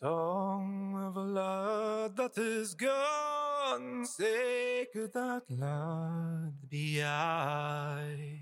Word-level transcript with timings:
song 0.00 0.92
of 1.06 1.16
a 1.16 1.20
love 1.20 2.16
that 2.16 2.36
is 2.36 2.74
gone, 2.74 4.04
sacred 4.04 5.12
that 5.12 5.42
land 5.48 6.54
be 6.68 7.00
I. 7.00 8.40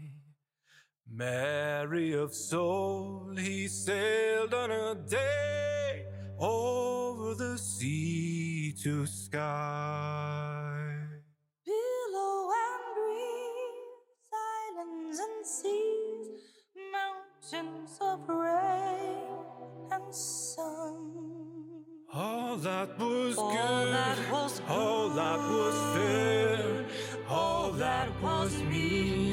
Mary 1.06 2.14
of 2.14 2.34
soul, 2.34 3.34
he 3.36 3.68
sailed 3.68 4.54
on 4.54 4.70
a 4.70 4.94
day 4.94 6.06
over 6.38 7.34
the 7.34 7.58
sea 7.58 8.74
to 8.82 9.04
sky. 9.04 10.96
Billow 11.66 12.48
and 12.64 12.84
breeze, 12.96 14.32
islands 14.32 15.18
and 15.18 15.46
seas, 15.46 16.28
mountains 16.92 17.98
of 18.00 18.26
rain 18.26 19.32
and 19.90 20.14
sun. 20.14 21.31
All 22.14 22.56
that 22.58 22.98
was 22.98 23.38
All 23.38 23.52
good, 23.52 23.94
that 23.94 24.18
was 24.30 24.60
all 24.68 25.08
that 25.08 25.38
was 25.38 25.96
fair, 25.96 26.84
all 27.26 27.72
that 27.72 28.08
was 28.22 28.52
me 28.64 29.31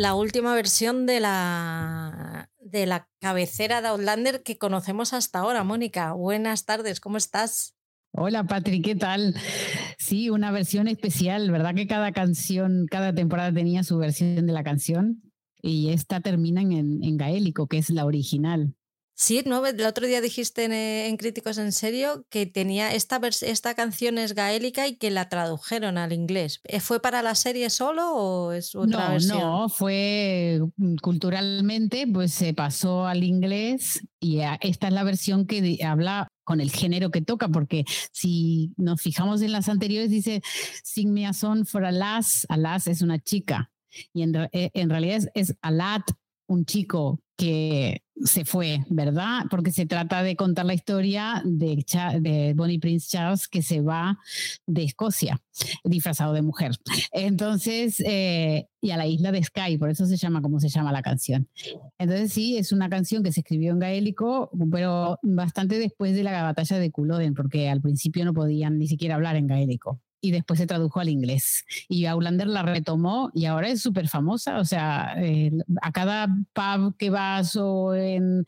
La 0.00 0.14
última 0.14 0.54
versión 0.54 1.04
de 1.04 1.20
la, 1.20 2.48
de 2.58 2.86
la 2.86 3.06
cabecera 3.20 3.82
de 3.82 3.88
Outlander 3.88 4.42
que 4.42 4.56
conocemos 4.56 5.12
hasta 5.12 5.40
ahora, 5.40 5.62
Mónica. 5.62 6.14
Buenas 6.14 6.64
tardes, 6.64 7.00
¿cómo 7.00 7.18
estás? 7.18 7.76
Hola 8.12 8.44
Patrick, 8.44 8.82
¿qué 8.82 8.94
tal? 8.94 9.34
Sí, 9.98 10.30
una 10.30 10.52
versión 10.52 10.88
especial, 10.88 11.50
¿verdad? 11.50 11.74
Que 11.74 11.86
cada 11.86 12.12
canción, 12.12 12.86
cada 12.90 13.14
temporada 13.14 13.52
tenía 13.52 13.82
su 13.82 13.98
versión 13.98 14.46
de 14.46 14.52
la 14.54 14.64
canción 14.64 15.20
y 15.60 15.90
esta 15.90 16.22
termina 16.22 16.62
en, 16.62 17.04
en 17.04 17.18
gaélico, 17.18 17.66
que 17.66 17.76
es 17.76 17.90
la 17.90 18.06
original. 18.06 18.74
Sí, 19.20 19.42
¿no? 19.44 19.66
El 19.66 19.84
otro 19.84 20.06
día 20.06 20.22
dijiste 20.22 20.64
en, 20.64 20.72
eh, 20.72 21.06
en 21.06 21.18
Críticos 21.18 21.58
en 21.58 21.72
Serio 21.72 22.24
que 22.30 22.46
tenía 22.46 22.94
esta, 22.94 23.20
esta 23.42 23.74
canción 23.74 24.16
es 24.16 24.34
gaélica 24.34 24.88
y 24.88 24.96
que 24.96 25.10
la 25.10 25.28
tradujeron 25.28 25.98
al 25.98 26.14
inglés. 26.14 26.62
¿Eh, 26.64 26.80
¿Fue 26.80 27.02
para 27.02 27.20
la 27.20 27.34
serie 27.34 27.68
solo 27.68 28.14
o 28.14 28.52
es 28.52 28.74
otra 28.74 29.08
no, 29.08 29.12
versión? 29.12 29.38
no, 29.38 29.68
fue 29.68 30.60
mm, 30.74 30.94
culturalmente, 31.02 32.06
pues 32.10 32.32
se 32.32 32.54
pasó 32.54 33.04
al 33.04 33.22
inglés 33.22 34.00
y 34.20 34.40
a- 34.40 34.58
esta 34.62 34.88
es 34.88 34.94
la 34.94 35.04
versión 35.04 35.44
que 35.46 35.78
habla 35.84 36.26
con 36.42 36.62
el 36.62 36.70
género 36.70 37.10
que 37.10 37.20
toca, 37.20 37.48
porque 37.48 37.84
si 38.12 38.72
nos 38.78 39.02
fijamos 39.02 39.42
en 39.42 39.52
las 39.52 39.68
anteriores 39.68 40.08
dice 40.10 40.40
Sing 40.82 41.12
me 41.12 41.26
a 41.26 41.34
song 41.34 41.66
for 41.66 41.84
a 41.84 41.92
lass, 41.92 42.46
a 42.48 42.56
lass 42.56 42.86
es 42.86 43.02
una 43.02 43.18
chica 43.18 43.70
y 44.14 44.22
en, 44.22 44.34
eh, 44.52 44.70
en 44.72 44.88
realidad 44.88 45.18
es, 45.18 45.28
es 45.34 45.56
a 45.60 45.70
lad, 45.70 46.00
un 46.46 46.64
chico 46.64 47.20
que 47.40 48.02
se 48.22 48.44
fue, 48.44 48.84
¿verdad? 48.90 49.44
Porque 49.50 49.72
se 49.72 49.86
trata 49.86 50.22
de 50.22 50.36
contar 50.36 50.66
la 50.66 50.74
historia 50.74 51.42
de, 51.46 52.52
Bonnie 52.54 52.78
Prince 52.78 53.08
Charles 53.08 53.48
que 53.48 53.62
se 53.62 53.80
va 53.80 54.18
de 54.66 54.84
Escocia 54.84 55.40
disfrazado 55.84 56.34
de 56.34 56.42
mujer. 56.42 56.72
Entonces, 57.12 58.02
eh, 58.04 58.68
y 58.82 58.90
a 58.90 58.98
la 58.98 59.06
isla 59.06 59.32
de 59.32 59.42
Skye, 59.42 59.78
por 59.78 59.88
eso 59.88 60.04
se 60.04 60.18
llama 60.18 60.42
como 60.42 60.60
se 60.60 60.68
llama 60.68 60.92
la 60.92 61.00
canción. 61.00 61.48
Entonces, 61.98 62.30
sí, 62.34 62.58
es 62.58 62.72
una 62.72 62.90
canción 62.90 63.22
que 63.22 63.32
se 63.32 63.40
escribió 63.40 63.72
en 63.72 63.78
gaélico, 63.78 64.50
pero 64.70 65.18
bastante 65.22 65.78
después 65.78 66.14
de 66.14 66.22
la 66.22 66.42
batalla 66.42 66.78
de 66.78 66.90
Culloden, 66.90 67.32
porque 67.32 67.70
al 67.70 67.80
principio 67.80 68.26
no 68.26 68.34
podían 68.34 68.78
ni 68.78 68.86
siquiera 68.86 69.14
hablar 69.14 69.36
en 69.36 69.46
gaélico. 69.46 69.98
Y 70.20 70.32
después 70.32 70.58
se 70.58 70.66
tradujo 70.66 71.00
al 71.00 71.08
inglés. 71.08 71.64
Y 71.88 72.06
Outlander 72.06 72.46
la 72.46 72.62
retomó 72.62 73.30
y 73.34 73.46
ahora 73.46 73.68
es 73.68 73.80
súper 73.80 74.08
famosa. 74.08 74.58
O 74.58 74.64
sea, 74.64 75.14
eh, 75.16 75.50
a 75.82 75.92
cada 75.92 76.28
pub 76.52 76.96
que 76.96 77.10
vas 77.10 77.56
o 77.56 77.94
en 77.94 78.44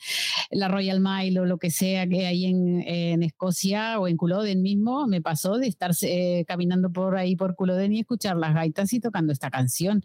la 0.51 0.69
Royal 0.69 1.01
Mile 1.01 1.41
o 1.41 1.45
lo 1.45 1.59
que 1.59 1.71
sea 1.71 2.07
que 2.07 2.27
hay 2.27 2.47
en, 2.47 2.83
en 2.83 3.23
Escocia 3.23 3.99
o 3.99 4.09
en 4.09 4.17
Culloden 4.17 4.63
mismo, 4.63 5.07
me 5.07 5.21
pasó 5.23 5.59
de 5.59 5.67
estar 5.67 5.93
eh, 6.03 6.45
caminando 6.47 6.91
por 6.93 7.17
ahí 7.17 7.37
por 7.37 7.55
Culloden 7.55 7.93
y 7.93 8.01
escuchar 8.01 8.37
las 8.37 8.55
gaitas 8.55 8.93
y 8.93 9.01
tocando 9.01 9.33
esta 9.33 9.51
canción. 9.51 10.03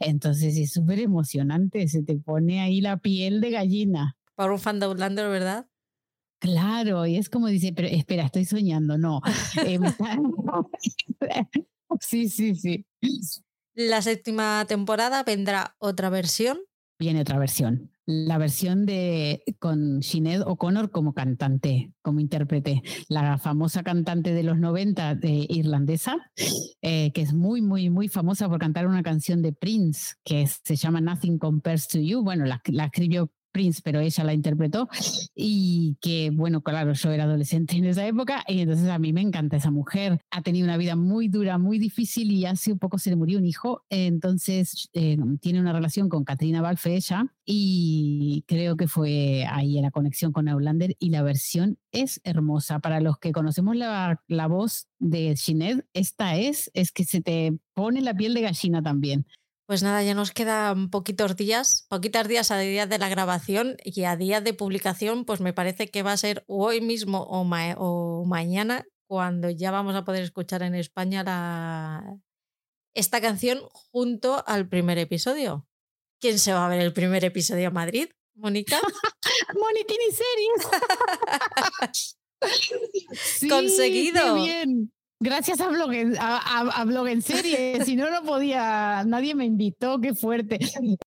Entonces 0.00 0.56
es 0.56 0.72
súper 0.72 1.00
emocionante, 1.00 1.88
se 1.88 2.02
te 2.02 2.16
pone 2.16 2.60
ahí 2.60 2.80
la 2.80 2.98
piel 2.98 3.40
de 3.40 3.50
gallina. 3.50 4.16
Para 4.34 4.52
un 4.52 4.58
fan 4.58 4.78
de 4.78 4.86
Outlander, 4.86 5.28
¿verdad? 5.28 5.66
Claro, 6.40 7.04
y 7.06 7.16
es 7.16 7.28
como 7.28 7.48
dice, 7.48 7.72
pero 7.74 7.88
espera, 7.88 8.24
estoy 8.24 8.44
soñando, 8.44 8.96
no. 8.96 9.20
Eh, 9.64 9.78
sí, 12.00 12.28
sí, 12.28 12.54
sí. 12.54 12.86
La 13.74 14.02
séptima 14.02 14.64
temporada 14.66 15.22
vendrá 15.24 15.74
otra 15.78 16.10
versión. 16.10 16.58
Viene 17.00 17.20
otra 17.20 17.38
versión. 17.38 17.92
La 18.06 18.38
versión 18.38 18.86
de 18.86 19.42
con 19.60 20.02
Sinead 20.02 20.42
O'Connor 20.42 20.90
como 20.90 21.14
cantante, 21.14 21.92
como 22.02 22.18
intérprete. 22.18 22.82
La 23.08 23.38
famosa 23.38 23.84
cantante 23.84 24.32
de 24.32 24.42
los 24.42 24.58
90 24.58 25.14
de 25.14 25.46
irlandesa, 25.48 26.16
eh, 26.82 27.12
que 27.12 27.20
es 27.20 27.34
muy, 27.34 27.60
muy, 27.62 27.88
muy 27.90 28.08
famosa 28.08 28.48
por 28.48 28.58
cantar 28.58 28.86
una 28.88 29.02
canción 29.02 29.42
de 29.42 29.52
Prince 29.52 30.14
que 30.24 30.42
es- 30.42 30.60
se 30.64 30.74
llama 30.74 31.00
Nothing 31.00 31.38
Compares 31.38 31.86
to 31.88 31.98
You. 32.00 32.22
Bueno, 32.22 32.46
la, 32.46 32.60
la 32.66 32.86
escribió 32.86 33.30
Prince, 33.58 33.80
pero 33.82 33.98
ella 33.98 34.22
la 34.22 34.34
interpretó. 34.34 34.88
Y 35.34 35.96
que, 36.00 36.30
bueno, 36.32 36.62
claro, 36.62 36.92
yo 36.92 37.10
era 37.10 37.24
adolescente 37.24 37.76
en 37.76 37.86
esa 37.86 38.06
época 38.06 38.44
y 38.46 38.60
entonces 38.60 38.88
a 38.88 39.00
mí 39.00 39.12
me 39.12 39.20
encanta 39.20 39.56
esa 39.56 39.72
mujer. 39.72 40.20
Ha 40.30 40.42
tenido 40.42 40.64
una 40.64 40.76
vida 40.76 40.94
muy 40.94 41.26
dura, 41.26 41.58
muy 41.58 41.80
difícil 41.80 42.30
y 42.30 42.46
hace 42.46 42.70
un 42.70 42.78
poco 42.78 42.98
se 42.98 43.10
le 43.10 43.16
murió 43.16 43.38
un 43.38 43.46
hijo. 43.46 43.84
Entonces 43.90 44.88
eh, 44.92 45.16
tiene 45.40 45.60
una 45.60 45.72
relación 45.72 46.08
con 46.08 46.24
Katrina 46.24 46.62
Balfe 46.62 46.94
ella 46.94 47.26
y 47.44 48.44
creo 48.46 48.76
que 48.76 48.86
fue 48.86 49.44
ahí 49.50 49.80
la 49.80 49.90
conexión 49.90 50.32
con 50.32 50.48
Outlander 50.48 50.94
y 51.00 51.10
la 51.10 51.22
versión 51.22 51.78
es 51.90 52.20
hermosa. 52.22 52.78
Para 52.78 53.00
los 53.00 53.18
que 53.18 53.32
conocemos 53.32 53.74
la, 53.74 54.22
la 54.28 54.46
voz 54.46 54.86
de 55.00 55.36
Sinead, 55.36 55.84
esta 55.94 56.36
es, 56.36 56.70
es 56.74 56.92
que 56.92 57.04
se 57.04 57.20
te 57.20 57.58
pone 57.74 58.02
la 58.02 58.14
piel 58.14 58.34
de 58.34 58.42
gallina 58.42 58.82
también. 58.82 59.26
Pues 59.68 59.82
nada, 59.82 60.02
ya 60.02 60.14
nos 60.14 60.30
quedan 60.32 60.88
poquitos 60.88 61.36
días, 61.36 61.84
poquitos 61.90 62.26
días 62.26 62.50
a 62.50 62.58
día 62.58 62.86
de 62.86 62.96
la 62.98 63.10
grabación 63.10 63.76
y 63.84 64.04
a 64.04 64.16
día 64.16 64.40
de 64.40 64.54
publicación, 64.54 65.26
pues 65.26 65.42
me 65.42 65.52
parece 65.52 65.88
que 65.88 66.02
va 66.02 66.12
a 66.12 66.16
ser 66.16 66.42
hoy 66.46 66.80
mismo 66.80 67.24
o, 67.24 67.44
ma- 67.44 67.74
o 67.76 68.24
mañana 68.24 68.86
cuando 69.06 69.50
ya 69.50 69.70
vamos 69.70 69.94
a 69.94 70.04
poder 70.06 70.22
escuchar 70.22 70.62
en 70.62 70.74
España 70.74 71.22
la, 71.22 72.16
esta 72.94 73.20
canción 73.20 73.60
junto 73.92 74.42
al 74.46 74.66
primer 74.70 74.96
episodio. 74.96 75.66
¿Quién 76.18 76.38
se 76.38 76.54
va 76.54 76.64
a 76.64 76.70
ver 76.70 76.80
el 76.80 76.94
primer 76.94 77.22
episodio 77.26 77.68
a 77.68 77.70
Madrid? 77.70 78.08
¿Mónica? 78.36 78.80
Monitini 79.54 80.10
series. 80.12 80.68
Sí, 83.12 83.48
Conseguido. 83.48 84.36
qué 84.36 84.40
bien. 84.40 84.92
Gracias 85.20 85.60
a 85.60 85.68
Blog, 85.68 85.92
en, 85.94 86.16
a, 86.16 86.36
a- 86.38 86.80
a 86.80 86.84
Blog 86.84 87.08
en 87.08 87.22
serie, 87.22 87.80
si 87.84 87.96
no, 87.96 88.08
no 88.08 88.22
podía, 88.22 89.02
nadie 89.04 89.34
me 89.34 89.44
invitó, 89.46 90.00
qué 90.00 90.14
fuerte. 90.14 90.60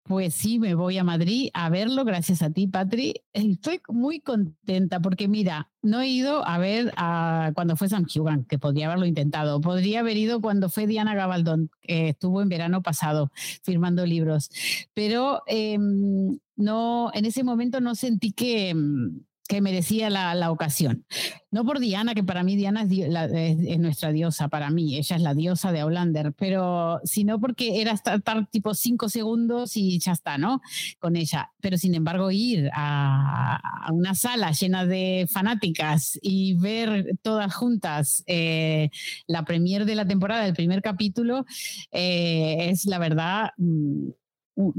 Pues 0.03 0.33
sí, 0.33 0.59
me 0.59 0.75
voy 0.75 0.97
a 0.97 1.03
Madrid 1.05 1.49
a 1.53 1.69
verlo, 1.69 2.03
gracias 2.03 2.41
a 2.41 2.49
ti, 2.49 2.67
Patri. 2.67 3.21
Estoy 3.31 3.79
muy 3.87 4.19
contenta 4.19 4.99
porque 4.99 5.29
mira, 5.29 5.69
no 5.81 6.01
he 6.01 6.09
ido 6.09 6.45
a 6.45 6.57
ver 6.57 6.91
a, 6.97 7.51
cuando 7.55 7.77
fue 7.77 7.87
Sam 7.87 8.05
Hugan, 8.13 8.43
que 8.43 8.59
podría 8.59 8.87
haberlo 8.87 9.05
intentado. 9.05 9.61
Podría 9.61 10.01
haber 10.01 10.17
ido 10.17 10.41
cuando 10.41 10.67
fue 10.67 10.87
Diana 10.87 11.15
Gabaldón, 11.15 11.69
que 11.81 12.09
estuvo 12.09 12.41
en 12.41 12.49
verano 12.49 12.81
pasado 12.81 13.31
firmando 13.63 14.05
libros. 14.05 14.49
Pero 14.93 15.41
em, 15.47 16.37
no, 16.57 17.11
en 17.13 17.23
ese 17.25 17.45
momento 17.45 17.79
no 17.79 17.95
sentí 17.95 18.33
que, 18.33 18.69
em, 18.71 19.21
que 19.51 19.59
merecía 19.59 20.09
la, 20.09 20.33
la 20.33 20.49
ocasión. 20.49 21.05
No 21.51 21.65
por 21.65 21.79
Diana, 21.79 22.15
que 22.15 22.23
para 22.23 22.41
mí 22.41 22.55
Diana 22.55 22.83
es, 22.83 23.79
nuestra 23.79 24.13
diosa, 24.13 24.47
para 24.47 24.69
mí, 24.69 24.95
ella 24.95 25.17
es 25.17 25.21
la 25.21 25.33
diosa 25.33 25.73
de 25.73 25.81
Outlander, 25.81 26.31
pero 26.31 27.01
sino 27.03 27.37
porque 27.37 27.81
era 27.81 27.91
estar, 27.91 28.21
tipo 28.49 28.73
cinco 28.73 29.09
segundos 29.09 29.75
y 29.75 29.99
ya 29.99 30.13
está, 30.13 30.37
¿no? 30.37 30.61
Con 30.99 31.17
ella. 31.17 31.51
Pero 31.59 31.77
sin 31.77 31.95
embargo, 31.95 32.31
ir 32.31 32.69
a, 32.73 33.57
a 33.57 33.91
una 33.91 34.15
sala 34.15 34.53
llena 34.53 34.85
de 34.85 35.27
fanáticas 35.29 36.17
y 36.21 36.53
ver 36.53 37.17
todas 37.21 37.53
juntas 37.53 38.23
eh, 38.27 38.89
la 39.27 39.43
premier 39.43 39.83
de 39.83 39.95
la 39.95 40.07
temporada, 40.07 40.47
el 40.47 40.53
primer 40.53 40.81
capítulo, 40.81 41.45
eh, 41.91 42.69
es 42.69 42.85
la 42.85 42.99
verdad. 42.99 43.49
mm, 43.57 44.11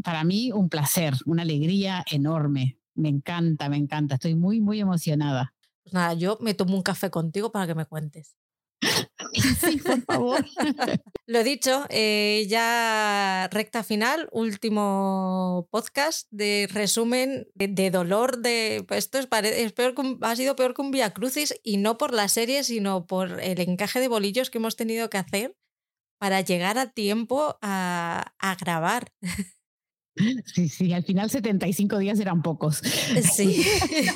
para 0.02 0.24
mí 0.24 0.50
un 0.52 0.68
placer, 0.68 1.14
una 1.26 1.42
alegría 1.42 2.04
enorme. 2.10 2.78
Me 2.94 3.08
encanta, 3.08 3.68
me 3.68 3.76
encanta. 3.76 4.14
Estoy 4.16 4.34
muy, 4.34 4.60
muy 4.60 4.80
emocionada. 4.80 5.54
Pues 5.82 5.94
nada, 5.94 6.14
yo 6.14 6.38
me 6.40 6.54
tomo 6.54 6.76
un 6.76 6.82
café 6.82 7.10
contigo 7.10 7.50
para 7.52 7.66
que 7.66 7.74
me 7.74 7.86
cuentes. 7.86 8.36
Sí, 9.32 9.78
por 9.78 10.02
favor. 10.02 10.44
Lo 11.26 11.42
dicho, 11.42 11.86
eh, 11.88 12.46
ya 12.48 13.48
recta 13.50 13.82
final, 13.82 14.28
último 14.32 15.68
podcast 15.70 16.28
de 16.30 16.68
resumen 16.70 17.48
de, 17.54 17.68
de 17.68 17.90
dolor 17.90 18.38
de 18.38 18.84
pues 18.86 19.04
esto 19.04 19.18
es, 19.18 19.26
peor 19.72 19.94
que 19.94 20.18
ha 20.20 20.36
sido 20.36 20.56
peor 20.56 20.74
que 20.74 20.82
un 20.82 20.90
Via 20.90 21.14
Crucis 21.14 21.54
y 21.62 21.78
no 21.78 21.96
por 21.96 22.12
la 22.12 22.28
serie, 22.28 22.64
sino 22.64 23.06
por 23.06 23.40
el 23.40 23.60
encaje 23.60 24.00
de 24.00 24.08
bolillos 24.08 24.50
que 24.50 24.58
hemos 24.58 24.76
tenido 24.76 25.08
que 25.08 25.18
hacer 25.18 25.56
para 26.18 26.40
llegar 26.40 26.78
a 26.78 26.90
tiempo 26.90 27.58
a, 27.62 28.34
a 28.38 28.56
grabar. 28.56 29.12
Sí, 30.44 30.68
sí, 30.68 30.92
al 30.92 31.04
final 31.04 31.30
75 31.30 31.98
días 31.98 32.20
eran 32.20 32.42
pocos. 32.42 32.82
Sí. 33.34 33.64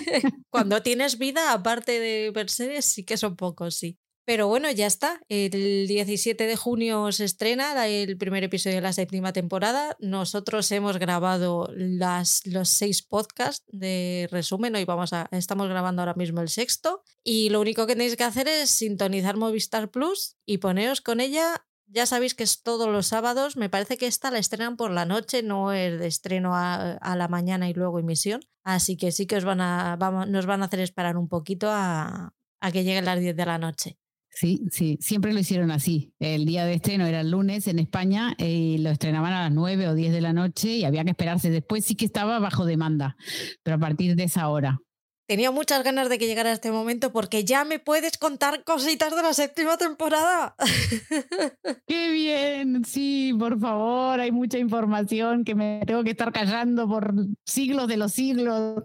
Cuando 0.50 0.82
tienes 0.82 1.18
vida, 1.18 1.52
aparte 1.52 1.98
de 2.00 2.30
ver 2.32 2.50
series, 2.50 2.84
sí 2.84 3.04
que 3.04 3.16
son 3.16 3.36
pocos, 3.36 3.76
sí. 3.76 3.98
Pero 4.26 4.48
bueno, 4.48 4.68
ya 4.72 4.88
está. 4.88 5.20
El 5.28 5.86
17 5.86 6.48
de 6.48 6.56
junio 6.56 7.12
se 7.12 7.24
estrena 7.24 7.86
el 7.86 8.18
primer 8.18 8.42
episodio 8.42 8.76
de 8.76 8.82
la 8.82 8.92
séptima 8.92 9.32
temporada. 9.32 9.96
Nosotros 10.00 10.70
hemos 10.72 10.98
grabado 10.98 11.70
las, 11.76 12.44
los 12.44 12.68
seis 12.68 13.02
podcasts 13.02 13.64
de 13.68 14.26
resumen. 14.32 14.74
Hoy 14.74 14.84
vamos 14.84 15.12
a, 15.12 15.28
estamos 15.30 15.68
grabando 15.68 16.02
ahora 16.02 16.14
mismo 16.14 16.40
el 16.40 16.48
sexto. 16.48 17.04
Y 17.22 17.50
lo 17.50 17.60
único 17.60 17.86
que 17.86 17.92
tenéis 17.92 18.16
que 18.16 18.24
hacer 18.24 18.48
es 18.48 18.68
sintonizar 18.70 19.36
Movistar 19.36 19.92
Plus 19.92 20.36
y 20.44 20.58
poneros 20.58 21.00
con 21.00 21.20
ella. 21.20 21.64
Ya 21.88 22.06
sabéis 22.06 22.34
que 22.34 22.42
es 22.42 22.62
todos 22.62 22.88
los 22.88 23.06
sábados. 23.06 23.56
Me 23.56 23.68
parece 23.68 23.96
que 23.96 24.06
esta 24.06 24.30
la 24.30 24.38
estrenan 24.38 24.76
por 24.76 24.90
la 24.90 25.06
noche, 25.06 25.42
no 25.42 25.72
es 25.72 25.98
de 25.98 26.06
estreno 26.06 26.54
a, 26.54 26.92
a 26.92 27.16
la 27.16 27.28
mañana 27.28 27.68
y 27.68 27.74
luego 27.74 27.98
emisión. 27.98 28.40
Así 28.64 28.96
que 28.96 29.12
sí 29.12 29.26
que 29.26 29.36
os 29.36 29.44
van 29.44 29.60
a, 29.60 29.96
vamos, 29.96 30.28
nos 30.28 30.46
van 30.46 30.62
a 30.62 30.66
hacer 30.66 30.80
esperar 30.80 31.16
un 31.16 31.28
poquito 31.28 31.68
a, 31.70 32.34
a 32.60 32.72
que 32.72 32.84
lleguen 32.84 33.04
las 33.04 33.20
10 33.20 33.36
de 33.36 33.46
la 33.46 33.58
noche. 33.58 33.98
Sí, 34.30 34.66
sí, 34.70 34.98
siempre 35.00 35.32
lo 35.32 35.40
hicieron 35.40 35.70
así. 35.70 36.12
El 36.18 36.44
día 36.44 36.66
de 36.66 36.74
estreno 36.74 37.06
era 37.06 37.22
el 37.22 37.30
lunes 37.30 37.68
en 37.68 37.78
España 37.78 38.34
eh, 38.36 38.50
y 38.50 38.78
lo 38.78 38.90
estrenaban 38.90 39.32
a 39.32 39.44
las 39.44 39.52
9 39.52 39.88
o 39.88 39.94
10 39.94 40.12
de 40.12 40.20
la 40.20 40.34
noche 40.34 40.76
y 40.76 40.84
había 40.84 41.04
que 41.04 41.10
esperarse. 41.10 41.48
Después 41.48 41.86
sí 41.86 41.94
que 41.94 42.04
estaba 42.04 42.38
bajo 42.38 42.66
demanda, 42.66 43.16
pero 43.62 43.76
a 43.76 43.80
partir 43.80 44.14
de 44.14 44.24
esa 44.24 44.48
hora. 44.48 44.78
Tenía 45.26 45.50
muchas 45.50 45.82
ganas 45.82 46.08
de 46.08 46.18
que 46.18 46.28
llegara 46.28 46.52
este 46.52 46.70
momento 46.70 47.12
porque 47.12 47.44
ya 47.44 47.64
me 47.64 47.80
puedes 47.80 48.16
contar 48.16 48.62
cositas 48.62 49.14
de 49.16 49.22
la 49.22 49.34
séptima 49.34 49.76
temporada. 49.76 50.54
¡Qué 51.86 52.10
bien! 52.10 52.84
Sí, 52.84 53.34
por 53.38 53.58
favor, 53.58 54.20
hay 54.20 54.30
mucha 54.30 54.58
información 54.58 55.44
que 55.44 55.54
me 55.56 55.82
tengo 55.86 56.04
que 56.04 56.10
estar 56.10 56.32
callando 56.32 56.88
por 56.88 57.12
siglos 57.44 57.88
de 57.88 57.96
los 57.96 58.12
siglos. 58.12 58.82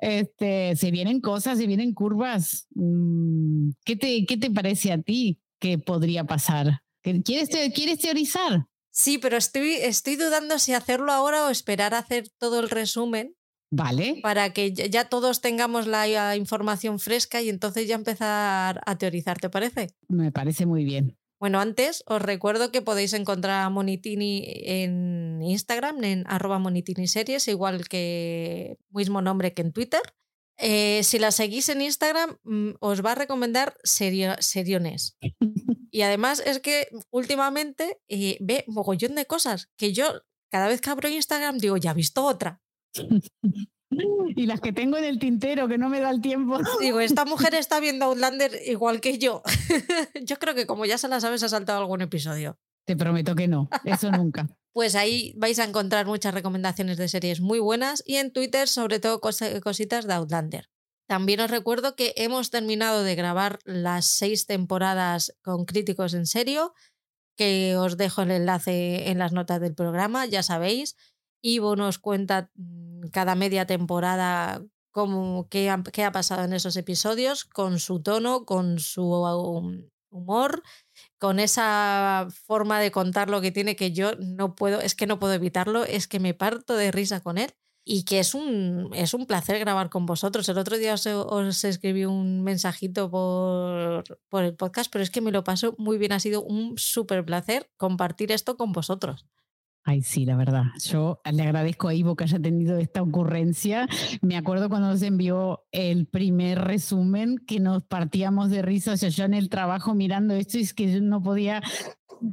Este, 0.00 0.76
se 0.76 0.90
vienen 0.90 1.20
cosas, 1.20 1.58
se 1.58 1.66
vienen 1.66 1.94
curvas. 1.94 2.66
Mm, 2.74 3.70
¿Qué 3.84 3.96
te, 3.96 4.26
qué 4.26 4.36
te 4.36 4.50
parece 4.50 4.92
a 4.92 5.00
ti 5.00 5.40
que 5.58 5.78
podría 5.78 6.24
pasar? 6.24 6.80
¿Que- 7.02 7.22
¿Quieres, 7.22 7.48
te- 7.48 7.72
¿Quieres 7.72 7.98
teorizar? 8.00 8.66
Sí, 8.90 9.16
pero 9.18 9.36
estoy, 9.38 9.74
estoy 9.76 10.16
dudando 10.16 10.58
si 10.58 10.74
hacerlo 10.74 11.12
ahora 11.12 11.46
o 11.46 11.50
esperar 11.50 11.94
a 11.94 11.98
hacer 11.98 12.28
todo 12.38 12.60
el 12.60 12.68
resumen 12.68 13.34
Vale. 13.72 14.18
para 14.22 14.52
que 14.52 14.72
ya- 14.72 15.04
todos 15.08 15.40
tengamos 15.40 15.86
la 15.86 16.06
la 16.06 16.36
información 16.36 16.98
fresca 16.98 17.40
y 17.40 17.48
entonces 17.48 17.86
ya 17.86 17.94
empezar 17.94 18.80
a 18.84 18.98
teorizar, 18.98 19.38
¿te 19.38 19.48
parece? 19.50 19.88
Me 20.08 20.32
parece 20.32 20.66
muy 20.66 20.84
bien. 20.84 21.16
Bueno, 21.38 21.58
antes 21.60 22.02
os 22.06 22.20
recuerdo 22.20 22.70
que 22.72 22.82
podéis 22.82 23.12
encontrar 23.14 23.62
a 23.64 23.70
Monitini 23.70 24.42
en 24.46 25.40
Instagram, 25.42 26.02
en 26.04 26.24
arroba 26.26 26.58
Monitini 26.58 27.06
Series, 27.06 27.48
igual 27.48 27.88
que 27.88 28.76
mismo 28.90 29.22
nombre 29.22 29.54
que 29.54 29.62
en 29.62 29.72
Twitter. 29.72 30.02
Eh, 30.58 31.02
si 31.04 31.18
la 31.18 31.30
seguís 31.30 31.70
en 31.70 31.80
Instagram, 31.80 32.36
mm, 32.42 32.72
os 32.80 33.02
va 33.02 33.12
a 33.12 33.14
recomendar 33.14 33.74
serio- 33.84 34.36
seriones. 34.40 35.16
Y 35.92 36.02
además 36.02 36.40
es 36.46 36.60
que 36.60 36.86
últimamente 37.10 37.98
eh, 38.08 38.36
ve 38.40 38.64
mogollón 38.68 39.16
de 39.16 39.26
cosas 39.26 39.68
que 39.76 39.92
yo 39.92 40.06
cada 40.48 40.68
vez 40.68 40.80
que 40.80 40.90
abro 40.90 41.08
Instagram 41.08 41.58
digo, 41.58 41.76
ya 41.78 41.90
he 41.90 41.94
visto 41.94 42.24
otra. 42.24 42.60
Y 44.36 44.46
las 44.46 44.60
que 44.60 44.72
tengo 44.72 44.96
en 44.98 45.04
el 45.04 45.18
tintero, 45.18 45.66
que 45.66 45.76
no 45.76 45.88
me 45.88 45.98
da 46.00 46.10
el 46.10 46.20
tiempo. 46.20 46.58
Digo, 46.80 47.00
esta 47.00 47.24
mujer 47.26 47.54
está 47.54 47.80
viendo 47.80 48.04
Outlander 48.06 48.52
igual 48.66 49.00
que 49.00 49.18
yo. 49.18 49.42
yo 50.22 50.36
creo 50.38 50.54
que 50.54 50.66
como 50.66 50.86
ya 50.86 50.96
se 50.96 51.08
la 51.08 51.20
sabes, 51.20 51.42
ha 51.42 51.48
saltado 51.48 51.80
algún 51.80 52.00
episodio. 52.00 52.56
Te 52.86 52.96
prometo 52.96 53.34
que 53.34 53.48
no, 53.48 53.68
eso 53.84 54.10
nunca. 54.12 54.48
Pues 54.72 54.94
ahí 54.94 55.34
vais 55.36 55.58
a 55.58 55.64
encontrar 55.64 56.06
muchas 56.06 56.32
recomendaciones 56.32 56.96
de 56.98 57.08
series 57.08 57.40
muy 57.40 57.58
buenas 57.58 58.02
y 58.06 58.16
en 58.16 58.32
Twitter 58.32 58.68
sobre 58.68 59.00
todo 59.00 59.20
cos- 59.20 59.60
cositas 59.60 60.06
de 60.06 60.14
Outlander. 60.14 60.68
También 61.08 61.40
os 61.40 61.50
recuerdo 61.50 61.96
que 61.96 62.14
hemos 62.16 62.50
terminado 62.50 63.02
de 63.02 63.16
grabar 63.16 63.58
las 63.64 64.06
seis 64.06 64.46
temporadas 64.46 65.34
con 65.42 65.64
críticos 65.64 66.14
en 66.14 66.26
serio, 66.26 66.72
que 67.36 67.76
os 67.76 67.96
dejo 67.96 68.22
el 68.22 68.30
enlace 68.30 69.10
en 69.10 69.18
las 69.18 69.32
notas 69.32 69.60
del 69.60 69.74
programa, 69.74 70.26
ya 70.26 70.44
sabéis. 70.44 70.94
Ivo 71.42 71.76
nos 71.76 71.98
cuenta 71.98 72.50
mm, 72.54 73.08
cada 73.12 73.34
media 73.34 73.66
temporada 73.66 74.62
cómo, 74.90 75.48
qué, 75.48 75.70
ha, 75.70 76.12
pasado 76.12 76.44
en 76.44 76.52
esos 76.52 76.76
episodios, 76.76 77.44
con 77.44 77.78
su 77.78 78.02
tono, 78.02 78.44
con 78.44 78.78
su 78.78 79.04
um, 79.04 79.88
humor, 80.10 80.62
con 81.18 81.38
esa 81.38 82.28
forma 82.46 82.80
de 82.80 82.90
contar 82.90 83.30
lo 83.30 83.40
que 83.40 83.52
tiene 83.52 83.76
que 83.76 83.92
yo 83.92 84.12
no 84.16 84.54
puedo, 84.54 84.80
es 84.80 84.94
que 84.94 85.06
no 85.06 85.18
puedo 85.18 85.32
evitarlo, 85.34 85.84
es 85.84 86.08
que 86.08 86.20
me 86.20 86.34
parto 86.34 86.76
de 86.76 86.90
risa 86.90 87.20
con 87.20 87.38
él 87.38 87.54
y 87.84 88.04
que 88.04 88.18
es 88.20 88.34
un, 88.34 88.90
es 88.94 89.14
un 89.14 89.26
placer 89.26 89.58
grabar 89.58 89.90
con 89.90 90.06
vosotros. 90.06 90.48
El 90.48 90.58
otro 90.58 90.76
día 90.76 90.94
os, 90.94 91.06
os 91.06 91.64
escribí 91.64 92.04
un 92.04 92.42
mensajito 92.42 93.10
por, 93.10 94.04
por 94.28 94.44
el 94.44 94.54
podcast, 94.54 94.92
pero 94.92 95.02
es 95.02 95.10
que 95.10 95.20
me 95.20 95.32
lo 95.32 95.44
paso 95.44 95.74
muy 95.78 95.98
bien, 95.98 96.12
ha 96.12 96.20
sido 96.20 96.42
un 96.42 96.76
súper 96.76 97.24
placer 97.24 97.70
compartir 97.76 98.32
esto 98.32 98.56
con 98.56 98.72
vosotros. 98.72 99.26
Ay, 99.82 100.02
sí, 100.02 100.26
la 100.26 100.36
verdad. 100.36 100.64
Yo 100.84 101.20
le 101.30 101.42
agradezco 101.42 101.88
a 101.88 101.94
Ivo 101.94 102.14
que 102.14 102.24
haya 102.24 102.38
tenido 102.38 102.76
esta 102.78 103.02
ocurrencia. 103.02 103.88
Me 104.20 104.36
acuerdo 104.36 104.68
cuando 104.68 104.88
nos 104.88 105.02
envió 105.02 105.64
el 105.72 106.06
primer 106.06 106.58
resumen 106.60 107.38
que 107.46 107.60
nos 107.60 107.82
partíamos 107.84 108.50
de 108.50 108.62
risa. 108.62 108.92
O 108.92 108.96
sea, 108.96 109.08
yo 109.08 109.24
en 109.24 109.34
el 109.34 109.48
trabajo 109.48 109.94
mirando 109.94 110.34
esto 110.34 110.58
y 110.58 110.62
es 110.62 110.74
que 110.74 110.92
yo 110.92 111.00
no 111.00 111.22
podía, 111.22 111.62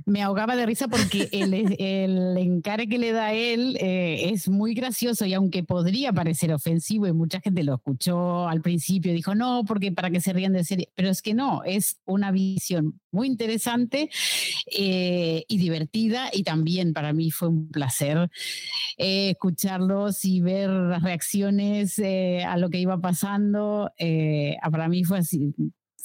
me 0.05 0.21
ahogaba 0.21 0.55
de 0.55 0.65
risa 0.65 0.87
porque 0.87 1.29
el, 1.31 1.53
el 1.79 2.37
encare 2.37 2.87
que 2.87 2.97
le 2.97 3.11
da 3.11 3.33
él 3.33 3.77
eh, 3.79 4.29
es 4.31 4.49
muy 4.49 4.73
gracioso 4.73 5.25
y 5.25 5.33
aunque 5.33 5.63
podría 5.63 6.13
parecer 6.13 6.53
ofensivo 6.53 7.07
y 7.07 7.13
mucha 7.13 7.41
gente 7.41 7.63
lo 7.63 7.75
escuchó 7.75 8.47
al 8.47 8.61
principio, 8.61 9.13
dijo 9.13 9.35
no, 9.35 9.63
porque 9.65 9.91
para 9.91 10.09
que 10.09 10.21
se 10.21 10.33
rían 10.33 10.53
de 10.53 10.63
serie, 10.63 10.89
pero 10.95 11.09
es 11.09 11.21
que 11.21 11.33
no, 11.33 11.63
es 11.63 11.99
una 12.05 12.31
visión 12.31 12.99
muy 13.11 13.27
interesante 13.27 14.09
eh, 14.77 15.43
y 15.47 15.57
divertida 15.57 16.29
y 16.31 16.43
también 16.43 16.93
para 16.93 17.13
mí 17.13 17.31
fue 17.31 17.47
un 17.49 17.69
placer 17.69 18.29
eh, 18.97 19.31
escucharlos 19.31 20.23
y 20.25 20.41
ver 20.41 20.69
las 20.69 21.03
reacciones 21.03 21.99
a 21.99 22.57
lo 22.57 22.69
que 22.69 22.79
iba 22.79 22.99
pasando. 22.99 23.91
Para 24.71 24.87
mí 24.89 25.03
fue 25.03 25.19
así. 25.19 25.53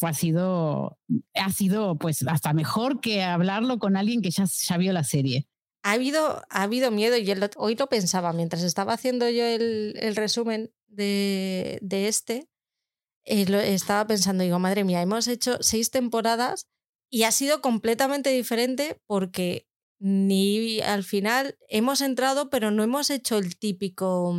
Fue, 0.02 0.10
ha 0.10 0.14
sido, 0.14 0.98
ha 1.34 1.52
sido 1.52 1.96
pues 1.96 2.26
hasta 2.26 2.52
mejor 2.52 3.00
que 3.00 3.22
hablarlo 3.22 3.78
con 3.78 3.96
alguien 3.96 4.20
que 4.20 4.32
ya, 4.32 4.46
ya 4.46 4.76
vio 4.76 4.92
la 4.92 5.04
serie. 5.04 5.46
Ha 5.84 5.92
habido, 5.92 6.42
ha 6.50 6.62
habido 6.64 6.90
miedo 6.90 7.16
y 7.16 7.30
el, 7.30 7.48
hoy 7.56 7.76
lo 7.76 7.86
pensaba 7.86 8.32
mientras 8.32 8.64
estaba 8.64 8.94
haciendo 8.94 9.30
yo 9.30 9.44
el, 9.44 9.94
el 10.00 10.16
resumen 10.16 10.72
de, 10.88 11.78
de 11.82 12.08
este. 12.08 12.48
Eh, 13.24 13.46
estaba 13.72 14.04
pensando, 14.08 14.42
digo, 14.42 14.58
madre 14.58 14.82
mía, 14.82 15.00
hemos 15.02 15.28
hecho 15.28 15.58
seis 15.60 15.92
temporadas 15.92 16.66
y 17.08 17.22
ha 17.22 17.30
sido 17.30 17.60
completamente 17.60 18.30
diferente 18.30 19.00
porque 19.06 19.68
ni 20.00 20.80
al 20.80 21.04
final 21.04 21.56
hemos 21.68 22.00
entrado, 22.00 22.50
pero 22.50 22.72
no 22.72 22.82
hemos 22.82 23.08
hecho 23.08 23.38
el 23.38 23.56
típico 23.56 24.36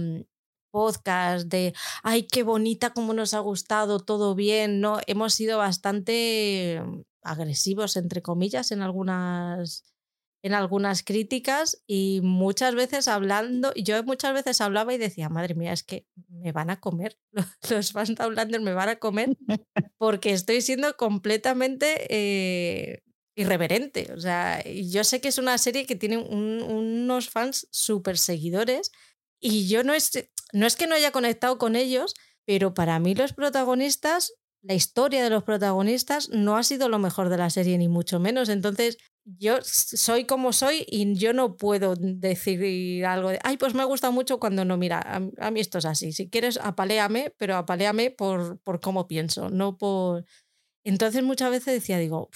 podcast 0.73 1.47
de, 1.49 1.73
ay, 2.01 2.25
qué 2.27 2.41
bonita, 2.41 2.93
cómo 2.93 3.13
nos 3.13 3.35
ha 3.35 3.39
gustado, 3.39 3.99
todo 3.99 4.33
bien, 4.33 4.81
¿no? 4.81 4.99
Hemos 5.05 5.35
sido 5.35 5.59
bastante 5.59 6.81
agresivos, 7.21 7.95
entre 7.95 8.23
comillas, 8.23 8.71
en 8.71 8.81
algunas, 8.81 9.85
en 10.41 10.55
algunas 10.55 11.03
críticas 11.03 11.83
y 11.85 12.21
muchas 12.23 12.73
veces 12.73 13.07
hablando, 13.07 13.71
yo 13.75 14.03
muchas 14.03 14.33
veces 14.33 14.61
hablaba 14.61 14.95
y 14.95 14.97
decía, 14.97 15.29
madre 15.29 15.53
mía, 15.53 15.73
es 15.73 15.83
que 15.83 16.07
me 16.27 16.51
van 16.51 16.71
a 16.71 16.79
comer, 16.79 17.19
los 17.69 17.91
fans 17.91 18.15
de 18.15 18.59
me 18.59 18.73
van 18.73 18.89
a 18.89 18.95
comer 18.95 19.37
porque 19.99 20.31
estoy 20.31 20.61
siendo 20.61 20.97
completamente 20.97 22.07
eh, 22.09 23.03
irreverente. 23.35 24.11
O 24.11 24.19
sea, 24.19 24.63
yo 24.65 25.03
sé 25.03 25.21
que 25.21 25.27
es 25.27 25.37
una 25.37 25.59
serie 25.59 25.85
que 25.85 25.95
tiene 25.95 26.17
un, 26.17 26.63
unos 26.63 27.29
fans 27.29 27.67
súper 27.71 28.17
seguidores 28.17 28.91
y 29.39 29.67
yo 29.67 29.83
no 29.83 29.93
es, 29.93 30.11
no 30.53 30.67
es 30.67 30.75
que 30.75 30.87
no 30.87 30.95
haya 30.95 31.11
conectado 31.11 31.57
con 31.57 31.75
ellos, 31.75 32.13
pero 32.45 32.73
para 32.73 32.99
mí 32.99 33.15
los 33.15 33.33
protagonistas, 33.33 34.33
la 34.61 34.75
historia 34.75 35.23
de 35.23 35.29
los 35.29 35.43
protagonistas 35.43 36.29
no 36.29 36.55
ha 36.55 36.63
sido 36.63 36.87
lo 36.87 36.99
mejor 36.99 37.29
de 37.29 37.37
la 37.37 37.49
serie, 37.49 37.77
ni 37.77 37.89
mucho 37.89 38.19
menos. 38.19 38.47
Entonces, 38.49 38.97
yo 39.25 39.57
soy 39.63 40.25
como 40.25 40.53
soy 40.53 40.85
y 40.87 41.15
yo 41.15 41.33
no 41.33 41.57
puedo 41.57 41.95
decir 41.97 43.05
algo 43.05 43.29
de, 43.29 43.39
ay, 43.43 43.57
pues 43.57 43.73
me 43.73 43.83
gusta 43.83 44.11
mucho 44.11 44.39
cuando 44.39 44.63
no, 44.63 44.77
mira, 44.77 44.99
a, 45.39 45.51
mí 45.51 45.59
esto 45.59 45.79
es 45.79 45.85
así. 45.85 46.11
Si 46.11 46.29
quieres, 46.29 46.57
apaléame, 46.61 47.33
pero 47.37 47.55
apaléame 47.55 48.11
por, 48.11 48.59
por 48.59 48.79
cómo 48.79 49.07
pienso, 49.07 49.49
no 49.49 49.77
por... 49.77 50.25
Entonces 50.85 51.23
muchas 51.23 51.49
veces 51.49 51.73
decía, 51.73 51.97
digo, 51.97 52.29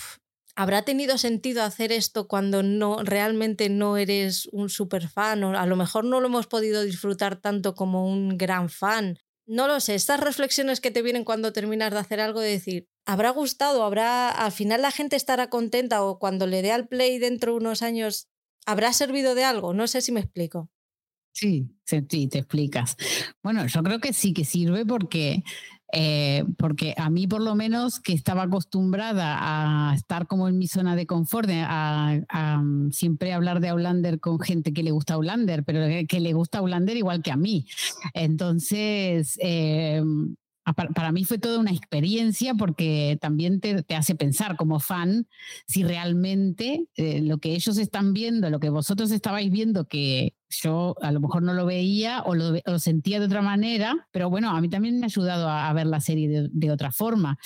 ¿habrá 0.58 0.82
tenido 0.82 1.20
sentido 1.20 1.62
hacer 1.62 1.92
esto 1.92 2.28
cuando 2.28 2.64
no 2.64 3.04
realmente 3.04 3.70
no 3.70 3.96
eres 3.96 4.48
un 4.52 4.70
super 4.70 5.08
fan 5.08 5.44
o 5.44 5.58
a 5.58 5.66
lo 5.68 5.76
mejor 5.76 6.04
no 6.04 6.20
lo 6.20 6.28
hemos 6.28 6.48
podido 6.48 6.82
disfrutar 6.82 7.40
tanto 7.40 7.76
como 7.76 8.08
un 8.08 8.38
gran 8.38 8.68
fan? 8.68 9.20
No 9.46 9.68
lo 9.68 9.80
sé, 9.80 9.94
estas 9.94 10.20
reflexiones 10.20 10.82
que 10.82 10.90
te 10.90 11.04
vienen 11.04 11.24
cuando 11.24 11.54
terminas 11.54 11.94
de 11.94 12.00
hacer 12.00 12.20
algo 12.20 12.42
de 12.42 12.50
decir, 12.50 12.88
¿habrá 13.06 13.30
gustado? 13.30 13.84
¿Habrá 13.84 14.30
al 14.30 14.52
final 14.52 14.82
la 14.82 14.92
gente 14.92 15.16
estará 15.16 15.50
contenta 15.50 16.04
o 16.04 16.18
cuando 16.18 16.48
le 16.48 16.64
dé 16.64 16.72
al 16.72 16.88
play 16.88 17.20
dentro 17.20 17.52
de 17.52 17.60
unos 17.60 17.84
años 17.84 18.28
habrá 18.66 18.92
servido 18.94 19.36
de 19.36 19.44
algo? 19.44 19.76
No 19.76 19.88
sé 19.88 20.02
si 20.02 20.12
me 20.12 20.22
explico. 20.22 20.72
Sí, 21.34 21.70
sí, 21.86 22.02
te 22.02 22.40
explicas. 22.40 22.98
Bueno, 23.44 23.68
yo 23.68 23.84
creo 23.84 24.00
que 24.00 24.12
sí 24.12 24.34
que 24.34 24.44
sirve 24.44 24.88
porque 24.88 25.44
eh, 25.94 26.44
porque 26.58 26.94
a 26.98 27.10
mí 27.10 27.27
por 27.27 27.41
lo 27.41 27.56
menos 27.56 28.00
que 28.00 28.13
estaba 28.13 28.44
acostumbrada 28.44 29.38
a 29.91 29.96
estar 29.96 30.27
como 30.27 30.48
en 30.48 30.58
mi 30.58 30.67
zona 30.67 30.96
de 30.96 31.06
confort, 31.06 31.50
a, 31.51 32.60
mm, 32.62 32.91
siempre 32.91 33.34
hablar 33.34 33.60
de 33.60 33.70
Outlander 33.70 34.20
con 34.20 34.39
gente 34.39 34.74
que 34.74 34.84
le 34.84 34.91
gusta 34.91 35.15
Outlander, 35.15 35.63
pero 35.63 35.79
que 36.08 36.20
le 36.20 36.34
gusta 36.34 36.60
Outlander 36.60 36.98
igual 36.98 37.22
que 37.22 37.32
a 37.32 37.38
mí. 37.38 37.65
Entonces, 38.13 39.38
eh, 39.41 40.01
para, 40.74 41.12
mí 41.12 41.24
fue 41.24 41.38
toda 41.38 41.60
una 41.60 41.72
experiencia 41.72 42.53
porque 42.53 43.17
también 43.22 43.62
te, 43.62 43.86
hace 43.96 44.15
pensar 44.15 44.58
como 44.58 44.79
fan 44.79 45.27
si 45.65 45.84
realmente 45.84 46.88
eh, 46.96 47.22
lo 47.22 47.38
que 47.38 47.53
ellos 47.53 47.77
están 47.77 48.13
viendo, 48.13 48.50
lo 48.50 48.60
que 48.60 48.70
vosotros 48.70 49.12
estabais 49.12 49.50
viendo, 49.50 49.88
que 49.88 50.34
yo 50.50 50.96
a 51.01 51.12
lo 51.12 51.20
mejor 51.20 51.44
no 51.44 51.54
lo 51.54 51.66
veía 51.66 52.22
o 52.24 52.36
lo, 52.36 52.80
sentía 52.80 53.20
de 53.20 53.25
otra 53.25 53.42
manera, 53.42 54.08
pero 54.12 54.30
bueno, 54.30 54.50
a 54.50 54.62
mí 54.62 54.70
también 54.70 55.00
me 55.00 55.06
ha 55.06 55.08
ayudado 55.08 55.50
a, 55.50 55.72
ver 55.74 55.88
la 55.88 56.00
serie 56.00 56.48
de, 56.50 56.72
otra 56.72 56.92
forma. 56.92 57.38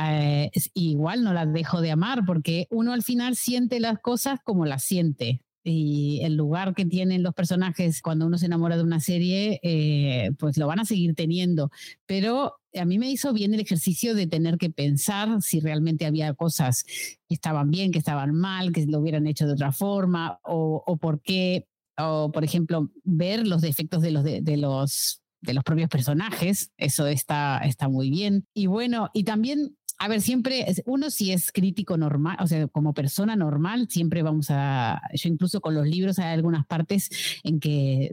Eh, 0.00 0.50
igual 0.74 1.24
no 1.24 1.32
la 1.32 1.46
dejo 1.46 1.80
de 1.80 1.90
amar 1.90 2.24
porque 2.24 2.68
uno 2.70 2.92
al 2.92 3.02
final 3.02 3.34
siente 3.34 3.80
las 3.80 3.98
cosas 3.98 4.38
como 4.44 4.64
las 4.64 4.84
siente 4.84 5.42
y 5.62 6.20
el 6.22 6.36
lugar 6.36 6.74
que 6.74 6.86
tienen 6.86 7.22
los 7.22 7.34
personajes 7.34 8.00
cuando 8.00 8.26
uno 8.26 8.38
se 8.38 8.46
enamora 8.46 8.76
de 8.76 8.82
una 8.82 9.00
serie, 9.00 9.60
eh, 9.62 10.32
pues 10.38 10.56
lo 10.56 10.66
van 10.66 10.80
a 10.80 10.84
seguir 10.84 11.14
teniendo. 11.14 11.70
Pero 12.06 12.54
a 12.74 12.84
mí 12.84 12.98
me 12.98 13.10
hizo 13.10 13.32
bien 13.32 13.52
el 13.52 13.60
ejercicio 13.60 14.14
de 14.14 14.26
tener 14.26 14.56
que 14.56 14.70
pensar 14.70 15.42
si 15.42 15.60
realmente 15.60 16.06
había 16.06 16.34
cosas 16.34 16.84
que 17.28 17.34
estaban 17.34 17.70
bien, 17.70 17.92
que 17.92 17.98
estaban 17.98 18.32
mal, 18.32 18.72
que 18.72 18.86
lo 18.86 19.00
hubieran 19.00 19.26
hecho 19.26 19.46
de 19.46 19.52
otra 19.52 19.72
forma, 19.72 20.38
o, 20.44 20.96
por 21.00 21.20
qué, 21.20 21.66
o 22.08 22.32
por 22.32 22.44
ejemplo, 22.44 22.90
ver 23.04 23.46
los 23.46 23.60
defectos 23.60 24.02
de 24.02 24.10
los, 24.10 24.24
de 24.24 24.56
los 24.56 25.22
de 25.42 25.54
los 25.54 25.64
propios 25.64 25.88
personajes, 25.88 26.70
eso 26.76 27.06
está, 27.06 27.58
está 27.64 27.88
muy 27.88 28.10
bien. 28.10 28.46
Y 28.52 28.66
bueno, 28.66 29.08
y 29.14 29.24
también 29.24 29.74
a 30.02 30.08
ver, 30.08 30.22
siempre, 30.22 30.64
uno 30.86 31.10
si 31.10 31.30
es 31.30 31.52
crítico 31.52 31.98
normal, 31.98 32.38
o 32.40 32.46
sea, 32.46 32.66
como 32.68 32.94
persona 32.94 33.36
normal, 33.36 33.86
siempre 33.90 34.22
vamos 34.22 34.46
a, 34.48 34.98
yo 35.12 35.28
incluso 35.28 35.60
con 35.60 35.74
los 35.74 35.86
libros 35.86 36.18
hay 36.18 36.32
algunas 36.32 36.66
partes 36.66 37.10
en 37.44 37.60
que 37.60 38.10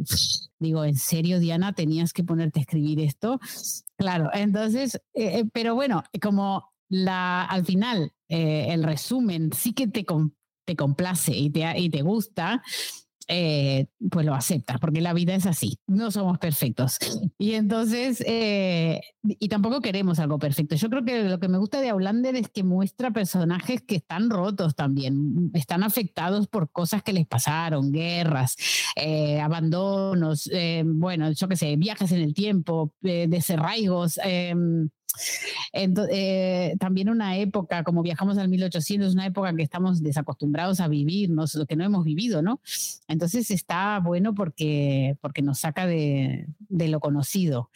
digo, 0.60 0.84
¿en 0.84 0.98
serio, 0.98 1.40
Diana, 1.40 1.72
tenías 1.72 2.12
que 2.12 2.26
ponerte 2.26 2.60
a 2.60 2.64
escribir 2.64 3.00
esto? 3.00 3.40
Claro, 3.96 4.30
entonces, 4.34 4.96
eh, 5.14 5.40
eh, 5.40 5.46
pero 5.54 5.76
bueno, 5.76 6.04
como 6.22 6.74
la, 6.90 7.46
al 7.46 7.64
final 7.64 8.12
eh, 8.28 8.68
el 8.72 8.84
resumen 8.84 9.52
sí 9.54 9.72
que 9.72 9.88
te, 9.88 10.06
te 10.66 10.76
complace 10.76 11.38
y 11.38 11.50
te, 11.52 11.80
y 11.80 11.90
te 11.90 12.02
gusta, 12.02 12.62
eh, 13.28 13.88
pues 14.10 14.26
lo 14.26 14.34
aceptas, 14.34 14.80
porque 14.80 15.02
la 15.02 15.14
vida 15.14 15.36
es 15.36 15.46
así, 15.46 15.80
no 15.88 16.12
somos 16.12 16.38
perfectos. 16.38 16.98
Y 17.38 17.54
entonces, 17.54 18.24
eh, 18.26 19.02
y 19.24 19.48
tampoco 19.50 19.82
queremos 19.82 20.20
algo 20.20 20.40
perfecto. 20.40 20.76
Yo 20.76 20.90
creo 20.90 21.06
que 21.06 21.24
lo 21.24 21.40
que 21.40 21.48
me 21.48 21.58
gusta 21.58 21.82
de 21.82 21.90
Aulander 21.90 22.36
es 22.36 22.50
que 22.50 22.64
muestra 22.64 23.12
personajes 23.12 23.82
que 23.82 23.98
están 23.98 24.30
rotos 24.30 24.76
también, 24.76 25.52
están 25.54 25.84
afectados 25.84 26.48
por 26.48 26.72
cosas 26.72 27.04
que 27.04 27.14
les 27.14 27.28
pasaron, 27.28 27.92
guerras, 27.92 28.56
eh, 28.96 29.40
abandonos, 29.40 30.50
bueno, 30.86 31.32
yo 31.32 31.48
qué 31.48 31.56
sé, 31.56 31.76
viajes 31.76 32.12
en 32.12 32.22
el 32.22 32.34
tiempo, 32.34 32.94
desarraigos. 33.02 34.20
Eh, 35.74 36.76
también 36.80 37.10
una 37.10 37.38
época, 37.38 37.84
como 37.84 38.02
viajamos 38.02 38.38
al 38.38 38.50
1800, 38.50 39.14
una 39.14 39.26
época 39.26 39.56
que 39.56 39.64
estamos 39.64 40.02
desacostumbrados 40.02 40.80
a 40.80 40.88
vivir, 40.88 41.30
lo 41.30 41.66
que 41.66 41.76
no 41.76 41.84
hemos 41.84 42.06
vivido, 42.06 42.42
¿no? 42.42 42.62
Entonces 43.08 43.52
está 43.52 44.00
bueno 44.00 44.34
porque, 44.34 45.18
porque 45.22 45.42
nos 45.42 45.60
saca 45.60 45.86
de, 45.86 46.48
de 46.60 46.88
lo 46.88 47.00
conocido 47.00 47.70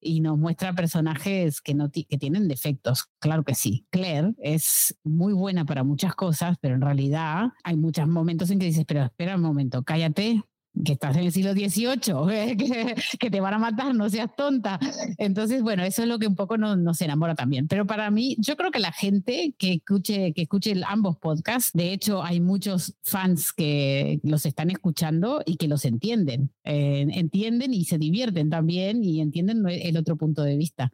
y 0.00 0.20
nos 0.20 0.38
muestra 0.38 0.74
personajes 0.74 1.60
que, 1.60 1.74
no 1.74 1.90
que 1.90 2.18
tienen 2.18 2.48
defectos, 2.48 3.08
claro 3.18 3.44
que 3.44 3.54
sí. 3.54 3.86
Claire 3.90 4.34
es 4.38 4.96
muy 5.04 5.32
buena 5.32 5.64
para 5.64 5.84
muchas 5.84 6.14
cosas, 6.14 6.56
pero 6.60 6.74
en 6.74 6.80
realidad 6.80 7.52
hay 7.64 7.76
muchos 7.76 8.06
momentos 8.08 8.50
en 8.50 8.58
que 8.58 8.66
dices, 8.66 8.84
pero 8.86 9.04
espera 9.04 9.36
un 9.36 9.42
momento, 9.42 9.82
cállate, 9.82 10.42
que 10.84 10.92
estás 10.92 11.16
en 11.16 11.24
el 11.24 11.32
siglo 11.32 11.52
XVIII, 11.52 12.56
que, 13.18 13.30
te 13.30 13.40
van 13.40 13.54
a 13.54 13.58
matar, 13.58 13.94
no 13.94 14.08
seas 14.08 14.30
tonta. 14.36 14.78
Entonces, 15.18 15.62
bueno, 15.62 15.82
eso 15.84 16.02
es 16.02 16.08
lo 16.08 16.18
que 16.18 16.26
un 16.26 16.36
poco 16.36 16.56
nos, 16.58 17.00
enamora 17.00 17.34
también. 17.34 17.68
Pero 17.68 17.86
para 17.86 18.10
mí, 18.10 18.36
yo 18.38 18.56
creo 18.56 18.70
que 18.70 18.78
la 18.78 18.92
gente 18.92 19.54
que 19.58 19.74
escuche, 19.74 20.32
que 20.32 20.42
escuche 20.42 20.74
ambos 20.86 21.16
podcasts, 21.18 21.70
de 21.72 21.92
hecho, 21.92 22.22
hay 22.22 22.40
muchos 22.40 22.94
fans 23.02 23.52
que 23.52 24.20
los 24.22 24.46
están 24.46 24.70
escuchando 24.70 25.42
y 25.44 25.56
que 25.56 25.68
los 25.68 25.84
entienden. 25.84 26.50
Eh, 26.64 27.06
entienden 27.10 27.74
y 27.74 27.84
se 27.84 27.98
divierten 27.98 28.50
también 28.50 29.02
y 29.02 29.20
entienden 29.20 29.64
el 29.68 29.96
otro 29.96 30.16
punto 30.16 30.42
de 30.42 30.56
vista. 30.56 30.92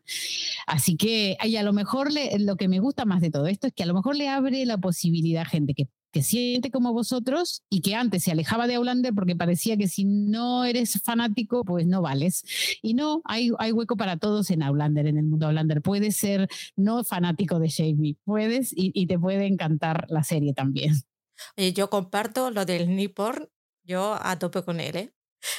Así 0.67 0.97
que, 0.97 1.37
y 1.43 1.57
a 1.57 1.63
lo 1.63 1.73
mejor 1.73 2.11
lo 2.39 2.57
que 2.57 2.69
me 2.69 2.81
gusta 2.81 3.05
más 3.05 3.21
de 3.21 3.31
todo 3.31 3.47
esto 3.47 3.67
es 3.67 3.73
que 3.73 3.83
a 3.83 3.87
lo 3.87 3.95
mejor 3.95 4.17
le 4.17 4.29
abre 4.29 4.65
la 4.67 4.79
posibilidad 4.79 5.43
a 5.43 5.47
gente 5.47 5.75
que 5.75 5.89
que 6.13 6.23
siente 6.23 6.71
como 6.71 6.93
vosotros 6.93 7.65
y 7.71 7.81
que 7.81 7.95
antes 7.95 8.23
se 8.23 8.31
alejaba 8.31 8.67
de 8.67 8.75
Outlander 8.75 9.15
porque 9.15 9.35
parecía 9.35 9.77
que 9.77 9.89
si 9.89 10.05
no 10.05 10.65
eres 10.65 11.01
fanático, 11.03 11.65
pues 11.65 11.87
no 11.87 12.03
vales. 12.03 12.45
Y 12.83 12.95
no, 12.95 13.23
hay, 13.25 13.51
hay 13.59 13.73
hueco 13.73 13.97
para 13.97 14.19
todos 14.19 14.51
en 14.51 14.63
Outlander, 14.63 15.07
en 15.07 15.17
el 15.17 15.25
mundo 15.25 15.47
Outlander. 15.47 15.81
Puedes 15.81 16.17
ser 16.17 16.49
no 16.77 17.03
fanático 17.03 17.59
de 17.59 17.71
Jamie, 17.71 18.17
puedes 18.25 18.73
y, 18.77 19.07
te 19.07 19.19
puede 19.19 19.47
encantar 19.47 20.07
la 20.09 20.23
serie 20.23 20.53
también. 20.55 20.95
yo 21.75 21.91
comparto 21.91 22.51
lo 22.51 22.65
del 22.65 22.95
Nippon, 22.95 23.49
yo 23.83 24.17
a 24.21 24.39
tope 24.39 24.63
con 24.63 24.81
él, 24.81 24.97
¿eh? 24.97 25.15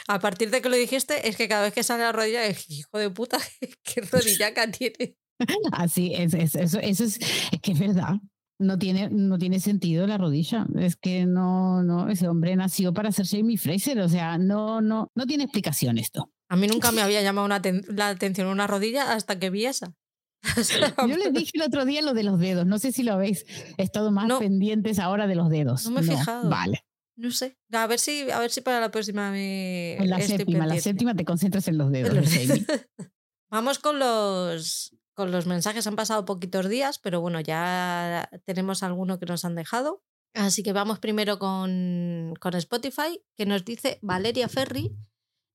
A 0.07 0.19
partir 0.19 0.49
de 0.49 0.61
que 0.61 0.69
lo 0.69 0.77
dijiste, 0.77 1.27
es 1.27 1.35
que 1.35 1.49
cada 1.49 1.63
vez 1.63 1.73
que 1.73 1.83
sale 1.83 2.03
la 2.03 2.13
rodilla, 2.13 2.45
es 2.45 2.69
hijo 2.69 2.97
de 2.97 3.09
puta, 3.09 3.37
qué 3.83 4.01
rodillaca 4.01 4.71
tiene. 4.71 5.17
Así 5.73 6.13
es, 6.13 6.33
eso, 6.33 6.59
eso 6.59 6.79
es, 6.79 7.19
es 7.51 7.61
que 7.61 7.73
es 7.73 7.79
verdad 7.79 8.15
no 8.59 8.77
tiene, 8.77 9.09
no 9.09 9.37
tiene 9.37 9.59
sentido 9.59 10.07
la 10.07 10.17
rodilla. 10.17 10.65
Es 10.79 10.95
que 10.95 11.25
no, 11.25 11.83
no, 11.83 12.09
ese 12.09 12.27
hombre 12.27 12.55
nació 12.55 12.93
para 12.93 13.11
ser 13.11 13.27
Jamie 13.27 13.57
Fraser. 13.57 13.99
O 13.99 14.09
sea, 14.09 14.37
no, 14.37 14.81
no, 14.81 15.11
no 15.15 15.25
tiene 15.25 15.43
explicación 15.43 15.97
esto. 15.97 16.31
A 16.49 16.55
mí 16.55 16.67
nunca 16.67 16.91
me 16.91 17.01
había 17.01 17.21
llamado 17.21 17.47
la 17.47 18.09
atención 18.09 18.47
una 18.47 18.67
rodilla 18.67 19.13
hasta 19.13 19.39
que 19.39 19.49
vi 19.49 19.65
esa. 19.65 19.93
Yo 21.07 21.17
les 21.17 21.33
dije 21.33 21.51
el 21.53 21.61
otro 21.61 21.85
día 21.85 22.01
lo 22.01 22.13
de 22.13 22.23
los 22.23 22.39
dedos. 22.39 22.65
No 22.65 22.77
sé 22.77 22.91
si 22.91 23.03
lo 23.03 23.13
habéis 23.13 23.45
estado 23.77 24.11
más 24.11 24.31
pendientes 24.39 24.99
ahora 24.99 25.27
de 25.27 25.35
los 25.35 25.49
dedos. 25.49 25.85
No 25.85 25.91
me 25.91 26.01
he 26.01 26.03
fijado. 26.03 26.49
Vale. 26.49 26.83
No 27.15 27.31
sé. 27.31 27.57
A 27.71 27.87
ver 27.87 27.99
si, 27.99 28.29
a 28.31 28.39
ver 28.39 28.51
si 28.51 28.61
para 28.61 28.79
la 28.79 28.91
próxima 28.91 29.31
me. 29.31 29.95
En 29.95 30.09
la 30.09 30.19
séptima, 30.19 30.65
la 30.65 30.79
séptima 30.79 31.15
te 31.15 31.25
concentras 31.25 31.67
en 31.67 31.77
los 31.77 31.91
dedos. 31.91 32.13
Vamos 33.49 33.79
con 33.79 33.99
los 33.99 34.95
con 35.13 35.31
los 35.31 35.45
mensajes 35.45 35.87
han 35.87 35.95
pasado 35.95 36.25
poquitos 36.25 36.69
días, 36.69 36.99
pero 36.99 37.21
bueno, 37.21 37.39
ya 37.39 38.29
tenemos 38.45 38.83
alguno 38.83 39.19
que 39.19 39.25
nos 39.25 39.45
han 39.45 39.55
dejado. 39.55 40.03
Así 40.33 40.63
que 40.63 40.73
vamos 40.73 40.99
primero 40.99 41.37
con, 41.37 42.33
con 42.39 42.55
Spotify, 42.55 43.21
que 43.37 43.45
nos 43.45 43.63
dice 43.65 43.99
Valeria 44.01 44.49
Ferri. 44.49 44.95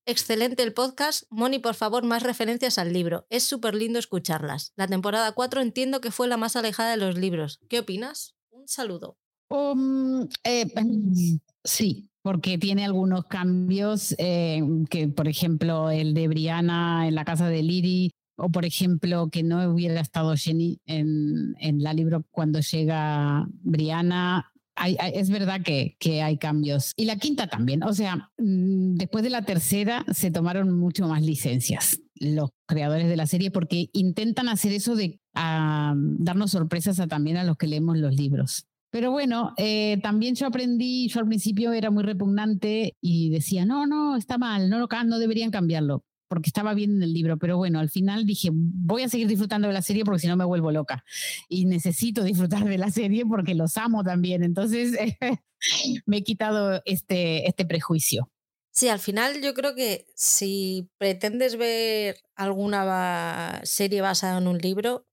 Excelente 0.07 0.63
el 0.63 0.73
podcast. 0.73 1.25
Moni, 1.31 1.59
por 1.59 1.75
favor, 1.75 2.05
más 2.05 2.23
referencias 2.23 2.79
al 2.79 2.93
libro. 2.93 3.27
Es 3.29 3.43
súper 3.43 3.75
lindo 3.75 3.99
escucharlas. 3.99 4.73
La 4.77 4.87
temporada 4.87 5.33
4 5.33 5.61
entiendo 5.61 6.01
que 6.01 6.11
fue 6.11 6.29
la 6.29 6.37
más 6.37 6.57
alejada 6.57 6.93
de 6.93 6.97
los 6.97 7.19
libros. 7.19 7.61
¿Qué 7.69 7.81
opinas? 7.81 8.35
Un 8.51 8.69
saludo. 8.69 9.19
Um, 9.51 10.29
eh, 10.45 10.67
sí, 11.65 12.09
porque 12.23 12.57
tiene 12.57 12.85
algunos 12.85 13.25
cambios 13.25 14.15
eh, 14.19 14.63
que, 14.89 15.09
por 15.09 15.29
ejemplo, 15.29 15.91
el 15.91 16.15
de 16.15 16.29
Briana 16.29 17.09
en 17.09 17.15
la 17.15 17.25
casa 17.25 17.49
de 17.49 17.63
Liri 17.63 18.11
o 18.39 18.51
por 18.51 18.65
ejemplo 18.65 19.29
que 19.31 19.43
no 19.43 19.71
hubiera 19.71 20.01
estado 20.01 20.35
Jenny 20.37 20.81
en, 20.87 21.55
en 21.59 21.83
la 21.83 21.93
libro 21.93 22.25
cuando 22.31 22.61
llega 22.61 23.47
Briana. 23.63 24.53
es 25.13 25.29
verdad 25.29 25.61
que, 25.63 25.97
que, 25.99 26.23
hay 26.23 26.39
cambios. 26.39 26.93
Y 26.97 27.05
la 27.05 27.17
quinta 27.17 27.49
también. 27.49 27.83
O 27.83 27.93
sea, 27.93 28.31
mm, 28.39 28.95
después 28.95 29.25
de 29.25 29.31
la 29.31 29.43
tercera 29.43 30.05
se 30.13 30.31
tomaron 30.31 30.79
mucho 30.79 31.09
más 31.09 31.23
licencias 31.23 32.01
los 32.21 32.51
creadores 32.67 33.09
de 33.09 33.17
la 33.17 33.27
serie 33.27 33.51
porque 33.51 33.91
intentan 33.93 34.49
hacer 34.49 34.73
eso 34.73 34.97
de 34.97 35.21
ah, 35.35 35.95
darnos 35.97 36.53
sorpresas 36.53 37.01
también 37.09 37.37
a 37.37 37.45
los 37.45 37.57
que 37.57 37.67
leemos 37.67 37.97
los 37.99 38.15
libros. 38.15 38.67
Pero 38.91 39.11
bueno, 39.11 39.53
eh, 39.59 39.99
también 40.03 40.35
yo 40.35 40.47
aprendí, 40.47 41.09
yo 41.09 41.21
al 41.21 41.27
principio 41.27 41.73
era 41.73 41.91
muy 41.91 42.05
repugnante 42.05 42.97
y 43.03 43.29
decía, 43.29 43.67
no, 43.67 43.87
no, 43.87 44.17
está 44.17 44.39
mal, 44.39 44.71
no, 44.71 44.87
no 45.05 45.19
deberían 45.19 45.51
cambiarlo, 45.51 46.05
porque 46.29 46.51
estaba 46.51 46.75
bien 46.75 46.97
en 46.97 47.03
el 47.03 47.13
libro. 47.13 47.39
Pero 47.39 47.57
bueno, 47.57 47.81
al 47.81 47.91
final 47.91 48.27
dije, 48.27 48.51
voy 48.53 49.03
a 49.03 49.09
seguir 49.09 49.27
disfrutando 49.27 49.69
de 49.69 49.75
la 49.75 49.83
serie 49.83 50.05
porque 50.05 50.21
si 50.21 50.27
no 50.27 50.37
me 50.37 50.45
vuelvo 50.45 50.71
loca. 50.71 51.05
Y 51.49 51.65
necesito 51.65 52.23
disfrutar 52.23 52.65
de 52.65 52.79
la 52.79 52.91
serie 52.91 53.25
porque 53.27 53.55
los 53.55 53.77
amo 53.77 54.05
también. 54.05 54.43
Entonces 54.43 54.93
me 56.07 56.19
he 56.19 56.23
quitado 56.23 56.83
este, 56.85 57.49
este 57.49 57.65
prejuicio. 57.65 58.31
Sí, 58.71 58.89
al 58.89 59.01
final 59.01 59.43
yo 59.43 59.55
creo 59.55 59.75
que 59.75 60.07
si 60.15 60.89
pretendes 60.99 61.57
ver 61.57 62.17
alguna 62.37 63.61
serie 63.65 64.01
basada 64.03 64.39
en 64.39 64.47
un 64.47 64.59
libro, 64.59 65.09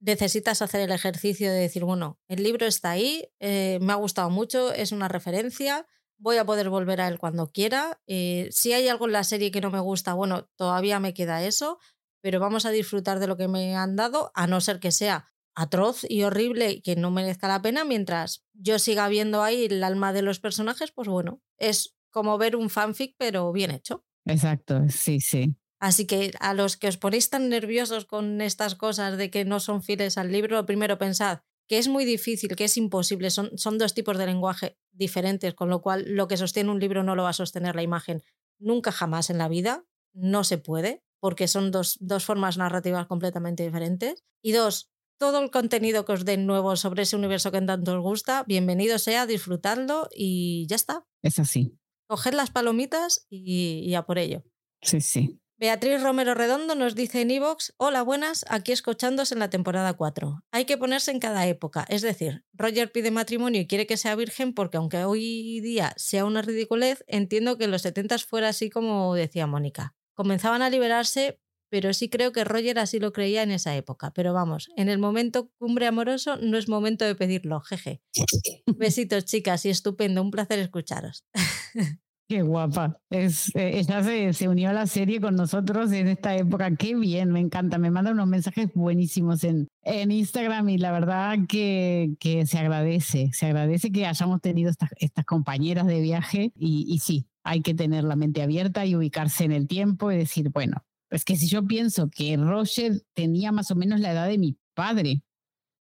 necesitas 0.00 0.60
hacer 0.60 0.82
el 0.82 0.92
ejercicio 0.92 1.50
de 1.50 1.60
decir, 1.60 1.84
bueno, 1.84 2.20
el 2.28 2.42
libro 2.42 2.66
está 2.66 2.90
ahí, 2.90 3.30
eh, 3.40 3.78
me 3.80 3.92
ha 3.92 3.96
gustado 3.96 4.28
mucho, 4.28 4.72
es 4.72 4.92
una 4.92 5.08
referencia, 5.08 5.86
voy 6.18 6.36
a 6.36 6.44
poder 6.44 6.70
volver 6.70 7.00
a 7.00 7.08
él 7.08 7.18
cuando 7.18 7.48
quiera. 7.48 8.00
Eh, 8.06 8.48
si 8.50 8.72
hay 8.72 8.88
algo 8.88 9.06
en 9.06 9.12
la 9.12 9.24
serie 9.24 9.50
que 9.50 9.60
no 9.60 9.70
me 9.70 9.80
gusta, 9.80 10.14
bueno, 10.14 10.48
todavía 10.56 11.00
me 11.00 11.14
queda 11.14 11.44
eso, 11.44 11.78
pero 12.22 12.40
vamos 12.40 12.66
a 12.66 12.70
disfrutar 12.70 13.18
de 13.18 13.26
lo 13.26 13.36
que 13.36 13.48
me 13.48 13.76
han 13.76 13.96
dado, 13.96 14.32
a 14.34 14.46
no 14.46 14.60
ser 14.60 14.80
que 14.80 14.92
sea 14.92 15.32
atroz 15.54 16.04
y 16.08 16.22
horrible 16.22 16.70
y 16.70 16.82
que 16.82 16.96
no 16.96 17.10
merezca 17.10 17.48
la 17.48 17.62
pena, 17.62 17.84
mientras 17.84 18.44
yo 18.52 18.78
siga 18.78 19.08
viendo 19.08 19.42
ahí 19.42 19.64
el 19.64 19.82
alma 19.82 20.12
de 20.12 20.22
los 20.22 20.38
personajes, 20.38 20.92
pues 20.92 21.08
bueno, 21.08 21.40
es 21.58 21.96
como 22.10 22.36
ver 22.38 22.56
un 22.56 22.68
fanfic, 22.68 23.14
pero 23.18 23.52
bien 23.52 23.70
hecho. 23.70 24.04
Exacto, 24.26 24.82
sí, 24.88 25.20
sí. 25.20 25.56
Así 25.78 26.06
que 26.06 26.32
a 26.40 26.54
los 26.54 26.76
que 26.76 26.88
os 26.88 26.96
ponéis 26.96 27.30
tan 27.30 27.48
nerviosos 27.48 28.06
con 28.06 28.40
estas 28.40 28.74
cosas 28.74 29.18
de 29.18 29.30
que 29.30 29.44
no 29.44 29.60
son 29.60 29.82
fieles 29.82 30.18
al 30.18 30.32
libro, 30.32 30.64
primero 30.66 30.98
pensad 30.98 31.40
que 31.66 31.78
es 31.78 31.88
muy 31.88 32.04
difícil, 32.04 32.54
que 32.56 32.64
es 32.64 32.76
imposible, 32.76 33.30
son, 33.30 33.56
son 33.58 33.78
dos 33.78 33.94
tipos 33.94 34.18
de 34.18 34.26
lenguaje 34.26 34.78
diferentes, 34.92 35.54
con 35.54 35.68
lo 35.68 35.82
cual 35.82 36.04
lo 36.06 36.28
que 36.28 36.36
sostiene 36.36 36.70
un 36.70 36.80
libro 36.80 37.02
no 37.02 37.16
lo 37.16 37.24
va 37.24 37.30
a 37.30 37.34
sostener 37.34 37.74
la 37.74 37.82
imagen 37.82 38.22
nunca 38.58 38.92
jamás 38.92 39.30
en 39.30 39.38
la 39.38 39.48
vida, 39.48 39.84
no 40.14 40.44
se 40.44 40.58
puede, 40.58 41.02
porque 41.20 41.48
son 41.48 41.70
dos, 41.70 41.98
dos 42.00 42.24
formas 42.24 42.56
narrativas 42.56 43.06
completamente 43.06 43.64
diferentes. 43.64 44.24
Y 44.42 44.52
dos, 44.52 44.90
todo 45.18 45.42
el 45.42 45.50
contenido 45.50 46.04
que 46.04 46.12
os 46.12 46.24
den 46.24 46.46
nuevo 46.46 46.76
sobre 46.76 47.02
ese 47.02 47.16
universo 47.16 47.50
que 47.50 47.60
tanto 47.60 47.96
os 47.96 48.02
gusta, 48.02 48.44
bienvenido 48.46 48.98
sea, 48.98 49.26
disfrutadlo 49.26 50.08
y 50.14 50.66
ya 50.68 50.76
está. 50.76 51.06
Es 51.22 51.38
así. 51.38 51.78
Coged 52.06 52.34
las 52.34 52.50
palomitas 52.50 53.26
y, 53.28 53.80
y 53.84 53.94
a 53.94 54.02
por 54.02 54.18
ello. 54.18 54.44
Sí, 54.82 55.00
sí. 55.00 55.40
Beatriz 55.58 56.02
Romero 56.02 56.34
Redondo 56.34 56.74
nos 56.74 56.94
dice 56.94 57.22
en 57.22 57.30
iVoox, 57.30 57.72
hola 57.78 58.02
buenas, 58.02 58.44
aquí 58.50 58.72
escuchándose 58.72 59.32
en 59.32 59.40
la 59.40 59.48
temporada 59.48 59.94
4. 59.94 60.44
Hay 60.52 60.66
que 60.66 60.76
ponerse 60.76 61.12
en 61.12 61.18
cada 61.18 61.46
época, 61.46 61.86
es 61.88 62.02
decir, 62.02 62.44
Roger 62.52 62.92
pide 62.92 63.10
matrimonio 63.10 63.62
y 63.62 63.66
quiere 63.66 63.86
que 63.86 63.96
sea 63.96 64.16
virgen 64.16 64.52
porque 64.52 64.76
aunque 64.76 65.04
hoy 65.04 65.60
día 65.60 65.94
sea 65.96 66.26
una 66.26 66.42
ridiculez, 66.42 67.04
entiendo 67.06 67.56
que 67.56 67.64
en 67.64 67.70
los 67.70 67.80
70 67.80 68.18
fuera 68.18 68.50
así 68.50 68.68
como 68.68 69.14
decía 69.14 69.46
Mónica. 69.46 69.94
Comenzaban 70.12 70.60
a 70.60 70.68
liberarse, 70.68 71.40
pero 71.70 71.94
sí 71.94 72.10
creo 72.10 72.32
que 72.32 72.44
Roger 72.44 72.78
así 72.78 73.00
lo 73.00 73.14
creía 73.14 73.42
en 73.42 73.50
esa 73.50 73.74
época. 73.76 74.12
Pero 74.12 74.34
vamos, 74.34 74.68
en 74.76 74.90
el 74.90 74.98
momento 74.98 75.50
cumbre 75.58 75.86
amoroso 75.86 76.36
no 76.36 76.58
es 76.58 76.68
momento 76.68 77.06
de 77.06 77.14
pedirlo, 77.14 77.62
jeje. 77.62 78.02
Besitos 78.66 79.24
chicas 79.24 79.64
y 79.64 79.70
estupendo, 79.70 80.20
un 80.20 80.30
placer 80.30 80.58
escucharos. 80.58 81.24
Qué 82.28 82.42
guapa. 82.42 83.00
Eh, 83.10 83.30
ella 83.54 84.02
se, 84.02 84.32
se, 84.32 84.48
unió 84.48 84.70
a 84.70 84.72
la 84.72 84.88
serie 84.88 85.20
con 85.20 85.36
nosotros 85.36 85.92
en 85.92 86.08
esta 86.08 86.34
época. 86.34 86.74
Qué 86.74 86.96
bien, 86.96 87.30
me 87.30 87.38
encanta. 87.38 87.78
Me 87.78 87.92
manda 87.92 88.10
unos 88.10 88.26
mensajes 88.26 88.68
buenísimos 88.74 89.44
en, 89.44 89.68
en 89.82 90.10
Instagram 90.10 90.68
y 90.70 90.78
la 90.78 90.90
verdad 90.90 91.38
que, 91.48 92.16
que, 92.18 92.44
se 92.44 92.58
agradece. 92.58 93.30
Se 93.32 93.46
agradece 93.46 93.92
que 93.92 94.06
hayamos 94.06 94.40
tenido 94.40 94.70
estas, 94.70 94.90
estas 94.96 95.24
compañeras 95.24 95.86
de 95.86 96.00
viaje 96.00 96.52
y, 96.56 96.86
y 96.88 96.98
sí, 96.98 97.28
hay 97.44 97.62
que 97.62 97.74
tener 97.74 98.02
la 98.02 98.16
mente 98.16 98.42
abierta 98.42 98.84
y 98.84 98.96
ubicarse 98.96 99.44
en 99.44 99.52
el 99.52 99.68
tiempo 99.68 100.10
y 100.10 100.16
decir, 100.16 100.50
bueno, 100.50 100.84
es 101.10 101.24
que 101.24 101.36
si 101.36 101.46
yo 101.46 101.64
pienso 101.64 102.10
que 102.10 102.36
Roger 102.36 103.02
tenía 103.14 103.52
más 103.52 103.70
o 103.70 103.76
menos 103.76 104.00
la 104.00 104.10
edad 104.10 104.26
de 104.26 104.38
mi 104.38 104.58
padre, 104.74 105.22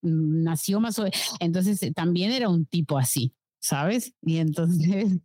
mm, 0.03 0.43
nació 0.43 0.79
más 0.79 0.97
o 0.99 1.03
menos, 1.03 1.35
entonces 1.41 1.83
eh, 1.83 1.91
también 1.91 2.31
era 2.31 2.47
un 2.47 2.65
tipo 2.65 2.97
así, 2.97 3.33
¿sabes? 3.59 4.13
Y 4.21 4.37
entonces 4.37 5.19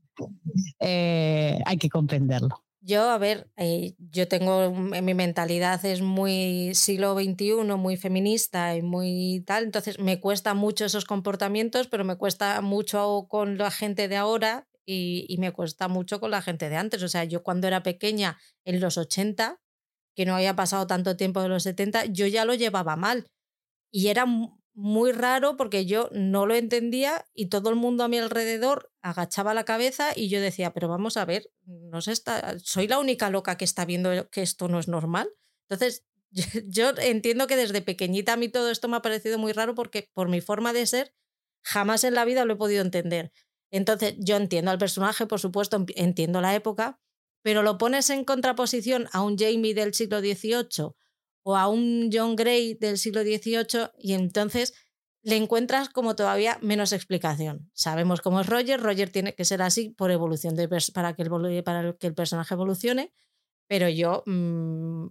eh, 0.81 1.59
hay 1.65 1.77
que 1.77 1.89
comprenderlo. 1.89 2.65
Yo, 2.81 3.09
a 3.09 3.17
ver, 3.17 3.49
eh, 3.57 3.95
yo 3.99 4.29
tengo, 4.29 4.65
en 4.95 5.05
mi 5.05 5.15
mentalidad 5.15 5.83
es 5.87 6.03
muy 6.03 6.75
siglo 6.75 7.15
XXI, 7.15 7.55
muy 7.79 7.97
feminista 7.97 8.77
y 8.77 8.83
muy 8.83 9.43
tal, 9.47 9.65
entonces 9.65 9.99
me 9.99 10.21
cuesta 10.21 10.53
mucho 10.53 10.85
esos 10.85 11.07
comportamientos, 11.07 11.87
pero 11.87 12.05
me 12.05 12.17
cuesta 12.17 12.61
mucho 12.61 13.27
con 13.31 13.57
la 13.57 13.71
gente 13.71 14.07
de 14.07 14.17
ahora 14.17 14.69
y, 14.85 15.25
y, 15.31 15.39
me 15.39 15.51
cuesta 15.51 15.89
mucho 15.89 16.21
con 16.21 16.31
la 16.31 16.43
gente 16.43 16.69
de 16.69 16.77
antes. 16.77 17.03
O 17.03 17.09
sea, 17.09 17.25
yo 17.25 17.43
cuando 17.43 17.67
era 17.67 17.83
pequeña, 17.83 18.37
en 18.67 18.81
los 18.81 18.99
80, 18.99 19.63
que 20.15 20.27
no 20.27 20.37
había 20.37 20.55
pasado 20.55 20.87
tanto 20.87 21.17
tiempo 21.17 21.41
de 21.41 21.49
los 21.49 21.63
70, 21.63 22.05
yo 22.07 22.27
ya 22.27 22.45
lo 22.45 22.53
llevaba 22.53 22.97
mal. 22.97 23.27
Y 23.91 24.09
era 24.09 24.27
muy 24.75 25.13
raro 25.13 25.57
porque 25.57 25.87
yo 25.87 26.09
no 26.13 26.47
lo 26.47 26.55
entendía 26.55 27.27
y 27.33 27.47
todo 27.49 27.71
el 27.71 27.77
mundo 27.77 28.03
a 28.03 28.09
mi 28.09 28.19
alrededor 28.19 28.93
agachaba 29.03 29.55
la 29.55 29.65
cabeza 29.65 30.13
y 30.15 30.29
yo 30.29 30.41
decía, 30.41 30.73
pero 30.73 30.89
vamos 30.89 31.17
a 31.17 31.25
ver, 31.25 31.51
no 31.65 32.01
sé, 32.01 32.13
está, 32.13 32.59
soy 32.59 32.89
la 32.89 32.99
única 32.99 33.31
loca 33.31 33.57
que 33.57 33.65
está 33.65 33.85
viendo 33.85 34.29
que 34.31 34.43
esto 34.43 34.69
no 34.69 34.81
es 34.81 34.89
normal. 34.89 35.31
Entonces, 35.69 36.05
yo, 36.31 36.45
yo, 36.67 36.93
entiendo 36.99 37.47
que 37.47 37.57
desde 37.57 37.83
pequeñita 37.83 38.33
a 38.33 38.37
mí 38.37 38.49
todo 38.49 38.71
esto 38.71 38.89
me 38.89 38.97
ha 38.97 39.03
parecido 39.03 39.39
muy 39.39 39.53
raro 39.53 39.75
porque 39.75 40.11
por 40.13 40.29
mi 40.29 40.41
forma 40.41 40.73
de 40.73 40.87
ser, 40.87 41.15
jamás 41.63 42.03
en 42.03 42.15
la 42.15 42.25
vida 42.25 42.45
lo 42.45 42.55
he 42.55 42.57
podido 42.57 42.83
entender. 42.83 43.33
Entonces, 43.71 44.15
yo 44.19 44.37
entiendo 44.37 44.71
al 44.71 44.79
personaje, 44.79 45.27
por 45.27 45.41
supuesto, 45.41 45.85
entiendo 45.95 46.41
la 46.41 46.55
época, 46.55 47.01
pero 47.43 47.63
lo 47.63 47.79
pones 47.79 48.11
en 48.11 48.25
contraposición 48.25 49.09
a 49.13 49.23
un 49.23 49.37
Jamie 49.39 49.75
del 49.75 49.95
siglo 49.95 50.21
XVIII 50.21 50.95
o 51.45 51.57
a 51.57 51.69
un 51.69 52.11
John 52.13 52.35
Gray 52.35 52.75
del 52.75 52.99
siglo 52.99 53.23
XVIII 53.23 53.91
y 53.99 54.15
entonces 54.15 54.75
le 55.23 55.37
encuentras 55.37 55.89
como 55.89 56.17
todavía 56.17 56.59
menos 56.61 56.93
explicación. 56.93 57.71
Sabemos 57.73 58.21
cómo 58.21 58.41
es 58.41 58.47
Roger, 58.47 58.81
Roger 58.81 59.11
tiene 59.11 59.35
que 59.35 59.45
ser 59.45 59.63
así 59.63 59.91
por 59.91 60.11
evolución 60.11 60.57
para, 60.93 61.15
que 61.15 62.07
el, 62.07 62.15
personaje 62.15 62.55
evolucione, 62.55 63.13
pero 63.67 63.89
yo 63.89 64.23
mmm, 64.27 65.07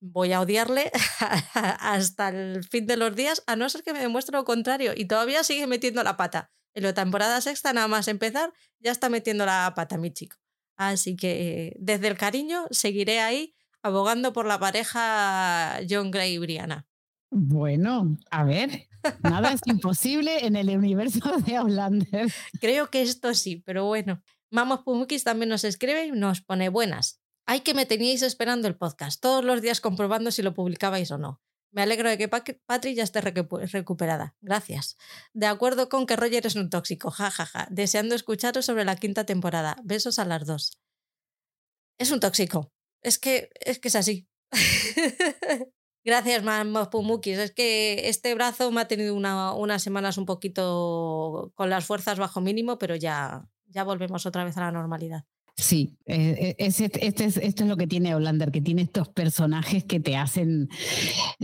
voy 0.00 0.32
a 0.32 0.40
odiarle 0.40 0.90
hasta 1.54 2.28
el 2.28 2.64
fin 2.64 2.86
de 2.86 2.96
los 2.96 3.14
días, 3.14 3.42
a 3.46 3.56
no 3.56 3.68
ser 3.68 3.82
que 3.82 3.92
me 3.92 4.00
demuestre 4.00 4.36
lo 4.36 4.44
contrario 4.44 4.92
y 4.96 5.06
todavía 5.06 5.44
sigue 5.44 5.66
metiendo 5.66 6.02
la 6.02 6.16
pata. 6.16 6.50
En 6.74 6.82
la 6.82 6.92
temporada 6.92 7.40
sexta, 7.40 7.72
nada 7.72 7.86
más 7.86 8.08
empezar, 8.08 8.52
ya 8.80 8.90
está 8.90 9.08
metiendo 9.08 9.46
la 9.46 9.72
pata 9.76 9.98
mi 9.98 10.12
chico. 10.12 10.36
Así 10.76 11.16
que 11.16 11.76
desde 11.78 12.08
el 12.08 12.16
cariño 12.16 12.66
seguiré 12.70 13.20
ahí 13.20 13.54
abogando 13.84 14.32
por 14.32 14.46
la 14.46 14.58
pareja 14.58 15.78
John 15.88 16.10
Gray 16.10 16.34
y 16.34 16.38
Brianna. 16.38 16.88
Bueno, 17.30 18.16
a 18.30 18.44
ver, 18.44 18.88
nada 19.22 19.52
es 19.52 19.60
imposible 19.66 20.46
en 20.46 20.56
el 20.56 20.70
universo 20.70 21.20
de 21.46 21.56
Outlander. 21.56 22.32
Creo 22.60 22.90
que 22.90 23.02
esto 23.02 23.34
sí, 23.34 23.62
pero 23.64 23.84
bueno. 23.84 24.22
Mamos 24.50 24.80
Pumukis 24.80 25.24
también 25.24 25.48
nos 25.48 25.64
escribe 25.64 26.06
y 26.06 26.12
nos 26.12 26.40
pone 26.40 26.68
buenas. 26.68 27.20
Hay 27.46 27.60
que 27.60 27.74
me 27.74 27.86
teníais 27.86 28.22
esperando 28.22 28.68
el 28.68 28.76
podcast, 28.76 29.20
todos 29.20 29.44
los 29.44 29.60
días 29.60 29.80
comprobando 29.80 30.30
si 30.30 30.42
lo 30.42 30.54
publicabais 30.54 31.10
o 31.10 31.18
no. 31.18 31.42
Me 31.72 31.82
alegro 31.82 32.08
de 32.08 32.16
que 32.16 32.28
Patri 32.28 32.94
ya 32.94 33.02
esté 33.02 33.20
recuperada. 33.20 34.36
Gracias. 34.40 34.96
De 35.32 35.46
acuerdo 35.46 35.88
con 35.88 36.06
que 36.06 36.14
Roger 36.14 36.46
es 36.46 36.54
un 36.54 36.70
tóxico, 36.70 37.10
jajaja. 37.10 37.46
Ja, 37.46 37.64
ja. 37.64 37.68
Deseando 37.68 38.14
escucharos 38.14 38.64
sobre 38.64 38.84
la 38.84 38.94
quinta 38.94 39.26
temporada. 39.26 39.76
Besos 39.82 40.20
a 40.20 40.24
las 40.24 40.46
dos. 40.46 40.78
Es 41.98 42.12
un 42.12 42.20
tóxico. 42.20 42.73
Es 43.04 43.18
que 43.18 43.50
es, 43.60 43.78
que 43.78 43.88
es 43.88 43.96
así. 43.96 44.26
Gracias, 46.04 46.42
Pumukis. 46.90 47.38
Es 47.38 47.52
que 47.52 48.08
este 48.08 48.34
brazo 48.34 48.70
me 48.72 48.80
ha 48.80 48.88
tenido 48.88 49.14
una, 49.14 49.52
unas 49.52 49.82
semanas 49.82 50.18
un 50.18 50.26
poquito 50.26 51.52
con 51.54 51.70
las 51.70 51.84
fuerzas 51.84 52.18
bajo 52.18 52.40
mínimo, 52.40 52.78
pero 52.78 52.96
ya, 52.96 53.46
ya 53.66 53.84
volvemos 53.84 54.26
otra 54.26 54.44
vez 54.44 54.56
a 54.56 54.62
la 54.62 54.72
normalidad. 54.72 55.24
Sí, 55.56 55.96
eh, 56.06 56.56
este, 56.58 57.06
es, 57.06 57.36
esto 57.36 57.62
es 57.62 57.68
lo 57.68 57.76
que 57.76 57.86
tiene 57.86 58.12
Hollander, 58.12 58.50
que 58.50 58.60
tiene 58.60 58.82
estos 58.82 59.08
personajes 59.08 59.84
que 59.84 60.00
te 60.00 60.16
hacen 60.16 60.68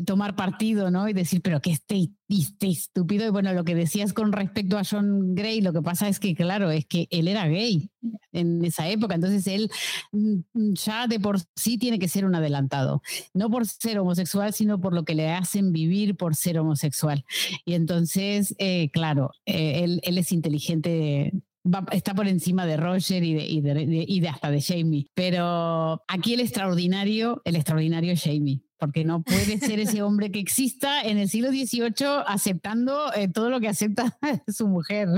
tomar 0.04 0.34
partido, 0.34 0.90
¿no? 0.90 1.08
Y 1.08 1.12
decir, 1.12 1.40
pero 1.42 1.60
que 1.60 1.70
este, 1.70 2.10
este 2.28 2.68
estúpido. 2.68 3.24
Y 3.24 3.30
bueno, 3.30 3.52
lo 3.54 3.64
que 3.64 3.76
decías 3.76 4.12
con 4.12 4.32
respecto 4.32 4.78
a 4.78 4.82
John 4.84 5.36
Gray, 5.36 5.60
lo 5.60 5.72
que 5.72 5.80
pasa 5.80 6.08
es 6.08 6.18
que, 6.18 6.34
claro, 6.34 6.72
es 6.72 6.86
que 6.86 7.06
él 7.10 7.28
era 7.28 7.46
gay 7.46 7.88
en 8.32 8.64
esa 8.64 8.88
época, 8.88 9.14
entonces 9.14 9.46
él 9.46 9.70
mm, 10.10 10.72
ya 10.74 11.06
de 11.06 11.20
por 11.20 11.38
sí 11.54 11.78
tiene 11.78 12.00
que 12.00 12.08
ser 12.08 12.24
un 12.24 12.34
adelantado, 12.34 13.02
no 13.32 13.48
por 13.48 13.66
ser 13.66 14.00
homosexual, 14.00 14.52
sino 14.52 14.80
por 14.80 14.92
lo 14.92 15.04
que 15.04 15.14
le 15.14 15.28
hacen 15.30 15.72
vivir 15.72 16.16
por 16.16 16.34
ser 16.34 16.58
homosexual. 16.58 17.24
Y 17.64 17.74
entonces, 17.74 18.56
eh, 18.58 18.90
claro, 18.90 19.30
eh, 19.46 19.98
él 20.02 20.18
es 20.18 20.32
inteligente 20.32 21.32
va- 21.64 21.86
está 21.92 22.14
por 22.14 22.26
encima 22.28 22.66
de 22.66 22.76
Roger 22.76 23.22
y 23.22 23.34
de, 23.34 23.44
y 23.46 23.60
de- 23.60 23.74
de- 23.74 24.04
y 24.06 24.20
de 24.20 24.28
hasta 24.28 24.50
de 24.50 24.60
Jamie. 24.62 25.06
Pero 25.14 26.02
aquí 26.08 26.34
el 26.34 26.40
extraordinario, 26.40 27.42
el 27.44 27.56
extraordinario 27.56 28.14
Jamie. 28.16 28.62
Porque 28.78 29.04
no 29.04 29.22
puede 29.22 29.58
ser 29.58 29.78
ese 29.78 30.02
hombre 30.02 30.30
que 30.32 30.38
exista 30.40 31.02
en 31.02 31.18
el 31.18 31.28
siglo 31.28 31.50
XVIII 31.50 32.22
aceptando 32.26 33.12
eh, 33.14 33.28
todo 33.28 33.50
lo 33.50 33.60
que 33.60 33.68
acepta 33.68 34.18
su 34.48 34.68
mujer. 34.68 35.08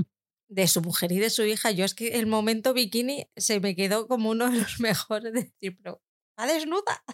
De 0.49 0.67
su 0.67 0.83
mujer 0.83 1.13
y 1.13 1.19
de 1.19 1.31
su 1.31 1.45
hija. 1.45 1.71
Yo 1.71 1.85
es 1.85 1.95
que 1.95 2.19
el 2.19 2.27
momento 2.27 2.75
bikini 2.75 3.27
se 3.37 3.61
me 3.61 3.75
quedó 3.77 4.07
como 4.09 4.31
uno 4.31 4.51
de 4.51 4.59
los 4.59 4.81
mejores 4.81 5.33
de 5.33 5.45
decir, 5.45 5.79
pero 5.83 6.03
está 6.37 6.53
desnuda. 6.53 7.05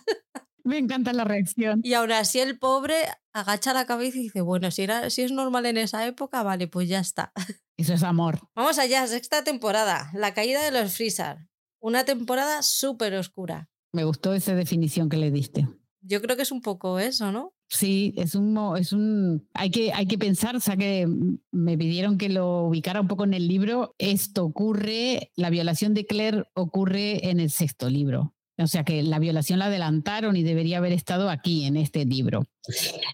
Me 0.69 0.77
encanta 0.77 1.15
la 1.15 1.25
reacción. 1.25 1.81
Y 1.83 1.95
ahora 1.95 2.19
así 2.19 2.41
el 2.41 2.59
pobre 2.59 2.95
agacha 3.33 3.73
la 3.73 3.87
cabeza 3.87 4.19
y 4.19 4.25
dice, 4.25 4.43
bueno, 4.43 4.71
si, 4.71 4.83
era, 4.83 5.09
si 5.09 5.23
es 5.23 5.33
normal 5.33 5.65
en 5.65 5.79
esa 5.79 6.07
época, 6.07 6.43
vale, 6.43 6.69
pues 6.69 6.91
ya 6.91 7.01
está. 7.01 7.33
Eso 7.79 7.95
es 7.95 8.03
amor. 8.03 8.41
Vamos 8.55 8.79
allá, 8.79 9.07
sexta 9.07 9.43
temporada, 9.45 10.11
La 10.13 10.35
caída 10.35 10.63
de 10.63 10.71
los 10.71 10.95
Freezer. 10.95 11.49
Una 11.81 12.05
temporada 12.05 12.63
súper 12.63 13.15
oscura. 13.15 13.71
Me 13.93 14.05
gustó 14.05 14.35
esa 14.35 14.55
definición 14.55 15.09
que 15.09 15.17
le 15.17 15.31
diste. 15.31 15.67
Yo 16.03 16.21
creo 16.21 16.37
que 16.37 16.43
es 16.43 16.53
un 16.53 16.61
poco 16.61 16.99
eso, 16.99 17.33
¿no? 17.33 17.55
Sí, 17.71 18.13
es 18.19 18.35
un, 18.35 18.59
es 18.79 18.93
un, 18.93 19.49
hay 19.55 19.71
que, 19.71 19.93
hay 19.95 20.07
que 20.07 20.19
pensar, 20.19 20.55
o 20.55 20.61
sea 20.61 20.77
que 20.77 21.09
me 21.51 21.79
pidieron 21.79 22.19
que 22.19 22.29
lo 22.29 22.65
ubicara 22.65 23.01
un 23.01 23.09
poco 23.09 23.25
en 23.25 23.33
el 23.33 23.49
libro. 23.49 23.95
Esto 23.97 24.45
ocurre, 24.45 25.33
la 25.35 25.49
violación 25.49 25.95
de 25.95 26.05
Claire 26.05 26.45
ocurre 26.53 27.31
en 27.31 27.41
el 27.41 27.51
sexto 27.51 27.89
libro. 27.89 28.35
O 28.59 28.67
sea 28.67 28.85
que 28.85 29.03
la 29.03 29.19
violación 29.19 29.61
la 29.61 29.67
adelantaron 29.67 30.37
y 30.37 30.43
debería 30.43 30.79
haber 30.79 30.93
estado 30.93 31.31
aquí 31.31 31.65
en 31.65 31.77
este 31.77 32.05
libro. 32.05 32.43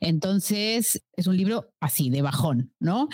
Entonces, 0.00 1.02
es 1.16 1.26
un 1.26 1.36
libro 1.36 1.70
así, 1.80 2.10
de 2.10 2.22
bajón, 2.22 2.72
¿no? 2.80 3.08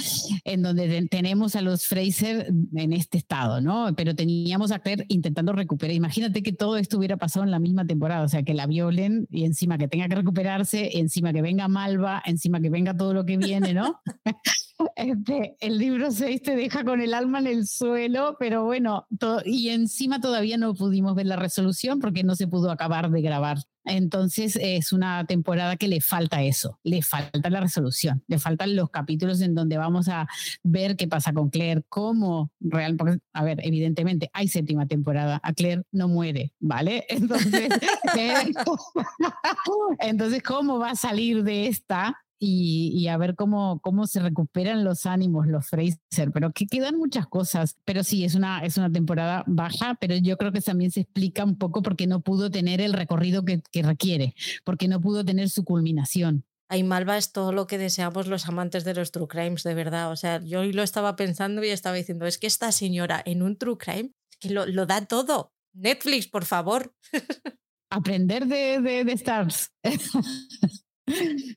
En 0.44 0.62
donde 0.62 0.88
ten- 0.88 1.08
tenemos 1.08 1.56
a 1.56 1.62
los 1.62 1.86
Fraser 1.86 2.50
en 2.74 2.92
este 2.92 3.18
estado, 3.18 3.60
¿no? 3.60 3.92
Pero 3.96 4.14
teníamos 4.14 4.72
a 4.72 4.78
Claire 4.80 5.04
intentando 5.08 5.52
recuperar. 5.52 5.94
Imagínate 5.94 6.42
que 6.42 6.52
todo 6.52 6.76
esto 6.76 6.98
hubiera 6.98 7.16
pasado 7.16 7.44
en 7.44 7.50
la 7.50 7.58
misma 7.58 7.86
temporada, 7.86 8.24
o 8.24 8.28
sea, 8.28 8.42
que 8.42 8.54
la 8.54 8.66
violen 8.66 9.26
y 9.30 9.44
encima 9.44 9.78
que 9.78 9.88
tenga 9.88 10.08
que 10.08 10.14
recuperarse, 10.16 10.98
encima 10.98 11.32
que 11.32 11.42
venga 11.42 11.68
Malva, 11.68 12.22
encima 12.24 12.60
que 12.60 12.70
venga 12.70 12.96
todo 12.96 13.14
lo 13.14 13.24
que 13.24 13.36
viene, 13.36 13.74
¿no? 13.74 14.00
Este, 14.96 15.56
el 15.60 15.76
libro 15.76 16.10
6 16.10 16.40
te 16.42 16.56
deja 16.56 16.84
con 16.84 17.02
el 17.02 17.12
alma 17.12 17.38
en 17.40 17.46
el 17.48 17.66
suelo, 17.66 18.36
pero 18.38 18.64
bueno, 18.64 19.06
y 19.44 19.68
encima 19.68 20.20
todavía 20.22 20.56
no 20.56 20.72
pudimos 20.74 21.14
ver 21.14 21.26
la 21.26 21.36
resolución 21.36 22.00
porque 22.00 22.24
no 22.24 22.34
se 22.34 22.48
pudo 22.48 22.70
acabar 22.70 23.10
de 23.10 23.20
grabar. 23.20 23.58
Entonces 23.84 24.58
es 24.60 24.92
una 24.92 25.24
temporada 25.24 25.76
que 25.76 25.88
le 25.88 26.00
falta 26.00 26.42
eso, 26.42 26.78
le 26.82 27.02
falta 27.02 27.48
la 27.50 27.60
resolución, 27.60 28.22
le 28.28 28.38
faltan 28.38 28.76
los 28.76 28.90
capítulos 28.90 29.40
en 29.40 29.54
donde 29.54 29.78
vamos 29.78 30.08
a 30.08 30.26
ver 30.62 30.96
qué 30.96 31.08
pasa 31.08 31.32
con 31.32 31.50
Claire, 31.50 31.82
cómo 31.88 32.50
real, 32.60 32.96
porque, 32.96 33.18
a 33.32 33.44
ver, 33.44 33.60
evidentemente 33.62 34.30
hay 34.32 34.48
séptima 34.48 34.86
temporada, 34.86 35.40
a 35.42 35.52
Claire 35.52 35.82
no 35.92 36.08
muere, 36.08 36.52
¿vale? 36.60 37.06
Entonces, 37.08 37.68
entonces 40.00 40.42
¿cómo 40.42 40.78
va 40.78 40.90
a 40.90 40.96
salir 40.96 41.42
de 41.42 41.68
esta? 41.68 42.16
Y, 42.42 42.90
y 42.94 43.08
a 43.08 43.18
ver 43.18 43.36
cómo, 43.36 43.80
cómo 43.82 44.06
se 44.06 44.18
recuperan 44.18 44.82
los 44.82 45.04
ánimos, 45.04 45.46
los 45.46 45.68
Fraser, 45.68 46.32
pero 46.32 46.52
que 46.52 46.66
quedan 46.66 46.96
muchas 46.96 47.26
cosas. 47.26 47.76
Pero 47.84 48.02
sí, 48.02 48.24
es 48.24 48.34
una, 48.34 48.64
es 48.64 48.78
una 48.78 48.90
temporada 48.90 49.44
baja, 49.46 49.96
pero 50.00 50.16
yo 50.16 50.38
creo 50.38 50.50
que 50.50 50.62
también 50.62 50.90
se 50.90 51.00
explica 51.02 51.44
un 51.44 51.56
poco 51.56 51.82
porque 51.82 52.06
no 52.06 52.22
pudo 52.22 52.50
tener 52.50 52.80
el 52.80 52.94
recorrido 52.94 53.44
que, 53.44 53.62
que 53.70 53.82
requiere, 53.82 54.34
porque 54.64 54.88
no 54.88 55.00
pudo 55.00 55.22
tener 55.22 55.50
su 55.50 55.64
culminación. 55.64 56.44
Ay, 56.68 56.82
Malva 56.82 57.18
es 57.18 57.32
todo 57.32 57.52
lo 57.52 57.66
que 57.66 57.76
deseamos 57.76 58.26
los 58.26 58.48
amantes 58.48 58.84
de 58.84 58.94
los 58.94 59.12
true 59.12 59.28
crimes, 59.28 59.62
de 59.62 59.74
verdad. 59.74 60.10
O 60.10 60.16
sea, 60.16 60.42
yo 60.42 60.60
hoy 60.60 60.72
lo 60.72 60.82
estaba 60.82 61.16
pensando 61.16 61.62
y 61.62 61.68
estaba 61.68 61.96
diciendo, 61.96 62.24
es 62.26 62.38
que 62.38 62.46
esta 62.46 62.72
señora 62.72 63.20
en 63.26 63.42
un 63.42 63.58
true 63.58 63.76
crime, 63.76 64.12
que 64.38 64.50
lo, 64.50 64.64
lo 64.64 64.86
da 64.86 65.04
todo. 65.04 65.52
Netflix, 65.74 66.26
por 66.26 66.46
favor. 66.46 66.94
Aprender 67.90 68.46
de, 68.46 68.80
de, 68.80 69.04
de 69.04 69.12
Stars. 69.12 69.72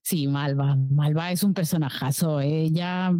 Sí, 0.02 0.28
Malva. 0.28 0.76
Malva 0.76 1.32
es 1.32 1.44
un 1.44 1.54
personajazo. 1.54 2.42
Ella, 2.42 3.14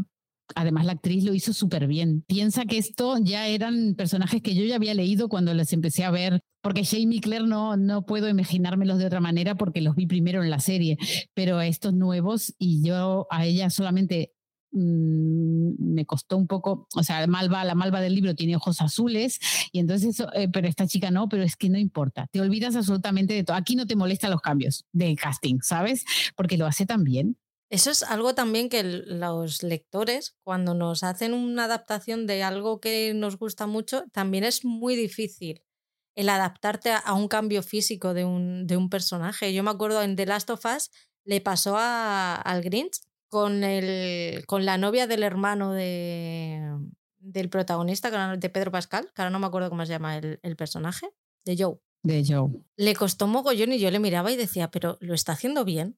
además, 0.56 0.86
la 0.86 0.94
actriz 0.94 1.24
lo 1.24 1.34
hizo 1.34 1.54
súper 1.54 1.88
bien. 1.88 2.24
Piensa 2.28 2.66
que 2.66 2.78
esto 2.78 3.18
ya 3.22 3.48
eran 3.48 3.96
personajes 3.96 4.42
que 4.42 4.56
yo 4.56 4.64
ya 4.64 4.76
había 4.76 4.94
leído 4.94 5.30
cuando 5.30 5.54
les 5.54 5.72
empecé 5.74 6.04
a 6.04 6.12
ver, 6.12 6.42
porque 6.62 6.86
Jamie 6.86 7.22
Claire 7.22 7.48
no, 7.48 7.78
no 7.78 8.06
puedo 8.06 8.28
imaginármelos 8.28 8.98
de 8.98 9.06
otra 9.06 9.22
manera 9.22 9.56
porque 9.56 9.82
los 9.82 9.96
vi 9.96 10.06
primero 10.06 10.44
en 10.44 10.50
la 10.50 10.60
serie, 10.60 10.98
pero 11.34 11.62
estos 11.62 11.94
nuevos 11.94 12.54
y 12.58 12.86
yo 12.86 13.28
a 13.30 13.46
ella 13.46 13.70
solamente 13.70 14.33
mm, 14.74 15.94
me 15.94 16.06
costó 16.06 16.38
un 16.38 16.48
poco, 16.48 16.88
o 16.96 17.04
sea, 17.04 17.22
la 17.22 17.28
Malva 17.28 18.02
del 18.02 18.16
libro 18.16 18.36
tiene 18.36 18.56
ojos 18.56 18.82
azules 18.82 19.40
y 19.72 19.80
entonces, 19.80 20.20
eh, 20.34 20.48
pero 20.52 20.68
esta 20.68 20.88
chica 20.88 21.12
no, 21.12 21.30
pero 21.30 21.44
es 21.44 21.56
que 21.56 21.70
no 21.70 21.78
importa, 21.78 22.28
te 22.32 22.42
olvidas 22.42 22.76
absolutamente 22.76 23.34
de 23.34 23.44
todo. 23.44 23.56
Aquí 23.56 23.76
no 23.76 23.86
te 23.88 23.96
molestan 23.96 24.32
los 24.32 24.42
cambios 24.42 24.86
de 24.92 25.16
casting, 25.16 25.60
¿sabes? 25.62 26.04
Porque 26.36 26.58
lo 26.58 26.66
hace 26.66 26.86
tan 26.86 27.04
bien. 27.04 27.38
Eso 27.70 27.90
es 27.90 28.04
algo 28.04 28.36
también 28.36 28.70
que 28.70 28.84
los 28.84 29.64
lectores, 29.64 30.36
cuando 30.44 30.76
nos 30.76 31.02
hacen 31.04 31.34
una 31.34 31.64
adaptación 31.66 32.28
de 32.28 32.44
algo 32.44 32.80
que 32.80 33.14
nos 33.16 33.38
gusta 33.38 33.66
mucho, 33.66 34.04
también 34.12 34.44
es 34.44 34.64
muy 34.64 34.96
difícil 34.96 35.62
el 36.16 36.30
adaptarte 36.30 36.92
a, 36.92 36.98
a 37.00 37.14
un 37.14 37.28
cambio 37.28 37.64
físico 37.64 38.14
de 38.14 38.26
un, 38.26 38.68
de 38.68 38.78
un 38.78 38.90
personaje. 38.90 39.54
Yo 39.54 39.64
me 39.64 39.72
acuerdo 39.72 40.04
en 40.04 40.16
The 40.16 40.28
Last 40.28 40.52
of 40.52 40.64
Us 40.66 40.92
le 41.26 41.42
pasó 41.42 41.76
a- 41.78 42.36
al 42.36 42.62
Grinch 42.62 43.00
con, 43.34 43.64
el, 43.64 44.46
con 44.46 44.64
la 44.64 44.78
novia 44.78 45.08
del 45.08 45.24
hermano 45.24 45.74
de, 45.74 46.62
del 47.18 47.50
protagonista, 47.50 48.38
de 48.38 48.50
Pedro 48.52 48.70
Pascal, 48.70 49.12
que 49.16 49.24
ahora 49.24 49.32
no 49.32 49.40
me 49.40 49.48
acuerdo 49.48 49.72
cómo 49.72 49.84
se 49.88 49.92
llama 49.92 50.18
el, 50.20 50.40
el 50.44 50.56
personaje, 50.56 51.08
de 51.44 51.58
Joe. 51.58 51.80
De 52.04 52.24
Joe. 52.24 52.52
Le 52.76 52.96
costó 52.96 53.26
mogollón 53.26 53.74
y 53.74 53.80
yo 53.80 53.90
le 53.90 53.98
miraba 53.98 54.32
y 54.32 54.36
decía, 54.36 54.70
pero 54.70 55.00
lo 55.02 55.16
está 55.16 55.32
haciendo 55.32 55.66
bien. 55.66 55.98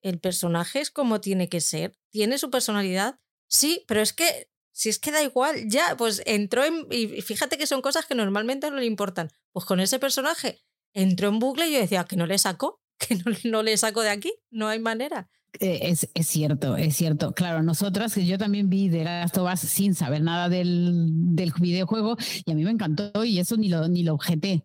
El 0.00 0.18
personaje 0.18 0.80
es 0.80 0.90
como 0.90 1.20
tiene 1.20 1.50
que 1.50 1.60
ser. 1.60 1.94
Tiene 2.08 2.38
su 2.38 2.48
personalidad. 2.48 3.20
Sí, 3.48 3.84
pero 3.86 4.00
es 4.00 4.14
que, 4.14 4.48
si 4.72 4.88
es 4.88 4.98
que 4.98 5.10
da 5.12 5.22
igual, 5.22 5.68
ya, 5.68 5.94
pues 5.98 6.22
entró 6.24 6.64
en. 6.64 6.86
Y 6.90 7.20
fíjate 7.20 7.58
que 7.58 7.66
son 7.66 7.82
cosas 7.82 8.06
que 8.06 8.14
normalmente 8.14 8.70
no 8.70 8.78
le 8.78 8.86
importan. 8.86 9.28
Pues 9.52 9.66
con 9.66 9.78
ese 9.78 9.98
personaje 9.98 10.64
entró 10.94 11.28
en 11.28 11.38
bucle 11.38 11.68
y 11.68 11.74
yo 11.74 11.80
decía, 11.80 12.04
que 12.04 12.16
no 12.16 12.24
le 12.24 12.38
saco, 12.38 12.80
que 12.98 13.16
no, 13.16 13.24
no 13.44 13.62
le 13.62 13.76
saco 13.76 14.00
de 14.00 14.08
aquí, 14.08 14.32
no 14.50 14.68
hay 14.68 14.78
manera. 14.78 15.28
Eh, 15.60 15.80
Es, 15.90 16.08
es 16.14 16.26
cierto, 16.26 16.76
es 16.76 16.96
cierto. 16.96 17.32
Claro, 17.32 17.62
nosotras, 17.62 18.14
que 18.14 18.26
yo 18.26 18.38
también 18.38 18.68
vi 18.70 18.88
de 18.88 19.04
Last 19.04 19.36
of 19.38 19.52
Us 19.52 19.60
sin 19.60 19.94
saber 19.94 20.22
nada 20.22 20.48
del, 20.48 21.08
del 21.34 21.52
videojuego 21.60 22.16
y 22.44 22.50
a 22.50 22.54
mí 22.54 22.64
me 22.64 22.70
encantó 22.70 23.24
y 23.24 23.38
eso 23.38 23.56
ni 23.56 23.68
lo, 23.68 23.88
ni 23.88 24.02
lo 24.02 24.14
objeté. 24.14 24.64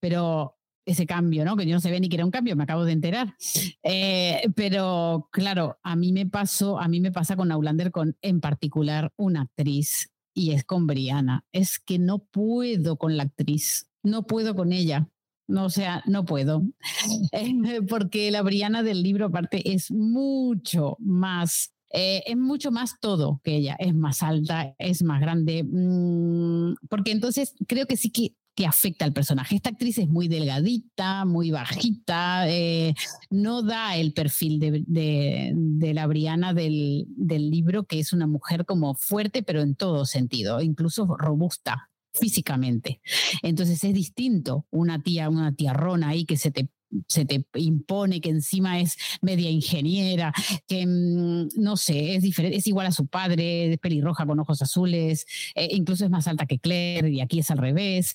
Pero 0.00 0.56
ese 0.84 1.06
cambio, 1.06 1.44
¿no? 1.44 1.56
Que 1.56 1.66
yo 1.66 1.74
no 1.74 1.80
sabía 1.80 1.98
ni 1.98 2.08
que 2.08 2.16
era 2.16 2.24
un 2.24 2.30
cambio, 2.30 2.54
me 2.54 2.62
acabo 2.62 2.84
de 2.84 2.92
enterar. 2.92 3.34
Eh, 3.82 4.48
pero 4.54 5.28
claro, 5.32 5.78
a 5.82 5.96
mí 5.96 6.12
me 6.12 6.26
pasó, 6.26 6.78
a 6.78 6.86
mí 6.86 7.00
me 7.00 7.12
pasa 7.12 7.34
con 7.36 7.50
Aulander 7.50 7.90
con 7.90 8.16
en 8.22 8.40
particular 8.40 9.12
una 9.16 9.42
actriz 9.42 10.12
y 10.32 10.52
es 10.52 10.64
con 10.64 10.86
Brianna. 10.86 11.44
Es 11.52 11.80
que 11.80 11.98
no 11.98 12.20
puedo 12.20 12.98
con 12.98 13.16
la 13.16 13.24
actriz, 13.24 13.90
no 14.02 14.26
puedo 14.26 14.54
con 14.54 14.72
ella. 14.72 15.08
No, 15.48 15.66
o 15.66 15.70
sea, 15.70 16.02
no 16.06 16.24
puedo. 16.24 16.62
Eh, 17.32 17.82
porque 17.88 18.30
la 18.30 18.42
Brianna 18.42 18.82
del 18.82 19.02
libro, 19.02 19.26
aparte, 19.26 19.72
es 19.72 19.90
mucho 19.90 20.96
más, 21.00 21.72
eh, 21.92 22.22
es 22.26 22.36
mucho 22.36 22.70
más 22.72 22.98
todo 23.00 23.40
que 23.44 23.56
ella. 23.56 23.76
Es 23.78 23.94
más 23.94 24.22
alta, 24.22 24.74
es 24.78 25.02
más 25.02 25.20
grande. 25.20 25.64
mm, 25.64 26.74
porque 26.88 27.12
entonces 27.12 27.54
creo 27.68 27.86
que 27.86 27.96
sí 27.96 28.10
que, 28.10 28.34
que 28.54 28.66
afecta 28.66 29.04
al 29.04 29.12
personaje. 29.12 29.54
Esta 29.56 29.68
actriz 29.70 29.98
es 29.98 30.08
muy 30.08 30.28
delgadita, 30.28 31.24
muy 31.26 31.50
bajita, 31.50 32.48
eh, 32.48 32.94
no 33.30 33.62
da 33.62 33.96
el 33.96 34.12
perfil 34.14 34.58
de, 34.58 34.82
de- 34.86 35.52
de 35.54 35.94
la 35.94 36.06
Brianna 36.06 36.54
del, 36.54 37.04
del 37.16 37.50
libro, 37.50 37.84
que 37.84 37.98
es 38.00 38.12
una 38.14 38.26
mujer 38.26 38.64
como 38.64 38.94
fuerte, 38.94 39.42
pero 39.42 39.60
en 39.60 39.74
todo 39.74 40.06
sentido, 40.06 40.62
incluso 40.62 41.06
robusta 41.18 41.90
físicamente. 42.18 43.00
Entonces 43.42 43.82
es 43.84 43.94
distinto 43.94 44.66
una 44.70 45.02
tía, 45.02 45.28
una 45.28 45.54
tiarrona 45.54 46.08
ahí 46.08 46.24
que 46.24 46.36
se 46.36 46.50
te 46.50 46.68
se 47.08 47.24
te 47.24 47.44
impone 47.54 48.20
que 48.20 48.30
encima 48.30 48.78
es 48.80 48.96
media 49.20 49.50
ingeniera, 49.50 50.32
que 50.68 50.86
mm, 50.86 51.48
no 51.60 51.76
sé, 51.76 52.14
es 52.14 52.22
diferente, 52.22 52.56
es 52.56 52.66
igual 52.68 52.86
a 52.86 52.92
su 52.92 53.08
padre, 53.08 53.72
es 53.72 53.78
pelirroja 53.78 54.24
con 54.24 54.38
ojos 54.38 54.62
azules, 54.62 55.26
eh, 55.56 55.68
incluso 55.72 56.04
es 56.04 56.10
más 56.12 56.28
alta 56.28 56.46
que 56.46 56.60
Claire 56.60 57.10
y 57.10 57.20
aquí 57.20 57.40
es 57.40 57.50
al 57.50 57.58
revés. 57.58 58.14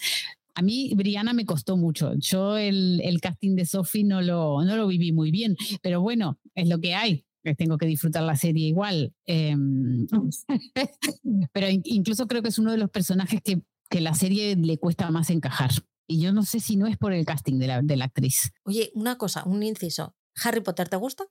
A 0.56 0.62
mí 0.62 0.94
Brianna 0.96 1.34
me 1.34 1.46
costó 1.46 1.76
mucho. 1.76 2.14
Yo 2.16 2.58
el, 2.58 3.02
el 3.04 3.20
casting 3.20 3.56
de 3.56 3.66
Sophie 3.66 4.06
no 4.06 4.22
lo, 4.22 4.64
no 4.64 4.76
lo 4.78 4.88
viví 4.88 5.12
muy 5.12 5.32
bien, 5.32 5.58
pero 5.82 6.00
bueno, 6.02 6.40
es 6.56 6.68
lo 6.70 6.80
que 6.80 6.96
hay. 6.96 7.26
que 7.44 7.54
Tengo 7.56 7.78
que 7.78 7.86
disfrutar 7.88 8.24
la 8.24 8.38
serie 8.38 8.68
igual. 8.70 9.14
Em, 9.26 10.08
pero 11.54 11.70
in- 11.70 11.82
incluso 11.86 12.28
creo 12.28 12.42
que 12.42 12.50
es 12.50 12.58
uno 12.60 12.72
de 12.72 12.78
los 12.78 12.90
personajes 12.90 13.42
que, 13.42 13.62
que 13.92 14.02
la 14.02 14.16
serie 14.16 14.56
le 14.56 14.80
cuesta 14.80 15.12
más 15.12 15.30
encajar. 15.30 15.70
Y 16.08 16.20
yo 16.22 16.32
no 16.34 16.44
sé 16.44 16.60
si 16.60 16.78
no 16.78 16.88
es 16.88 16.98
por 16.98 17.14
el 17.14 17.26
casting 17.26 17.60
de 17.60 17.68
la, 17.68 17.82
de 17.82 17.96
la 17.98 18.06
actriz. 18.06 18.52
Oye, 18.64 18.92
una 18.96 19.18
cosa, 19.18 19.44
un 19.46 19.62
inciso. 19.64 20.16
¿Harry 20.44 20.62
Potter 20.62 20.90
te 20.90 20.96
gusta? 20.96 21.26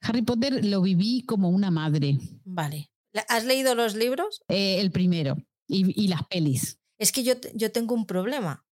Harry 0.00 0.22
Potter 0.22 0.64
lo 0.64 0.82
viví 0.82 1.22
como 1.24 1.48
una 1.50 1.70
madre. 1.70 2.18
Vale. 2.44 2.90
¿La- 3.12 3.24
¿Has 3.28 3.44
leído 3.44 3.74
los 3.74 3.94
libros? 3.94 4.42
Eh, 4.48 4.80
el 4.80 4.90
primero. 4.90 5.36
Y, 5.68 6.02
y 6.02 6.08
las 6.08 6.26
pelis. 6.26 6.78
Es 6.98 7.12
que 7.12 7.22
yo, 7.22 7.34
yo 7.54 7.72
tengo 7.72 7.94
un 7.94 8.06
problema, 8.06 8.66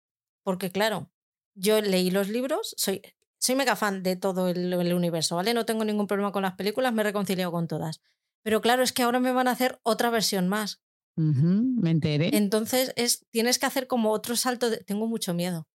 porque 0.43 0.71
claro, 0.71 1.11
yo 1.55 1.81
leí 1.81 2.09
los 2.11 2.29
libros, 2.29 2.73
soy, 2.77 3.01
soy 3.39 3.55
mega 3.55 3.75
fan 3.75 4.03
de 4.03 4.15
todo 4.15 4.47
el, 4.49 4.73
el 4.73 4.93
universo, 4.93 5.35
¿vale? 5.35 5.53
No 5.53 5.65
tengo 5.65 5.85
ningún 5.85 6.07
problema 6.07 6.31
con 6.31 6.41
las 6.43 6.53
películas, 6.55 6.93
me 6.93 7.01
he 7.01 7.05
reconciliado 7.05 7.51
con 7.51 7.67
todas. 7.67 8.01
Pero 8.43 8.61
claro, 8.61 8.83
es 8.83 8.91
que 8.93 9.03
ahora 9.03 9.19
me 9.19 9.31
van 9.31 9.47
a 9.47 9.51
hacer 9.51 9.79
otra 9.83 10.09
versión 10.09 10.47
más. 10.47 10.81
Me 11.17 11.91
enteré. 11.91 12.35
Entonces 12.35 12.93
es, 12.95 13.25
tienes 13.31 13.59
que 13.59 13.65
hacer 13.65 13.87
como 13.87 14.11
otro 14.11 14.35
salto. 14.35 14.69
de- 14.69 14.77
tengo 14.77 15.07
mucho 15.07 15.33
miedo. 15.33 15.67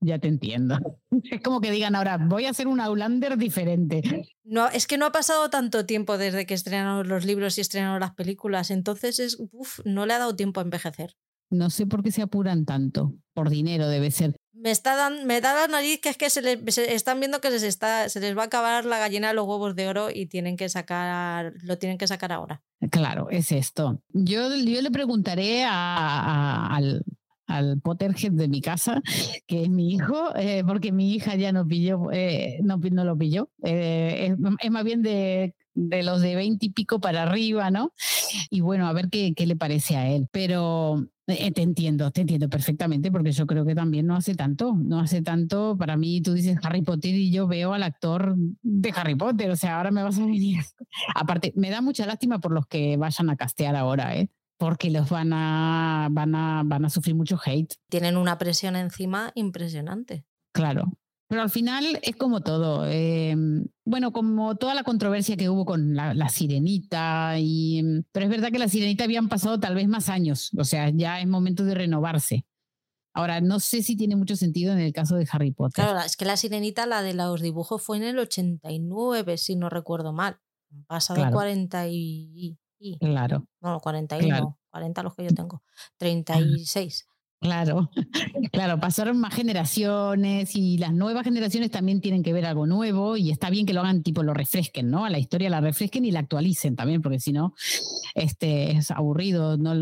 Ya 0.00 0.18
te 0.18 0.28
entiendo. 0.28 0.78
Es 1.30 1.40
como 1.42 1.60
que 1.60 1.70
digan 1.70 1.94
ahora, 1.94 2.16
voy 2.18 2.46
a 2.46 2.50
hacer 2.50 2.66
un 2.66 2.80
Aulander 2.80 3.36
diferente. 3.36 4.02
No, 4.44 4.68
es 4.68 4.86
que 4.86 4.96
no 4.98 5.06
ha 5.06 5.12
pasado 5.12 5.50
tanto 5.50 5.84
tiempo 5.86 6.16
desde 6.18 6.46
que 6.46 6.54
estrenaron 6.54 7.06
los 7.06 7.24
libros 7.26 7.58
y 7.58 7.60
estrenaron 7.60 8.00
las 8.00 8.14
películas. 8.14 8.70
Entonces 8.70 9.18
es, 9.18 9.36
uf, 9.52 9.80
no 9.84 10.06
le 10.06 10.14
ha 10.14 10.18
dado 10.18 10.34
tiempo 10.36 10.60
a 10.60 10.64
envejecer. 10.64 11.14
No 11.50 11.68
sé 11.70 11.86
por 11.86 12.02
qué 12.02 12.10
se 12.10 12.22
apuran 12.22 12.64
tanto. 12.64 13.14
Por 13.34 13.50
dinero 13.50 13.88
debe 13.88 14.10
ser. 14.10 14.34
Me, 14.54 14.70
está 14.70 14.96
dan- 14.96 15.26
me 15.26 15.40
da 15.40 15.54
la 15.54 15.66
nariz 15.66 16.00
que 16.00 16.10
es 16.10 16.16
que 16.18 16.28
se, 16.28 16.42
les, 16.42 16.76
están 16.78 17.20
viendo 17.20 17.40
que 17.40 17.48
les 17.50 17.62
está, 17.62 18.08
se 18.10 18.20
les 18.20 18.36
va 18.36 18.42
a 18.42 18.46
acabar 18.46 18.84
la 18.84 18.98
gallina 18.98 19.28
de 19.28 19.34
los 19.34 19.46
huevos 19.46 19.74
de 19.74 19.88
oro 19.88 20.08
y 20.12 20.26
tienen 20.26 20.56
que 20.58 20.68
sacar, 20.68 21.54
lo 21.62 21.78
tienen 21.78 21.96
que 21.96 22.06
sacar 22.06 22.32
ahora. 22.32 22.62
Claro, 22.90 23.30
es 23.30 23.50
esto. 23.50 24.02
Yo, 24.12 24.54
yo 24.54 24.82
le 24.82 24.90
preguntaré 24.90 25.64
a- 25.64 26.66
al, 26.66 27.02
al 27.46 27.80
Potterhead 27.80 28.32
de 28.32 28.48
mi 28.48 28.60
casa, 28.60 29.00
que 29.46 29.62
es 29.62 29.68
mi 29.70 29.94
hijo, 29.94 30.36
eh, 30.36 30.62
porque 30.66 30.92
mi 30.92 31.14
hija 31.14 31.34
ya 31.34 31.50
no 31.52 31.66
pilló, 31.66 32.10
eh, 32.12 32.58
no, 32.62 32.76
no 32.76 33.04
lo 33.04 33.16
pilló. 33.16 33.48
Eh, 33.64 34.34
es 34.60 34.70
más 34.70 34.84
bien 34.84 35.00
de, 35.02 35.54
de 35.74 36.02
los 36.02 36.20
de 36.20 36.36
20 36.36 36.66
y 36.66 36.70
pico 36.70 37.00
para 37.00 37.22
arriba, 37.22 37.70
¿no? 37.70 37.92
Y 38.50 38.60
bueno, 38.60 38.86
a 38.86 38.92
ver 38.92 39.08
qué, 39.10 39.34
qué 39.34 39.46
le 39.46 39.56
parece 39.56 39.96
a 39.96 40.08
él. 40.08 40.28
Pero 40.30 41.08
eh, 41.28 41.52
te 41.52 41.62
entiendo, 41.62 42.10
te 42.10 42.22
entiendo 42.22 42.48
perfectamente, 42.48 43.10
porque 43.10 43.32
yo 43.32 43.46
creo 43.46 43.64
que 43.64 43.74
también 43.74 44.06
no 44.06 44.16
hace 44.16 44.34
tanto, 44.34 44.74
no 44.76 45.00
hace 45.00 45.22
tanto. 45.22 45.76
Para 45.78 45.96
mí, 45.96 46.20
tú 46.20 46.34
dices 46.34 46.58
Harry 46.62 46.82
Potter 46.82 47.14
y 47.14 47.30
yo 47.30 47.46
veo 47.46 47.72
al 47.72 47.82
actor 47.82 48.34
de 48.36 48.92
Harry 48.96 49.14
Potter, 49.14 49.50
o 49.50 49.56
sea, 49.56 49.76
ahora 49.76 49.90
me 49.90 50.02
vas 50.02 50.18
a 50.18 50.26
venir. 50.26 50.62
Aparte, 51.14 51.52
me 51.56 51.70
da 51.70 51.80
mucha 51.80 52.06
lástima 52.06 52.40
por 52.40 52.52
los 52.52 52.66
que 52.66 52.96
vayan 52.96 53.30
a 53.30 53.36
castear 53.36 53.76
ahora, 53.76 54.16
¿eh? 54.16 54.30
Porque 54.58 54.90
los 54.90 55.10
van 55.10 55.32
a, 55.32 56.08
van 56.10 56.34
a, 56.34 56.62
van 56.64 56.84
a 56.84 56.90
sufrir 56.90 57.14
mucho 57.14 57.38
hate, 57.44 57.74
Tienen 57.88 58.16
una 58.16 58.38
presión 58.38 58.76
encima 58.76 59.32
impresionante. 59.34 60.24
claro. 60.52 60.92
Pero 61.32 61.44
al 61.44 61.48
final 61.50 61.98
es 62.02 62.14
como 62.16 62.42
todo. 62.42 62.84
eh, 62.86 63.34
bueno, 63.86 64.12
como 64.12 64.54
toda 64.56 64.74
la 64.74 64.84
controversia 64.84 65.34
que 65.34 65.48
hubo 65.48 65.64
con 65.64 65.94
la, 65.94 66.12
la 66.12 66.28
sirenita. 66.28 67.38
Y, 67.38 67.82
mm, 67.82 68.02
pero 68.12 68.26
es 68.26 68.30
verdad 68.30 68.50
que 68.52 68.58
la 68.58 68.68
sirenita 68.68 69.04
habían 69.04 69.30
pasado 69.30 69.58
tal 69.58 69.74
vez 69.74 69.88
más 69.88 70.10
años. 70.10 70.50
O 70.58 70.64
sea, 70.64 70.90
ya 70.90 71.20
es 71.22 71.26
momento 71.26 71.64
de 71.64 71.74
renovarse. 71.74 72.44
Ahora, 73.14 73.40
no 73.40 73.60
sé 73.60 73.82
si 73.82 73.96
tiene 73.96 74.14
mucho 74.14 74.36
sentido 74.36 74.74
en 74.74 74.80
el 74.80 74.92
caso 74.92 75.16
de 75.16 75.26
Harry 75.32 75.52
Potter. 75.52 75.82
Claro, 75.86 76.00
es 76.00 76.18
que 76.18 76.26
la 76.26 76.36
sirenita, 76.36 76.84
la 76.84 77.00
de 77.00 77.14
los 77.14 77.40
dibujos, 77.40 77.82
fue 77.82 77.96
en 77.96 78.02
el 78.02 78.18
89, 78.18 79.38
si 79.38 79.56
no 79.56 79.70
recuerdo 79.70 80.12
mal. 80.12 80.38
Han 80.70 80.84
pasado 80.84 81.16
Claro. 81.20 81.32
40 81.34 81.88
y... 81.88 82.58
y- 82.78 82.98
Claro, 82.98 83.46
no, 83.62 83.80
41, 83.80 84.28
Claro. 84.28 84.58
40 84.70 85.02
los 85.02 85.14
que 85.14 85.24
yo 85.24 85.30
tengo. 85.30 85.62
36. 85.98 87.06
Claro, 87.42 87.90
claro. 88.52 88.80
Pasaron 88.80 89.18
más 89.18 89.34
generaciones 89.34 90.56
y 90.56 90.78
las 90.78 90.92
nuevas 90.92 91.24
generaciones 91.24 91.70
también 91.70 92.00
tienen 92.00 92.22
que 92.22 92.32
ver 92.32 92.46
algo 92.46 92.66
nuevo 92.66 93.16
y 93.18 93.30
está 93.30 93.50
bien 93.50 93.66
que 93.66 93.74
lo 93.74 93.80
hagan 93.80 94.02
tipo 94.02 94.22
lo 94.22 94.32
refresquen, 94.32 94.90
¿no? 94.90 95.04
A 95.04 95.10
la 95.10 95.18
historia 95.18 95.50
la 95.50 95.60
refresquen 95.60 96.04
y 96.04 96.10
la 96.10 96.20
actualicen 96.20 96.76
también, 96.76 97.02
porque 97.02 97.20
si 97.20 97.32
no, 97.32 97.54
este, 98.14 98.72
es 98.72 98.90
aburrido. 98.90 99.58
No 99.58 99.74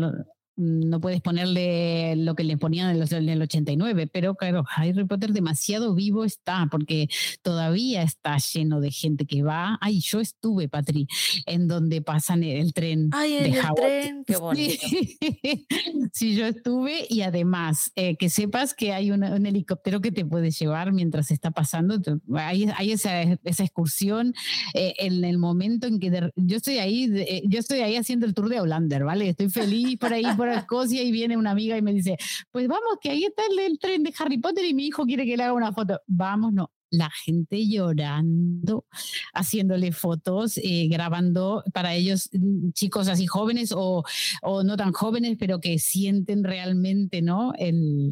no 0.55 0.99
puedes 1.01 1.21
ponerle 1.21 2.15
lo 2.17 2.35
que 2.35 2.43
le 2.43 2.57
ponían 2.57 2.89
en, 2.95 3.29
el 3.29 3.41
89, 3.41 4.07
pero 4.07 4.35
claro, 4.35 4.63
Harry 4.75 5.05
Potter 5.05 5.31
demasiado 5.33 5.95
vivo 5.95 6.23
está, 6.25 6.67
porque 6.69 7.07
todavía 7.41 8.03
está 8.03 8.37
lleno 8.37 8.79
de 8.81 8.91
gente 8.91 9.25
que 9.25 9.43
va. 9.43 9.77
Ay, 9.81 9.99
yo 10.01 10.19
estuve, 10.19 10.67
Patri, 10.69 11.07
en 11.45 11.67
donde 11.67 12.01
pasan 12.01 12.43
el 12.43 12.73
tren. 12.73 13.09
Ay, 13.13 13.33
de 13.33 13.49
el 13.49 13.65
tren, 13.75 14.23
qué 14.25 14.37
bonito. 14.37 14.85
Sí, 16.13 16.35
yo 16.35 16.45
estuve 16.45 17.05
y 17.09 17.21
además 17.21 17.91
eh, 17.95 18.17
que 18.17 18.29
sepas 18.29 18.73
que 18.73 18.91
hay 18.93 19.11
una- 19.11 19.33
un 19.35 19.45
helicóptero 19.45 20.01
que 20.01 20.11
te 20.11 20.25
puede 20.25 20.51
llevar 20.51 20.91
mientras 20.91 21.31
está 21.31 21.51
pasando. 21.51 21.99
Hay, 22.35 22.67
hay 22.75 22.91
esa, 22.91 23.21
esa 23.21 23.63
excursión 23.63 24.33
eh, 24.73 24.93
en 24.99 25.23
el 25.23 25.37
momento 25.37 25.87
en 25.87 25.99
que 25.99 26.11
de- 26.11 26.31
yo 26.35 26.57
estoy 26.57 26.79
ahí, 26.79 27.07
de- 27.07 27.21
eh, 27.23 27.43
yo 27.47 27.59
estoy 27.59 27.79
ahí 27.79 27.95
haciendo 27.95 28.25
el 28.25 28.33
tour 28.33 28.49
de 28.49 28.59
Hollander, 28.59 29.03
¿vale? 29.05 29.29
Estoy 29.29 29.49
feliz 29.49 29.97
por 29.97 30.11
ahí, 30.13 30.25
por 30.41 30.49
Escocia 30.49 31.03
y 31.03 31.11
viene 31.11 31.37
una 31.37 31.51
amiga 31.51 31.77
y 31.77 31.81
me 31.83 31.93
dice, 31.93 32.17
pues 32.51 32.67
vamos, 32.67 32.97
que 32.99 33.11
ahí 33.11 33.25
está 33.25 33.43
el, 33.51 33.59
el 33.59 33.77
tren 33.77 34.01
de 34.01 34.11
Harry 34.17 34.39
Potter 34.39 34.65
y 34.65 34.73
mi 34.73 34.87
hijo 34.87 35.05
quiere 35.05 35.23
que 35.25 35.37
le 35.37 35.43
haga 35.43 35.53
una 35.53 35.71
foto. 35.71 35.99
Vamos, 36.07 36.51
no. 36.51 36.71
La 36.89 37.09
gente 37.23 37.65
llorando, 37.69 38.85
haciéndole 39.33 39.91
fotos, 39.91 40.57
eh, 40.57 40.87
grabando 40.89 41.63
para 41.73 41.93
ellos 41.93 42.29
mm, 42.33 42.71
chicos 42.71 43.07
así 43.07 43.27
jóvenes 43.27 43.71
o, 43.75 44.03
o 44.41 44.63
no 44.63 44.75
tan 44.77 44.91
jóvenes, 44.91 45.37
pero 45.39 45.59
que 45.61 45.77
sienten 45.79 46.43
realmente 46.43 47.21
¿no? 47.21 47.53
el, 47.59 48.09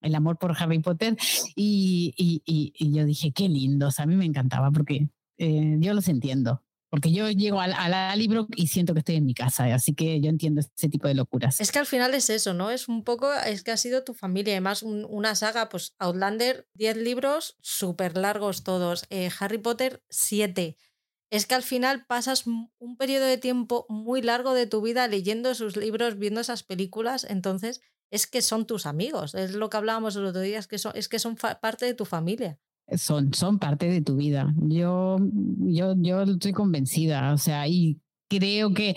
el 0.00 0.14
amor 0.14 0.38
por 0.38 0.56
Harry 0.58 0.78
Potter. 0.80 1.16
Y, 1.54 2.12
y- 2.16 2.42
y- 2.46 2.72
y 2.78 2.92
yo 2.96 3.04
dije, 3.04 3.32
qué 3.32 3.48
lindos, 3.48 4.00
a 4.00 4.06
mí 4.06 4.16
me 4.16 4.24
encantaba 4.24 4.70
porque 4.70 5.08
eh, 5.38 5.76
yo 5.78 5.92
los 5.94 6.08
entiendo. 6.08 6.62
Porque 6.90 7.12
yo 7.12 7.30
llego 7.30 7.60
al, 7.60 7.72
al 7.72 8.18
libro 8.18 8.48
y 8.56 8.66
siento 8.66 8.92
que 8.94 8.98
estoy 8.98 9.14
en 9.16 9.24
mi 9.24 9.32
casa, 9.34 9.72
así 9.72 9.94
que 9.94 10.20
yo 10.20 10.28
entiendo 10.28 10.60
ese 10.60 10.88
tipo 10.88 11.06
de 11.06 11.14
locuras. 11.14 11.60
Es 11.60 11.70
que 11.70 11.78
al 11.78 11.86
final 11.86 12.12
es 12.14 12.28
eso, 12.30 12.52
¿no? 12.52 12.70
Es 12.70 12.88
un 12.88 13.04
poco, 13.04 13.32
es 13.32 13.62
que 13.62 13.70
ha 13.70 13.76
sido 13.76 14.02
tu 14.02 14.12
familia. 14.12 14.54
Además, 14.54 14.82
un- 14.82 15.06
una 15.08 15.34
saga, 15.36 15.68
pues 15.68 15.94
Outlander, 16.00 16.66
10 16.74 16.96
libros, 16.96 17.56
súper 17.60 18.16
largos 18.16 18.64
todos. 18.64 19.04
Eh, 19.10 19.30
Harry 19.38 19.58
Potter, 19.58 20.02
7. 20.10 20.76
Es 21.30 21.46
que 21.46 21.54
al 21.54 21.62
final 21.62 22.06
pasas 22.06 22.44
un 22.46 22.96
periodo 22.98 23.26
de 23.26 23.38
tiempo 23.38 23.86
muy 23.88 24.20
largo 24.20 24.52
de 24.52 24.66
tu 24.66 24.82
vida 24.82 25.06
leyendo 25.06 25.54
sus 25.54 25.76
libros, 25.76 26.18
viendo 26.18 26.40
esas 26.40 26.64
películas. 26.64 27.22
Entonces, 27.22 27.80
es 28.10 28.26
que 28.26 28.42
son 28.42 28.66
tus 28.66 28.84
amigos. 28.86 29.36
Es 29.36 29.52
lo 29.54 29.70
que 29.70 29.76
hablábamos 29.76 30.16
el 30.16 30.24
otro 30.24 30.40
día, 30.40 30.60
que 30.68 30.78
son, 30.78 30.90
es 30.96 31.08
que 31.08 31.20
son 31.20 31.36
parte 31.36 31.86
de 31.86 31.94
tu 31.94 32.04
familia. 32.04 32.58
Son, 32.96 33.32
son 33.34 33.58
parte 33.58 33.86
de 33.88 34.02
tu 34.02 34.16
vida. 34.16 34.54
Yo, 34.60 35.18
yo, 35.58 35.94
yo 35.96 36.22
estoy 36.22 36.52
convencida, 36.52 37.32
o 37.32 37.38
sea, 37.38 37.68
y 37.68 38.00
creo 38.28 38.72
que, 38.72 38.94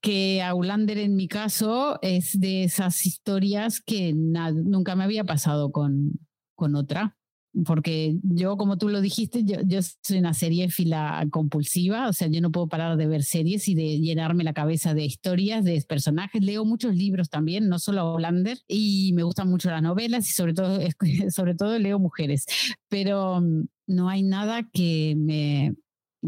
que 0.00 0.42
Aulander 0.42 0.98
en 0.98 1.16
mi 1.16 1.28
caso 1.28 1.98
es 2.02 2.38
de 2.38 2.64
esas 2.64 3.04
historias 3.06 3.80
que 3.80 4.12
nunca 4.14 4.94
me 4.94 5.04
había 5.04 5.24
pasado 5.24 5.72
con, 5.72 6.12
con 6.54 6.74
otra. 6.74 7.16
Porque 7.64 8.18
yo, 8.22 8.56
como 8.56 8.76
tú 8.76 8.88
lo 8.88 9.00
dijiste, 9.00 9.44
yo, 9.44 9.56
yo 9.64 9.80
soy 10.02 10.18
una 10.18 10.34
seriéfila 10.34 11.26
compulsiva, 11.30 12.08
o 12.08 12.12
sea, 12.12 12.28
yo 12.28 12.40
no 12.40 12.52
puedo 12.52 12.68
parar 12.68 12.96
de 12.96 13.06
ver 13.06 13.22
series 13.22 13.66
y 13.68 13.74
de 13.74 13.98
llenarme 13.98 14.44
la 14.44 14.52
cabeza 14.52 14.92
de 14.92 15.04
historias, 15.04 15.64
de 15.64 15.80
personajes. 15.88 16.42
Leo 16.42 16.64
muchos 16.64 16.94
libros 16.94 17.30
también, 17.30 17.68
no 17.68 17.78
solo 17.78 18.00
Aulander, 18.00 18.58
y 18.68 19.12
me 19.14 19.22
gustan 19.22 19.48
mucho 19.48 19.70
las 19.70 19.82
novelas 19.82 20.28
y 20.28 20.32
sobre 20.32 20.52
todo, 20.52 20.78
sobre 21.30 21.54
todo 21.54 21.78
leo 21.78 21.98
mujeres 21.98 22.46
pero 22.88 23.40
mm, 23.40 23.66
no 23.88 24.08
hay 24.08 24.22
nada 24.22 24.68
que 24.72 25.14
me, 25.16 25.74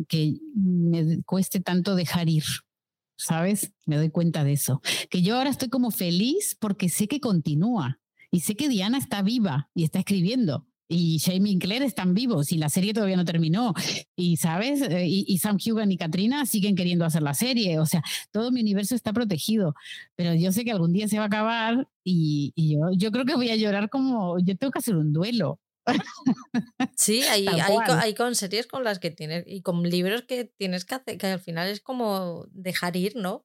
que 0.08 0.38
me 0.54 1.22
cueste 1.22 1.60
tanto 1.60 1.94
dejar 1.94 2.28
ir, 2.28 2.44
¿sabes? 3.16 3.72
Me 3.86 3.96
doy 3.96 4.10
cuenta 4.10 4.44
de 4.44 4.52
eso. 4.52 4.80
Que 5.10 5.22
yo 5.22 5.36
ahora 5.36 5.50
estoy 5.50 5.68
como 5.68 5.90
feliz 5.90 6.56
porque 6.60 6.88
sé 6.88 7.08
que 7.08 7.20
continúa 7.20 8.00
y 8.30 8.40
sé 8.40 8.54
que 8.54 8.68
Diana 8.68 8.98
está 8.98 9.22
viva 9.22 9.70
y 9.74 9.84
está 9.84 10.00
escribiendo. 10.00 10.66
Y 10.90 11.18
Jamie 11.18 11.52
y 11.52 11.58
Claire 11.58 11.84
están 11.84 12.14
vivos 12.14 12.50
y 12.50 12.56
la 12.58 12.70
serie 12.70 12.94
todavía 12.94 13.16
no 13.16 13.24
terminó. 13.26 13.74
Y, 14.16 14.38
¿sabes? 14.38 14.80
Eh, 14.80 15.06
Y, 15.06 15.24
y 15.28 15.38
Sam 15.38 15.58
Hugan 15.64 15.92
y 15.92 15.98
Katrina 15.98 16.46
siguen 16.46 16.74
queriendo 16.76 17.04
hacer 17.04 17.22
la 17.22 17.34
serie. 17.34 17.78
O 17.78 17.84
sea, 17.86 18.02
todo 18.30 18.50
mi 18.50 18.62
universo 18.62 18.94
está 18.94 19.12
protegido. 19.12 19.74
Pero 20.16 20.34
yo 20.34 20.50
sé 20.50 20.64
que 20.64 20.72
algún 20.72 20.92
día 20.94 21.06
se 21.08 21.18
va 21.18 21.24
a 21.24 21.26
acabar 21.26 21.86
y, 22.04 22.52
y 22.56 22.74
yo, 22.74 22.90
yo 22.96 23.10
creo 23.12 23.24
que 23.26 23.34
voy 23.36 23.50
a 23.50 23.56
llorar 23.56 23.90
como... 23.90 24.38
Yo 24.40 24.56
tengo 24.56 24.70
que 24.70 24.78
hacer 24.78 24.96
un 24.96 25.12
duelo. 25.12 25.60
Sí, 26.96 27.22
hay, 27.30 27.46
hay, 27.46 27.60
co- 27.76 27.82
cual. 27.84 28.00
hay 28.00 28.14
con 28.14 28.34
series 28.34 28.66
con 28.66 28.84
las 28.84 28.98
que 28.98 29.10
tienes 29.10 29.44
y 29.46 29.62
con 29.62 29.82
libros 29.82 30.22
que 30.22 30.44
tienes 30.44 30.84
que 30.84 30.94
hacer, 30.96 31.18
que 31.18 31.26
al 31.26 31.40
final 31.40 31.68
es 31.68 31.80
como 31.80 32.46
dejar 32.50 32.96
ir, 32.96 33.16
¿no? 33.16 33.44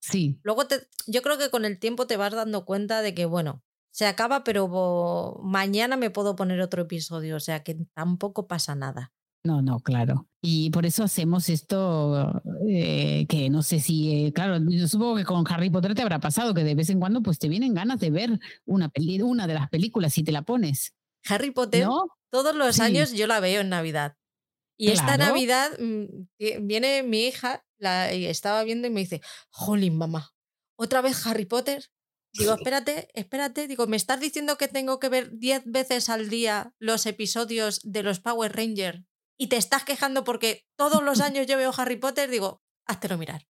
Sí, 0.00 0.38
Luego 0.42 0.66
te, 0.66 0.76
yo 1.06 1.22
creo 1.22 1.38
que 1.38 1.48
con 1.50 1.64
el 1.64 1.78
tiempo 1.78 2.06
te 2.06 2.16
vas 2.16 2.32
dando 2.32 2.64
cuenta 2.64 3.02
de 3.02 3.14
que, 3.14 3.24
bueno, 3.24 3.62
se 3.92 4.06
acaba, 4.06 4.42
pero 4.42 5.38
mañana 5.42 5.96
me 5.96 6.10
puedo 6.10 6.34
poner 6.34 6.60
otro 6.60 6.82
episodio, 6.82 7.36
o 7.36 7.40
sea 7.40 7.62
que 7.62 7.76
tampoco 7.94 8.46
pasa 8.48 8.74
nada. 8.74 9.12
No, 9.44 9.60
no, 9.60 9.80
claro. 9.80 10.28
Y 10.40 10.70
por 10.70 10.86
eso 10.86 11.02
hacemos 11.02 11.48
esto 11.48 12.40
eh, 12.68 13.26
que 13.28 13.50
no 13.50 13.62
sé 13.62 13.80
si, 13.80 14.26
eh, 14.26 14.32
claro, 14.32 14.58
yo 14.68 14.86
supongo 14.86 15.16
que 15.16 15.24
con 15.24 15.44
Harry 15.50 15.68
Potter 15.68 15.94
te 15.94 16.02
habrá 16.02 16.20
pasado 16.20 16.54
que 16.54 16.62
de 16.62 16.74
vez 16.76 16.90
en 16.90 17.00
cuando 17.00 17.22
pues 17.22 17.38
te 17.38 17.48
vienen 17.48 17.74
ganas 17.74 17.98
de 17.98 18.10
ver 18.10 18.38
una, 18.64 18.88
peli 18.88 19.20
una 19.20 19.46
de 19.46 19.54
las 19.54 19.68
películas 19.68 20.16
y 20.18 20.22
te 20.24 20.32
la 20.32 20.42
pones, 20.42 20.94
Harry 21.28 21.50
Potter, 21.50 21.86
¿no? 21.86 22.06
todos 22.30 22.54
los 22.54 22.76
Sí. 22.76 22.82
años 22.82 23.12
yo 23.12 23.26
la 23.26 23.40
veo 23.40 23.60
en 23.60 23.68
Navidad. 23.68 24.16
Y 24.78 24.90
esta. 24.90 25.16
Navidad 25.16 25.70
mm, 25.78 26.66
viene 26.66 27.02
mi 27.02 27.26
hija, 27.26 27.64
la 27.78 28.10
estaba 28.10 28.64
viendo 28.64 28.88
y 28.88 28.90
me 28.90 29.00
dice, 29.00 29.20
jolín, 29.50 29.96
mamá, 29.98 30.30
otra 30.76 31.00
vez 31.02 31.26
Harry 31.26 31.44
Potter. 31.46 31.84
Digo, 32.32 32.54
espérate, 32.58 33.08
espérate. 33.14 33.68
Digo, 33.68 33.86
¿me 33.86 33.96
estás 33.96 34.20
diciendo 34.20 34.56
que 34.56 34.68
tengo 34.68 34.98
que 34.98 35.08
ver 35.08 35.38
10 35.38 35.62
veces 35.66 36.08
al 36.08 36.28
día 36.28 36.74
los 36.78 37.06
episodios 37.06 37.80
de 37.84 38.02
los 38.02 38.20
Power 38.20 38.54
Rangers 38.54 39.04
y 39.38 39.48
te 39.48 39.56
estás 39.56 39.84
quejando 39.84 40.24
porque 40.24 40.66
todos 40.76 41.02
los 41.02 41.20
años 41.20 41.46
yo 41.46 41.56
veo 41.56 41.72
Harry 41.76 41.96
Potter? 41.96 42.30
Digo, 42.30 42.62
háztelo 42.86 43.18
mirar. 43.18 43.46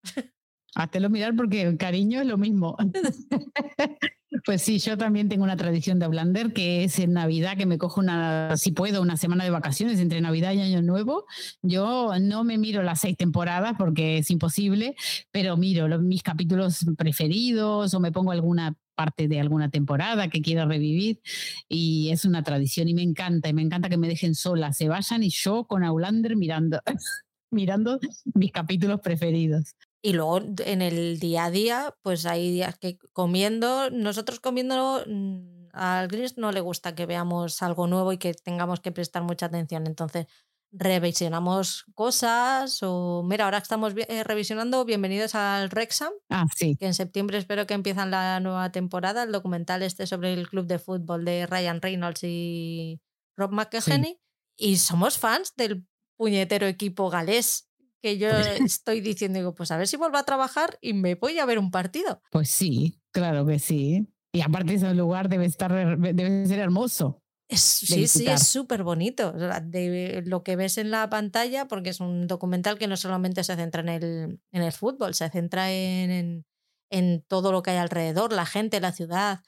Háztelo 0.74 1.10
mirar 1.10 1.34
porque 1.34 1.62
el 1.62 1.76
cariño 1.76 2.20
es 2.20 2.26
lo 2.26 2.38
mismo. 2.38 2.76
Pues 4.44 4.62
sí, 4.62 4.78
yo 4.78 4.96
también 4.96 5.28
tengo 5.28 5.42
una 5.42 5.56
tradición 5.56 5.98
de 5.98 6.04
Outlander 6.04 6.52
que 6.52 6.84
es 6.84 6.98
en 7.00 7.12
Navidad 7.12 7.56
que 7.56 7.66
me 7.66 7.78
cojo 7.78 8.00
una, 8.00 8.56
si 8.56 8.70
puedo, 8.70 9.02
una 9.02 9.16
semana 9.16 9.42
de 9.42 9.50
vacaciones 9.50 9.98
entre 9.98 10.20
Navidad 10.20 10.52
y 10.52 10.60
Año 10.60 10.82
Nuevo. 10.82 11.26
Yo 11.62 12.12
no 12.20 12.44
me 12.44 12.56
miro 12.56 12.82
las 12.82 13.00
seis 13.00 13.16
temporadas 13.16 13.74
porque 13.76 14.18
es 14.18 14.30
imposible, 14.30 14.94
pero 15.32 15.56
miro 15.56 15.88
los, 15.88 16.00
mis 16.00 16.22
capítulos 16.22 16.86
preferidos 16.96 17.92
o 17.92 18.00
me 18.00 18.12
pongo 18.12 18.30
alguna 18.30 18.76
parte 18.94 19.28
de 19.28 19.40
alguna 19.40 19.68
temporada 19.68 20.28
que 20.28 20.42
quiero 20.42 20.66
revivir 20.66 21.20
y 21.68 22.10
es 22.10 22.24
una 22.24 22.42
tradición 22.42 22.88
y 22.88 22.94
me 22.94 23.02
encanta 23.02 23.48
y 23.48 23.52
me 23.52 23.62
encanta 23.62 23.88
que 23.88 23.96
me 23.96 24.08
dejen 24.08 24.34
sola, 24.34 24.72
se 24.72 24.88
vayan 24.88 25.22
y 25.22 25.30
yo 25.30 25.64
con 25.64 25.82
Outlander 25.82 26.36
mirando 26.36 26.80
mirando 27.50 27.98
mis 28.34 28.52
capítulos 28.52 29.00
preferidos. 29.00 29.74
Y 30.02 30.14
luego 30.14 30.40
en 30.64 30.82
el 30.82 31.18
día 31.20 31.46
a 31.46 31.50
día, 31.50 31.94
pues 32.02 32.24
hay 32.26 32.50
días 32.50 32.78
que 32.78 32.98
comiendo, 33.12 33.90
nosotros 33.90 34.40
comiendo, 34.40 35.04
mm, 35.06 35.68
al 35.72 36.08
Gris 36.08 36.38
no 36.38 36.52
le 36.52 36.60
gusta 36.60 36.94
que 36.94 37.06
veamos 37.06 37.62
algo 37.62 37.86
nuevo 37.86 38.12
y 38.12 38.18
que 38.18 38.32
tengamos 38.34 38.80
que 38.80 38.92
prestar 38.92 39.22
mucha 39.22 39.46
atención. 39.46 39.86
Entonces, 39.86 40.26
revisionamos 40.72 41.84
cosas 41.94 42.78
o, 42.82 43.22
mira, 43.24 43.44
ahora 43.44 43.58
estamos 43.58 43.92
eh, 43.96 44.24
revisionando 44.24 44.84
Bienvenidos 44.84 45.34
al 45.34 45.68
Rexham, 45.70 46.12
Ah, 46.30 46.46
sí. 46.56 46.76
que 46.78 46.86
en 46.86 46.94
septiembre 46.94 47.38
espero 47.38 47.66
que 47.66 47.74
empiezan 47.74 48.10
la 48.10 48.40
nueva 48.40 48.70
temporada, 48.72 49.24
el 49.24 49.32
documental 49.32 49.82
este 49.82 50.06
sobre 50.06 50.32
el 50.32 50.48
club 50.48 50.66
de 50.66 50.78
fútbol 50.78 51.24
de 51.24 51.46
Ryan 51.46 51.82
Reynolds 51.82 52.20
y 52.24 53.00
Rob 53.36 53.50
McElhenney. 53.52 54.20
Y 54.56 54.76
somos 54.76 55.18
fans 55.18 55.54
del 55.56 55.86
puñetero 56.16 56.66
equipo 56.66 57.10
galés 57.10 57.69
que 58.00 58.18
yo 58.18 58.28
estoy 58.64 59.00
diciendo, 59.00 59.38
digo, 59.38 59.54
pues 59.54 59.70
a 59.70 59.76
ver 59.76 59.86
si 59.86 59.96
vuelvo 59.96 60.16
a 60.16 60.24
trabajar 60.24 60.78
y 60.80 60.94
me 60.94 61.14
voy 61.14 61.38
a 61.38 61.46
ver 61.46 61.58
un 61.58 61.70
partido. 61.70 62.22
Pues 62.30 62.50
sí, 62.50 63.00
claro 63.12 63.46
que 63.46 63.58
sí. 63.58 64.08
Y 64.32 64.42
aparte 64.42 64.74
ese 64.74 64.94
lugar 64.94 65.28
debe 65.28 65.46
estar 65.46 65.98
debe 65.98 66.46
ser 66.46 66.60
hermoso. 66.60 67.22
Es, 67.48 67.62
sí, 67.62 68.06
sí, 68.06 68.28
es 68.28 68.46
súper 68.46 68.84
bonito. 68.84 69.32
De 69.32 70.22
lo 70.24 70.44
que 70.44 70.54
ves 70.54 70.78
en 70.78 70.92
la 70.92 71.10
pantalla, 71.10 71.66
porque 71.66 71.90
es 71.90 71.98
un 71.98 72.28
documental 72.28 72.78
que 72.78 72.86
no 72.86 72.96
solamente 72.96 73.42
se 73.42 73.56
centra 73.56 73.82
en 73.82 73.88
el, 73.88 74.40
en 74.52 74.62
el 74.62 74.70
fútbol, 74.70 75.14
se 75.14 75.28
centra 75.30 75.72
en, 75.72 76.10
en, 76.12 76.46
en, 76.90 77.22
todo 77.26 77.50
lo 77.50 77.64
que 77.64 77.72
hay 77.72 77.78
alrededor, 77.78 78.32
la 78.32 78.46
gente, 78.46 78.78
la 78.80 78.92
ciudad. 78.92 79.40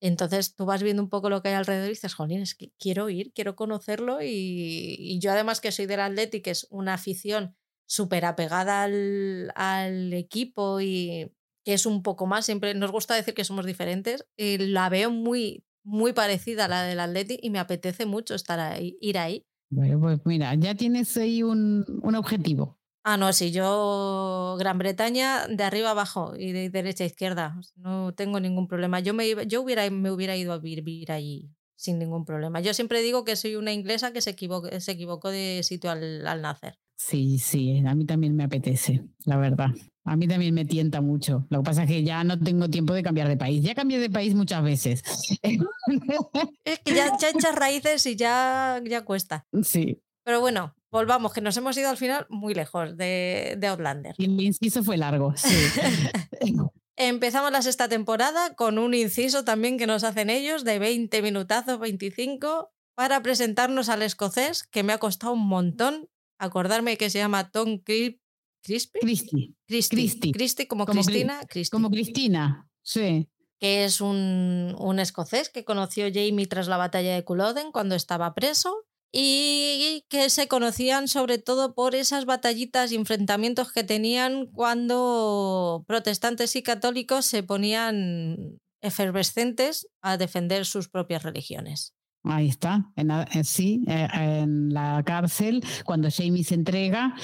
Entonces 0.00 0.54
tú 0.54 0.66
vas 0.66 0.84
viendo 0.84 1.02
un 1.02 1.08
poco 1.08 1.30
lo 1.30 1.42
que 1.42 1.48
hay 1.48 1.56
alrededor 1.56 1.86
y 1.86 1.94
dices, 1.94 2.14
jolín, 2.14 2.42
es 2.42 2.54
que 2.54 2.70
quiero 2.78 3.10
ir, 3.10 3.32
quiero 3.32 3.56
conocerlo. 3.56 4.22
Y, 4.22 4.94
y 4.96 5.18
yo 5.18 5.32
además 5.32 5.60
que 5.60 5.72
soy 5.72 5.86
del 5.86 5.98
Atleti, 5.98 6.40
que 6.42 6.52
es 6.52 6.68
una 6.70 6.94
afición 6.94 7.56
súper 7.88 8.24
apegada 8.26 8.84
al, 8.84 9.50
al, 9.56 10.12
equipo 10.12 10.80
y 10.80 11.32
es 11.64 11.86
un 11.86 12.02
poco 12.02 12.26
más, 12.26 12.46
siempre 12.46 12.74
nos 12.74 12.92
gusta 12.92 13.14
decir 13.14 13.34
que 13.34 13.44
somos 13.44 13.66
diferentes, 13.66 14.26
y 14.36 14.58
la 14.58 14.88
veo 14.88 15.10
muy, 15.10 15.64
muy 15.84 16.12
parecida 16.12 16.66
a 16.66 16.68
la 16.68 16.82
del 16.82 17.00
Atleti 17.00 17.38
y 17.42 17.50
me 17.50 17.58
apetece 17.58 18.06
mucho 18.06 18.34
estar 18.34 18.60
ahí, 18.60 18.96
ir 19.00 19.18
ahí. 19.18 19.44
Bueno, 19.70 20.00
pues 20.00 20.20
mira, 20.24 20.54
ya 20.54 20.74
tienes 20.74 21.16
ahí 21.16 21.42
un, 21.42 21.84
un 22.02 22.14
objetivo. 22.14 22.78
Ah, 23.04 23.16
no, 23.16 23.32
sí, 23.32 23.52
yo 23.52 24.56
Gran 24.58 24.78
Bretaña 24.78 25.46
de 25.46 25.64
arriba 25.64 25.90
abajo 25.90 26.34
y 26.36 26.52
de 26.52 26.68
derecha 26.68 27.04
a 27.04 27.06
izquierda, 27.06 27.58
no 27.76 28.12
tengo 28.14 28.40
ningún 28.40 28.68
problema. 28.68 29.00
Yo 29.00 29.14
me, 29.14 29.46
yo 29.46 29.62
hubiera, 29.62 29.88
me 29.90 30.10
hubiera 30.10 30.36
ido 30.36 30.52
a 30.52 30.58
vivir 30.58 31.10
allí 31.12 31.50
sin 31.74 31.98
ningún 31.98 32.24
problema. 32.24 32.60
Yo 32.60 32.74
siempre 32.74 33.00
digo 33.02 33.24
que 33.24 33.36
soy 33.36 33.56
una 33.56 33.72
inglesa 33.72 34.12
que 34.12 34.20
se 34.20 34.30
equivocó, 34.30 34.68
se 34.80 34.92
equivocó 34.92 35.30
de 35.30 35.62
sitio 35.62 35.90
al, 35.90 36.26
al 36.26 36.42
nacer. 36.42 36.78
Sí, 36.98 37.38
sí, 37.38 37.80
a 37.86 37.94
mí 37.94 38.04
también 38.04 38.34
me 38.34 38.42
apetece, 38.42 39.04
la 39.24 39.36
verdad. 39.36 39.68
A 40.04 40.16
mí 40.16 40.26
también 40.26 40.52
me 40.52 40.64
tienta 40.64 41.00
mucho. 41.00 41.46
Lo 41.48 41.58
que 41.58 41.64
pasa 41.64 41.84
es 41.84 41.88
que 41.88 42.02
ya 42.02 42.24
no 42.24 42.38
tengo 42.38 42.68
tiempo 42.68 42.92
de 42.92 43.04
cambiar 43.04 43.28
de 43.28 43.36
país. 43.36 43.62
Ya 43.62 43.74
cambié 43.74 44.00
de 44.00 44.10
país 44.10 44.34
muchas 44.34 44.64
veces. 44.64 45.02
es 46.64 46.78
que 46.80 46.94
ya, 46.94 47.16
ya 47.16 47.30
echas 47.30 47.54
raíces 47.54 48.04
y 48.06 48.16
ya, 48.16 48.82
ya 48.84 49.04
cuesta. 49.04 49.46
Sí. 49.62 50.02
Pero 50.24 50.40
bueno, 50.40 50.74
volvamos, 50.90 51.32
que 51.32 51.40
nos 51.40 51.56
hemos 51.56 51.76
ido 51.78 51.88
al 51.88 51.96
final 51.96 52.26
muy 52.28 52.52
lejos 52.52 52.96
de, 52.96 53.56
de 53.58 53.66
Outlander. 53.68 54.14
Y 54.18 54.24
el 54.24 54.40
inciso 54.40 54.82
fue 54.82 54.96
largo, 54.96 55.34
sí. 55.36 55.56
Empezamos 56.96 57.52
la 57.52 57.62
sexta 57.62 57.88
temporada 57.88 58.54
con 58.54 58.78
un 58.78 58.92
inciso 58.92 59.44
también 59.44 59.78
que 59.78 59.86
nos 59.86 60.04
hacen 60.04 60.30
ellos 60.30 60.64
de 60.64 60.78
20 60.78 61.22
minutazos, 61.22 61.78
25, 61.78 62.72
para 62.94 63.22
presentarnos 63.22 63.88
al 63.88 64.02
escocés, 64.02 64.64
que 64.64 64.82
me 64.82 64.92
ha 64.92 64.98
costado 64.98 65.32
un 65.32 65.46
montón 65.46 66.08
acordarme 66.38 66.96
que 66.96 67.10
se 67.10 67.18
llama 67.18 67.50
Tom 67.50 67.78
Crispy. 67.78 69.00
Cristi. 69.00 69.54
Cristi. 69.66 70.32
Cristi 70.32 70.66
como, 70.66 70.86
como, 70.86 71.02
Cristina. 71.02 71.40
Cristi. 71.48 71.70
Como 71.70 71.90
Cristina, 71.90 72.68
sí. 72.82 73.28
Que 73.60 73.84
es 73.84 74.00
un, 74.00 74.76
un, 74.78 75.00
escocés 75.00 75.48
que 75.48 75.64
conoció 75.64 76.06
Jamie 76.12 76.46
tras 76.46 76.68
la 76.68 76.76
batalla 76.76 77.14
de 77.14 77.24
Culloden 77.24 77.72
cuando 77.72 77.96
estaba 77.96 78.34
preso 78.34 78.86
y 79.10 80.04
que 80.08 80.30
se 80.30 80.48
conocían 80.48 81.08
sobre 81.08 81.38
todo 81.38 81.74
por 81.74 81.94
esas 81.94 82.24
batallitas 82.24 82.92
y 82.92 82.96
enfrentamientos 82.96 83.72
que 83.72 83.84
tenían 83.84 84.46
cuando 84.46 85.84
protestantes 85.86 86.54
y 86.56 86.62
católicos 86.62 87.24
se 87.26 87.42
ponían 87.42 88.58
efervescentes 88.80 89.88
a 90.02 90.16
defender 90.18 90.66
sus 90.66 90.88
propias 90.88 91.22
religiones. 91.22 91.94
Ahí 92.24 92.48
está, 92.48 92.90
en, 92.96 93.10
en, 93.10 93.44
sí, 93.44 93.84
en 93.86 94.74
la 94.74 95.02
cárcel, 95.04 95.62
cuando 95.84 96.08
Jamie 96.10 96.44
se 96.44 96.54
entrega, 96.54 97.14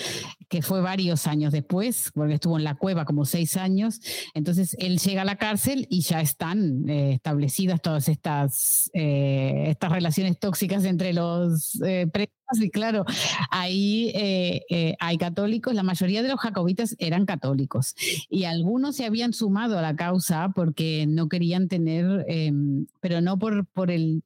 que 0.48 0.62
fue 0.62 0.80
varios 0.80 1.26
años 1.26 1.52
después, 1.52 2.10
porque 2.14 2.34
estuvo 2.34 2.56
en 2.56 2.64
la 2.64 2.76
cueva 2.76 3.04
como 3.04 3.24
seis 3.24 3.56
años, 3.56 4.00
entonces 4.34 4.76
él 4.78 4.98
llega 4.98 5.22
a 5.22 5.24
la 5.24 5.36
cárcel 5.36 5.86
y 5.90 6.02
ya 6.02 6.20
están 6.20 6.88
eh, 6.88 7.14
establecidas 7.14 7.82
todas 7.82 8.08
estas, 8.08 8.90
eh, 8.94 9.64
estas 9.66 9.90
relaciones 9.90 10.38
tóxicas 10.38 10.84
entre 10.84 11.12
los 11.12 11.80
eh, 11.82 12.06
presos. 12.10 12.34
Y 12.60 12.70
claro, 12.70 13.04
ahí 13.50 14.12
eh, 14.14 14.94
hay 15.00 15.16
católicos, 15.16 15.74
la 15.74 15.82
mayoría 15.82 16.22
de 16.22 16.28
los 16.28 16.38
jacobitas 16.38 16.94
eran 16.98 17.26
católicos. 17.26 17.94
Y 18.28 18.44
algunos 18.44 18.96
se 18.96 19.06
habían 19.06 19.32
sumado 19.32 19.78
a 19.78 19.82
la 19.82 19.96
causa 19.96 20.50
porque 20.54 21.06
no 21.08 21.28
querían 21.28 21.68
tener, 21.68 22.24
em, 22.28 22.86
pero 23.00 23.20
no 23.20 23.38
por, 23.38 23.66
por 23.66 23.90
el 23.90 24.22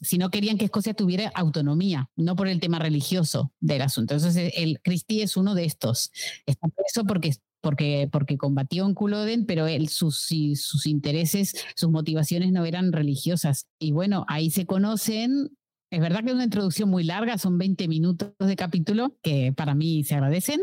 sino 0.00 0.30
querían 0.30 0.58
que 0.58 0.64
Escocia 0.64 0.94
tuviera 0.94 1.30
autonomía, 1.34 2.10
no 2.16 2.36
por 2.36 2.48
el 2.48 2.60
tema 2.60 2.78
religioso 2.78 3.52
del 3.60 3.82
asunto. 3.82 4.14
Entonces, 4.14 4.52
el 4.56 4.80
Christie 4.82 5.22
es 5.22 5.36
uno 5.36 5.54
de 5.54 5.64
estos. 5.64 6.10
Está 6.46 6.68
preso 6.68 7.04
porque 7.04 7.32
porque, 7.62 8.08
porque 8.10 8.36
combatió 8.36 8.84
en 8.84 8.92
Culloden, 8.94 9.46
pero 9.46 9.68
él, 9.68 9.88
sus, 9.88 10.26
sus 10.56 10.86
intereses, 10.86 11.54
sus 11.76 11.90
motivaciones 11.90 12.52
no 12.52 12.64
eran 12.64 12.92
religiosas. 12.92 13.68
Y 13.78 13.92
bueno, 13.92 14.24
ahí 14.28 14.50
se 14.50 14.66
conocen 14.66 15.56
es 15.92 16.00
verdad 16.00 16.20
que 16.20 16.28
es 16.28 16.34
una 16.34 16.44
introducción 16.44 16.88
muy 16.88 17.04
larga, 17.04 17.36
son 17.36 17.58
20 17.58 17.86
minutos 17.86 18.30
de 18.38 18.56
capítulo, 18.56 19.14
que 19.22 19.52
para 19.52 19.74
mí 19.74 20.04
se 20.04 20.14
agradecen, 20.14 20.62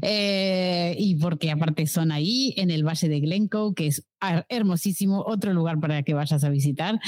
eh, 0.00 0.96
y 0.98 1.16
porque 1.16 1.50
aparte 1.50 1.86
son 1.86 2.10
ahí, 2.10 2.54
en 2.56 2.70
el 2.70 2.82
Valle 2.82 3.10
de 3.10 3.20
Glencoe, 3.20 3.74
que 3.74 3.88
es 3.88 4.06
hermosísimo, 4.48 5.22
otro 5.26 5.52
lugar 5.52 5.80
para 5.80 6.02
que 6.02 6.14
vayas 6.14 6.44
a 6.44 6.48
visitar, 6.48 6.98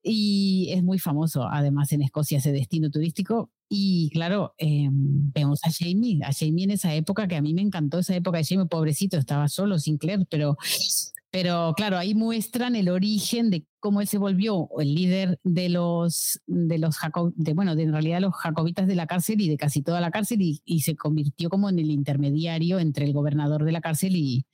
y 0.00 0.70
es 0.70 0.84
muy 0.84 1.00
famoso 1.00 1.48
además 1.50 1.90
en 1.90 2.02
Escocia 2.02 2.38
ese 2.38 2.52
destino 2.52 2.88
turístico. 2.88 3.50
Y 3.68 4.10
claro, 4.10 4.54
eh, 4.56 4.88
vemos 4.90 5.60
a 5.64 5.70
Jamie, 5.72 6.20
a 6.22 6.30
Jamie 6.32 6.64
en 6.64 6.70
esa 6.70 6.94
época, 6.94 7.26
que 7.26 7.34
a 7.34 7.42
mí 7.42 7.52
me 7.52 7.62
encantó 7.62 7.98
esa 7.98 8.14
época 8.14 8.38
de 8.38 8.44
Jamie, 8.44 8.66
pobrecito, 8.66 9.18
estaba 9.18 9.48
solo, 9.48 9.80
sin 9.80 9.98
Claire, 9.98 10.24
pero 10.30 10.56
pero 11.30 11.74
claro, 11.76 11.98
ahí 11.98 12.14
muestran 12.14 12.74
el 12.74 12.88
origen 12.88 13.50
de 13.50 13.66
cómo 13.80 14.00
él 14.00 14.08
se 14.08 14.16
volvió 14.16 14.68
el 14.78 14.94
líder 14.94 15.38
de 15.44 15.68
los, 15.68 16.40
de 16.46 16.78
los 16.78 16.96
de, 17.34 17.52
bueno, 17.52 17.76
de 17.76 17.82
en 17.82 17.92
realidad 17.92 18.20
los 18.20 18.34
jacobitas 18.34 18.86
de 18.86 18.94
la 18.94 19.06
cárcel 19.06 19.40
y 19.40 19.48
de 19.48 19.58
casi 19.58 19.82
toda 19.82 20.00
la 20.00 20.10
cárcel 20.10 20.40
y, 20.40 20.80
se 20.80 20.96
convirtió 20.96 21.50
como 21.50 21.68
en 21.68 21.78
el 21.78 21.90
intermediario 21.90 22.78
entre 22.78 23.04
el 23.04 23.12
gobernador 23.12 23.64
de 23.64 23.72
la 23.72 23.82
cárcel 23.82 24.16
y, 24.16 24.46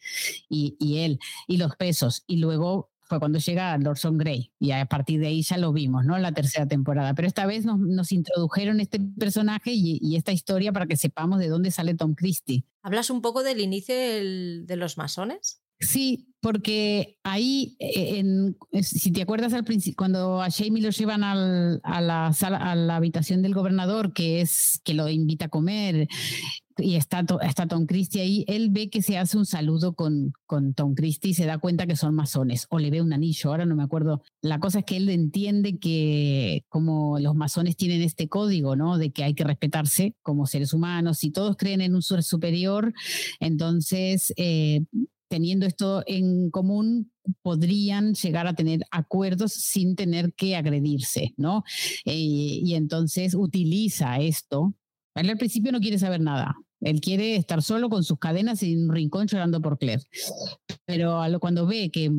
y, 0.48 0.98
él, 0.98 1.20
y 1.46 1.58
los 1.58 1.76
pesos. 1.76 2.24
Y 2.26 2.38
luego 2.38 2.90
fue 3.02 3.20
cuando 3.20 3.38
llega 3.38 3.76
Lorson 3.78 4.18
Gray 4.18 4.52
y 4.58 4.72
a 4.72 4.84
partir 4.86 5.20
de 5.20 5.28
ahí 5.28 5.42
ya 5.42 5.58
lo 5.58 5.72
vimos, 5.72 6.04
¿no? 6.04 6.18
La 6.18 6.32
tercera 6.32 6.66
temporada. 6.66 7.14
Pero 7.14 7.28
esta 7.28 7.46
vez 7.46 7.64
nos, 7.64 7.78
nos 7.78 8.10
introdujeron 8.10 8.80
este 8.80 8.98
personaje 8.98 9.70
y, 9.72 10.16
esta 10.16 10.32
historia 10.32 10.72
para 10.72 10.86
que 10.86 10.96
sepamos 10.96 11.38
de 11.38 11.48
dónde 11.48 11.70
sale 11.70 11.94
Tom 11.94 12.14
Christie. 12.14 12.64
¿Hablas 12.82 13.10
un 13.10 13.22
poco 13.22 13.44
del 13.44 13.60
inicio 13.60 13.94
de 13.94 14.76
los 14.76 14.98
masones? 14.98 15.63
Sí, 15.86 16.26
porque 16.44 17.16
ahí, 17.22 17.74
en, 17.78 18.54
si 18.82 19.10
te 19.12 19.22
acuerdas 19.22 19.54
al 19.54 19.64
principio, 19.64 19.96
cuando 19.96 20.42
a 20.42 20.50
Jamie 20.50 20.82
lo 20.82 20.90
llevan 20.90 21.24
al, 21.24 21.80
a, 21.82 22.74
la 22.76 22.96
habitación 22.96 23.40
del 23.40 23.54
gobernador, 23.54 24.12
que 24.12 24.42
es 24.42 24.78
que 24.84 24.92
lo 24.92 25.08
invita 25.08 25.46
a 25.46 25.48
comer, 25.48 26.06
y 26.76 26.96
está, 26.96 27.24
está 27.40 27.66
Tom 27.66 27.86
Christie 27.86 28.20
ahí, 28.20 28.44
él 28.46 28.68
ve 28.70 28.90
que 28.90 29.00
se 29.00 29.16
hace 29.16 29.38
un 29.38 29.46
saludo 29.46 29.94
con, 29.94 30.34
con 30.44 30.74
Tom 30.74 30.94
Christie 30.94 31.30
y 31.30 31.34
se 31.34 31.46
da 31.46 31.56
cuenta 31.56 31.86
que 31.86 31.96
son 31.96 32.14
masones, 32.14 32.66
o 32.68 32.78
le 32.78 32.90
ve 32.90 33.00
un 33.00 33.14
anillo, 33.14 33.48
ahora 33.48 33.64
no 33.64 33.74
me 33.74 33.82
acuerdo. 33.82 34.22
La 34.42 34.58
cosa 34.60 34.80
es 34.80 34.84
que 34.84 34.98
él 34.98 35.08
entiende 35.08 35.78
que 35.78 36.66
como 36.68 37.18
los 37.20 37.34
masones 37.34 37.76
tienen 37.76 38.02
este 38.02 38.28
código, 38.28 38.76
¿no? 38.76 38.98
De 38.98 39.12
que 39.12 39.24
hay 39.24 39.32
que 39.32 39.44
respetarse 39.44 40.14
como 40.20 40.46
seres 40.46 40.74
humanos, 40.74 41.24
y 41.24 41.30
todos 41.30 41.56
creen 41.56 41.80
en 41.80 41.94
un 41.94 42.02
ser 42.02 42.22
superior, 42.22 42.92
entonces... 43.40 44.34
Eh, 44.36 44.82
teniendo 45.34 45.66
esto 45.66 46.04
en 46.06 46.48
común, 46.48 47.10
podrían 47.42 48.14
llegar 48.14 48.46
a 48.46 48.54
tener 48.54 48.82
acuerdos 48.92 49.52
sin 49.52 49.96
tener 49.96 50.32
que 50.34 50.54
agredirse, 50.54 51.34
¿no? 51.36 51.64
Eh, 52.04 52.60
y 52.62 52.74
entonces 52.76 53.34
utiliza 53.34 54.20
esto. 54.20 54.76
Él 55.16 55.28
al 55.28 55.36
principio 55.36 55.72
no 55.72 55.80
quiere 55.80 55.98
saber 55.98 56.20
nada. 56.20 56.54
Él 56.80 57.00
quiere 57.00 57.34
estar 57.34 57.64
solo 57.64 57.88
con 57.90 58.04
sus 58.04 58.20
cadenas 58.20 58.62
en 58.62 58.84
un 58.84 58.94
rincón 58.94 59.26
llorando 59.26 59.60
por 59.60 59.76
Claire. 59.76 60.04
Pero 60.84 61.20
cuando 61.40 61.66
ve 61.66 61.90
que, 61.90 62.12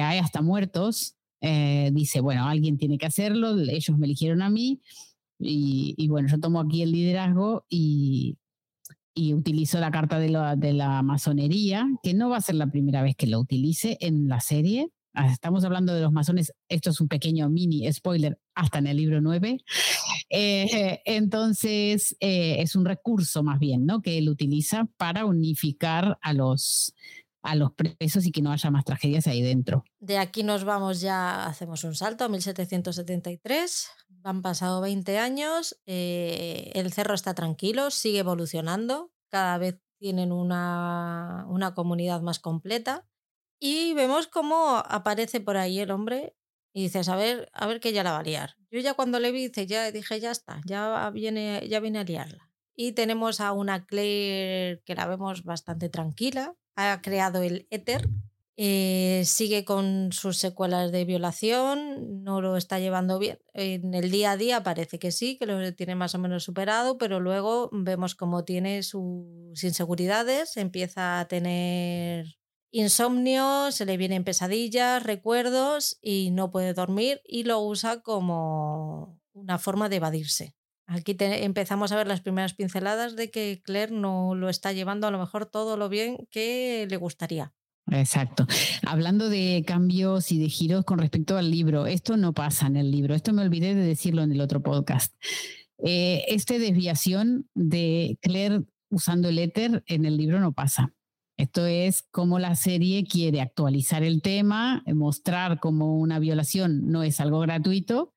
hay 0.00 0.20
hasta 0.20 0.40
muertos, 0.40 1.16
eh, 1.40 1.90
dice, 1.92 2.20
bueno, 2.20 2.46
alguien 2.46 2.78
tiene 2.78 2.98
que 2.98 3.06
hacerlo, 3.06 3.58
ellos 3.58 3.98
me 3.98 4.06
eligieron 4.06 4.42
a 4.42 4.48
mí 4.48 4.80
y, 5.40 5.96
y 5.96 6.06
bueno, 6.06 6.28
yo 6.28 6.38
tomo 6.38 6.60
aquí 6.60 6.82
el 6.82 6.92
liderazgo 6.92 7.64
y, 7.68 8.36
y 9.20 9.34
utilizo 9.34 9.78
la 9.80 9.90
carta 9.90 10.18
de 10.18 10.30
la, 10.30 10.56
de 10.56 10.72
la 10.72 11.02
masonería, 11.02 11.86
que 12.02 12.14
no 12.14 12.30
va 12.30 12.38
a 12.38 12.40
ser 12.40 12.54
la 12.54 12.70
primera 12.70 13.02
vez 13.02 13.16
que 13.16 13.26
lo 13.26 13.38
utilice 13.38 13.98
en 14.00 14.28
la 14.28 14.40
serie. 14.40 14.88
Ah, 15.12 15.26
estamos 15.30 15.62
hablando 15.64 15.92
de 15.92 16.00
los 16.00 16.10
masones, 16.10 16.54
esto 16.70 16.88
es 16.88 17.00
un 17.02 17.08
pequeño 17.08 17.50
mini 17.50 17.92
spoiler, 17.92 18.38
hasta 18.54 18.78
en 18.78 18.86
el 18.86 18.96
libro 18.96 19.20
9. 19.20 19.58
Eh, 20.30 21.00
entonces, 21.04 22.16
eh, 22.20 22.56
es 22.60 22.76
un 22.76 22.86
recurso 22.86 23.42
más 23.42 23.58
bien, 23.58 23.84
¿no? 23.84 24.00
Que 24.00 24.16
él 24.16 24.28
utiliza 24.30 24.88
para 24.96 25.26
unificar 25.26 26.16
a 26.22 26.32
los, 26.32 26.94
a 27.42 27.54
los 27.54 27.72
presos 27.72 28.26
y 28.26 28.32
que 28.32 28.42
no 28.42 28.52
haya 28.52 28.70
más 28.70 28.84
tragedias 28.84 29.26
ahí 29.26 29.42
dentro. 29.42 29.84
De 29.98 30.18
aquí 30.18 30.42
nos 30.42 30.64
vamos 30.64 31.00
ya, 31.00 31.46
hacemos 31.46 31.84
un 31.84 31.94
salto 31.94 32.24
a 32.24 32.28
1773. 32.28 33.88
Han 34.24 34.42
pasado 34.42 34.80
20 34.80 35.18
años, 35.18 35.80
eh, 35.86 36.70
el 36.74 36.92
cerro 36.92 37.14
está 37.14 37.34
tranquilo, 37.34 37.90
sigue 37.90 38.18
evolucionando, 38.18 39.12
cada 39.28 39.56
vez 39.58 39.80
tienen 39.98 40.32
una, 40.32 41.46
una 41.48 41.74
comunidad 41.74 42.20
más 42.20 42.38
completa 42.38 43.06
y 43.58 43.92
vemos 43.94 44.26
cómo 44.26 44.82
aparece 44.86 45.40
por 45.40 45.56
ahí 45.56 45.80
el 45.80 45.90
hombre 45.90 46.34
y 46.72 46.84
dices, 46.84 47.08
a 47.08 47.16
ver, 47.16 47.50
a 47.52 47.66
ver 47.66 47.80
qué 47.80 47.92
ya 47.92 48.02
la 48.02 48.12
va 48.12 48.20
a 48.20 48.22
liar. 48.22 48.56
Yo 48.70 48.80
ya 48.80 48.94
cuando 48.94 49.18
le 49.18 49.32
vi, 49.32 49.48
dice, 49.48 49.66
ya 49.66 49.90
dije, 49.90 50.20
ya 50.20 50.30
está, 50.30 50.60
ya 50.64 51.10
viene, 51.10 51.66
ya 51.68 51.80
viene 51.80 51.98
a 51.98 52.04
liarla. 52.04 52.50
Y 52.74 52.92
tenemos 52.92 53.40
a 53.40 53.52
una 53.52 53.84
Claire 53.84 54.82
que 54.84 54.94
la 54.94 55.06
vemos 55.06 55.44
bastante 55.44 55.88
tranquila, 55.88 56.56
ha 56.76 57.00
creado 57.02 57.42
el 57.42 57.66
éter, 57.70 58.08
eh, 58.62 59.22
sigue 59.24 59.64
con 59.64 60.12
sus 60.12 60.36
secuelas 60.36 60.92
de 60.92 61.06
violación, 61.06 62.22
no 62.22 62.42
lo 62.42 62.58
está 62.58 62.78
llevando 62.78 63.18
bien. 63.18 63.38
En 63.54 63.94
el 63.94 64.10
día 64.10 64.32
a 64.32 64.36
día 64.36 64.62
parece 64.62 64.98
que 64.98 65.12
sí, 65.12 65.38
que 65.38 65.46
lo 65.46 65.74
tiene 65.74 65.94
más 65.94 66.14
o 66.14 66.18
menos 66.18 66.44
superado, 66.44 66.98
pero 66.98 67.20
luego 67.20 67.70
vemos 67.72 68.14
cómo 68.14 68.44
tiene 68.44 68.82
sus 68.82 69.64
inseguridades, 69.64 70.58
empieza 70.58 71.20
a 71.20 71.26
tener 71.26 72.36
insomnio, 72.70 73.72
se 73.72 73.86
le 73.86 73.96
vienen 73.96 74.24
pesadillas, 74.24 75.02
recuerdos 75.02 75.98
y 76.02 76.30
no 76.30 76.50
puede 76.50 76.74
dormir 76.74 77.22
y 77.24 77.44
lo 77.44 77.60
usa 77.60 78.02
como 78.02 79.18
una 79.32 79.58
forma 79.58 79.88
de 79.88 79.96
evadirse. 79.96 80.54
Aquí 80.92 81.16
empezamos 81.20 81.92
a 81.92 81.96
ver 81.96 82.08
las 82.08 82.20
primeras 82.20 82.54
pinceladas 82.54 83.14
de 83.14 83.30
que 83.30 83.62
Claire 83.62 83.92
no 83.92 84.34
lo 84.34 84.48
está 84.48 84.72
llevando 84.72 85.06
a 85.06 85.12
lo 85.12 85.20
mejor 85.20 85.46
todo 85.46 85.76
lo 85.76 85.88
bien 85.88 86.26
que 86.32 86.88
le 86.90 86.96
gustaría. 86.96 87.52
Exacto. 87.92 88.44
Hablando 88.84 89.28
de 89.28 89.62
cambios 89.64 90.32
y 90.32 90.40
de 90.40 90.48
giros 90.48 90.84
con 90.84 90.98
respecto 90.98 91.38
al 91.38 91.48
libro, 91.48 91.86
esto 91.86 92.16
no 92.16 92.32
pasa 92.32 92.66
en 92.66 92.76
el 92.76 92.90
libro, 92.90 93.14
esto 93.14 93.32
me 93.32 93.42
olvidé 93.42 93.76
de 93.76 93.84
decirlo 93.84 94.22
en 94.22 94.32
el 94.32 94.40
otro 94.40 94.64
podcast. 94.64 95.14
Eh, 95.78 96.24
esta 96.26 96.58
desviación 96.58 97.48
de 97.54 98.18
Claire 98.20 98.64
usando 98.90 99.28
el 99.28 99.38
éter 99.38 99.84
en 99.86 100.04
el 100.04 100.16
libro 100.16 100.40
no 100.40 100.52
pasa. 100.52 100.92
Esto 101.36 101.66
es 101.66 102.02
cómo 102.10 102.40
la 102.40 102.56
serie 102.56 103.04
quiere 103.04 103.40
actualizar 103.40 104.02
el 104.02 104.22
tema, 104.22 104.82
mostrar 104.86 105.60
cómo 105.60 105.98
una 105.98 106.18
violación 106.18 106.90
no 106.90 107.04
es 107.04 107.20
algo 107.20 107.38
gratuito. 107.38 108.12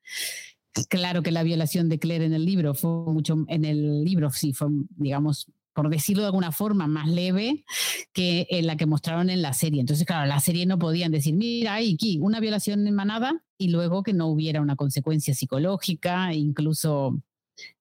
Claro 0.89 1.21
que 1.21 1.31
la 1.31 1.43
violación 1.43 1.87
de 1.87 1.99
Claire 1.99 2.25
en 2.25 2.33
el 2.33 2.45
libro 2.45 2.73
fue 2.73 2.89
mucho, 2.89 3.45
en 3.47 3.63
el 3.63 4.03
libro 4.03 4.31
sí 4.31 4.53
fue, 4.53 4.69
digamos, 4.95 5.47
por 5.73 5.89
decirlo 5.89 6.23
de 6.23 6.27
alguna 6.27 6.51
forma, 6.51 6.87
más 6.87 7.07
leve 7.07 7.65
que 8.11 8.47
en 8.49 8.67
la 8.67 8.75
que 8.75 8.85
mostraron 8.85 9.29
en 9.29 9.41
la 9.41 9.53
serie. 9.53 9.81
Entonces, 9.81 10.05
claro, 10.05 10.27
la 10.27 10.39
serie 10.39 10.65
no 10.65 10.79
podían 10.79 11.11
decir, 11.11 11.35
mira, 11.35 11.75
hay 11.75 11.95
aquí 11.95 12.19
una 12.21 12.39
violación 12.39 12.87
en 12.87 12.95
manada 12.95 13.43
y 13.57 13.69
luego 13.69 14.03
que 14.03 14.13
no 14.13 14.27
hubiera 14.27 14.61
una 14.61 14.75
consecuencia 14.75 15.33
psicológica, 15.33 16.33
incluso 16.33 17.19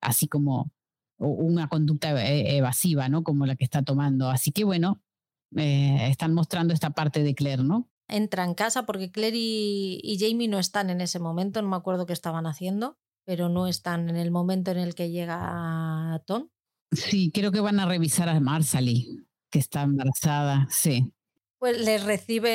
así 0.00 0.28
como 0.28 0.70
una 1.18 1.68
conducta 1.68 2.10
e-, 2.26 2.56
evasiva, 2.56 3.08
¿no? 3.08 3.22
Como 3.22 3.46
la 3.46 3.56
que 3.56 3.64
está 3.64 3.82
tomando. 3.82 4.30
Así 4.30 4.52
que 4.52 4.64
bueno, 4.64 5.00
eh, 5.56 6.08
están 6.10 6.34
mostrando 6.34 6.74
esta 6.74 6.90
parte 6.90 7.22
de 7.22 7.34
Claire, 7.34 7.62
¿no? 7.62 7.88
Entra 8.08 8.44
en 8.44 8.54
casa 8.54 8.84
porque 8.84 9.10
Claire 9.10 9.36
y, 9.38 10.16
Jamie 10.18 10.48
no 10.48 10.58
están 10.58 10.90
en 10.90 11.00
ese 11.00 11.18
momento, 11.18 11.62
no 11.62 11.68
me 11.68 11.76
acuerdo 11.76 12.06
qué 12.06 12.12
estaban 12.12 12.46
haciendo, 12.46 12.98
pero 13.24 13.48
no 13.48 13.66
están 13.66 14.08
en 14.08 14.16
el 14.16 14.30
momento 14.30 14.70
en 14.70 14.78
el 14.78 14.94
que 14.94 15.10
llega 15.10 16.22
Tom. 16.26 16.48
Sí, 16.90 17.30
creo 17.32 17.52
que 17.52 17.60
van 17.60 17.80
a 17.80 17.86
revisar 17.86 18.28
a 18.28 18.38
Marsali, 18.38 19.26
que 19.50 19.58
está 19.58 19.82
embarazada, 19.82 20.66
sí. 20.70 21.12
Pues 21.58 21.78
les 21.78 22.02
reciben 22.04 22.54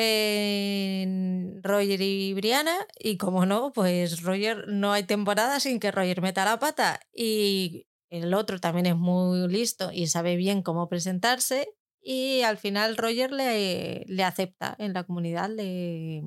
Roger 1.62 2.00
y 2.02 2.34
Brianna 2.34 2.76
y 2.98 3.16
como 3.16 3.46
no, 3.46 3.72
pues 3.72 4.22
Roger 4.22 4.68
no 4.68 4.92
hay 4.92 5.04
temporada 5.04 5.60
sin 5.60 5.80
que 5.80 5.90
Roger 5.90 6.20
meta 6.20 6.44
la 6.44 6.58
pata 6.58 7.00
y 7.10 7.86
el 8.10 8.34
otro 8.34 8.58
también 8.58 8.84
es 8.86 8.96
muy 8.96 9.48
listo 9.48 9.90
y 9.92 10.08
sabe 10.08 10.36
bien 10.36 10.62
cómo 10.62 10.88
presentarse 10.88 11.68
y 12.02 12.42
al 12.42 12.58
final 12.58 12.96
Roger 12.96 13.32
le, 13.32 14.04
le 14.06 14.24
acepta 14.24 14.74
en 14.78 14.92
la 14.92 15.04
comunidad, 15.04 15.50
le, 15.50 16.22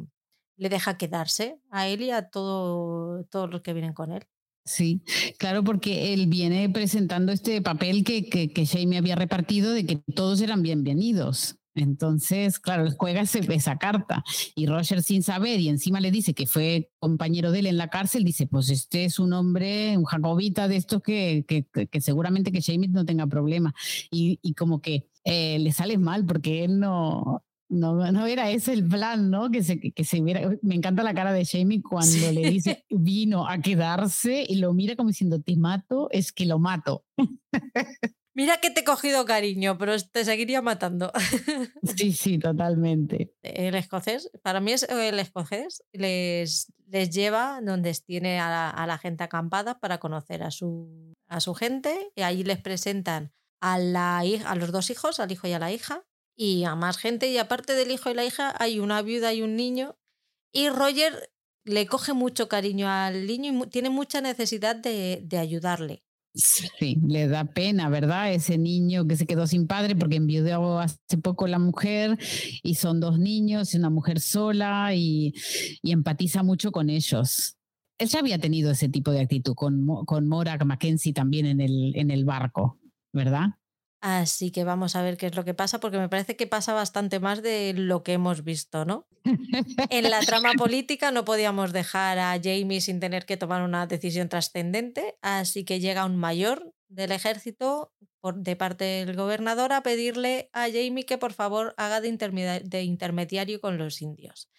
le, 0.57 0.69
deja 0.69 0.97
quedarse 0.97 1.59
a 1.69 1.87
él 1.87 2.01
y 2.01 2.11
a 2.11 2.29
todo, 2.29 3.25
todos 3.25 3.49
los 3.49 3.61
que 3.61 3.73
vienen 3.73 3.93
con 3.93 4.11
él. 4.11 4.23
Sí, 4.63 5.01
claro, 5.39 5.63
porque 5.63 6.13
él 6.13 6.27
viene 6.27 6.69
presentando 6.69 7.31
este 7.31 7.61
papel 7.61 8.03
que, 8.03 8.29
que, 8.29 8.53
que 8.53 8.65
Jamie 8.65 8.99
había 8.99 9.15
repartido 9.15 9.71
de 9.71 9.85
que 9.85 9.95
todos 10.15 10.39
eran 10.41 10.61
bienvenidos. 10.61 11.57
Entonces, 11.75 12.59
claro, 12.59 12.85
él 12.85 12.95
juega 12.97 13.21
esa 13.21 13.77
carta 13.77 14.23
y 14.55 14.65
Roger 14.65 15.01
sin 15.01 15.23
saber 15.23 15.59
y 15.59 15.69
encima 15.69 15.99
le 15.99 16.11
dice 16.11 16.33
que 16.33 16.47
fue 16.47 16.89
compañero 16.99 17.51
de 17.51 17.59
él 17.59 17.67
en 17.67 17.77
la 17.77 17.89
cárcel, 17.89 18.23
dice, 18.23 18.47
pues 18.47 18.69
este 18.69 19.05
es 19.05 19.19
un 19.19 19.33
hombre, 19.33 19.97
un 19.97 20.05
jacobita 20.05 20.67
de 20.67 20.75
estos 20.75 21.01
que, 21.01 21.45
que, 21.47 21.65
que 21.87 22.01
seguramente 22.01 22.51
que 22.51 22.61
Jamie 22.61 22.89
no 22.89 23.05
tenga 23.05 23.27
problema. 23.27 23.73
Y, 24.11 24.39
y 24.41 24.53
como 24.53 24.81
que 24.81 25.07
eh, 25.23 25.59
le 25.59 25.71
sale 25.71 25.97
mal 25.97 26.25
porque 26.25 26.63
él 26.65 26.79
no, 26.79 27.43
no, 27.69 28.11
no 28.11 28.25
era 28.25 28.51
ese 28.51 28.73
el 28.73 28.87
plan, 28.87 29.29
¿no? 29.29 29.49
Que 29.49 29.63
se, 29.63 29.79
que 29.79 30.03
se 30.03 30.21
viera. 30.21 30.51
Me 30.61 30.75
encanta 30.75 31.03
la 31.03 31.13
cara 31.13 31.31
de 31.31 31.45
Jamie 31.45 31.81
cuando 31.81 32.31
le 32.31 32.49
dice 32.49 32.85
vino 32.89 33.47
a 33.47 33.59
quedarse 33.59 34.45
y 34.47 34.55
lo 34.55 34.73
mira 34.73 34.95
como 34.95 35.09
diciendo 35.09 35.41
te 35.41 35.55
mato, 35.55 36.09
es 36.11 36.31
que 36.31 36.45
lo 36.45 36.59
mato. 36.59 37.05
Mira 38.33 38.61
que 38.61 38.69
te 38.71 38.81
he 38.81 38.83
cogido 38.83 39.25
cariño, 39.25 39.77
pero 39.77 39.93
te 39.99 40.23
seguiría 40.23 40.61
matando. 40.61 41.11
Sí, 41.97 42.13
sí, 42.13 42.39
totalmente. 42.39 43.33
El 43.41 43.75
escocés, 43.75 44.31
para 44.41 44.59
mí 44.61 44.71
es 44.71 44.83
el 44.83 45.19
escocés, 45.19 45.83
les, 45.91 46.71
les 46.87 47.09
lleva 47.09 47.59
donde 47.61 47.93
tiene 48.05 48.39
a 48.39 48.49
la, 48.49 48.69
a 48.69 48.87
la 48.87 48.97
gente 48.97 49.23
acampada 49.23 49.79
para 49.79 49.99
conocer 49.99 50.43
a 50.43 50.51
su, 50.51 51.13
a 51.27 51.39
su 51.41 51.53
gente 51.53 52.11
y 52.15 52.21
allí 52.21 52.43
les 52.43 52.59
presentan 52.59 53.33
a, 53.59 53.77
la, 53.77 54.19
a 54.19 54.55
los 54.55 54.71
dos 54.71 54.89
hijos, 54.89 55.19
al 55.19 55.31
hijo 55.31 55.47
y 55.47 55.53
a 55.53 55.59
la 55.59 55.71
hija, 55.71 56.03
y 56.35 56.63
a 56.63 56.75
más 56.75 56.97
gente. 56.97 57.29
Y 57.29 57.37
aparte 57.37 57.73
del 57.73 57.91
hijo 57.91 58.09
y 58.09 58.13
la 58.13 58.25
hija, 58.25 58.53
hay 58.57 58.79
una 58.79 59.01
viuda 59.01 59.33
y 59.33 59.41
un 59.41 59.55
niño. 59.55 59.97
Y 60.51 60.69
Roger 60.69 61.31
le 61.63 61.85
coge 61.85 62.13
mucho 62.13 62.47
cariño 62.47 62.89
al 62.89 63.27
niño 63.27 63.51
y 63.65 63.69
tiene 63.69 63.89
mucha 63.89 64.21
necesidad 64.21 64.75
de, 64.75 65.21
de 65.23 65.37
ayudarle. 65.37 66.03
Sí, 66.33 66.97
le 67.05 67.27
da 67.27 67.43
pena, 67.45 67.89
¿verdad? 67.89 68.31
Ese 68.33 68.57
niño 68.57 69.05
que 69.05 69.17
se 69.17 69.25
quedó 69.25 69.47
sin 69.47 69.67
padre 69.67 69.95
porque 69.95 70.15
enviudó 70.15 70.79
hace 70.79 71.17
poco 71.21 71.45
la 71.47 71.59
mujer 71.59 72.17
y 72.63 72.75
son 72.75 73.01
dos 73.01 73.19
niños 73.19 73.73
y 73.73 73.77
una 73.77 73.89
mujer 73.89 74.21
sola 74.21 74.93
y, 74.95 75.33
y 75.81 75.91
empatiza 75.91 76.41
mucho 76.41 76.71
con 76.71 76.89
ellos. 76.89 77.57
Él 77.97 78.07
ya 78.07 78.19
había 78.19 78.39
tenido 78.39 78.71
ese 78.71 78.87
tipo 78.87 79.11
de 79.11 79.19
actitud 79.19 79.55
con, 79.55 79.85
con 80.05 80.27
Mora 80.27 80.57
Mackenzie 80.63 81.13
también 81.13 81.45
en 81.45 81.59
el, 81.59 81.91
en 81.95 82.11
el 82.11 82.23
barco. 82.23 82.79
¿verdad? 83.13 83.49
Así 84.03 84.49
que 84.51 84.63
vamos 84.63 84.95
a 84.95 85.03
ver 85.03 85.15
qué 85.15 85.27
es 85.27 85.35
lo 85.35 85.45
que 85.45 85.53
pasa, 85.53 85.79
porque 85.79 85.99
me 85.99 86.09
parece 86.09 86.35
que 86.35 86.47
pasa 86.47 86.73
bastante 86.73 87.19
más 87.19 87.43
de 87.43 87.73
lo 87.75 88.01
que 88.01 88.13
hemos 88.13 88.43
visto, 88.43 88.83
¿no? 88.83 89.07
en 89.91 90.09
la 90.09 90.21
trama 90.21 90.53
política 90.57 91.11
no 91.11 91.23
podíamos 91.23 91.71
dejar 91.71 92.17
a 92.17 92.39
Jamie 92.43 92.81
sin 92.81 92.99
tener 92.99 93.25
que 93.27 93.37
tomar 93.37 93.61
una 93.61 93.85
decisión 93.85 94.27
trascendente, 94.27 95.17
así 95.21 95.63
que 95.65 95.79
llega 95.79 96.05
un 96.05 96.17
mayor 96.17 96.73
del 96.89 97.11
ejército 97.11 97.93
por, 98.21 98.37
de 98.37 98.55
parte 98.55 98.83
del 98.85 99.15
gobernador 99.15 99.71
a 99.71 99.83
pedirle 99.83 100.49
a 100.51 100.63
Jamie 100.67 101.05
que 101.05 101.19
por 101.19 101.33
favor 101.33 101.75
haga 101.77 102.01
de, 102.01 102.09
intermedia- 102.09 102.59
de 102.63 102.81
intermediario 102.83 103.61
con 103.61 103.77
los 103.77 104.01
indios. 104.01 104.49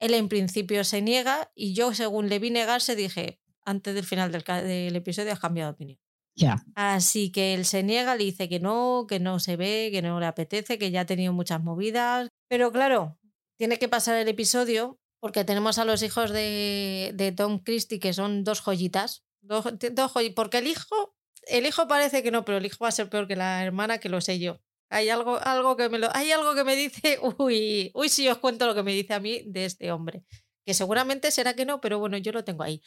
Él 0.00 0.12
en 0.12 0.28
principio 0.28 0.84
se 0.84 1.00
niega 1.00 1.50
y 1.54 1.72
yo 1.74 1.94
según 1.94 2.28
le 2.28 2.38
vi 2.38 2.50
negarse 2.50 2.94
dije, 2.94 3.40
antes 3.64 3.94
del 3.94 4.04
final 4.04 4.30
del, 4.32 4.42
del 4.44 4.96
episodio 4.96 5.32
has 5.32 5.40
cambiado 5.40 5.70
de 5.70 5.74
opinión. 5.74 5.98
Ya. 6.34 6.62
Así 6.74 7.30
que 7.30 7.54
él 7.54 7.64
se 7.66 7.82
niega, 7.82 8.16
le 8.16 8.24
dice 8.24 8.48
que 8.48 8.58
no, 8.58 9.06
que 9.08 9.20
no 9.20 9.38
se 9.38 9.56
ve, 9.56 9.90
que 9.92 10.00
no 10.02 10.18
le 10.18 10.26
apetece, 10.26 10.78
que 10.78 10.90
ya 10.90 11.02
ha 11.02 11.06
tenido 11.06 11.32
muchas 11.32 11.62
movidas. 11.62 12.28
Pero 12.48 12.72
claro, 12.72 13.18
tiene 13.58 13.78
que 13.78 13.88
pasar 13.88 14.16
el 14.16 14.28
episodio 14.28 14.98
porque 15.20 15.44
tenemos 15.44 15.78
a 15.78 15.84
los 15.84 16.02
hijos 16.02 16.30
de, 16.30 17.12
de 17.14 17.32
Tom 17.32 17.58
Christie 17.62 18.00
que 18.00 18.12
son 18.12 18.44
dos 18.44 18.60
joyitas. 18.62 19.24
Dos, 19.42 19.64
dos 19.92 20.12
joyi- 20.14 20.34
porque 20.34 20.58
el 20.58 20.66
hijo, 20.66 21.14
el 21.46 21.66
hijo 21.66 21.86
parece 21.86 22.22
que 22.22 22.30
no, 22.30 22.44
pero 22.44 22.58
el 22.58 22.66
hijo 22.66 22.78
va 22.82 22.88
a 22.88 22.92
ser 22.92 23.08
peor 23.10 23.28
que 23.28 23.36
la 23.36 23.62
hermana, 23.64 23.98
que 23.98 24.08
lo 24.08 24.20
sé 24.20 24.38
yo. 24.38 24.60
Hay 24.90 25.08
algo, 25.10 25.38
algo 25.38 25.76
que 25.76 25.88
me 25.88 25.98
lo, 25.98 26.08
hay 26.14 26.32
algo 26.32 26.54
que 26.54 26.64
me 26.64 26.76
dice, 26.76 27.18
uy, 27.38 27.90
uy, 27.94 28.08
si 28.08 28.28
os 28.28 28.38
cuento 28.38 28.66
lo 28.66 28.74
que 28.74 28.82
me 28.82 28.92
dice 28.92 29.14
a 29.14 29.20
mí 29.20 29.42
de 29.46 29.66
este 29.66 29.92
hombre. 29.92 30.24
Que 30.64 30.74
seguramente 30.74 31.30
será 31.30 31.54
que 31.54 31.64
no, 31.66 31.80
pero 31.80 31.98
bueno, 31.98 32.16
yo 32.18 32.30
lo 32.32 32.44
tengo 32.44 32.62
ahí. 32.62 32.82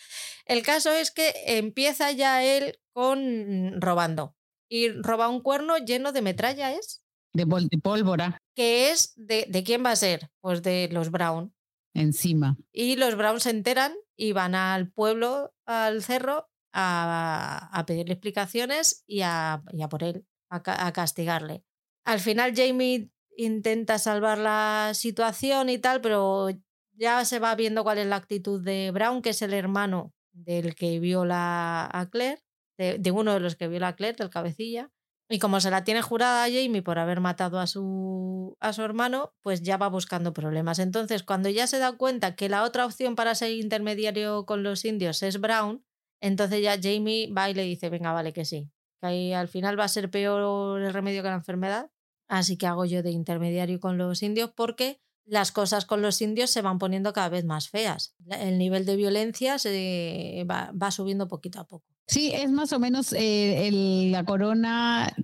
El 0.45 0.61
caso 0.63 0.91
es 0.91 1.11
que 1.11 1.33
empieza 1.45 2.11
ya 2.11 2.43
él 2.43 2.79
con 2.95 3.81
robando. 3.81 4.35
Y 4.69 4.89
roba 4.89 5.27
un 5.27 5.41
cuerno 5.41 5.77
lleno 5.77 6.13
de 6.13 6.21
metralla, 6.21 6.71
¿es? 6.71 7.03
De, 7.33 7.45
pólvora 7.83 8.39
Que 8.55 8.91
es 8.91 9.13
de, 9.17 9.45
¿de 9.49 9.63
quién 9.63 9.83
va 9.85 9.91
a 9.91 9.95
ser? 9.97 10.29
Pues 10.39 10.63
de 10.63 10.87
los 10.91 11.11
Brown. 11.11 11.53
encima. 11.93 12.57
Y 12.71 12.95
los 12.95 13.15
Brown 13.15 13.41
se 13.41 13.49
enteran 13.49 13.93
y 14.15 14.31
van 14.31 14.55
al 14.55 14.89
pueblo, 14.89 15.53
al 15.65 16.01
cerro, 16.01 16.47
a, 16.73 17.69
a 17.73 17.85
pedirle 17.85 18.13
explicaciones 18.13 19.03
y 19.05 19.21
a, 19.21 19.61
y 19.73 19.81
a 19.81 19.89
por 19.89 20.03
él, 20.03 20.25
a, 20.49 20.87
a 20.87 20.93
castigarle. 20.93 21.63
Al 22.05 22.21
final 22.21 22.53
Jamie 22.55 23.09
intenta 23.37 23.99
salvar 23.99 24.37
la 24.37 24.91
situación 24.93 25.69
y 25.69 25.77
tal, 25.77 25.99
pero 25.99 26.47
ya 26.93 27.25
se 27.25 27.39
va 27.39 27.55
viendo 27.55 27.83
cuál 27.83 27.97
es 27.97 28.07
la 28.07 28.15
actitud 28.15 28.63
de 28.63 28.91
Brown, 28.91 29.21
que 29.21 29.31
es 29.31 29.41
el 29.41 29.53
hermano 29.53 30.13
del 30.31 30.75
que 30.75 30.99
viola 31.01 31.89
a 31.91 32.09
Claire, 32.09 32.41
de, 32.77 33.11
uno 33.11 33.33
de 33.33 33.39
los 33.39 33.55
que 33.55 33.67
viola 33.67 33.89
a 33.89 33.95
Claire, 33.95 34.17
del 34.17 34.29
cabecilla. 34.29 34.91
Y 35.27 35.39
como 35.39 35.59
se 35.59 35.71
la 35.71 35.83
tiene 35.83 36.03
jurada 36.03 36.43
a 36.43 36.47
Jamie 36.47 36.83
por 36.83 36.99
haber 36.99 37.19
matado 37.19 37.59
a 37.59 37.65
su, 37.65 38.55
a 38.59 38.73
su 38.73 38.83
hermano, 38.83 39.33
pues 39.41 39.63
ya 39.63 39.77
va 39.77 39.87
buscando 39.87 40.33
problemas. 40.33 40.77
Entonces, 40.77 41.23
cuando 41.23 41.49
ya 41.49 41.65
se 41.65 41.79
da 41.79 41.93
cuenta 41.93 42.35
que 42.35 42.47
la 42.47 42.63
otra 42.63 42.85
opción 42.85 43.15
para 43.15 43.33
ser 43.33 43.51
intermediario 43.51 44.45
con 44.45 44.61
los 44.61 44.85
indios 44.85 45.23
es 45.23 45.41
Brown, 45.41 45.83
entonces 46.21 46.61
ya 46.61 46.79
Jamie 46.81 47.31
va 47.33 47.49
y 47.49 47.55
le 47.55 47.63
dice, 47.63 47.89
venga, 47.89 48.13
vale, 48.13 48.33
que 48.33 48.45
sí. 48.45 48.69
Que 49.01 49.07
ahí 49.07 49.33
al 49.33 49.47
final 49.47 49.79
va 49.79 49.85
a 49.85 49.89
ser 49.89 50.11
peor 50.11 50.79
el 50.81 50.93
remedio 50.93 51.23
que 51.23 51.29
la 51.29 51.35
enfermedad. 51.35 51.89
Así 52.27 52.57
que 52.57 52.67
hago 52.67 52.85
yo 52.85 53.01
de 53.01 53.11
intermediario 53.11 53.79
con 53.79 53.97
los 53.97 54.21
indios 54.21 54.51
porque 54.55 54.99
las 55.25 55.51
cosas 55.51 55.85
con 55.85 56.01
los 56.01 56.21
indios 56.21 56.51
se 56.51 56.61
van 56.61 56.77
poniendo 56.77 57.13
cada 57.13 57.29
vez 57.29 57.45
más 57.45 57.69
feas. 57.69 58.15
El 58.29 58.57
nivel 58.57 58.85
de 58.85 58.95
violencia 58.95 59.57
se 59.57 60.45
va, 60.49 60.71
va 60.71 60.91
subiendo 60.91 61.27
poquito 61.27 61.59
a 61.59 61.67
poco. 61.67 61.85
Sí, 62.07 62.31
es 62.33 62.51
más 62.51 62.71
o 62.71 62.79
menos 62.79 63.13
eh, 63.13 63.69
la 64.11 64.23
corona 64.23 65.15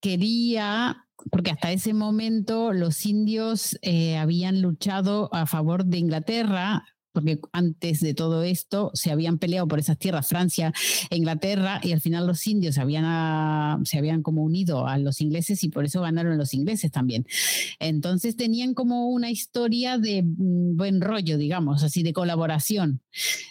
quería, 0.00 1.08
porque 1.30 1.50
hasta 1.50 1.72
ese 1.72 1.92
momento 1.92 2.72
los 2.72 3.04
indios 3.06 3.76
eh, 3.82 4.16
habían 4.16 4.62
luchado 4.62 5.28
a 5.34 5.46
favor 5.46 5.84
de 5.84 5.98
Inglaterra, 5.98 6.84
porque 7.14 7.38
antes 7.52 8.00
de 8.00 8.12
todo 8.12 8.42
esto 8.42 8.90
se 8.92 9.10
habían 9.12 9.38
peleado 9.38 9.66
por 9.68 9.78
esas 9.78 9.96
tierras, 9.98 10.26
Francia 10.26 10.72
e 11.08 11.16
Inglaterra, 11.16 11.80
y 11.82 11.92
al 11.92 12.00
final 12.00 12.26
los 12.26 12.46
indios 12.46 12.76
habían, 12.76 13.04
ah, 13.06 13.78
se 13.84 13.96
habían 13.98 14.22
como 14.22 14.42
unido 14.42 14.86
a 14.86 14.98
los 14.98 15.20
ingleses 15.20 15.62
y 15.64 15.68
por 15.70 15.84
eso 15.84 16.02
ganaron 16.02 16.36
los 16.36 16.52
ingleses 16.52 16.90
también. 16.90 17.24
Entonces 17.78 18.36
tenían 18.36 18.74
como 18.74 19.08
una 19.08 19.30
historia 19.30 19.96
de 19.96 20.22
mm, 20.24 20.76
buen 20.76 21.00
rollo, 21.00 21.38
digamos, 21.38 21.82
así 21.84 22.02
de 22.02 22.12
colaboración. 22.12 23.00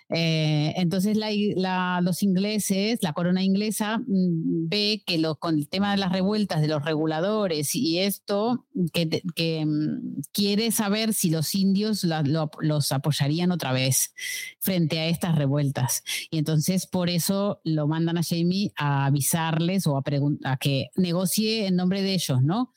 Eh, 0.09 0.73
entonces 0.75 1.17
los 1.17 2.23
ingleses, 2.23 2.99
la 3.01 3.13
corona 3.13 3.43
inglesa 3.43 3.99
mm, 3.99 4.67
ve 4.67 5.03
que 5.05 5.17
lo- 5.17 5.35
con 5.37 5.57
el 5.57 5.69
tema 5.69 5.91
de 5.91 5.97
las 5.97 6.11
revueltas 6.11 6.61
de 6.61 6.67
los 6.67 6.83
reguladores 6.83 7.73
y 7.75 7.99
esto, 7.99 8.65
que, 8.93 9.65
mm, 9.65 10.21
quiere 10.33 10.71
saber 10.71 11.13
si 11.13 11.29
los 11.29 11.55
indios 11.55 12.03
la- 12.03 12.21
lo- 12.23 12.51
los 12.59 12.91
apoyarían 12.91 13.51
otra 13.53 13.71
vez 13.71 14.13
frente 14.59 14.99
a 14.99 15.07
estas 15.07 15.35
revueltas. 15.35 16.03
Y 16.29 16.37
entonces 16.37 16.87
por 16.87 17.09
eso 17.09 17.61
lo 17.63 17.87
mandan 17.87 18.17
a 18.17 18.23
Jamie 18.23 18.71
a 18.75 19.05
avisarles 19.05 19.87
o 19.87 19.97
a, 19.97 20.03
a 20.45 20.57
que 20.57 20.89
negocie 20.95 21.67
en 21.67 21.75
nombre 21.75 22.01
de 22.01 22.13
ellos, 22.13 22.41
¿no? 22.41 22.73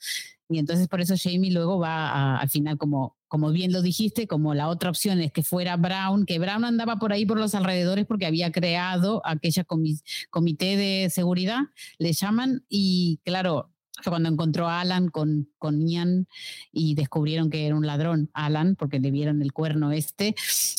Y 0.49 0.59
entonces 0.59 0.87
por 0.87 1.01
eso 1.01 1.15
Jamie 1.21 1.51
luego 1.51 1.77
va 1.79 2.09
a- 2.09 2.37
al 2.39 2.49
final 2.49 2.77
como, 2.77 3.17
como 3.27 3.51
bien 3.51 3.73
lo 3.73 3.81
dijiste, 3.81 4.27
como 4.27 4.53
la 4.53 4.69
otra 4.69 4.89
opción 4.89 5.19
es 5.19 5.33
que 5.33 5.43
fuera 5.43 5.75
Brown, 5.75 6.25
que 6.25 6.39
Brown 6.39 6.63
andaba 6.63 6.95
por 6.97 7.11
ahí 7.11 7.25
por 7.25 7.37
los 7.37 7.53
alrededores 7.53 8.05
porque 8.05 8.25
había 8.25 8.51
creado 8.53 9.21
aquella 9.25 9.65
comi- 9.65 10.01
comité 10.29 10.77
de 10.77 11.09
seguridad, 11.09 11.59
le 11.99 12.13
llaman, 12.13 12.63
y 12.69 13.19
claro, 13.25 13.73
cuando 14.05 14.29
encontró 14.29 14.67
a 14.67 14.81
Alan 14.81 15.09
con, 15.09 15.49
con 15.57 15.87
Ian 15.87 16.27
y 16.71 16.95
descubrieron 16.95 17.49
que 17.49 17.65
era 17.65 17.75
un 17.75 17.85
ladrón, 17.85 18.29
Alan, 18.33 18.75
porque 18.75 18.99
le 18.99 19.11
vieron 19.11 19.41
el 19.41 19.53
cuerno 19.53 19.91
este, 19.91 20.35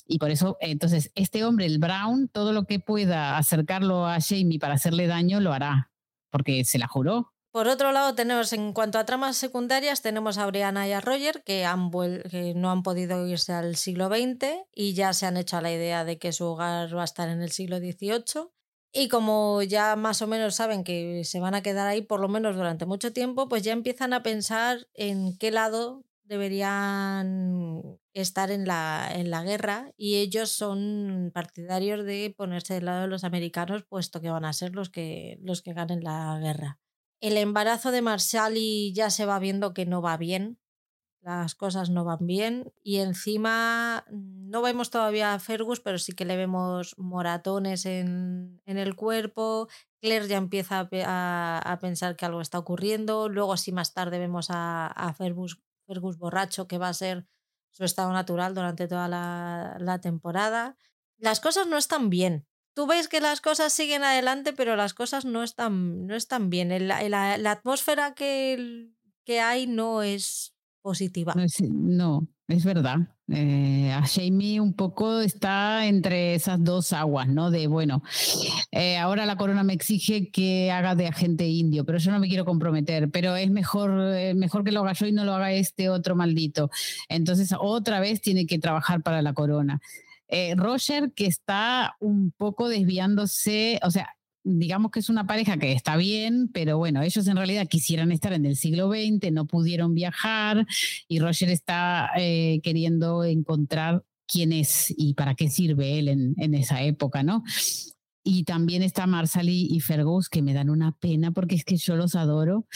y 0.06 0.18
por 0.18 0.30
eso, 0.30 0.56
entonces, 0.60 1.10
este 1.14 1.44
hombre, 1.44 1.66
el 1.66 1.78
Brown, 1.78 2.28
todo 2.28 2.52
lo 2.52 2.64
que 2.64 2.80
pueda 2.80 3.38
acercarlo 3.38 4.06
a 4.06 4.18
Jamie 4.20 4.58
para 4.58 4.74
hacerle 4.74 5.06
daño, 5.06 5.40
lo 5.40 5.52
hará, 5.52 5.90
porque 6.30 6.64
se 6.64 6.78
la 6.78 6.88
juró. 6.88 7.32
Por 7.50 7.66
otro 7.66 7.92
lado, 7.92 8.14
tenemos 8.14 8.52
en 8.52 8.72
cuanto 8.72 8.98
a 8.98 9.06
tramas 9.06 9.36
secundarias, 9.36 10.02
tenemos 10.02 10.36
a 10.36 10.46
Brianna 10.46 10.86
y 10.86 10.92
a 10.92 11.00
Roger, 11.00 11.42
que, 11.44 11.64
han 11.64 11.90
que 11.90 12.52
no 12.54 12.70
han 12.70 12.82
podido 12.82 13.26
irse 13.26 13.52
al 13.52 13.74
siglo 13.76 14.08
XX 14.08 14.46
y 14.74 14.92
ya 14.92 15.12
se 15.14 15.26
han 15.26 15.36
hecho 15.38 15.56
a 15.56 15.62
la 15.62 15.72
idea 15.72 16.04
de 16.04 16.18
que 16.18 16.32
su 16.32 16.44
hogar 16.44 16.94
va 16.94 17.02
a 17.02 17.04
estar 17.04 17.28
en 17.28 17.40
el 17.40 17.50
siglo 17.50 17.78
XVIII. 17.78 18.50
Y 18.92 19.08
como 19.08 19.62
ya 19.62 19.96
más 19.96 20.22
o 20.22 20.26
menos 20.26 20.54
saben 20.54 20.82
que 20.82 21.22
se 21.24 21.40
van 21.40 21.54
a 21.54 21.62
quedar 21.62 21.86
ahí 21.86 22.02
por 22.02 22.20
lo 22.20 22.28
menos 22.28 22.56
durante 22.56 22.86
mucho 22.86 23.12
tiempo, 23.12 23.48
pues 23.48 23.62
ya 23.62 23.72
empiezan 23.72 24.12
a 24.12 24.22
pensar 24.22 24.88
en 24.94 25.36
qué 25.36 25.50
lado 25.50 26.04
deberían 26.28 27.98
estar 28.12 28.50
en 28.50 28.66
la, 28.66 29.08
en 29.12 29.30
la 29.30 29.42
guerra 29.42 29.92
y 29.96 30.16
ellos 30.16 30.50
son 30.50 31.30
partidarios 31.34 32.04
de 32.04 32.34
ponerse 32.36 32.74
del 32.74 32.84
lado 32.84 33.02
de 33.02 33.08
los 33.08 33.24
americanos, 33.24 33.84
puesto 33.88 34.20
que 34.20 34.30
van 34.30 34.44
a 34.44 34.52
ser 34.52 34.74
los 34.74 34.90
que, 34.90 35.38
los 35.42 35.62
que 35.62 35.72
ganen 35.72 36.04
la 36.04 36.38
guerra. 36.40 36.78
El 37.20 37.36
embarazo 37.36 37.90
de 37.90 38.02
Marsali 38.02 38.92
ya 38.92 39.10
se 39.10 39.24
va 39.24 39.38
viendo 39.38 39.74
que 39.74 39.86
no 39.86 40.02
va 40.02 40.16
bien, 40.16 40.58
las 41.36 41.54
cosas 41.54 41.90
no 41.90 42.04
van 42.04 42.26
bien 42.26 42.72
y 42.82 42.98
encima 42.98 44.04
no 44.10 44.62
vemos 44.62 44.90
todavía 44.90 45.34
a 45.34 45.38
Fergus, 45.38 45.80
pero 45.80 45.98
sí 45.98 46.12
que 46.12 46.24
le 46.24 46.36
vemos 46.36 46.94
moratones 46.98 47.84
en, 47.86 48.60
en 48.64 48.78
el 48.78 48.96
cuerpo. 48.96 49.68
Claire 50.00 50.26
ya 50.28 50.38
empieza 50.38 50.88
a, 51.04 51.58
a- 51.72 51.78
pensar 51.80 52.16
que 52.16 52.24
algo 52.24 52.40
está 52.40 52.58
ocurriendo. 52.58 53.28
Luego, 53.28 53.56
sí, 53.56 53.72
más 53.72 53.92
tarde 53.92 54.18
vemos 54.18 54.48
a, 54.50 54.86
a 54.86 55.12
Fergus, 55.12 55.60
Fergus 55.86 56.16
borracho, 56.18 56.66
que 56.66 56.78
va 56.78 56.88
a 56.88 56.94
ser 56.94 57.26
su 57.70 57.84
estado 57.84 58.12
natural 58.12 58.54
durante 58.54 58.88
toda 58.88 59.08
la, 59.08 59.76
la 59.80 60.00
temporada. 60.00 60.76
Las 61.18 61.40
cosas 61.40 61.66
no 61.66 61.76
están 61.76 62.10
bien. 62.10 62.46
Tú 62.74 62.86
ves 62.86 63.08
que 63.08 63.20
las 63.20 63.40
cosas 63.40 63.72
siguen 63.72 64.04
adelante, 64.04 64.52
pero 64.52 64.76
las 64.76 64.94
cosas 64.94 65.24
no 65.24 65.42
están, 65.42 66.06
no 66.06 66.14
están 66.14 66.48
bien. 66.48 66.88
La, 66.88 67.06
la 67.38 67.50
atmósfera 67.50 68.14
que, 68.14 68.88
que 69.24 69.40
hay 69.40 69.66
no 69.66 70.02
es 70.02 70.54
positiva. 70.88 71.34
No 71.34 72.26
es, 72.48 72.64
verdad. 72.64 72.96
Eh, 73.30 73.92
a 73.92 74.06
Jamie 74.06 74.58
un 74.58 74.72
poco 74.72 75.20
está 75.20 75.86
entre 75.86 76.34
esas 76.34 76.64
dos 76.64 76.94
aguas, 76.94 77.28
¿no? 77.28 77.50
De, 77.50 77.66
bueno, 77.66 78.02
eh, 78.72 78.96
ahora 78.96 79.26
la 79.26 79.36
corona 79.36 79.62
me 79.64 79.74
exige 79.74 80.30
que 80.30 80.70
haga 80.70 80.94
de 80.94 81.08
agente 81.08 81.46
indio, 81.46 81.84
pero 81.84 81.98
yo 81.98 82.10
no 82.10 82.20
me 82.20 82.28
quiero 82.28 82.46
comprometer, 82.46 83.10
pero 83.10 83.36
es 83.36 83.50
mejor, 83.50 83.90
eh, 84.14 84.32
mejor 84.32 84.64
que 84.64 84.72
lo 84.72 84.80
haga 84.80 84.94
yo 84.94 85.06
y 85.06 85.12
no 85.12 85.26
lo 85.26 85.34
haga 85.34 85.52
este 85.52 85.90
otro 85.90 86.16
maldito. 86.16 86.70
Entonces, 87.10 87.54
otra 87.58 88.00
vez 88.00 88.22
tiene 88.22 88.46
que 88.46 88.58
trabajar 88.58 89.02
para 89.02 89.20
la 89.20 89.34
corona. 89.34 89.80
Roger, 90.56 91.12
que 91.12 91.26
está 91.26 91.96
un 92.00 92.32
poco 92.32 92.68
desviándose, 92.68 93.80
o 93.82 93.90
sea, 93.90 94.17
digamos 94.44 94.90
que 94.90 95.00
es 95.00 95.08
una 95.08 95.26
pareja 95.26 95.56
que 95.58 95.72
está 95.72 95.96
bien, 95.96 96.48
pero 96.52 96.78
bueno, 96.78 97.02
ellos 97.02 97.26
en 97.26 97.36
realidad 97.36 97.68
quisieran 97.68 98.12
estar 98.12 98.32
en 98.32 98.46
el 98.46 98.56
siglo 98.56 98.90
XX, 98.90 99.32
no 99.32 99.46
pudieron 99.46 99.94
viajar 99.94 100.66
y 101.08 101.18
Roger 101.18 101.50
está 101.50 102.10
eh, 102.16 102.60
queriendo 102.62 103.24
encontrar 103.24 104.04
quién 104.26 104.52
es 104.52 104.92
y 104.96 105.14
para 105.14 105.34
qué 105.34 105.48
sirve 105.48 105.98
él 105.98 106.08
en, 106.08 106.34
en 106.38 106.54
esa 106.54 106.82
época, 106.82 107.22
¿no? 107.22 107.42
Y 108.30 108.44
también 108.44 108.82
está 108.82 109.06
Marsali 109.06 109.68
y 109.70 109.80
Fergus, 109.80 110.28
que 110.28 110.42
me 110.42 110.52
dan 110.52 110.68
una 110.68 110.92
pena 110.92 111.30
porque 111.30 111.54
es 111.54 111.64
que 111.64 111.78
yo 111.78 111.96
los 111.96 112.14
adoro. 112.14 112.66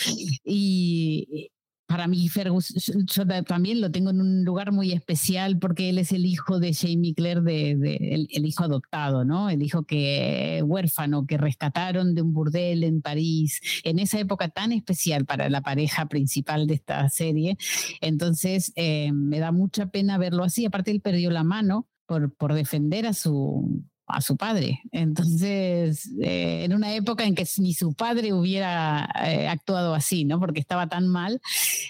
Y 0.44 1.51
para 1.92 2.08
mí 2.08 2.26
Fergus, 2.30 2.72
yo 3.04 3.26
también 3.44 3.82
lo 3.82 3.90
tengo 3.90 4.08
en 4.08 4.22
un 4.22 4.44
lugar 4.46 4.72
muy 4.72 4.92
especial 4.92 5.58
porque 5.58 5.90
él 5.90 5.98
es 5.98 6.10
el 6.12 6.24
hijo 6.24 6.58
de 6.58 6.72
Jamie 6.72 7.12
Clare, 7.12 7.42
de, 7.42 8.26
el, 8.32 8.46
hijo 8.46 8.64
adoptado. 8.64 9.22
El 9.50 9.62
hijo 9.62 9.82
que 9.82 10.62
huérfano 10.64 11.26
que 11.26 11.36
rescataron 11.36 12.14
de 12.14 12.22
un 12.22 12.32
burdel 12.32 12.82
en 12.84 13.02
París, 13.02 13.60
en 13.84 13.98
esa 13.98 14.18
época 14.18 14.48
tan 14.48 14.72
especial 14.72 15.26
para 15.26 15.50
la 15.50 15.60
pareja 15.60 16.06
principal 16.06 16.66
de 16.66 16.74
esta 16.74 17.06
serie. 17.10 17.58
Entonces 18.00 18.72
eh, 18.76 19.12
me 19.12 19.38
da 19.38 19.52
mucha 19.52 19.90
pena 19.90 20.16
verlo 20.16 20.44
así. 20.44 20.64
Aparte 20.64 20.92
él 20.92 21.02
perdió 21.02 21.30
la 21.30 21.44
mano 21.44 21.88
por 22.06 22.54
defender 22.54 23.04
a 23.06 23.12
su 23.12 23.84
a 24.06 24.20
su 24.20 24.36
padre. 24.36 24.80
Entonces, 24.90 26.10
eh, 26.20 26.64
en 26.64 26.74
una 26.74 26.94
época 26.94 27.24
en 27.24 27.34
que 27.34 27.46
ni 27.58 27.74
su 27.74 27.94
padre 27.94 28.32
hubiera 28.32 29.08
eh, 29.24 29.48
actuado 29.48 29.94
así, 29.94 30.24
¿no? 30.24 30.38
Porque 30.40 30.60
estaba 30.60 30.88
tan 30.88 31.08
mal. 31.08 31.40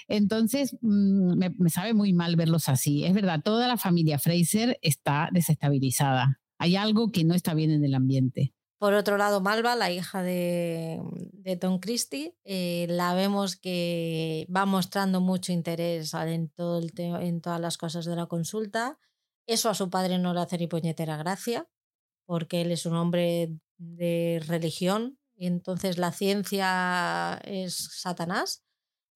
Entonces, 0.07 0.75
mm, 0.81 1.37
me, 1.37 1.69
sabe 1.69 1.93
muy 1.93 2.13
mal 2.13 2.35
verlos 2.35 2.69
así. 2.69 3.05
Es 3.05 3.13
verdad, 3.13 3.41
toda 3.43 3.67
la 3.67 3.77
familia 3.77 4.19
Fraser 4.19 4.79
está 4.81 5.29
desestabilizada. 5.31 6.39
Hay 6.57 6.75
algo 6.75 7.11
que 7.11 7.23
no 7.23 7.33
está 7.33 7.53
bien 7.53 7.71
en 7.71 7.83
el 7.83 7.95
ambiente. 7.95 8.53
Por 8.77 8.93
otro 8.93 9.17
lado, 9.17 9.39
Malva, 9.39 9.75
la 9.75 9.91
hija 9.91 10.23
de, 10.23 10.99
Tom 11.59 11.79
Christie, 11.79 12.35
eh, 12.43 12.85
la 12.89 13.13
vemos 13.13 13.55
que 13.55 14.45
va 14.53 14.65
mostrando 14.65 15.21
mucho 15.21 15.53
interés 15.53 16.13
en, 16.13 16.49
todo 16.49 16.79
el 16.79 16.91
en 16.97 17.39
todas 17.39 17.61
las 17.61 17.77
cosas 17.77 18.05
de 18.05 18.15
la 18.15 18.25
consulta. 18.25 18.99
Eso 19.47 19.69
a 19.69 19.73
su 19.73 19.89
padre 19.89 20.19
no 20.19 20.33
le 20.33 20.41
hace 20.41 20.57
ni 20.57 20.67
puñetera 20.67 21.15
gracia 21.15 21.67
porque 22.25 22.61
él 22.61 22.71
es 22.71 22.85
un 22.85 22.95
hombre 22.95 23.49
de 23.77 24.41
religión 24.47 25.17
entonces 25.47 25.97
la 25.97 26.11
ciencia 26.11 27.39
es 27.43 27.75
Satanás 27.75 28.63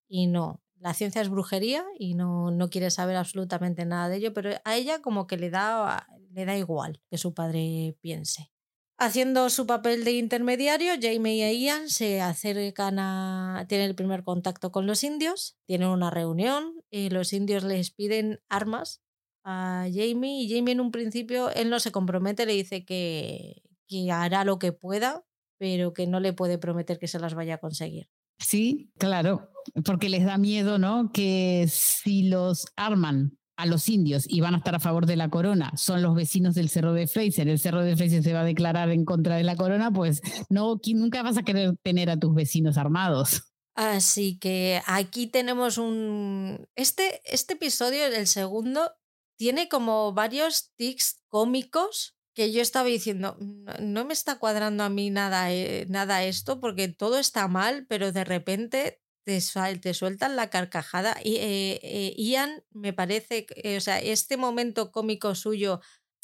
y 0.07 0.27
no, 0.27 0.61
la 0.79 0.93
ciencia 0.93 1.21
es 1.21 1.29
brujería 1.29 1.85
y 1.97 2.15
no, 2.15 2.51
no 2.51 2.69
quiere 2.69 2.91
saber 2.91 3.15
absolutamente 3.15 3.85
nada 3.85 4.09
de 4.09 4.17
ello, 4.17 4.33
pero 4.33 4.51
a 4.63 4.75
ella 4.75 5.01
como 5.01 5.27
que 5.27 5.37
le 5.37 5.49
da, 5.49 6.07
le 6.31 6.45
da 6.45 6.57
igual 6.57 7.01
que 7.09 7.17
su 7.17 7.33
padre 7.33 7.97
piense. 8.01 8.51
Haciendo 8.99 9.51
su 9.51 9.67
papel 9.67 10.03
de 10.03 10.13
intermediario, 10.13 10.93
Jamie 10.99 11.53
y 11.53 11.65
Ian 11.65 11.87
se 11.87 12.19
acercan 12.19 12.97
a. 12.97 13.65
tienen 13.69 13.89
el 13.89 13.95
primer 13.95 14.23
contacto 14.23 14.71
con 14.71 14.87
los 14.87 15.03
indios, 15.03 15.55
tienen 15.67 15.89
una 15.89 16.09
reunión 16.09 16.83
y 16.89 17.11
los 17.11 17.31
indios 17.31 17.63
les 17.63 17.91
piden 17.91 18.39
armas 18.49 19.03
a 19.49 19.87
Jamie 19.89 20.43
y 20.43 20.49
Jamie 20.53 20.73
en 20.73 20.81
un 20.81 20.91
principio, 20.91 21.49
él 21.51 21.69
no 21.69 21.79
se 21.79 21.93
compromete, 21.93 22.45
le 22.45 22.51
dice 22.51 22.83
que, 22.83 23.61
que 23.87 24.11
hará 24.11 24.43
lo 24.43 24.59
que 24.59 24.73
pueda, 24.73 25.23
pero 25.57 25.93
que 25.93 26.05
no 26.05 26.19
le 26.19 26.33
puede 26.33 26.57
prometer 26.57 26.99
que 26.99 27.07
se 27.07 27.17
las 27.17 27.33
vaya 27.33 27.55
a 27.55 27.59
conseguir. 27.59 28.09
Sí, 28.39 28.91
claro, 28.97 29.49
porque 29.85 30.09
les 30.09 30.25
da 30.25 30.37
miedo, 30.37 30.77
¿no? 30.77 31.11
Que 31.13 31.65
si 31.69 32.23
los 32.23 32.67
arman 32.75 33.37
a 33.55 33.65
los 33.65 33.87
indios 33.87 34.25
y 34.27 34.41
van 34.41 34.53
a 34.53 34.57
estar 34.57 34.75
a 34.75 34.81
favor 34.81 35.05
de 35.05 35.15
la 35.15 35.29
corona, 35.29 35.71
son 35.77 36.01
los 36.01 36.13
vecinos 36.13 36.53
del 36.53 36.67
Cerro 36.67 36.93
de 36.93 37.07
Fraser, 37.07 37.47
el 37.47 37.57
Cerro 37.57 37.83
de 37.83 37.95
Fraser 37.95 38.23
se 38.23 38.33
va 38.33 38.41
a 38.41 38.45
declarar 38.45 38.91
en 38.91 39.05
contra 39.05 39.37
de 39.37 39.43
la 39.43 39.55
corona, 39.55 39.91
pues 39.91 40.21
no, 40.49 40.79
nunca 40.93 41.23
vas 41.23 41.37
a 41.37 41.43
querer 41.43 41.77
tener 41.83 42.09
a 42.09 42.19
tus 42.19 42.35
vecinos 42.35 42.77
armados. 42.77 43.43
Así 43.75 44.37
que 44.39 44.81
aquí 44.87 45.27
tenemos 45.27 45.77
un... 45.77 46.67
Este, 46.75 47.21
este 47.23 47.53
episodio, 47.53 48.05
el 48.07 48.27
segundo, 48.27 48.91
tiene 49.37 49.69
como 49.69 50.13
varios 50.13 50.73
tics 50.75 51.23
cómicos 51.29 52.17
que 52.33 52.51
yo 52.51 52.61
estaba 52.61 52.87
diciendo, 52.87 53.35
no, 53.79 54.05
me 54.05 54.13
está 54.13 54.37
cuadrando 54.37 54.83
a 54.83 54.89
mí 54.89 55.09
nada, 55.09 55.51
eh, 55.51 55.87
nada 55.89 56.23
esto 56.23 56.59
porque 56.59 56.87
todo 56.87 57.17
está 57.17 57.47
mal, 57.47 57.87
pero 57.87 58.11
de 58.11 58.23
repente 58.23 59.01
te, 59.23 59.41
te 59.81 59.93
sueltan 59.95 60.35
la 60.35 60.51
carcajada. 60.51 61.17
Y 61.23 61.37
eh, 61.37 61.79
eh, 61.81 62.13
Ian 62.15 62.63
me 62.69 62.93
parece, 62.93 63.47
o 63.75 63.81
sea, 63.81 63.99
este 63.99 64.37
momento 64.37 64.91
cómico 64.91 65.33
suyo, 65.33 65.81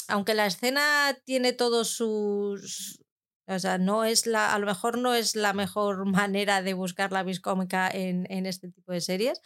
aunque 0.08 0.36
la 0.36 0.46
escena 0.46 1.18
tiene 1.26 1.54
todos 1.54 1.90
sus... 1.90 3.00
O 3.46 3.60
sea, 3.60 3.78
no 3.78 4.06
es 4.06 4.26
la, 4.26 4.54
a 4.54 4.60
lo 4.60 4.68
mejor 4.68 4.98
no 4.98 5.14
es 5.16 5.36
la 5.36 5.54
mejor 5.54 6.06
manera 6.06 6.62
de 6.62 6.76
buscar 6.76 7.12
la 7.12 7.24
viscómica 7.24 7.90
en, 7.90 8.26
en 8.32 8.46
este 8.46 8.70
tipo 8.70 8.92
de 8.92 9.02
series, 9.02 9.42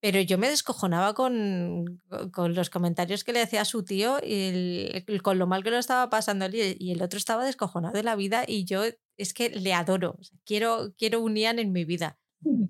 pero 0.00 0.20
yo 0.20 0.38
me 0.38 0.48
descojonaba 0.48 1.14
con, 1.14 2.00
con, 2.32 2.54
los 2.54 2.70
comentarios 2.70 3.24
que 3.24 3.32
le 3.32 3.42
hacía 3.42 3.62
a 3.62 3.64
su 3.64 3.84
tío 3.84 4.18
y 4.22 5.02
con 5.22 5.38
lo 5.38 5.46
mal 5.46 5.62
que 5.62 5.70
lo 5.70 5.78
estaba 5.78 6.10
pasando 6.10 6.44
él 6.44 6.76
y 6.78 6.92
el 6.92 7.02
otro 7.02 7.18
estaba 7.18 7.44
descojonado 7.44 7.94
de 7.94 8.02
la 8.02 8.16
vida 8.16 8.44
y 8.46 8.64
yo 8.64 8.82
es 9.16 9.34
que 9.34 9.50
le 9.50 9.74
adoro. 9.74 10.18
quiero, 10.44 10.94
quiero 10.96 11.20
un 11.20 11.36
en 11.36 11.72
mi 11.72 11.84
vida. 11.84 12.18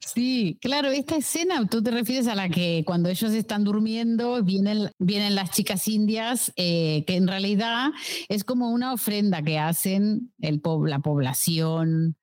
Sí, 0.01 0.59
claro, 0.63 0.91
esta 0.91 1.17
escena, 1.17 1.67
tú 1.67 1.83
te 1.83 1.91
refieres 1.91 2.27
a 2.27 2.35
la 2.35 2.49
que 2.49 2.85
cuando 2.87 3.11
ellos 3.11 3.33
están 3.33 3.65
durmiendo 3.65 4.43
vienen, 4.43 4.91
vienen 4.99 5.35
las 5.35 5.51
chicas 5.51 5.87
indias, 5.89 6.53
eh, 6.57 7.05
que 7.07 7.17
en 7.17 7.29
realidad 7.29 7.91
es 8.31 8.45
como 8.45 8.71
una 8.71 8.95
ofrenda 8.95 9.43
que 9.43 9.59
hacen 9.59 10.33
el, 10.41 10.63
la 10.87 11.01
población 11.01 12.17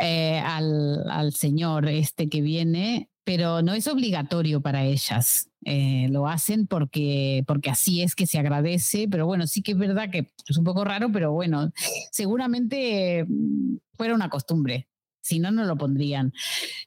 eh, 0.00 0.40
al, 0.44 1.08
al, 1.08 1.32
señor 1.32 1.88
este 1.88 2.28
que 2.28 2.40
viene 2.40 3.11
pero 3.24 3.62
no 3.62 3.74
es 3.74 3.86
obligatorio 3.86 4.60
para 4.60 4.84
ellas. 4.84 5.48
Eh, 5.64 6.08
lo 6.10 6.26
hacen 6.26 6.66
porque, 6.66 7.44
porque 7.46 7.70
así 7.70 8.02
es 8.02 8.16
que 8.16 8.26
se 8.26 8.38
agradece, 8.38 9.06
pero 9.08 9.26
bueno, 9.26 9.46
sí 9.46 9.62
que 9.62 9.72
es 9.72 9.78
verdad 9.78 10.10
que 10.10 10.32
es 10.48 10.56
un 10.56 10.64
poco 10.64 10.84
raro, 10.84 11.12
pero 11.12 11.32
bueno, 11.32 11.70
seguramente 12.10 13.24
mm, 13.28 13.76
fuera 13.94 14.14
una 14.14 14.28
costumbre, 14.28 14.88
si 15.20 15.38
no, 15.38 15.52
no 15.52 15.64
lo 15.64 15.76
pondrían. 15.76 16.32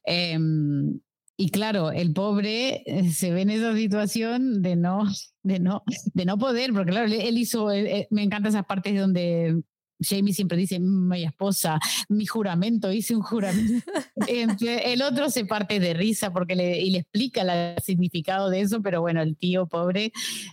Em, 0.04 1.00
y 1.38 1.50
claro, 1.52 1.92
el 1.92 2.12
pobre 2.14 2.84
eh, 2.86 3.12
se 3.12 3.32
ve 3.32 3.42
en 3.42 3.50
esa 3.50 3.74
situación 3.76 4.62
de 4.62 4.76
no, 4.76 5.06
de 5.44 5.60
no, 5.60 5.84
de 6.14 6.26
no 6.26 6.38
poder, 6.38 6.74
porque 6.74 6.92
claro, 6.92 7.08
él 7.12 7.38
hizo, 7.38 7.72
eh, 7.72 8.08
me 8.12 8.24
encantan 8.24 8.50
esas 8.50 8.66
partes 8.66 9.00
donde 9.00 9.64
Jamie 10.00 10.34
siempre 10.34 10.58
dice, 10.58 10.80
mi 10.80 11.24
esposa, 11.24 11.80
mi 12.10 12.26
juramento, 12.26 12.92
hice 12.92 13.16
un 13.16 13.22
juramento. 13.22 13.86
el 14.28 15.02
otro 15.02 15.30
se 15.30 15.46
parte 15.46 15.80
de 15.80 15.94
risa 15.94 16.32
porque 16.32 16.56
le, 16.56 16.82
y 16.82 16.92
le 16.92 17.00
explica 17.00 17.42
el 17.42 17.82
significado 17.82 18.50
de 18.50 18.62
eso, 18.62 18.82
pero 18.82 19.02
bueno, 19.02 19.22
el 19.22 19.38
tío 19.38 19.68
pobre 19.68 20.12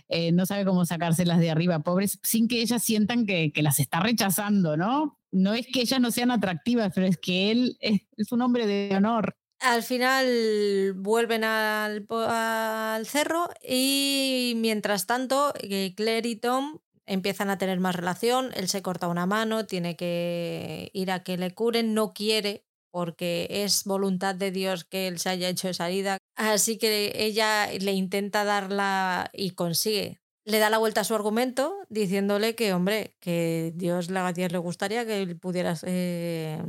eh, 0.09 0.31
no 0.31 0.45
sabe 0.45 0.65
cómo 0.65 0.85
sacárselas 0.85 1.39
de 1.39 1.51
arriba, 1.51 1.79
pobres, 1.79 2.19
sin 2.23 2.47
que 2.47 2.61
ellas 2.61 2.83
sientan 2.83 3.25
que, 3.25 3.51
que, 3.51 3.63
las 3.63 3.79
está 3.79 3.99
rechazando, 3.99 4.77
¿no? 4.77 5.19
No 5.31 5.53
es 5.53 5.67
que 5.67 5.81
ellas 5.81 5.99
no 5.99 6.11
sean 6.11 6.31
atractivas, 6.31 6.91
pero 6.93 7.07
es 7.07 7.17
que 7.17 7.51
él 7.51 7.77
es, 7.79 8.01
es 8.17 8.31
un 8.31 8.41
hombre 8.41 8.67
de 8.67 8.95
honor. 8.95 9.35
Al 9.59 9.81
final 9.81 10.93
vuelven 10.97 11.45
al, 11.45 12.05
al 12.09 13.05
cerro 13.05 13.49
y 13.65 14.53
mientras 14.57 15.07
tanto 15.07 15.53
eh, 15.61 15.93
Claire 15.95 16.27
y 16.27 16.35
Tom 16.35 16.79
empiezan 17.05 17.49
a 17.49 17.57
tener 17.57 17.79
más 17.79 17.95
relación, 17.95 18.51
él 18.55 18.67
se 18.67 18.81
corta 18.81 19.07
una 19.07 19.25
mano, 19.25 19.65
tiene 19.65 19.95
que 19.95 20.89
ir 20.93 21.11
a 21.11 21.23
que 21.23 21.37
le 21.37 21.53
curen, 21.53 21.93
no 21.93 22.13
quiere 22.13 22.65
porque 22.91 23.47
es 23.49 23.85
voluntad 23.85 24.35
de 24.35 24.51
Dios 24.51 24.83
que 24.83 25.07
él 25.07 25.17
se 25.17 25.29
haya 25.29 25.49
hecho 25.49 25.67
esa 25.67 25.87
herida. 25.87 26.19
Así 26.35 26.77
que 26.77 27.11
ella 27.15 27.67
le 27.67 27.91
intenta 27.93 28.43
darla 28.43 29.31
y 29.33 29.51
consigue. 29.51 30.21
Le 30.45 30.59
da 30.59 30.69
la 30.69 30.77
vuelta 30.77 31.01
a 31.01 31.03
su 31.03 31.15
argumento 31.15 31.73
diciéndole 31.89 32.53
que, 32.53 32.71
hombre, 32.73 33.15
que 33.19 33.71
Dios, 33.75 34.09
Dios 34.35 34.51
le 34.51 34.57
gustaría 34.59 35.05
que 35.07 35.23
él 35.23 35.39
pudiera 35.39 35.75
eh, 35.83 36.61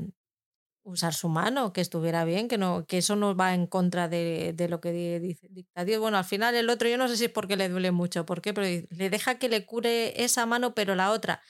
usar 0.85 1.15
su 1.15 1.29
mano, 1.29 1.73
que 1.73 1.81
estuviera 1.81 2.25
bien, 2.25 2.47
que 2.47 2.59
no, 2.59 2.87
que 2.87 2.99
eso 2.99 3.17
no 3.17 3.35
va 3.35 3.55
en 3.55 3.67
contra 3.67 4.07
de, 4.09 4.55
lo 4.69 4.81
que 4.81 5.19
dice, 5.19 5.49
dicta 5.51 5.85
Dios. 5.85 6.01
Bueno, 6.01 6.19
al 6.19 6.25
final 6.25 6.55
el 6.55 6.71
otro, 6.71 6.89
yo 6.89 6.99
no 6.99 7.09
sé 7.09 7.17
si 7.17 7.25
es 7.25 7.31
porque 7.31 7.57
le 7.57 7.69
duele 7.69 7.91
mucho, 7.91 8.27
¿por 8.27 8.43
qué? 8.43 8.53
Pero 8.53 8.87
le 8.91 9.11
deja 9.11 9.39
que 9.39 9.49
le 9.49 9.65
cure 9.67 10.23
esa 10.23 10.47
mano, 10.47 10.75
pero 10.75 10.95
la 10.95 11.11
otra, 11.11 11.41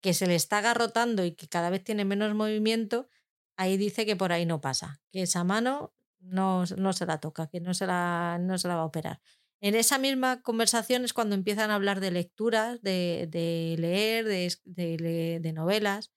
que 0.00 0.14
se 0.14 0.26
le 0.26 0.36
está 0.36 0.58
agarrotando 0.58 1.24
y 1.24 1.32
que 1.32 1.48
cada 1.48 1.70
vez 1.70 1.82
tiene 1.82 2.04
menos 2.04 2.34
movimiento, 2.34 3.08
ahí 3.56 3.76
dice 3.76 4.06
que 4.06 4.16
por 4.16 4.32
ahí 4.32 4.46
no 4.46 4.60
pasa, 4.60 5.00
que 5.12 5.22
esa 5.22 5.42
mano 5.44 5.92
no, 6.20 6.64
no 6.76 6.92
se 6.92 7.06
la 7.06 7.18
toca, 7.18 7.48
que 7.48 7.60
no 7.60 7.74
se 7.74 7.86
la, 7.86 8.38
no 8.40 8.58
se 8.58 8.68
la 8.68 8.76
va 8.76 8.82
a 8.82 8.86
operar. 8.86 9.20
En 9.60 9.74
esa 9.74 9.98
misma 9.98 10.40
conversación 10.42 11.04
es 11.04 11.12
cuando 11.12 11.34
empiezan 11.34 11.70
a 11.70 11.74
hablar 11.74 12.00
de 12.00 12.10
lecturas, 12.10 12.80
de, 12.82 13.26
de 13.30 13.76
leer, 13.78 14.24
de, 14.26 14.54
de, 14.64 15.40
de 15.40 15.52
novelas 15.52 16.12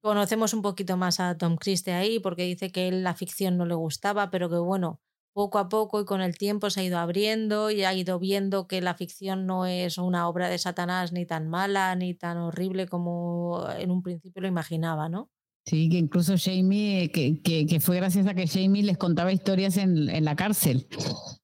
Conocemos 0.00 0.54
un 0.54 0.62
poquito 0.62 0.96
más 0.96 1.20
a 1.20 1.36
Tom 1.36 1.56
Christie 1.56 1.92
ahí 1.92 2.18
porque 2.18 2.44
dice 2.44 2.72
que 2.72 2.88
él 2.88 3.04
la 3.04 3.14
ficción 3.14 3.56
no 3.56 3.66
le 3.66 3.74
gustaba, 3.74 4.30
pero 4.30 4.48
que 4.48 4.56
bueno, 4.56 5.00
poco 5.36 5.58
a 5.58 5.68
poco 5.68 6.00
y 6.00 6.06
con 6.06 6.22
el 6.22 6.38
tiempo 6.38 6.70
se 6.70 6.80
ha 6.80 6.84
ido 6.84 6.98
abriendo 6.98 7.70
y 7.70 7.84
ha 7.84 7.92
ido 7.92 8.18
viendo 8.18 8.66
que 8.66 8.80
la 8.80 8.94
ficción 8.94 9.44
no 9.44 9.66
es 9.66 9.98
una 9.98 10.28
obra 10.28 10.48
de 10.48 10.56
Satanás 10.56 11.12
ni 11.12 11.26
tan 11.26 11.48
mala 11.48 11.94
ni 11.94 12.14
tan 12.14 12.38
horrible 12.38 12.86
como 12.86 13.66
en 13.78 13.90
un 13.90 14.02
principio 14.02 14.40
lo 14.40 14.48
imaginaba, 14.48 15.10
¿no? 15.10 15.30
Sí, 15.66 15.90
que 15.90 15.98
incluso 15.98 16.36
Jamie, 16.38 17.10
que, 17.10 17.42
que, 17.42 17.80
fue 17.80 17.96
gracias 17.96 18.26
a 18.28 18.34
que 18.34 18.46
Jamie 18.46 18.84
les 18.84 18.96
contaba 18.96 19.32
historias 19.32 19.76
en, 19.76 20.08
en, 20.08 20.24
la 20.24 20.36
cárcel, 20.36 20.86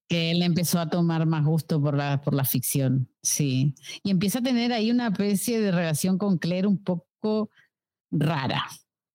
que 0.09 0.31
él 0.31 0.43
empezó 0.43 0.79
a 0.79 0.89
tomar 0.89 1.27
más 1.27 1.45
gusto 1.45 1.83
por 1.83 1.97
la, 1.97 2.21
por 2.23 2.33
la 2.33 2.45
ficción, 2.45 3.11
sí. 3.21 3.75
Y 4.05 4.11
empieza 4.11 4.39
a 4.39 4.43
tener 4.43 4.73
ahí 4.73 4.93
una 4.93 5.09
especie 5.09 5.61
de 5.61 5.73
relación 5.73 6.19
con 6.19 6.39
Claire 6.39 6.69
un 6.69 6.83
poco 6.83 7.51
rara 8.13 8.65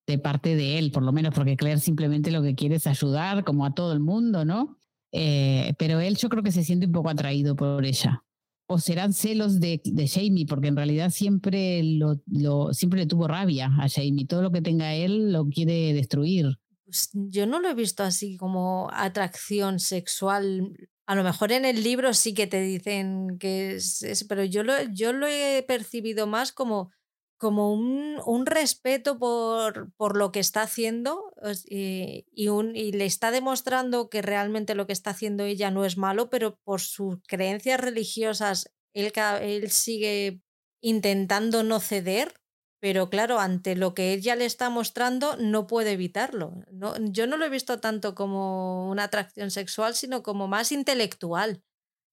de 0.08 0.18
parte 0.18 0.56
de 0.56 0.80
él, 0.80 0.92
por 0.92 1.04
lo 1.04 1.12
menos 1.12 1.34
porque 1.36 1.58
Claire 1.58 1.80
simplemente 1.80 2.32
lo 2.32 2.42
que 2.42 2.56
quiere 2.56 2.76
es 2.76 2.88
ayudar, 2.88 3.44
como 3.44 3.66
a 3.66 3.74
todo 3.74 3.94
el 3.94 4.00
mundo, 4.00 4.46
¿no? 4.46 4.78
Eh, 5.12 5.74
pero 5.78 6.00
él 6.00 6.16
yo 6.18 6.30
creo 6.30 6.44
que 6.44 6.52
se 6.52 6.64
siente 6.64 6.86
un 6.86 6.94
poco 6.94 7.10
atraído 7.10 7.56
por 7.56 7.86
ella. 7.86 8.24
O 8.70 8.80
serán 8.80 9.14
celos 9.14 9.60
de, 9.60 9.82
de 9.84 10.08
Jamie, 10.08 10.46
porque 10.46 10.68
en 10.68 10.76
realidad 10.76 11.10
siempre, 11.10 11.82
lo, 11.84 12.74
siempre 12.74 13.02
le 13.02 13.06
tuvo 13.06 13.28
rabia 13.28 13.70
a 13.80 13.88
Jamie. 13.88 14.26
Todo 14.26 14.42
lo 14.42 14.52
que 14.52 14.62
tenga 14.62 14.94
él 14.94 15.32
lo 15.32 15.48
quiere 15.48 15.94
destruir. 15.94 16.58
Pues 16.84 17.10
yo 17.14 17.48
no 17.48 17.60
lo 17.60 17.70
he 17.70 17.74
visto 17.74 18.04
así 18.04 18.36
como 18.36 18.90
atracción 18.94 19.80
sexual. 19.80 20.74
A 21.06 21.16
lo 21.16 21.24
mejor 21.24 21.54
en 21.54 21.64
el 21.64 21.82
libro 21.82 22.14
sí 22.14 22.34
que 22.34 22.48
te 22.48 22.62
dicen 22.62 23.38
que 23.40 23.76
es, 23.76 24.04
es 24.04 24.26
pero 24.26 24.44
yo 24.44 24.64
lo, 24.64 24.74
yo 24.94 25.14
lo 25.14 25.28
he 25.28 25.64
percibido 25.66 26.28
más 26.28 26.52
como 26.52 26.92
como 27.38 27.74
un, 27.74 28.20
un 28.26 28.46
respeto 28.46 29.18
por, 29.20 29.92
por, 29.94 30.18
lo 30.18 30.32
que 30.32 30.40
está 30.40 30.64
haciendo 30.64 31.32
y, 31.66 32.48
un, 32.48 32.76
y, 32.76 32.92
le 32.92 33.06
está 33.06 33.32
demostrando 33.32 34.10
que 34.10 34.22
realmente 34.22 34.76
lo 34.76 34.88
que 34.88 34.94
está 34.94 35.12
haciendo 35.12 35.44
ella 35.44 35.72
no 35.72 35.86
es 35.86 35.98
malo, 35.98 36.30
pero 36.30 36.58
por 36.64 36.82
sus 36.82 37.20
creencias 37.28 37.80
religiosas 37.80 38.72
él, 38.94 39.12
él 39.42 39.70
sigue 39.70 40.42
intentando 40.82 41.64
no 41.64 41.80
ceder, 41.80 42.34
pero 42.80 43.10
claro, 43.10 43.40
ante 43.40 43.76
lo 43.76 43.94
que 43.94 44.14
ella 44.14 44.36
le 44.36 44.46
está 44.46 44.70
mostrando 44.70 45.36
no 45.38 45.68
puede 45.68 45.92
evitarlo. 45.92 46.54
No, 46.72 46.96
yo 47.12 47.28
no 47.28 47.38
lo 47.38 47.46
he 47.46 47.50
visto 47.50 47.80
tanto 47.80 48.16
como 48.16 48.90
una 48.90 49.06
atracción 49.06 49.52
sexual, 49.52 49.96
sino 49.96 50.24
como 50.24 50.48
más 50.48 50.72
intelectual 50.72 51.64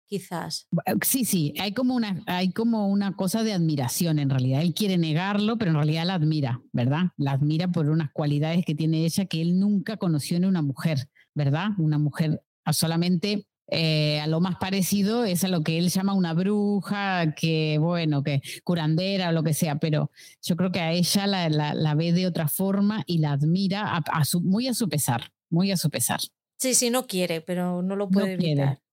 quizás. 0.06 0.68
Eh, 0.86 0.94
sí, 1.02 1.24
sí, 1.24 1.54
hay 1.58 1.72
como 1.72 1.94
una, 1.94 2.22
hay 2.26 2.52
como 2.52 2.88
una 2.88 3.16
cosa 3.16 3.42
de 3.42 3.52
admiración 3.52 4.18
en 4.18 4.30
realidad. 4.30 4.62
Él 4.62 4.74
quiere 4.74 4.98
negarlo, 4.98 5.58
pero 5.58 5.70
en 5.70 5.76
realidad 5.76 6.06
la 6.06 6.14
admira, 6.14 6.60
¿verdad? 6.72 7.10
La 7.16 7.32
admira 7.32 7.68
por 7.68 7.88
unas 7.90 8.10
cualidades 8.12 8.64
que 8.64 8.74
tiene 8.74 9.04
ella 9.04 9.26
que 9.26 9.40
él 9.40 9.58
nunca 9.58 9.96
conoció 9.96 10.36
en 10.36 10.44
una 10.44 10.62
mujer, 10.62 11.08
¿verdad? 11.34 11.70
Una 11.78 11.98
mujer 11.98 12.42
solamente 12.72 13.46
eh, 13.68 14.20
a 14.20 14.26
lo 14.26 14.40
más 14.40 14.56
parecido 14.56 15.24
es 15.24 15.42
a 15.42 15.48
lo 15.48 15.62
que 15.62 15.78
él 15.78 15.88
llama 15.88 16.12
una 16.12 16.34
bruja, 16.34 17.34
que 17.34 17.78
bueno, 17.78 18.22
que 18.22 18.42
curandera 18.62 19.30
o 19.30 19.32
lo 19.32 19.42
que 19.42 19.54
sea, 19.54 19.76
pero 19.76 20.10
yo 20.42 20.56
creo 20.56 20.70
que 20.70 20.80
a 20.80 20.92
ella 20.92 21.26
la, 21.26 21.48
la, 21.48 21.94
ve 21.94 22.12
de 22.12 22.26
otra 22.26 22.48
forma 22.48 23.02
y 23.06 23.18
la 23.18 23.32
admira 23.32 23.96
a, 23.96 24.24
su, 24.24 24.42
muy 24.42 24.68
a 24.68 24.74
su 24.74 24.88
pesar, 24.88 25.32
muy 25.48 25.70
a 25.70 25.76
su 25.76 25.88
pesar. 25.88 26.20
Sí, 26.58 26.74
sí, 26.74 26.90
no 26.90 27.06
quiere, 27.06 27.40
pero 27.40 27.82
no 27.82 27.96
lo 27.96 28.08
puede 28.08 28.34
evitar 28.34 28.83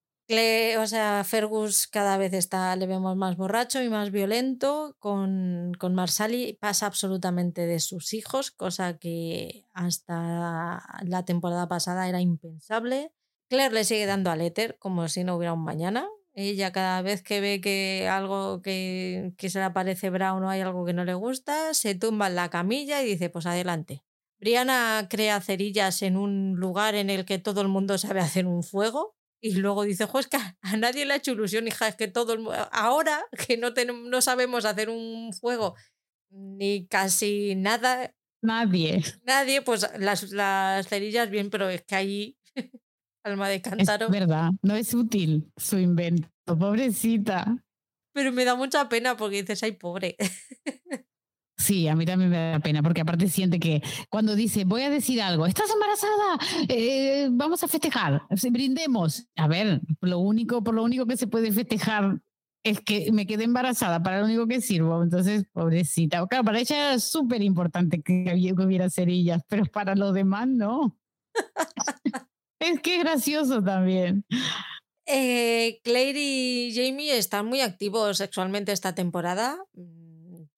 o 0.79 0.87
sea, 0.87 1.23
Fergus 1.23 1.87
cada 1.87 2.17
vez 2.17 2.33
está, 2.33 2.75
le 2.75 2.87
vemos 2.87 3.15
más 3.17 3.37
borracho 3.37 3.81
y 3.81 3.89
más 3.89 4.11
violento. 4.11 4.95
Con, 4.99 5.73
con 5.79 5.95
Marsali 5.95 6.57
pasa 6.59 6.85
absolutamente 6.85 7.65
de 7.65 7.79
sus 7.79 8.13
hijos, 8.13 8.51
cosa 8.51 8.97
que 8.97 9.65
hasta 9.73 10.83
la 11.03 11.25
temporada 11.25 11.67
pasada 11.67 12.07
era 12.07 12.21
impensable. 12.21 13.11
Claire 13.49 13.73
le 13.73 13.83
sigue 13.83 14.05
dando 14.05 14.31
al 14.31 14.41
éter 14.41 14.77
como 14.79 15.07
si 15.07 15.23
no 15.23 15.35
hubiera 15.35 15.53
un 15.53 15.63
mañana. 15.63 16.07
Ella 16.33 16.71
cada 16.71 17.01
vez 17.01 17.21
que 17.21 17.41
ve 17.41 17.59
que 17.59 18.07
algo 18.09 18.61
que, 18.61 19.33
que 19.37 19.49
se 19.49 19.59
le 19.59 19.65
aparece 19.65 20.09
Brown 20.09 20.43
o 20.43 20.49
hay 20.49 20.61
algo 20.61 20.85
que 20.85 20.93
no 20.93 21.03
le 21.03 21.13
gusta, 21.13 21.73
se 21.73 21.95
tumba 21.95 22.27
en 22.27 22.35
la 22.35 22.49
camilla 22.49 23.01
y 23.01 23.05
dice, 23.05 23.29
pues 23.29 23.45
adelante. 23.45 24.03
Brianna 24.39 25.07
crea 25.09 25.41
cerillas 25.41 26.01
en 26.01 26.15
un 26.15 26.55
lugar 26.55 26.95
en 26.95 27.09
el 27.09 27.25
que 27.25 27.37
todo 27.37 27.61
el 27.61 27.67
mundo 27.67 27.97
sabe 27.97 28.21
hacer 28.21 28.45
un 28.47 28.63
fuego 28.63 29.15
y 29.41 29.55
luego 29.55 29.83
dice, 29.83 30.07
pues 30.07 30.27
que 30.27 30.37
a 30.37 30.77
nadie 30.77 31.05
le 31.05 31.13
ha 31.13 31.17
hecho 31.17 31.31
ilusión, 31.31 31.67
hija, 31.67 31.87
es 31.87 31.95
que 31.95 32.07
todo 32.07 32.33
el 32.33 32.47
ahora 32.71 33.25
que 33.47 33.57
no, 33.57 33.73
tenemos, 33.73 34.07
no 34.07 34.21
sabemos 34.21 34.65
hacer 34.65 34.89
un 34.89 35.33
fuego 35.33 35.75
ni 36.29 36.87
casi 36.87 37.55
nada. 37.55 38.13
Nadie. 38.43 39.03
Nadie, 39.23 39.61
pues 39.61 39.87
las, 39.99 40.31
las 40.31 40.87
cerillas 40.87 41.29
bien, 41.29 41.49
pero 41.49 41.69
es 41.69 41.83
que 41.83 41.95
ahí, 41.95 42.37
alma 43.23 43.49
de 43.49 43.61
cántaro. 43.61 44.05
Es 44.05 44.11
verdad, 44.11 44.51
no 44.61 44.75
es 44.75 44.93
útil 44.93 45.51
su 45.57 45.77
invento, 45.77 46.29
pobrecita. 46.45 47.57
Pero 48.13 48.31
me 48.31 48.45
da 48.45 48.55
mucha 48.55 48.89
pena 48.89 49.17
porque 49.17 49.41
dices, 49.41 49.63
ay, 49.63 49.73
pobre. 49.73 50.17
Sí, 51.61 51.87
a 51.87 51.95
mí 51.95 52.05
también 52.05 52.31
me 52.31 52.37
da 52.37 52.59
pena, 52.59 52.81
porque 52.81 53.01
aparte 53.01 53.27
siente 53.27 53.59
que 53.59 53.83
cuando 54.09 54.35
dice, 54.35 54.65
voy 54.65 54.81
a 54.81 54.89
decir 54.89 55.21
algo, 55.21 55.45
estás 55.45 55.69
embarazada, 55.71 56.65
eh, 56.67 57.27
vamos 57.31 57.63
a 57.63 57.67
festejar, 57.67 58.23
brindemos. 58.49 59.27
A 59.35 59.47
ver, 59.47 59.79
lo 60.01 60.19
único, 60.19 60.63
por 60.63 60.73
lo 60.73 60.83
único 60.83 61.05
que 61.05 61.17
se 61.17 61.27
puede 61.27 61.51
festejar 61.51 62.19
es 62.63 62.81
que 62.81 63.11
me 63.11 63.27
quedé 63.27 63.43
embarazada, 63.43 64.01
para 64.01 64.19
lo 64.19 64.25
único 64.25 64.47
que 64.47 64.59
sirvo. 64.61 65.03
Entonces, 65.03 65.45
pobrecita. 65.53 66.25
Claro, 66.27 66.43
para 66.43 66.59
ella 66.59 66.95
es 66.95 67.03
súper 67.03 67.43
importante 67.43 68.01
que 68.01 68.53
hubiera 68.57 68.89
cerillas, 68.89 69.43
pero 69.47 69.65
para 69.65 69.95
los 69.95 70.13
demás 70.15 70.47
no. 70.47 70.97
es 72.59 72.79
que 72.81 72.97
es 72.97 73.03
gracioso 73.03 73.63
también. 73.63 74.25
Eh, 75.05 75.79
Claire 75.83 76.19
y 76.19 76.73
Jamie 76.73 77.17
están 77.17 77.45
muy 77.45 77.61
activos 77.61 78.17
sexualmente 78.17 78.71
esta 78.71 78.95
temporada 78.95 79.57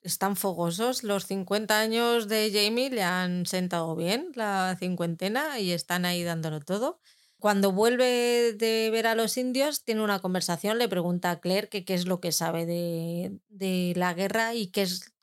están 0.04 0.36
fogosos. 0.36 1.04
Los 1.04 1.26
50 1.26 1.80
años 1.80 2.28
de 2.28 2.51
Jamie 2.54 2.89
le 2.89 3.04
han 3.04 3.45
sentado 3.45 3.95
bien, 3.95 4.32
la 4.36 4.76
cincuentena, 4.80 5.60
y 5.60 5.72
están 5.72 6.06
ahí 6.06 6.24
dándolo 6.24 6.60
todo. 6.60 6.99
Cuando 7.39 7.72
vuelve 7.72 8.54
de 8.54 8.89
ver 8.91 9.08
a 9.08 9.16
los 9.16 9.38
indios, 9.38 9.84
tiene 9.84 10.01
una 10.01 10.20
conversación, 10.20 10.78
le 10.78 10.88
pregunta 10.88 11.32
a 11.32 11.41
Claire 11.41 11.68
qué 11.70 11.84
es 11.93 12.06
lo 12.06 12.22
que 12.22 12.32
sabe 12.32 12.66
de, 12.66 13.38
de, 13.49 13.93
la 13.97 14.14
guerra 14.14 14.54
y 14.56 14.68
qué, 14.68 14.84
es, 14.84 15.14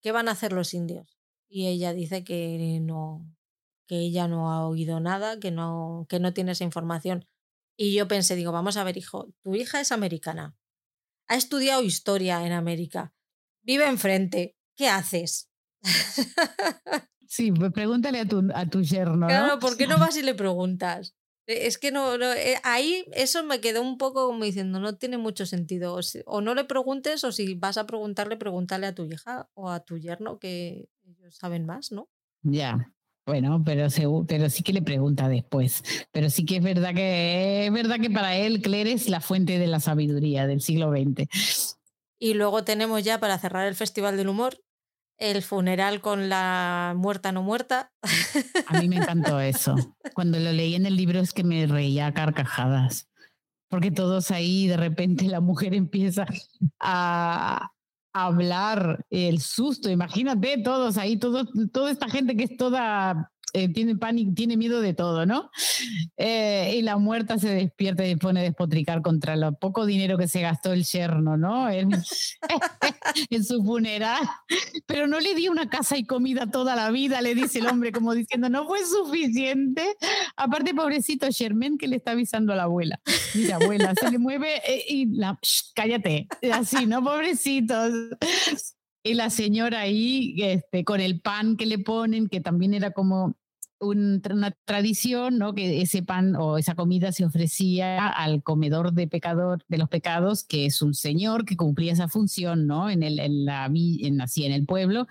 qué 0.00 0.12
van 0.12 0.28
a 0.28 0.32
hacer 0.32 0.52
los 0.52 0.72
indios. 0.74 1.18
Y 1.48 1.66
ella 1.66 1.92
dice 1.92 2.22
que 2.22 2.78
no, 2.80 3.26
que 3.86 3.98
ella 3.98 4.28
no 4.28 4.52
ha 4.52 4.66
oído 4.68 5.00
nada, 5.00 5.40
que 5.40 5.50
no, 5.50 6.06
que 6.08 6.20
no 6.20 6.32
tiene 6.32 6.52
esa 6.52 6.64
información. 6.64 7.26
Y 7.76 7.94
yo 7.94 8.06
pensé, 8.06 8.36
digo, 8.36 8.52
vamos 8.52 8.76
a 8.76 8.84
ver, 8.84 8.96
hijo, 8.96 9.32
tu 9.42 9.54
hija 9.56 9.80
es 9.80 9.90
americana, 9.90 10.56
ha 11.26 11.36
estudiado 11.36 11.82
historia 11.82 12.46
en 12.46 12.52
América, 12.52 13.13
vive 13.64 13.88
enfrente. 13.88 14.56
¿Qué 14.76 14.88
haces? 14.88 15.50
Sí, 17.26 17.50
pues 17.50 17.72
pregúntale 17.72 18.20
a 18.20 18.26
tu, 18.26 18.48
a 18.54 18.64
tu 18.66 18.80
yerno. 18.80 19.26
Claro, 19.26 19.58
¿por 19.58 19.76
qué 19.76 19.88
no 19.88 19.98
vas 19.98 20.16
y 20.16 20.22
le 20.22 20.36
preguntas? 20.36 21.16
E, 21.48 21.66
es 21.66 21.78
que 21.78 21.90
no, 21.90 22.14
eh, 22.14 22.60
ahí 22.62 23.04
eso 23.12 23.42
me 23.42 23.60
quedó 23.60 23.82
un 23.82 23.98
poco 23.98 24.28
como 24.28 24.44
diciendo, 24.44 24.78
no 24.78 24.96
tiene 24.98 25.18
mucho 25.18 25.44
sentido. 25.44 25.98
O, 26.26 26.40
no 26.40 26.54
le 26.54 26.62
preguntes, 26.62 27.24
o 27.24 27.32
si 27.32 27.54
vas 27.54 27.76
a 27.76 27.86
preguntarle, 27.86 28.36
pregúntale 28.36 28.86
a 28.86 28.94
tu 28.94 29.04
hija 29.06 29.48
o 29.54 29.68
a 29.68 29.80
tu 29.80 29.98
yerno, 29.98 30.38
que 30.38 30.88
ellos 31.02 31.34
saben 31.34 31.66
más, 31.66 31.90
¿no? 31.90 32.08
Ya, 32.42 32.94
bueno, 33.26 33.62
pero, 33.64 33.88
pero 34.28 34.48
sí 34.48 34.62
que 34.62 34.72
le 34.72 34.82
pregunta 34.82 35.28
después. 35.28 35.82
Pero 36.12 36.30
sí 36.30 36.44
que 36.44 36.58
es 36.58 36.62
verdad 36.62 36.94
que 36.94 37.66
es 37.66 37.72
verdad 37.72 37.98
que 37.98 38.10
para 38.10 38.36
él 38.36 38.62
Claire 38.62 38.92
es 38.92 39.08
la 39.08 39.20
fuente 39.20 39.58
de 39.58 39.66
la 39.66 39.80
sabiduría 39.80 40.46
del 40.46 40.60
siglo 40.60 40.92
XX. 40.92 41.76
Y 42.18 42.34
luego 42.34 42.64
tenemos 42.64 43.02
ya 43.02 43.18
para 43.18 43.38
cerrar 43.38 43.66
el 43.66 43.74
Festival 43.74 44.16
del 44.16 44.28
Humor 44.28 44.58
el 45.18 45.42
funeral 45.42 46.00
con 46.00 46.28
la 46.28 46.94
muerta 46.96 47.32
no 47.32 47.42
muerta. 47.42 47.92
A 48.66 48.80
mí 48.80 48.88
me 48.88 48.96
encantó 48.96 49.40
eso. 49.40 49.74
Cuando 50.14 50.38
lo 50.38 50.52
leí 50.52 50.74
en 50.74 50.86
el 50.86 50.96
libro 50.96 51.20
es 51.20 51.32
que 51.32 51.44
me 51.44 51.66
reía 51.66 52.06
a 52.06 52.14
carcajadas. 52.14 53.08
Porque 53.68 53.90
todos 53.90 54.30
ahí 54.30 54.66
de 54.66 54.76
repente 54.76 55.26
la 55.26 55.40
mujer 55.40 55.74
empieza 55.74 56.26
a, 56.80 57.70
hablar 58.16 59.04
el 59.10 59.40
susto, 59.40 59.90
imagínate 59.90 60.62
todos 60.62 60.98
ahí, 60.98 61.16
todo, 61.16 61.46
toda 61.72 61.90
esta 61.90 62.08
gente 62.08 62.36
que 62.36 62.44
es 62.44 62.56
toda 62.56 63.32
eh, 63.56 63.72
tiene 63.72 63.94
pánico, 63.94 64.32
tiene 64.34 64.56
miedo 64.56 64.80
de 64.80 64.94
todo, 64.94 65.26
¿no? 65.26 65.48
Eh, 66.16 66.74
y 66.76 66.82
la 66.82 66.96
muerta 66.96 67.38
se 67.38 67.48
despierta 67.50 68.04
y 68.04 68.16
pone 68.16 68.40
a 68.40 68.42
despotricar 68.42 69.00
contra 69.00 69.36
lo 69.36 69.52
poco 69.52 69.86
dinero 69.86 70.18
que 70.18 70.26
se 70.26 70.40
gastó 70.40 70.72
el 70.72 70.82
yerno, 70.82 71.36
¿no? 71.36 71.68
En, 73.30 73.44
su 73.44 73.62
funeral. 73.62 74.22
Pero 74.86 75.06
no 75.06 75.20
le 75.20 75.36
dio 75.36 75.52
una 75.52 75.68
casa 75.68 75.96
y 75.96 76.04
comida 76.04 76.50
toda 76.50 76.74
la 76.74 76.90
vida, 76.90 77.22
le 77.22 77.36
dice 77.36 77.60
el 77.60 77.68
hombre, 77.68 77.92
como 77.92 78.12
diciendo, 78.12 78.48
no 78.48 78.66
fue 78.66 78.80
suficiente. 78.84 79.94
Aparte, 80.36 80.74
pobrecito 80.74 81.28
Germain 81.30 81.78
que 81.78 81.86
le 81.86 81.96
está 81.96 82.10
avisando 82.10 82.52
a 82.52 82.56
la 82.56 82.64
abuela. 82.64 83.00
Mira, 83.34 83.56
abuela, 83.56 83.94
se 83.94 84.10
le 84.10 84.18
mueve 84.18 84.56
eh, 84.66 84.84
y 84.88 85.06
la, 85.14 85.38
cállate, 85.76 86.26
así, 86.52 86.86
¿no? 86.86 87.04
Pobrecitos. 87.04 87.92
Y 89.04 89.14
la 89.14 89.30
señora 89.30 89.80
ahí, 89.80 90.34
este, 90.38 90.82
con 90.82 91.00
el 91.00 91.20
pan 91.20 91.56
que 91.56 91.66
le 91.66 91.78
ponen, 91.78 92.28
que 92.28 92.40
también 92.40 92.74
era 92.74 92.90
como 92.90 93.36
una 93.84 94.50
tradición, 94.64 95.38
¿no? 95.38 95.54
Que 95.54 95.82
ese 95.82 96.02
pan 96.02 96.34
o 96.36 96.58
esa 96.58 96.74
comida 96.74 97.12
se 97.12 97.24
ofrecía 97.24 98.08
al 98.08 98.42
comedor 98.42 98.92
de 98.92 99.06
pecador 99.06 99.64
de 99.68 99.78
los 99.78 99.88
pecados, 99.88 100.44
que 100.44 100.66
es 100.66 100.82
un 100.82 100.94
señor 100.94 101.44
que 101.44 101.56
cumplía 101.56 101.92
esa 101.92 102.08
función, 102.08 102.66
¿no? 102.66 102.90
En 102.90 103.02
el, 103.02 103.18
en 103.18 103.44
la, 103.44 103.66
en, 103.66 104.20
así 104.20 104.44
en 104.44 104.52
el 104.52 104.66
pueblo, 104.66 105.06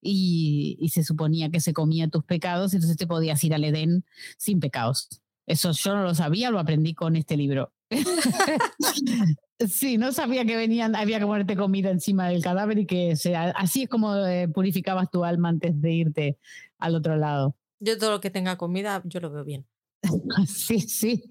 y, 0.00 0.88
se 0.92 1.04
suponía 1.04 1.50
que 1.50 1.60
se 1.60 1.72
comía 1.72 2.08
tus 2.08 2.24
pecados, 2.24 2.74
entonces 2.74 2.96
te 2.96 3.06
podías 3.06 3.42
ir 3.44 3.54
al 3.54 3.64
Edén 3.64 4.04
sin 4.36 4.60
pecados. 4.60 5.08
Eso 5.46 5.72
yo 5.72 5.94
no 5.94 6.02
lo 6.02 6.14
sabía, 6.14 6.50
lo 6.50 6.58
aprendí 6.58 6.94
con 6.94 7.16
este 7.16 7.36
libro. 7.36 7.72
sí, 9.66 9.98
no 9.98 10.12
sabía 10.12 10.44
que 10.44 10.56
venían, 10.56 10.94
había 10.94 11.18
que 11.18 11.26
ponerte 11.26 11.56
comida 11.56 11.90
encima 11.90 12.28
del 12.28 12.42
cadáver 12.42 12.78
y 12.78 12.86
que 12.86 13.14
así 13.54 13.82
es 13.82 13.88
como 13.88 14.14
eh, 14.26 14.48
purificabas 14.48 15.10
tu 15.10 15.24
alma 15.24 15.48
antes 15.48 15.80
de 15.80 15.92
irte 15.92 16.38
al 16.78 16.94
otro 16.94 17.16
lado. 17.16 17.56
Yo 17.80 17.98
todo 17.98 18.10
lo 18.10 18.20
que 18.20 18.30
tenga 18.30 18.56
comida, 18.56 19.02
yo 19.04 19.20
lo 19.20 19.30
veo 19.30 19.44
bien. 19.44 19.66
Sí, 20.46 20.80
sí. 20.80 21.24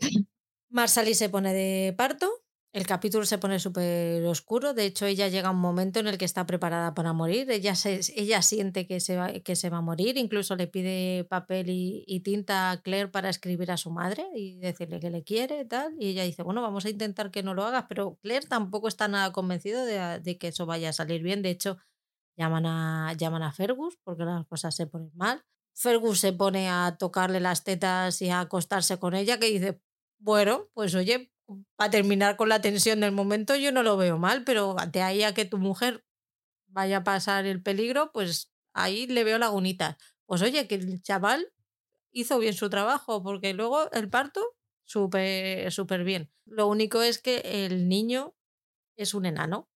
Marsali 0.69 1.13
se 1.13 1.29
pone 1.29 1.53
de 1.53 1.93
parto. 1.93 2.29
El 2.73 2.85
capítulo 2.85 3.25
se 3.25 3.37
pone 3.37 3.59
súper 3.59 4.23
oscuro. 4.25 4.73
De 4.73 4.85
hecho, 4.85 5.05
ella 5.05 5.29
llega 5.29 5.47
a 5.47 5.51
un 5.51 5.59
momento 5.59 5.99
en 5.99 6.07
el 6.07 6.17
que 6.17 6.25
está 6.25 6.45
preparada 6.45 6.93
para 6.93 7.13
morir. 7.13 7.49
Ella, 7.49 7.73
se, 7.75 8.01
ella 8.15 8.41
siente 8.41 8.85
que 8.85 8.99
se, 8.99 9.15
va, 9.15 9.31
que 9.33 9.55
se 9.55 9.69
va 9.69 9.77
a 9.77 9.81
morir. 9.81 10.17
Incluso 10.17 10.55
le 10.55 10.67
pide 10.67 11.23
papel 11.23 11.69
y, 11.69 12.03
y 12.05 12.19
tinta 12.19 12.69
a 12.69 12.81
Claire 12.81 13.09
para 13.09 13.29
escribir 13.29 13.71
a 13.71 13.77
su 13.77 13.89
madre 13.89 14.27
y 14.35 14.57
decirle 14.57 14.99
que 14.99 15.09
le 15.09 15.23
quiere 15.23 15.61
y 15.61 15.65
tal. 15.65 15.95
Y 15.97 16.09
ella 16.09 16.23
dice, 16.23 16.43
bueno, 16.43 16.61
vamos 16.61 16.85
a 16.85 16.89
intentar 16.89 17.31
que 17.31 17.41
no 17.41 17.53
lo 17.53 17.63
hagas. 17.63 17.85
Pero 17.89 18.19
Claire 18.21 18.45
tampoco 18.45 18.89
está 18.89 19.07
nada 19.07 19.31
convencido 19.31 19.83
de, 19.85 20.19
de 20.19 20.37
que 20.37 20.49
eso 20.49 20.65
vaya 20.65 20.89
a 20.89 20.93
salir 20.93 21.23
bien. 21.23 21.41
De 21.41 21.49
hecho, 21.49 21.77
llaman 22.37 22.65
a, 22.65 23.13
llaman 23.13 23.43
a 23.43 23.51
Fergus 23.53 23.97
porque 24.03 24.23
las 24.23 24.45
cosas 24.45 24.75
se 24.75 24.85
ponen 24.87 25.11
mal. 25.15 25.43
Fergus 25.77 26.19
se 26.19 26.33
pone 26.33 26.69
a 26.69 26.97
tocarle 26.97 27.39
las 27.39 27.63
tetas 27.63 28.21
y 28.21 28.29
a 28.29 28.41
acostarse 28.41 28.97
con 28.99 29.13
ella, 29.13 29.39
que 29.39 29.45
dice, 29.47 29.79
bueno, 30.17 30.69
pues 30.73 30.95
oye, 30.95 31.31
para 31.75 31.91
terminar 31.91 32.35
con 32.35 32.49
la 32.49 32.61
tensión 32.61 32.99
del 32.99 33.11
momento 33.11 33.55
yo 33.55 33.71
no 33.71 33.83
lo 33.83 33.95
veo 33.95 34.17
mal, 34.17 34.43
pero 34.43 34.75
de 34.91 35.01
ahí 35.03 35.23
a 35.23 35.33
que 35.35 35.45
tu 35.45 35.57
mujer 35.59 36.03
vaya 36.67 36.97
a 36.97 37.03
pasar 37.03 37.45
el 37.45 37.61
peligro, 37.63 38.11
pues 38.13 38.51
ahí 38.73 39.07
le 39.07 39.23
veo 39.23 39.37
lagunitas. 39.37 39.97
Pues 40.25 40.41
oye, 40.41 40.67
que 40.67 40.75
el 40.75 41.01
chaval 41.03 41.53
hizo 42.11 42.39
bien 42.39 42.53
su 42.53 42.69
trabajo, 42.69 43.23
porque 43.23 43.53
luego 43.53 43.91
el 43.91 44.09
parto, 44.09 44.41
súper 44.85 45.71
súper 45.71 46.03
bien. 46.03 46.31
Lo 46.45 46.67
único 46.67 47.01
es 47.03 47.19
que 47.19 47.65
el 47.65 47.89
niño 47.89 48.35
es 48.97 49.13
un 49.13 49.25
enano. 49.27 49.69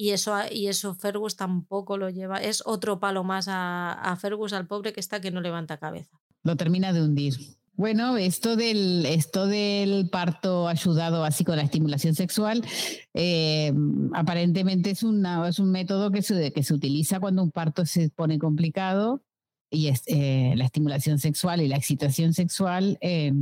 Y 0.00 0.10
eso, 0.10 0.32
y 0.48 0.68
eso 0.68 0.94
Fergus 0.94 1.34
tampoco 1.34 1.98
lo 1.98 2.08
lleva. 2.08 2.36
Es 2.36 2.62
otro 2.64 3.00
palo 3.00 3.24
más 3.24 3.48
a, 3.48 3.92
a 3.94 4.14
Fergus, 4.14 4.52
al 4.52 4.68
pobre 4.68 4.92
que 4.92 5.00
está 5.00 5.20
que 5.20 5.32
no 5.32 5.40
levanta 5.40 5.78
cabeza. 5.78 6.20
Lo 6.44 6.56
termina 6.56 6.92
de 6.92 7.02
hundir. 7.02 7.34
Bueno, 7.74 8.16
esto 8.16 8.54
del, 8.54 9.04
esto 9.06 9.48
del 9.48 10.08
parto 10.08 10.68
ayudado 10.68 11.24
así 11.24 11.42
con 11.42 11.56
la 11.56 11.62
estimulación 11.62 12.14
sexual, 12.14 12.64
eh, 13.12 13.72
aparentemente 14.14 14.90
es, 14.90 15.02
una, 15.02 15.48
es 15.48 15.58
un 15.58 15.72
método 15.72 16.12
que 16.12 16.22
se, 16.22 16.52
que 16.52 16.62
se 16.62 16.74
utiliza 16.74 17.18
cuando 17.18 17.42
un 17.42 17.50
parto 17.50 17.84
se 17.84 18.08
pone 18.10 18.38
complicado 18.38 19.24
y 19.68 19.88
es, 19.88 20.02
eh, 20.06 20.54
la 20.56 20.64
estimulación 20.64 21.18
sexual 21.18 21.60
y 21.60 21.66
la 21.66 21.76
excitación 21.76 22.34
sexual 22.34 22.98
eh, 23.00 23.32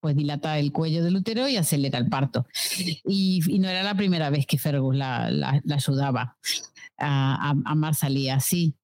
pues 0.00 0.16
dilata 0.16 0.58
el 0.58 0.72
cuello 0.72 1.02
del 1.02 1.16
útero 1.16 1.48
y 1.48 1.56
acelera 1.56 1.98
el 1.98 2.08
parto. 2.08 2.46
Y, 3.04 3.40
no 3.58 3.68
era 3.68 3.82
la 3.82 3.94
primera 3.94 4.30
vez 4.30 4.46
que 4.46 4.58
Fergus 4.58 4.94
la, 4.94 5.60
ayudaba 5.70 6.36
a, 6.98 7.50
a, 7.50 7.54
a 7.64 7.74
Marsalí 7.74 8.28
así. 8.28 8.76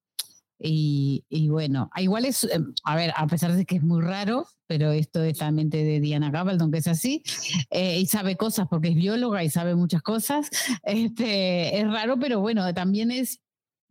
Y, 0.59 1.25
y, 1.29 1.49
bueno, 1.49 1.89
igual 1.97 2.25
es, 2.25 2.47
a 2.85 2.95
ver, 2.95 3.11
a 3.17 3.27
pesar 3.27 3.53
de 3.53 3.65
que 3.65 3.75
es 3.75 3.83
muy 3.83 4.01
raro, 4.01 4.47
pero 4.65 4.91
esto 4.91 5.21
es 5.21 5.39
la 5.39 5.51
mente 5.51 5.83
de 5.83 5.99
Diana 5.99 6.31
Gabaldon, 6.31 6.71
que 6.71 6.77
es 6.77 6.87
así, 6.87 7.21
eh, 7.69 7.99
y 7.99 8.05
sabe 8.05 8.37
cosas 8.37 8.67
porque 8.69 8.87
es 8.87 8.95
bióloga 8.95 9.43
y 9.43 9.49
sabe 9.49 9.75
muchas 9.75 10.01
cosas. 10.01 10.49
Este, 10.83 11.79
es 11.79 11.87
raro, 11.87 12.17
pero 12.19 12.39
bueno, 12.39 12.73
también 12.73 13.11
es, 13.11 13.39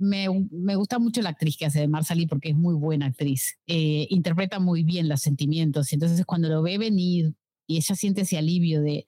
me, 0.02 0.28
me 0.50 0.76
gusta 0.76 0.98
mucho 0.98 1.22
la 1.22 1.30
actriz 1.30 1.56
que 1.56 1.66
hace 1.66 1.80
de 1.80 1.88
Marsalí 1.88 2.26
porque 2.26 2.50
es 2.50 2.56
muy 2.56 2.74
buena 2.74 3.06
actriz, 3.06 3.58
eh, 3.66 4.06
interpreta 4.10 4.58
muy 4.58 4.82
bien 4.82 5.08
los 5.08 5.20
sentimientos, 5.20 5.92
entonces 5.92 6.24
cuando 6.26 6.48
lo 6.48 6.62
ve 6.62 6.78
venir 6.78 7.34
y 7.66 7.76
ella 7.76 7.94
siente 7.94 8.22
ese 8.22 8.36
alivio 8.36 8.82
de, 8.82 9.06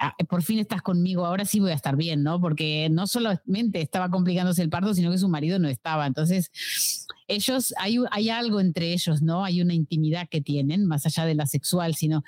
Ah, 0.00 0.14
por 0.28 0.44
fin 0.44 0.60
estás 0.60 0.80
conmigo, 0.80 1.26
ahora 1.26 1.44
sí 1.44 1.58
voy 1.58 1.72
a 1.72 1.74
estar 1.74 1.96
bien, 1.96 2.22
¿no? 2.22 2.40
Porque 2.40 2.88
no 2.88 3.08
solamente 3.08 3.80
estaba 3.80 4.08
complicándose 4.10 4.62
el 4.62 4.70
parto, 4.70 4.94
sino 4.94 5.10
que 5.10 5.18
su 5.18 5.28
marido 5.28 5.58
no 5.58 5.66
estaba. 5.66 6.06
Entonces, 6.06 6.52
ellos, 7.26 7.74
hay, 7.78 7.98
hay 8.12 8.30
algo 8.30 8.60
entre 8.60 8.92
ellos, 8.92 9.22
¿no? 9.22 9.44
Hay 9.44 9.60
una 9.60 9.74
intimidad 9.74 10.28
que 10.30 10.40
tienen, 10.40 10.86
más 10.86 11.04
allá 11.04 11.24
de 11.24 11.34
la 11.34 11.46
sexual, 11.46 11.96
sino 11.96 12.22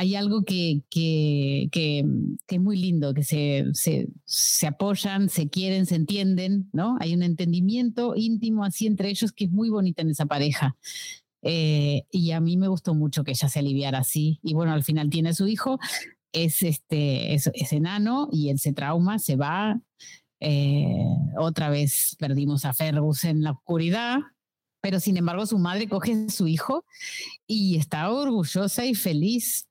hay 0.00 0.14
algo 0.14 0.44
que, 0.44 0.80
que, 0.88 1.68
que, 1.70 2.06
es 2.48 2.60
muy 2.60 2.78
lindo, 2.78 3.12
que 3.12 3.22
se, 3.22 3.66
se, 3.74 4.08
se, 4.24 4.66
apoyan, 4.66 5.28
se 5.28 5.50
quieren, 5.50 5.84
se 5.84 5.94
entienden, 5.94 6.70
¿no? 6.72 6.96
Hay 7.00 7.12
un 7.12 7.22
entendimiento 7.22 8.14
íntimo 8.16 8.64
así 8.64 8.86
entre 8.86 9.10
ellos 9.10 9.30
que 9.30 9.44
es 9.44 9.50
muy 9.50 9.68
bonita 9.68 10.00
en 10.00 10.08
esa 10.08 10.24
pareja. 10.24 10.74
Eh, 11.42 12.04
y 12.10 12.30
a 12.30 12.40
mí 12.40 12.56
me 12.56 12.68
gustó 12.68 12.94
mucho 12.94 13.24
que 13.24 13.32
ella 13.32 13.50
se 13.50 13.58
aliviara 13.58 13.98
así. 13.98 14.40
Y 14.42 14.54
bueno, 14.54 14.72
al 14.72 14.84
final 14.84 15.10
tiene 15.10 15.34
su 15.34 15.46
hijo, 15.46 15.78
es, 16.32 16.62
este, 16.62 17.34
es, 17.34 17.50
es 17.52 17.70
enano 17.74 18.30
y 18.32 18.48
él 18.48 18.58
se 18.58 18.72
trauma, 18.72 19.18
se 19.18 19.36
va. 19.36 19.82
Eh, 20.40 21.04
otra 21.36 21.68
vez 21.68 22.16
perdimos 22.18 22.64
a 22.64 22.72
Fergus 22.72 23.24
en 23.24 23.42
la 23.42 23.50
oscuridad, 23.50 24.20
pero 24.80 25.00
sin 25.00 25.16
embargo 25.16 25.46
su 25.46 25.58
madre 25.58 25.88
coge 25.88 26.12
a 26.12 26.30
su 26.30 26.46
hijo 26.48 26.84
y 27.46 27.76
está 27.76 28.10
orgullosa 28.10 28.84
y 28.84 28.94
feliz. 28.94 29.68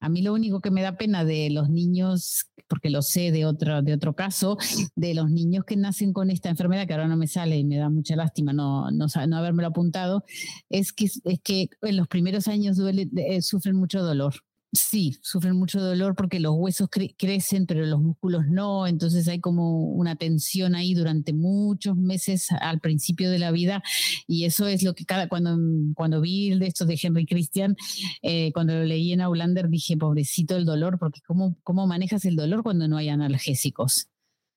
A 0.00 0.10
mí 0.10 0.20
lo 0.20 0.34
único 0.34 0.60
que 0.60 0.70
me 0.70 0.82
da 0.82 0.98
pena 0.98 1.24
de 1.24 1.48
los 1.48 1.70
niños, 1.70 2.46
porque 2.68 2.90
lo 2.90 3.00
sé 3.00 3.32
de 3.32 3.46
otro, 3.46 3.80
de 3.80 3.94
otro 3.94 4.14
caso, 4.14 4.58
de 4.94 5.14
los 5.14 5.30
niños 5.30 5.64
que 5.64 5.76
nacen 5.76 6.12
con 6.12 6.30
esta 6.30 6.50
enfermedad, 6.50 6.86
que 6.86 6.92
ahora 6.92 7.08
no 7.08 7.16
me 7.16 7.26
sale 7.26 7.56
y 7.56 7.64
me 7.64 7.78
da 7.78 7.88
mucha 7.88 8.14
lástima 8.14 8.52
no, 8.52 8.90
no, 8.90 9.06
no 9.26 9.36
haberme 9.36 9.64
apuntado, 9.64 10.24
es 10.68 10.92
que, 10.92 11.06
es 11.06 11.40
que 11.42 11.70
en 11.80 11.96
los 11.96 12.06
primeros 12.06 12.48
años 12.48 12.76
duele, 12.76 13.08
eh, 13.16 13.40
sufren 13.40 13.76
mucho 13.76 14.02
dolor. 14.02 14.34
Sí, 14.74 15.16
sufren 15.22 15.54
mucho 15.54 15.80
dolor 15.80 16.16
porque 16.16 16.40
los 16.40 16.54
huesos 16.56 16.88
cre 16.90 17.14
crecen, 17.16 17.64
pero 17.64 17.86
los 17.86 18.00
músculos 18.00 18.48
no, 18.48 18.88
entonces 18.88 19.28
hay 19.28 19.38
como 19.38 19.84
una 19.84 20.16
tensión 20.16 20.74
ahí 20.74 20.94
durante 20.94 21.32
muchos 21.32 21.96
meses 21.96 22.48
al 22.50 22.80
principio 22.80 23.30
de 23.30 23.38
la 23.38 23.52
vida 23.52 23.84
y 24.26 24.46
eso 24.46 24.66
es 24.66 24.82
lo 24.82 24.94
que 24.94 25.04
cada 25.04 25.28
cuando, 25.28 25.56
cuando 25.94 26.20
vi 26.20 26.58
de 26.58 26.66
estos 26.66 26.88
de 26.88 26.98
Henry 27.00 27.24
Christian, 27.24 27.76
eh, 28.22 28.50
cuando 28.52 28.74
lo 28.74 28.84
leí 28.84 29.12
en 29.12 29.20
Aulander 29.20 29.68
dije, 29.68 29.96
pobrecito 29.96 30.56
el 30.56 30.64
dolor, 30.64 30.98
porque 30.98 31.20
¿cómo, 31.24 31.56
cómo 31.62 31.86
manejas 31.86 32.24
el 32.24 32.34
dolor 32.34 32.64
cuando 32.64 32.88
no 32.88 32.96
hay 32.96 33.10
analgésicos? 33.10 34.08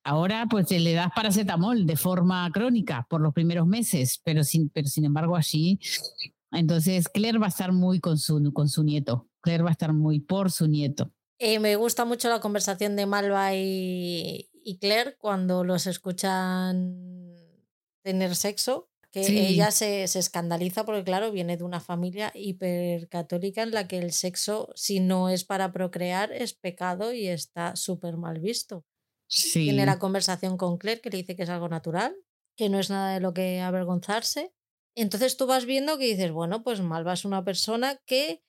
Ahora 0.02 0.46
pues 0.50 0.68
le 0.68 0.94
das 0.94 1.12
paracetamol 1.14 1.86
de 1.86 1.94
forma 1.94 2.50
crónica 2.52 3.06
por 3.08 3.20
los 3.20 3.32
primeros 3.32 3.68
meses, 3.68 4.20
pero 4.24 4.42
sin, 4.42 4.68
pero 4.68 4.88
sin 4.88 5.04
embargo 5.04 5.36
allí, 5.36 5.78
entonces 6.50 7.08
Claire 7.08 7.38
va 7.38 7.46
a 7.46 7.50
estar 7.50 7.72
muy 7.72 8.00
con 8.00 8.18
su, 8.18 8.52
con 8.52 8.68
su 8.68 8.82
nieto. 8.82 9.28
Va 9.56 9.68
a 9.68 9.72
estar 9.72 9.92
muy 9.92 10.20
por 10.20 10.50
su 10.50 10.66
nieto. 10.66 11.12
Eh, 11.38 11.60
me 11.60 11.76
gusta 11.76 12.04
mucho 12.04 12.28
la 12.28 12.40
conversación 12.40 12.96
de 12.96 13.06
Malva 13.06 13.54
y, 13.54 14.50
y, 14.64 14.78
Claire 14.78 15.16
cuando 15.18 15.62
los 15.62 15.86
escuchan 15.86 17.36
tener 18.02 18.34
sexo, 18.34 18.90
que 19.12 19.22
sí. 19.22 19.38
ella 19.38 19.70
se, 19.70 20.08
se, 20.08 20.18
escandaliza 20.18 20.84
porque, 20.84 21.04
claro, 21.04 21.30
viene 21.30 21.56
de 21.56 21.64
una 21.64 21.80
familia 21.80 22.32
hipercatólica 22.34 23.62
en 23.62 23.70
la 23.70 23.86
que 23.86 23.98
el 23.98 24.12
sexo, 24.12 24.70
si 24.74 24.98
no 24.98 25.28
es 25.28 25.44
para 25.44 25.72
procrear, 25.72 26.32
es 26.32 26.54
pecado 26.54 27.12
y 27.12 27.28
está 27.28 27.76
súper 27.76 28.16
mal 28.16 28.40
visto. 28.40 28.84
Sí. 29.28 29.64
Tiene 29.64 29.86
la 29.86 29.98
conversación 29.98 30.56
con 30.56 30.78
Claire 30.78 31.00
que 31.00 31.10
le 31.10 31.18
dice 31.18 31.36
que 31.36 31.44
es 31.44 31.50
algo 31.50 31.68
natural, 31.68 32.16
que 32.56 32.68
no 32.68 32.80
es 32.80 32.90
nada 32.90 33.14
de 33.14 33.20
lo 33.20 33.32
que 33.32 33.60
avergonzarse. 33.60 34.52
Entonces 34.96 35.36
tú 35.36 35.46
vas 35.46 35.64
viendo 35.64 35.98
que 35.98 36.06
dices, 36.06 36.32
bueno, 36.32 36.64
pues 36.64 36.80
Malva 36.80 37.12
es 37.12 37.24
una 37.24 37.44
persona 37.44 38.00
que 38.04 38.42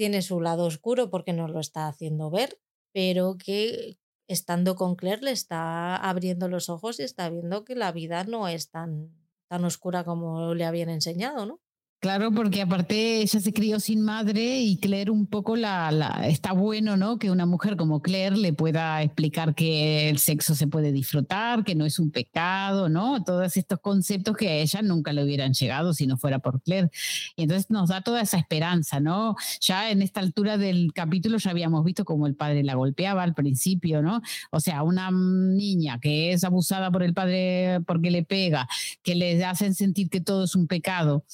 tiene 0.00 0.22
su 0.22 0.40
lado 0.40 0.64
oscuro 0.64 1.10
porque 1.10 1.34
nos 1.34 1.50
lo 1.50 1.60
está 1.60 1.86
haciendo 1.86 2.30
ver, 2.30 2.58
pero 2.90 3.36
que 3.36 3.98
estando 4.28 4.74
con 4.74 4.96
Claire 4.96 5.20
le 5.20 5.32
está 5.32 5.94
abriendo 5.94 6.48
los 6.48 6.70
ojos 6.70 6.98
y 6.98 7.02
está 7.02 7.28
viendo 7.28 7.66
que 7.66 7.74
la 7.74 7.92
vida 7.92 8.24
no 8.24 8.48
es 8.48 8.70
tan, 8.70 9.14
tan 9.46 9.62
oscura 9.66 10.02
como 10.02 10.54
le 10.54 10.64
habían 10.64 10.88
enseñado, 10.88 11.44
¿no? 11.44 11.60
Claro, 12.00 12.32
porque 12.32 12.62
aparte 12.62 13.20
ella 13.20 13.40
se 13.40 13.52
crió 13.52 13.78
sin 13.78 14.00
madre 14.00 14.60
y 14.62 14.78
Claire 14.78 15.10
un 15.10 15.26
poco 15.26 15.54
la, 15.54 16.22
está 16.24 16.52
bueno, 16.52 16.96
¿no? 16.96 17.18
Que 17.18 17.30
una 17.30 17.44
mujer 17.44 17.76
como 17.76 18.00
Claire 18.00 18.38
le 18.38 18.54
pueda 18.54 19.02
explicar 19.02 19.54
que 19.54 20.08
el 20.08 20.16
sexo 20.16 20.54
se 20.54 20.66
puede 20.66 20.92
disfrutar, 20.92 21.62
que 21.62 21.74
no 21.74 21.84
es 21.84 21.98
un 21.98 22.10
pecado, 22.10 22.88
¿no? 22.88 23.22
Todos 23.22 23.54
estos 23.58 23.80
conceptos 23.80 24.34
que 24.34 24.48
a 24.48 24.54
ella 24.54 24.80
nunca 24.80 25.12
le 25.12 25.22
hubieran 25.22 25.52
llegado 25.52 25.92
si 25.92 26.06
no 26.06 26.16
fuera 26.16 26.38
por 26.38 26.62
Claire. 26.62 26.88
Y 27.36 27.42
entonces 27.42 27.70
nos 27.70 27.90
da 27.90 28.00
toda 28.00 28.22
esa 28.22 28.38
esperanza, 28.38 28.98
¿no? 28.98 29.36
Ya 29.60 29.90
en 29.90 30.00
esta 30.00 30.20
altura 30.20 30.56
del 30.56 30.94
capítulo 30.94 31.36
ya 31.36 31.50
habíamos 31.50 31.84
visto 31.84 32.06
cómo 32.06 32.26
el 32.26 32.34
padre 32.34 32.64
la 32.64 32.76
golpeaba 32.76 33.22
al 33.22 33.34
principio, 33.34 34.00
¿no? 34.00 34.22
O 34.50 34.60
sea, 34.60 34.84
una 34.84 35.10
niña 35.10 35.98
que 36.00 36.32
es 36.32 36.44
abusada 36.44 36.90
por 36.90 37.02
el 37.02 37.12
padre 37.12 37.80
porque 37.86 38.10
le 38.10 38.24
pega, 38.24 38.66
que 39.02 39.14
le 39.14 39.44
hacen 39.44 39.74
sentir 39.74 40.08
que 40.08 40.22
todo 40.22 40.44
es 40.44 40.56
un 40.56 40.66
pecado 40.66 41.26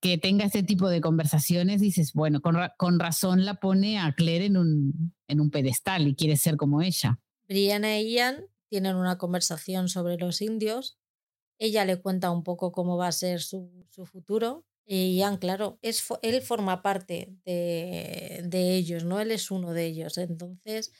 que 0.00 0.18
tenga 0.18 0.44
este 0.44 0.62
tipo 0.62 0.88
de 0.88 1.00
conversaciones, 1.00 1.80
dices, 1.80 2.12
bueno, 2.12 2.40
con, 2.40 2.56
con, 2.76 2.98
razón 2.98 3.44
la 3.44 3.60
pone 3.60 3.98
a 3.98 4.12
Claire 4.14 4.46
en 4.46 4.56
un, 4.56 5.14
en 5.28 5.40
un 5.40 5.50
pedestal 5.50 6.06
y 6.06 6.14
quiere 6.14 6.36
ser 6.36 6.56
como 6.56 6.82
ella. 6.82 7.18
Brianna 7.48 7.98
y 7.98 8.14
Ian 8.14 8.46
tienen 8.68 8.96
una 8.96 9.18
conversación 9.18 9.88
sobre 9.88 10.16
los 10.16 10.42
indios. 10.42 10.98
Ella 11.58 11.84
le 11.84 12.00
cuenta 12.00 12.30
un 12.30 12.42
poco 12.42 12.72
cómo 12.72 12.96
va 12.96 13.08
a 13.08 13.12
ser 13.12 13.40
su, 13.40 13.86
su 13.90 14.04
futuro. 14.04 14.66
Y 14.84 15.16
Ian, 15.16 15.38
claro, 15.38 15.78
es, 15.82 16.06
él 16.22 16.42
forma 16.42 16.82
parte 16.82 17.34
de, 17.44 18.42
de, 18.44 18.76
ellos, 18.76 19.04
¿no? 19.04 19.18
Él 19.20 19.30
es 19.32 19.50
uno 19.50 19.72
de 19.72 19.86
ellos. 19.86 20.18
Entonces, 20.18 20.92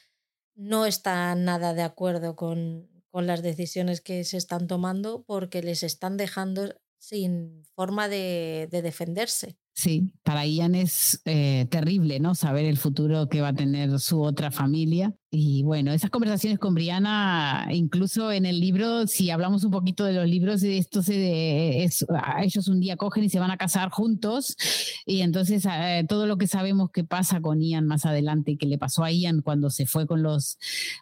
no 0.55 0.85
está 0.85 1.33
nada 1.35 1.73
de 1.73 1.83
acuerdo 1.83 2.35
con, 2.35 2.89
con 3.11 3.27
las 3.27 3.41
decisiones 3.43 4.01
que 4.01 4.23
se 4.23 4.37
están 4.37 4.67
tomando 4.67 5.23
porque 5.23 5.61
les 5.61 5.83
están 5.83 6.17
dejando 6.17 6.75
sin 6.99 7.63
forma 7.75 8.09
de, 8.09 8.67
de, 8.71 8.81
defenderse. 8.81 9.57
Sí, 9.73 10.11
para 10.23 10.43
Ian 10.47 10.73
es 10.73 11.21
eh, 11.25 11.67
terrible, 11.69 12.19
¿no? 12.19 12.33
Saber 12.33 12.65
el 12.65 12.77
futuro 12.77 13.29
que 13.29 13.41
va 13.41 13.49
a 13.49 13.53
tener 13.53 13.99
su 13.99 14.23
otra 14.23 14.49
familia. 14.49 15.13
Y 15.29 15.61
bueno, 15.61 15.93
esas 15.93 16.09
conversaciones 16.09 16.57
con 16.57 16.73
Brianna, 16.73 17.67
incluso 17.71 18.31
en 18.31 18.47
el 18.47 18.59
libro, 18.59 19.05
si 19.05 19.29
hablamos 19.29 19.63
un 19.63 19.69
poquito 19.69 20.03
de 20.03 20.13
los 20.13 20.27
libros, 20.27 20.63
esto 20.63 21.03
se 21.03 21.83
es, 21.83 22.03
ellos 22.41 22.67
un 22.67 22.79
día 22.79 22.97
cogen 22.97 23.25
y 23.25 23.29
se 23.29 23.39
van 23.39 23.51
a 23.51 23.57
casar 23.57 23.91
juntos. 23.91 24.57
Y 25.05 25.21
entonces 25.21 25.63
eh, 25.71 26.05
todo 26.09 26.25
lo 26.25 26.39
que 26.39 26.47
sabemos 26.47 26.89
que 26.89 27.03
pasa 27.03 27.39
con 27.39 27.61
Ian 27.61 27.85
más 27.85 28.07
adelante 28.07 28.51
y 28.53 28.57
que 28.57 28.65
le 28.65 28.79
pasó 28.79 29.03
a 29.03 29.11
Ian 29.11 29.41
cuando 29.43 29.69
se 29.69 29.85
fue 29.85 30.07
con 30.07 30.23
los 30.23 30.57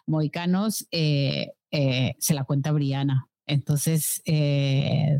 moicanos, 0.06 0.86
eh, 0.90 1.52
se 2.18 2.34
la 2.34 2.44
cuenta 2.44 2.72
Brianna. 2.72 3.30
Entonces, 3.46 4.22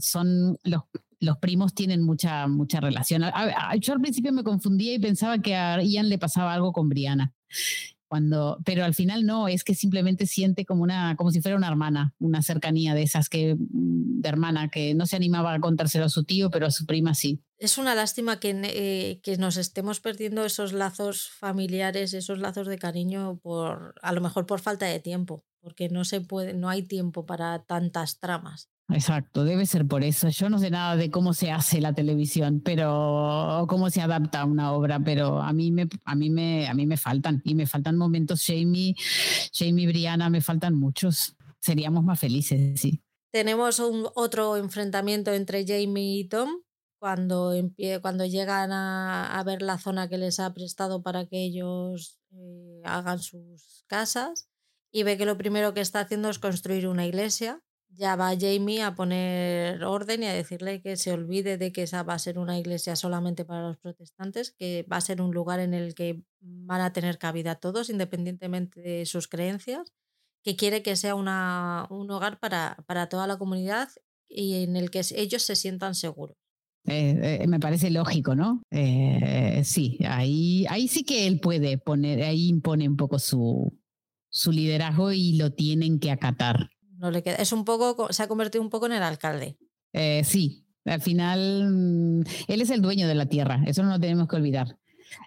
son 0.00 0.58
los, 0.64 0.82
los 1.20 1.38
primos 1.38 1.74
tienen 1.74 2.02
mucha, 2.02 2.46
mucha 2.46 2.80
relación. 2.80 3.22
yo 3.80 3.92
al 3.92 4.00
principio 4.00 4.32
me 4.32 4.44
confundía 4.44 4.94
y 4.94 4.98
pensaba 4.98 5.38
que 5.38 5.54
a 5.54 5.82
Ian 5.82 6.08
le 6.08 6.18
pasaba 6.18 6.54
algo 6.54 6.72
con 6.72 6.88
Brianna. 6.88 7.32
Cuando, 8.08 8.58
pero 8.64 8.84
al 8.84 8.94
final 8.94 9.26
no, 9.26 9.48
es 9.48 9.64
que 9.64 9.74
simplemente 9.74 10.26
siente 10.26 10.64
como 10.64 10.82
una, 10.82 11.16
como 11.16 11.30
si 11.30 11.40
fuera 11.40 11.56
una 11.56 11.68
hermana, 11.68 12.14
una 12.18 12.42
cercanía 12.42 12.94
de 12.94 13.02
esas 13.02 13.28
que, 13.28 13.56
mm, 13.56 14.20
de 14.20 14.28
hermana, 14.28 14.68
que 14.68 14.94
no 14.94 15.06
se 15.06 15.16
animaba 15.16 15.54
a 15.54 15.60
contárselo 15.60 16.04
a 16.04 16.08
su 16.08 16.24
tío, 16.24 16.50
pero 16.50 16.66
a 16.66 16.70
su 16.70 16.86
prima 16.86 17.14
sí. 17.14 17.42
Es 17.58 17.78
una 17.78 17.94
lástima 17.94 18.38
que, 18.38 19.20
que 19.22 19.36
nos 19.38 19.56
estemos 19.56 20.00
perdiendo 20.00 20.44
esos 20.44 20.72
lazos 20.72 21.30
familiares, 21.30 22.14
esos 22.14 22.38
lazos 22.38 22.66
de 22.68 22.78
cariño 22.78 23.38
por, 23.42 23.94
a 24.02 24.12
lo 24.12 24.20
mejor 24.20 24.46
por 24.46 24.60
falta 24.60 24.86
de 24.86 25.00
tiempo, 25.00 25.44
porque 25.60 25.88
no 25.88 26.04
se 26.04 26.20
puede, 26.20 26.54
no 26.54 26.68
hay 26.68 26.82
tiempo 26.82 27.26
para 27.26 27.64
tantas 27.64 28.20
tramas. 28.20 28.70
Exacto, 28.88 29.44
debe 29.44 29.66
ser 29.66 29.86
por 29.86 30.04
eso. 30.04 30.28
Yo 30.28 30.48
no 30.48 30.58
sé 30.58 30.70
nada 30.70 30.94
de 30.96 31.10
cómo 31.10 31.34
se 31.34 31.50
hace 31.50 31.80
la 31.80 31.92
televisión, 31.92 32.60
pero 32.64 33.62
o 33.62 33.66
cómo 33.66 33.90
se 33.90 34.00
adapta 34.00 34.42
a 34.42 34.44
una 34.44 34.72
obra, 34.72 35.00
pero 35.00 35.40
a 35.40 35.52
mí 35.52 35.72
me 35.72 35.88
a 36.04 36.14
mí 36.14 36.30
me 36.30 36.68
a 36.68 36.74
mí 36.74 36.86
me 36.86 36.96
faltan 36.96 37.42
y 37.44 37.56
me 37.56 37.66
faltan 37.66 37.96
momentos 37.96 38.44
Jamie, 38.46 38.94
Jamie 39.52 39.88
Brianna, 39.88 40.30
me 40.30 40.40
faltan 40.40 40.74
muchos. 40.74 41.34
Seríamos 41.58 42.04
más 42.04 42.20
felices, 42.20 42.80
sí. 42.80 43.02
Tenemos 43.32 43.80
un 43.80 44.06
otro 44.14 44.56
enfrentamiento 44.56 45.32
entre 45.32 45.66
Jamie 45.66 46.20
y 46.20 46.28
Tom 46.28 46.50
cuando 47.00 47.52
cuando 48.00 48.24
llegan 48.24 48.70
a, 48.72 49.42
ver 49.44 49.62
la 49.62 49.78
zona 49.78 50.08
que 50.08 50.16
les 50.16 50.38
ha 50.38 50.54
prestado 50.54 51.02
para 51.02 51.26
que 51.26 51.44
ellos 51.44 52.20
eh, 52.30 52.82
hagan 52.84 53.18
sus 53.18 53.84
casas 53.88 54.48
y 54.92 55.02
ve 55.02 55.18
que 55.18 55.26
lo 55.26 55.36
primero 55.36 55.74
que 55.74 55.80
está 55.80 56.00
haciendo 56.00 56.30
es 56.30 56.38
construir 56.38 56.86
una 56.86 57.04
iglesia 57.04 57.60
ya 57.96 58.16
va 58.16 58.36
Jamie 58.38 58.82
a 58.82 58.94
poner 58.94 59.82
orden 59.84 60.22
y 60.22 60.26
a 60.26 60.32
decirle 60.32 60.80
que 60.80 60.96
se 60.96 61.12
olvide 61.12 61.56
de 61.58 61.72
que 61.72 61.82
esa 61.82 62.02
va 62.02 62.14
a 62.14 62.18
ser 62.18 62.38
una 62.38 62.58
iglesia 62.58 62.96
solamente 62.96 63.44
para 63.44 63.62
los 63.62 63.78
protestantes, 63.78 64.52
que 64.52 64.86
va 64.90 64.98
a 64.98 65.00
ser 65.00 65.20
un 65.20 65.32
lugar 65.32 65.60
en 65.60 65.74
el 65.74 65.94
que 65.94 66.22
van 66.40 66.80
a 66.80 66.92
tener 66.92 67.18
cabida 67.18 67.56
todos, 67.56 67.90
independientemente 67.90 68.80
de 68.80 69.06
sus 69.06 69.28
creencias, 69.28 69.92
que 70.42 70.56
quiere 70.56 70.82
que 70.82 70.96
sea 70.96 71.14
una, 71.14 71.86
un 71.90 72.10
hogar 72.10 72.38
para, 72.38 72.76
para 72.86 73.08
toda 73.08 73.26
la 73.26 73.38
comunidad 73.38 73.88
y 74.28 74.62
en 74.62 74.76
el 74.76 74.90
que 74.90 75.02
ellos 75.14 75.42
se 75.42 75.56
sientan 75.56 75.94
seguros. 75.94 76.36
Eh, 76.86 77.40
eh, 77.42 77.46
me 77.48 77.58
parece 77.58 77.90
lógico, 77.90 78.36
¿no? 78.36 78.62
Eh, 78.70 79.62
sí, 79.64 79.98
ahí, 80.06 80.64
ahí 80.68 80.86
sí 80.86 81.02
que 81.02 81.26
él 81.26 81.40
puede 81.40 81.78
poner, 81.78 82.22
ahí 82.22 82.46
impone 82.46 82.88
un 82.88 82.96
poco 82.96 83.18
su, 83.18 83.76
su 84.30 84.52
liderazgo 84.52 85.10
y 85.12 85.36
lo 85.36 85.52
tienen 85.52 85.98
que 85.98 86.12
acatar. 86.12 86.68
No 86.98 87.10
le 87.10 87.22
queda. 87.22 87.36
Es 87.36 87.52
un 87.52 87.64
poco, 87.64 88.12
se 88.12 88.22
ha 88.22 88.28
convertido 88.28 88.62
un 88.62 88.70
poco 88.70 88.86
en 88.86 88.92
el 88.92 89.02
alcalde. 89.02 89.58
Eh, 89.92 90.22
sí, 90.24 90.66
al 90.84 91.00
final 91.00 91.70
mm, 91.70 92.24
él 92.48 92.60
es 92.60 92.70
el 92.70 92.82
dueño 92.82 93.08
de 93.08 93.14
la 93.14 93.26
tierra, 93.26 93.62
eso 93.66 93.82
no 93.82 93.90
lo 93.90 94.00
tenemos 94.00 94.28
que 94.28 94.36
olvidar. 94.36 94.78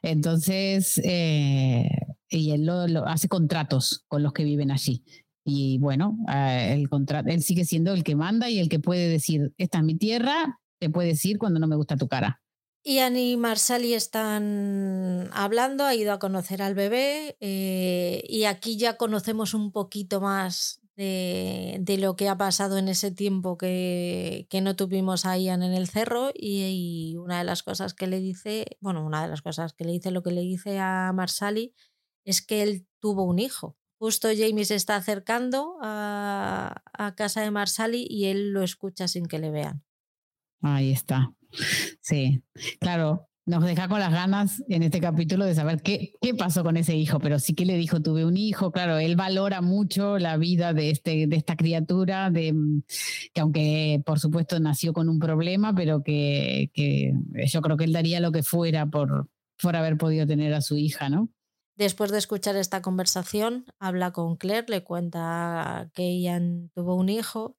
Entonces, 0.03 0.99
eh, 1.03 1.89
y 2.29 2.51
él 2.51 2.65
lo, 2.65 3.07
hace 3.07 3.27
contratos 3.27 4.05
con 4.07 4.23
los 4.23 4.33
que 4.33 4.43
viven 4.43 4.71
allí. 4.71 5.03
Y 5.43 5.79
bueno, 5.79 6.17
eh, 6.31 6.73
el 6.73 6.89
contrato, 6.89 7.29
él 7.29 7.41
sigue 7.41 7.65
siendo 7.65 7.93
el 7.93 8.03
que 8.03 8.15
manda 8.15 8.49
y 8.49 8.59
el 8.59 8.69
que 8.69 8.79
puede 8.79 9.07
decir, 9.07 9.53
esta 9.57 9.79
es 9.79 9.83
mi 9.83 9.95
tierra, 9.95 10.59
te 10.79 10.89
puede 10.89 11.09
decir 11.09 11.39
cuando 11.39 11.59
no 11.59 11.67
me 11.67 11.75
gusta 11.75 11.97
tu 11.97 12.07
cara. 12.07 12.41
Ian 12.83 13.17
y 13.17 13.35
Marsali 13.35 13.93
están 13.93 15.29
hablando, 15.33 15.83
ha 15.83 15.95
ido 15.95 16.13
a 16.13 16.19
conocer 16.19 16.61
al 16.61 16.75
bebé 16.75 17.35
y 17.41 18.45
aquí 18.45 18.77
ya 18.77 18.95
conocemos 18.95 19.53
un 19.53 19.71
poquito 19.71 20.21
más 20.21 20.79
de, 20.99 21.97
lo 21.97 22.15
que 22.15 22.27
ha 22.27 22.37
pasado 22.37 22.77
en 22.77 22.89
ese 22.89 23.11
tiempo 23.11 23.57
que, 23.57 24.47
no 24.61 24.75
tuvimos 24.75 25.25
a 25.25 25.37
Ian 25.37 25.63
en 25.63 25.73
el 25.73 25.87
cerro 25.87 26.31
y, 26.33 27.15
una 27.17 27.39
de 27.39 27.45
las 27.45 27.63
cosas 27.63 27.93
que 27.93 28.07
le 28.07 28.19
dice, 28.19 28.77
bueno, 28.81 29.05
una 29.05 29.21
de 29.23 29.29
las 29.29 29.41
cosas 29.41 29.73
que 29.73 29.85
le 29.85 29.93
dice, 29.93 30.11
lo 30.11 30.23
que 30.23 30.31
le 30.31 30.41
dice 30.41 30.79
a 30.79 31.11
Marsali 31.13 31.73
es 32.25 32.45
que 32.45 32.63
él 32.63 32.87
tuvo 32.99 33.23
un 33.23 33.39
hijo. 33.39 33.77
Justo 33.97 34.27
Jamie 34.35 34.65
se 34.65 34.75
está 34.75 34.95
acercando 34.95 35.77
a, 35.81 36.83
a 36.93 37.15
casa 37.15 37.41
de 37.41 37.51
Marsali 37.51 38.05
y 38.09 38.25
él 38.25 38.51
lo 38.51 38.63
escucha 38.63 39.07
sin 39.07 39.25
que 39.25 39.39
le 39.39 39.51
vean. 39.51 39.83
Ahí 40.61 40.91
está. 40.91 41.33
Sí, 42.01 42.43
claro, 42.79 43.28
nos 43.49 43.63
deja 43.63 43.87
con 43.87 43.99
las 43.99 44.11
ganas 44.11 44.63
en 44.69 44.83
este 44.83 45.01
capítulo 45.01 45.43
de 45.43 45.55
saber 45.55 45.81
qué, 45.81 46.13
qué 46.21 46.35
pasó 46.35 46.63
con 46.63 46.77
ese 46.77 46.95
hijo, 46.95 47.19
pero 47.19 47.39
sí 47.39 47.55
que 47.55 47.65
le 47.65 47.77
dijo, 47.77 47.99
tuve 47.99 48.23
un 48.23 48.37
hijo, 48.37 48.71
claro, 48.71 48.99
él 48.99 49.15
valora 49.15 49.61
mucho 49.61 50.19
la 50.19 50.37
vida 50.37 50.71
de, 50.73 50.91
este, 50.91 51.25
de 51.25 51.35
esta 51.35 51.55
criatura, 51.55 52.29
de, 52.29 52.53
que 53.33 53.41
aunque 53.41 54.03
por 54.05 54.19
supuesto 54.19 54.59
nació 54.59 54.93
con 54.93 55.09
un 55.09 55.17
problema, 55.17 55.73
pero 55.73 56.03
que, 56.03 56.69
que 56.75 57.13
yo 57.47 57.61
creo 57.61 57.75
que 57.75 57.85
él 57.85 57.93
daría 57.93 58.19
lo 58.19 58.31
que 58.31 58.43
fuera 58.43 58.85
por, 58.85 59.27
por 59.59 59.75
haber 59.75 59.97
podido 59.97 60.27
tener 60.27 60.53
a 60.53 60.61
su 60.61 60.77
hija, 60.77 61.09
¿no? 61.09 61.29
Después 61.75 62.11
de 62.11 62.19
escuchar 62.19 62.55
esta 62.55 62.83
conversación, 62.83 63.65
habla 63.79 64.11
con 64.11 64.35
Claire, 64.35 64.67
le 64.69 64.83
cuenta 64.83 65.89
que 65.95 66.03
ella 66.03 66.39
tuvo 66.75 66.95
un 66.95 67.09
hijo 67.09 67.57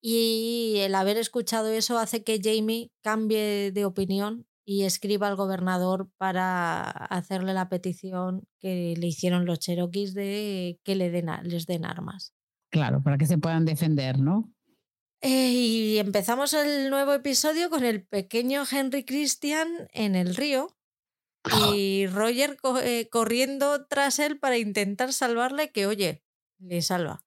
y 0.00 0.74
el 0.78 0.94
haber 0.94 1.16
escuchado 1.16 1.68
eso 1.68 1.98
hace 1.98 2.22
que 2.22 2.40
Jamie 2.40 2.92
cambie 3.02 3.72
de 3.72 3.84
opinión 3.84 4.46
y 4.64 4.84
escriba 4.84 5.28
al 5.28 5.36
gobernador 5.36 6.10
para 6.18 6.82
hacerle 6.90 7.52
la 7.52 7.68
petición 7.68 8.46
que 8.58 8.94
le 8.96 9.06
hicieron 9.06 9.44
los 9.46 9.58
cherokees 9.58 10.14
de 10.14 10.80
que 10.84 10.94
le 10.94 11.10
den, 11.10 11.30
les 11.44 11.66
den 11.66 11.84
armas. 11.84 12.34
Claro, 12.70 13.02
para 13.02 13.18
que 13.18 13.26
se 13.26 13.38
puedan 13.38 13.64
defender, 13.64 14.18
¿no? 14.18 14.52
Eh, 15.20 15.50
y 15.52 15.98
empezamos 15.98 16.52
el 16.52 16.90
nuevo 16.90 17.12
episodio 17.12 17.70
con 17.70 17.84
el 17.84 18.04
pequeño 18.04 18.64
Henry 18.70 19.04
Christian 19.04 19.68
en 19.92 20.16
el 20.16 20.34
río 20.34 20.76
y 21.74 22.06
Roger 22.06 22.56
eh, 22.82 23.08
corriendo 23.08 23.86
tras 23.86 24.18
él 24.18 24.38
para 24.38 24.58
intentar 24.58 25.12
salvarle, 25.12 25.70
que 25.70 25.86
oye, 25.86 26.24
le 26.58 26.82
salva. 26.82 27.24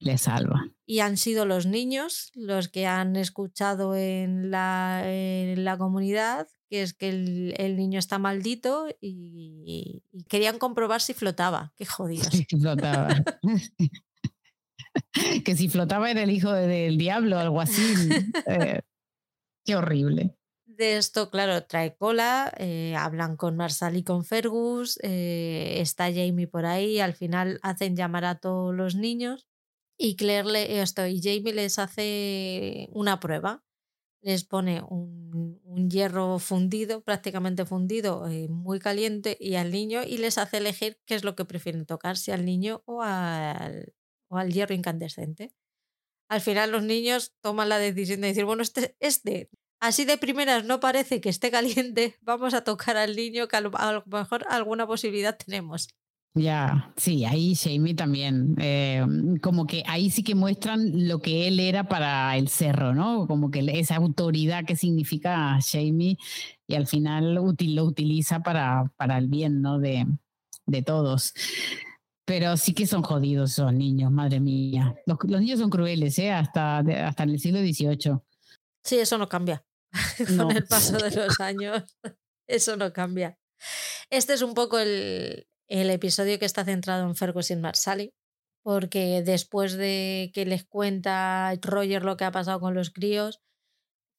Le 0.00 0.18
salva. 0.18 0.66
Y 0.86 1.00
han 1.00 1.16
sido 1.16 1.46
los 1.46 1.66
niños 1.66 2.32
los 2.34 2.68
que 2.68 2.86
han 2.86 3.16
escuchado 3.16 3.94
en 3.94 4.50
la, 4.50 5.02
en 5.04 5.64
la 5.64 5.78
comunidad 5.78 6.48
que 6.70 6.82
es 6.82 6.94
que 6.94 7.08
el, 7.08 7.76
niño 7.76 7.98
está 7.98 8.18
maldito 8.18 8.86
y, 9.00 10.04
querían 10.28 10.58
comprobar 10.58 11.00
si 11.00 11.14
flotaba. 11.14 11.72
Qué 11.76 11.84
jodidos. 11.84 12.28
Sí, 12.28 12.46
flotaba. 12.48 13.08
que 15.44 15.56
si 15.56 15.68
flotaba 15.68 16.10
era 16.10 16.22
el 16.22 16.30
hijo 16.30 16.52
del 16.52 16.96
diablo 16.96 17.36
o 17.36 17.40
algo 17.40 17.60
así. 17.60 17.82
Eh, 18.46 18.80
qué 19.64 19.76
horrible. 19.76 20.36
De 20.64 20.96
esto, 20.96 21.30
claro, 21.30 21.64
trae 21.64 21.96
cola, 21.96 22.52
eh, 22.56 22.94
hablan 22.96 23.36
con 23.36 23.56
Marsal 23.56 23.96
y 23.96 24.04
con 24.04 24.24
Fergus, 24.24 24.98
eh, 25.02 25.80
está 25.80 26.06
Jamie 26.06 26.46
por 26.46 26.64
ahí, 26.64 27.00
al 27.00 27.12
final 27.12 27.58
hacen 27.62 27.96
llamar 27.96 28.24
a 28.24 28.38
todos 28.38 28.74
los 28.74 28.94
niños 28.94 29.49
y 30.00 30.16
Claire 30.16 30.48
le, 30.48 30.80
esto, 30.80 31.06
y 31.06 31.20
Jamie 31.22 31.52
les 31.52 31.78
hace 31.78 32.88
una 32.92 33.20
prueba 33.20 33.62
les 34.22 34.44
pone 34.44 34.82
un, 34.82 35.60
hierro 35.90 36.38
fundido, 36.38 37.02
prácticamente 37.02 37.64
fundido, 37.64 38.28
eh, 38.28 38.48
muy 38.48 38.78
caliente, 38.78 39.36
y 39.40 39.54
al 39.54 39.70
niño 39.70 40.02
y 40.02 40.18
les 40.18 40.38
hace 40.38 40.58
elegir 40.58 41.00
qué 41.06 41.14
es 41.14 41.24
lo 41.24 41.34
que 41.36 41.44
prefieren 41.44 41.86
tocar, 41.86 42.16
si 42.16 42.30
al 42.30 42.44
niño 42.44 42.82
o 42.86 43.02
al, 43.02 43.94
o 44.28 44.36
al 44.36 44.52
hierro 44.52 44.74
incandescente. 44.74 45.54
Al 46.28 46.40
final 46.40 46.70
los 46.72 46.82
niños 46.84 47.34
toman 47.40 47.68
la 47.68 47.78
decisión 47.78 48.20
de 48.20 48.28
decir, 48.28 48.44
bueno, 48.44 48.62
este, 48.62 48.96
este, 49.00 49.50
así 49.80 50.04
de 50.04 50.18
primeras 50.18 50.64
no 50.64 50.80
parece 50.80 51.20
que 51.20 51.28
esté 51.30 51.50
caliente, 51.50 52.16
vamos 52.22 52.54
a 52.54 52.64
tocar 52.64 52.96
al 52.96 53.16
niño 53.16 53.48
que 53.48 53.56
a 53.56 53.60
lo 53.60 53.72
mejor 54.06 54.44
alguna 54.48 54.86
posibilidad 54.86 55.36
tenemos. 55.36 55.88
Ya, 56.34 56.92
sí, 56.96 57.24
ahí 57.24 57.56
Jamie 57.56 57.94
también, 57.94 58.54
eh, 58.58 59.04
como 59.42 59.66
que 59.66 59.82
ahí 59.88 60.10
sí 60.10 60.22
que 60.22 60.36
muestran 60.36 61.08
lo 61.08 61.20
que 61.20 61.48
él 61.48 61.58
era 61.58 61.88
para 61.88 62.36
el 62.36 62.48
cerro, 62.48 62.94
¿no? 62.94 63.26
Como 63.26 63.50
que 63.50 63.66
esa 63.80 63.96
autoridad 63.96 64.64
que 64.64 64.76
significa 64.76 65.58
Jamie 65.60 66.18
y 66.68 66.74
al 66.76 66.86
final 66.86 67.34
lo 67.34 67.84
utiliza 67.84 68.40
para, 68.44 68.92
para 68.96 69.18
el 69.18 69.26
bien, 69.26 69.60
¿no? 69.60 69.80
De, 69.80 70.06
de 70.66 70.82
todos. 70.82 71.34
Pero 72.24 72.56
sí 72.56 72.74
que 72.74 72.86
son 72.86 73.02
jodidos 73.02 73.50
esos 73.50 73.72
niños, 73.72 74.12
madre 74.12 74.38
mía. 74.38 74.94
Los, 75.06 75.18
niños 75.24 75.58
son 75.58 75.68
crueles, 75.68 76.16
¿eh? 76.20 76.30
Hasta, 76.30 76.78
hasta 76.78 77.24
en 77.24 77.30
el 77.30 77.40
siglo 77.40 77.58
XVIII. 77.58 78.20
Sí, 78.84 78.98
eso 78.98 79.18
no 79.18 79.28
cambia 79.28 79.64
con 80.38 80.52
el 80.52 80.64
paso 80.64 80.96
de 80.96 81.10
los 81.10 81.40
años. 81.40 81.82
Eso 82.46 82.76
no 82.76 82.92
cambia. 82.92 83.38
Este 84.10 84.32
es 84.32 84.42
un 84.42 84.54
poco 84.54 84.80
el, 84.80 85.46
el 85.70 85.88
episodio 85.90 86.38
que 86.38 86.44
está 86.44 86.64
centrado 86.64 87.06
en 87.06 87.14
Fergus 87.14 87.50
y 87.50 87.54
en 87.54 87.60
Marsali, 87.60 88.12
porque 88.62 89.22
después 89.22 89.74
de 89.74 90.32
que 90.34 90.44
les 90.44 90.64
cuenta 90.64 91.54
Roger 91.62 92.04
lo 92.04 92.16
que 92.16 92.24
ha 92.24 92.32
pasado 92.32 92.60
con 92.60 92.74
los 92.74 92.90
críos, 92.90 93.40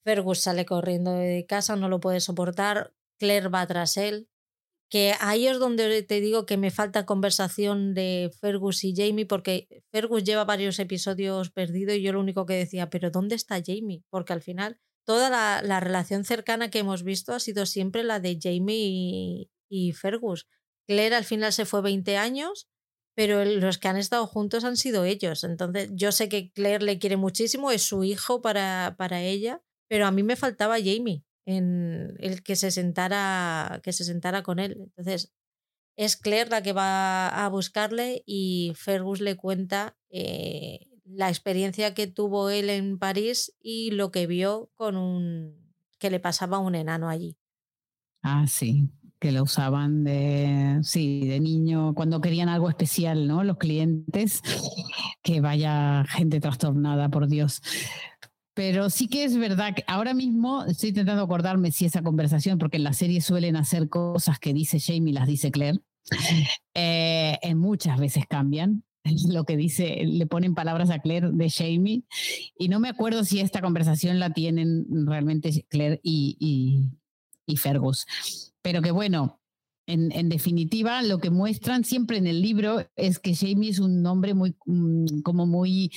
Fergus 0.03 0.39
sale 0.39 0.65
corriendo 0.65 1.13
de 1.13 1.45
casa, 1.45 1.75
no 1.75 1.89
lo 1.89 1.99
puede 1.99 2.21
soportar, 2.21 2.93
Claire 3.19 3.49
va 3.49 3.67
tras 3.67 3.97
él, 3.97 4.29
que 4.89 5.13
ahí 5.19 5.45
es 5.47 5.59
donde 5.59 6.03
te 6.03 6.21
digo 6.21 6.45
que 6.45 6.57
me 6.57 6.71
falta 6.71 7.05
conversación 7.05 7.93
de 7.93 8.31
Fergus 8.39 8.83
y 8.85 8.95
Jamie, 8.95 9.25
porque 9.25 9.67
Fergus 9.91 10.23
lleva 10.23 10.45
varios 10.45 10.79
episodios 10.79 11.51
perdido 11.51 11.93
y 11.93 12.01
yo 12.01 12.13
lo 12.13 12.21
único 12.21 12.45
que 12.45 12.53
decía, 12.53 12.89
pero 12.89 13.11
¿dónde 13.11 13.35
está 13.35 13.61
Jamie? 13.63 14.03
Porque 14.09 14.33
al 14.33 14.41
final 14.41 14.79
toda 15.05 15.29
la, 15.29 15.61
la 15.63 15.81
relación 15.81 16.23
cercana 16.23 16.69
que 16.69 16.79
hemos 16.79 17.03
visto 17.03 17.33
ha 17.33 17.39
sido 17.39 17.65
siempre 17.65 18.03
la 18.03 18.21
de 18.21 18.39
Jamie 18.41 19.49
y 19.69 19.91
Fergus. 19.93 20.47
Claire 20.91 21.15
al 21.15 21.23
final 21.23 21.53
se 21.53 21.63
fue 21.63 21.81
20 21.81 22.17
años, 22.17 22.67
pero 23.15 23.45
los 23.45 23.77
que 23.77 23.87
han 23.87 23.95
estado 23.95 24.27
juntos 24.27 24.65
han 24.65 24.75
sido 24.75 25.05
ellos. 25.05 25.45
Entonces, 25.45 25.89
yo 25.93 26.11
sé 26.11 26.27
que 26.27 26.51
Claire 26.51 26.83
le 26.83 26.99
quiere 26.99 27.15
muchísimo, 27.15 27.71
es 27.71 27.83
su 27.83 28.03
hijo 28.03 28.41
para, 28.41 28.95
para 28.97 29.21
ella, 29.21 29.61
pero 29.87 30.05
a 30.05 30.11
mí 30.11 30.21
me 30.21 30.35
faltaba 30.35 30.79
Jamie 30.79 31.23
en 31.45 32.17
el 32.19 32.43
que 32.43 32.57
se 32.57 32.71
sentara 32.71 33.79
que 33.83 33.93
se 33.93 34.03
sentara 34.03 34.43
con 34.43 34.59
él. 34.59 34.75
Entonces, 34.81 35.31
es 35.95 36.17
Claire 36.17 36.49
la 36.49 36.61
que 36.61 36.73
va 36.73 37.29
a 37.29 37.47
buscarle 37.47 38.21
y 38.25 38.73
Fergus 38.75 39.21
le 39.21 39.37
cuenta 39.37 39.97
eh, 40.09 40.89
la 41.05 41.29
experiencia 41.29 41.93
que 41.93 42.07
tuvo 42.07 42.49
él 42.49 42.69
en 42.69 42.99
París 42.99 43.55
y 43.61 43.91
lo 43.91 44.11
que 44.11 44.27
vio 44.27 44.71
con 44.75 44.97
un 44.97 45.73
que 45.99 46.09
le 46.09 46.19
pasaba 46.19 46.57
a 46.57 46.59
un 46.59 46.75
enano 46.75 47.07
allí. 47.07 47.37
Ah, 48.23 48.45
sí, 48.45 48.89
que 49.21 49.31
lo 49.31 49.43
usaban 49.43 50.03
de, 50.03 50.79
sí, 50.81 51.27
de 51.27 51.39
niño, 51.39 51.93
cuando 51.93 52.21
querían 52.21 52.49
algo 52.49 52.67
especial, 52.69 53.27
¿no? 53.27 53.43
Los 53.43 53.57
clientes, 53.57 54.41
que 55.21 55.41
vaya 55.41 56.03
gente 56.09 56.39
trastornada, 56.39 57.07
por 57.09 57.27
Dios. 57.27 57.61
Pero 58.55 58.89
sí 58.89 59.07
que 59.07 59.23
es 59.23 59.37
verdad 59.37 59.75
que 59.75 59.83
ahora 59.85 60.15
mismo 60.15 60.65
estoy 60.65 60.89
intentando 60.89 61.21
acordarme 61.21 61.71
si 61.71 61.85
esa 61.85 62.01
conversación, 62.01 62.57
porque 62.57 62.77
en 62.77 62.83
la 62.83 62.93
serie 62.93 63.21
suelen 63.21 63.57
hacer 63.57 63.89
cosas 63.89 64.39
que 64.39 64.55
dice 64.55 64.79
Jamie, 64.79 65.13
las 65.13 65.27
dice 65.27 65.51
Claire, 65.51 65.77
eh, 66.73 67.37
muchas 67.55 67.99
veces 67.99 68.25
cambian 68.27 68.83
lo 69.29 69.43
que 69.43 69.55
dice, 69.55 70.03
le 70.03 70.25
ponen 70.25 70.55
palabras 70.55 70.89
a 70.89 70.97
Claire 70.97 71.29
de 71.31 71.51
Jamie, 71.51 72.05
y 72.57 72.69
no 72.69 72.79
me 72.79 72.89
acuerdo 72.89 73.23
si 73.23 73.39
esta 73.39 73.61
conversación 73.61 74.17
la 74.17 74.31
tienen 74.31 74.87
realmente 75.05 75.63
Claire 75.69 75.99
y, 76.01 76.37
y, 76.39 76.89
y 77.45 77.57
Fergus. 77.57 78.07
Pero 78.61 78.81
que 78.81 78.91
bueno, 78.91 79.41
en, 79.87 80.11
en, 80.11 80.29
definitiva, 80.29 81.01
lo 81.01 81.19
que 81.19 81.31
muestran 81.31 81.83
siempre 81.83 82.17
en 82.17 82.27
el 82.27 82.41
libro 82.41 82.87
es 82.95 83.19
que 83.19 83.35
Jamie 83.35 83.71
es 83.71 83.79
un 83.79 84.05
hombre 84.05 84.33
muy, 84.33 84.55
como 85.23 85.45
muy, 85.45 85.91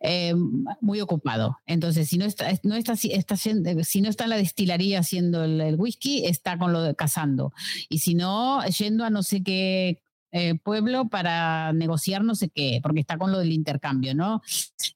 eh, 0.00 0.34
muy 0.80 1.00
ocupado. 1.00 1.58
Entonces, 1.66 2.08
si 2.08 2.18
no 2.18 2.24
está, 2.24 2.50
no 2.64 2.74
está, 2.74 2.94
está, 2.94 3.36
si 3.36 4.00
no 4.00 4.08
está 4.10 4.24
en 4.24 4.30
la 4.30 4.36
destilería 4.36 5.00
haciendo 5.00 5.44
el, 5.44 5.60
el, 5.60 5.76
whisky, 5.76 6.26
está 6.26 6.58
con 6.58 6.72
lo 6.72 6.82
de 6.82 6.94
cazando. 6.94 7.52
Y 7.88 8.00
si 8.00 8.14
no, 8.14 8.64
yendo 8.66 9.04
a 9.04 9.10
no 9.10 9.22
sé 9.22 9.42
qué 9.42 10.02
eh, 10.30 10.56
pueblo 10.56 11.08
para 11.08 11.72
negociar 11.72 12.22
no 12.22 12.34
sé 12.34 12.50
qué, 12.50 12.80
porque 12.82 13.00
está 13.00 13.16
con 13.16 13.32
lo 13.32 13.38
del 13.38 13.52
intercambio, 13.52 14.14
¿no? 14.14 14.42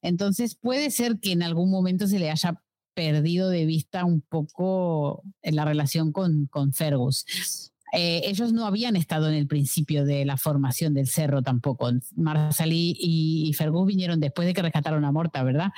Entonces, 0.03 0.55
puede 0.55 0.91
ser 0.91 1.19
que 1.19 1.31
en 1.31 1.41
algún 1.41 1.71
momento 1.71 2.05
se 2.07 2.19
le 2.19 2.29
haya 2.29 2.61
perdido 2.93 3.49
de 3.49 3.65
vista 3.65 4.05
un 4.05 4.21
poco 4.21 5.23
en 5.41 5.55
la 5.55 5.65
relación 5.65 6.11
con, 6.11 6.47
con 6.47 6.73
Fergus. 6.73 7.25
Eh, 7.95 8.21
ellos 8.25 8.51
no 8.53 8.65
habían 8.65 8.95
estado 8.95 9.29
en 9.29 9.35
el 9.35 9.45
principio 9.45 10.03
de 10.03 10.25
la 10.25 10.35
formación 10.35 10.95
del 10.95 11.07
cerro 11.07 11.43
tampoco. 11.43 11.91
Marsalí 12.15 12.97
y, 12.99 13.53
Fergus 13.53 13.85
vinieron 13.85 14.19
después 14.19 14.47
de 14.47 14.55
que 14.55 14.63
rescataron 14.63 15.05
a 15.05 15.11
Morta, 15.11 15.43
¿verdad? 15.43 15.69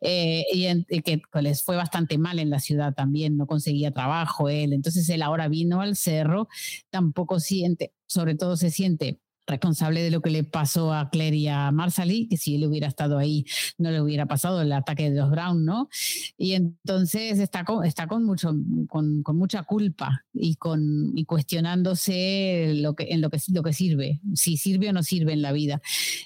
Eh, 0.00 0.44
y, 0.52 0.66
que 1.02 1.22
les 1.40 1.62
fue 1.62 1.76
bastante 1.76 2.18
mal 2.18 2.40
en 2.40 2.50
la 2.50 2.58
ciudad 2.58 2.92
también, 2.92 3.36
no 3.36 3.46
conseguía 3.46 3.92
trabajo 3.92 4.48
él. 4.48 4.72
Entonces 4.72 5.08
él 5.10 5.22
ahora 5.22 5.46
vino 5.46 5.80
al 5.80 5.94
cerro, 5.94 6.48
tampoco 6.90 7.38
siente, 7.38 7.92
sobre 8.06 8.34
todo 8.34 8.56
se 8.56 8.70
siente 8.70 9.20
responsable 9.50 10.02
de 10.02 10.10
lo 10.10 10.20
que 10.20 10.30
le 10.30 10.44
pasó 10.44 10.92
a 10.92 11.10
Claire 11.10 11.36
y 11.36 11.48
a 11.48 11.70
Marsali, 11.70 12.28
que 12.28 12.36
si 12.36 12.56
él 12.56 12.66
hubiera 12.66 12.88
estado 12.88 13.18
ahí 13.18 13.44
no 13.78 13.90
le 13.90 14.00
hubiera 14.00 14.26
pasado 14.26 14.62
el 14.62 14.72
ataque 14.72 15.10
de 15.10 15.16
los 15.18 15.30
Brown, 15.30 15.64
¿no? 15.64 15.88
Y 16.36 16.54
entonces 16.54 17.38
está 17.38 17.64
con, 17.64 17.84
está 17.84 18.06
con, 18.06 18.24
mucho, 18.24 18.54
con, 18.88 19.22
con 19.22 19.36
mucha 19.36 19.62
culpa 19.64 20.24
y, 20.32 20.56
con, 20.56 21.16
y 21.16 21.24
cuestionándose 21.24 22.72
lo 22.76 22.94
que, 22.94 23.08
en 23.10 23.20
lo 23.20 23.30
que, 23.30 23.38
lo 23.52 23.62
que 23.62 23.72
sirve, 23.72 24.20
si 24.34 24.56
sirve 24.56 24.88
o 24.90 24.92
no 24.92 25.02
sirve 25.02 25.32
en 25.32 25.42
la 25.42 25.52
vida. 25.52 25.80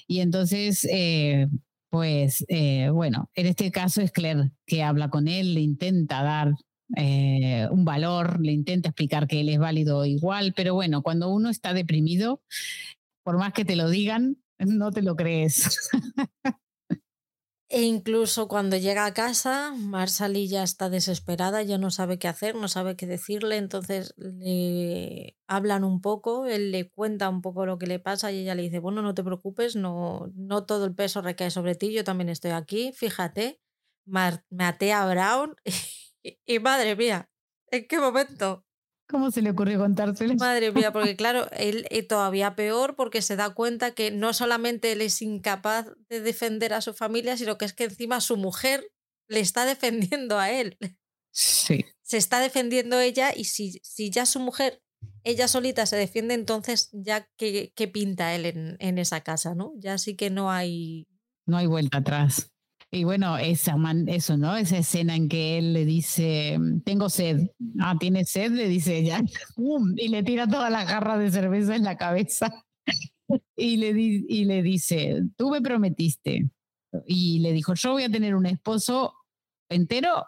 Y 0.07 0.19
entonces... 0.19 0.87
Eh, 0.89 1.47
pues 1.87 2.43
eh, 2.49 2.89
bueno, 2.89 3.29
en 3.35 3.45
este 3.45 3.71
caso 3.71 4.01
es 4.01 4.11
Claire 4.11 4.51
que 4.65 4.83
habla 4.83 5.09
con 5.09 5.29
él, 5.29 5.53
le 5.53 5.61
intenta 5.61 6.23
dar 6.23 6.53
eh, 6.95 7.67
un 7.71 7.85
valor, 7.85 8.39
le 8.41 8.51
intenta 8.51 8.89
explicar 8.89 9.27
que 9.27 9.41
él 9.41 9.49
es 9.49 9.57
válido 9.57 10.05
igual, 10.05 10.53
pero 10.55 10.73
bueno, 10.73 11.01
cuando 11.01 11.29
uno 11.29 11.49
está 11.49 11.73
deprimido, 11.73 12.41
por 13.25 13.39
más 13.39 13.53
que 13.53 13.65
te 13.65 13.75
lo 13.75 13.89
digan, 13.89 14.37
no 14.59 14.91
te 14.91 15.01
lo 15.01 15.15
crees. 15.15 15.79
E 17.67 17.81
incluso 17.81 18.47
cuando 18.47 18.77
llega 18.77 19.07
a 19.07 19.13
casa, 19.15 19.73
Marsali 19.75 20.47
ya 20.47 20.61
está 20.61 20.87
desesperada, 20.91 21.63
ya 21.63 21.79
no 21.79 21.89
sabe 21.89 22.19
qué 22.19 22.27
hacer, 22.27 22.53
no 22.55 22.67
sabe 22.67 22.95
qué 22.95 23.07
decirle, 23.07 23.57
entonces 23.57 24.13
le 24.17 25.35
hablan 25.47 25.83
un 25.83 25.99
poco, 25.99 26.45
él 26.45 26.71
le 26.71 26.87
cuenta 26.91 27.27
un 27.27 27.41
poco 27.41 27.65
lo 27.65 27.79
que 27.79 27.87
le 27.87 27.97
pasa 27.99 28.31
y 28.31 28.41
ella 28.41 28.53
le 28.53 28.61
dice, 28.61 28.77
bueno, 28.77 29.01
no 29.01 29.15
te 29.15 29.23
preocupes, 29.23 29.75
no, 29.75 30.31
no 30.35 30.65
todo 30.67 30.85
el 30.85 30.93
peso 30.93 31.23
recae 31.23 31.49
sobre 31.49 31.73
ti, 31.73 31.91
yo 31.91 32.03
también 32.03 32.29
estoy 32.29 32.51
aquí, 32.51 32.93
fíjate, 32.93 33.59
maté 34.05 34.93
a 34.93 35.07
Brown 35.07 35.55
y, 36.23 36.39
y 36.45 36.59
madre 36.59 36.95
mía, 36.95 37.31
¿en 37.71 37.87
qué 37.87 37.99
momento? 37.99 38.63
¿Cómo 39.07 39.29
se 39.29 39.41
le 39.41 39.51
ocurrió 39.51 39.79
contárselo? 39.79 40.35
Madre 40.35 40.71
mía, 40.71 40.91
porque 40.91 41.15
claro, 41.17 41.47
él 41.51 41.87
es 41.89 42.07
todavía 42.07 42.55
peor 42.55 42.95
porque 42.95 43.21
se 43.21 43.35
da 43.35 43.51
cuenta 43.51 43.91
que 43.91 44.11
no 44.11 44.33
solamente 44.33 44.91
él 44.91 45.01
es 45.01 45.21
incapaz 45.21 45.87
de 46.09 46.21
defender 46.21 46.73
a 46.73 46.81
su 46.81 46.93
familia, 46.93 47.37
sino 47.37 47.57
que 47.57 47.65
es 47.65 47.73
que 47.73 47.85
encima 47.85 48.19
su 48.21 48.37
mujer 48.37 48.91
le 49.27 49.39
está 49.39 49.65
defendiendo 49.65 50.39
a 50.39 50.51
él. 50.51 50.77
Sí. 51.31 51.85
Se 52.01 52.17
está 52.17 52.39
defendiendo 52.39 52.99
ella 52.99 53.33
y 53.35 53.45
si, 53.45 53.79
si 53.83 54.09
ya 54.09 54.25
su 54.25 54.39
mujer, 54.39 54.81
ella 55.23 55.47
solita 55.47 55.85
se 55.85 55.95
defiende, 55.95 56.33
entonces 56.33 56.89
ya 56.93 57.27
qué, 57.37 57.73
qué 57.75 57.87
pinta 57.87 58.33
él 58.33 58.45
en, 58.45 58.77
en 58.79 58.97
esa 58.97 59.21
casa, 59.21 59.53
¿no? 59.53 59.73
Ya 59.77 59.97
sí 59.97 60.15
que 60.15 60.29
no 60.29 60.51
hay... 60.51 61.07
No 61.45 61.57
hay 61.57 61.67
vuelta 61.67 61.99
atrás. 61.99 62.54
Y 62.91 63.03
bueno, 63.03 63.37
esa 63.37 63.75
man, 63.75 64.07
eso, 64.07 64.37
¿no? 64.37 64.55
Esa 64.55 64.77
escena 64.77 65.15
en 65.15 65.27
que 65.27 65.57
él 65.57 65.73
le 65.73 65.85
dice, 65.85 66.57
tengo 66.85 67.09
sed. 67.09 67.49
Ah, 67.79 67.95
¿tiene 67.99 68.25
sed? 68.25 68.51
Le 68.51 68.67
dice 68.67 68.97
ella. 68.97 69.21
Y 69.97 70.07
le 70.07 70.23
tira 70.23 70.47
toda 70.47 70.69
la 70.69 70.85
jarra 70.85 71.17
de 71.17 71.31
cerveza 71.31 71.75
en 71.75 71.83
la 71.83 71.97
cabeza. 71.97 72.51
Y 73.57 73.77
le, 73.77 73.89
y 73.89 74.45
le 74.45 74.61
dice, 74.61 75.23
tú 75.35 75.49
me 75.49 75.59
prometiste. 75.59 76.47
Y 77.07 77.39
le 77.39 77.53
dijo, 77.53 77.73
yo 77.73 77.93
voy 77.93 78.03
a 78.03 78.09
tener 78.09 78.35
un 78.35 78.45
esposo 78.45 79.15
entero 79.67 80.25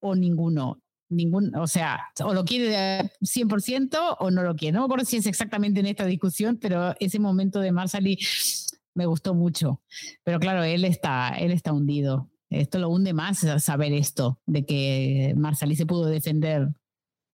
o 0.00 0.14
ninguno. 0.14 0.80
Ningún, 1.10 1.54
o 1.54 1.66
sea, 1.66 2.08
o 2.24 2.34
lo 2.34 2.44
quiere 2.44 3.10
100% 3.20 4.16
o 4.18 4.30
no 4.30 4.42
lo 4.42 4.56
quiere. 4.56 4.72
No 4.72 4.80
me 4.80 4.84
acuerdo 4.86 5.04
si 5.04 5.18
es 5.18 5.26
exactamente 5.26 5.80
en 5.80 5.86
esta 5.86 6.06
discusión, 6.06 6.58
pero 6.60 6.94
ese 6.98 7.18
momento 7.20 7.60
de 7.60 7.70
Marsali 7.72 8.18
me 8.94 9.06
gustó 9.06 9.34
mucho. 9.34 9.82
Pero 10.22 10.40
claro, 10.40 10.62
él 10.64 10.84
está, 10.84 11.30
él 11.30 11.52
está 11.52 11.72
hundido. 11.72 12.30
Esto 12.50 12.78
lo 12.78 12.88
hunde 12.88 13.12
más 13.12 13.44
saber 13.58 13.92
esto, 13.92 14.40
de 14.46 14.64
que 14.64 15.34
Marsalí 15.36 15.76
se 15.76 15.86
pudo 15.86 16.06
defender 16.06 16.68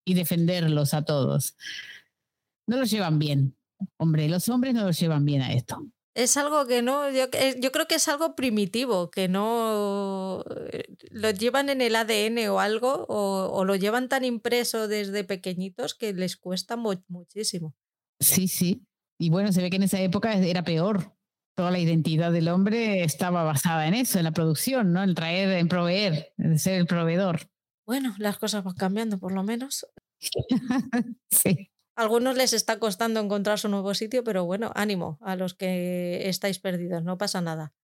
y 0.05 0.15
defenderlos 0.15 0.95
a 0.95 1.05
todos. 1.05 1.57
No 2.67 2.77
los 2.77 2.91
llevan 2.91 3.19
bien. 3.19 3.57
Hombre, 3.97 4.29
los 4.29 4.49
hombres 4.49 4.75
no 4.75 4.85
los 4.85 4.99
llevan 4.99 5.25
bien 5.25 5.43
a 5.43 5.53
esto. 5.53 5.85
Es 6.15 6.37
algo 6.37 6.67
que 6.67 6.83
no, 6.83 7.11
yo, 7.11 7.27
yo 7.61 7.73
creo 7.73 7.87
que 7.87 7.95
es 7.95 8.09
algo 8.09 8.35
primitivo, 8.35 9.11
que 9.11 9.29
no 9.29 10.45
lo 11.11 11.31
llevan 11.31 11.69
en 11.69 11.81
el 11.81 11.95
ADN 11.95 12.49
o 12.49 12.59
algo, 12.59 13.07
o, 13.09 13.51
o 13.53 13.65
lo 13.65 13.77
llevan 13.77 14.09
tan 14.09 14.25
impreso 14.25 14.89
desde 14.89 15.23
pequeñitos 15.23 15.95
que 15.95 16.13
les 16.13 16.37
cuesta 16.37 16.77
muchísimo. 16.77 17.77
Sí, 18.19 18.49
sí. 18.49 18.85
Y 19.21 19.31
bueno, 19.31 19.53
se 19.53 19.63
ve 19.63 19.71
que 19.71 19.77
en 19.77 19.85
esa 19.85 20.01
época 20.01 20.33
era 20.35 20.65
peor, 20.65 21.13
toda 21.59 21.73
la 21.73 21.81
identidad 21.81 22.31
del 22.31 22.47
hombre 22.47 23.03
estaba 23.03 23.43
basada 23.43 23.89
en 23.89 23.95
eso, 23.95 24.19
en 24.19 24.25
la 24.25 24.31
producción, 24.31 24.93
¿no? 24.93 25.03
En 25.03 25.17
traer, 25.17 25.49
en 25.59 25.67
proveer, 25.67 26.33
en 26.39 26.57
ser 26.57 26.75
el 26.75 26.87
proveedor. 26.87 27.51
Bueno, 27.85 28.15
las 28.19 28.39
cosas 28.39 28.63
van 28.63 28.77
cambiando, 28.77 29.19
por 29.19 29.33
lo 29.33 29.43
menos. 29.43 29.85
sí. 31.33 31.73
A 31.97 32.03
algunos 32.03 32.37
les 32.37 32.53
está 32.53 32.79
costando 32.79 33.19
encontrar 33.19 33.59
su 33.59 33.69
nuevo 33.69 33.93
sitio, 33.95 34.23
pero 34.23 34.45
bueno, 34.45 34.71
ánimo 34.77 35.19
a 35.21 35.35
los 35.35 35.55
que 35.55 36.29
estáis 36.29 36.61
perdidos, 36.61 37.03
no 37.03 37.19
pasa 37.19 37.41
nada. 37.41 37.75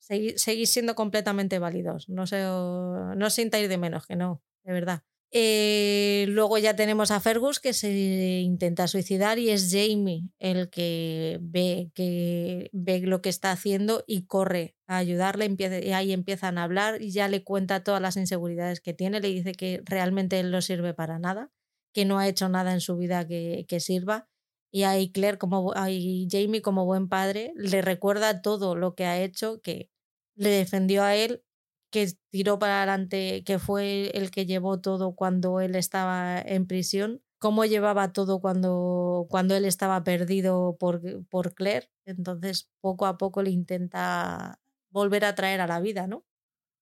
Seguís, 0.00 0.42
seguís 0.42 0.68
siendo 0.68 0.94
completamente 0.94 1.58
válidos, 1.58 2.10
no, 2.10 2.26
se, 2.26 2.42
no 2.42 3.30
sintáis 3.30 3.70
de 3.70 3.78
menos, 3.78 4.06
que 4.06 4.16
no, 4.16 4.42
de 4.64 4.72
verdad. 4.74 5.02
Eh, 5.36 6.26
luego 6.28 6.58
ya 6.58 6.76
tenemos 6.76 7.10
a 7.10 7.18
Fergus 7.18 7.58
que 7.58 7.72
se 7.72 7.90
intenta 8.38 8.86
suicidar 8.86 9.40
y 9.40 9.50
es 9.50 9.68
Jamie 9.72 10.28
el 10.38 10.70
que 10.70 11.38
ve, 11.42 11.90
que 11.92 12.70
ve 12.72 13.00
lo 13.00 13.20
que 13.20 13.30
está 13.30 13.50
haciendo 13.50 14.04
y 14.06 14.26
corre 14.26 14.76
a 14.86 14.96
ayudarle. 14.98 15.46
Empieza, 15.46 15.80
y 15.80 15.92
ahí 15.92 16.12
empiezan 16.12 16.56
a 16.56 16.62
hablar 16.62 17.02
y 17.02 17.10
ya 17.10 17.26
le 17.26 17.42
cuenta 17.42 17.82
todas 17.82 18.00
las 18.00 18.16
inseguridades 18.16 18.80
que 18.80 18.94
tiene. 18.94 19.20
Le 19.20 19.26
dice 19.28 19.54
que 19.54 19.82
realmente 19.84 20.38
él 20.38 20.52
no 20.52 20.62
sirve 20.62 20.94
para 20.94 21.18
nada, 21.18 21.50
que 21.92 22.04
no 22.04 22.20
ha 22.20 22.28
hecho 22.28 22.48
nada 22.48 22.72
en 22.72 22.80
su 22.80 22.96
vida 22.96 23.26
que, 23.26 23.66
que 23.68 23.80
sirva. 23.80 24.28
Y 24.70 24.84
ahí 24.84 25.10
Claire, 25.10 25.38
como 25.38 25.72
ahí 25.74 26.28
Jamie, 26.30 26.62
como 26.62 26.84
buen 26.84 27.08
padre, 27.08 27.52
le 27.56 27.82
recuerda 27.82 28.40
todo 28.40 28.76
lo 28.76 28.94
que 28.94 29.06
ha 29.06 29.20
hecho, 29.20 29.60
que 29.62 29.90
le 30.36 30.50
defendió 30.50 31.02
a 31.02 31.16
él 31.16 31.42
que 31.94 32.08
tiró 32.30 32.58
para 32.58 32.78
adelante, 32.78 33.44
que 33.44 33.60
fue 33.60 34.10
el 34.18 34.32
que 34.32 34.46
llevó 34.46 34.80
todo 34.80 35.14
cuando 35.14 35.60
él 35.60 35.76
estaba 35.76 36.40
en 36.40 36.66
prisión, 36.66 37.22
cómo 37.38 37.64
llevaba 37.64 38.12
todo 38.12 38.40
cuando, 38.40 39.26
cuando 39.30 39.54
él 39.54 39.64
estaba 39.64 40.02
perdido 40.02 40.76
por, 40.80 41.24
por 41.28 41.54
Claire. 41.54 41.88
Entonces, 42.04 42.68
poco 42.80 43.06
a 43.06 43.16
poco 43.16 43.42
le 43.44 43.50
intenta 43.50 44.58
volver 44.90 45.24
a 45.24 45.36
traer 45.36 45.60
a 45.60 45.68
la 45.68 45.78
vida, 45.78 46.08
¿no? 46.08 46.24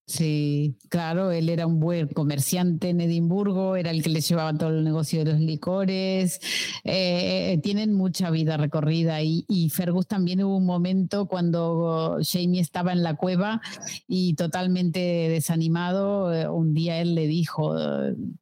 Sí, 0.04 0.76
claro, 0.88 1.30
él 1.30 1.48
era 1.48 1.66
un 1.66 1.78
buen 1.78 2.08
comerciante 2.08 2.88
en 2.88 3.00
Edimburgo, 3.00 3.76
era 3.76 3.92
el 3.92 4.02
que 4.02 4.10
le 4.10 4.20
llevaba 4.20 4.52
todo 4.52 4.70
el 4.70 4.82
negocio 4.82 5.24
de 5.24 5.32
los 5.32 5.40
licores, 5.40 6.40
eh, 6.82 7.60
tienen 7.62 7.94
mucha 7.94 8.30
vida 8.30 8.56
recorrida 8.56 9.22
y, 9.22 9.44
y, 9.48 9.70
Fergus 9.70 10.08
también 10.08 10.42
hubo 10.42 10.56
un 10.56 10.66
momento 10.66 11.26
cuando 11.26 12.18
Jamie 12.20 12.60
estaba 12.60 12.92
en 12.92 13.04
la 13.04 13.14
cueva 13.14 13.62
y 14.08 14.34
totalmente 14.34 14.98
desanimado, 14.98 16.34
eh, 16.34 16.48
un 16.48 16.74
día 16.74 17.00
él 17.00 17.14
le 17.14 17.28
dijo, 17.28 17.74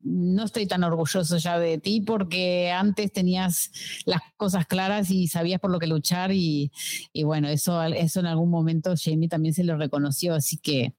no 0.02 0.44
estoy 0.44 0.66
tan 0.66 0.82
orgulloso 0.82 1.36
ya 1.36 1.58
de 1.58 1.76
ti 1.78 2.00
porque 2.00 2.70
antes 2.70 3.12
tenías 3.12 3.70
las 4.06 4.22
cosas 4.38 4.66
claras 4.66 5.10
y 5.10 5.28
sabías 5.28 5.60
por 5.60 5.70
lo 5.70 5.78
que 5.78 5.86
luchar 5.86 6.32
y, 6.32 6.72
y 7.12 7.22
bueno, 7.24 7.48
eso, 7.48 7.82
eso 7.82 8.20
en 8.20 8.26
algún 8.26 8.50
momento 8.50 8.94
Jamie 8.96 9.28
también 9.28 9.54
se 9.54 9.62
lo 9.62 9.76
reconoció, 9.76 10.34
así 10.34 10.56
que 10.56 10.94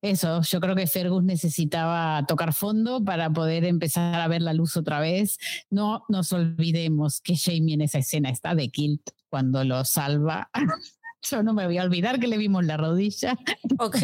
eso, 0.00 0.42
yo 0.42 0.60
creo 0.60 0.74
que 0.74 0.86
Fergus 0.86 1.24
necesitaba 1.24 2.24
tocar 2.26 2.52
fondo 2.52 3.04
para 3.04 3.30
poder 3.30 3.64
empezar 3.64 4.20
a 4.20 4.28
ver 4.28 4.42
la 4.42 4.52
luz 4.52 4.76
otra 4.76 5.00
vez. 5.00 5.38
No 5.70 6.04
nos 6.08 6.32
olvidemos 6.32 7.20
que 7.20 7.36
Jamie 7.36 7.74
en 7.74 7.82
esa 7.82 7.98
escena 7.98 8.30
está 8.30 8.54
de 8.54 8.68
kilt 8.70 9.10
cuando 9.28 9.64
lo 9.64 9.84
salva. 9.84 10.50
Yo 11.22 11.42
no 11.42 11.54
me 11.54 11.66
voy 11.66 11.78
a 11.78 11.82
olvidar 11.82 12.20
que 12.20 12.28
le 12.28 12.38
vimos 12.38 12.64
la 12.64 12.76
rodilla. 12.76 13.36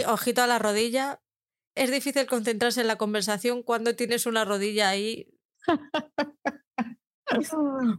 Ojito 0.06 0.42
a 0.42 0.46
la 0.46 0.58
rodilla. 0.58 1.20
Es 1.74 1.90
difícil 1.90 2.26
concentrarse 2.26 2.80
en 2.80 2.86
la 2.86 2.96
conversación 2.96 3.62
cuando 3.62 3.94
tienes 3.94 4.26
una 4.26 4.44
rodilla 4.44 4.88
ahí. 4.88 5.28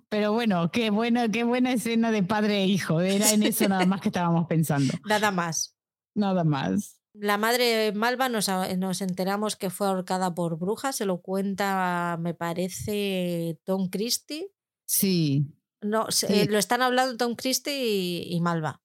Pero 0.10 0.34
bueno, 0.34 0.70
qué 0.72 0.90
buena, 0.90 1.30
qué 1.30 1.44
buena 1.44 1.74
escena 1.74 2.12
de 2.12 2.24
padre 2.24 2.64
e 2.64 2.68
hijo. 2.68 3.02
Era 3.02 3.32
en 3.32 3.44
eso 3.44 3.68
nada 3.68 3.86
más 3.86 4.02
que 4.02 4.10
estábamos 4.10 4.48
pensando. 4.48 4.94
Nada 5.06 5.32
más. 5.32 5.76
Nada 6.16 6.44
más. 6.44 7.00
La 7.14 7.38
madre 7.38 7.92
Malva 7.94 8.28
nos, 8.28 8.50
nos, 8.78 9.02
enteramos 9.02 9.56
que 9.56 9.70
fue 9.70 9.88
ahorcada 9.88 10.34
por 10.34 10.58
brujas, 10.58 10.96
se 10.96 11.06
lo 11.06 11.22
cuenta, 11.22 12.18
me 12.20 12.34
parece, 12.34 13.60
Tom 13.64 13.90
Christie. 13.90 14.52
Sí. 14.86 15.46
No, 15.82 16.08
sí. 16.10 16.26
Eh, 16.30 16.48
lo 16.50 16.58
están 16.58 16.82
hablando 16.82 17.18
Tom 17.18 17.36
Christie 17.36 17.86
y, 17.86 18.36
y, 18.36 18.42
Malva. 18.42 18.82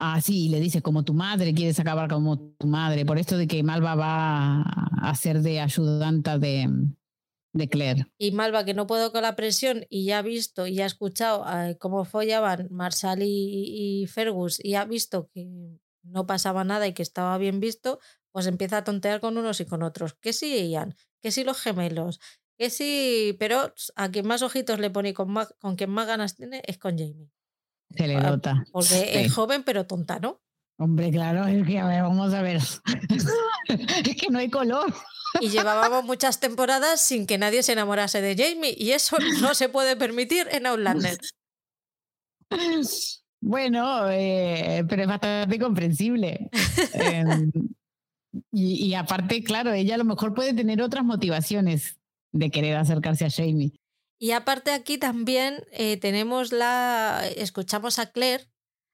Ah, 0.00 0.20
sí, 0.20 0.46
y 0.46 0.48
le 0.48 0.58
dice, 0.58 0.82
como 0.82 1.04
tu 1.04 1.14
madre, 1.14 1.54
quieres 1.54 1.78
acabar 1.78 2.08
como 2.08 2.54
tu 2.58 2.66
madre, 2.66 3.04
por 3.04 3.18
esto 3.18 3.36
de 3.36 3.46
que 3.46 3.62
Malva 3.62 3.94
va 3.94 4.62
a 4.62 5.14
ser 5.14 5.40
de 5.40 5.60
ayudanta 5.60 6.38
de, 6.38 6.68
de 7.52 7.68
Claire. 7.68 8.06
Y 8.18 8.32
Malva, 8.32 8.64
que 8.64 8.74
no 8.74 8.86
puedo 8.86 9.12
con 9.12 9.22
la 9.22 9.36
presión 9.36 9.84
y 9.88 10.06
ya 10.06 10.18
ha 10.18 10.22
visto 10.22 10.66
y 10.66 10.80
ha 10.80 10.86
escuchado 10.86 11.44
eh, 11.48 11.76
cómo 11.78 12.04
follaban 12.04 12.68
Marsal 12.70 13.22
y, 13.22 14.02
y 14.02 14.06
Fergus 14.06 14.58
y 14.64 14.74
ha 14.74 14.84
visto 14.84 15.28
que 15.32 15.78
no 16.02 16.26
pasaba 16.26 16.64
nada 16.64 16.86
y 16.86 16.94
que 16.94 17.02
estaba 17.02 17.36
bien 17.38 17.60
visto, 17.60 18.00
pues 18.32 18.46
empieza 18.46 18.78
a 18.78 18.84
tontear 18.84 19.20
con 19.20 19.36
unos 19.36 19.60
y 19.60 19.66
con 19.66 19.82
otros. 19.82 20.14
Que 20.14 20.32
sí, 20.32 20.70
Ian, 20.70 20.94
que 21.20 21.30
sí 21.30 21.44
los 21.44 21.60
gemelos, 21.60 22.20
que 22.58 22.70
sí, 22.70 23.36
pero 23.38 23.74
a 23.96 24.10
quien 24.10 24.26
más 24.26 24.42
ojitos 24.42 24.78
le 24.78 24.90
pone 24.90 25.10
y 25.10 25.14
con, 25.14 25.30
más, 25.30 25.54
con 25.58 25.76
quien 25.76 25.90
más 25.90 26.06
ganas 26.06 26.36
tiene 26.36 26.62
es 26.66 26.78
con 26.78 26.98
Jamie. 26.98 27.30
Se 27.96 28.06
le 28.06 28.16
nota. 28.16 28.64
Porque 28.72 28.86
sí. 28.86 29.04
es 29.12 29.34
joven 29.34 29.62
pero 29.64 29.86
tonta, 29.86 30.18
¿no? 30.18 30.40
Hombre, 30.78 31.10
claro, 31.10 31.46
es 31.46 31.66
que 31.66 31.78
a 31.78 31.86
ver, 31.86 32.02
vamos 32.02 32.32
a 32.32 32.42
ver. 32.42 32.60
es 33.68 34.16
que 34.16 34.28
no 34.30 34.38
hay 34.38 34.48
color. 34.48 34.92
Y 35.40 35.48
llevábamos 35.48 36.04
muchas 36.04 36.40
temporadas 36.40 37.00
sin 37.00 37.26
que 37.26 37.38
nadie 37.38 37.62
se 37.62 37.72
enamorase 37.72 38.20
de 38.20 38.36
Jamie 38.36 38.74
y 38.76 38.92
eso 38.92 39.16
no 39.40 39.54
se 39.54 39.68
puede 39.68 39.96
permitir 39.96 40.48
en 40.50 40.66
Outlander. 40.66 41.18
Bueno, 43.40 44.10
eh, 44.10 44.84
pero 44.88 45.02
es 45.02 45.08
bastante 45.08 45.58
comprensible. 45.58 46.50
eh, 46.94 47.24
y, 48.52 48.86
y, 48.86 48.94
aparte, 48.94 49.42
claro, 49.42 49.72
ella 49.72 49.94
a 49.94 49.98
lo 49.98 50.04
mejor 50.04 50.34
puede 50.34 50.54
tener 50.54 50.82
otras 50.82 51.04
motivaciones 51.04 51.98
de 52.32 52.50
querer 52.50 52.76
acercarse 52.76 53.24
a 53.24 53.30
Jamie. 53.30 53.72
Y 54.22 54.32
aparte 54.32 54.72
aquí 54.72 54.98
también 54.98 55.64
eh, 55.72 55.96
tenemos 55.96 56.52
la, 56.52 57.22
escuchamos 57.36 57.98
a 57.98 58.12
Claire 58.12 58.50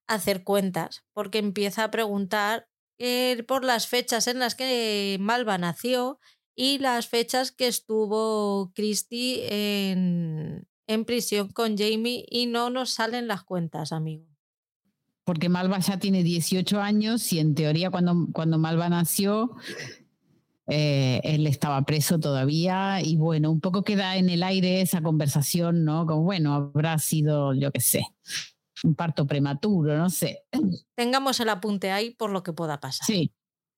hacer 0.06 0.44
cuentas, 0.44 1.04
porque 1.12 1.38
empieza 1.38 1.82
a 1.82 1.90
preguntar 1.90 2.68
eh, 2.98 3.42
por 3.48 3.64
las 3.64 3.88
fechas 3.88 4.28
en 4.28 4.38
las 4.38 4.54
que 4.54 5.16
Malva 5.20 5.58
nació 5.58 6.20
y 6.54 6.78
las 6.78 7.08
fechas 7.08 7.50
que 7.50 7.66
estuvo 7.66 8.72
Christy 8.74 9.40
en, 9.48 10.68
en 10.86 11.04
prisión 11.04 11.48
con 11.48 11.76
Jamie 11.76 12.24
y 12.30 12.46
no 12.46 12.70
nos 12.70 12.90
salen 12.90 13.26
las 13.26 13.42
cuentas, 13.42 13.90
amigo 13.90 14.35
porque 15.26 15.48
Malva 15.48 15.80
ya 15.80 15.98
tiene 15.98 16.22
18 16.22 16.80
años 16.80 17.32
y 17.32 17.40
en 17.40 17.56
teoría 17.56 17.90
cuando, 17.90 18.28
cuando 18.32 18.58
Malva 18.58 18.88
nació, 18.88 19.56
eh, 20.68 21.20
él 21.24 21.48
estaba 21.48 21.82
preso 21.82 22.20
todavía 22.20 23.00
y 23.02 23.16
bueno, 23.16 23.50
un 23.50 23.60
poco 23.60 23.82
queda 23.82 24.16
en 24.16 24.30
el 24.30 24.44
aire 24.44 24.80
esa 24.80 25.02
conversación, 25.02 25.84
¿no? 25.84 26.06
Como 26.06 26.22
bueno, 26.22 26.54
habrá 26.54 26.96
sido, 27.00 27.54
yo 27.54 27.72
qué 27.72 27.80
sé, 27.80 28.06
un 28.84 28.94
parto 28.94 29.26
prematuro, 29.26 29.98
no 29.98 30.10
sé. 30.10 30.44
Tengamos 30.94 31.40
el 31.40 31.48
apunte 31.48 31.90
ahí 31.90 32.10
por 32.10 32.30
lo 32.30 32.44
que 32.44 32.52
pueda 32.52 32.78
pasar. 32.78 33.04
Sí, 33.04 33.32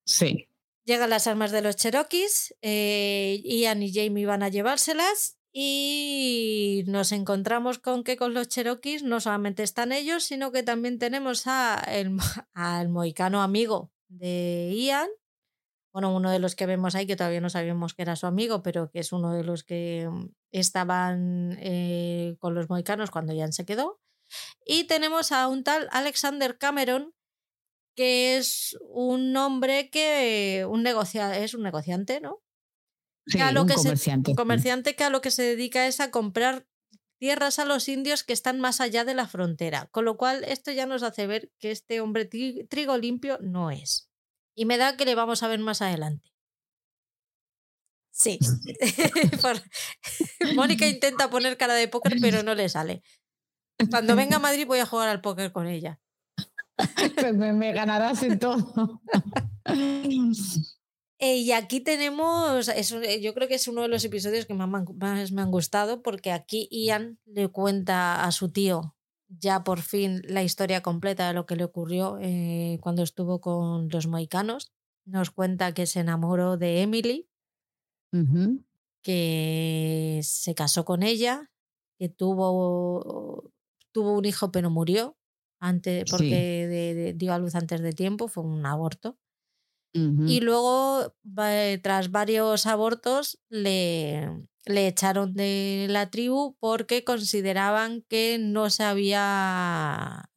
sí. 0.04 0.50
Llegan 0.84 1.08
las 1.08 1.26
armas 1.26 1.50
de 1.50 1.62
los 1.62 1.76
Cherokees, 1.76 2.56
eh, 2.60 3.40
Ian 3.42 3.82
y 3.82 3.90
Jamie 3.90 4.26
van 4.26 4.42
a 4.42 4.50
llevárselas 4.50 5.37
y 5.60 6.84
nos 6.86 7.10
encontramos 7.10 7.80
con 7.80 8.04
que 8.04 8.16
con 8.16 8.32
los 8.32 8.46
Cherokees 8.46 9.02
no 9.02 9.18
solamente 9.18 9.64
están 9.64 9.90
ellos, 9.90 10.22
sino 10.22 10.52
que 10.52 10.62
también 10.62 11.00
tenemos 11.00 11.48
a 11.48 11.82
el, 11.88 12.16
al 12.54 12.88
moicano 12.88 13.42
amigo 13.42 13.90
de 14.06 14.72
Ian, 14.72 15.08
bueno, 15.92 16.14
uno 16.14 16.30
de 16.30 16.38
los 16.38 16.54
que 16.54 16.66
vemos 16.66 16.94
ahí, 16.94 17.08
que 17.08 17.16
todavía 17.16 17.40
no 17.40 17.50
sabíamos 17.50 17.92
que 17.94 18.02
era 18.02 18.14
su 18.14 18.26
amigo, 18.26 18.62
pero 18.62 18.88
que 18.88 19.00
es 19.00 19.12
uno 19.12 19.34
de 19.34 19.42
los 19.42 19.64
que 19.64 20.08
estaban 20.52 21.56
eh, 21.58 22.36
con 22.38 22.54
los 22.54 22.68
moicanos 22.70 23.10
cuando 23.10 23.32
Ian 23.32 23.52
se 23.52 23.64
quedó. 23.64 24.00
Y 24.64 24.84
tenemos 24.84 25.32
a 25.32 25.48
un 25.48 25.64
tal 25.64 25.88
Alexander 25.90 26.56
Cameron, 26.56 27.14
que 27.96 28.36
es 28.36 28.78
un 28.82 29.36
hombre 29.36 29.90
que 29.90 30.64
un 30.70 30.84
negocia 30.84 31.36
es 31.36 31.54
un 31.54 31.64
negociante, 31.64 32.20
¿no? 32.20 32.44
Sí, 33.28 33.38
que 33.38 33.42
a 33.42 33.52
lo 33.52 33.62
un 33.62 33.68
que 33.68 33.74
comerciante. 33.74 34.32
Se, 34.32 34.36
comerciante 34.36 34.96
que 34.96 35.04
a 35.04 35.10
lo 35.10 35.20
que 35.20 35.30
se 35.30 35.42
dedica 35.42 35.86
es 35.86 36.00
a 36.00 36.10
comprar 36.10 36.66
tierras 37.18 37.58
a 37.58 37.64
los 37.64 37.88
indios 37.88 38.24
que 38.24 38.32
están 38.32 38.60
más 38.60 38.80
allá 38.80 39.04
de 39.04 39.14
la 39.14 39.26
frontera. 39.26 39.86
Con 39.90 40.04
lo 40.04 40.16
cual, 40.16 40.44
esto 40.44 40.70
ya 40.72 40.86
nos 40.86 41.02
hace 41.02 41.26
ver 41.26 41.52
que 41.58 41.70
este 41.70 42.00
hombre 42.00 42.24
trigo 42.24 42.96
limpio 42.96 43.38
no 43.40 43.70
es. 43.70 44.08
Y 44.54 44.64
me 44.64 44.78
da 44.78 44.96
que 44.96 45.04
le 45.04 45.14
vamos 45.14 45.42
a 45.42 45.48
ver 45.48 45.60
más 45.60 45.82
adelante. 45.82 46.32
Sí. 48.10 48.38
Mónica 50.54 50.86
intenta 50.86 51.30
poner 51.30 51.56
cara 51.56 51.74
de 51.74 51.88
póker, 51.88 52.16
pero 52.20 52.42
no 52.42 52.54
le 52.54 52.68
sale. 52.68 53.02
Cuando 53.90 54.16
venga 54.16 54.36
a 54.36 54.40
Madrid 54.40 54.66
voy 54.66 54.80
a 54.80 54.86
jugar 54.86 55.08
al 55.08 55.20
póker 55.20 55.52
con 55.52 55.66
ella. 55.66 56.00
Pues 57.16 57.34
me, 57.34 57.52
me 57.52 57.72
ganarás 57.72 58.22
en 58.22 58.38
todo. 58.38 59.00
Eh, 61.20 61.38
y 61.38 61.52
aquí 61.52 61.80
tenemos, 61.80 62.68
es, 62.68 62.90
yo 63.20 63.34
creo 63.34 63.48
que 63.48 63.56
es 63.56 63.66
uno 63.66 63.82
de 63.82 63.88
los 63.88 64.04
episodios 64.04 64.46
que 64.46 64.54
más, 64.54 64.68
más, 64.68 65.32
me 65.32 65.42
han 65.42 65.50
gustado 65.50 66.00
porque 66.02 66.30
aquí 66.30 66.68
Ian 66.70 67.18
le 67.26 67.48
cuenta 67.48 68.24
a 68.24 68.30
su 68.32 68.50
tío 68.50 68.94
ya 69.28 69.62
por 69.62 69.82
fin 69.82 70.22
la 70.26 70.42
historia 70.42 70.80
completa 70.80 71.26
de 71.28 71.34
lo 71.34 71.44
que 71.44 71.56
le 71.56 71.64
ocurrió 71.64 72.16
eh, 72.20 72.78
cuando 72.80 73.02
estuvo 73.02 73.40
con 73.40 73.88
los 73.90 74.06
moicanos. 74.06 74.72
Nos 75.04 75.30
cuenta 75.30 75.74
que 75.74 75.86
se 75.86 76.00
enamoró 76.00 76.56
de 76.56 76.80
Emily, 76.82 77.28
uh 78.12 78.16
-huh. 78.18 78.64
que 79.02 80.20
se 80.22 80.54
casó 80.54 80.84
con 80.84 81.02
ella, 81.02 81.50
que 81.98 82.08
tuvo, 82.08 83.50
tuvo 83.92 84.12
un 84.18 84.24
hijo 84.24 84.50
pero 84.52 84.70
murió 84.70 85.16
antes 85.60 86.04
porque 86.10 86.24
Sí. 86.24 86.30
de- 86.30 86.94
de- 86.94 87.12
dio 87.14 87.34
a 87.34 87.38
luz 87.38 87.54
antes 87.54 87.80
de 87.82 87.92
tiempo, 87.92 88.28
fue 88.28 88.44
un 88.44 88.64
aborto 88.64 89.18
Y 89.92 90.40
luego, 90.40 91.14
va- 91.26 91.78
tras 91.82 92.10
varios 92.10 92.66
abortos, 92.66 93.40
le, 93.48 94.46
le 94.66 94.86
echaron 94.86 95.34
de 95.34 95.86
la 95.88 96.10
tribu 96.10 96.56
porque 96.60 97.02
consideraban 97.04 98.02
que 98.08 98.38
no 98.38 98.70
se 98.70 98.84
había 98.84 100.30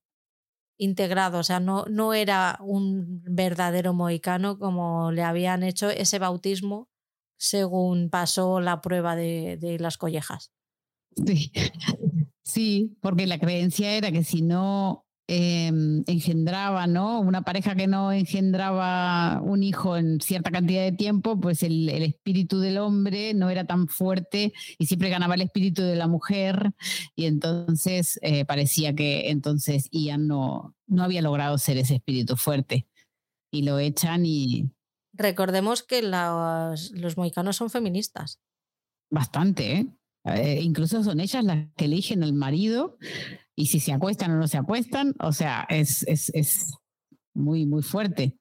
integrado, 0.79 1.39
o 1.39 1.43
sea, 1.43 1.59
no, 1.59 1.85
no 1.89 2.13
era 2.13 2.57
un 2.61 3.21
verdadero 3.23 3.93
mohicano 3.93 4.57
como 4.57 5.11
le 5.11 5.21
habían 5.23 5.61
hecho 5.63 5.89
ese 5.91 6.17
bautismo 6.17 6.89
según 7.37 8.09
pasó 8.09 8.61
la 8.61 8.81
prueba 8.81 9.15
de, 9.15 9.57
de 9.57 9.77
las 9.79 9.97
collejas. 9.97 10.51
Sí. 11.25 11.51
Sí, 12.43 12.97
porque 13.01 13.27
la 13.27 13.39
creencia 13.39 13.93
era 13.95 14.11
que 14.11 14.23
si 14.25 14.41
no 14.41 15.05
eh, 15.33 15.71
engendraba, 16.07 16.87
¿no? 16.87 17.21
Una 17.21 17.43
pareja 17.43 17.73
que 17.73 17.87
no 17.87 18.11
engendraba 18.11 19.39
un 19.41 19.63
hijo 19.63 19.95
en 19.95 20.19
cierta 20.19 20.51
cantidad 20.51 20.83
de 20.83 20.91
tiempo, 20.91 21.39
pues 21.39 21.63
el, 21.63 21.87
el 21.87 22.03
espíritu 22.03 22.59
del 22.59 22.77
hombre 22.77 23.33
no 23.33 23.49
era 23.49 23.63
tan 23.65 23.87
fuerte 23.87 24.51
y 24.77 24.87
siempre 24.87 25.07
ganaba 25.07 25.35
el 25.35 25.41
espíritu 25.43 25.83
de 25.83 25.95
la 25.95 26.07
mujer 26.07 26.73
y 27.15 27.27
entonces 27.27 28.19
eh, 28.23 28.43
parecía 28.43 28.93
que 28.93 29.29
entonces 29.29 29.87
Ian 29.91 30.27
no, 30.27 30.75
no 30.87 31.03
había 31.03 31.21
logrado 31.21 31.57
ser 31.57 31.77
ese 31.77 31.95
espíritu 31.95 32.35
fuerte 32.35 32.89
y 33.51 33.61
lo 33.61 33.79
echan 33.79 34.25
y 34.25 34.69
Recordemos 35.13 35.81
que 35.81 36.01
los, 36.01 36.91
los 36.91 37.15
mohicanos 37.15 37.55
son 37.55 37.69
feministas. 37.69 38.41
bastante, 39.09 39.77
¿eh? 39.77 39.87
Eh, 40.25 40.59
incluso 40.61 41.03
son 41.03 41.19
ellas 41.19 41.43
las 41.43 41.67
que 41.75 41.85
eligen 41.85 42.23
al 42.23 42.33
marido 42.33 42.97
y 43.61 43.67
si 43.67 43.79
se 43.79 43.93
acuestan 43.93 44.31
o 44.31 44.37
no 44.37 44.47
se 44.47 44.57
acuestan, 44.57 45.13
o 45.19 45.31
sea, 45.31 45.67
es, 45.69 46.01
es, 46.07 46.31
es 46.33 46.73
muy, 47.35 47.67
muy 47.67 47.83
fuerte. 47.83 48.35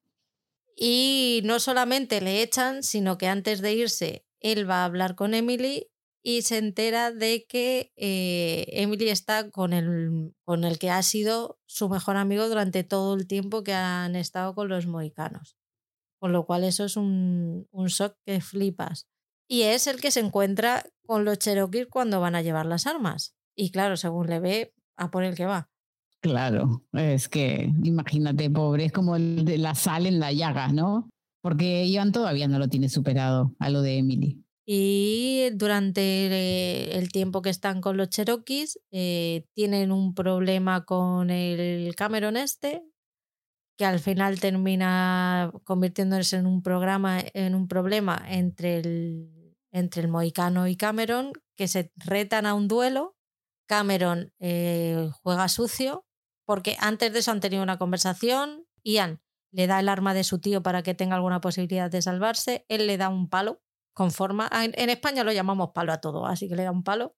Y 0.74 1.42
no 1.44 1.60
solamente 1.60 2.22
le 2.22 2.40
echan, 2.40 2.82
sino 2.82 3.18
que 3.18 3.26
antes 3.26 3.60
de 3.60 3.74
irse, 3.74 4.24
él 4.40 4.68
va 4.68 4.76
a 4.76 4.86
hablar 4.86 5.16
con 5.16 5.34
Emily 5.34 5.88
y 6.22 6.40
se 6.40 6.56
entera 6.56 7.12
de 7.12 7.44
que 7.47 7.92
eh, 7.97 8.64
Emily 8.68 9.10
está 9.10 9.51
con 9.51 9.74
el, 9.74 10.32
con 10.47 10.64
el 10.64 10.78
que 10.78 10.88
ha 10.88 11.02
sido 11.02 11.60
su 11.66 11.90
mejor 11.90 12.16
amigo 12.16 12.48
durante 12.48 12.82
todo 12.82 13.12
el 13.12 13.26
tiempo 13.26 13.62
que 13.62 13.74
han 13.74 14.16
estado 14.16 14.55
con 14.55 14.70
los 14.70 14.86
mohicanos. 14.86 15.59
Con 16.18 16.32
lo 16.32 16.47
cual 16.47 16.64
eso 16.64 16.86
es 16.86 16.97
un, 16.97 17.68
un 17.72 17.88
shock 17.88 18.16
que 18.24 18.40
flipas. 18.40 19.06
Y 19.47 19.64
es 19.64 19.86
el 19.86 20.01
que 20.01 20.12
se 20.12 20.20
encuentra 20.20 20.86
con 21.05 21.26
los 21.26 21.38
Cherokees 21.38 21.88
cuando 21.88 22.20
van 22.20 22.36
a 22.36 22.40
llevar 22.40 22.64
las 22.64 22.86
armas. 22.86 23.36
Y 23.55 23.70
claro, 23.70 23.98
según 23.98 24.28
le 24.28 24.40
ve, 24.40 24.74
a 25.01 25.10
por 25.10 25.24
el 25.24 25.35
que 25.35 25.47
va. 25.47 25.68
Claro, 26.20 26.85
es 26.93 27.28
que 27.28 27.72
imagínate, 27.82 28.51
pobre, 28.51 28.85
es 28.85 28.93
como 28.93 29.16
el 29.16 29.44
de 29.44 29.56
la 29.56 29.74
sal 29.74 30.06
en 30.06 30.20
la 30.20 30.32
llaga, 30.32 30.68
¿no? 30.68 31.09
Porque 31.43 31.86
Ivan 31.86 32.12
todavía 32.12 32.47
no 32.47 32.59
lo 32.59 32.68
tiene 32.68 32.90
superado 32.90 33.55
a 33.59 33.70
lo 33.70 33.81
de 33.81 33.97
Emily. 33.97 34.44
Y 34.66 35.48
durante 35.55 36.97
el 36.97 37.10
tiempo 37.10 37.40
que 37.40 37.48
están 37.48 37.81
con 37.81 37.97
los 37.97 38.10
Cherokees, 38.10 38.78
eh, 38.93 39.47
tienen 39.55 39.90
un 39.90 40.14
problema 40.14 40.85
con 40.85 41.31
el 41.31 41.94
Cameron 41.97 42.36
este, 42.36 42.82
que 43.78 43.86
al 43.86 43.98
final 43.98 44.39
termina 44.39 45.51
convirtiéndose 45.64 46.36
en 46.36 46.47
un 46.47 46.62
programa, 46.62 47.20
en 47.32 47.55
un 47.55 47.66
problema 47.66 48.22
entre 48.28 48.77
el, 48.78 49.56
entre 49.72 50.02
el 50.02 50.09
Mohicano 50.09 50.68
y 50.68 50.77
Cameron, 50.77 51.32
que 51.56 51.66
se 51.66 51.90
retan 51.97 52.44
a 52.44 52.52
un 52.52 52.68
duelo. 52.68 53.16
Cameron 53.70 54.32
eh, 54.40 55.10
juega 55.22 55.48
sucio, 55.48 56.05
porque 56.44 56.76
antes 56.80 57.12
de 57.12 57.20
eso 57.20 57.30
han 57.30 57.38
tenido 57.38 57.62
una 57.62 57.78
conversación. 57.78 58.66
Ian 58.82 59.22
le 59.52 59.68
da 59.68 59.78
el 59.78 59.88
arma 59.88 60.12
de 60.12 60.24
su 60.24 60.40
tío 60.40 60.60
para 60.60 60.82
que 60.82 60.94
tenga 60.94 61.14
alguna 61.14 61.40
posibilidad 61.40 61.88
de 61.88 62.02
salvarse. 62.02 62.66
Él 62.66 62.88
le 62.88 62.97
da 62.97 63.09
un 63.09 63.28
palo 63.28 63.62
con 63.94 64.10
forma. 64.10 64.51
En, 64.52 64.72
en 64.74 64.90
España 64.90 65.22
lo 65.22 65.30
llamamos 65.30 65.70
palo 65.72 65.92
a 65.92 66.01
todo, 66.01 66.26
así 66.26 66.48
que 66.48 66.56
le 66.56 66.64
da 66.64 66.72
un 66.72 66.82
palo. 66.82 67.14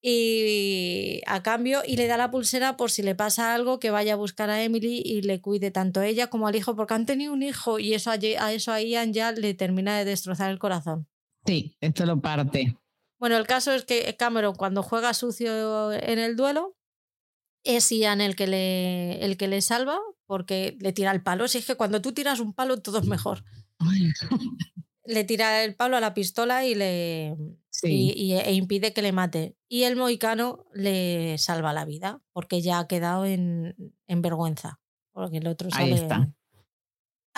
Y 0.00 1.20
a 1.26 1.42
cambio, 1.42 1.82
y 1.86 1.96
le 1.96 2.06
da 2.06 2.16
la 2.16 2.30
pulsera 2.30 2.78
por 2.78 2.90
si 2.90 3.02
le 3.02 3.14
pasa 3.14 3.54
algo, 3.54 3.78
que 3.78 3.90
vaya 3.90 4.14
a 4.14 4.16
buscar 4.16 4.48
a 4.48 4.62
Emily 4.62 5.02
y 5.04 5.20
le 5.20 5.42
cuide 5.42 5.70
tanto 5.70 6.00
a 6.00 6.06
ella 6.06 6.28
como 6.28 6.48
al 6.48 6.56
hijo, 6.56 6.76
porque 6.76 6.94
han 6.94 7.04
tenido 7.04 7.34
un 7.34 7.42
hijo 7.42 7.78
y 7.78 7.92
eso 7.92 8.10
a 8.10 8.52
eso 8.52 8.72
a 8.72 8.80
Ian 8.80 9.12
ya 9.12 9.32
le 9.32 9.52
termina 9.52 9.98
de 9.98 10.06
destrozar 10.06 10.50
el 10.50 10.58
corazón. 10.58 11.08
Sí, 11.44 11.76
esto 11.80 12.06
lo 12.06 12.20
parte. 12.22 12.74
Bueno, 13.18 13.36
el 13.36 13.46
caso 13.46 13.72
es 13.72 13.84
que 13.84 14.14
Cameron, 14.16 14.54
cuando 14.54 14.82
juega 14.82 15.14
sucio 15.14 15.92
en 15.92 16.18
el 16.18 16.36
duelo, 16.36 16.76
es 17.64 17.90
Ian 17.90 18.20
el 18.20 18.36
que 18.36 18.46
le, 18.46 19.24
el 19.24 19.36
que 19.36 19.48
le 19.48 19.60
salva, 19.62 19.98
porque 20.26 20.76
le 20.80 20.92
tira 20.92 21.10
el 21.12 21.22
palo. 21.22 21.48
Si 21.48 21.58
es 21.58 21.66
que 21.66 21.74
cuando 21.76 22.00
tú 22.02 22.12
tiras 22.12 22.40
un 22.40 22.52
palo, 22.52 22.76
todo 22.80 22.98
es 22.98 23.06
mejor. 23.06 23.42
Le 25.04 25.24
tira 25.24 25.62
el 25.64 25.74
palo 25.76 25.96
a 25.96 26.00
la 26.00 26.14
pistola 26.14 26.66
y 26.66 26.74
le, 26.74 27.36
Sí, 27.70 28.12
y, 28.16 28.32
y- 28.34 28.38
e 28.38 28.52
impide 28.54 28.92
que 28.92 29.02
le 29.02 29.12
mate. 29.12 29.56
Y 29.68 29.84
el 29.84 29.96
mohicano 29.96 30.66
le 30.72 31.38
salva 31.38 31.72
la 31.72 31.84
vida, 31.84 32.22
porque 32.32 32.60
ya 32.60 32.78
ha 32.80 32.88
quedado 32.88 33.24
en, 33.26 33.74
en 34.06 34.22
vergüenza. 34.22 34.80
Porque 35.12 35.38
el 35.38 35.46
otro 35.46 35.68
Ahí 35.72 35.90
sale. 35.90 35.94
está. 35.94 36.28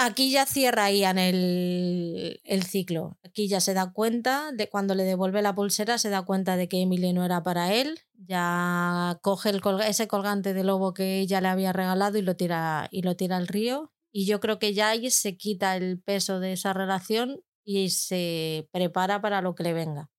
Aquí 0.00 0.30
ya 0.30 0.46
cierra 0.46 0.92
Ian 0.92 1.18
el, 1.18 2.62
ciclo. 2.62 3.18
Aquí 3.24 3.48
ya 3.48 3.60
se 3.60 3.74
da 3.74 3.92
cuenta 3.92 4.52
de 4.52 4.68
cuando 4.68 4.94
le 4.94 5.02
devuelve 5.02 5.42
la 5.42 5.56
pulsera, 5.56 5.98
se 5.98 6.08
da 6.08 6.22
cuenta 6.22 6.56
de 6.56 6.68
que 6.68 6.80
Emily 6.82 7.12
no 7.12 7.24
era 7.24 7.42
para 7.42 7.74
él. 7.74 7.98
Ya 8.14 9.18
coge 9.22 9.50
el 9.50 9.60
ese 9.84 10.06
colgante 10.06 10.54
de 10.54 10.62
lobo 10.62 10.94
que 10.94 11.18
ella 11.18 11.40
le 11.40 11.48
había 11.48 11.72
regalado 11.72 12.16
y 12.16 12.22
lo 12.22 12.36
tira, 12.36 12.86
y 12.92 13.02
lo 13.02 13.16
tira 13.16 13.38
al 13.38 13.48
río. 13.48 13.90
Y 14.12 14.24
yo 14.24 14.38
creo 14.38 14.60
que 14.60 14.72
ya 14.72 14.90
ahí 14.90 15.10
se 15.10 15.36
quita 15.36 15.76
el 15.76 16.00
peso 16.00 16.38
de 16.38 16.52
esa 16.52 16.72
relación 16.72 17.40
y 17.64 17.90
se 17.90 18.68
prepara 18.70 19.20
para 19.20 19.42
lo 19.42 19.56
que 19.56 19.64
le 19.64 19.72
venga. 19.72 20.10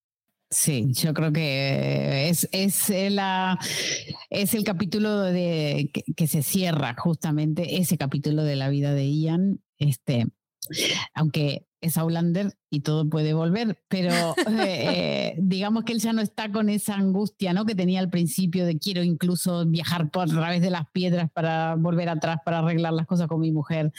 Sí, 0.50 0.92
yo 0.92 1.14
creo 1.14 1.32
que 1.32 2.28
es, 2.28 2.50
es, 2.52 2.90
la, 3.14 3.58
es 4.30 4.54
el 4.54 4.66
capítulo 4.66 5.22
de, 5.22 5.90
que 6.18 6.28
se 6.28 6.44
cierra 6.44 6.96
justamente, 6.98 7.78
ese 7.78 7.98
capítulo 7.98 8.44
de 8.44 8.58
la 8.58 8.68
vida 8.68 8.94
de 8.94 9.10
Ian. 9.10 9.62
Este, 9.80 10.28
aunque 11.14 11.66
es 11.82 11.98
Outlander 11.98 12.54
y 12.70 12.82
todo 12.82 13.10
puede 13.10 13.34
volver, 13.34 13.82
pero 13.88 14.12
eh, 14.60 15.36
digamos 15.38 15.84
que 15.86 15.94
él 15.94 16.00
ya 16.00 16.14
no 16.14 16.22
está 16.22 16.52
con 16.52 16.70
esa 16.70 16.96
angustia 16.96 17.54
¿no? 17.54 17.66
que 17.66 17.76
tenía 17.76 18.00
al 18.00 18.10
principio 18.10 18.66
de 18.66 18.78
quiero 18.78 19.04
incluso 19.04 19.66
viajar 19.66 20.12
por 20.12 20.24
a 20.24 20.28
través 20.28 20.62
de 20.62 20.70
las 20.70 20.90
piedras 20.92 21.32
para 21.32 21.76
volver 21.76 22.10
atrás, 22.10 22.40
para 22.44 22.60
arreglar 22.60 22.94
las 22.94 23.08
cosas 23.08 23.28
con 23.28 23.40
mi 23.40 23.52
mujer. 23.52 23.94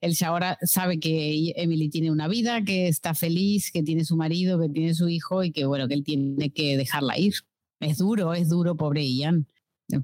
Él 0.00 0.14
ya 0.14 0.28
ahora 0.28 0.58
sabe 0.62 1.00
que 1.00 1.52
Emily 1.56 1.88
tiene 1.88 2.10
una 2.10 2.28
vida, 2.28 2.62
que 2.62 2.88
está 2.88 3.14
feliz, 3.14 3.72
que 3.72 3.82
tiene 3.82 4.04
su 4.04 4.16
marido, 4.16 4.60
que 4.60 4.68
tiene 4.68 4.94
su 4.94 5.08
hijo 5.08 5.42
y 5.42 5.50
que 5.50 5.66
bueno, 5.66 5.88
que 5.88 5.94
él 5.94 6.04
tiene 6.04 6.50
que 6.50 6.76
dejarla 6.76 7.18
ir. 7.18 7.34
Es 7.80 7.98
duro, 7.98 8.34
es 8.34 8.48
duro, 8.48 8.76
pobre 8.76 9.04
Ian. 9.04 9.48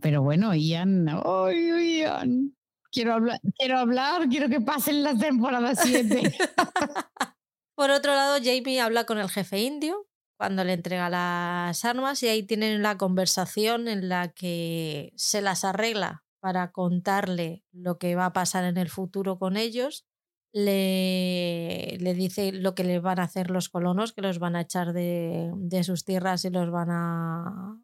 Pero 0.02 0.22
bueno, 0.22 0.54
Ian, 0.54 1.08
¡ay, 1.08 2.00
Ian! 2.00 2.54
Quiero 2.92 3.14
hablar, 3.14 3.40
quiero 3.56 3.78
hablar, 3.78 4.28
quiero 4.28 4.48
que 4.48 4.60
pasen 4.60 5.02
la 5.04 5.16
temporada 5.16 5.74
7. 5.74 6.22
Por 7.76 7.90
otro 7.90 8.14
lado, 8.14 8.38
Jamie 8.42 8.80
habla 8.80 9.04
con 9.04 9.18
el 9.18 9.30
jefe 9.30 9.60
indio 9.60 10.06
cuando 10.36 10.64
le 10.64 10.72
entrega 10.72 11.10
las 11.10 11.84
armas 11.84 12.22
y 12.22 12.28
ahí 12.28 12.42
tienen 12.42 12.82
la 12.82 12.96
conversación 12.96 13.88
en 13.88 14.08
la 14.08 14.32
que 14.32 15.12
se 15.16 15.42
las 15.42 15.64
arregla 15.64 16.24
para 16.40 16.72
contarle 16.72 17.62
lo 17.72 17.98
que 17.98 18.14
va 18.16 18.26
a 18.26 18.32
pasar 18.32 18.64
en 18.64 18.78
el 18.78 18.88
futuro 18.88 19.38
con 19.38 19.56
ellos. 19.56 20.06
Le, 20.52 21.96
le 22.00 22.14
dice 22.14 22.52
lo 22.52 22.74
que 22.74 22.82
le 22.84 22.98
van 22.98 23.20
a 23.20 23.24
hacer 23.24 23.50
los 23.50 23.68
colonos, 23.68 24.12
que 24.12 24.22
los 24.22 24.38
van 24.40 24.56
a 24.56 24.62
echar 24.62 24.92
de, 24.92 25.52
de 25.54 25.84
sus 25.84 26.04
tierras 26.04 26.44
y 26.44 26.50
los 26.50 26.70
van 26.70 26.88
a 26.90 27.78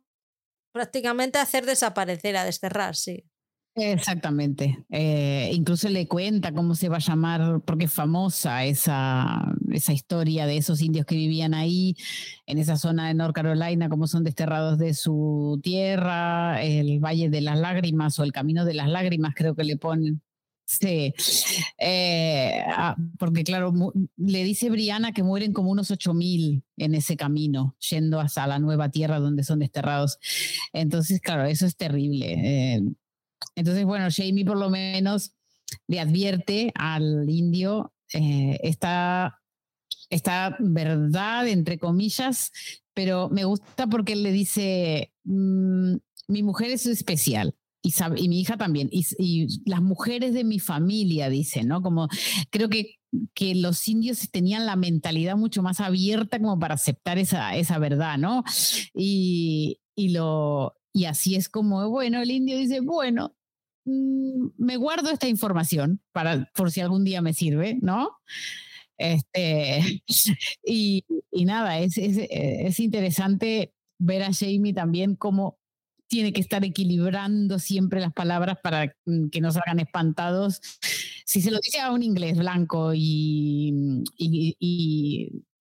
prácticamente 0.73 1.39
hacer 1.39 1.65
desaparecer, 1.65 2.37
a 2.37 2.45
desterrar, 2.45 2.97
sí. 2.97 3.25
Exactamente. 3.79 4.87
Eh, 4.89 5.51
incluso 5.53 5.91
le 5.91 6.09
cuenta 6.09 6.53
cómo 6.53 6.75
se 6.75 6.89
va 6.89 6.97
a 6.97 6.99
llamar, 7.01 7.61
porque 7.67 7.85
es 7.85 7.93
famosa 7.93 8.65
esa, 8.65 9.53
esa 9.71 9.93
historia 9.93 10.47
de 10.47 10.57
esos 10.57 10.81
indios 10.81 11.05
que 11.05 11.15
vivían 11.15 11.53
ahí, 11.53 11.95
en 12.47 12.57
esa 12.57 12.79
zona 12.79 13.09
de 13.09 13.13
North 13.15 13.35
Carolina, 13.35 13.91
cómo 13.91 14.07
son 14.07 14.25
desterrados 14.25 14.79
de 14.79 14.95
su 14.95 15.61
tierra, 15.63 16.63
el 16.63 17.01
Valle 17.01 17.29
de 17.29 17.43
las 17.43 17.59
Lágrimas 17.59 18.19
o 18.19 18.25
el 18.25 18.33
Camino 18.33 18.65
de 18.65 18.73
las 18.75 18.89
Lágrimas, 18.89 19.35
creo 19.37 19.55
que 19.55 19.65
le 19.65 19.77
ponen. 19.77 20.23
Sí, 20.69 21.15
eh, 21.79 22.61
ah, 22.75 22.97
porque 23.19 23.45
claro, 23.45 23.73
le 24.17 24.43
dice 24.43 24.69
Briana 24.71 25.13
que 25.13 25.23
mueren 25.23 25.53
como 25.53 25.71
unos 25.71 25.91
8000 25.93 26.65
en 26.77 26.95
ese 26.97 27.17
camino, 27.17 27.77
yendo 27.89 28.19
hasta 28.21 28.47
la 28.49 28.59
nueva 28.59 28.89
tierra 28.91 29.21
donde 29.21 29.45
son 29.45 29.61
desterrados. 29.61 30.19
Entonces, 30.73 31.21
claro, 31.21 31.45
eso 31.45 31.67
es 31.67 31.77
terrible. 31.77 32.33
eh, 32.77 32.81
entonces, 33.55 33.85
bueno, 33.85 34.09
Jamie 34.11 34.45
por 34.45 34.57
lo 34.57 34.71
menos 34.71 35.33
le 35.89 36.01
advierte 36.01 36.73
al 36.75 37.29
indio 37.29 37.93
eh, 38.13 38.59
esta, 38.63 39.41
esta 40.11 40.57
verdad, 40.61 41.49
entre 41.49 41.79
comillas, 41.79 42.53
pero 42.95 43.29
me 43.31 43.45
gusta 43.45 43.87
porque 43.87 44.13
él 44.15 44.23
le 44.23 44.33
dice, 44.33 45.13
"Mm, 45.25 45.97
mi 46.29 46.43
mujer 46.43 46.71
es 46.71 46.87
especial 46.87 47.55
y, 48.17 48.29
mi 48.29 48.41
hija 48.41 48.57
también, 48.57 48.89
y, 48.91 49.07
y 49.19 49.47
las 49.65 49.81
mujeres 49.81 50.35
de 50.35 50.45
mi 50.45 50.59
familia, 50.59 51.29
dice, 51.29 51.65
¿no? 51.65 51.83
Como 51.83 52.09
creo 52.51 52.69
que, 52.69 52.97
que 53.35 53.55
los 53.55 53.87
indios 53.89 54.29
tenían 54.31 54.67
la 54.67 54.77
mentalidad 54.77 55.37
mucho 55.37 55.63
más 55.63 55.81
abierta 55.81 56.39
como 56.39 56.59
para 56.59 56.75
aceptar 56.75 57.19
esa, 57.19 57.55
esa 57.57 57.79
verdad, 57.79 58.19
¿no? 58.19 58.43
Y, 58.95 59.79
y, 59.95 60.11
lo, 60.11 60.76
y 60.97 61.05
así 61.05 61.37
es 61.37 61.51
como, 61.51 61.91
bueno, 61.91 62.23
el 62.23 62.31
indio 62.31 62.57
dice, 62.57 62.81
bueno, 62.81 63.37
mm, 63.85 64.47
me 64.57 64.79
guardo 64.79 65.11
esta 65.11 65.29
información 65.29 66.01
para, 66.11 66.51
por 66.55 66.71
si 66.71 66.81
algún 66.81 67.05
día 67.05 67.21
me 67.21 67.35
sirve, 67.35 67.79
¿no? 67.83 68.13
Este, 68.97 70.03
y, 70.65 71.05
y 71.31 71.45
nada, 71.45 71.81
es, 71.81 71.99
es, 71.99 72.17
es 72.31 72.81
interesante 72.81 73.75
ver 73.99 74.23
a 74.23 74.33
Jamie 74.33 74.73
también 74.73 75.17
cómo 75.17 75.59
tiene 76.09 76.33
que 76.33 76.41
estar 76.41 76.65
equilibrando 76.65 77.59
siempre 77.59 78.01
las 78.01 78.15
palabras 78.15 78.57
para 78.63 78.97
mm, 79.05 79.29
que 79.29 79.43
no 79.43 79.53
salgan 79.53 79.81
espantados. 79.81 80.63
Si 81.27 81.43
se 81.43 81.51
lo 81.51 81.59
dice 81.59 81.81
a 81.81 81.93
un 81.93 82.03
inglés 82.03 82.39
blanco 82.39 82.93
y, 82.95 83.75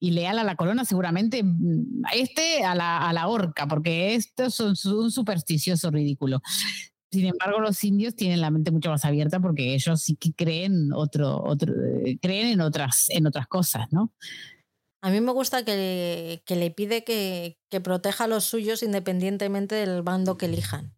y 0.05 0.11
leal 0.11 0.37
a 0.37 0.43
la 0.43 0.55
corona, 0.55 0.85
seguramente 0.85 1.41
mm, 1.43 2.03
este 2.13 2.63
a 2.63 2.75
la, 2.75 3.09
a 3.09 3.11
la 3.11 3.27
horca, 3.27 3.67
porque 3.67 4.13
esto 4.13 4.45
es 4.45 4.59
un, 4.59 4.75
un 4.93 5.09
supersticioso 5.11 5.89
ridículo. 5.89 6.41
Sin 7.11 7.25
embargo, 7.25 7.59
los 7.59 7.83
indios 7.83 8.15
tienen 8.15 8.39
la 8.39 8.51
mente 8.51 8.69
mucho 8.69 8.91
más 8.91 9.03
abierta 9.03 9.39
porque 9.39 9.73
ellos 9.73 10.01
sí 10.01 10.15
que 10.15 10.33
creen 10.33 10.91
otro, 10.93 11.41
otro 11.43 11.73
eh, 12.05 12.19
creen 12.21 12.49
en 12.49 12.61
otras, 12.61 13.07
en 13.09 13.25
otras 13.25 13.47
cosas, 13.47 13.87
¿no? 13.91 14.13
A 15.01 15.09
mí 15.09 15.21
me 15.21 15.31
gusta 15.31 15.65
que, 15.65 16.43
que 16.45 16.55
le 16.55 16.69
pide 16.69 17.03
que, 17.03 17.57
que, 17.71 17.81
proteja 17.81 18.25
a 18.25 18.27
los 18.27 18.43
suyos 18.43 18.83
independientemente 18.83 19.73
del 19.73 20.03
bando 20.03 20.37
que 20.37 20.45
elijan. 20.45 20.95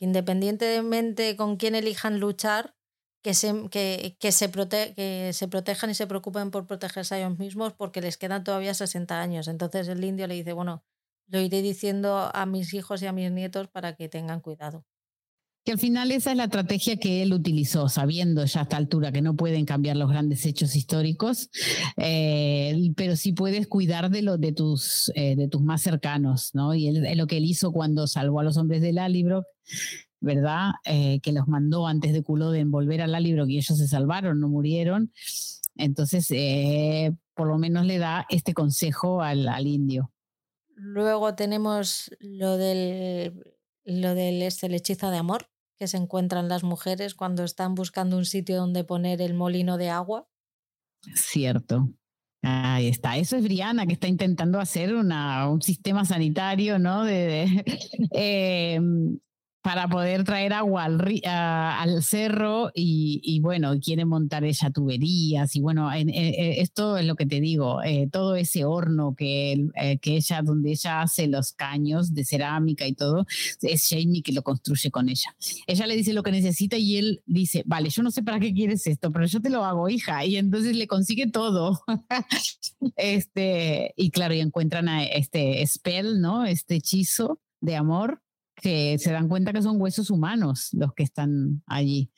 Independientemente 0.00 1.36
con 1.36 1.56
quién 1.56 1.76
elijan 1.76 2.18
luchar, 2.18 2.74
que 3.22 3.34
se, 3.34 3.68
que, 3.70 4.16
que 4.18 4.32
se, 4.32 4.48
prote 4.48 4.94
que 4.94 5.30
se 5.32 5.48
protejan 5.48 5.90
y 5.90 5.94
se 5.94 6.06
preocupen 6.06 6.50
por 6.50 6.66
protegerse 6.66 7.14
a 7.14 7.18
ellos 7.18 7.38
mismos 7.38 7.72
porque 7.72 8.00
les 8.00 8.16
quedan 8.16 8.44
todavía 8.44 8.74
60 8.74 9.20
años. 9.20 9.48
Entonces 9.48 9.88
el 9.88 10.04
indio 10.04 10.26
le 10.26 10.34
dice, 10.34 10.52
bueno, 10.52 10.84
lo 11.28 11.40
iré 11.40 11.62
diciendo 11.62 12.30
a 12.34 12.46
mis 12.46 12.74
hijos 12.74 13.02
y 13.02 13.06
a 13.06 13.12
mis 13.12 13.30
nietos 13.30 13.68
para 13.68 13.94
que 13.94 14.08
tengan 14.08 14.40
cuidado. 14.40 14.84
Que 15.64 15.70
al 15.70 15.78
final 15.78 16.10
esa 16.10 16.32
es 16.32 16.36
la 16.36 16.44
estrategia 16.44 16.96
que 16.96 17.22
él 17.22 17.32
utilizó, 17.32 17.88
sabiendo 17.88 18.44
ya 18.44 18.60
a 18.60 18.62
esta 18.64 18.76
altura 18.76 19.12
que 19.12 19.22
no 19.22 19.36
pueden 19.36 19.64
cambiar 19.64 19.96
los 19.96 20.10
grandes 20.10 20.44
hechos 20.44 20.74
históricos, 20.74 21.50
eh, 21.98 22.90
pero 22.96 23.14
sí 23.14 23.32
puedes 23.32 23.68
cuidar 23.68 24.10
de, 24.10 24.22
lo, 24.22 24.38
de, 24.38 24.50
tus, 24.50 25.12
eh, 25.14 25.36
de 25.36 25.46
tus 25.46 25.62
más 25.62 25.80
cercanos, 25.80 26.50
¿no? 26.52 26.74
Y 26.74 26.88
es 26.88 27.16
lo 27.16 27.28
que 27.28 27.36
él 27.36 27.44
hizo 27.44 27.70
cuando 27.70 28.08
salvó 28.08 28.40
a 28.40 28.42
los 28.42 28.56
hombres 28.56 28.82
de 28.82 28.92
Lallybrook, 28.92 29.44
¿verdad? 30.22 30.70
Eh, 30.84 31.20
que 31.20 31.32
los 31.32 31.48
mandó 31.48 31.86
antes 31.86 32.12
de 32.12 32.22
Culloden 32.22 32.70
volver 32.70 33.02
a 33.02 33.06
Lallybrook 33.06 33.50
y 33.50 33.58
ellos 33.58 33.76
se 33.76 33.88
salvaron, 33.88 34.40
no 34.40 34.48
murieron. 34.48 35.12
Entonces, 35.76 36.30
eh, 36.30 37.12
por 37.34 37.48
lo 37.48 37.58
menos 37.58 37.84
le 37.84 37.98
da 37.98 38.24
este 38.30 38.54
consejo 38.54 39.20
al, 39.20 39.48
al 39.48 39.66
indio. 39.66 40.12
Luego 40.76 41.34
tenemos 41.34 42.10
lo 42.20 42.56
del, 42.56 43.56
lo 43.84 44.14
del 44.14 44.42
este, 44.42 44.66
el 44.66 44.74
hechizo 44.74 45.10
de 45.10 45.18
amor, 45.18 45.48
que 45.76 45.88
se 45.88 45.96
encuentran 45.96 46.48
las 46.48 46.62
mujeres 46.62 47.14
cuando 47.14 47.42
están 47.42 47.74
buscando 47.74 48.16
un 48.16 48.24
sitio 48.24 48.56
donde 48.56 48.84
poner 48.84 49.20
el 49.20 49.34
molino 49.34 49.76
de 49.76 49.90
agua. 49.90 50.28
Cierto. 51.14 51.90
Ahí 52.42 52.88
está. 52.88 53.16
Eso 53.16 53.36
es 53.36 53.42
Briana, 53.42 53.86
que 53.86 53.94
está 53.94 54.06
intentando 54.06 54.60
hacer 54.60 54.94
una, 54.94 55.48
un 55.48 55.62
sistema 55.62 56.04
sanitario, 56.04 56.78
¿no? 56.78 57.04
De, 57.04 57.14
de 57.26 57.64
eh, 58.14 58.80
para 59.62 59.88
poder 59.88 60.24
traer 60.24 60.52
agua 60.52 60.84
al, 60.84 61.20
al 61.24 62.02
cerro 62.02 62.70
y, 62.74 63.20
y, 63.22 63.40
bueno, 63.40 63.78
quiere 63.80 64.04
montar 64.04 64.44
ella 64.44 64.70
tuberías 64.70 65.54
y 65.54 65.60
bueno, 65.60 65.92
en, 65.92 66.08
en, 66.08 66.34
esto 66.60 66.96
es 66.96 67.06
lo 67.06 67.14
que 67.14 67.26
te 67.26 67.40
digo, 67.40 67.82
eh, 67.82 68.08
todo 68.10 68.34
ese 68.34 68.64
horno 68.64 69.14
que, 69.16 69.68
eh, 69.76 69.98
que 69.98 70.16
ella, 70.16 70.42
donde 70.42 70.72
ella 70.72 71.02
hace 71.02 71.28
los 71.28 71.52
caños 71.52 72.12
de 72.12 72.24
cerámica 72.24 72.86
y 72.86 72.94
todo, 72.94 73.24
es 73.62 73.88
Jamie 73.88 74.22
que 74.22 74.32
lo 74.32 74.42
construye 74.42 74.90
con 74.90 75.08
ella. 75.08 75.34
Ella 75.66 75.86
le 75.86 75.96
dice 75.96 76.12
lo 76.12 76.24
que 76.24 76.32
necesita 76.32 76.76
y 76.76 76.96
él 76.96 77.22
dice, 77.26 77.62
vale, 77.64 77.88
yo 77.88 78.02
no 78.02 78.10
sé 78.10 78.22
para 78.22 78.40
qué 78.40 78.52
quieres 78.52 78.86
esto, 78.86 79.12
pero 79.12 79.26
yo 79.26 79.40
te 79.40 79.50
lo 79.50 79.64
hago, 79.64 79.88
hija, 79.88 80.24
y 80.24 80.36
entonces 80.36 80.76
le 80.76 80.88
consigue 80.88 81.28
todo. 81.28 81.80
este, 82.96 83.94
y 83.96 84.10
claro, 84.10 84.34
y 84.34 84.40
encuentran 84.40 84.88
a 84.88 85.04
este 85.04 85.64
spell, 85.66 86.20
¿no? 86.20 86.44
Este 86.44 86.76
hechizo 86.76 87.40
de 87.60 87.76
amor 87.76 88.20
que 88.62 88.96
se 88.98 89.12
dan 89.12 89.28
cuenta 89.28 89.52
que 89.52 89.60
son 89.60 89.80
huesos 89.80 90.08
humanos 90.08 90.70
los 90.72 90.94
que 90.94 91.02
están 91.02 91.62
allí 91.66 92.10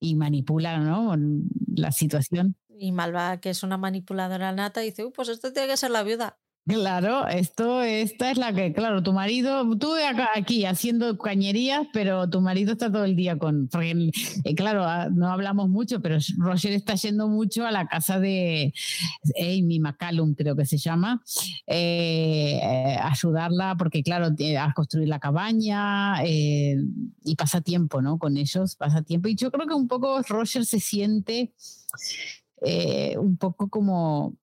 y 0.00 0.16
manipulan 0.16 0.84
¿no? 0.84 1.16
la 1.74 1.92
situación. 1.92 2.56
Y 2.68 2.92
Malva, 2.92 3.40
que 3.40 3.50
es 3.50 3.62
una 3.62 3.76
manipuladora 3.76 4.52
nata, 4.52 4.80
dice, 4.80 5.04
uh, 5.04 5.12
pues 5.12 5.28
esto 5.28 5.52
tiene 5.52 5.68
que 5.68 5.76
ser 5.76 5.90
la 5.90 6.02
viuda. 6.02 6.38
Claro, 6.66 7.26
esto, 7.26 7.82
esta 7.82 8.30
es 8.30 8.38
la 8.38 8.52
que, 8.52 8.72
claro, 8.72 9.02
tu 9.02 9.12
marido, 9.12 9.76
tú 9.78 9.94
aquí 10.36 10.66
haciendo 10.66 11.18
cañerías, 11.18 11.86
pero 11.92 12.28
tu 12.30 12.40
marido 12.42 12.72
está 12.72 12.92
todo 12.92 13.04
el 13.04 13.16
día 13.16 13.38
con, 13.38 13.66
porque, 13.68 14.10
eh, 14.44 14.54
claro, 14.54 14.84
no 15.10 15.32
hablamos 15.32 15.68
mucho, 15.68 16.00
pero 16.00 16.18
Roger 16.38 16.72
está 16.72 16.94
yendo 16.94 17.28
mucho 17.28 17.66
a 17.66 17.72
la 17.72 17.88
casa 17.88 18.20
de 18.20 18.72
Amy 19.40 19.80
McCallum, 19.80 20.34
creo 20.34 20.54
que 20.54 20.66
se 20.66 20.76
llama, 20.76 21.22
eh, 21.66 22.60
ayudarla, 23.02 23.74
porque, 23.76 24.02
claro, 24.04 24.26
a 24.58 24.72
construir 24.74 25.08
la 25.08 25.18
cabaña 25.18 26.22
eh, 26.24 26.76
y 27.24 27.34
pasa 27.36 27.62
tiempo, 27.62 28.00
¿no? 28.00 28.18
Con 28.18 28.36
ellos, 28.36 28.76
pasa 28.76 29.02
tiempo. 29.02 29.28
Y 29.28 29.34
yo 29.34 29.50
creo 29.50 29.66
que 29.66 29.74
un 29.74 29.88
poco 29.88 30.20
Roger 30.22 30.64
se 30.66 30.78
siente 30.78 31.52
eh, 32.62 33.16
un 33.18 33.36
poco 33.38 33.68
como 33.68 34.36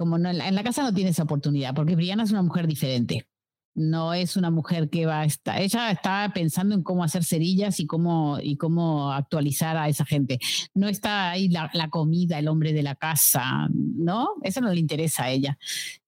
como 0.00 0.16
en 0.16 0.54
la 0.54 0.62
casa 0.62 0.82
no 0.82 0.94
tiene 0.94 1.10
esa 1.10 1.24
oportunidad, 1.24 1.74
porque 1.74 1.94
Brianna 1.94 2.22
es 2.22 2.30
una 2.30 2.40
mujer 2.40 2.66
diferente. 2.66 3.26
No 3.74 4.14
es 4.14 4.34
una 4.34 4.50
mujer 4.50 4.88
que 4.88 5.04
va 5.04 5.20
a 5.20 5.24
estar, 5.26 5.60
ella 5.60 5.90
está 5.90 6.32
pensando 6.34 6.74
en 6.74 6.82
cómo 6.82 7.04
hacer 7.04 7.22
cerillas 7.22 7.80
y 7.80 7.86
cómo, 7.86 8.38
y 8.42 8.56
cómo 8.56 9.12
actualizar 9.12 9.76
a 9.76 9.90
esa 9.90 10.06
gente. 10.06 10.38
No 10.72 10.88
está 10.88 11.30
ahí 11.30 11.50
la, 11.50 11.68
comida, 11.90 12.38
el 12.38 12.48
hombre 12.48 12.72
de 12.72 12.82
la 12.82 12.94
casa, 12.94 13.68
¿no? 13.74 14.30
Eso 14.42 14.62
no 14.62 14.72
le 14.72 14.80
interesa 14.80 15.24
a 15.24 15.30
ella. 15.32 15.58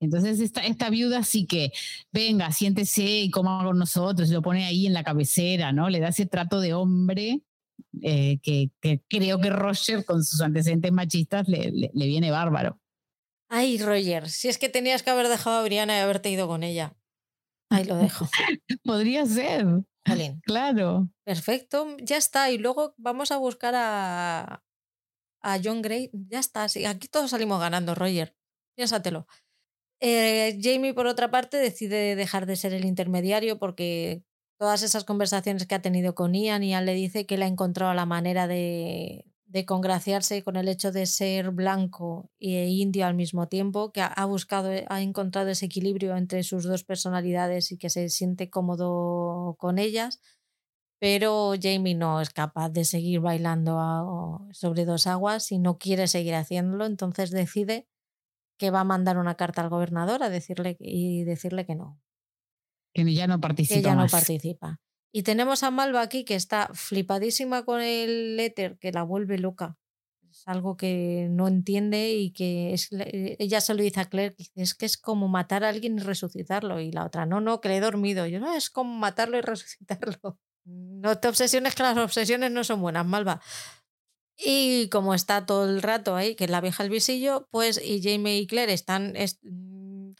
Entonces 0.00 0.40
esta, 0.40 0.62
esta 0.62 0.88
viuda 0.88 1.22
sí 1.22 1.44
que, 1.44 1.70
venga, 2.10 2.50
siéntese 2.50 3.04
y 3.04 3.30
coma 3.30 3.62
con 3.62 3.78
nosotros, 3.78 4.30
lo 4.30 4.40
pone 4.40 4.64
ahí 4.64 4.86
en 4.86 4.94
la 4.94 5.04
cabecera, 5.04 5.70
¿no? 5.72 5.90
Le 5.90 6.00
da 6.00 6.08
ese 6.08 6.24
trato 6.24 6.60
de 6.60 6.72
hombre 6.72 7.42
eh, 8.00 8.38
que, 8.42 8.70
que, 8.80 9.02
creo 9.06 9.38
que 9.38 9.50
Roger, 9.50 10.06
con 10.06 10.24
sus 10.24 10.40
antecedentes 10.40 10.92
machistas, 10.92 11.46
le, 11.46 11.70
le, 11.70 11.90
le 11.92 12.06
viene 12.06 12.30
bárbaro. 12.30 12.78
Ay, 13.54 13.76
Roger, 13.76 14.30
si 14.30 14.48
es 14.48 14.56
que 14.56 14.70
tenías 14.70 15.02
que 15.02 15.10
haber 15.10 15.28
dejado 15.28 15.58
a 15.58 15.62
Brianna 15.62 15.94
y 15.94 16.00
haberte 16.00 16.30
ido 16.30 16.48
con 16.48 16.62
ella. 16.62 16.96
Ahí 17.68 17.84
lo 17.84 17.96
dejo. 17.96 18.26
Podría 18.82 19.26
ser. 19.26 19.66
Jolín. 20.08 20.40
Claro. 20.46 21.10
Perfecto, 21.22 21.98
ya 22.00 22.16
está. 22.16 22.50
Y 22.50 22.56
luego 22.56 22.94
vamos 22.96 23.30
a 23.30 23.36
buscar 23.36 23.74
a, 23.76 24.64
a 25.42 25.60
John 25.62 25.82
Gray. 25.82 26.10
Ya 26.14 26.38
está. 26.38 26.66
Sí, 26.70 26.86
aquí 26.86 27.08
todos 27.08 27.30
salimos 27.30 27.60
ganando, 27.60 27.94
Roger. 27.94 28.34
Piénsatelo. 28.74 29.26
Eh, 30.00 30.58
Jamie, 30.58 30.94
por 30.94 31.06
otra 31.06 31.30
parte, 31.30 31.58
decide 31.58 32.16
dejar 32.16 32.46
de 32.46 32.56
ser 32.56 32.72
el 32.72 32.86
intermediario 32.86 33.58
porque 33.58 34.24
todas 34.58 34.82
esas 34.82 35.04
conversaciones 35.04 35.66
que 35.66 35.74
ha 35.74 35.82
tenido 35.82 36.14
con 36.14 36.34
Ian, 36.34 36.62
Ian 36.62 36.86
le 36.86 36.94
dice 36.94 37.26
que 37.26 37.36
le 37.36 37.44
ha 37.44 37.48
encontrado 37.48 37.92
la 37.92 38.06
manera 38.06 38.46
de, 38.46 39.26
de 39.52 39.66
congraciarse 39.66 40.42
con 40.42 40.56
el 40.56 40.66
hecho 40.66 40.92
de 40.92 41.04
ser 41.04 41.50
blanco 41.50 42.30
e 42.40 42.68
indio 42.68 43.04
al 43.04 43.14
mismo 43.14 43.48
tiempo, 43.48 43.92
que 43.92 44.00
ha 44.00 44.24
buscado, 44.24 44.70
ha 44.88 45.02
encontrado 45.02 45.50
ese 45.50 45.66
equilibrio 45.66 46.16
entre 46.16 46.42
sus 46.42 46.64
dos 46.64 46.84
personalidades 46.84 47.70
y 47.70 47.76
que 47.76 47.90
se 47.90 48.08
siente 48.08 48.48
cómodo 48.48 49.54
con 49.58 49.78
ellas, 49.78 50.20
pero 50.98 51.52
Jamie 51.60 51.94
no 51.94 52.22
es 52.22 52.30
capaz 52.30 52.70
de 52.70 52.86
seguir 52.86 53.20
bailando 53.20 54.48
sobre 54.52 54.86
dos 54.86 55.06
aguas 55.06 55.52
y 55.52 55.58
no 55.58 55.76
quiere 55.76 56.08
seguir 56.08 56.34
haciéndolo, 56.34 56.86
entonces 56.86 57.30
decide 57.30 57.86
que 58.58 58.70
va 58.70 58.80
a 58.80 58.84
mandar 58.84 59.18
una 59.18 59.34
carta 59.34 59.60
al 59.60 59.68
gobernador 59.68 60.22
a 60.22 60.30
decirle 60.30 60.78
y 60.80 61.24
decirle 61.24 61.66
que 61.66 61.74
no. 61.74 62.00
Que 62.94 63.12
ya 63.12 63.26
no 63.26 63.38
participa. 63.38 63.74
Que 63.74 63.82
ya 63.82 63.94
más. 63.94 64.10
no 64.10 64.18
participa. 64.18 64.80
Y 65.12 65.22
tenemos 65.24 65.62
a 65.62 65.70
Malva 65.70 66.00
aquí 66.00 66.24
que 66.24 66.34
está 66.34 66.70
flipadísima 66.72 67.64
con 67.64 67.82
el 67.82 68.40
éter, 68.40 68.78
que 68.78 68.92
la 68.92 69.02
vuelve 69.02 69.38
loca. 69.38 69.76
Es 70.30 70.48
algo 70.48 70.78
que 70.78 71.28
no 71.30 71.46
entiende 71.46 72.14
y 72.14 72.32
que 72.32 72.72
es, 72.72 72.88
ella 72.90 73.60
se 73.60 73.74
lo 73.74 73.82
dice 73.82 74.00
a 74.00 74.06
Claire, 74.06 74.34
que 74.34 74.62
es 74.62 74.74
que 74.74 74.86
es 74.86 74.96
como 74.96 75.28
matar 75.28 75.64
a 75.64 75.68
alguien 75.68 75.98
y 75.98 76.00
resucitarlo. 76.00 76.80
Y 76.80 76.90
la 76.90 77.04
otra, 77.04 77.26
no, 77.26 77.42
no, 77.42 77.60
que 77.60 77.68
le 77.68 77.76
he 77.76 77.80
dormido. 77.80 78.26
Yo, 78.26 78.40
no, 78.40 78.54
es 78.54 78.70
como 78.70 78.94
matarlo 78.94 79.36
y 79.38 79.42
resucitarlo. 79.42 80.38
No 80.64 81.18
te 81.18 81.26
obsesiones 81.26 81.74
que 81.74 81.82
las 81.82 81.98
obsesiones 81.98 82.52
no 82.52 82.62
son 82.62 82.80
buenas, 82.80 83.04
Malva. 83.04 83.40
Y 84.36 84.88
como 84.90 85.12
está 85.12 85.44
todo 85.44 85.68
el 85.68 85.82
rato 85.82 86.14
ahí, 86.14 86.36
que 86.36 86.46
la 86.46 86.60
vieja 86.60 86.84
el 86.84 86.88
visillo, 86.88 87.48
pues 87.50 87.80
y 87.84 88.00
Jamie 88.00 88.38
y 88.38 88.46
Claire 88.46 88.72
están... 88.72 89.16
Es, 89.16 89.40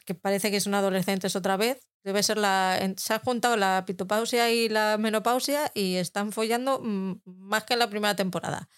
que 0.05 0.15
parece 0.15 0.51
que 0.51 0.57
es 0.57 0.67
una 0.67 0.79
adolescente 0.79 1.27
otra 1.35 1.57
vez. 1.57 1.87
Debe 2.05 2.23
ser 2.23 2.39
la. 2.39 2.79
en- 2.81 2.99
Se 2.99 3.15
ha 3.15 3.19
juntado 3.21 3.57
la 3.57 3.85
pitopausia 3.87 4.51
y 4.51 4.69
la 4.69 4.99
menopausia 4.99 5.71
y 5.75 5.97
están 5.97 6.33
follando 6.33 6.81
mm, 6.83 7.21
más 7.25 7.65
que 7.65 7.75
en 7.75 7.79
la 7.79 7.91
primera 7.91 8.17
temporada. 8.17 8.69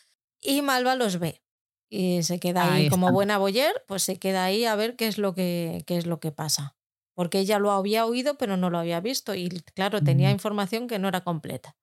Y 0.41 0.63
Malva 0.63 0.95
los 0.97 1.19
ve. 1.19 1.43
Y 1.91 2.23
se 2.23 2.41
queda 2.41 2.73
ahí, 2.75 2.83
Ahí 2.85 2.89
como 2.91 3.13
buena 3.13 3.39
boyer, 3.39 3.85
pues 3.87 4.03
se 4.03 4.19
queda 4.19 4.45
ahí 4.45 4.65
a 4.65 4.75
ver 4.75 4.97
qué 4.97 5.07
es 5.07 5.17
lo 5.19 5.35
que, 5.35 5.85
qué 5.87 5.97
es 5.97 6.07
lo 6.07 6.19
que 6.21 6.33
pasa. 6.33 6.77
Porque 7.15 7.39
ella 7.39 7.59
lo 7.61 7.71
había 7.71 8.07
oído, 8.07 8.37
pero 8.37 8.57
no 8.57 8.69
lo 8.71 8.79
había 8.79 9.01
visto. 9.01 9.35
Y 9.35 9.49
claro, 9.75 10.03
tenía 10.03 10.29
Mm. 10.31 10.33
información 10.33 10.89
que 10.89 10.99
no 10.99 11.09
era 11.09 11.23
completa. 11.23 11.77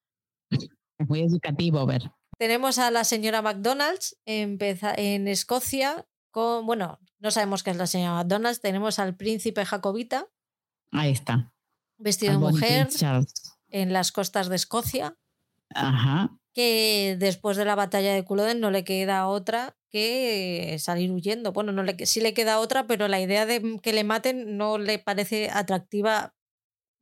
Es 0.50 1.08
muy 1.08 1.22
educativo 1.22 1.86
ver. 1.86 2.10
Tenemos 2.38 2.78
a 2.78 2.90
la 2.90 3.04
señora 3.04 3.40
McDonald's 3.42 4.16
empeza- 4.26 4.94
en 4.96 5.28
Escocia 5.28 6.06
con, 6.32 6.66
bueno, 6.66 6.98
no 7.20 7.30
sabemos 7.30 7.62
qué 7.62 7.70
es 7.70 7.76
la 7.76 7.86
señora 7.86 8.14
McDonald's, 8.16 8.60
tenemos 8.60 8.98
al 8.98 9.14
príncipe 9.14 9.64
Jacobita 9.64 10.26
Ahí 10.90 11.12
está. 11.12 11.52
vestido 11.98 12.32
de 12.32 12.38
mujer 12.38 12.88
Charles. 12.88 13.32
en 13.68 13.92
las 13.92 14.10
costas 14.10 14.48
de 14.48 14.56
Escocia, 14.56 15.16
Ajá. 15.74 16.36
que 16.52 17.16
después 17.18 17.56
de 17.56 17.64
la 17.64 17.74
batalla 17.76 18.12
de 18.12 18.24
Culloden 18.24 18.58
no 18.60 18.70
le 18.70 18.82
queda 18.84 19.26
otra 19.28 19.76
que 19.88 20.76
salir 20.80 21.10
huyendo. 21.12 21.52
Bueno, 21.52 21.70
no 21.72 21.82
le, 21.82 22.06
sí 22.06 22.20
le 22.20 22.34
queda 22.34 22.58
otra, 22.58 22.86
pero 22.86 23.08
la 23.08 23.20
idea 23.20 23.46
de 23.46 23.78
que 23.82 23.92
le 23.92 24.04
maten 24.04 24.56
no 24.56 24.78
le 24.78 24.98
parece 24.98 25.50
atractiva. 25.50 26.34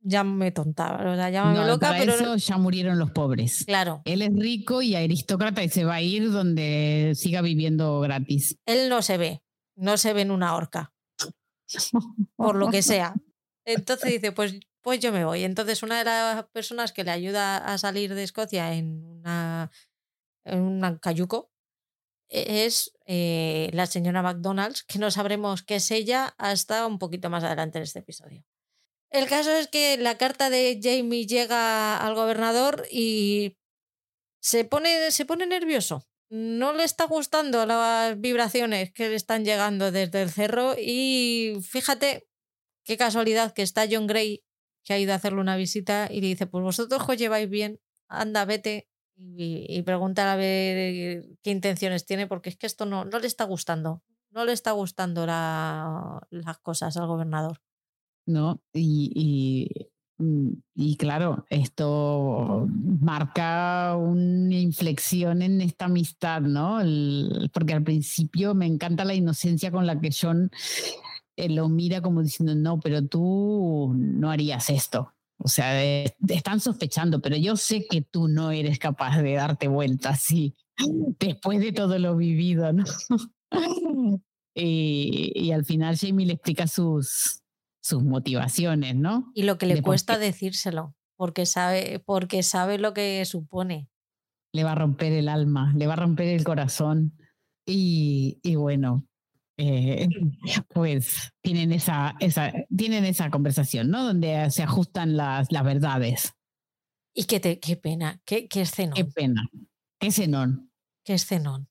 Llámame 0.03 0.51
tonta, 0.51 0.95
o 0.95 1.15
sea, 1.15 1.29
llámame 1.29 1.59
No, 1.59 1.67
loca, 1.67 1.89
para 1.89 1.99
pero 1.99 2.13
eso 2.15 2.35
ya 2.35 2.57
murieron 2.57 2.97
los 2.97 3.11
pobres. 3.11 3.63
claro, 3.65 4.01
Él 4.05 4.21
es 4.23 4.31
rico 4.33 4.81
y 4.81 4.95
aristócrata 4.95 5.63
y 5.63 5.69
se 5.69 5.85
va 5.85 5.95
a 5.95 6.01
ir 6.01 6.31
donde 6.31 7.13
siga 7.15 7.41
viviendo 7.41 7.99
gratis. 7.99 8.57
él 8.65 8.89
no 8.89 9.01
se 9.03 9.17
ve, 9.17 9.43
no 9.75 9.97
se 9.97 10.13
ve 10.13 10.21
en 10.21 10.31
una 10.31 10.55
horca. 10.55 10.91
por 12.35 12.55
lo 12.55 12.69
que 12.69 12.81
sea. 12.81 13.13
Entonces 13.65 14.11
dice, 14.11 14.31
pues, 14.31 14.59
pues 14.81 14.99
yo 14.99 15.11
me 15.11 15.23
voy. 15.23 15.43
Entonces 15.43 15.83
una 15.83 15.99
de 15.99 16.05
las 16.05 16.45
personas 16.45 16.91
que 16.91 17.03
le 17.03 17.11
ayuda 17.11 17.57
a 17.57 17.77
salir 17.77 18.15
de 18.15 18.23
Escocia 18.23 18.73
en 18.73 19.05
una 19.05 19.71
en 20.43 20.59
un 20.59 20.97
cayuco 20.97 21.51
es 22.27 22.91
eh, 23.05 23.69
la 23.73 23.85
señora 23.85 24.23
McDonald's, 24.23 24.83
que 24.83 24.99
no 24.99 25.11
sabremos 25.11 25.63
qué 25.63 25.75
es 25.75 25.91
ella 25.91 26.33
hasta 26.37 26.87
un 26.87 26.97
poquito 26.97 27.29
más 27.29 27.43
adelante 27.43 27.77
en 27.77 27.83
este 27.83 27.99
episodio. 27.99 28.43
El 29.11 29.27
caso 29.27 29.51
es 29.51 29.67
que 29.67 29.97
la 29.97 30.17
carta 30.17 30.49
de 30.49 30.79
Jamie 30.81 31.27
llega 31.27 31.97
al 31.97 32.15
gobernador 32.15 32.85
y 32.91 33.57
se 34.41 34.65
pone, 34.65 35.11
se 35.11 35.25
pone 35.25 35.45
nervioso. 35.47 36.07
No 36.29 36.73
le 36.73 36.83
está 36.85 37.05
gustando 37.05 37.65
las 37.65 38.19
vibraciones 38.19 38.91
que 38.93 39.09
le 39.09 39.15
están 39.15 39.45
llegando 39.45 39.91
desde 39.91 40.21
el 40.21 40.29
cerro 40.31 40.75
y 40.77 41.55
fíjate 41.61 42.27
qué 42.85 42.97
casualidad 42.97 43.53
que 43.53 43.63
está 43.63 43.85
John 43.91 44.07
Gray 44.07 44.43
que 44.85 44.93
ha 44.93 44.99
ido 44.99 45.13
a 45.13 45.17
hacerle 45.17 45.41
una 45.41 45.57
visita 45.57 46.07
y 46.11 46.21
le 46.21 46.27
dice, 46.27 46.47
pues 46.47 46.63
vosotros 46.63 47.03
os 47.07 47.17
lleváis 47.17 47.49
bien, 47.49 47.79
anda, 48.07 48.45
vete 48.45 48.87
y, 49.17 49.65
y 49.69 49.83
a 49.89 50.35
ver 50.37 51.23
qué 51.43 51.51
intenciones 51.51 52.05
tiene 52.05 52.27
porque 52.27 52.49
es 52.49 52.57
que 52.57 52.67
esto 52.67 52.85
no, 52.85 53.05
no 53.05 53.19
le 53.19 53.27
está 53.27 53.43
gustando, 53.43 54.03
no 54.31 54.45
le 54.45 54.53
está 54.53 54.71
gustando 54.71 55.25
la- 55.25 56.21
las 56.31 56.57
cosas 56.59 56.97
al 56.97 57.07
gobernador. 57.07 57.61
¿No? 58.25 58.61
Y, 58.73 59.11
y, 59.15 60.23
mm, 60.23 60.51
y 60.75 60.97
claro, 60.97 61.45
esto 61.49 62.67
marca 62.69 63.95
una 63.97 64.57
inflexión 64.57 65.41
en 65.41 65.61
esta 65.61 65.85
amistad, 65.85 66.41
¿no? 66.41 66.79
Porque 67.53 67.73
al 67.73 67.83
principio 67.83 68.53
me 68.55 68.65
encanta 68.65 69.05
la 69.05 69.13
inocencia 69.13 69.71
con 69.71 69.85
la 69.87 69.99
que 69.99 70.09
John 70.11 70.51
eh, 71.37 71.49
lo 71.49 71.69
mira 71.69 72.01
como 72.01 72.21
diciendo, 72.21 72.55
no, 72.55 72.79
pero 72.79 73.05
tú 73.07 73.93
no 73.95 74.29
harías 74.29 74.69
esto. 74.69 75.13
O 75.37 75.47
sea, 75.47 75.83
eh, 75.83 76.15
están 76.27 76.59
sospechando, 76.59 77.19
pero 77.19 77.35
yo 77.35 77.55
sé 77.55 77.85
que 77.89 78.01
tú 78.01 78.27
no 78.27 78.51
eres 78.51 78.77
capaz 78.77 79.21
de 79.21 79.33
darte 79.33 79.67
vuelta 79.67 80.09
así, 80.09 80.55
después 81.19 81.59
de 81.59 81.71
todo 81.71 81.97
lo 81.97 82.15
vivido, 82.15 82.71
¿no? 82.73 82.83
y, 84.55 85.31
y 85.33 85.51
al 85.51 85.65
final 85.65 85.97
Jamie 85.97 86.27
le 86.27 86.33
explica 86.33 86.67
sus, 86.67 87.40
sus 87.81 88.03
motivaciones, 88.03 88.95
¿no? 88.95 89.31
Y 89.33 89.43
lo 89.43 89.57
que 89.57 89.65
le 89.65 89.75
De 89.75 89.81
cuesta 89.81 90.17
qué. 90.17 90.25
decírselo, 90.25 90.95
porque 91.17 91.45
sabe, 91.45 92.01
porque 92.05 92.43
sabe 92.43 92.77
lo 92.77 92.93
que 92.93 93.23
supone. 93.25 93.89
Le 94.53 94.63
va 94.63 94.73
a 94.73 94.75
romper 94.75 95.13
el 95.13 95.29
alma, 95.29 95.73
le 95.75 95.87
va 95.87 95.93
a 95.93 95.97
romper 95.97 96.27
el 96.27 96.43
corazón. 96.43 97.17
Y, 97.65 98.39
y 98.43 98.55
bueno, 98.55 99.05
eh, 99.57 100.07
pues 100.73 101.31
tienen 101.41 101.71
esa, 101.71 102.15
esa, 102.19 102.51
tienen 102.75 103.05
esa 103.05 103.29
conversación, 103.29 103.89
¿no? 103.89 104.03
Donde 104.03 104.49
se 104.51 104.63
ajustan 104.63 105.17
las, 105.17 105.51
las 105.51 105.63
verdades. 105.63 106.33
Y 107.13 107.25
que 107.25 107.39
te, 107.39 107.59
qué 107.59 107.75
pena, 107.77 108.21
qué, 108.25 108.47
qué 108.47 108.61
escenón, 108.61 108.93
Qué 108.95 109.05
qué, 109.05 109.11
pena. 109.11 109.43
Qué 109.99 110.11
cenón. 110.11 110.71
escenón. 111.05 111.70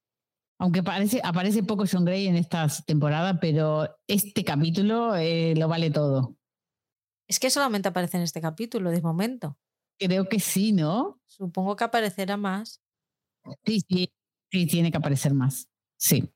Aunque 0.60 0.82
parece, 0.82 1.22
aparece 1.24 1.62
poco 1.62 1.84
John 1.90 2.04
Gray 2.04 2.26
en 2.26 2.36
esta 2.36 2.68
temporada, 2.86 3.40
pero 3.40 3.96
este 4.06 4.44
capítulo 4.44 5.16
eh, 5.16 5.54
lo 5.56 5.68
vale 5.68 5.90
todo. 5.90 6.36
Es 7.26 7.40
que 7.40 7.48
solamente 7.48 7.88
aparece 7.88 8.18
en 8.18 8.24
este 8.24 8.42
capítulo 8.42 8.90
de 8.90 9.00
momento. 9.00 9.56
Creo 9.98 10.28
que 10.28 10.38
sí, 10.38 10.72
¿no? 10.72 11.18
Supongo 11.26 11.76
que 11.76 11.84
aparecerá 11.84 12.36
más. 12.36 12.82
Sí, 13.64 13.80
sí, 13.88 14.12
sí, 14.52 14.66
tiene 14.66 14.90
que 14.90 14.98
aparecer 14.98 15.32
más. 15.32 15.66
Sí. 15.96 16.30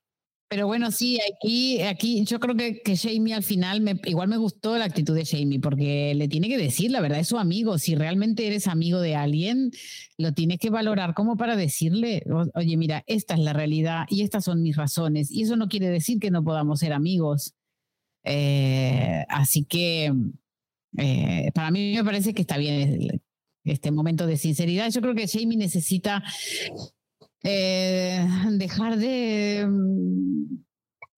Pero 0.55 0.69
bueno, 0.69 0.93
sí, 0.93 1.19
aquí, 1.35 1.83
aquí 1.83 2.25
yo 2.27 2.39
creo 2.39 2.55
que, 2.55 2.81
que 2.81 2.97
Jamie 2.97 3.35
al 3.35 3.43
final, 3.43 3.83
igual 4.05 4.29
me 4.29 4.37
gustó 4.37 4.79
la 4.79 4.85
actitud 4.85 5.13
de 5.13 5.25
Jamie, 5.27 5.59
porque 5.59 6.15
le 6.15 6.29
tiene 6.29 6.47
que 6.49 6.57
decir, 6.57 6.93
la 6.93 7.01
verdad, 7.01 7.19
es 7.19 7.27
su 7.27 7.39
amigo. 7.39 7.77
Si 7.77 7.97
realmente 7.97 8.47
eres 8.47 8.69
amigo 8.69 9.01
de 9.01 9.17
alguien, 9.17 9.73
lo 10.17 10.33
tienes 10.33 10.61
que 10.61 10.71
valorar 10.71 11.13
como 11.15 11.37
para 11.37 11.57
decirle, 11.57 12.23
"O- 12.31 12.47
oye, 12.55 12.77
mira, 12.77 13.03
esta 13.09 13.35
es 13.35 13.41
la 13.41 13.53
realidad 13.53 14.05
y 14.09 14.23
estas 14.23 14.45
son 14.45 14.63
mis 14.63 14.77
razones. 14.77 15.29
Y 15.33 15.43
eso 15.43 15.57
no 15.57 15.67
quiere 15.67 15.89
decir 15.89 16.21
que 16.21 16.31
no 16.31 16.45
podamos 16.45 16.79
ser 16.79 16.93
amigos. 16.93 17.55
Eh, 18.23 19.25
así 19.29 19.65
que 19.65 20.13
eh, 20.99 21.51
para 21.53 21.73
mí 21.73 21.95
me 21.97 22.05
parece 22.05 22.33
que 22.33 22.43
está 22.43 22.59
bien 22.59 23.09
este 23.65 23.91
momento 23.91 24.25
de 24.29 24.37
sinceridad. 24.37 24.89
Yo 24.93 25.01
creo 25.01 25.17
que 25.17 25.27
Jamie 25.27 25.59
necesita 25.59 26.23
eh, 27.45 28.27
dejar 28.53 28.97
de, 28.97 29.67
mm, 29.69 30.65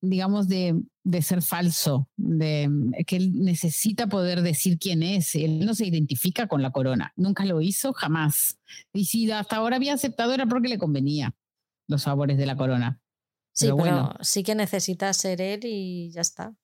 digamos, 0.03 0.49
de, 0.49 0.81
de 1.05 1.23
ser 1.23 1.41
falso, 1.41 2.09
de 2.17 2.69
que 3.07 3.17
él 3.17 3.45
necesita 3.45 4.09
poder 4.09 4.43
decir 4.43 4.79
quién 4.79 5.03
es. 5.03 5.35
Él 5.37 5.65
no 5.65 5.75
se 5.75 5.87
identifica 5.87 6.49
con 6.49 6.63
la 6.63 6.73
corona, 6.73 7.13
nunca 7.17 7.45
lo 7.45 7.61
hizo, 7.61 7.93
jamás. 7.93 8.59
Y 8.93 9.05
si 9.07 9.31
hasta 9.31 9.57
ahora 9.57 9.77
había 9.77 9.95
aceptado 9.95 10.35
era 10.35 10.47
porque 10.47 10.69
le 10.69 10.79
convenía 10.79 11.35
los 11.89 12.05
favores 12.05 12.37
de 12.37 12.47
la 12.47 12.57
corona. 12.57 13.01
Sí, 13.55 13.67
Pero 13.67 13.77
pero 13.77 13.95
bueno. 13.95 14.15
sí 14.21 14.43
que 14.43 14.55
necesita 14.55 15.13
ser 15.15 15.41
él 15.41 15.61
y 15.63 16.11
ya 16.11 16.21
está. 16.21 16.55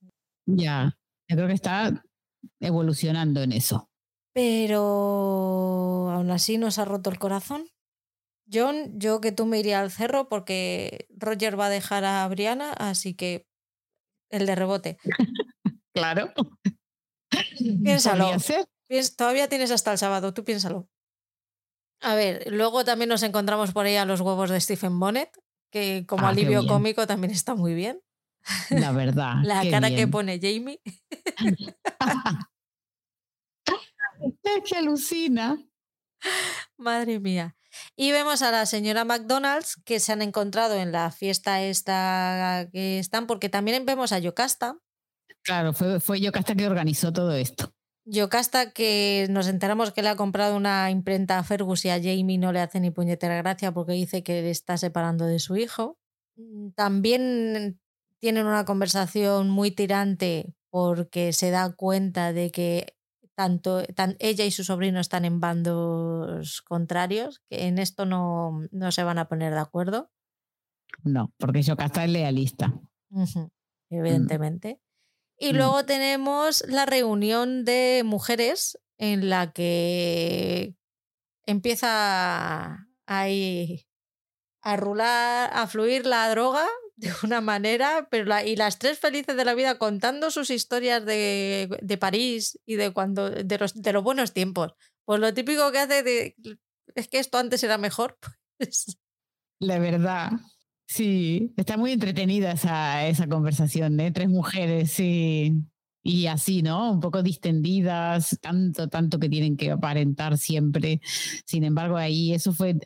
Ya, 0.46 0.98
yo 1.28 1.36
creo 1.36 1.48
que 1.48 1.54
está 1.54 2.04
evolucionando 2.60 3.42
en 3.42 3.52
eso. 3.52 3.88
Pero 4.34 6.10
aún 6.10 6.30
así 6.30 6.58
nos 6.58 6.78
ha 6.78 6.84
roto 6.84 7.10
el 7.10 7.18
corazón. 7.18 7.64
John, 8.52 8.98
yo 8.98 9.20
que 9.20 9.32
tú 9.32 9.46
me 9.46 9.58
iría 9.58 9.80
al 9.80 9.90
cerro 9.90 10.28
porque 10.28 11.06
Roger 11.10 11.58
va 11.58 11.66
a 11.66 11.70
dejar 11.70 12.04
a 12.04 12.26
Brianna, 12.28 12.72
así 12.72 13.14
que 13.14 13.46
el 14.30 14.46
de 14.46 14.54
rebote. 14.54 14.98
Claro. 15.94 16.32
Piénsalo. 17.84 18.30
Todavía 19.18 19.46
tienes 19.46 19.70
hasta 19.70 19.92
el 19.92 19.98
sábado, 19.98 20.32
tú 20.32 20.42
piénsalo. 20.42 20.88
A 22.00 22.14
ver, 22.14 22.50
luego 22.50 22.82
también 22.82 23.10
nos 23.10 23.22
encontramos 23.22 23.72
por 23.72 23.84
ahí 23.84 23.96
a 23.96 24.06
los 24.06 24.22
huevos 24.22 24.48
de 24.48 24.58
Stephen 24.58 24.98
Bonnet, 24.98 25.30
que 25.70 26.06
como 26.06 26.26
Ah, 26.26 26.30
alivio 26.30 26.66
cómico 26.66 27.06
también 27.06 27.30
está 27.30 27.54
muy 27.54 27.74
bien. 27.74 28.00
La 28.70 28.92
verdad. 28.92 29.34
La 29.44 29.68
cara 29.70 29.90
que 29.90 30.08
pone 30.08 30.40
Jamie. 30.40 30.80
Es 34.42 34.62
que 34.64 34.76
alucina. 34.76 35.58
Madre 36.76 37.18
mía. 37.18 37.56
Y 37.96 38.12
vemos 38.12 38.42
a 38.42 38.50
la 38.50 38.66
señora 38.66 39.04
McDonald's 39.04 39.76
que 39.84 40.00
se 40.00 40.12
han 40.12 40.22
encontrado 40.22 40.76
en 40.76 40.92
la 40.92 41.10
fiesta 41.10 41.62
esta 41.62 42.68
que 42.72 42.98
están, 42.98 43.26
porque 43.26 43.48
también 43.48 43.84
vemos 43.84 44.12
a 44.12 44.18
Yocasta. 44.18 44.78
Claro, 45.42 45.72
fue, 45.72 46.00
fue 46.00 46.20
Yocasta 46.20 46.54
que 46.54 46.66
organizó 46.66 47.12
todo 47.12 47.34
esto. 47.34 47.74
Yocasta 48.04 48.72
que 48.72 49.26
nos 49.30 49.46
enteramos 49.46 49.92
que 49.92 50.02
le 50.02 50.08
ha 50.08 50.16
comprado 50.16 50.56
una 50.56 50.90
imprenta 50.90 51.38
a 51.38 51.44
Fergus 51.44 51.84
y 51.84 51.90
a 51.90 52.00
Jamie 52.02 52.38
no 52.38 52.52
le 52.52 52.60
hace 52.60 52.80
ni 52.80 52.90
puñetera 52.90 53.36
gracia 53.36 53.72
porque 53.72 53.92
dice 53.92 54.22
que 54.22 54.42
le 54.42 54.50
está 54.50 54.76
separando 54.76 55.26
de 55.26 55.38
su 55.38 55.56
hijo. 55.56 55.98
Mm, 56.36 56.70
También 56.70 57.80
tienen 58.18 58.46
una 58.46 58.64
conversación 58.64 59.50
muy 59.50 59.70
tirante 59.70 60.54
porque 60.70 61.32
se 61.32 61.50
da 61.50 61.72
cuenta 61.74 62.32
de 62.32 62.50
que 62.50 62.96
tanto 63.34 63.82
tan, 63.94 64.16
ella 64.18 64.44
y 64.44 64.50
su 64.50 64.64
sobrino 64.64 65.00
están 65.00 65.24
en 65.24 65.40
bandos 65.40 66.62
contrarios, 66.62 67.40
que 67.48 67.66
en 67.66 67.78
esto 67.78 68.04
no, 68.06 68.60
no 68.70 68.92
se 68.92 69.04
van 69.04 69.18
a 69.18 69.28
poner 69.28 69.52
de 69.54 69.60
acuerdo. 69.60 70.10
No, 71.04 71.32
porque 71.38 71.62
Yocasta 71.62 72.04
es 72.04 72.10
lealista. 72.10 72.72
Ujú, 73.10 73.50
Evidentemente. 73.90 74.80
Y 75.38 75.52
Mm. 75.52 75.56
luego 75.56 75.84
tenemos 75.84 76.64
la 76.68 76.86
reunión 76.86 77.64
de 77.64 78.02
mujeres 78.04 78.78
en 78.98 79.28
la 79.30 79.52
que 79.52 80.76
empieza 81.46 82.86
ahí 83.06 83.86
a 84.62 84.76
rular, 84.76 85.50
a 85.52 85.66
fluir 85.66 86.06
la 86.06 86.28
droga 86.30 86.66
de 87.02 87.12
una 87.24 87.40
manera, 87.40 88.08
pero 88.10 88.24
la- 88.26 88.44
y 88.46 88.56
las 88.56 88.78
tres 88.78 88.98
felices 88.98 89.36
de 89.36 89.44
la 89.44 89.54
vida 89.54 89.78
contando 89.78 90.30
sus 90.30 90.50
historias 90.50 91.04
de, 91.04 91.68
de 91.82 91.98
París 91.98 92.58
y 92.66 92.76
de 92.76 92.92
cuando 92.92 93.30
de 93.30 93.58
los, 93.58 93.74
de 93.82 93.92
los 93.92 94.04
buenos 94.04 94.32
tiempos. 94.32 94.72
Pues 95.04 95.20
lo 95.20 95.34
típico 95.34 95.72
que 95.72 95.78
hace 95.80 96.02
de 96.04 96.36
es 96.94 97.08
que 97.08 97.18
esto 97.18 97.38
antes 97.38 97.62
era 97.64 97.78
mejor. 97.78 98.18
Pues, 98.58 98.96
La 99.60 99.78
verdad. 99.80 100.32
Sí, 100.86 101.52
está 101.56 101.76
muy 101.76 101.92
entretenida 101.92 102.52
esa, 102.52 103.06
esa 103.06 103.28
conversación, 103.28 103.98
¿eh? 104.00 104.12
Tres 104.12 104.28
mujeres, 104.28 104.92
sí. 104.92 105.54
Y 106.04 106.26
así, 106.26 106.62
¿no? 106.62 106.92
Un 106.92 107.00
poco 107.00 107.22
distendidas, 107.22 108.38
tanto, 108.42 108.88
tanto 108.88 109.18
que 109.18 109.28
tienen 109.28 109.56
que 109.56 109.70
aparentar 109.70 110.38
siempre. 110.38 111.00
Sin 111.46 111.64
embargo, 111.64 111.96
ahí 111.96 112.34
eso 112.34 112.52
fue, 112.52 112.76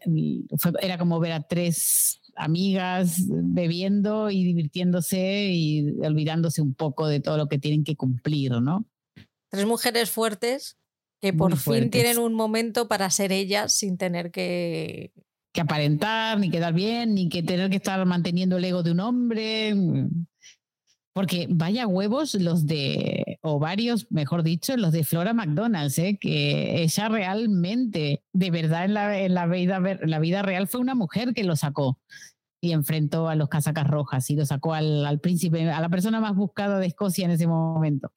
fue 0.59 0.73
era 0.83 0.99
como 0.99 1.19
ver 1.21 1.33
a 1.33 1.43
tres 1.43 2.21
amigas 2.37 3.23
bebiendo 3.29 4.31
y 4.31 4.45
divirtiéndose 4.45 5.49
y 5.51 5.89
olvidándose 6.01 6.63
un 6.63 6.75
poco 6.75 7.09
de 7.09 7.21
todo 7.21 7.37
lo 7.37 7.49
que 7.49 7.59
tienen 7.59 7.85
que 7.85 7.97
cumplir, 7.97 8.53
¿no? 8.61 8.87
tres 9.49 9.67
mujeres 9.67 10.11
fuertes 10.11 10.77
que 11.21 11.33
Muy 11.33 11.39
por 11.39 11.53
fin 11.53 11.61
fuertes. 11.61 11.91
tienen 11.91 12.19
un 12.19 12.35
momento 12.35 12.89
para 12.89 13.11
ser 13.11 13.33
ellas 13.33 13.73
sin 13.73 13.97
tener 13.97 14.31
que 14.31 15.13
que 15.57 15.63
aparentar, 15.63 16.39
ni 16.39 16.51
quedar 16.51 16.75
bien, 16.75 17.15
ni 17.15 17.31
que 17.31 17.43
tener 17.43 17.71
que 17.71 17.77
estar 17.77 18.05
manteniendo 18.05 18.59
el 18.59 18.65
ego 18.67 18.83
de 18.83 18.91
un 18.93 19.01
hombre. 19.01 19.75
Porque 21.15 21.47
vaya 21.49 21.87
huevos 21.87 22.35
los 22.35 22.67
de, 22.67 23.36
o 23.47 23.59
varios, 23.59 24.07
mejor 24.11 24.43
dicho, 24.43 24.77
los 24.77 24.93
de 24.93 25.05
Flora 25.05 25.33
McDonald's, 25.33 25.99
¿eh? 25.99 26.19
que 26.21 26.83
ella 26.83 27.09
realmente, 27.09 28.23
de 28.33 28.51
verdad, 28.51 28.85
en 28.85 28.95
la, 28.95 29.19
en 29.19 29.35
la, 29.35 29.47
vida, 29.47 29.81
la 30.03 30.19
vida 30.19 30.43
real 30.43 30.67
fue 30.67 30.81
una 30.81 30.95
mujer 30.95 31.33
que 31.33 31.45
lo 31.45 31.57
sacó 31.57 32.01
y 32.61 32.73
enfrentó 32.73 33.29
a 33.29 33.37
los 33.37 33.49
casacas 33.49 33.87
rojas 33.87 34.29
y 34.31 34.37
lo 34.37 34.45
sacó 34.45 34.75
al, 34.75 35.07
al 35.07 35.21
príncipe, 35.21 35.71
a 35.71 35.81
la 35.81 35.89
persona 35.89 36.21
más 36.21 36.35
buscada 36.35 36.79
de 36.79 36.87
Escocia 36.87 37.25
en 37.25 37.31
ese 37.31 37.47
momento. 37.47 38.13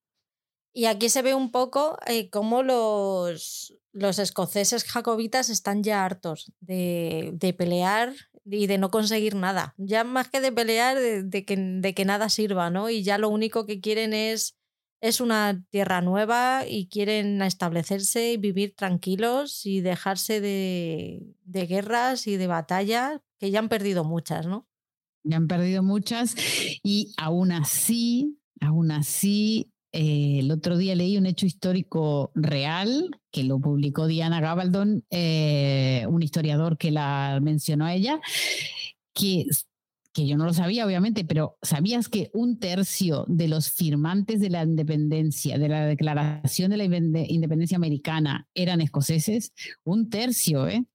Y 0.73 0.85
aquí 0.85 1.10
se 1.10 1.22
ve 1.22 1.35
un 1.35 1.51
poco 1.51 1.97
eh, 2.07 2.30
cómo 2.30 2.64
los, 2.64 3.76
los 3.91 4.19
escoceses 4.19 4.84
jacobitas 4.84 5.49
están 5.49 5.84
ya 5.84 6.06
hartos 6.06 6.51
de, 6.60 7.31
de 7.34 7.53
pelear 7.53 8.14
y 8.45 8.68
de 8.68 8.77
no 8.77 8.89
conseguir 8.91 9.35
nada. 9.35 9.73
Ya 9.77 10.03
más 10.03 10.30
que 10.30 10.41
de 10.41 10.51
pelear, 10.51 10.97
de, 10.97 11.23
de 11.23 11.45
que, 11.45 11.56
de 11.57 11.93
que 11.93 12.06
nada 12.06 12.30
sirva, 12.30 12.69
¿no? 12.69 12.89
Y 12.89 13.03
ya 13.03 13.18
lo 13.18 13.30
único 13.30 13.65
que 13.65 13.81
quieren 13.81 14.14
es, 14.14 14.59
es 15.02 15.22
una 15.22 15.64
tierra 15.70 16.02
nueva 16.02 16.66
y 16.68 16.88
quieren 16.88 17.42
establecerse 17.42 18.34
y 18.34 18.38
vivir 18.38 18.74
tranquilos 18.76 19.66
y 19.66 19.82
dejarse 19.82 20.42
de, 20.42 21.36
de 21.44 21.66
guerras 21.66 22.28
y 22.28 22.38
de 22.38 22.48
batallas, 22.48 23.22
que 23.38 23.52
ya 23.52 23.60
han 23.60 23.70
perdido 23.70 24.04
muchas, 24.04 24.46
¿no? 24.46 24.68
Ya 25.24 25.38
han 25.38 25.48
perdido 25.48 25.84
muchas 25.84 26.36
y 26.84 27.14
aún 27.18 27.52
así, 27.52 28.40
aún 28.62 28.92
así, 28.92 29.72
eh, 29.92 30.40
el 30.40 30.52
otro 30.52 30.78
día 30.78 30.96
leí 30.96 31.18
un 31.18 31.26
hecho 31.26 31.46
histórico 31.46 32.32
real 32.36 33.10
que 33.32 33.44
lo 33.44 33.60
publicó 33.60 34.08
Diana 34.08 34.40
Gabaldon, 34.40 35.04
eh, 35.10 36.06
un 36.08 36.22
historiador 36.22 36.78
que 36.78 36.92
la 36.92 37.40
mencionó 37.42 37.86
a 37.86 37.94
ella, 37.94 38.20
que, 39.14 39.46
que 40.14 40.27
yo 40.27 40.38
no 40.38 40.45
lo 40.45 40.53
sabía 40.53 40.86
obviamente, 40.86 41.23
pero 41.23 41.57
¿sabías 41.61 42.10
que 42.10 42.30
un 42.34 42.60
tercio 42.60 43.26
de 43.27 43.48
los 43.48 43.72
firmantes 43.72 44.40
de 44.40 44.49
la 44.49 44.64
independencia, 44.64 45.57
de 45.57 45.69
la 45.69 45.86
declaración 45.86 46.72
de 46.72 46.77
la 46.77 46.86
Inde- 46.86 47.27
independencia 47.30 47.77
americana 47.77 48.48
eran 48.53 48.81
escoceses? 48.81 49.53
Un 49.84 50.10
tercio, 50.10 50.68
¿eh? 50.68 50.86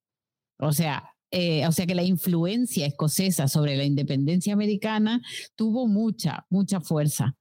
O 0.58 0.72
sea, 0.72 1.10
eh, 1.30 1.66
o 1.66 1.72
sea 1.72 1.86
que 1.86 1.94
la 1.94 2.02
influencia 2.02 2.86
escocesa 2.86 3.48
sobre 3.48 3.76
la 3.76 3.84
independencia 3.84 4.52
americana 4.52 5.20
tuvo 5.56 5.86
mucha, 5.86 6.46
mucha 6.50 6.80
fuerza. 6.80 7.36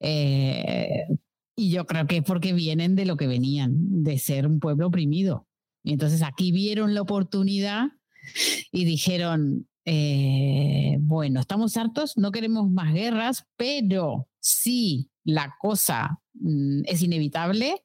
Eh, 0.00 1.04
y 1.56 1.70
yo 1.70 1.86
creo 1.86 2.06
que 2.06 2.18
es 2.18 2.22
porque 2.22 2.52
vienen 2.52 2.94
de 2.94 3.06
lo 3.06 3.16
que 3.16 3.26
venían, 3.26 4.02
de 4.04 4.18
ser 4.18 4.46
un 4.46 4.60
pueblo 4.60 4.86
oprimido. 4.86 5.46
Y 5.82 5.92
entonces 5.92 6.22
aquí 6.22 6.52
vieron 6.52 6.94
la 6.94 7.02
oportunidad 7.02 7.88
y 8.70 8.84
dijeron, 8.84 9.68
eh, 9.90 10.98
bueno, 11.00 11.40
estamos 11.40 11.74
hartos, 11.78 12.18
no 12.18 12.30
queremos 12.30 12.68
más 12.68 12.92
guerras, 12.92 13.46
pero 13.56 14.28
si 14.38 15.10
la 15.24 15.56
cosa 15.58 16.20
mm, 16.34 16.82
es 16.84 17.02
inevitable, 17.02 17.82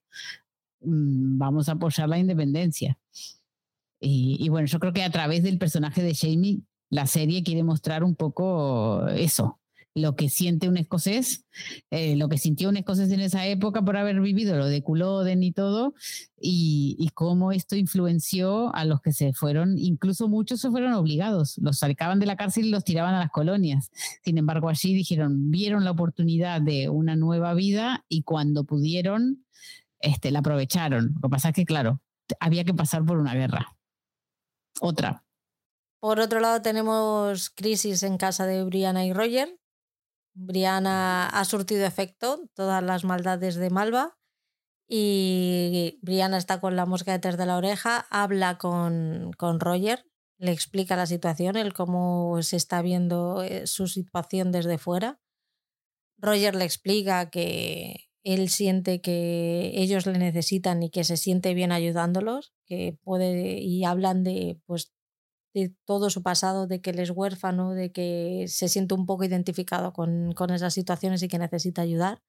mm, 0.82 1.38
vamos 1.38 1.70
a 1.70 1.74
apoyar 1.74 2.10
la 2.10 2.20
independencia. 2.20 3.00
Y, 4.02 4.36
y 4.38 4.50
bueno, 4.50 4.68
yo 4.68 4.80
creo 4.80 4.92
que 4.92 5.02
a 5.02 5.12
través 5.12 5.44
del 5.44 5.58
personaje 5.58 6.04
de 6.04 6.14
Jamie, 6.14 6.64
la 6.90 7.08
serie 7.08 7.42
quiere 7.42 7.64
mostrar 7.64 8.04
un 8.04 8.16
poco 8.16 9.08
eso, 9.08 9.62
lo 9.96 10.16
que 10.16 10.30
siente 10.30 10.68
un 10.68 10.78
escocés, 10.78 11.46
eh, 11.92 12.16
lo 12.16 12.28
que 12.28 12.38
sintió 12.38 12.70
un 12.70 12.78
escocés 12.78 13.12
en 13.12 13.20
esa 13.20 13.46
época 13.46 13.84
por 13.84 13.96
haber 13.96 14.20
vivido 14.22 14.58
lo 14.58 14.66
de 14.66 14.82
Culloden 14.82 15.44
y 15.44 15.52
todo, 15.52 15.94
y, 16.40 17.10
cómo 17.14 17.52
esto 17.52 17.76
influenció 17.76 18.74
a 18.76 18.86
los 18.86 19.02
que 19.02 19.14
se 19.14 19.34
fueron, 19.34 19.78
incluso 19.78 20.28
muchos 20.28 20.60
se 20.60 20.72
fueron 20.72 20.94
obligados, 20.94 21.58
los 21.60 21.78
sacaban 21.78 22.20
de 22.20 22.26
la 22.26 22.36
cárcel 22.36 22.66
y 22.66 22.70
los 22.70 22.84
tiraban 22.84 23.14
a 23.14 23.20
las 23.20 23.30
colonias. 23.30 23.92
Sin 24.24 24.38
embargo, 24.38 24.68
allí 24.68 24.94
dijeron, 24.94 25.52
vieron 25.52 25.84
la 25.86 25.92
oportunidad 25.92 26.60
de 26.60 26.90
una 26.90 27.16
nueva 27.16 27.54
vida 27.54 28.04
y 28.10 28.24
cuando 28.24 28.64
pudieron, 28.64 29.46
este, 30.00 30.32
la 30.32 30.40
aprovecharon. 30.40 31.14
Lo 31.14 31.22
que 31.22 31.30
pasa 31.30 31.50
es 31.50 31.56
que, 31.56 31.66
claro, 31.66 32.02
había 32.40 32.64
que 32.64 32.74
pasar 32.74 33.06
por 33.06 33.20
una 33.20 33.36
guerra. 33.36 33.78
Otra. 34.82 35.24
Por 36.00 36.20
otro 36.20 36.40
lado, 36.40 36.62
tenemos 36.62 37.50
crisis 37.52 38.04
en 38.04 38.18
casa 38.18 38.46
de 38.46 38.64
Brianna 38.64 39.06
y 39.06 39.14
Roger. 39.14 39.58
Brianna 40.34 41.28
ha 41.28 41.46
surtido 41.46 41.86
efecto, 41.86 42.50
todas 42.54 42.84
las 42.84 43.04
maldades 43.04 43.56
de 43.56 43.70
Malva. 43.70 44.18
Y 44.88 46.00
Brianna 46.02 46.38
está 46.38 46.60
con 46.60 46.76
la 46.76 46.86
mosca 46.86 47.14
detrás 47.14 47.38
de 47.38 47.46
la 47.46 47.58
oreja, 47.58 48.06
habla 48.10 48.58
con, 48.58 49.32
con 49.38 49.60
Roger, 49.60 50.06
le 50.38 50.52
explica 50.52 50.96
la 50.96 51.06
situación, 51.06 51.56
el 51.56 51.74
cómo 51.74 52.42
se 52.42 52.58
está 52.58 52.82
viendo 52.82 53.42
eh, 53.44 53.66
su 53.66 53.88
situación 53.88 54.52
desde 54.52 54.78
fuera. 54.78 55.20
Roger 56.18 56.56
le 56.56 56.66
explica 56.66 57.30
que 57.30 58.10
él 58.24 58.50
siente 58.50 59.02
que 59.02 59.72
ellos 59.76 60.06
le 60.06 60.18
necesitan 60.18 60.82
y 60.84 60.90
que 60.90 61.04
se 61.04 61.18
siente 61.18 61.54
bien 61.54 61.72
ayudándolos, 61.72 62.54
que 62.66 62.98
puede 63.04 63.60
y 63.60 63.84
hablan 63.84 64.24
de 64.24 64.60
pues 64.66 64.93
de 65.54 65.74
todo 65.86 66.10
su 66.10 66.24
pasado, 66.24 66.68
de 66.68 66.82
que 66.82 66.90
él 66.92 67.00
es 67.00 67.12
huérfano, 67.12 67.74
de 67.74 67.92
que 67.92 68.46
se 68.48 68.70
siente 68.70 68.94
un 68.96 69.06
poco 69.06 69.24
identificado 69.24 69.94
con, 69.94 70.34
con 70.34 70.52
esas 70.52 70.74
situaciones 70.74 71.22
y 71.24 71.28
que 71.28 71.40
necesita 71.40 71.82
ayudar. 71.82 72.22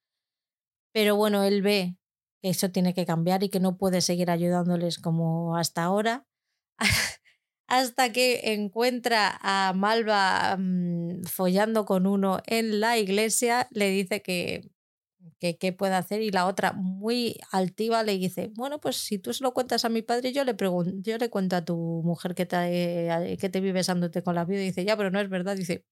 Pero 0.93 1.17
bueno, 1.17 1.43
él 1.43 1.63
ve 1.63 1.97
que 2.43 2.51
eso 2.51 2.71
tiene 2.71 2.95
que 2.95 3.07
cambiar 3.07 3.43
y 3.43 3.49
que 3.49 3.61
no 3.61 3.77
puede 3.79 4.01
seguir 4.01 4.31
ayudándoles 4.31 4.99
como 4.99 5.57
hasta 5.57 5.83
ahora. 5.85 6.27
hasta 7.67 8.13
que 8.13 8.55
encuentra 8.55 9.39
a 9.43 9.73
Malva 9.75 10.57
mm, 10.59 11.25
follando 11.25 11.85
con 11.87 12.07
uno 12.07 12.41
en 12.47 12.81
la 12.81 12.99
iglesia, 12.99 13.69
le 13.71 13.89
dice 13.91 14.23
que 14.23 14.71
que 15.45 15.59
qué 15.59 15.73
puede 15.75 15.95
hacer 15.95 16.23
y 16.23 16.31
la 16.31 16.47
otra 16.47 16.73
muy 16.73 17.39
altiva 17.53 18.03
le 18.03 18.17
dice, 18.17 18.51
bueno, 18.55 18.81
pues 18.81 18.97
si 18.97 19.19
tú 19.19 19.35
se 19.35 19.45
lo 19.45 19.53
cuentas 19.53 19.85
a 19.85 19.91
mi 19.91 20.01
padre, 20.01 20.33
yo 20.33 20.43
le 20.45 20.55
pregunto, 20.55 20.93
yo 21.03 21.19
le 21.19 21.29
cuento 21.29 21.57
a 21.57 21.65
tu 21.65 21.77
mujer 22.03 22.35
que 22.35 22.47
te, 22.47 23.37
que 23.39 23.49
te 23.51 23.61
vive 23.61 23.75
besándote 23.75 24.23
con 24.23 24.35
la 24.35 24.47
vida 24.47 24.63
y 24.63 24.67
dice, 24.67 24.85
ya, 24.87 24.97
pero 24.97 25.11
no 25.11 25.21
es 25.21 25.29
verdad, 25.29 25.55
dice, 25.57 25.85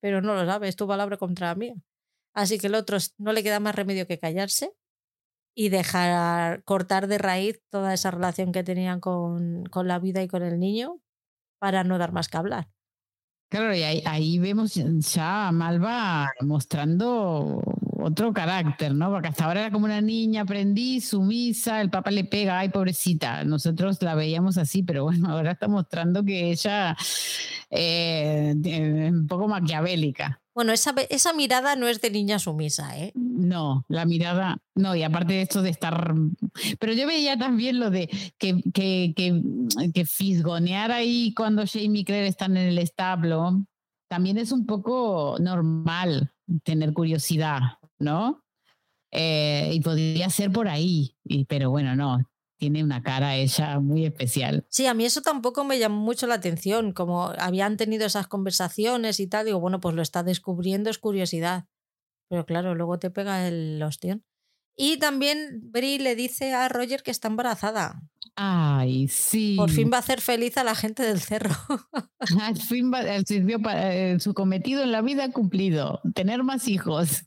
pero 0.00 0.22
no 0.22 0.34
lo 0.34 0.46
sabes, 0.46 0.74
tu 0.76 0.86
palabra 0.88 1.18
contra 1.18 1.48
la 1.48 1.54
mía. 1.54 1.74
Así 2.34 2.58
que 2.58 2.68
el 2.68 2.74
otro 2.76 2.96
no 3.18 3.32
le 3.32 3.42
queda 3.42 3.60
más 3.60 3.74
remedio 3.74 4.06
que 4.06 4.18
callarse 4.18 4.72
y 5.54 5.68
dejar 5.68 6.64
cortar 6.64 7.08
de 7.08 7.18
raíz 7.18 7.60
toda 7.70 7.92
esa 7.92 8.10
relación 8.10 8.52
que 8.52 8.64
tenían 8.64 9.00
con, 9.00 9.64
con 9.66 9.86
la 9.86 9.98
vida 9.98 10.22
y 10.22 10.28
con 10.28 10.42
el 10.42 10.58
niño 10.58 11.00
para 11.58 11.84
no 11.84 11.98
dar 11.98 12.12
más 12.12 12.28
que 12.28 12.38
hablar. 12.38 12.68
Claro, 13.48 13.74
y 13.74 13.82
ahí, 13.82 14.02
ahí 14.06 14.38
vemos 14.38 14.74
ya 14.74 15.48
a 15.48 15.52
Malva 15.52 16.28
mostrando 16.40 17.62
otro 18.06 18.32
carácter, 18.32 18.94
¿no? 18.94 19.10
Porque 19.10 19.28
hasta 19.28 19.44
ahora 19.44 19.60
era 19.62 19.70
como 19.72 19.84
una 19.84 20.00
niña 20.00 20.42
aprendiz, 20.42 21.08
sumisa, 21.08 21.80
el 21.80 21.90
papá 21.90 22.10
le 22.12 22.24
pega, 22.24 22.58
ay, 22.58 22.68
pobrecita. 22.68 23.44
Nosotros 23.44 24.00
la 24.00 24.14
veíamos 24.14 24.58
así, 24.58 24.82
pero 24.82 25.04
bueno, 25.04 25.28
ahora 25.30 25.52
está 25.52 25.66
mostrando 25.66 26.24
que 26.24 26.50
ella 26.50 26.96
eh, 27.70 28.54
es 28.64 29.12
un 29.12 29.26
poco 29.26 29.48
maquiavélica. 29.48 30.40
Bueno, 30.54 30.72
esa, 30.72 30.94
esa 31.10 31.34
mirada 31.34 31.76
no 31.76 31.86
es 31.86 32.00
de 32.00 32.10
niña 32.10 32.38
sumisa, 32.38 32.96
¿eh? 32.96 33.12
No, 33.14 33.84
la 33.88 34.06
mirada, 34.06 34.56
no, 34.74 34.94
y 34.94 35.02
aparte 35.02 35.34
de 35.34 35.42
esto 35.42 35.60
de 35.60 35.68
estar. 35.68 36.14
Pero 36.78 36.92
yo 36.94 37.06
veía 37.06 37.36
también 37.36 37.78
lo 37.78 37.90
de 37.90 38.08
que, 38.38 38.62
que, 38.72 39.12
que, 39.14 39.42
que 39.92 40.06
fisgonear 40.06 40.92
ahí 40.92 41.34
cuando 41.34 41.64
Jamie 41.66 42.00
y 42.00 42.04
Claire 42.04 42.28
están 42.28 42.56
en 42.56 42.68
el 42.68 42.78
establo, 42.78 43.66
también 44.08 44.38
es 44.38 44.50
un 44.52 44.64
poco 44.64 45.36
normal 45.40 46.32
tener 46.62 46.94
curiosidad. 46.94 47.60
¿No? 47.98 48.44
Eh, 49.12 49.70
y 49.72 49.80
podría 49.80 50.28
ser 50.30 50.50
por 50.52 50.68
ahí, 50.68 51.16
y, 51.24 51.44
pero 51.44 51.70
bueno, 51.70 51.94
no, 51.96 52.18
tiene 52.58 52.82
una 52.82 53.02
cara 53.02 53.36
ella 53.36 53.78
muy 53.80 54.04
especial. 54.04 54.66
Sí, 54.68 54.86
a 54.86 54.94
mí 54.94 55.04
eso 55.04 55.22
tampoco 55.22 55.64
me 55.64 55.78
llamó 55.78 56.00
mucho 56.00 56.26
la 56.26 56.34
atención, 56.34 56.92
como 56.92 57.32
habían 57.38 57.76
tenido 57.76 58.06
esas 58.06 58.26
conversaciones 58.26 59.20
y 59.20 59.26
tal, 59.26 59.46
digo, 59.46 59.60
bueno, 59.60 59.80
pues 59.80 59.94
lo 59.94 60.02
está 60.02 60.22
descubriendo, 60.22 60.90
es 60.90 60.98
curiosidad. 60.98 61.64
Pero 62.28 62.44
claro, 62.44 62.74
luego 62.74 62.98
te 62.98 63.10
pega 63.10 63.46
el 63.46 63.80
ostión. 63.82 64.24
Y 64.76 64.98
también 64.98 65.60
Brie 65.70 65.98
le 65.98 66.16
dice 66.16 66.52
a 66.52 66.68
Roger 66.68 67.02
que 67.02 67.10
está 67.10 67.28
embarazada. 67.28 68.02
Ay, 68.34 69.08
sí. 69.08 69.54
Por 69.56 69.70
fin 69.70 69.90
va 69.90 69.96
a 69.96 70.00
hacer 70.00 70.20
feliz 70.20 70.58
a 70.58 70.64
la 70.64 70.74
gente 70.74 71.02
del 71.02 71.20
cerro. 71.20 71.54
Al 72.42 72.56
fin 72.60 72.92
va- 72.92 73.02
eh, 73.02 73.22
sirvió 73.26 73.62
para 73.62 73.94
eh, 73.94 74.20
su 74.20 74.34
cometido 74.34 74.82
en 74.82 74.92
la 74.92 75.00
vida 75.00 75.30
cumplido, 75.30 76.00
tener 76.14 76.42
más 76.42 76.68
hijos. 76.68 77.24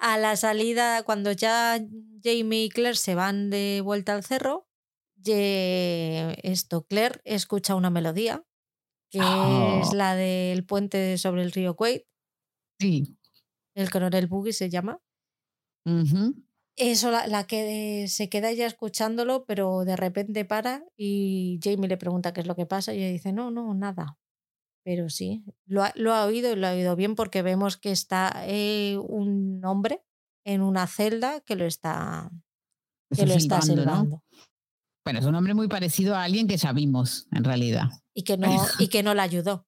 A 0.00 0.16
la 0.16 0.36
salida, 0.36 1.02
cuando 1.02 1.32
ya 1.32 1.78
Jamie 2.22 2.64
y 2.64 2.68
Claire 2.68 2.94
se 2.96 3.14
van 3.16 3.50
de 3.50 3.80
vuelta 3.82 4.12
al 4.14 4.22
cerro, 4.24 4.68
esto, 5.24 6.86
Claire 6.86 7.20
escucha 7.24 7.74
una 7.74 7.90
melodía, 7.90 8.44
que 9.10 9.20
Oh. 9.22 9.80
es 9.82 9.92
la 9.94 10.14
del 10.16 10.64
puente 10.64 11.18
sobre 11.18 11.42
el 11.42 11.52
río 11.52 11.74
Quaid, 11.76 12.02
Sí. 12.80 13.18
el 13.74 13.90
coronel 13.90 14.26
Boogie 14.28 14.52
se 14.52 14.70
llama. 14.70 15.00
Eso, 16.76 17.10
la, 17.10 17.26
la 17.26 17.44
que 17.46 18.06
se 18.08 18.28
queda 18.28 18.50
ella 18.50 18.66
escuchándolo, 18.66 19.44
pero 19.46 19.84
de 19.84 19.96
repente 19.96 20.44
para 20.44 20.84
y 20.96 21.58
Jamie 21.62 21.88
le 21.88 21.96
pregunta 21.96 22.32
qué 22.32 22.40
es 22.42 22.46
lo 22.46 22.54
que 22.56 22.66
pasa 22.66 22.94
y 22.94 22.98
ella 22.98 23.10
dice, 23.12 23.32
no, 23.32 23.50
no, 23.50 23.74
nada. 23.74 24.16
Pero 24.84 25.10
sí, 25.10 25.44
lo 25.66 25.82
ha, 25.82 25.92
lo 25.96 26.14
ha 26.14 26.24
oído 26.24 26.52
y 26.52 26.56
lo 26.56 26.66
ha 26.66 26.72
oído 26.72 26.96
bien 26.96 27.14
porque 27.14 27.42
vemos 27.42 27.76
que 27.76 27.90
está 27.90 28.44
eh, 28.46 28.96
un 28.98 29.62
hombre 29.64 30.02
en 30.44 30.62
una 30.62 30.86
celda 30.86 31.40
que 31.40 31.56
lo 31.56 31.66
está, 31.66 32.30
que 33.14 33.26
lo 33.26 33.34
está 33.34 33.60
Silbando, 33.60 33.84
¿no? 33.84 33.92
silbando 33.92 34.24
Bueno, 35.04 35.18
es 35.20 35.26
un 35.26 35.34
hombre 35.34 35.54
muy 35.54 35.68
parecido 35.68 36.14
a 36.14 36.22
alguien 36.22 36.48
que 36.48 36.56
ya 36.56 36.72
vimos, 36.72 37.26
en 37.32 37.44
realidad, 37.44 37.88
y, 38.14 38.22
que 38.22 38.36
no, 38.38 38.48
y 38.78 38.88
que 38.88 39.02
no 39.02 39.14
la 39.14 39.24
ayudó. 39.24 39.66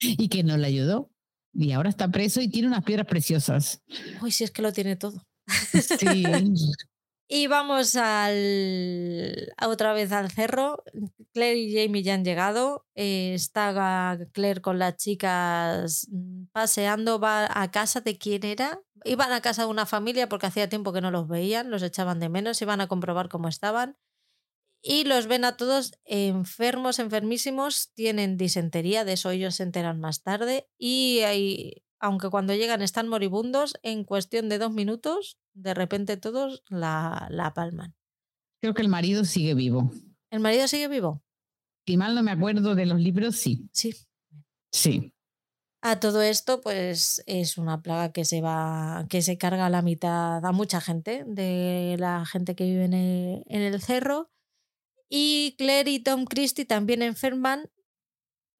y 0.00 0.28
que 0.28 0.42
no 0.42 0.56
le 0.56 0.66
ayudó. 0.66 1.10
Y 1.52 1.72
ahora 1.72 1.88
está 1.88 2.10
preso 2.10 2.40
y 2.40 2.48
tiene 2.48 2.68
unas 2.68 2.84
piedras 2.84 3.06
preciosas. 3.06 3.82
Uy, 4.22 4.30
si 4.30 4.44
es 4.44 4.50
que 4.50 4.62
lo 4.62 4.72
tiene 4.72 4.96
todo. 4.96 5.26
Sí. 5.72 6.24
Y 7.30 7.46
vamos 7.46 7.94
al, 7.94 9.52
otra 9.60 9.92
vez 9.92 10.12
al 10.12 10.30
cerro. 10.30 10.82
Claire 11.34 11.58
y 11.58 11.74
Jamie 11.74 12.02
ya 12.02 12.14
han 12.14 12.24
llegado. 12.24 12.86
Eh, 12.94 13.34
está 13.34 14.18
Claire 14.32 14.62
con 14.62 14.78
las 14.78 14.96
chicas 14.96 16.08
mm, 16.10 16.46
paseando. 16.52 17.20
Va 17.20 17.46
a 17.50 17.70
casa 17.70 18.00
de 18.00 18.16
quién 18.16 18.44
era. 18.44 18.80
Iban 19.04 19.30
a 19.32 19.42
casa 19.42 19.62
de 19.64 19.68
una 19.68 19.84
familia 19.84 20.28
porque 20.30 20.46
hacía 20.46 20.70
tiempo 20.70 20.92
que 20.94 21.02
no 21.02 21.10
los 21.10 21.28
veían, 21.28 21.70
los 21.70 21.82
echaban 21.82 22.18
de 22.18 22.30
menos, 22.30 22.62
iban 22.62 22.80
a 22.80 22.88
comprobar 22.88 23.28
cómo 23.28 23.48
estaban. 23.48 23.98
Y 24.80 25.04
los 25.04 25.26
ven 25.26 25.44
a 25.44 25.56
todos 25.56 25.92
enfermos, 26.04 26.98
enfermísimos, 26.98 27.92
tienen 27.94 28.36
disentería, 28.36 29.04
de 29.04 29.14
eso 29.14 29.30
ellos 29.30 29.56
se 29.56 29.64
enteran 29.64 30.00
más 30.00 30.22
tarde. 30.22 30.68
Y 30.78 31.20
ahí, 31.20 31.82
aunque 32.00 32.30
cuando 32.30 32.54
llegan 32.54 32.82
están 32.82 33.08
moribundos, 33.08 33.74
en 33.82 34.04
cuestión 34.04 34.48
de 34.48 34.58
dos 34.58 34.72
minutos, 34.72 35.38
de 35.54 35.74
repente 35.74 36.16
todos 36.16 36.62
la, 36.68 37.26
la 37.30 37.54
palman. 37.54 37.94
Creo 38.60 38.74
que 38.74 38.82
el 38.82 38.88
marido 38.88 39.24
sigue 39.24 39.54
vivo. 39.54 39.90
¿El 40.30 40.40
marido 40.40 40.68
sigue 40.68 40.88
vivo? 40.88 41.22
Si 41.86 41.96
mal 41.96 42.14
no 42.14 42.22
me 42.22 42.32
acuerdo 42.32 42.74
de 42.74 42.86
los 42.86 43.00
libros, 43.00 43.36
sí. 43.36 43.68
Sí. 43.72 43.94
Sí. 44.72 45.14
A 45.80 46.00
todo 46.00 46.22
esto, 46.22 46.60
pues 46.60 47.22
es 47.26 47.56
una 47.56 47.82
plaga 47.82 48.12
que 48.12 48.24
se 48.24 48.40
va, 48.40 49.06
que 49.08 49.22
se 49.22 49.38
carga 49.38 49.66
a 49.66 49.70
la 49.70 49.80
mitad 49.80 50.44
a 50.44 50.52
mucha 50.52 50.80
gente, 50.80 51.24
de 51.24 51.96
la 51.98 52.26
gente 52.26 52.56
que 52.56 52.64
vive 52.64 52.84
en 52.84 52.94
el, 52.94 53.44
en 53.46 53.62
el 53.62 53.80
cerro. 53.80 54.30
Y 55.08 55.54
Claire 55.56 55.90
y 55.90 56.00
Tom 56.00 56.24
Christie 56.24 56.64
también 56.66 57.00
enferman. 57.00 57.70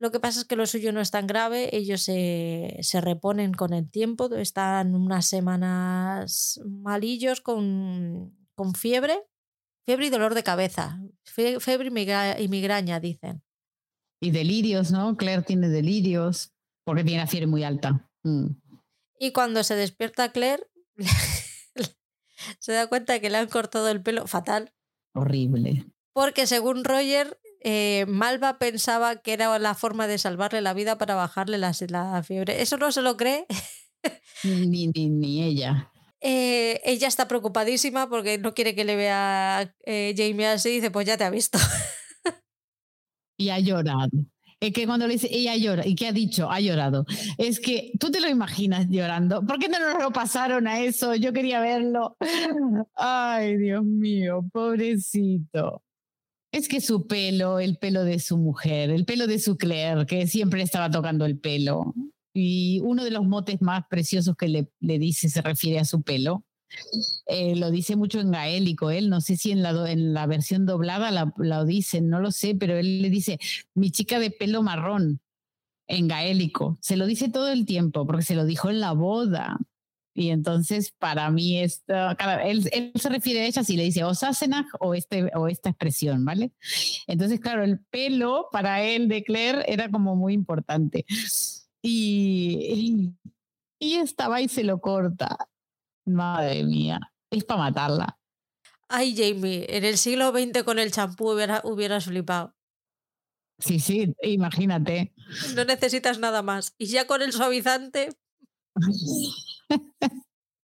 Lo 0.00 0.10
que 0.12 0.20
pasa 0.20 0.38
es 0.40 0.46
que 0.46 0.54
lo 0.56 0.64
suyo 0.66 0.92
no 0.92 1.00
es 1.00 1.10
tan 1.10 1.26
grave, 1.26 1.74
ellos 1.76 2.02
se, 2.02 2.76
se 2.82 3.00
reponen 3.00 3.52
con 3.52 3.72
el 3.72 3.90
tiempo, 3.90 4.32
están 4.36 4.94
unas 4.94 5.26
semanas 5.26 6.60
malillos 6.64 7.40
con, 7.40 8.32
con 8.54 8.74
fiebre, 8.74 9.18
fiebre 9.84 10.06
y 10.06 10.10
dolor 10.10 10.34
de 10.34 10.44
cabeza, 10.44 11.00
Fie- 11.24 11.58
fiebre 11.60 11.88
y, 11.88 11.90
migra- 11.90 12.40
y 12.40 12.46
migraña, 12.48 13.00
dicen. 13.00 13.42
Y 14.20 14.30
delirios, 14.30 14.92
¿no? 14.92 15.16
Claire 15.16 15.42
tiene 15.42 15.68
delirios 15.68 16.52
porque 16.84 17.02
tiene 17.04 17.22
la 17.22 17.26
fiebre 17.26 17.46
muy 17.48 17.64
alta. 17.64 18.08
Mm. 18.22 18.50
Y 19.20 19.32
cuando 19.32 19.64
se 19.64 19.74
despierta 19.74 20.30
Claire, 20.30 20.64
se 22.58 22.72
da 22.72 22.86
cuenta 22.86 23.20
que 23.20 23.30
le 23.30 23.38
han 23.38 23.48
cortado 23.48 23.88
el 23.88 24.02
pelo 24.02 24.26
fatal. 24.26 24.72
Horrible. 25.14 25.86
Porque 26.12 26.46
según 26.46 26.84
Roger, 26.84 27.38
eh, 27.62 28.04
Malva 28.08 28.58
pensaba 28.58 29.16
que 29.16 29.32
era 29.32 29.58
la 29.58 29.74
forma 29.74 30.06
de 30.06 30.18
salvarle 30.18 30.60
la 30.60 30.74
vida 30.74 30.98
para 30.98 31.14
bajarle 31.14 31.58
la, 31.58 31.72
la 31.88 32.22
fiebre. 32.22 32.62
Eso 32.62 32.76
no 32.76 32.92
se 32.92 33.02
lo 33.02 33.16
cree. 33.16 33.46
Ni, 34.44 34.88
ni, 34.88 35.08
ni 35.08 35.42
ella. 35.42 35.90
Eh, 36.20 36.80
ella 36.84 37.08
está 37.08 37.28
preocupadísima 37.28 38.08
porque 38.08 38.38
no 38.38 38.54
quiere 38.54 38.74
que 38.74 38.84
le 38.84 38.96
vea 38.96 39.74
eh, 39.84 40.14
Jamie 40.16 40.46
así. 40.46 40.70
Y 40.70 40.74
dice, 40.76 40.90
pues 40.90 41.06
ya 41.06 41.16
te 41.16 41.24
ha 41.24 41.30
visto. 41.30 41.58
Y 43.36 43.50
ha 43.50 43.58
llorado. 43.60 44.10
Es 44.60 44.72
que 44.72 44.86
cuando 44.86 45.06
le 45.06 45.12
dice, 45.12 45.28
ella 45.30 45.54
llora, 45.54 45.86
¿y 45.86 45.94
qué 45.94 46.08
ha 46.08 46.12
dicho? 46.12 46.50
Ha 46.50 46.58
llorado. 46.58 47.04
Es 47.36 47.60
que 47.60 47.92
tú 48.00 48.10
te 48.10 48.20
lo 48.20 48.28
imaginas 48.28 48.88
llorando. 48.88 49.46
¿Por 49.46 49.60
qué 49.60 49.68
no 49.68 49.78
nos 49.78 50.02
lo 50.02 50.10
pasaron 50.10 50.66
a 50.66 50.80
eso? 50.80 51.14
Yo 51.14 51.32
quería 51.32 51.60
verlo. 51.60 52.16
Ay, 52.96 53.56
Dios 53.56 53.84
mío, 53.84 54.44
pobrecito. 54.52 55.84
Es 56.50 56.68
que 56.68 56.80
su 56.80 57.06
pelo, 57.06 57.60
el 57.60 57.76
pelo 57.76 58.04
de 58.04 58.18
su 58.18 58.38
mujer, 58.38 58.90
el 58.90 59.04
pelo 59.04 59.26
de 59.26 59.38
su 59.38 59.56
Claire, 59.56 60.06
que 60.06 60.26
siempre 60.26 60.62
estaba 60.62 60.90
tocando 60.90 61.26
el 61.26 61.38
pelo. 61.38 61.94
Y 62.32 62.80
uno 62.84 63.04
de 63.04 63.10
los 63.10 63.26
motes 63.26 63.60
más 63.60 63.84
preciosos 63.88 64.36
que 64.36 64.48
le, 64.48 64.70
le 64.80 64.98
dice 64.98 65.28
se 65.28 65.42
refiere 65.42 65.78
a 65.78 65.84
su 65.84 66.02
pelo. 66.02 66.44
Eh, 67.26 67.56
lo 67.56 67.70
dice 67.70 67.96
mucho 67.96 68.20
en 68.20 68.30
gaélico, 68.30 68.90
él, 68.90 69.08
no 69.08 69.20
sé 69.20 69.36
si 69.36 69.52
en 69.52 69.62
la, 69.62 69.90
en 69.90 70.12
la 70.12 70.26
versión 70.26 70.66
doblada 70.66 71.10
la, 71.10 71.32
lo 71.36 71.64
dicen, 71.64 72.08
no 72.08 72.20
lo 72.20 72.30
sé, 72.30 72.54
pero 72.54 72.76
él 72.76 73.00
le 73.00 73.10
dice, 73.10 73.38
mi 73.74 73.90
chica 73.90 74.18
de 74.18 74.30
pelo 74.30 74.62
marrón, 74.62 75.20
en 75.86 76.08
gaélico. 76.08 76.78
Se 76.80 76.96
lo 76.96 77.06
dice 77.06 77.30
todo 77.30 77.48
el 77.48 77.64
tiempo, 77.66 78.06
porque 78.06 78.22
se 78.22 78.34
lo 78.34 78.44
dijo 78.44 78.70
en 78.70 78.80
la 78.80 78.92
boda. 78.92 79.58
Y 80.18 80.30
entonces, 80.30 80.90
para 80.98 81.30
mí, 81.30 81.60
esto, 81.60 81.94
cada- 82.18 82.42
él, 82.42 82.68
él 82.72 82.90
se 82.96 83.08
refiere 83.08 83.42
a 83.42 83.46
ella 83.46 83.62
si 83.62 83.76
le 83.76 83.84
dice 83.84 84.02
o 84.02 84.14
Sassenach 84.14 84.66
o, 84.80 84.94
este, 84.94 85.30
o 85.36 85.46
esta 85.46 85.70
expresión, 85.70 86.24
¿vale? 86.24 86.50
Entonces, 87.06 87.38
claro, 87.38 87.62
el 87.62 87.78
pelo 87.78 88.48
para 88.50 88.82
él 88.82 89.06
de 89.06 89.22
Claire 89.22 89.62
era 89.68 89.88
como 89.88 90.16
muy 90.16 90.34
importante. 90.34 91.04
Y, 91.80 93.12
y 93.78 93.94
estaba 93.94 94.40
y 94.40 94.48
se 94.48 94.64
lo 94.64 94.80
corta. 94.80 95.48
Madre 96.04 96.64
mía, 96.64 96.98
es 97.30 97.44
para 97.44 97.60
matarla. 97.60 98.18
Ay, 98.88 99.14
Jamie, 99.16 99.66
en 99.68 99.84
el 99.84 99.98
siglo 99.98 100.32
XX 100.32 100.64
con 100.64 100.80
el 100.80 100.90
champú 100.90 101.30
hubiera, 101.30 101.60
hubieras 101.62 102.06
flipado. 102.06 102.56
Sí, 103.60 103.78
sí, 103.78 104.12
imagínate. 104.22 105.12
No 105.54 105.64
necesitas 105.64 106.18
nada 106.18 106.42
más. 106.42 106.74
Y 106.76 106.86
ya 106.86 107.06
con 107.06 107.22
el 107.22 107.32
suavizante, 107.32 108.08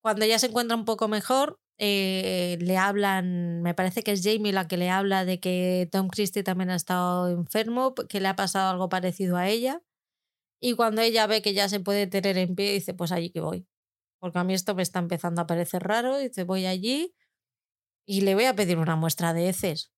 cuando 0.03 0.25
ya 0.27 0.39
se 0.39 0.47
encuentra 0.47 0.77
un 0.77 0.85
poco 0.85 1.09
mejor, 1.09 1.59
eh, 1.79 2.59
le 2.61 2.77
hablan, 2.77 3.63
me 3.63 3.73
parece 3.75 4.03
que 4.03 4.13
es 4.13 4.23
Jamie 4.23 4.53
la 4.53 4.67
que 4.67 4.77
le 4.77 4.91
habla 4.91 5.25
de 5.25 5.39
que 5.39 5.89
Tom 5.93 6.09
Christie 6.09 6.43
también 6.43 6.71
ha 6.71 6.75
estado 6.77 7.29
enfermo, 7.29 7.95
que 7.95 8.21
le 8.21 8.29
ha 8.29 8.37
pasado 8.37 8.71
algo 8.71 8.89
parecido 8.89 9.37
a 9.37 9.49
ella. 9.49 9.81
Y 10.61 10.75
cuando 10.75 11.03
ella 11.03 11.27
ve 11.27 11.41
que 11.41 11.55
ya 11.55 11.69
se 11.69 11.81
puede 11.81 12.07
tener 12.09 12.37
en 12.39 12.57
pie, 12.57 12.73
dice, 12.73 12.95
pues 12.95 13.13
allí 13.13 13.31
que 13.31 13.41
voy. 13.41 13.67
Porque 14.21 14.39
a 14.41 14.45
mí 14.45 14.55
esto 14.55 14.75
me 14.75 14.83
está 14.83 14.99
empezando 14.99 15.41
a 15.41 15.47
parecer 15.47 15.85
raro. 15.85 16.19
Dice, 16.19 16.43
voy 16.43 16.67
allí 16.67 17.15
y 18.07 18.23
le 18.23 18.35
voy 18.35 18.45
a 18.45 18.57
pedir 18.57 18.79
una 18.79 18.97
muestra 18.97 19.33
de 19.33 19.49
heces. 19.49 19.93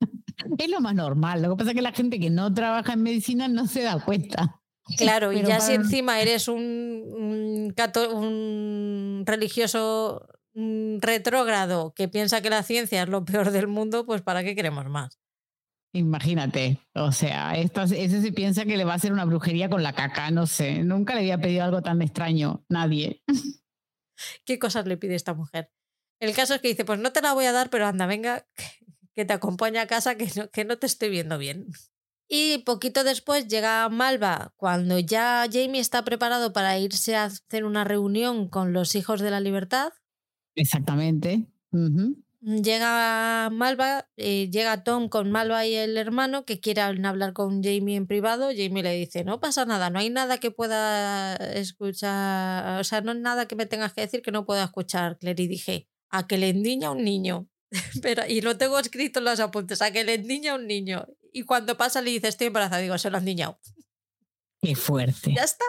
Es 0.58 0.70
lo 0.70 0.80
más 0.80 0.94
normal. 0.94 1.42
Lo 1.42 1.50
que 1.50 1.56
pasa 1.56 1.70
es 1.70 1.76
que 1.76 1.82
la 1.82 1.92
gente 1.92 2.20
que 2.20 2.30
no 2.30 2.52
trabaja 2.52 2.92
en 2.92 3.02
medicina 3.02 3.48
no 3.48 3.66
se 3.66 3.82
da 3.82 4.02
cuenta. 4.02 4.62
Claro, 4.96 5.32
y 5.32 5.42
ya 5.42 5.60
si 5.60 5.72
encima 5.74 6.20
eres 6.20 6.48
un, 6.48 6.62
un, 7.12 7.74
un 8.14 9.24
religioso 9.26 10.28
mm, 10.54 10.98
retrógrado 11.00 11.92
que 11.94 12.08
piensa 12.08 12.40
que 12.40 12.50
la 12.50 12.62
ciencia 12.62 13.02
es 13.02 13.08
lo 13.08 13.24
peor 13.24 13.50
del 13.50 13.66
mundo, 13.66 14.06
pues 14.06 14.22
¿para 14.22 14.44
qué 14.44 14.54
queremos 14.54 14.86
más? 14.86 15.18
Imagínate. 15.92 16.78
O 16.94 17.10
sea, 17.10 17.56
esto, 17.56 17.82
ese 17.82 18.20
se 18.20 18.32
piensa 18.32 18.64
que 18.64 18.76
le 18.76 18.84
va 18.84 18.92
a 18.92 18.96
hacer 18.96 19.12
una 19.12 19.24
brujería 19.24 19.70
con 19.70 19.82
la 19.82 19.94
caca. 19.94 20.30
No 20.30 20.46
sé. 20.46 20.84
Nunca 20.84 21.14
le 21.14 21.20
había 21.20 21.38
pedido 21.38 21.64
algo 21.64 21.80
tan 21.80 22.02
extraño. 22.02 22.64
Nadie. 22.68 23.22
¿Qué 24.44 24.58
cosas 24.58 24.86
le 24.86 24.96
pide 24.98 25.14
esta 25.14 25.34
mujer? 25.34 25.70
El 26.20 26.34
caso 26.34 26.54
es 26.54 26.60
que 26.60 26.68
dice, 26.68 26.84
pues 26.84 26.98
no 26.98 27.12
te 27.12 27.22
la 27.22 27.32
voy 27.32 27.46
a 27.46 27.52
dar, 27.52 27.70
pero 27.70 27.86
anda, 27.86 28.06
venga, 28.06 28.46
que- 29.14 29.24
te 29.24 29.32
acompañe 29.32 29.78
a 29.78 29.86
casa, 29.86 30.16
que 30.16 30.28
no, 30.36 30.50
que 30.50 30.64
no 30.66 30.78
te 30.78 30.86
estoy 30.86 31.08
viendo 31.08 31.38
bien. 31.38 31.68
Y 32.28 32.58
poquito 32.58 33.04
después 33.04 33.46
llega 33.46 33.88
Malva, 33.88 34.52
cuando 34.56 34.98
ya 34.98 35.46
Jamie 35.50 35.80
está 35.80 36.04
preparado 36.04 36.52
para 36.52 36.78
irse 36.78 37.14
a 37.14 37.24
hacer 37.24 37.64
una 37.64 37.84
reunión 37.84 38.48
con 38.48 38.72
los 38.72 38.94
hijos 38.96 39.20
de 39.20 39.30
la 39.30 39.40
libertad. 39.40 39.92
Exactamente. 40.56 41.46
Llega 42.40 43.50
Malva, 43.50 44.08
eh, 44.16 44.48
llega 44.50 44.84
Tom 44.84 45.08
con 45.08 45.30
Malva 45.30 45.66
y 45.66 45.74
el 45.74 45.96
hermano 45.96 46.44
que 46.44 46.60
quieren 46.60 47.04
hablar 47.04 47.32
con 47.32 47.62
Jamie 47.62 47.96
en 47.96 48.06
privado. 48.06 48.50
Jamie 48.56 48.82
le 48.82 48.94
dice, 48.94 49.24
no 49.24 49.40
pasa 49.40 49.64
nada, 49.64 49.90
no 49.90 49.98
hay 49.98 50.10
nada 50.10 50.38
que 50.38 50.50
pueda 50.50 51.36
escuchar, 51.36 52.80
o 52.80 52.84
sea, 52.84 53.00
no 53.02 53.12
hay 53.12 53.20
nada 53.20 53.46
que 53.46 53.56
me 53.56 53.66
tengas 53.66 53.92
que 53.94 54.02
decir 54.02 54.22
que 54.22 54.32
no 54.32 54.46
pueda 54.46 54.64
escuchar, 54.64 55.18
Claire. 55.18 55.42
Y 55.42 55.48
dije, 55.48 55.88
a 56.08 56.26
que 56.26 56.38
le 56.38 56.48
endiña 56.50 56.90
un 56.90 57.04
niño. 57.04 57.48
Pero, 58.02 58.22
y 58.28 58.40
lo 58.40 58.56
tengo 58.56 58.78
escrito 58.78 59.18
en 59.18 59.24
los 59.24 59.40
apuntes, 59.40 59.82
a 59.82 59.90
que 59.90 60.04
le 60.04 60.14
endiña 60.14 60.54
un 60.54 60.66
niño. 60.66 61.06
Y 61.36 61.42
cuando 61.42 61.76
pasa 61.76 62.00
le 62.00 62.12
dice, 62.12 62.28
estoy 62.28 62.46
embarazada, 62.46 62.80
digo, 62.80 62.96
se 62.96 63.10
lo 63.10 63.18
han 63.18 63.26
niñado. 63.26 63.60
Qué 64.62 64.74
fuerte. 64.74 65.34
Ya 65.34 65.42
está. 65.42 65.66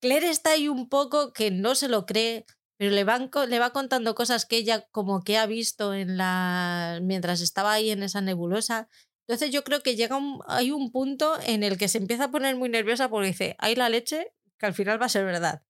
Claire 0.00 0.30
está 0.30 0.50
ahí 0.50 0.68
un 0.68 0.88
poco 0.88 1.32
que 1.32 1.50
no 1.50 1.74
se 1.74 1.88
lo 1.88 2.06
cree, 2.06 2.46
pero 2.76 2.92
le, 2.92 3.02
van, 3.02 3.28
le 3.48 3.58
va 3.58 3.72
contando 3.72 4.14
cosas 4.14 4.46
que 4.46 4.58
ella 4.58 4.86
como 4.92 5.24
que 5.24 5.36
ha 5.36 5.46
visto 5.46 5.92
en 5.92 6.18
la 6.18 7.00
mientras 7.02 7.40
estaba 7.40 7.72
ahí 7.72 7.90
en 7.90 8.04
esa 8.04 8.20
nebulosa. 8.20 8.88
Entonces 9.26 9.50
yo 9.50 9.64
creo 9.64 9.82
que 9.82 9.96
llega 9.96 10.16
un, 10.16 10.40
hay 10.46 10.70
un 10.70 10.92
punto 10.92 11.36
en 11.44 11.64
el 11.64 11.78
que 11.78 11.88
se 11.88 11.98
empieza 11.98 12.26
a 12.26 12.30
poner 12.30 12.54
muy 12.54 12.68
nerviosa 12.68 13.08
porque 13.08 13.26
dice, 13.26 13.56
hay 13.58 13.74
la 13.74 13.88
leche 13.88 14.32
que 14.56 14.66
al 14.66 14.74
final 14.74 15.02
va 15.02 15.06
a 15.06 15.08
ser 15.08 15.24
verdad. 15.24 15.64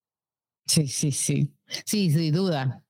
Sí, 0.66 0.88
sí, 0.88 1.10
sí. 1.10 1.54
Sí, 1.86 2.10
sin 2.10 2.34
duda. 2.34 2.84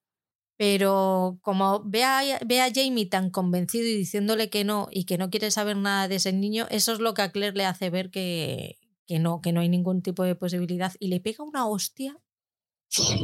Pero 0.58 1.38
como 1.40 1.84
ve 1.84 2.02
a, 2.02 2.20
ve 2.44 2.60
a 2.60 2.70
Jamie 2.74 3.06
tan 3.06 3.30
convencido 3.30 3.86
y 3.86 3.94
diciéndole 3.94 4.50
que 4.50 4.64
no 4.64 4.88
y 4.90 5.04
que 5.04 5.16
no 5.16 5.30
quiere 5.30 5.52
saber 5.52 5.76
nada 5.76 6.08
de 6.08 6.16
ese 6.16 6.32
niño, 6.32 6.66
eso 6.68 6.92
es 6.92 6.98
lo 6.98 7.14
que 7.14 7.22
a 7.22 7.30
Claire 7.30 7.56
le 7.56 7.64
hace 7.64 7.90
ver 7.90 8.10
que, 8.10 8.76
que 9.06 9.20
no, 9.20 9.40
que 9.40 9.52
no 9.52 9.60
hay 9.60 9.68
ningún 9.68 10.02
tipo 10.02 10.24
de 10.24 10.34
posibilidad. 10.34 10.92
Y 10.98 11.08
le 11.08 11.20
pega 11.20 11.44
una 11.44 11.66
hostia 11.66 12.18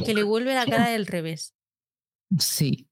que 0.06 0.15
le 0.15 0.23
vuelve 0.23 0.55
la 0.55 0.65
cara 0.65 0.89
del 0.89 1.06
revés. 1.06 1.55
Sí. 2.39 2.89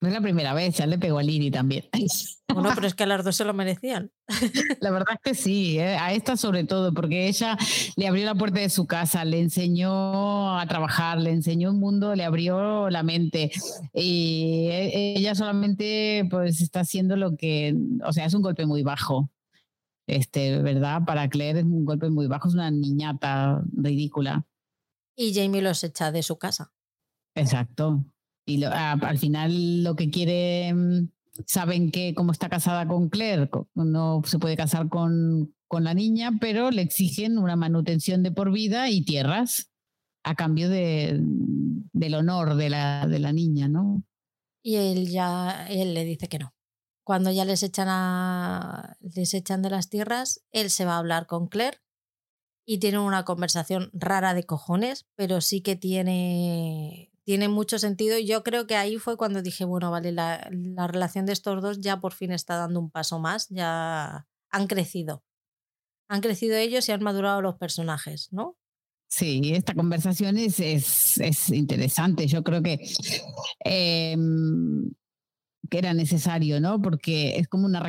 No 0.00 0.08
es 0.08 0.14
la 0.14 0.20
primera 0.20 0.52
vez, 0.52 0.76
ya 0.76 0.86
le 0.86 0.98
pegó 0.98 1.18
a 1.18 1.22
Liri 1.22 1.50
también. 1.50 1.84
Bueno, 2.56 2.70
pero 2.74 2.86
es 2.86 2.94
que 2.94 3.02
a 3.02 3.06
las 3.06 3.22
dos 3.22 3.36
se 3.36 3.44
lo 3.44 3.52
merecían. 3.52 4.10
La 4.80 4.90
verdad 4.90 5.16
es 5.16 5.20
que 5.22 5.34
sí, 5.34 5.78
¿eh? 5.78 5.96
a 5.96 6.14
esta 6.14 6.38
sobre 6.38 6.64
todo, 6.64 6.94
porque 6.94 7.28
ella 7.28 7.58
le 7.96 8.06
abrió 8.06 8.24
la 8.24 8.34
puerta 8.34 8.60
de 8.60 8.70
su 8.70 8.86
casa, 8.86 9.26
le 9.26 9.40
enseñó 9.40 10.58
a 10.58 10.66
trabajar, 10.66 11.20
le 11.20 11.32
enseñó 11.32 11.70
un 11.70 11.80
mundo, 11.80 12.14
le 12.14 12.24
abrió 12.24 12.88
la 12.88 13.02
mente. 13.02 13.50
Y 13.92 14.68
e- 14.70 15.18
ella 15.18 15.34
solamente 15.34 16.26
pues 16.30 16.62
está 16.62 16.80
haciendo 16.80 17.16
lo 17.16 17.36
que, 17.36 17.76
o 18.02 18.12
sea, 18.14 18.24
es 18.24 18.32
un 18.32 18.40
golpe 18.40 18.64
muy 18.64 18.82
bajo. 18.82 19.30
Este, 20.06 20.62
¿verdad? 20.62 21.02
Para 21.04 21.28
Claire 21.28 21.58
es 21.58 21.66
un 21.66 21.84
golpe 21.84 22.08
muy 22.08 22.26
bajo, 22.26 22.48
es 22.48 22.54
una 22.54 22.70
niñata 22.70 23.62
ridícula. 23.76 24.46
Y 25.14 25.34
Jamie 25.34 25.60
los 25.60 25.84
echa 25.84 26.10
de 26.10 26.22
su 26.22 26.38
casa. 26.38 26.72
Exacto. 27.34 28.02
Y 28.46 28.58
lo- 28.58 28.68
a- 28.68 28.92
al 28.92 29.18
final 29.18 29.82
lo 29.82 29.96
que 29.96 30.10
quiere, 30.10 30.72
mm, 30.72 31.08
saben 31.46 31.90
que 31.90 32.14
como 32.14 32.32
está 32.32 32.48
casada 32.48 32.86
con 32.88 33.08
Claire, 33.08 33.50
no 33.74 34.22
se 34.24 34.38
puede 34.38 34.56
casar 34.56 34.88
con, 34.88 35.54
con 35.68 35.84
la 35.84 35.92
niña, 35.94 36.30
pero 36.40 36.70
le 36.70 36.82
exigen 36.82 37.38
una 37.38 37.56
manutención 37.56 38.22
de 38.22 38.30
por 38.30 38.52
vida 38.52 38.88
y 38.88 39.04
tierras 39.04 39.70
a 40.24 40.34
cambio 40.34 40.68
de, 40.68 41.18
del 41.20 42.14
honor 42.14 42.54
de 42.56 42.70
la, 42.70 43.06
de 43.06 43.18
la 43.18 43.32
niña, 43.32 43.68
¿no? 43.68 44.02
Y 44.64 44.76
él 44.76 45.08
ya 45.08 45.66
él 45.68 45.94
le 45.94 46.04
dice 46.04 46.28
que 46.28 46.38
no. 46.38 46.52
Cuando 47.04 47.30
ya 47.30 47.44
les 47.44 47.62
echan, 47.62 47.86
a, 47.88 48.96
les 49.00 49.32
echan 49.34 49.62
de 49.62 49.70
las 49.70 49.88
tierras, 49.88 50.44
él 50.50 50.70
se 50.70 50.84
va 50.84 50.94
a 50.94 50.98
hablar 50.98 51.26
con 51.28 51.46
Claire 51.46 51.78
y 52.66 52.78
tienen 52.78 52.98
una 53.00 53.24
conversación 53.24 53.90
rara 53.92 54.34
de 54.34 54.42
cojones, 54.42 55.06
pero 55.14 55.40
sí 55.40 55.60
que 55.60 55.76
tiene, 55.76 57.12
tiene 57.26 57.48
mucho 57.48 57.78
sentido. 57.78 58.16
Y 58.16 58.26
yo 58.26 58.44
creo 58.44 58.68
que 58.68 58.76
ahí 58.76 58.98
fue 58.98 59.16
cuando 59.16 59.42
dije, 59.42 59.64
bueno, 59.64 59.90
vale, 59.90 60.12
la, 60.12 60.48
la 60.52 60.86
relación 60.86 61.26
de 61.26 61.32
estos 61.32 61.60
dos 61.60 61.80
ya 61.80 61.98
por 62.00 62.14
fin 62.14 62.30
está 62.30 62.56
dando 62.56 62.78
un 62.78 62.90
paso 62.90 63.18
más, 63.18 63.48
ya 63.48 64.26
han 64.48 64.66
crecido. 64.68 65.24
Han 66.08 66.20
crecido 66.20 66.56
ellos 66.56 66.88
y 66.88 66.92
han 66.92 67.02
madurado 67.02 67.42
los 67.42 67.56
personajes, 67.56 68.28
¿no? 68.30 68.56
Sí, 69.08 69.52
esta 69.54 69.74
conversación 69.74 70.38
es, 70.38 70.60
es, 70.60 71.18
es 71.18 71.50
interesante. 71.50 72.28
Yo 72.28 72.44
creo 72.44 72.62
que, 72.62 72.78
em, 73.64 74.92
que 75.68 75.78
era 75.78 75.94
necesario, 75.94 76.60
¿no? 76.60 76.80
Porque 76.80 77.36
es 77.38 77.48
como 77.48 77.66
una 77.66 77.80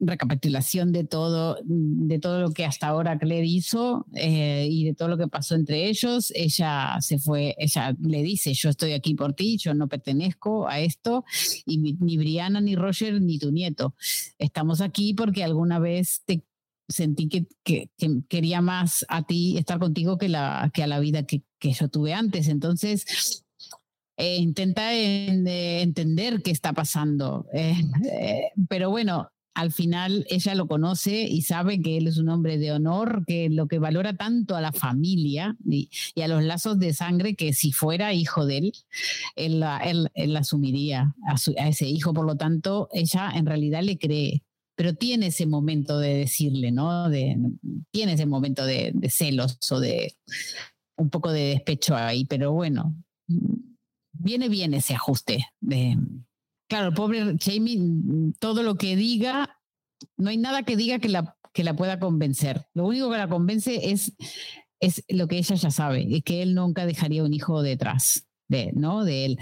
recapitulación 0.00 0.92
de 0.92 1.04
todo, 1.04 1.58
de 1.64 2.18
todo 2.18 2.40
lo 2.40 2.50
que 2.52 2.64
hasta 2.64 2.86
ahora 2.88 3.18
Claire 3.18 3.46
hizo 3.46 4.06
eh, 4.14 4.66
y 4.70 4.84
de 4.84 4.94
todo 4.94 5.08
lo 5.08 5.18
que 5.18 5.28
pasó 5.28 5.54
entre 5.54 5.88
ellos. 5.88 6.32
Ella 6.34 6.96
se 7.00 7.18
fue, 7.18 7.54
ella 7.58 7.94
le 8.00 8.22
dice, 8.22 8.54
yo 8.54 8.70
estoy 8.70 8.92
aquí 8.92 9.14
por 9.14 9.34
ti, 9.34 9.56
yo 9.58 9.74
no 9.74 9.88
pertenezco 9.88 10.68
a 10.68 10.80
esto, 10.80 11.24
y 11.66 11.78
ni 11.78 12.16
Brianna, 12.16 12.60
ni 12.60 12.76
Roger, 12.76 13.20
ni 13.20 13.38
tu 13.38 13.50
nieto. 13.50 13.94
Estamos 14.38 14.80
aquí 14.80 15.14
porque 15.14 15.44
alguna 15.44 15.78
vez 15.78 16.22
te 16.24 16.44
sentí 16.88 17.28
que, 17.28 17.46
que- 17.62 17.88
que 17.96 18.20
quería 18.28 18.60
más 18.60 19.04
a 19.08 19.22
ti 19.26 19.56
estar 19.56 19.78
contigo 19.78 20.18
que, 20.18 20.26
a 20.36 20.70
la 20.86 21.00
vida 21.00 21.24
que 21.24 21.42
yo 21.72 21.88
tuve 21.88 22.12
antes. 22.12 22.48
Entonces, 22.48 23.43
eh, 24.16 24.36
intenta 24.36 24.94
en- 24.94 25.46
eh, 25.46 25.82
entender 25.82 26.42
qué 26.42 26.50
está 26.50 26.72
pasando. 26.72 27.46
Eh, 27.52 27.74
eh, 28.10 28.50
pero 28.68 28.90
bueno, 28.90 29.30
al 29.54 29.72
final 29.72 30.26
ella 30.30 30.54
lo 30.54 30.66
conoce 30.66 31.22
y 31.22 31.42
sabe 31.42 31.80
que 31.80 31.96
él 31.96 32.08
es 32.08 32.18
un 32.18 32.28
hombre 32.28 32.58
de 32.58 32.72
honor, 32.72 33.24
que 33.26 33.48
lo 33.50 33.68
que 33.68 33.78
valora 33.78 34.14
tanto 34.14 34.56
a 34.56 34.60
la 34.60 34.72
familia 34.72 35.56
y, 35.64 35.88
a 36.20 36.28
los 36.28 36.42
lazos 36.42 36.78
de 36.78 36.92
sangre, 36.92 37.36
que 37.36 37.52
si 37.52 37.70
fuera 37.72 38.12
hijo 38.12 38.46
de 38.46 38.58
él, 38.58 38.72
él, 39.36 39.64
él- 40.14 40.36
asumiría 40.36 41.14
a, 41.28 41.68
ese 41.68 41.86
hijo. 41.86 42.12
Por 42.12 42.26
lo 42.26 42.36
tanto, 42.36 42.88
ella 42.92 43.30
en 43.34 43.46
realidad 43.46 43.82
le 43.82 43.98
cree 43.98 44.42
pero 44.76 44.92
tiene 44.92 45.28
ese 45.28 45.46
momento 45.46 46.00
de 46.00 46.14
decirle, 46.14 46.72
¿no? 46.72 47.08
Tiene 47.92 48.14
ese 48.14 48.26
momento 48.26 48.66
de, 48.66 48.90
de 48.92 49.08
celos 49.08 49.56
o 49.70 49.78
de 49.78 50.16
un 50.96 51.10
poco 51.10 51.30
de 51.30 51.50
despecho 51.50 51.94
ahí, 51.96 52.24
pero 52.24 52.50
bueno, 52.52 52.96
viene 54.24 54.48
bien 54.48 54.74
ese 54.74 54.94
ajuste. 54.94 55.46
De, 55.60 55.96
claro, 56.68 56.88
el 56.88 56.94
pobre 56.94 57.36
Jamie, 57.38 58.32
todo 58.40 58.62
lo 58.62 58.74
que 58.76 58.96
diga, 58.96 59.60
no 60.16 60.30
hay 60.30 60.38
nada 60.38 60.62
que 60.62 60.76
diga 60.76 60.98
que 60.98 61.08
la, 61.08 61.36
que 61.52 61.62
la 61.62 61.76
pueda 61.76 62.00
convencer. 62.00 62.66
Lo 62.74 62.86
único 62.86 63.10
que 63.10 63.18
la 63.18 63.28
convence 63.28 63.90
es, 63.90 64.14
es 64.80 65.04
lo 65.08 65.28
que 65.28 65.38
ella 65.38 65.54
ya 65.54 65.70
sabe, 65.70 66.06
es 66.16 66.24
que 66.24 66.42
él 66.42 66.54
nunca 66.54 66.86
dejaría 66.86 67.22
un 67.22 67.34
hijo 67.34 67.62
detrás 67.62 68.26
de, 68.48 68.72
¿no? 68.74 69.04
de 69.04 69.26
él. 69.26 69.38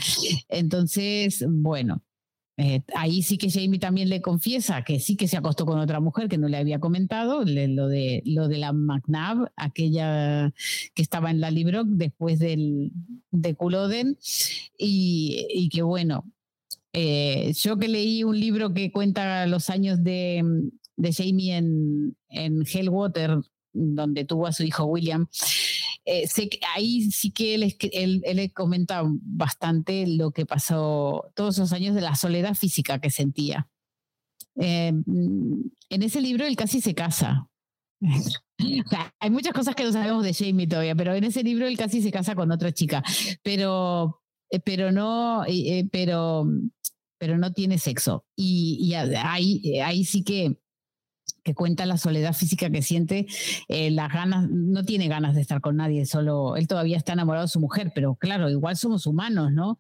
Entonces, 0.49 1.45
bueno, 1.49 2.03
eh, 2.65 2.85
ahí 2.95 3.23
sí 3.23 3.39
que 3.39 3.51
Jamie 3.51 3.81
también 3.81 4.09
le 4.09 4.23
confiesa 4.23 4.85
que 4.85 5.01
sí 5.01 5.17
que 5.17 5.27
se 5.27 5.37
acostó 5.37 5.67
con 5.67 5.81
otra 5.81 5.99
mujer 5.99 6.29
que 6.29 6.39
no 6.39 6.47
le 6.47 6.59
había 6.59 6.79
comentado, 6.79 7.43
lo, 7.45 7.89
de, 7.89 8.23
lo 8.25 8.47
de 8.47 8.59
la 8.59 8.73
McNabb, 8.73 9.51
aquella 9.57 10.55
que 10.95 11.03
estaba 11.03 11.33
en 11.33 11.41
la 11.41 11.51
Librock 11.51 11.89
después 11.89 12.39
del, 12.39 12.93
de 13.33 13.57
Culloden, 13.57 14.17
y, 14.79 15.45
y 15.51 15.71
que 15.71 15.83
bueno, 15.83 16.25
eh, 16.93 17.53
yo 17.57 17.79
que 17.79 17.89
leí 17.89 18.23
un 18.23 18.39
libro 18.39 18.73
que 18.73 18.93
cuenta 18.93 19.45
los 19.49 19.69
años 19.69 20.05
de, 20.05 20.45
de 20.97 21.13
Jamie 21.13 21.57
en, 21.57 22.17
en 22.29 22.63
Hellwater, 22.65 23.39
donde 23.73 24.25
tuvo 24.25 24.47
a 24.47 24.53
su 24.53 24.63
hijo 24.63 24.85
William, 24.85 25.27
eh, 26.05 26.27
sé 26.27 26.49
que 26.49 26.61
ahí 26.75 27.11
sí 27.11 27.31
que 27.33 27.55
él, 27.55 27.77
él, 27.93 28.23
él 28.25 28.53
comenta 28.53 29.03
bastante 29.05 30.07
lo 30.07 30.31
que 30.31 30.47
pasó 30.47 31.31
todos 31.35 31.57
esos 31.57 31.73
años 31.73 31.95
de 31.95 32.01
la 32.01 32.15
soledad 32.15 32.55
física 32.55 33.01
que 33.01 33.11
sentía. 33.11 33.69
Eh, 34.57 34.93
en 35.89 36.03
ese 36.03 36.21
libro 36.21 36.47
él 36.47 36.57
casi 36.57 36.81
se 36.81 36.95
casa. 36.95 37.49
Hay 39.21 39.31
muchas 39.31 39.53
cosas 39.53 39.75
que 39.75 39.85
no 39.85 39.93
sabemos 39.93 40.25
de 40.25 40.35
Jamie 40.35 40.67
todavía, 40.67 40.95
pero 40.95 41.15
en 41.15 41.25
ese 41.25 41.43
libro 41.43 41.67
él 41.67 41.77
casi 41.77 42.03
se 42.03 42.11
casa 42.13 42.35
con 42.35 42.51
otra 42.51 42.73
chica, 42.73 43.03
pero, 43.43 44.21
eh, 44.51 44.61
pero 44.61 44.93
no, 44.93 45.45
eh, 45.47 45.89
pero, 45.91 46.47
pero 47.19 47.39
no 47.39 47.53
tiene 47.53 47.79
sexo. 47.79 48.25
Y, 48.37 48.79
y 48.81 48.95
ahí, 48.95 49.81
ahí 49.81 50.05
sí 50.05 50.23
que, 50.23 50.59
que 51.43 51.55
cuenta 51.55 51.87
la 51.87 51.97
soledad 51.97 52.33
física 52.35 52.71
que 52.71 52.83
siente, 52.83 53.27
eh, 53.69 53.91
las 53.91 54.13
ganas, 54.13 54.49
no 54.49 54.85
tiene 54.85 55.09
ganas 55.09 55.35
de 55.35 55.41
estar 55.41 55.61
con 55.61 55.77
nadie, 55.77 56.07
solo 56.07 56.57
él 56.57 56.67
todavía 56.67 56.97
está 56.97 57.13
enamorado 57.13 57.47
de 57.47 57.51
su 57.51 57.61
mujer, 57.61 57.93
pero 57.95 58.15
claro, 58.15 58.51
igual 58.51 58.77
somos 58.77 59.07
humanos, 59.07 59.53
¿no? 59.53 59.79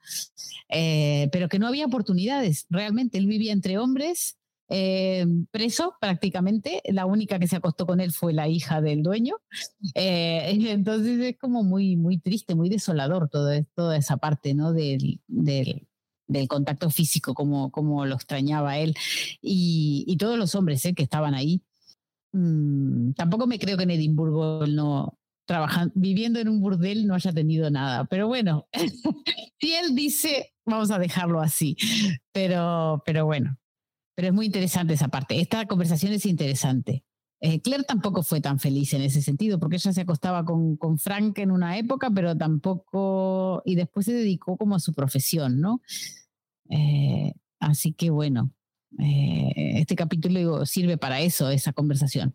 Eh, 0.68 1.28
pero 1.32 1.48
que 1.48 1.58
no 1.58 1.66
había 1.66 1.86
oportunidades, 1.86 2.66
realmente, 2.70 3.18
él 3.18 3.26
vivía 3.26 3.52
entre 3.52 3.78
hombres, 3.78 4.36
eh, 4.74 5.26
preso 5.50 5.94
prácticamente, 6.00 6.80
la 6.86 7.04
única 7.04 7.38
que 7.38 7.46
se 7.46 7.56
acostó 7.56 7.86
con 7.86 8.00
él 8.00 8.10
fue 8.10 8.32
la 8.32 8.48
hija 8.48 8.80
del 8.80 9.02
dueño, 9.02 9.36
Eh, 9.94 10.46
entonces 10.70 11.20
es 11.20 11.38
como 11.38 11.62
muy, 11.62 11.96
muy 11.96 12.18
triste, 12.18 12.54
muy 12.54 12.70
desolador 12.70 13.28
todo, 13.28 13.50
toda 13.74 13.96
esa 13.98 14.16
parte, 14.16 14.54
¿no? 14.54 14.72
Del, 14.72 15.20
del, 15.26 15.86
del 16.32 16.48
contacto 16.48 16.90
físico, 16.90 17.34
como, 17.34 17.70
como 17.70 18.06
lo 18.06 18.14
extrañaba 18.14 18.78
él, 18.78 18.94
y, 19.40 20.04
y 20.06 20.16
todos 20.16 20.38
los 20.38 20.54
hombres 20.54 20.84
¿eh? 20.84 20.94
que 20.94 21.02
estaban 21.02 21.34
ahí. 21.34 21.62
mm, 22.32 23.12
tampoco 23.12 23.46
me 23.46 23.58
creo 23.58 23.76
que 23.76 23.84
en 23.84 23.90
Edimburgo 23.90 24.66
no 24.66 25.18
trabajando, 25.46 25.92
viviendo 25.96 26.38
en 26.38 26.48
un 26.48 26.60
burdel 26.60 27.06
no 27.06 27.14
haya 27.14 27.32
tenido 27.32 27.70
nada. 27.70 28.04
Pero 28.06 28.26
bueno, 28.28 28.66
si 29.60 29.74
él 29.74 29.94
dice, 29.94 30.54
vamos 30.64 30.90
a 30.90 30.98
dejarlo 30.98 31.40
así. 31.40 31.76
Pero, 32.32 33.02
pero 33.04 33.26
bueno, 33.26 33.58
pero 34.14 34.28
es 34.28 34.34
muy 34.34 34.46
interesante 34.46 34.94
esa 34.94 35.08
parte. 35.08 35.40
Esta 35.40 35.66
conversación 35.66 36.12
es 36.12 36.26
interesante. 36.26 37.04
Eh, 37.40 37.60
Claire 37.60 37.82
tampoco 37.82 38.22
fue 38.22 38.40
tan 38.40 38.60
feliz 38.60 38.94
en 38.94 39.02
ese 39.02 39.20
sentido, 39.20 39.58
porque 39.58 39.74
ella 39.76 39.92
se 39.92 40.02
acostaba 40.02 40.44
con, 40.44 40.76
con, 40.76 40.96
Frank 40.96 41.38
en 41.38 41.50
una 41.50 41.76
época, 41.76 42.08
pero 42.08 42.36
tampoco, 42.36 43.62
y 43.64 43.74
después 43.74 44.06
se 44.06 44.12
dedicó 44.12 44.56
como 44.56 44.76
a 44.76 44.80
su 44.80 44.94
profesión, 44.94 45.60
¿no? 45.60 45.80
Eh, 46.72 47.34
así 47.60 47.92
que 47.92 48.10
bueno, 48.10 48.50
eh, 48.98 49.52
este 49.76 49.94
capítulo 49.94 50.64
sirve 50.64 50.96
para 50.96 51.20
eso, 51.20 51.50
esa 51.50 51.72
conversación. 51.72 52.34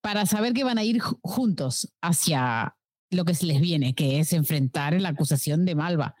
Para 0.00 0.26
saber 0.26 0.52
que 0.52 0.64
van 0.64 0.78
a 0.78 0.84
ir 0.84 1.00
juntos 1.00 1.92
hacia 2.00 2.76
lo 3.10 3.24
que 3.24 3.34
se 3.34 3.46
les 3.46 3.60
viene, 3.60 3.94
que 3.94 4.20
es 4.20 4.32
enfrentar 4.32 4.98
la 5.00 5.10
acusación 5.10 5.64
de 5.64 5.74
Malva. 5.74 6.14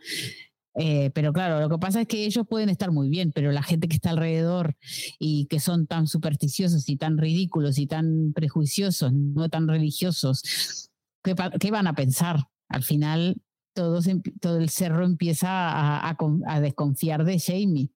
Eh, 0.74 1.10
pero 1.14 1.32
claro, 1.32 1.60
lo 1.60 1.68
que 1.68 1.78
pasa 1.78 2.00
es 2.00 2.08
que 2.08 2.24
ellos 2.24 2.46
pueden 2.48 2.68
estar 2.68 2.90
muy 2.90 3.08
bien, 3.08 3.32
pero 3.32 3.52
la 3.52 3.62
gente 3.62 3.88
que 3.88 3.96
está 3.96 4.10
alrededor 4.10 4.76
y 5.18 5.46
que 5.46 5.60
son 5.60 5.86
tan 5.86 6.06
supersticiosos 6.06 6.88
y 6.88 6.96
tan 6.96 7.18
ridículos 7.18 7.78
y 7.78 7.86
tan 7.86 8.32
prejuiciosos, 8.34 9.12
no 9.12 9.48
tan 9.48 9.68
religiosos, 9.68 10.90
¿qué, 11.22 11.34
qué 11.60 11.70
van 11.70 11.86
a 11.86 11.94
pensar? 11.94 12.48
Al 12.68 12.82
final, 12.82 13.36
todos, 13.74 14.08
todo 14.40 14.58
el 14.58 14.70
cerro 14.70 15.04
empieza 15.04 15.48
a, 15.48 16.10
a, 16.10 16.16
a, 16.46 16.60
desconfiar 16.60 17.24
de 17.24 17.38
Jamie 17.38 17.90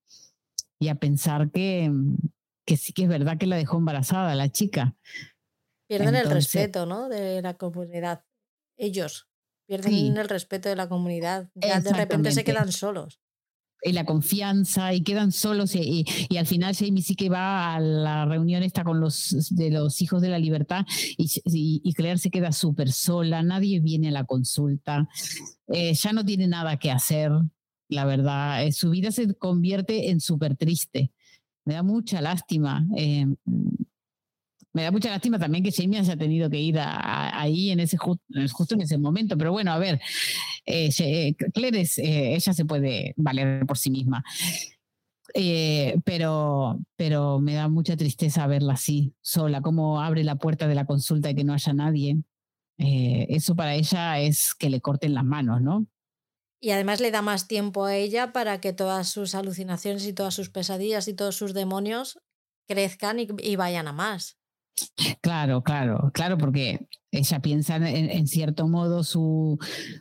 y 0.79 0.89
a 0.89 0.97
pensar 0.97 1.51
que, 1.51 1.91
que 2.67 2.77
sí 2.77 2.93
que 2.93 3.05
es 3.05 3.09
verdad 3.09 3.39
que 3.39 3.47
la 3.47 3.57
dejó 3.57 3.79
embarazada 3.79 4.35
la 4.35 4.51
chica. 4.51 4.97
Pierden 5.89 6.17
Entonces, 6.17 6.31
el 6.31 6.35
respeto, 6.35 6.87
¿no? 6.87 7.09
De 7.09 7.41
la 7.43 7.55
comunidad. 7.55 8.25
Ellos 8.77 9.29
pierden 9.67 9.93
sí. 9.93 10.13
el 10.15 10.29
respeto 10.29 10.69
de 10.69 10.77
la 10.77 10.89
comunidad. 10.89 11.51
Ya 11.55 11.81
de 11.81 11.93
repente 11.93 12.33
se 12.33 12.45
quedan 12.45 12.73
solos. 12.73 13.21
Y 13.83 13.93
la 13.93 14.05
confianza 14.05 14.95
y 14.95 15.03
quedan 15.03 15.33
solos 15.33 15.75
y, 15.75 16.05
al 16.37 16.47
final 16.47 16.75
Jamie 16.75 17.03
sí 17.03 17.15
que 17.15 17.29
va 17.29 17.75
a 17.75 17.81
la 17.81 18.25
reunión 18.25 18.63
esta 18.63 18.85
con 18.85 19.01
los 19.01 19.49
de 19.51 19.71
los 19.71 20.01
hijos 20.03 20.23
de 20.23 20.31
la 20.31 20.39
libertad 20.39 20.87
y, 21.17 21.31
y 21.45 21.93
Claire 21.93 22.19
se 22.19 22.31
queda 22.31 22.53
súper 22.53 22.91
sola, 22.91 23.43
nadie 23.43 23.81
viene 23.81 24.09
a 24.09 24.13
la 24.13 24.25
consulta, 24.25 25.09
eh, 25.69 25.95
ya 25.95 26.13
no 26.13 26.25
tiene 26.25 26.49
nada 26.49 26.79
que 26.79 26.91
hacer, 26.91 27.31
la 27.89 28.05
verdad, 28.05 28.65
eh, 28.65 28.73
su 28.73 28.91
vida 28.91 29.13
se 29.13 29.35
convierte 29.35 30.11
en 30.11 30.21
súper 30.21 30.57
triste, 30.57 31.13
me 31.65 31.75
da 31.75 31.83
mucha 31.83 32.21
lástima. 32.21 32.87
Eh, 32.97 33.27
me 34.77 34.83
da 34.83 34.91
mucha 34.91 35.09
lástima 35.09 35.39
también 35.39 35.65
que 35.65 35.73
Jamie 35.73 35.99
haya 35.99 36.19
tenido 36.19 36.51
que 36.51 36.61
ir 36.61 36.79
a, 36.79 36.91
a, 36.95 37.41
ahí 37.41 37.71
en 37.71 37.81
ese 37.81 37.97
justo, 37.97 38.23
justo 38.53 38.75
en 38.75 38.83
ese 38.83 38.99
momento, 38.99 39.39
pero 39.39 39.51
bueno, 39.51 39.73
a 39.73 39.79
ver, 39.79 39.99
eh, 40.67 41.35
Claire 41.55 41.81
es, 41.81 41.97
eh, 41.97 42.35
ella 42.35 42.53
se 42.53 42.67
puede 42.67 43.15
valer 43.17 43.65
por 43.65 43.79
sí 43.79 43.91
misma. 43.91 44.23
Eh, 45.33 45.97
pero, 46.05 46.79
pero 46.97 47.41
me 47.41 47.55
da 47.55 47.69
mucha 47.69 47.97
tristeza 47.97 48.47
verla 48.47 48.75
así, 48.75 49.15
sola, 49.23 49.63
cómo 49.63 50.03
abre 50.03 50.25
la 50.25 50.37
puerta 50.37 50.69
de 50.69 50.75
la 50.75 50.85
consulta 50.85 51.31
y 51.31 51.35
que 51.35 51.45
no 51.45 51.55
haya 51.55 51.73
nadie. 51.73 52.19
Eh, 52.77 53.27
eso 53.31 53.57
para 53.57 53.77
ella 53.77 54.21
es 54.21 54.55
que 54.55 54.69
le 54.69 54.83
corten 54.83 55.15
las 55.15 55.25
manos, 55.25 55.63
¿no? 55.63 55.87
Y 56.61 56.73
además 56.73 57.01
le 57.01 57.11
da 57.11 57.23
más 57.23 57.49
tiempo 57.49 57.87
a 57.87 57.97
ella 57.97 58.33
para 58.33 58.61
que 58.61 58.75
todas 58.75 59.09
sus 59.09 59.35
alucinaciones 59.35 60.07
y 60.07 60.13
todas 60.13 60.35
sus 60.35 60.51
pesadillas 60.51 61.09
y 61.09 61.15
todos 61.15 61.35
sus 61.35 61.55
demonios 61.55 62.19
crezcan 62.69 63.21
y, 63.21 63.29
y 63.43 63.57
vayan 63.57 63.89
a 63.89 63.93
más. 63.95 64.37
Claro, 65.23 65.63
claro, 65.63 66.11
claro, 66.13 66.37
porque 66.37 66.87
ella 67.11 67.41
piensa 67.41 67.77
en, 67.77 68.27
cierto 68.27 68.69
modo 68.69 69.05
su, 69.05 69.59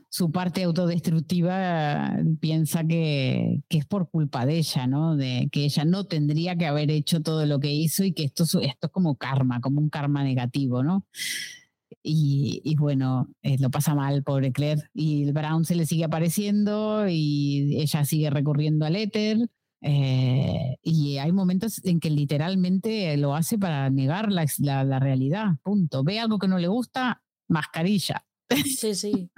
su, 0.10 0.32
parte 0.32 0.64
autodestructiva, 0.64 2.18
piensa 2.42 2.84
que, 2.86 3.62
que, 3.70 3.78
es 3.80 3.86
por 3.86 4.10
culpa 4.10 4.46
de 4.46 4.58
ella, 4.58 4.88
¿no? 4.88 5.16
De 5.16 5.48
que 5.52 5.66
ella 5.66 5.86
no 5.86 6.06
tendría 6.06 6.58
que 6.58 6.66
haber 6.66 6.92
hecho 6.92 7.22
todo 7.22 7.46
lo 7.46 7.60
que 7.60 7.74
hizo 7.74 8.04
y 8.04 8.14
que 8.14 8.26
esto, 8.26 8.44
esto 8.44 8.60
es 8.62 8.92
como 8.92 9.16
karma, 9.16 9.62
como 9.62 9.80
un 9.80 9.90
karma 9.90 10.24
negativo, 10.24 10.84
¿no? 10.84 11.06
Y, 12.04 12.62
y 12.64 12.76
bueno, 12.76 13.30
eh, 13.42 13.58
lo 13.60 13.72
pasa 13.72 13.96
mal, 13.96 14.24
pobre 14.24 14.52
Claire. 14.52 14.84
Y 14.94 15.24
el 15.24 15.34
Brown 15.34 15.66
se 15.66 15.76
le 15.76 15.86
sigue 15.86 16.04
apareciendo 16.04 17.08
y 17.08 17.78
ella 17.80 18.06
sigue 18.06 18.30
recurriendo 18.30 18.86
al 18.86 18.96
éter. 18.96 19.38
Eh, 19.88 20.80
y 20.82 21.20
hay 21.20 21.32
momentos 21.32 21.80
en 21.86 22.00
que 22.00 22.10
literalmente 22.10 23.16
lo 23.18 23.36
hace 23.36 23.60
para 23.60 23.88
negar 23.92 24.32
la, 24.32 24.48
la, 24.58 24.84
la, 24.84 25.00
realidad, 25.00 25.58
punto. 25.62 26.04
Ve 26.04 26.20
algo 26.20 26.40
que 26.40 26.48
no 26.48 26.58
le 26.58 26.68
gusta, 26.68 27.22
mascarilla. 27.48 28.26
Sí, 28.50 28.96
sí. 28.96 29.30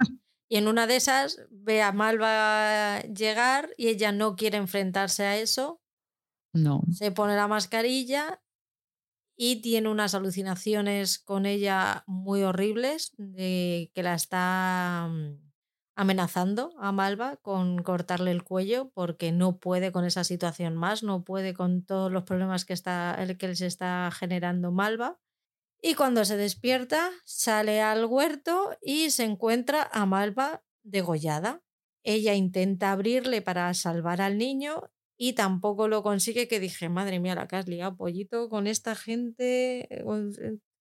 Y 0.48 0.56
en 0.56 0.66
una 0.66 0.86
de 0.86 0.96
esas 0.96 1.42
ve 1.50 1.82
a 1.82 1.92
Malva 1.92 3.02
llegar 3.02 3.74
y 3.76 3.88
ella 3.88 4.10
no 4.10 4.36
quiere 4.36 4.56
enfrentarse 4.56 5.24
a 5.24 5.36
eso. 5.36 5.82
No. 6.54 6.82
Se 6.92 7.12
pone 7.12 7.36
la 7.36 7.46
mascarilla 7.46 8.40
y 9.36 9.60
tiene 9.60 9.90
unas 9.90 10.14
alucinaciones 10.14 11.18
con 11.18 11.44
ella 11.44 12.04
muy 12.06 12.42
horribles 12.42 13.12
de 13.18 13.90
que 13.94 14.02
la 14.02 14.14
está 14.14 15.10
amenazando 15.98 16.72
a 16.78 16.92
Malva 16.92 17.38
con 17.38 17.82
cortarle 17.82 18.30
el 18.30 18.44
cuello 18.44 18.92
porque 18.94 19.32
no 19.32 19.58
puede 19.58 19.90
con 19.90 20.04
esa 20.04 20.22
situación 20.22 20.76
más, 20.76 21.02
no 21.02 21.24
puede 21.24 21.54
con 21.54 21.82
todos 21.84 22.12
los 22.12 22.22
problemas 22.22 22.64
que, 22.64 22.72
está, 22.72 23.18
que 23.36 23.48
les 23.48 23.60
está 23.62 24.08
generando 24.12 24.70
Malva. 24.70 25.18
Y 25.82 25.94
cuando 25.94 26.24
se 26.24 26.36
despierta, 26.36 27.10
sale 27.24 27.82
al 27.82 28.04
huerto 28.04 28.78
y 28.80 29.10
se 29.10 29.24
encuentra 29.24 29.90
a 29.92 30.06
Malva 30.06 30.62
degollada. 30.84 31.64
Ella 32.04 32.34
intenta 32.34 32.92
abrirle 32.92 33.42
para 33.42 33.74
salvar 33.74 34.20
al 34.20 34.38
niño 34.38 34.92
y 35.16 35.32
tampoco 35.32 35.88
lo 35.88 36.04
consigue, 36.04 36.46
que 36.46 36.60
dije, 36.60 36.88
madre 36.88 37.18
mía, 37.18 37.34
la 37.34 37.48
que 37.48 37.56
has 37.56 37.66
liado, 37.66 37.96
pollito, 37.96 38.48
con 38.48 38.68
esta 38.68 38.94
gente. 38.94 39.88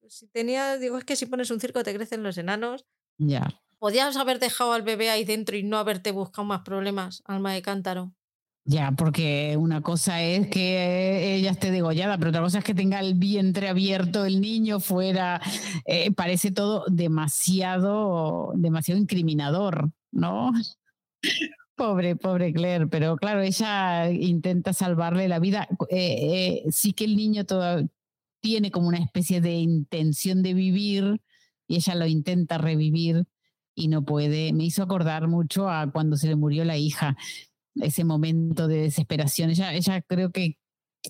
Si 0.07 0.27
tenía, 0.27 0.77
digo, 0.77 0.99
es 0.99 1.06
que 1.06 1.15
si 1.15 1.26
pones 1.26 1.49
un 1.49 1.60
circo 1.60 1.81
te 1.81 1.95
crecen 1.95 2.22
los 2.22 2.38
enanos. 2.38 2.85
Ya. 3.18 3.48
Podías 3.79 4.17
haber 4.17 4.39
dejado 4.39 4.73
al 4.73 4.81
bebé 4.81 5.09
ahí 5.09 5.23
dentro 5.23 5.55
y 5.55 5.63
no 5.63 5.77
haberte 5.77 6.11
buscado 6.11 6.45
más 6.45 6.61
problemas, 6.61 7.21
alma 7.25 7.53
de 7.53 7.61
cántaro. 7.61 8.13
Ya, 8.69 8.91
porque 8.91 9.55
una 9.57 9.81
cosa 9.81 10.21
es 10.21 10.49
que 10.49 11.35
ella 11.35 11.51
esté 11.51 11.71
degollada, 11.71 12.17
pero 12.17 12.31
otra 12.31 12.41
cosa 12.41 12.57
es 12.57 12.65
que 12.65 12.73
tenga 12.73 12.99
el 12.99 13.13
vientre 13.13 13.69
abierto, 13.69 14.25
el 14.25 14.41
niño 14.41 14.81
fuera. 14.81 15.39
Eh, 15.85 16.11
parece 16.11 16.51
todo 16.51 16.83
demasiado, 16.89 18.51
demasiado 18.55 18.99
incriminador, 18.99 19.91
¿no? 20.11 20.51
Pobre, 21.75 22.15
pobre 22.15 22.51
Claire, 22.53 22.87
pero 22.87 23.17
claro, 23.17 23.41
ella 23.41 24.09
intenta 24.09 24.73
salvarle 24.73 25.27
la 25.27 25.37
vida. 25.37 25.67
Eh, 25.91 26.63
eh, 26.65 26.71
sí 26.71 26.91
que 26.91 27.05
el 27.05 27.15
niño 27.15 27.45
todo, 27.45 27.87
tiene 28.41 28.71
como 28.71 28.87
una 28.87 28.97
especie 28.97 29.41
de 29.41 29.53
intención 29.53 30.41
de 30.41 30.55
vivir 30.55 31.21
y 31.67 31.75
ella 31.75 31.93
lo 31.93 32.07
intenta 32.07 32.57
revivir 32.57 33.27
y 33.77 33.87
no 33.87 34.03
puede. 34.03 34.51
Me 34.53 34.65
hizo 34.65 34.81
acordar 34.81 35.27
mucho 35.27 35.69
a 35.69 35.89
cuando 35.91 36.17
se 36.17 36.27
le 36.27 36.35
murió 36.35 36.65
la 36.65 36.77
hija, 36.77 37.15
ese 37.75 38.03
momento 38.03 38.67
de 38.67 38.81
desesperación. 38.81 39.51
Ella, 39.51 39.73
ella 39.73 40.01
creo 40.01 40.31
que 40.31 40.57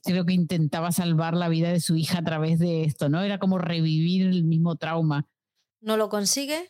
creo 0.03 0.26
que 0.26 0.34
intentaba 0.34 0.91
salvar 0.91 1.34
la 1.34 1.49
vida 1.49 1.69
de 1.69 1.80
su 1.80 1.95
hija 1.95 2.19
a 2.19 2.23
través 2.23 2.60
de 2.60 2.84
esto, 2.84 3.10
¿no? 3.10 3.22
Era 3.22 3.39
como 3.39 3.57
revivir 3.57 4.27
el 4.27 4.44
mismo 4.44 4.76
trauma. 4.76 5.26
No 5.81 5.95
lo 5.98 6.10
consigue 6.10 6.69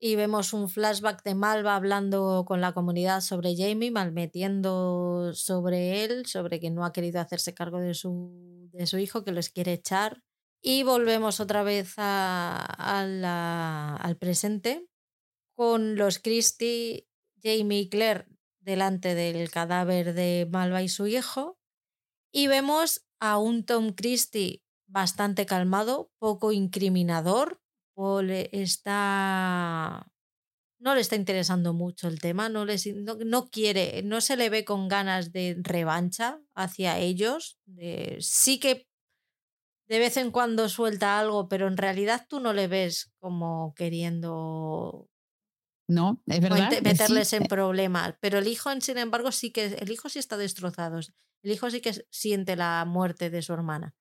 y 0.00 0.16
vemos 0.16 0.54
un 0.54 0.68
flashback 0.68 1.22
de 1.22 1.34
Malva 1.34 1.76
hablando 1.76 2.44
con 2.46 2.60
la 2.60 2.72
comunidad 2.72 3.20
sobre 3.20 3.54
Jamie, 3.54 3.90
malmetiendo 3.90 5.32
sobre 5.34 6.04
él, 6.04 6.26
sobre 6.26 6.58
que 6.58 6.70
no 6.70 6.84
ha 6.84 6.92
querido 6.92 7.20
hacerse 7.20 7.54
cargo 7.54 7.80
de 7.80 7.94
su, 7.94 8.70
de 8.72 8.86
su 8.86 8.98
hijo, 8.98 9.24
que 9.24 9.32
los 9.32 9.50
quiere 9.50 9.74
echar. 9.74 10.22
Y 10.62 10.82
volvemos 10.82 11.40
otra 11.40 11.62
vez 11.62 11.94
a, 11.98 12.64
a 12.64 13.04
la, 13.06 13.96
al 13.96 14.16
presente, 14.16 14.86
con 15.54 15.96
los 15.96 16.18
Christie, 16.18 17.08
Jamie 17.42 17.80
y 17.80 17.88
Claire 17.88 18.26
delante 18.60 19.14
del 19.14 19.50
cadáver 19.50 20.14
de 20.14 20.48
Malva 20.50 20.82
y 20.82 20.88
su 20.88 21.06
hijo. 21.06 21.58
Y 22.32 22.46
vemos 22.46 23.06
a 23.20 23.38
un 23.38 23.64
Tom 23.64 23.92
Christie 23.92 24.62
bastante 24.86 25.46
calmado, 25.46 26.10
poco 26.18 26.52
incriminador. 26.52 27.60
Le 27.96 28.50
está. 28.52 30.10
No 30.80 30.94
le 30.94 31.00
está 31.00 31.16
interesando 31.16 31.72
mucho 31.72 32.08
el 32.08 32.18
tema, 32.18 32.48
no, 32.48 32.64
les, 32.64 32.86
no, 32.94 33.14
no, 33.24 33.48
quiere, 33.48 34.02
no 34.02 34.20
se 34.20 34.36
le 34.36 34.50
ve 34.50 34.64
con 34.64 34.88
ganas 34.88 35.32
de 35.32 35.56
revancha 35.60 36.40
hacia 36.54 36.98
ellos. 36.98 37.58
Sí 38.18 38.58
que 38.58 38.86
de 39.88 39.98
vez 39.98 40.16
en 40.16 40.30
cuando 40.30 40.68
suelta 40.68 41.18
algo, 41.18 41.48
pero 41.48 41.68
en 41.68 41.76
realidad 41.76 42.26
tú 42.28 42.40
no 42.40 42.52
le 42.52 42.66
ves 42.66 43.12
como 43.18 43.74
queriendo 43.76 45.08
no, 45.88 46.22
es 46.26 46.40
verdad. 46.40 46.70
meterles 46.82 47.28
sí. 47.28 47.36
en 47.36 47.44
problemas. 47.44 48.14
Pero 48.20 48.38
el 48.38 48.46
hijo, 48.46 48.70
sin 48.80 48.98
embargo, 48.98 49.32
sí 49.32 49.50
que 49.50 49.66
el 49.66 49.90
hijo 49.90 50.08
sí 50.08 50.18
está 50.18 50.36
destrozado. 50.36 51.00
El 51.42 51.52
hijo 51.52 51.70
sí 51.70 51.80
que 51.80 51.92
siente 52.10 52.56
la 52.56 52.84
muerte 52.86 53.30
de 53.30 53.42
su 53.42 53.52
hermana. 53.52 53.94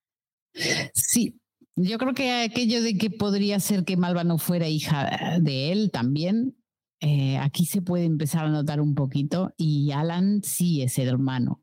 Sí, 0.94 1.40
Yo 1.76 1.98
creo 1.98 2.14
que 2.14 2.44
aquello 2.44 2.82
de 2.82 2.98
que 2.98 3.10
podría 3.10 3.60
ser 3.60 3.84
que 3.84 3.98
Malva 3.98 4.24
no 4.24 4.38
fuera 4.38 4.68
hija 4.68 5.40
de 5.42 5.72
él 5.72 5.90
también, 5.92 6.56
eh, 7.02 7.38
aquí 7.38 7.66
se 7.66 7.82
puede 7.82 8.06
empezar 8.06 8.46
a 8.46 8.50
notar 8.50 8.80
un 8.80 8.96
poquito 8.96 9.54
y 9.58 9.92
Alan 9.92 10.42
sí 10.44 10.84
es 10.84 10.98
el 11.00 11.10
hermano. 11.10 11.62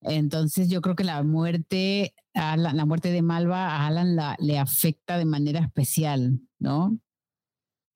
Entonces 0.00 0.68
yo 0.68 0.80
creo 0.80 0.94
que 0.96 1.04
la 1.04 1.22
muerte, 1.22 2.14
la 2.34 2.84
muerte 2.86 3.10
de 3.10 3.22
Malva 3.22 3.68
a 3.68 3.86
Alan 3.86 4.16
la, 4.16 4.36
le 4.38 4.58
afecta 4.58 5.18
de 5.18 5.24
manera 5.24 5.60
especial, 5.60 6.40
¿no? 6.58 6.98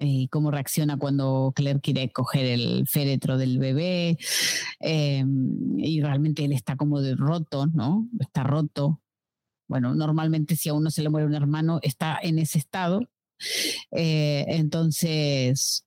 Y 0.01 0.25
eh, 0.25 0.29
cómo 0.31 0.51
reacciona 0.51 0.97
cuando 0.97 1.53
Claire 1.55 1.81
quiere 1.81 2.11
coger 2.11 2.47
el 2.47 2.87
féretro 2.87 3.37
del 3.37 3.59
bebé 3.59 4.17
eh, 4.81 5.25
y 5.77 6.01
realmente 6.01 6.45
él 6.45 6.53
está 6.53 6.77
como 6.77 7.01
de 7.01 7.17
roto, 7.17 7.67
¿no? 7.67 8.09
Está 8.21 8.45
roto. 8.45 9.01
Bueno, 9.67 9.95
normalmente 9.95 10.57
si 10.57 10.69
a 10.69 10.75
uno 10.75 10.91
se 10.91 11.03
le 11.03 11.11
muere 11.11 11.27
un 11.27 11.35
hermano 11.35 11.81
está 11.83 12.19
en 12.23 12.39
ese 12.39 12.59
estado. 12.59 13.09
Eh, 13.91 14.45
entonces, 14.49 15.85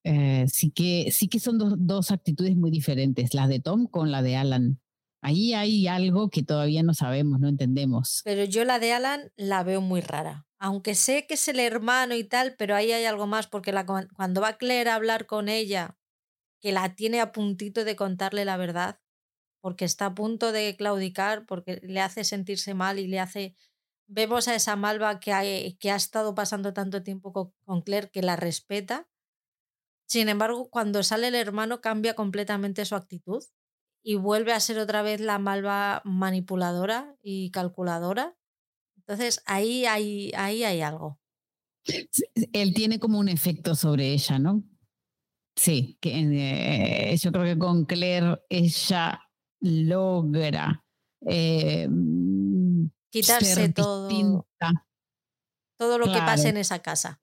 sí, 0.48 0.72
que, 0.72 1.10
sí 1.12 1.28
que 1.28 1.40
son 1.40 1.58
dos, 1.58 1.74
dos 1.78 2.12
actitudes 2.12 2.56
muy 2.56 2.72
diferentes, 2.72 3.34
la 3.34 3.48
de 3.48 3.60
Tom 3.60 3.88
con 3.88 4.12
la 4.12 4.22
de 4.22 4.36
Alan. 4.36 4.80
Ahí 5.22 5.54
hay 5.54 5.88
algo 5.88 6.30
que 6.30 6.44
todavía 6.44 6.84
no 6.84 6.94
sabemos, 6.94 7.40
no 7.40 7.48
entendemos. 7.48 8.22
Pero 8.24 8.44
yo 8.44 8.66
la 8.66 8.80
de 8.80 8.94
Alan 8.94 9.32
la 9.38 9.64
veo 9.64 9.80
muy 9.80 10.02
rara. 10.02 10.48
Aunque 10.64 10.94
sé 10.94 11.26
que 11.26 11.34
es 11.34 11.48
el 11.48 11.60
hermano 11.60 12.14
y 12.14 12.24
tal, 12.24 12.56
pero 12.56 12.76
ahí 12.76 12.92
hay 12.92 13.06
algo 13.06 13.26
más, 13.26 13.48
porque 13.48 13.72
la, 13.72 13.84
cuando 13.84 14.42
va 14.42 14.58
Claire 14.60 14.92
a 14.92 14.96
hablar 14.96 15.26
con 15.26 15.50
ella, 15.50 15.98
que 16.60 16.72
la 16.72 16.94
tiene 16.94 17.20
a 17.20 17.32
puntito 17.32 17.84
de 17.84 17.96
contarle 17.96 18.46
la 18.46 18.58
verdad, 18.58 19.00
porque 19.60 19.86
está 19.86 20.06
a 20.06 20.14
punto 20.14 20.52
de 20.52 20.76
claudicar, 20.78 21.48
porque 21.48 21.82
le 21.82 22.00
hace 22.00 22.24
sentirse 22.24 22.76
mal 22.76 23.00
y 23.00 23.08
le 23.08 23.20
hace... 23.20 23.56
Vemos 24.06 24.48
a 24.48 24.54
esa 24.54 24.76
malva 24.76 25.20
que 25.20 25.34
ha, 25.34 25.96
estado 25.96 26.36
pasando 26.36 26.74
tanto 26.74 27.02
tiempo 27.02 27.34
con, 27.34 27.54
con 27.66 27.82
Claire, 27.82 28.12
que 28.12 28.22
la 28.22 28.36
respeta. 28.36 29.10
Sin 30.08 30.30
embargo, 30.30 30.70
cuando 30.70 31.02
sale 31.02 31.30
el 31.30 31.36
hermano 31.36 31.82
cambia 31.82 32.14
completamente 32.14 32.86
su 32.86 32.94
actitud 32.94 33.44
y 34.04 34.16
vuelve 34.16 34.54
a 34.54 34.60
ser 34.60 34.78
otra 34.78 35.02
vez 35.02 35.22
la 35.22 35.40
malva 35.40 36.04
manipuladora 36.06 37.16
y 37.24 37.50
calculadora. 37.50 38.38
Entonces 39.12 39.44
ahí 39.46 39.86
hay, 39.86 40.32
ahí 40.38 40.64
hay 40.64 40.80
algo. 40.80 41.20
Él 42.54 42.74
tiene 42.74 42.98
como 42.98 43.20
un 43.20 43.28
efecto 43.28 43.76
sobre 43.76 44.14
ella, 44.14 44.40
¿no? 44.40 44.64
Sí, 45.54 45.98
que, 46.00 46.14
eh, 46.16 47.18
yo 47.18 47.34
creo 47.34 47.44
que 47.44 47.58
con 47.58 47.84
Claire 47.84 48.42
ella 48.48 49.22
logra 49.60 50.86
eh, 51.28 51.90
quitarse 53.12 53.74
todo, 53.74 54.48
todo 55.78 55.98
lo 55.98 56.06
que 56.06 56.20
pase 56.20 56.48
en 56.48 56.58
esa 56.58 56.80
casa. 56.80 57.22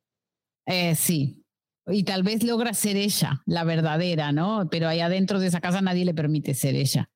Eh, 0.66 0.94
sí, 0.94 1.42
y 1.86 2.04
tal 2.04 2.22
vez 2.22 2.42
logra 2.42 2.74
ser 2.74 2.98
ella, 2.98 3.42
la 3.46 3.64
verdadera, 3.64 4.30
¿no? 4.30 4.68
Pero 4.70 4.88
allá 4.88 5.08
dentro 5.08 5.40
de 5.40 5.46
esa 5.46 5.62
casa 5.62 5.80
nadie 5.80 6.04
le 6.04 6.12
permite 6.12 6.52
ser 6.52 6.74
ella. 6.74 7.10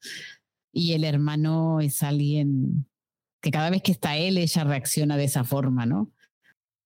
Y 0.73 0.95
el 0.95 1.05
hermano 1.05 1.81
es 1.83 2.03
alguien 2.03 2.87
que 3.43 3.51
cada 3.51 3.69
vez 3.69 3.83
que 3.83 3.93
está 3.93 4.17
él, 4.17 4.39
ella 4.39 4.65
reacciona 4.65 5.19
de 5.19 5.25
esa 5.25 5.45
forma, 5.45 5.85
¿no? 5.85 6.11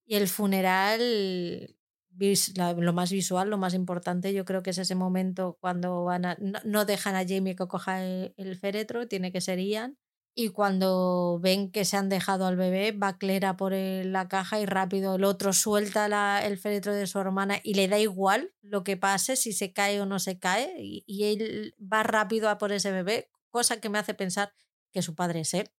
Y 0.05 0.16
el 0.16 0.27
funeral, 0.27 1.77
lo 2.19 2.93
más 2.93 3.12
visual, 3.12 3.49
lo 3.49 3.59
más 3.59 3.74
importante, 3.74 4.35
yo 4.35 4.45
creo 4.45 4.65
que 4.65 4.70
es 4.70 4.78
ese 4.78 4.97
momento 4.97 5.57
cuando 5.61 6.03
van 6.05 6.37
no, 6.65 6.85
dejan 6.85 7.15
a 7.15 7.27
Jamie 7.27 7.55
que 7.55 7.69
coja 7.69 8.05
el, 8.05 8.35
el 8.37 8.57
féretro, 8.57 9.07
tiene 9.07 9.31
que 9.31 9.41
ser 9.41 9.61
Ian 9.61 9.99
y 10.39 10.51
cuando 10.51 11.39
ven 11.41 11.70
que 11.70 11.87
se 11.87 11.97
han 11.97 12.11
dejado 12.11 12.47
al 12.47 12.57
bebé, 12.57 12.93
va 12.93 13.16
Clara 13.16 13.57
por 13.57 13.73
la 13.73 14.28
caja 14.28 14.61
y 14.61 14.66
rápido 14.66 15.15
el 15.15 15.24
otro 15.24 15.55
suelta 15.55 16.45
el 16.45 16.59
féretro 16.59 16.95
de 16.95 17.07
su 17.07 17.19
hermana 17.19 17.59
y 17.62 17.73
le 17.73 17.89
da 17.89 17.99
igual 17.99 18.53
lo 18.61 18.85
que 18.85 18.99
pase, 18.99 19.37
si 19.37 19.55
se 19.55 19.73
cae 19.73 19.99
o 19.99 20.05
no 20.05 20.19
se 20.19 20.39
cae, 20.39 20.74
y, 20.78 21.24
él 21.24 21.74
va 21.81 22.03
rápido 22.03 22.51
a 22.51 22.59
por 22.59 22.70
ese 22.73 22.93
bebé, 22.93 23.31
cosa 23.49 23.81
que 23.81 23.89
me 23.89 23.99
hace 23.99 24.12
pensar 24.12 24.53
que 24.93 25.01
su 25.01 25.15
padre 25.15 25.41
es 25.41 25.55
él. 25.55 25.70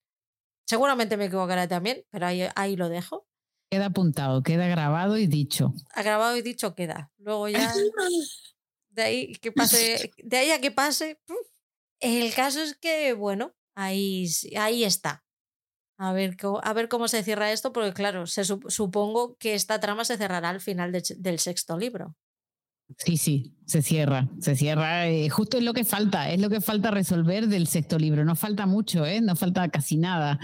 Seguramente 0.68 1.16
me 1.16 1.26
equivocaré 1.26 1.68
también, 1.68 2.04
pero 2.10 2.28
ahí, 2.28 2.44
ahí 2.56 2.76
lo 2.76 2.90
dejo. 2.90 3.26
Queda 3.72 3.88
apuntado, 3.88 4.44
queda 4.44 4.68
grabado 4.68 5.18
y 5.18 5.28
dicho. 5.28 5.74
Ha 5.94 6.04
grabado 6.04 6.36
y 6.36 6.42
dicho 6.42 6.76
queda. 6.76 7.12
Luego 7.18 7.48
ya 7.48 7.74
de 8.90 9.02
ahí 9.02 9.36
que 9.36 9.52
pase, 9.52 10.12
de 10.18 10.38
ahí 10.38 10.52
a 10.52 10.60
que 10.60 10.72
pase. 10.72 11.20
El 12.00 12.34
caso 12.34 12.62
es 12.62 12.76
que, 12.76 13.14
bueno, 13.14 13.56
ahí, 13.76 14.28
ahí 14.58 14.84
está. 14.84 15.26
A 15.98 16.14
ver, 16.14 16.38
a 16.62 16.74
ver 16.74 16.90
cómo 16.90 17.08
se 17.08 17.24
cierra 17.24 17.52
esto, 17.52 17.74
porque 17.74 17.94
claro, 17.94 18.28
se, 18.28 18.44
supongo 18.44 19.36
que 19.38 19.56
esta 19.56 19.80
trama 19.80 20.06
se 20.06 20.18
cerrará 20.18 20.50
al 20.50 20.62
final 20.62 20.92
del 20.92 21.40
sexto 21.40 21.78
libro. 21.78 22.16
Sí, 22.98 23.18
sí, 23.18 23.56
se 23.66 23.82
cierra, 23.82 24.30
se 24.40 24.56
cierra. 24.56 25.08
Eh, 25.10 25.30
justo 25.30 25.58
es 25.58 25.64
lo 25.64 25.74
que 25.74 25.84
falta, 25.84 26.32
es 26.32 26.40
lo 26.40 26.50
que 26.50 26.62
falta 26.62 26.90
resolver 26.90 27.48
del 27.48 27.68
sexto 27.68 28.00
libro. 28.00 28.24
No 28.24 28.36
falta 28.36 28.66
mucho, 28.66 29.06
¿eh? 29.06 29.20
no 29.22 29.36
falta 29.36 29.68
casi 29.70 29.98
nada. 29.98 30.40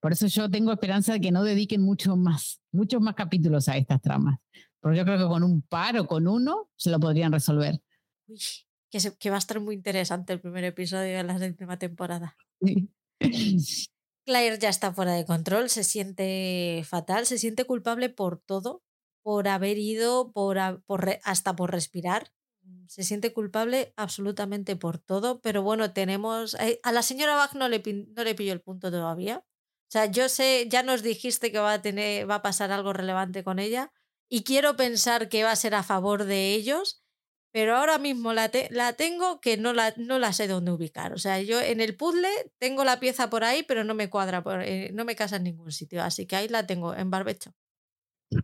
Por 0.00 0.12
eso 0.12 0.26
yo 0.26 0.48
tengo 0.50 0.72
esperanza 0.72 1.12
de 1.14 1.20
que 1.20 1.32
no 1.32 1.42
dediquen 1.42 1.82
mucho 1.82 2.16
más, 2.16 2.60
muchos 2.70 3.00
más 3.00 3.14
capítulos 3.14 3.68
a 3.68 3.76
estas 3.76 4.00
tramas. 4.00 4.38
Porque 4.80 4.98
yo 4.98 5.04
creo 5.04 5.18
que 5.18 5.26
con 5.26 5.42
un 5.42 5.62
par 5.62 5.98
o 5.98 6.06
con 6.06 6.28
uno 6.28 6.70
se 6.76 6.90
lo 6.90 7.00
podrían 7.00 7.32
resolver. 7.32 7.80
Uy, 8.28 8.40
que, 8.90 8.98
que 9.18 9.30
va 9.30 9.36
a 9.36 9.40
estar 9.40 9.60
muy 9.60 9.74
interesante 9.74 10.32
el 10.32 10.40
primer 10.40 10.64
episodio 10.64 11.16
de 11.16 11.24
la 11.24 11.38
séptima 11.38 11.78
temporada. 11.78 12.36
Claire 14.24 14.58
ya 14.58 14.68
está 14.68 14.92
fuera 14.92 15.14
de 15.14 15.24
control, 15.24 15.68
se 15.68 15.84
siente 15.84 16.84
fatal, 16.84 17.26
se 17.26 17.38
siente 17.38 17.64
culpable 17.64 18.08
por 18.08 18.38
todo, 18.38 18.82
por 19.28 19.46
haber 19.46 19.76
ido, 19.76 20.32
por, 20.32 20.58
hasta 20.58 21.54
por 21.54 21.70
respirar. 21.70 22.32
Se 22.86 23.02
siente 23.02 23.34
culpable 23.34 23.92
absolutamente 23.94 24.74
por 24.74 24.96
todo, 24.96 25.42
pero 25.42 25.62
bueno, 25.62 25.92
tenemos... 25.92 26.54
Eh, 26.54 26.80
a 26.82 26.92
la 26.92 27.02
señora 27.02 27.36
Bach 27.36 27.52
no 27.52 27.68
le, 27.68 27.82
no 28.16 28.24
le 28.24 28.34
pilló 28.34 28.54
el 28.54 28.62
punto 28.62 28.90
todavía. 28.90 29.44
O 29.44 29.90
sea, 29.90 30.06
yo 30.06 30.30
sé, 30.30 30.66
ya 30.70 30.82
nos 30.82 31.02
dijiste 31.02 31.52
que 31.52 31.58
va 31.58 31.74
a, 31.74 31.82
tener, 31.82 32.30
va 32.30 32.36
a 32.36 32.42
pasar 32.42 32.72
algo 32.72 32.94
relevante 32.94 33.44
con 33.44 33.58
ella 33.58 33.92
y 34.30 34.44
quiero 34.44 34.76
pensar 34.76 35.28
que 35.28 35.44
va 35.44 35.50
a 35.50 35.56
ser 35.56 35.74
a 35.74 35.82
favor 35.82 36.24
de 36.24 36.54
ellos, 36.54 37.04
pero 37.52 37.76
ahora 37.76 37.98
mismo 37.98 38.32
la, 38.32 38.50
la 38.70 38.94
tengo 38.94 39.42
que 39.42 39.58
no 39.58 39.74
la, 39.74 39.92
no 39.98 40.18
la 40.18 40.32
sé 40.32 40.48
dónde 40.48 40.72
ubicar. 40.72 41.12
O 41.12 41.18
sea, 41.18 41.42
yo 41.42 41.60
en 41.60 41.82
el 41.82 41.98
puzzle 41.98 42.30
tengo 42.56 42.82
la 42.82 42.98
pieza 42.98 43.28
por 43.28 43.44
ahí, 43.44 43.62
pero 43.62 43.84
no 43.84 43.92
me 43.92 44.08
cuadra, 44.08 44.42
eh, 44.64 44.90
no 44.94 45.04
me 45.04 45.16
casa 45.16 45.36
en 45.36 45.44
ningún 45.44 45.70
sitio. 45.70 46.02
Así 46.02 46.26
que 46.26 46.36
ahí 46.36 46.48
la 46.48 46.66
tengo 46.66 46.94
en 46.94 47.10
barbecho. 47.10 47.54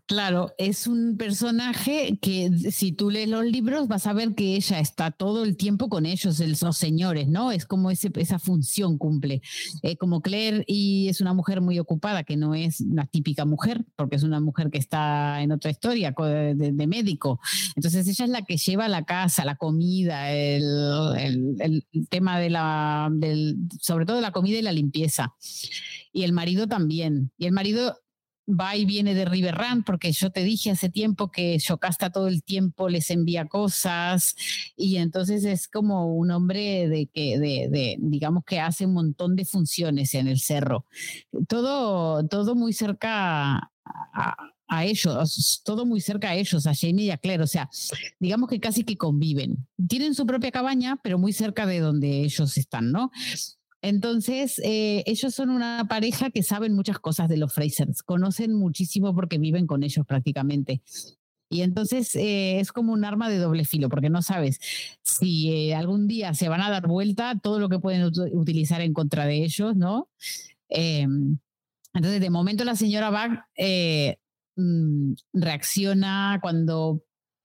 Claro, 0.07 0.51
es 0.57 0.87
un 0.87 1.19
personaje 1.19 2.19
que 2.23 2.51
si 2.71 2.93
tú 2.93 3.11
lees 3.11 3.29
los 3.29 3.45
libros 3.45 3.87
vas 3.87 4.07
a 4.07 4.15
ver 4.15 4.35
que 4.35 4.57
ella 4.57 4.81
está 4.81 5.11
todo 5.11 5.45
el 5.45 5.59
tiempo 5.59 5.91
con 5.91 6.07
ellos, 6.07 6.41
esos 6.41 6.79
señores, 6.79 7.29
¿no? 7.29 7.53
Es 7.53 7.67
como 7.67 7.91
esa 7.91 8.39
función 8.39 8.97
cumple. 8.97 9.43
Eh, 9.83 9.99
como 9.99 10.23
Claire 10.23 10.65
y 10.67 11.09
es 11.09 11.21
una 11.21 11.35
mujer 11.35 11.61
muy 11.61 11.79
ocupada, 11.79 12.25
que 12.25 12.39
no 12.39 12.55
es 12.55 12.81
una 12.81 13.07
típica 13.07 13.45
mujer, 13.45 13.85
porque 13.95 14.17
es 14.17 14.23
una 14.23 14.41
mujer 14.41 14.71
que 14.71 14.79
está 14.79 15.43
en 15.43 15.53
otra 15.53 15.71
historia 15.71 16.15
de, 16.17 16.87
médico. 16.87 17.39
Entonces 17.77 18.09
ella 18.09 18.25
es 18.25 18.31
la 18.31 18.43
que 18.43 18.57
lleva 18.57 18.89
la 18.89 19.05
casa, 19.05 19.45
la 19.45 19.57
comida, 19.57 20.33
el, 20.33 21.85
tema 22.09 22.39
de 22.41 22.49
la, 22.49 23.11
sobre 23.81 24.07
todo 24.07 24.23
la 24.23 24.33
comida 24.33 24.59
y 24.59 24.63
la 24.63 24.73
limpieza. 24.73 25.35
Y 26.11 26.23
el 26.23 26.33
marido 26.33 26.69
también. 26.69 27.33
Y 27.37 27.47
el 27.47 27.53
marido 27.53 27.99
va 28.49 28.77
y 28.77 28.85
viene 28.85 29.15
de 29.15 29.25
River 29.25 29.55
porque 29.87 30.13
yo 30.13 30.31
te 30.31 30.43
dije 30.45 30.71
hace 30.71 30.89
tiempo 30.89 31.31
que 31.31 31.59
Yocasta 31.59 32.11
todo 32.11 32.29
el 32.29 32.43
tiempo 32.43 32.89
les 32.89 33.11
envía 33.11 33.47
cosas 33.47 34.35
y 34.77 34.97
entonces 34.97 35.45
es 35.45 35.69
como 35.69 36.15
un 36.15 36.31
hombre 36.31 36.89
de 36.89 37.07
que, 37.07 37.39
de, 37.39 37.97
digamos 38.01 38.45
que 38.45 38.61
hace 38.61 38.87
un 38.87 38.95
montón 38.95 39.37
de 39.37 39.45
funciones 39.45 40.15
en 40.15 40.29
el 40.29 40.41
cerro. 40.41 40.87
Todo, 41.49 42.27
todo 42.27 42.55
muy 42.55 42.73
cerca 42.73 43.71
a, 43.87 44.85
ellos, 44.85 45.63
todo 45.65 45.87
muy 45.87 46.01
cerca 46.01 46.31
a 46.31 46.35
ellos, 46.35 46.67
a 46.67 46.75
Jamie 46.75 47.07
y 47.07 47.11
a 47.11 47.19
Claire, 47.19 47.45
o 47.45 47.47
sea, 47.47 47.71
digamos 48.19 48.49
que 48.49 48.59
casi 48.59 48.83
que 48.83 48.97
conviven. 48.97 49.69
Tienen 49.89 50.15
su 50.15 50.27
propia 50.27 50.51
cabaña, 50.51 50.99
pero 51.03 51.19
muy 51.19 51.33
cerca 51.33 51.65
de 51.65 51.79
donde 51.79 52.23
ellos 52.25 52.57
están, 52.57 52.91
¿no? 52.91 53.13
Entonces, 53.85 54.59
eh, 54.65 55.05
ellos 55.05 55.35
son 55.35 55.51
una 55.51 55.87
pareja 55.87 56.31
que 56.31 56.43
saben 56.43 56.73
muchas 56.73 56.99
cosas 56.99 57.29
de 57.29 57.37
los 57.37 57.53
Frasers, 57.53 58.03
conocen 58.03 58.55
muchísimo 58.55 59.15
porque 59.15 59.37
viven 59.37 59.67
con 59.67 59.83
ellos 59.83 60.07
prácticamente. 60.07 60.81
Y 61.51 61.61
entonces 61.61 62.17
eh, 62.17 62.61
es 62.61 62.73
como 62.73 62.95
un 62.95 63.05
arma 63.05 63.29
de 63.29 63.37
doble 63.37 63.67
filo, 63.67 63.91
porque 63.91 64.09
no 64.09 64.23
sabes 64.23 64.59
si 65.03 65.53
eh, 65.53 65.75
algún 65.75 66.09
día 66.09 66.33
se 66.33 66.49
van 66.49 66.63
a 66.63 66.71
dar 66.71 66.89
vuelta 66.89 67.39
todo 67.43 67.61
lo 67.61 67.69
que 67.69 67.79
pueden 67.79 68.11
utilizar 68.33 68.81
en 68.81 68.95
contra 68.95 69.27
de 69.27 69.45
ellos, 69.45 69.77
¿no? 69.77 70.09
Em, 70.71 71.37
entonces, 71.93 72.23
de 72.23 72.31
momento 72.31 72.65
la 72.65 72.77
señora 72.77 73.11
Bag 73.11 73.45
mm, 74.57 75.13
reacciona 75.35 76.39
cuando, 76.41 77.03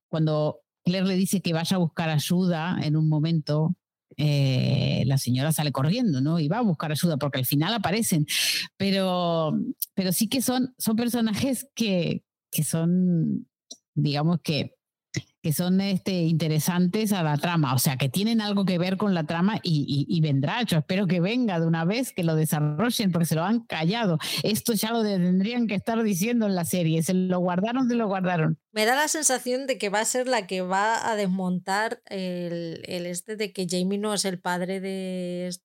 cuando 0.08 0.62
Claire 0.86 1.06
le 1.06 1.16
dice 1.16 1.42
que 1.42 1.52
vaya 1.52 1.76
a 1.76 1.80
buscar 1.80 2.10
ayuda 2.10 2.80
en 2.82 2.96
un 2.96 3.10
momento 3.10 3.76
eh, 4.22 5.04
la 5.06 5.18
señora 5.18 5.54
sale 5.54 5.72
corriendo, 5.72 6.20
¿no? 6.20 6.40
Y 6.40 6.50
va 6.50 6.58
a 6.58 6.62
buscar 6.62 6.92
ayuda 6.92 7.16
porque 7.16 7.40
al 7.40 7.46
final 7.46 7.74
aparecen. 7.74 8.26
Pero, 8.76 9.54
pero 9.94 10.12
sí 10.12 10.28
que 10.28 10.42
son, 10.42 10.76
son 10.78 10.98
personajes 10.98 11.70
que, 11.74 12.26
que 12.52 12.66
son, 12.66 13.48
digamos 13.96 14.42
que 14.44 14.76
que 15.42 15.54
son 15.54 15.80
este, 15.80 16.12
interesantes 16.24 17.14
a 17.14 17.24
la 17.24 17.38
trama, 17.38 17.74
o 17.74 17.80
sea, 17.80 17.96
que 17.96 18.10
tienen 18.10 18.42
algo 18.42 18.66
que 18.66 18.78
ver 18.78 18.98
con 18.98 19.14
la 19.14 19.24
trama 19.24 19.60
y, 19.64 20.20
vendrá. 20.22 20.64
Yo 20.64 20.80
espero 20.80 21.08
que 21.08 21.22
venga 21.22 21.60
de 21.60 21.66
una 21.66 21.86
vez, 21.86 22.12
que 22.12 22.24
lo 22.24 22.36
desarrollen, 22.36 23.12
porque 23.12 23.26
se 23.26 23.36
lo 23.36 23.44
han 23.44 23.62
callado. 23.62 24.18
Esto 24.44 24.74
ya 24.74 24.92
lo 24.92 25.02
tendrían 25.02 25.68
que 25.68 25.76
estar 25.76 26.02
diciendo 26.04 26.46
en 26.46 26.56
la 26.56 26.66
serie. 26.66 27.02
Se 27.04 27.14
lo 27.14 27.40
guardaron, 27.40 27.88
se 27.88 27.96
lo 27.96 28.08
guardaron. 28.08 28.60
Me 28.74 28.86
da 28.86 28.96
la 28.96 29.08
sensación 29.08 29.66
de 29.66 29.78
que 29.78 29.90
va 29.90 30.02
a 30.02 30.06
ser 30.06 30.28
la 30.28 30.46
que 30.46 30.62
va 30.62 31.10
a 31.10 31.16
desmontar 31.16 32.02
el, 32.08 32.82
este 32.86 33.38
de 33.38 33.54
que 33.54 33.66
Jamie 33.70 33.98
no 33.98 34.14
es 34.14 34.26
el 34.26 34.40
padre 34.40 34.82
de, 34.82 35.56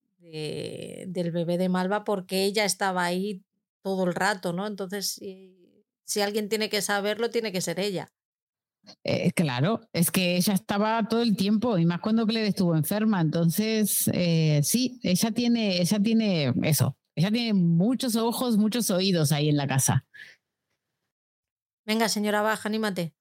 del 1.09 1.33
bebé 1.33 1.59
de 1.59 1.69
Malva 1.69 2.05
porque 2.05 2.45
ella 2.45 2.65
estaba 2.65 3.05
ahí 3.05 3.43
todo 3.83 4.05
el 4.05 4.15
rato, 4.15 4.53
¿no? 4.53 4.69
Entonces, 4.69 5.21
si 6.05 6.21
alguien 6.21 6.49
tiene 6.49 6.69
que 6.69 6.81
saberlo, 6.81 7.31
tiene 7.31 7.51
que 7.51 7.61
ser 7.61 7.81
ella. 7.81 8.09
Eh, 9.03 9.33
claro, 9.33 9.81
es 9.93 10.11
que 10.11 10.37
ella 10.37 10.55
estaba 10.55 11.07
todo 11.09 11.23
el 11.23 11.37
tiempo 11.37 11.79
y 11.79 11.87
más 11.87 12.01
cuando 12.01 12.27
Claire 12.27 12.49
estuvo 12.49 12.77
enferma. 12.77 13.21
Entonces, 13.21 14.11
eh, 14.13 14.61
sí, 14.63 14.99
ella 15.03 15.31
tiene, 15.31 15.81
ella 15.81 16.01
tiene 16.01 16.55
eso. 16.63 16.97
Ella 17.17 17.31
tiene 17.31 17.55
muchos 17.55 18.17
ojos, 18.17 18.57
muchos 18.57 18.91
oídos 18.91 19.33
ahí 19.33 19.49
en 19.49 19.57
la 19.57 19.67
casa. 19.67 20.05
Venga, 21.87 22.09
señora 22.09 22.43
Baja, 22.43 22.69
anímate. 22.69 23.15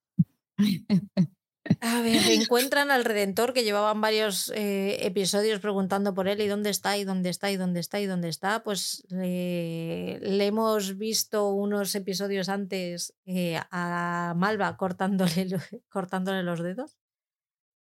A 1.80 2.02
ver, 2.02 2.22
encuentran 2.32 2.92
al 2.92 3.06
Redentor 3.06 3.54
que 3.54 3.64
llevaban 3.64 4.02
varios 4.02 4.52
eh, 4.56 5.06
episodios 5.06 5.60
preguntando 5.60 6.14
por 6.14 6.28
él 6.28 6.42
y 6.42 6.48
dónde 6.48 6.70
está 6.70 6.98
y 6.98 7.04
dónde 7.04 7.30
está 7.30 7.52
y 7.52 7.58
dónde 7.58 7.80
está 7.80 8.00
y 8.00 8.06
dónde 8.06 8.30
está. 8.30 8.64
Pues 8.64 9.04
le 9.10 10.46
hemos 10.46 10.98
visto 10.98 11.50
unos 11.50 11.96
episodios 11.96 12.50
antes 12.50 13.14
eh, 13.26 13.60
a 13.72 14.34
Malva 14.36 14.76
cortándole, 14.78 15.48
cortándole 15.90 16.44
los 16.44 16.62
dedos 16.62 16.98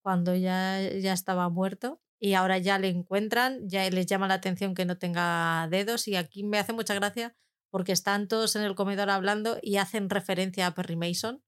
cuando 0.01 0.35
ya, 0.35 0.81
ya 0.81 1.13
estaba 1.13 1.49
muerto 1.49 2.01
y 2.19 2.33
ahora 2.33 2.57
ya 2.57 2.77
le 2.77 2.89
encuentran, 2.89 3.67
ya 3.67 3.89
les 3.89 4.05
llama 4.05 4.27
la 4.27 4.35
atención 4.35 4.75
que 4.75 4.85
no 4.85 4.97
tenga 4.97 5.67
dedos 5.69 6.07
y 6.07 6.15
aquí 6.15 6.43
me 6.43 6.59
hace 6.59 6.73
mucha 6.73 6.93
gracia 6.93 7.35
porque 7.69 7.93
están 7.93 8.27
todos 8.27 8.55
en 8.55 8.63
el 8.63 8.75
comedor 8.75 9.09
hablando 9.09 9.57
y 9.61 9.77
hacen 9.77 10.09
referencia 10.09 10.67
a 10.67 10.73
Perry 10.75 10.95
Mason 10.95 11.43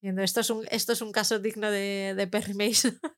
esto 0.00 0.40
es 0.40 0.50
un, 0.50 0.64
esto 0.70 0.92
es 0.92 1.02
un 1.02 1.12
caso 1.12 1.38
digno 1.38 1.70
de, 1.70 2.14
de 2.16 2.26
Perry 2.26 2.54
Mason. 2.54 2.98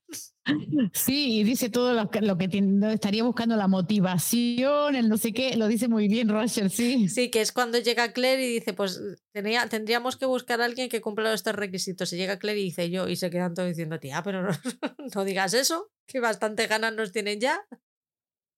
Sí, 0.93 1.39
y 1.39 1.45
dice 1.45 1.69
todo 1.69 1.93
lo, 1.93 2.11
que, 2.11 2.21
lo 2.23 2.37
que 2.37 2.49
estaría 2.93 3.23
buscando 3.23 3.55
la 3.57 3.69
motivación, 3.69 4.97
el 4.97 5.09
no 5.09 5.17
sé 5.17 5.33
qué, 5.33 5.57
lo 5.57 5.69
dice 5.69 5.87
muy 5.87 6.09
bien 6.09 6.29
Roger, 6.29 6.71
sí. 6.71 7.09
Sí, 7.09 7.31
que 7.31 7.41
es 7.41 7.53
cuando 7.53 7.79
llega 7.79 8.13
Claire 8.13 8.43
y 8.45 8.55
dice, 8.55 8.73
pues 8.73 9.01
tenía, 9.33 9.69
tendríamos 9.69 10.17
que 10.17 10.27
buscar 10.27 10.61
a 10.61 10.65
alguien 10.65 10.89
que 10.89 11.01
cumpla 11.01 11.33
estos 11.35 11.55
requisitos. 11.55 12.13
Y 12.13 12.17
llega 12.17 12.39
Claire 12.39 12.61
y 12.61 12.65
dice 12.65 12.91
yo, 12.91 13.09
y 13.09 13.17
se 13.17 13.31
quedan 13.31 13.55
todos 13.55 13.69
diciendo, 13.69 14.01
tía, 14.01 14.23
pero 14.25 14.43
no, 14.43 14.51
no 15.15 15.25
digas 15.25 15.55
eso, 15.55 15.91
que 16.07 16.19
bastante 16.19 16.67
ganas 16.67 16.95
nos 16.95 17.13
tienen 17.13 17.39
ya. 17.39 17.61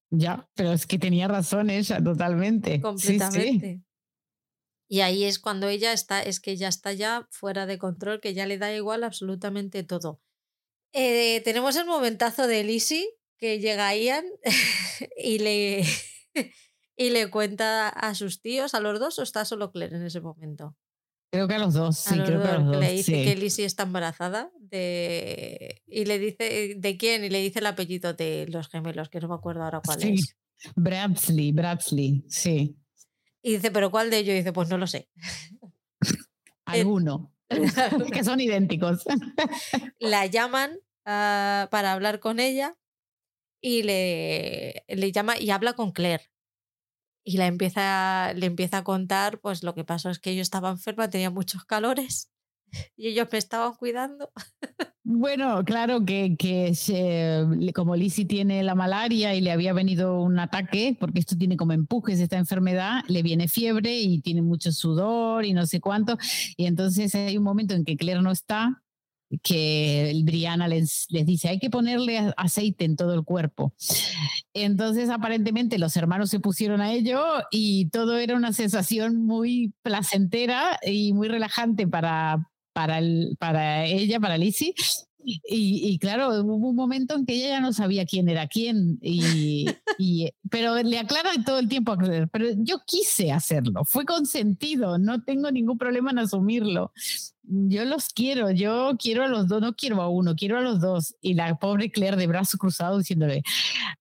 Ya, 0.09 0.47
pero 0.55 0.71
es 0.71 0.87
que 0.87 0.97
tenía 0.97 1.27
razón 1.27 1.69
ella, 1.69 2.01
totalmente. 2.01 2.81
Completamente. 2.81 3.81
Y 4.93 5.01
ahí 5.01 5.23
es 5.23 5.39
cuando 5.39 5.69
ella 5.69 5.91
está, 5.91 6.21
es 6.21 6.39
que 6.39 6.55
ya 6.55 6.67
está 6.67 6.93
ya 6.93 7.27
fuera 7.31 7.65
de 7.65 7.79
control, 7.79 8.21
que 8.21 8.35
ya 8.35 8.45
le 8.45 8.59
da 8.59 8.71
igual 8.71 9.03
absolutamente 9.03 9.81
todo. 9.81 10.21
Eh, 10.91 11.41
tenemos 11.43 11.75
el 11.77 11.87
momentazo 11.87 12.45
de 12.45 12.63
Lizzie, 12.63 13.09
que 13.39 13.59
llega 13.59 13.95
Ian 13.95 14.23
y 15.17 15.39
le, 15.39 15.83
y 16.95 17.09
le 17.09 17.31
cuenta 17.31 17.89
a 17.89 18.13
sus 18.13 18.39
tíos, 18.39 18.75
a 18.75 18.81
los 18.81 18.99
dos, 18.99 19.17
o 19.17 19.23
está 19.23 19.45
solo 19.45 19.71
Claire 19.71 19.95
en 19.95 20.03
ese 20.03 20.21
momento. 20.21 20.77
Creo 21.31 21.47
que 21.47 21.55
a 21.55 21.59
los 21.59 21.73
dos, 21.73 21.97
sí, 21.97 22.13
creo 22.13 22.43
que 22.43 22.49
a 22.49 22.59
los 22.59 22.73
dos. 22.73 22.79
Le 22.79 22.91
dice 22.91 23.13
que 23.13 23.35
Lizzie 23.35 23.65
está 23.65 23.81
embarazada 23.81 24.51
de... 24.59 25.81
y 25.87 26.05
le 26.05 26.19
dice 26.19 26.75
de 26.77 26.97
quién 26.97 27.23
y 27.23 27.31
le 27.31 27.41
dice 27.41 27.57
el 27.57 27.65
apellido 27.65 28.13
de 28.13 28.45
los 28.47 28.69
gemelos, 28.69 29.09
que 29.09 29.19
no 29.19 29.27
me 29.27 29.33
acuerdo 29.33 29.63
ahora 29.63 29.81
cuál 29.83 29.99
sí. 29.99 30.13
es. 30.13 30.37
Bradley, 30.75 31.51
Bradley, 31.51 32.23
sí. 32.27 32.77
Y 33.43 33.55
dice, 33.55 33.71
¿pero 33.71 33.91
cuál 33.91 34.09
de 34.09 34.19
ellos? 34.19 34.33
Y 34.33 34.37
dice, 34.37 34.53
pues 34.53 34.69
no 34.69 34.77
lo 34.77 34.87
sé. 34.87 35.09
Alguno. 36.65 37.31
que 38.13 38.23
son 38.23 38.39
idénticos. 38.39 39.03
La 39.99 40.25
llaman 40.25 40.79
ah, 41.05 41.67
para 41.69 41.91
hablar 41.91 42.19
con 42.19 42.39
ella 42.39 42.77
y 43.61 43.83
le, 43.83 44.83
le 44.87 45.11
llama 45.11 45.37
y 45.37 45.51
habla 45.51 45.73
con 45.73 45.91
Claire. 45.91 46.31
Y 47.25 47.37
la 47.37 47.47
empieza, 47.47 48.33
le 48.33 48.47
empieza 48.47 48.79
a 48.79 48.83
contar, 48.83 49.39
pues 49.39 49.63
lo 49.63 49.73
que 49.75 49.85
pasó 49.85 50.09
es 50.09 50.19
que 50.19 50.35
yo 50.35 50.41
estaba 50.41 50.69
enferma, 50.69 51.09
tenía 51.09 51.29
muchos 51.29 51.63
calores 51.63 52.32
y 52.95 53.07
ellos 53.07 53.27
me 53.31 53.37
estaban 53.37 53.73
cuidando. 53.75 54.31
Bueno, 55.05 55.63
claro 55.65 56.05
que, 56.05 56.37
que 56.37 56.73
como 57.75 57.95
Lizzie 57.95 58.25
tiene 58.25 58.63
la 58.63 58.73
malaria 58.73 59.35
y 59.35 59.41
le 59.41 59.51
había 59.51 59.73
venido 59.73 60.21
un 60.21 60.39
ataque, 60.39 60.95
porque 60.97 61.19
esto 61.19 61.37
tiene 61.37 61.57
como 61.57 61.73
empujes 61.73 62.21
esta 62.21 62.37
enfermedad, 62.37 63.01
le 63.09 63.21
viene 63.21 63.49
fiebre 63.49 63.99
y 63.99 64.21
tiene 64.21 64.41
mucho 64.41 64.71
sudor 64.71 65.43
y 65.43 65.51
no 65.51 65.65
sé 65.65 65.81
cuánto. 65.81 66.17
Y 66.55 66.67
entonces 66.67 67.13
hay 67.15 67.37
un 67.37 67.43
momento 67.43 67.73
en 67.73 67.83
que 67.83 67.97
Claire 67.97 68.21
no 68.21 68.31
está, 68.31 68.81
que 69.41 70.21
Brianna 70.23 70.67
les, 70.67 71.07
les 71.09 71.25
dice, 71.25 71.49
hay 71.49 71.59
que 71.59 71.69
ponerle 71.69 72.31
aceite 72.37 72.85
en 72.85 72.95
todo 72.95 73.13
el 73.13 73.23
cuerpo. 73.23 73.73
Entonces 74.53 75.09
aparentemente 75.09 75.79
los 75.79 75.97
hermanos 75.97 76.29
se 76.29 76.39
pusieron 76.39 76.81
a 76.81 76.93
ello 76.93 77.23
y 77.51 77.89
todo 77.89 78.17
era 78.17 78.35
una 78.35 78.53
sensación 78.53 79.25
muy 79.25 79.73
placentera 79.81 80.79
y 80.81 81.13
muy 81.13 81.27
relajante 81.27 81.87
para, 81.87 82.47
para, 82.73 82.99
el, 82.99 83.37
para 83.39 83.85
ella, 83.85 84.19
para 84.19 84.37
Lizzie. 84.37 84.73
Y, 85.25 85.39
y, 85.47 85.99
claro, 85.99 86.41
hubo 86.43 86.69
un 86.69 86.75
momento 86.75 87.15
en 87.15 87.25
que 87.25 87.35
ella 87.35 87.47
ya 87.47 87.61
no 87.61 87.71
sabía 87.71 88.05
quién 88.05 88.27
era 88.27 88.47
quién, 88.47 88.99
y, 89.01 89.65
y, 89.97 90.33
pero 90.49 90.75
le 90.75 90.99
aclara 90.99 91.31
todo 91.45 91.59
el 91.59 91.69
tiempo, 91.69 91.95
pero 92.29 92.47
yo 92.57 92.79
quise 92.85 93.31
hacerlo, 93.31 93.85
fue 93.85 94.03
consentido, 94.03 94.97
no 94.97 95.23
tengo 95.23 95.49
ningún 95.49 95.77
problema 95.77 96.11
en 96.11 96.19
asumirlo 96.19 96.91
yo 97.43 97.85
los 97.85 98.09
quiero, 98.09 98.51
yo 98.51 98.95
quiero 98.97 99.23
a 99.23 99.27
los 99.27 99.47
dos, 99.47 99.61
no 99.61 99.75
quiero 99.75 100.01
a 100.01 100.07
uno, 100.07 100.35
quiero 100.35 100.57
a 100.57 100.61
los 100.61 100.79
dos. 100.79 101.15
Y 101.21 101.33
la 101.33 101.55
pobre 101.55 101.91
Claire 101.91 102.17
de 102.17 102.27
brazo 102.27 102.57
cruzado 102.57 102.97
diciéndole, 102.97 103.43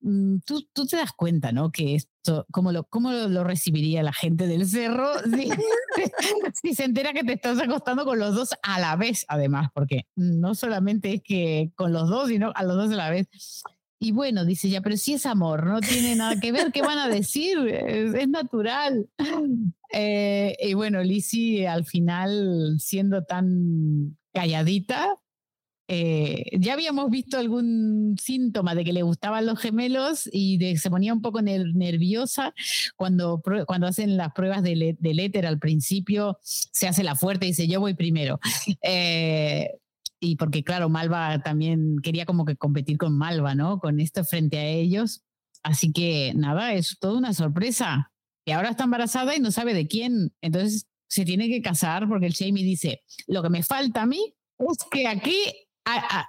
mm, 0.01 0.39
tú, 0.47 0.67
tú 0.73 0.87
te 0.87 0.97
das 0.97 1.13
cuenta, 1.13 1.53
¿no? 1.53 1.71
Que 1.71 1.97
esto, 1.97 2.47
¿cómo 2.53 2.73
lo, 2.73 2.85
cómo 2.85 3.13
lo, 3.13 3.45
recibiría 3.45 4.03
la 4.03 4.13
gente 4.13 4.47
del 4.47 4.67
cerro 4.67 5.11
si, 6.63 6.75
se 6.75 6.85
entera 6.85 7.13
que 7.13 7.25
te 7.25 7.33
estás 7.33 7.59
acostando 7.59 8.05
con 8.05 8.19
los 8.19 8.35
dos 8.35 8.55
a 8.63 8.79
la 8.79 8.97
vez, 8.97 9.25
además, 9.29 9.71
porque 9.75 10.07
no 10.15 10.55
solamente 10.55 11.15
es 11.15 11.23
que 11.23 11.73
con 11.75 11.93
los 11.93 12.09
dos, 12.09 12.29
sino 12.29 12.53
a 12.55 12.63
los 12.63 12.77
dos 12.77 12.93
a 12.93 12.97
la 12.97 13.11
vez. 13.11 13.29
Y 14.03 14.11
bueno, 14.11 14.45
dice 14.45 14.69
ya, 14.69 14.81
pero 14.81 14.97
si 14.97 15.15
es 15.15 15.27
amor, 15.27 15.65
no 15.65 15.81
tiene 15.81 16.17
nada 16.17 16.41
que 16.41 16.51
ver, 16.51 16.73
¿qué 16.73 16.83
van 16.83 16.99
a 16.99 17.09
decir? 17.09 17.57
Es, 17.69 18.29
natural. 18.29 19.07
Eh, 19.95 20.57
y 20.59 20.73
bueno, 20.73 21.03
Lizzie 21.03 21.69
al 21.69 21.85
final, 21.85 22.77
siendo 22.81 23.25
tan 23.25 24.17
calladita, 24.33 25.19
eh, 25.87 26.45
ya 26.59 26.73
habíamos 26.73 27.11
visto 27.11 27.39
algún 27.39 28.17
síntoma 28.19 28.75
de 28.75 28.85
que 28.85 28.93
le 28.93 29.03
gustaban 29.03 29.45
los 29.45 29.61
gemelos 29.61 30.29
y 30.33 30.57
de, 30.57 30.79
se 30.79 30.89
ponía 30.91 31.13
un 31.13 31.21
poco 31.21 31.43
nerviosa 31.43 32.55
cuando, 32.97 33.43
cuando 33.67 33.87
hacen 33.87 34.17
las 34.17 34.33
pruebas 34.33 34.63
del, 34.63 34.97
del 34.99 35.21
éter 35.21 35.47
al 35.47 35.59
principio, 35.59 36.39
se 36.41 36.89
hace 36.89 37.05
la 37.05 37.15
fuerte 37.15 37.45
y 37.45 37.51
dice, 37.51 37.69
yo 37.69 37.79
voy 37.79 37.95
primero. 37.95 38.41
Eh, 38.83 39.79
y 40.23 40.37
porque 40.37 40.63
claro, 40.63 40.89
Malva 40.89 41.43
también 41.43 41.97
quería 42.01 42.25
como 42.25 42.45
que 42.45 42.57
competir 42.57 42.97
con 42.97 43.19
Malva, 43.19 43.57
¿no? 43.57 43.81
Con 43.81 43.99
esto 43.99 44.25
frente 44.25 44.57
a 44.57 44.65
ellos. 44.65 45.23
Así 45.65 45.93
que 45.93 46.33
nada, 46.37 46.75
es 46.75 46.97
toda 47.01 47.19
una 47.19 47.35
sorpresa. 47.35 48.13
Y 48.45 48.53
ahora 48.53 48.71
está 48.71 48.85
embarazada 48.85 49.35
y 49.35 49.41
no 49.41 49.51
sabe 49.51 49.75
de 49.75 49.89
quién. 49.89 50.33
Entonces 50.41 50.87
se 51.09 51.25
tiene 51.25 51.49
que 51.49 51.61
casar 51.61 52.09
porque 52.09 52.27
el 52.27 52.35
Jamie 52.35 52.63
dice, 52.63 53.03
lo 53.27 53.43
que 53.43 53.51
me 53.51 53.65
falta 53.65 54.03
a 54.03 54.07
mí 54.07 54.33
es 54.61 54.79
que 54.93 55.09
aquí 55.09 55.37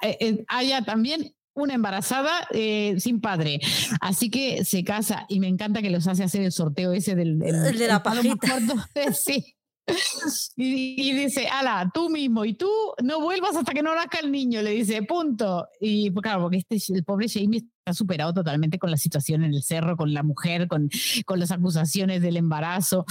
eh, 0.02 0.18
eh, 0.20 0.44
haya 0.48 0.82
también 0.82 1.36
una 1.54 1.76
embarazada 1.76 2.32
eh, 2.50 2.96
sin 3.00 3.22
padre. 3.22 3.60
Así 4.02 4.32
que 4.32 4.66
se 4.66 4.84
casa 4.84 5.28
y 5.30 5.40
me 5.40 5.48
encanta 5.48 5.84
que 5.84 5.92
los 5.92 6.08
hace 6.08 6.24
hacer 6.24 6.42
el 6.42 6.52
sorteo 6.52 6.94
ese 6.94 7.14
del... 7.14 7.38
de 7.38 7.88
la 7.88 8.02
pajita. 8.02 8.60
sí. 9.14 9.56
Y, 10.56 11.14
dice, 11.14 11.48
ala, 11.48 11.90
tú 11.94 12.10
mismo 12.10 12.46
y 12.46 12.54
tú 12.54 12.70
no 13.04 13.20
vuelvas 13.20 13.56
hasta 13.56 13.74
que 13.74 13.84
no 13.84 13.94
nazca 13.96 14.20
el 14.20 14.32
niño, 14.32 14.62
le 14.62 14.72
dice, 14.72 15.04
punto. 15.04 15.68
Y 15.80 16.12
pues, 16.12 16.24
claro, 16.24 16.44
porque 16.44 16.58
este, 16.58 16.94
el 16.94 17.04
pobre 17.04 17.28
Jamie 17.28 17.64
está 17.80 17.94
superado 17.94 18.34
totalmente 18.34 18.80
con 18.80 18.92
la 18.92 18.98
situación 18.98 19.44
en 19.44 19.54
el 19.54 19.64
cerro, 19.64 19.98
con 19.98 20.14
la 20.14 20.24
mujer, 20.24 20.68
con, 20.68 20.90
con 21.26 21.40
las 21.40 21.52
acusaciones 21.52 22.22
del 22.22 22.38
embarazo. 22.38 23.06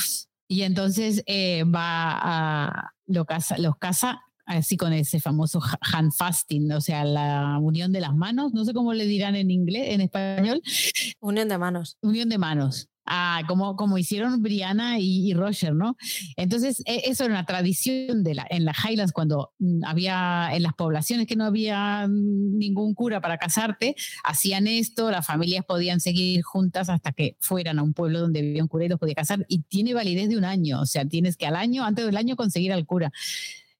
Y 0.49 0.63
entonces 0.63 1.23
eh, 1.27 1.65
va 1.65 2.19
a, 2.21 2.93
lo 3.07 3.25
casa, 3.25 3.59
los 3.59 3.77
casa 3.77 4.23
así 4.45 4.77
con 4.77 4.93
ese 4.93 5.21
famoso 5.21 5.61
hand 5.93 6.13
fasting, 6.13 6.73
o 6.73 6.81
sea, 6.81 7.05
la 7.05 7.59
unión 7.61 7.93
de 7.93 8.01
las 8.01 8.15
manos, 8.15 8.53
no 8.53 8.65
sé 8.65 8.75
cómo 8.75 8.93
le 8.93 9.07
dirán 9.07 9.37
en 9.37 9.51
inglés, 9.51 9.91
en 9.91 10.01
español. 10.01 10.61
Unión 11.21 11.49
de 11.49 11.59
manos. 11.59 11.97
Unión 12.01 12.29
de 12.29 12.39
manos. 12.39 12.89
Ah, 13.05 13.43
como, 13.49 13.75
como 13.75 13.99
hicieron 13.99 14.43
Brianna 14.43 15.01
y, 15.01 15.35
Roger, 15.35 15.75
¿no? 15.75 15.97
Entonces, 16.37 16.83
e, 16.87 17.03
eso 17.07 17.25
era 17.25 17.35
una 17.35 17.47
tradición 17.47 18.23
de 18.23 18.37
la, 18.37 18.47
en 18.49 18.65
las 18.65 18.77
Highlands, 18.85 19.13
cuando 19.13 19.53
mm, 19.59 19.85
había 19.85 20.51
en 20.53 20.63
las 20.63 20.75
poblaciones 20.75 21.27
que 21.27 21.35
no 21.35 21.45
había 21.45 22.07
mm, 22.07 22.59
ningún 22.59 22.95
cura 22.95 23.21
para 23.21 23.39
casarte, 23.39 23.97
hacían 24.23 24.69
esto, 24.69 25.11
las 25.11 25.27
familias 25.27 25.65
podían 25.65 25.99
seguir 25.99 26.43
juntas 26.43 26.89
hasta 26.89 27.11
que 27.11 27.37
fueran 27.41 27.81
a 27.81 27.83
un 27.83 27.93
pueblo 27.93 28.21
donde 28.21 28.41
vivía 28.41 28.63
un 28.63 28.69
cura 28.69 28.85
y 28.85 28.89
los 28.89 29.01
podía 29.01 29.15
casar, 29.17 29.45
y 29.49 29.63
tiene 29.63 29.95
validez 29.95 30.29
de 30.29 30.37
un 30.37 30.45
año, 30.45 30.81
o 30.81 30.87
sea, 30.87 31.05
tienes 31.05 31.37
que 31.37 31.47
al 31.47 31.57
año, 31.57 31.85
antes 31.85 32.07
del 32.07 32.17
año, 32.17 32.37
conseguir 32.37 32.73
al 32.73 32.87
cura. 32.87 33.11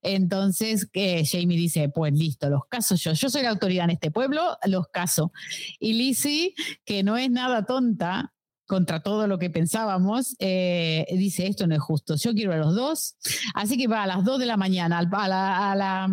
Entonces, 0.03 0.89
que 0.93 1.25
Jamie 1.25 1.57
dice, 1.57 1.89
pues 1.89 2.13
listo, 2.13 2.51
los 2.51 2.67
caso 2.69 2.97
yo. 2.97 3.13
Yo 3.13 3.31
soy 3.31 3.43
la 3.43 3.51
autoridad 3.51 3.85
en 3.85 3.91
este 3.91 4.11
pueblo, 4.11 4.59
los 4.65 4.89
caso. 4.89 5.33
Y 5.79 5.93
Lizzie, 5.93 6.55
que 6.85 7.05
no 7.05 7.17
es 7.17 7.31
nada 7.31 7.65
tonta, 7.65 8.33
contra 8.73 9.03
todo 9.03 9.27
lo 9.27 9.39
que 9.39 9.51
pensábamos, 9.51 10.35
eh, 10.39 11.05
dice, 11.11 11.47
esto 11.47 11.67
no 11.67 11.75
es 11.75 11.83
justo, 11.83 12.17
yo 12.17 12.33
quiero 12.33 12.55
a 12.55 12.57
los 12.57 12.75
dos. 12.75 13.17
Así 13.53 13.77
que 13.77 13.87
va 13.87 14.03
a 14.03 14.07
las 14.07 14.25
dos 14.25 14.39
de 14.39 14.47
la 14.47 14.57
mañana 14.57 14.97
a 14.99 15.29
la, 15.29 15.73
a 15.73 15.77
la, 15.77 16.09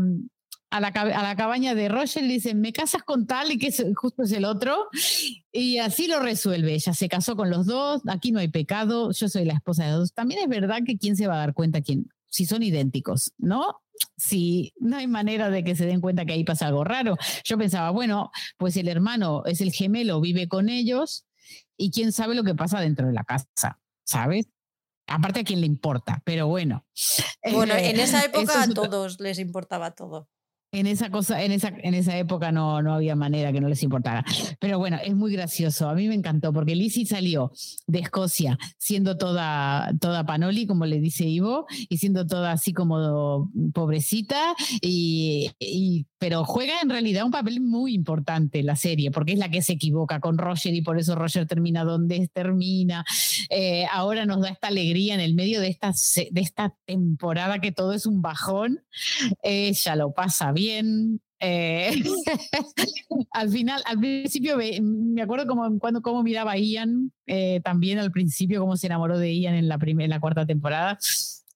a 0.70 0.80
la, 0.82 1.36
cabaña 1.38 1.74
de 1.74 1.88
Roger 1.88 2.22
y 2.22 2.28
le 2.28 2.34
dice, 2.34 2.56
me 2.56 2.74
casas 2.74 3.04
con 3.04 3.26
tal 3.26 3.54
y 3.54 3.58
que 3.58 3.72
justo 3.96 4.24
es 4.24 4.34
el 4.34 4.44
otro. 4.44 4.90
Y 5.54 5.78
así 5.78 6.08
lo 6.08 6.20
resuelve. 6.20 6.74
Ella 6.74 6.94
se 6.94 7.08
casó 7.08 7.38
con 7.38 7.50
los 7.50 7.66
dos, 7.66 8.02
aquí 8.10 8.34
no 8.34 8.42
hay 8.42 8.50
pecado, 8.50 9.14
yo 9.14 9.30
soy 9.30 9.46
la 9.46 9.54
esposa 9.54 9.86
de 9.86 9.92
los 9.92 10.00
dos. 10.00 10.14
También 10.14 10.42
es 10.42 10.50
verdad 10.50 10.80
que 10.86 10.98
quién 10.98 11.16
se 11.16 11.28
va 11.28 11.36
a 11.36 11.40
dar 11.40 11.54
cuenta 11.54 11.80
quién, 11.80 12.10
si 12.26 12.46
son 12.46 12.62
idénticos, 12.62 13.32
¿no? 13.38 13.78
Si 14.18 14.74
no 14.82 14.98
hay 14.98 15.08
manera 15.08 15.50
de 15.50 15.64
que 15.64 15.78
se 15.78 15.86
den 15.86 16.02
cuenta 16.02 16.26
que 16.26 16.34
ahí 16.34 16.44
pasa 16.44 16.68
algo 16.68 16.84
raro. 16.84 17.16
Yo 17.46 17.58
pensaba, 17.58 17.90
bueno, 17.92 18.32
pues 18.58 18.76
el 18.76 18.90
hermano 18.90 19.44
es 19.46 19.62
el 19.62 19.72
gemelo, 19.72 20.20
vive 20.20 20.50
con 20.50 20.68
ellos, 20.68 21.26
y 21.80 21.92
quién 21.92 22.12
sabe 22.12 22.36
lo 22.36 22.44
que 22.44 22.54
pasa 22.54 22.82
dentro 22.82 23.08
de 23.08 23.14
la 23.14 23.24
casa, 23.24 23.80
¿sabes? 24.04 24.50
Aparte 25.08 25.40
a 25.40 25.44
quién 25.44 25.62
le 25.62 25.66
importa, 25.66 26.22
pero 26.26 26.46
bueno. 26.48 26.86
Bueno, 27.52 27.74
en 27.76 28.00
esa 28.00 28.24
época 28.26 28.62
a 28.62 28.68
todos 28.68 29.20
les 29.20 29.40
importaba 29.40 29.92
todo. 29.92 30.30
En 30.72 30.86
esa 30.86 31.10
cosa, 31.10 31.44
en 31.44 31.52
esa, 31.52 31.74
en 31.82 31.96
esa 31.96 32.16
época 32.16 32.52
no, 32.52 32.84
no 32.84 32.94
había 32.94 33.16
manera 33.16 33.52
que 33.52 33.60
no 33.60 33.68
les 33.68 33.82
importara. 33.82 34.24
Pero 34.60 34.78
bueno, 34.78 35.00
es 35.04 35.16
muy 35.16 35.32
gracioso. 35.32 35.90
A 35.90 35.96
mí 35.96 36.08
me 36.08 36.14
encantó 36.14 36.54
porque 36.54 36.76
Lizzie 36.76 37.08
salió 37.08 37.52
de 37.88 38.00
Escocia 38.00 38.60
siendo 38.78 39.18
toda, 39.18 39.92
toda 40.00 40.28
panoli, 40.28 40.68
como 40.68 40.86
le 40.86 41.00
dice 41.00 41.26
Ivo, 41.26 41.66
y 41.90 41.98
siendo 41.98 42.28
toda 42.28 42.52
así 42.52 42.72
como 42.72 43.50
pobrecita, 43.74 44.54
y, 44.82 45.50
pero 46.20 46.46
juega 46.46 46.82
en 46.84 46.90
realidad 46.92 47.26
un 47.26 47.32
papel 47.32 47.62
muy 47.62 47.96
importante 47.96 48.62
la 48.62 48.76
serie, 48.76 49.10
porque 49.10 49.34
es 49.34 49.40
la 49.40 49.50
que 49.50 49.64
se 49.64 49.74
equivoca 49.74 50.20
con 50.20 50.38
Roger 50.38 50.76
y 50.76 50.84
por 50.84 51.00
eso 51.00 51.16
Roger 51.16 51.48
termina 51.48 51.84
donde 51.84 52.30
termina. 52.32 53.06
Eh, 53.50 53.86
ahora 53.92 54.28
nos 54.28 54.42
da 54.42 54.50
esta 54.50 54.68
alegría 54.68 55.16
en 55.16 55.20
el 55.20 55.34
medio 55.34 55.62
de 55.62 55.70
esta, 55.70 55.94
de 56.32 56.42
esta 56.42 56.76
temporada 56.86 57.58
que 57.60 57.72
todo 57.72 57.94
es 57.94 58.06
un 58.06 58.22
bajón. 58.22 58.84
Ella 59.42 59.96
lo 59.96 60.12
pasa 60.12 60.52
bien 60.52 60.59
bien. 60.60 61.22
Eh, 61.40 61.92
al 63.32 63.50
final, 63.50 63.82
al 63.86 64.00
principio 64.00 64.58
me 64.82 65.22
acuerdo 65.22 65.48
como 65.48 65.80
cuando 65.80 66.02
cómo 66.02 66.22
miraba 66.22 66.52
a 66.52 66.58
Ian, 66.58 67.12
eh, 67.26 67.62
también 67.64 67.98
al 67.98 68.12
principio 68.12 68.60
cómo 68.60 68.78
se 68.78 68.88
enamoró 68.88 69.18
de 69.18 69.34
Ian 69.34 69.56
en 69.56 69.68
la, 69.68 69.78
primera, 69.78 70.06
en 70.06 70.12
la 70.12 70.20
cuarta 70.20 70.46
temporada 70.46 71.00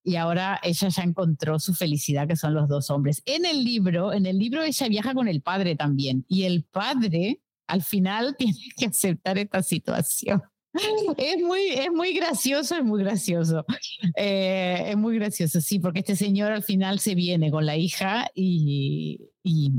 y 0.03 0.17
ahora 0.17 0.59
ella 0.63 0.89
ya 0.89 1.03
encontró 1.03 1.59
su 1.59 1.73
felicidad, 1.73 2.27
que 2.27 2.35
son 2.35 2.53
los 2.53 2.67
dos 2.67 2.89
hombres. 2.89 3.21
En 3.25 3.45
el 3.45 3.63
libro, 3.63 4.11
en 4.11 4.25
el 4.25 4.37
libro 4.37 4.61
ella 4.61 4.87
viaja 4.89 5.13
con 5.13 5.27
el 5.27 5.41
padre 5.41 5.75
también, 5.75 6.25
y 6.27 6.43
el 6.43 6.63
padre 6.63 7.39
al 7.67 7.81
final 7.81 8.35
tiene 8.37 8.59
que 8.77 8.87
aceptar 8.87 9.37
esta 9.37 9.63
situación. 9.63 10.41
Es 11.17 11.41
muy, 11.41 11.69
es 11.69 11.91
muy 11.91 12.13
gracioso, 12.13 12.75
es 12.75 12.83
muy 12.83 13.03
gracioso. 13.03 13.65
Eh, 14.15 14.85
es 14.87 14.97
muy 14.97 15.17
gracioso, 15.17 15.61
sí, 15.61 15.79
porque 15.79 15.99
este 15.99 16.15
señor 16.15 16.51
al 16.51 16.63
final 16.63 16.99
se 16.99 17.15
viene 17.15 17.51
con 17.51 17.65
la 17.65 17.77
hija 17.77 18.29
y, 18.33 19.29
y, 19.43 19.71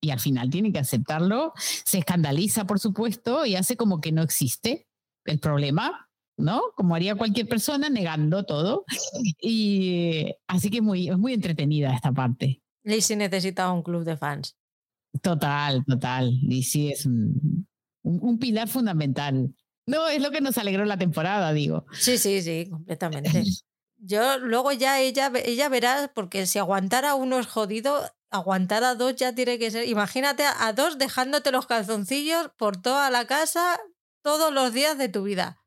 y, 0.00 0.10
al 0.10 0.20
final 0.20 0.50
tiene 0.50 0.72
que 0.72 0.80
aceptarlo. 0.80 1.52
Se 1.56 1.98
escandaliza, 1.98 2.66
por 2.66 2.78
supuesto, 2.80 3.46
y 3.46 3.54
hace 3.56 3.76
como 3.76 4.00
que 4.00 4.12
no 4.12 4.22
existe 4.22 4.88
el 5.24 5.38
problema, 5.38 6.08
¿no? 6.36 6.62
Como 6.76 6.94
haría 6.94 7.14
cualquier 7.14 7.46
persona, 7.46 7.88
negando 7.88 8.44
todo. 8.44 8.84
Y 9.40 10.34
así 10.46 10.70
que 10.70 10.78
es 10.78 10.82
muy, 10.82 11.08
es 11.08 11.18
muy 11.18 11.32
entretenida 11.32 11.94
esta 11.94 12.12
parte. 12.12 12.62
Lizzie 12.82 13.16
necesita 13.16 13.70
un 13.72 13.82
club 13.82 14.04
de 14.04 14.16
fans. 14.16 14.56
Total, 15.22 15.84
total. 15.84 16.30
Lizzie 16.42 16.92
es 16.92 17.06
un, 17.06 17.66
un 18.02 18.38
pilar 18.38 18.68
fundamental. 18.68 19.54
No, 19.88 20.06
es 20.08 20.20
lo 20.20 20.30
que 20.30 20.40
nos 20.40 20.58
alegró 20.58 20.84
la 20.84 20.98
temporada, 20.98 21.52
digo. 21.52 21.86
Sí, 21.92 22.18
sí, 22.18 22.42
sí, 22.42 22.68
completamente. 22.70 23.42
Yo 23.96 24.38
luego 24.38 24.70
ya 24.72 25.00
ella, 25.00 25.32
ella 25.44 25.68
verá, 25.68 26.12
porque 26.14 26.46
si 26.46 26.58
aguantara 26.58 27.14
uno 27.14 27.38
es 27.38 27.46
jodido, 27.46 28.08
aguantar 28.30 28.84
a 28.84 28.94
dos 28.94 29.16
ya 29.16 29.34
tiene 29.34 29.58
que 29.58 29.70
ser. 29.70 29.88
Imagínate 29.88 30.44
a 30.44 30.72
dos 30.72 30.98
dejándote 30.98 31.50
los 31.50 31.66
calzoncillos 31.66 32.50
por 32.58 32.80
toda 32.80 33.10
la 33.10 33.26
casa 33.26 33.80
todos 34.22 34.52
los 34.52 34.72
días 34.72 34.98
de 34.98 35.08
tu 35.08 35.22
vida. 35.22 35.64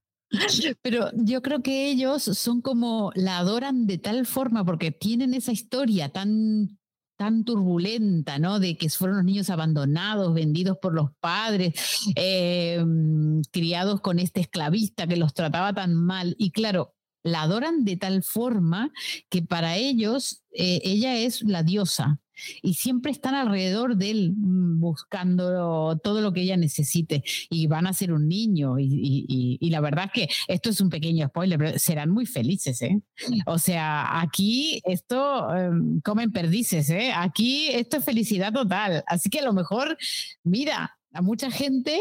Pero 0.81 1.10
yo 1.14 1.41
creo 1.41 1.61
que 1.61 1.89
ellos 1.89 2.23
son 2.23 2.61
como 2.61 3.11
la 3.15 3.39
adoran 3.39 3.85
de 3.85 3.98
tal 3.98 4.26
forma 4.26 4.64
porque 4.64 4.91
tienen 4.91 5.34
esa 5.34 5.52
historia 5.52 6.10
tan 6.10 6.80
tan 7.22 7.43
turbulenta, 7.43 8.39
¿no? 8.39 8.60
De 8.60 8.77
que 8.77 8.89
fueron 8.89 9.18
los 9.18 9.26
niños 9.26 9.52
abandonados, 9.52 10.34
vendidos 10.34 10.80
por 10.81 10.95
los 10.95 11.11
padres, 11.19 11.72
em, 12.15 13.43
criados 13.52 14.02
con 14.02 14.18
este 14.18 14.41
esclavista 14.41 15.06
que 15.06 15.18
los 15.18 15.35
trataba 15.35 15.72
tan 15.72 15.93
mal. 15.93 16.34
Y 16.39 16.49
claro, 16.49 16.95
la 17.22 17.43
adoran 17.43 17.85
de 17.85 17.95
tal 17.95 18.23
forma 18.23 18.91
que 19.30 19.43
para 19.43 19.77
ellos 19.77 20.41
eh, 20.52 20.81
ella 20.84 21.15
es 21.15 21.43
la 21.43 21.61
diosa 21.61 22.19
y 22.62 22.76
siempre 22.76 23.12
están 23.12 23.36
alrededor 23.36 23.96
de 23.96 24.12
él 24.12 24.34
mm, 24.36 24.80
buscando 24.80 25.98
todo 25.98 26.22
lo 26.22 26.34
que 26.34 26.42
ella 26.42 26.58
necesite 26.58 27.24
y 27.50 27.68
van 27.68 27.88
a 27.88 27.94
ser 27.94 28.14
un 28.14 28.28
niño 28.28 28.76
y, 28.80 29.70
la 29.72 29.80
verdad 29.80 30.06
es 30.06 30.12
que 30.12 30.34
esto 30.48 30.70
es 30.70 30.82
un 30.82 30.90
pequeño 30.90 31.28
spoiler, 31.28 31.58
pero 31.58 31.80
serán 31.80 32.10
muy 32.10 32.26
felices, 32.26 32.82
¿eh? 32.82 33.02
O 33.46 33.58
sea, 33.58 34.20
aquí 34.20 34.82
esto 34.84 35.56
em, 35.56 36.02
comen 36.02 36.32
perdices, 36.32 36.90
¿eh? 36.90 37.14
Aquí 37.16 37.70
esto 37.70 37.98
es 37.98 38.04
felicidad 38.04 38.52
total, 38.52 39.04
así 39.08 39.30
que 39.30 39.40
a 39.40 39.46
lo 39.46 39.54
mejor, 39.54 39.98
mira, 40.44 40.98
a 41.14 41.22
mucha 41.22 41.50
gente, 41.52 42.00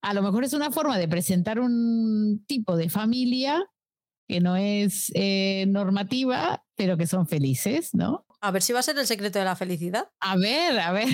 a 0.00 0.14
lo 0.14 0.22
mejor 0.22 0.44
es 0.44 0.52
una 0.52 0.70
forma 0.70 0.96
de 0.96 1.08
presentar 1.08 1.58
un 1.58 2.44
tipo 2.46 2.76
de 2.76 2.88
familia 2.88 3.64
que 4.28 4.40
no 4.40 4.56
es 4.56 5.10
eh, 5.14 5.64
normativa, 5.68 6.62
pero 6.76 6.96
que 6.96 7.06
son 7.06 7.26
felices, 7.26 7.94
¿no? 7.94 8.26
A 8.40 8.50
ver 8.50 8.62
si 8.62 8.72
va 8.72 8.80
a 8.80 8.82
ser 8.82 8.98
el 8.98 9.06
secreto 9.06 9.38
de 9.38 9.44
la 9.44 9.56
felicidad. 9.56 10.10
A 10.20 10.36
ver, 10.36 10.78
a 10.78 10.92
ver. 10.92 11.08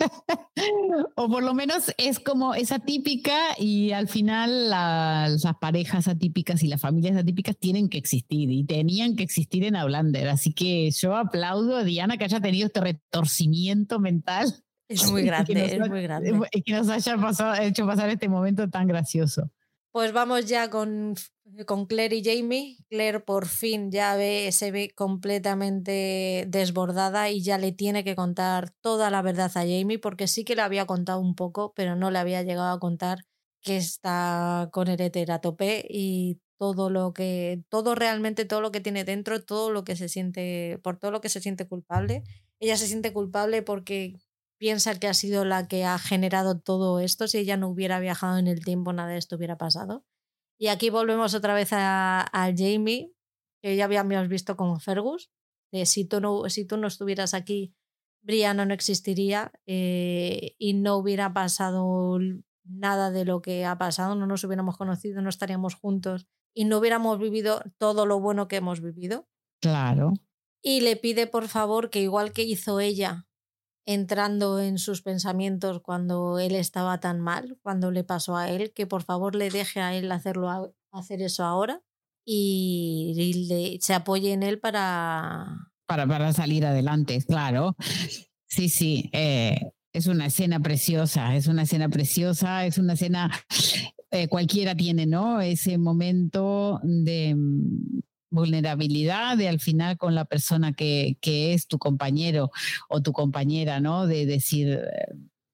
o 1.16 1.28
por 1.28 1.42
lo 1.42 1.54
menos 1.54 1.92
es 1.98 2.18
como 2.18 2.54
esa 2.54 2.78
típica 2.78 3.38
y 3.58 3.92
al 3.92 4.08
final 4.08 4.70
las, 4.70 5.42
parejas 5.60 6.08
atípicas 6.08 6.62
y 6.62 6.68
las 6.68 6.80
familias 6.80 7.16
atípicas 7.16 7.56
tienen 7.58 7.88
que 7.88 7.98
existir 7.98 8.50
y 8.50 8.64
tenían 8.64 9.16
que 9.16 9.22
existir 9.22 9.64
en 9.64 9.76
Outlander. 9.76 10.28
Así 10.28 10.52
que 10.52 10.90
yo 10.90 11.16
aplaudo 11.16 11.76
a 11.76 11.84
Diana 11.84 12.16
que 12.16 12.24
haya 12.24 12.40
tenido 12.40 12.66
este 12.66 12.80
retorcimiento 12.80 13.98
mental. 13.98 14.54
Es 14.88 15.10
muy 15.10 15.22
grande, 15.24 15.76
es 15.76 15.88
muy 15.88 16.02
grande. 16.02 16.38
Que 16.64 16.72
nos 16.72 16.88
haya 16.88 17.16
pasado, 17.16 17.60
hecho 17.60 17.86
pasar 17.86 18.10
este 18.10 18.28
momento 18.28 18.68
tan 18.68 18.86
gracioso. 18.86 19.50
Pues 19.92 20.12
vamos 20.12 20.46
ya 20.46 20.70
con, 20.70 21.16
con 21.66 21.86
Claire 21.86 22.16
y 22.16 22.24
Jamie. 22.24 22.76
Claire 22.88 23.20
por 23.20 23.46
fin 23.46 23.90
ya 23.90 24.16
ve, 24.16 24.50
se 24.52 24.70
ve 24.70 24.90
completamente 24.94 26.44
desbordada 26.48 27.30
y 27.30 27.42
ya 27.42 27.58
le 27.58 27.72
tiene 27.72 28.04
que 28.04 28.16
contar 28.16 28.70
toda 28.80 29.10
la 29.10 29.22
verdad 29.22 29.50
a 29.54 29.60
Jamie, 29.60 29.98
porque 29.98 30.28
sí 30.28 30.44
que 30.44 30.56
le 30.56 30.62
había 30.62 30.86
contado 30.86 31.20
un 31.20 31.34
poco, 31.34 31.72
pero 31.74 31.96
no 31.96 32.10
le 32.10 32.18
había 32.18 32.42
llegado 32.42 32.72
a 32.72 32.80
contar 32.80 33.24
que 33.62 33.76
está 33.76 34.68
con 34.72 34.88
el 34.88 35.00
éter 35.00 35.30
a 35.32 35.40
tope 35.40 35.84
y 35.88 36.40
todo 36.58 36.90
lo 36.90 37.12
que, 37.12 37.62
todo 37.68 37.94
realmente, 37.94 38.44
todo 38.44 38.60
lo 38.60 38.70
que 38.72 38.80
tiene 38.80 39.04
dentro, 39.04 39.42
todo 39.44 39.70
lo 39.70 39.84
que 39.84 39.96
se 39.96 40.08
siente, 40.08 40.78
por 40.82 40.98
todo 40.98 41.10
lo 41.10 41.20
que 41.20 41.28
se 41.30 41.40
siente 41.40 41.66
culpable. 41.66 42.22
Ella 42.60 42.76
se 42.76 42.86
siente 42.86 43.12
culpable 43.12 43.62
porque 43.62 44.16
piensa 44.58 44.98
que 44.98 45.08
ha 45.08 45.14
sido 45.14 45.44
la 45.44 45.68
que 45.68 45.84
ha 45.84 45.98
generado 45.98 46.58
todo 46.60 47.00
esto. 47.00 47.28
Si 47.28 47.38
ella 47.38 47.56
no 47.56 47.68
hubiera 47.68 47.98
viajado 48.00 48.38
en 48.38 48.46
el 48.46 48.64
tiempo, 48.64 48.92
nada 48.92 49.10
de 49.10 49.18
esto 49.18 49.36
hubiera 49.36 49.56
pasado. 49.56 50.04
Y 50.60 50.68
aquí 50.68 50.90
volvemos 50.90 51.34
otra 51.34 51.54
vez 51.54 51.70
a, 51.72 52.28
Jamie, 52.54 53.14
que 53.62 53.76
ya 53.76 53.86
habíamos 53.86 54.28
visto 54.28 54.56
con 54.56 54.78
Fergus. 54.78 55.30
De 55.72 55.86
si, 55.86 56.04
tú 56.04 56.20
no, 56.20 56.50
si 56.50 56.66
tú 56.66 56.76
no 56.76 56.86
estuvieras 56.86 57.32
aquí, 57.32 57.74
Brianna 58.22 58.66
no 58.66 58.74
existiría 58.74 59.52
eh, 59.66 60.56
y 60.58 60.74
no 60.74 60.96
hubiera 60.96 61.32
pasado 61.32 62.18
nada 62.64 63.10
de 63.10 63.24
lo 63.24 63.40
que 63.40 63.64
ha 63.64 63.78
pasado, 63.78 64.14
no 64.16 64.26
nos 64.26 64.44
hubiéramos 64.44 64.76
conocido, 64.76 65.22
no 65.22 65.30
estaríamos 65.30 65.76
juntos 65.76 66.26
y 66.54 66.66
no 66.66 66.76
hubiéramos 66.76 67.18
vivido 67.18 67.62
todo 67.78 68.04
lo 68.04 68.20
bueno 68.20 68.46
que 68.46 68.56
hemos 68.56 68.82
vivido. 68.82 69.28
Claro. 69.62 70.14
y 70.62 70.80
le 70.80 70.96
pide 70.96 71.26
por 71.26 71.48
favor 71.48 71.90
que 71.90 72.00
igual 72.00 72.32
que 72.32 72.44
hizo 72.44 72.80
ella 72.80 73.29
entrando 73.92 74.60
en 74.60 74.78
sus 74.78 75.02
pensamientos 75.02 75.80
cuando 75.82 76.38
él 76.38 76.54
estaba 76.54 77.00
tan 77.00 77.20
mal, 77.20 77.58
cuando 77.62 77.90
le 77.90 78.04
pasó 78.04 78.36
a 78.36 78.48
él, 78.48 78.72
que 78.72 78.86
por 78.86 79.02
favor 79.02 79.34
le 79.34 79.50
deje 79.50 79.80
a 79.80 79.94
él 79.94 80.10
hacerlo 80.12 80.74
hacer 80.92 81.22
eso 81.22 81.44
ahora 81.44 81.82
y, 82.24 83.78
se 83.80 83.94
apoye 83.94 84.32
en 84.32 84.42
él 84.42 84.58
para... 84.58 85.70
para... 85.86 86.06
Para 86.06 86.32
salir 86.32 86.64
adelante, 86.66 87.22
claro. 87.26 87.76
Sí, 88.46 88.68
sí, 88.68 89.10
eh, 89.12 89.72
es 89.92 90.06
una 90.06 90.26
escena 90.26 90.60
preciosa, 90.60 91.34
es 91.34 91.46
una 91.46 91.62
escena 91.62 91.88
preciosa, 91.88 92.66
es 92.66 92.78
una 92.78 92.94
escena, 92.94 93.30
eh, 94.10 94.28
cualquiera 94.28 94.74
tiene, 94.74 95.06
¿no? 95.06 95.40
Ese 95.40 95.78
momento 95.78 96.80
de 96.82 97.34
mm, 97.36 98.00
vulnerabilidad 98.30 99.36
de 99.36 99.48
al 99.48 99.60
final 99.60 99.98
con 99.98 100.14
la 100.14 100.24
persona 100.24 100.72
que, 100.72 101.16
que 101.20 101.52
es 101.52 101.66
tu 101.66 101.78
compañero 101.78 102.50
o 102.88 103.02
tu 103.02 103.12
compañera, 103.12 103.80
¿no? 103.80 104.06
De 104.06 104.26
decir, 104.26 104.80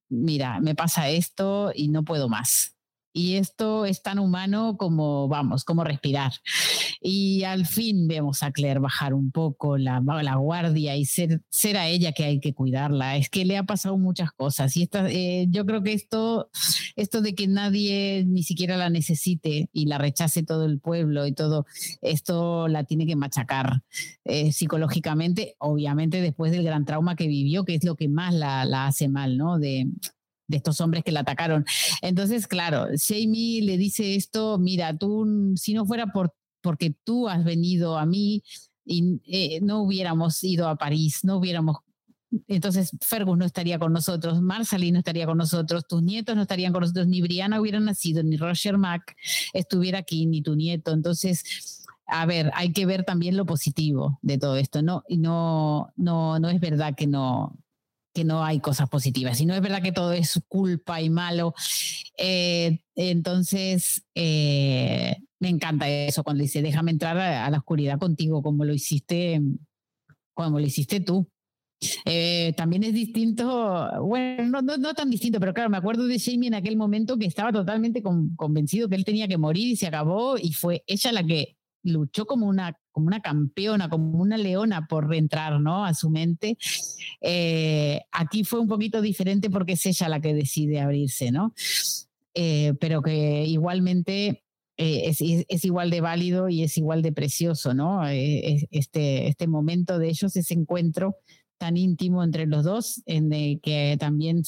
mira, 0.08 0.60
me 0.60 0.74
pasa 0.74 1.08
esto 1.08 1.72
y 1.74 1.88
no 1.88 2.04
puedo 2.04 2.28
más 2.28 2.75
y 3.16 3.36
esto 3.36 3.86
es 3.86 4.02
tan 4.02 4.18
humano 4.18 4.76
como, 4.76 5.26
vamos, 5.26 5.64
como 5.64 5.84
respirar. 5.84 6.32
Y 7.00 7.44
al 7.44 7.64
fin 7.64 8.08
vemos 8.08 8.42
a 8.42 8.52
Claire 8.52 8.78
bajar 8.78 9.14
un 9.14 9.30
poco 9.30 9.78
la, 9.78 10.00
guardia 10.36 10.96
y 10.96 11.06
ser, 11.06 11.40
ser 11.48 11.78
a 11.78 11.88
ella 11.88 12.12
que 12.12 12.24
hay 12.24 12.40
que 12.40 12.52
cuidarla. 12.52 13.16
Es 13.16 13.30
que 13.30 13.46
le 13.46 13.56
ha 13.56 13.62
pasado 13.62 13.96
muchas 13.96 14.32
cosas 14.32 14.76
y 14.76 14.82
esta, 14.82 15.08
eh, 15.08 15.46
yo 15.48 15.64
creo 15.64 15.82
que 15.82 15.94
esto, 15.94 16.50
esto 16.94 17.22
de 17.22 17.34
que 17.34 17.48
nadie 17.48 18.22
ni 18.26 18.42
siquiera 18.42 18.76
la 18.76 18.90
necesite 18.90 19.70
y 19.72 19.86
la 19.86 19.96
rechace 19.96 20.42
todo 20.42 20.66
el 20.66 20.78
pueblo 20.78 21.26
y 21.26 21.32
todo, 21.32 21.64
esto 22.02 22.68
la 22.68 22.84
tiene 22.84 23.06
que 23.06 23.16
machacar 23.16 23.80
eh, 24.26 24.52
psicológicamente, 24.52 25.54
obviamente 25.58 26.20
después 26.20 26.52
del 26.52 26.64
gran 26.64 26.84
trauma 26.84 27.16
que 27.16 27.28
vivió, 27.28 27.64
que 27.64 27.76
es 27.76 27.84
lo 27.84 27.96
que 27.96 28.08
más 28.08 28.34
la, 28.34 28.66
la 28.66 28.88
hace 28.88 29.08
mal, 29.08 29.38
¿no? 29.38 29.58
De, 29.58 29.86
de 30.48 30.58
estos 30.58 30.80
hombres 30.80 31.04
que 31.04 31.12
la 31.12 31.20
atacaron. 31.20 31.64
Entonces, 32.02 32.46
claro, 32.46 32.86
Jamie 32.96 33.62
le 33.62 33.76
dice 33.76 34.14
esto, 34.14 34.58
mira, 34.58 34.96
tú, 34.96 35.54
si 35.56 35.74
no 35.74 35.86
fuera 35.86 36.06
por, 36.06 36.34
porque 36.60 36.94
tú 37.04 37.28
has 37.28 37.44
venido 37.44 37.98
a 37.98 38.06
mí 38.06 38.42
y 38.84 39.20
eh, 39.26 39.60
no 39.62 39.82
hubiéramos 39.82 40.42
ido 40.44 40.68
a 40.68 40.76
París, 40.76 41.20
no 41.22 41.36
hubiéramos... 41.36 41.78
Entonces 42.48 42.90
Fergus 43.00 43.38
no 43.38 43.44
estaría 43.44 43.78
con 43.78 43.92
nosotros, 43.92 44.42
Marsalie 44.42 44.92
no 44.92 44.98
estaría 44.98 45.26
con 45.26 45.38
nosotros, 45.38 45.86
tus 45.88 46.02
nietos 46.02 46.34
no 46.34 46.42
estarían 46.42 46.72
con 46.72 46.80
nosotros, 46.82 47.06
ni 47.06 47.22
Brianna 47.22 47.60
hubiera 47.60 47.80
nacido, 47.80 48.22
ni 48.22 48.36
Roger 48.36 48.78
Mack 48.78 49.16
estuviera 49.54 50.00
aquí, 50.00 50.26
ni 50.26 50.42
tu 50.42 50.56
nieto. 50.56 50.92
Entonces, 50.92 51.86
a 52.06 52.26
ver, 52.26 52.50
hay 52.54 52.72
que 52.72 52.84
ver 52.84 53.04
también 53.04 53.36
lo 53.36 53.46
positivo 53.46 54.18
de 54.22 54.38
todo 54.38 54.56
esto, 54.56 54.82
¿no? 54.82 55.04
Y 55.08 55.18
no, 55.18 55.92
no, 55.96 56.38
no 56.38 56.50
es 56.50 56.60
verdad 56.60 56.94
que 56.96 57.06
no, 57.06 57.56
que 58.16 58.24
no 58.24 58.42
hay 58.42 58.60
cosas 58.60 58.88
positivas. 58.88 59.38
Y 59.42 59.44
no 59.44 59.54
es 59.54 59.60
verdad 59.60 59.82
que 59.82 59.92
todo 59.92 60.14
es 60.14 60.40
culpa 60.48 61.02
y 61.02 61.10
malo. 61.10 61.52
Eh, 62.16 62.80
entonces, 62.94 64.06
eh, 64.14 65.16
me 65.38 65.50
encanta 65.50 65.86
eso 65.86 66.24
cuando 66.24 66.42
dice, 66.42 66.62
déjame 66.62 66.92
entrar 66.92 67.18
a, 67.18 67.50
la 67.50 67.58
oscuridad 67.58 67.98
contigo, 67.98 68.42
como 68.42 68.64
lo 68.64 68.72
hiciste, 68.72 69.42
como 70.32 70.58
lo 70.58 70.64
hiciste 70.64 71.00
tú. 71.00 71.28
Eh, 72.06 72.54
también 72.56 72.84
es 72.84 72.94
distinto, 72.94 73.90
bueno, 74.00 74.62
no, 74.62 74.78
no, 74.78 74.94
tan 74.94 75.10
distinto, 75.10 75.38
pero 75.38 75.52
claro, 75.52 75.68
me 75.68 75.76
acuerdo 75.76 76.06
de 76.06 76.18
Jamie 76.18 76.48
en 76.48 76.54
aquel 76.54 76.78
momento 76.78 77.18
que 77.18 77.26
estaba 77.26 77.52
totalmente 77.52 78.02
convencido 78.02 78.88
que 78.88 78.94
él 78.94 79.04
tenía 79.04 79.28
que 79.28 79.36
morir 79.36 79.68
y 79.68 79.76
se 79.76 79.86
acabó 79.86 80.38
y 80.38 80.54
fue 80.54 80.84
ella 80.86 81.12
la 81.12 81.22
que 81.22 81.58
luchó 81.82 82.24
como 82.24 82.46
una, 82.46 82.80
como 82.96 83.08
una 83.08 83.20
campeona, 83.20 83.90
como 83.90 84.18
una 84.22 84.38
leona 84.38 84.86
por 84.86 85.06
reentrar 85.06 85.60
¿no? 85.60 85.84
a 85.84 85.92
su 85.92 86.08
mente. 86.08 86.56
Eh, 87.20 88.00
aquí 88.10 88.42
fue 88.42 88.58
un 88.58 88.68
poquito 88.68 89.02
diferente 89.02 89.50
porque 89.50 89.74
es 89.74 89.84
ella 89.84 90.08
la 90.08 90.20
que 90.20 90.32
decide 90.32 90.80
abrirse, 90.80 91.30
¿no? 91.30 91.52
Eh, 92.32 92.72
pero 92.80 93.02
que 93.02 93.44
igualmente 93.44 94.44
eh, 94.78 95.10
es, 95.10 95.64
igual 95.66 95.90
de 95.90 96.00
válido 96.00 96.48
y 96.48 96.62
es 96.62 96.78
igual 96.78 97.02
de 97.02 97.12
precioso, 97.12 97.74
¿no? 97.74 98.08
este, 98.08 99.28
este 99.28 99.46
momento 99.46 99.98
de 99.98 100.08
ellos, 100.08 100.34
ese 100.34 100.54
encuentro 100.54 101.16
tan 101.58 101.76
íntimo 101.76 102.24
entre 102.24 102.46
los 102.46 102.64
dos, 102.64 103.02
en 103.04 103.28
que 103.60 103.98
también 104.00 104.42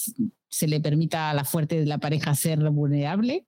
se 0.49 0.69
le 0.69 0.81
permita 0.81 1.29
a 1.29 1.35
la 1.35 1.45
fuerte 1.45 1.79
de 1.79 1.87
la 1.87 1.99
pareja 1.99 2.35
ser 2.35 2.61
vulnerable 2.71 3.47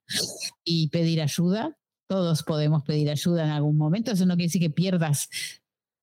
y 0.62 0.88
pedir 0.88 1.22
ayuda 1.22 1.79
todos 2.10 2.42
podemos 2.42 2.82
pedir 2.82 3.08
ayuda 3.08 3.44
en 3.44 3.50
algún 3.50 3.76
momento. 3.76 4.10
Eso 4.10 4.26
no 4.26 4.34
quiere 4.34 4.48
decir 4.48 4.60
que 4.60 4.70
pierdas 4.70 5.28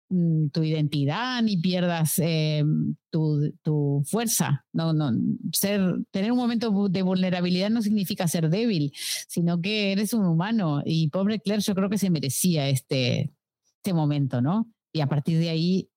mm, 0.07 0.47
tu 0.53 0.63
identidad 0.63 1.41
ni 1.43 1.57
pierdas 1.57 2.13
eh, 2.19 2.63
tu, 3.11 4.05
fuerza. 4.05 4.65
No, 4.71 4.93
no, 4.93 5.11
ser, 5.51 5.81
tener 6.11 6.31
un 6.31 6.37
momento 6.37 6.87
de 6.87 7.01
vulnerabilidad 7.01 7.69
no 7.69 7.81
significa 7.81 8.25
ser 8.29 8.49
débil, 8.49 8.93
sino 9.27 9.59
que 9.59 9.91
eres 9.91 10.13
un 10.13 10.23
humano. 10.23 10.81
Y 10.85 11.09
pobre 11.09 11.41
Claire, 11.41 11.61
yo 11.61 11.75
creo 11.75 11.89
que 11.89 11.97
se 11.97 12.09
merecía 12.09 12.69
este, 12.69 13.33
este 13.83 13.93
momento, 13.93 14.41
¿no? 14.41 14.71
Y 14.93 15.01
a 15.01 15.07
partir 15.07 15.39
de 15.39 15.49
ahí, 15.49 15.89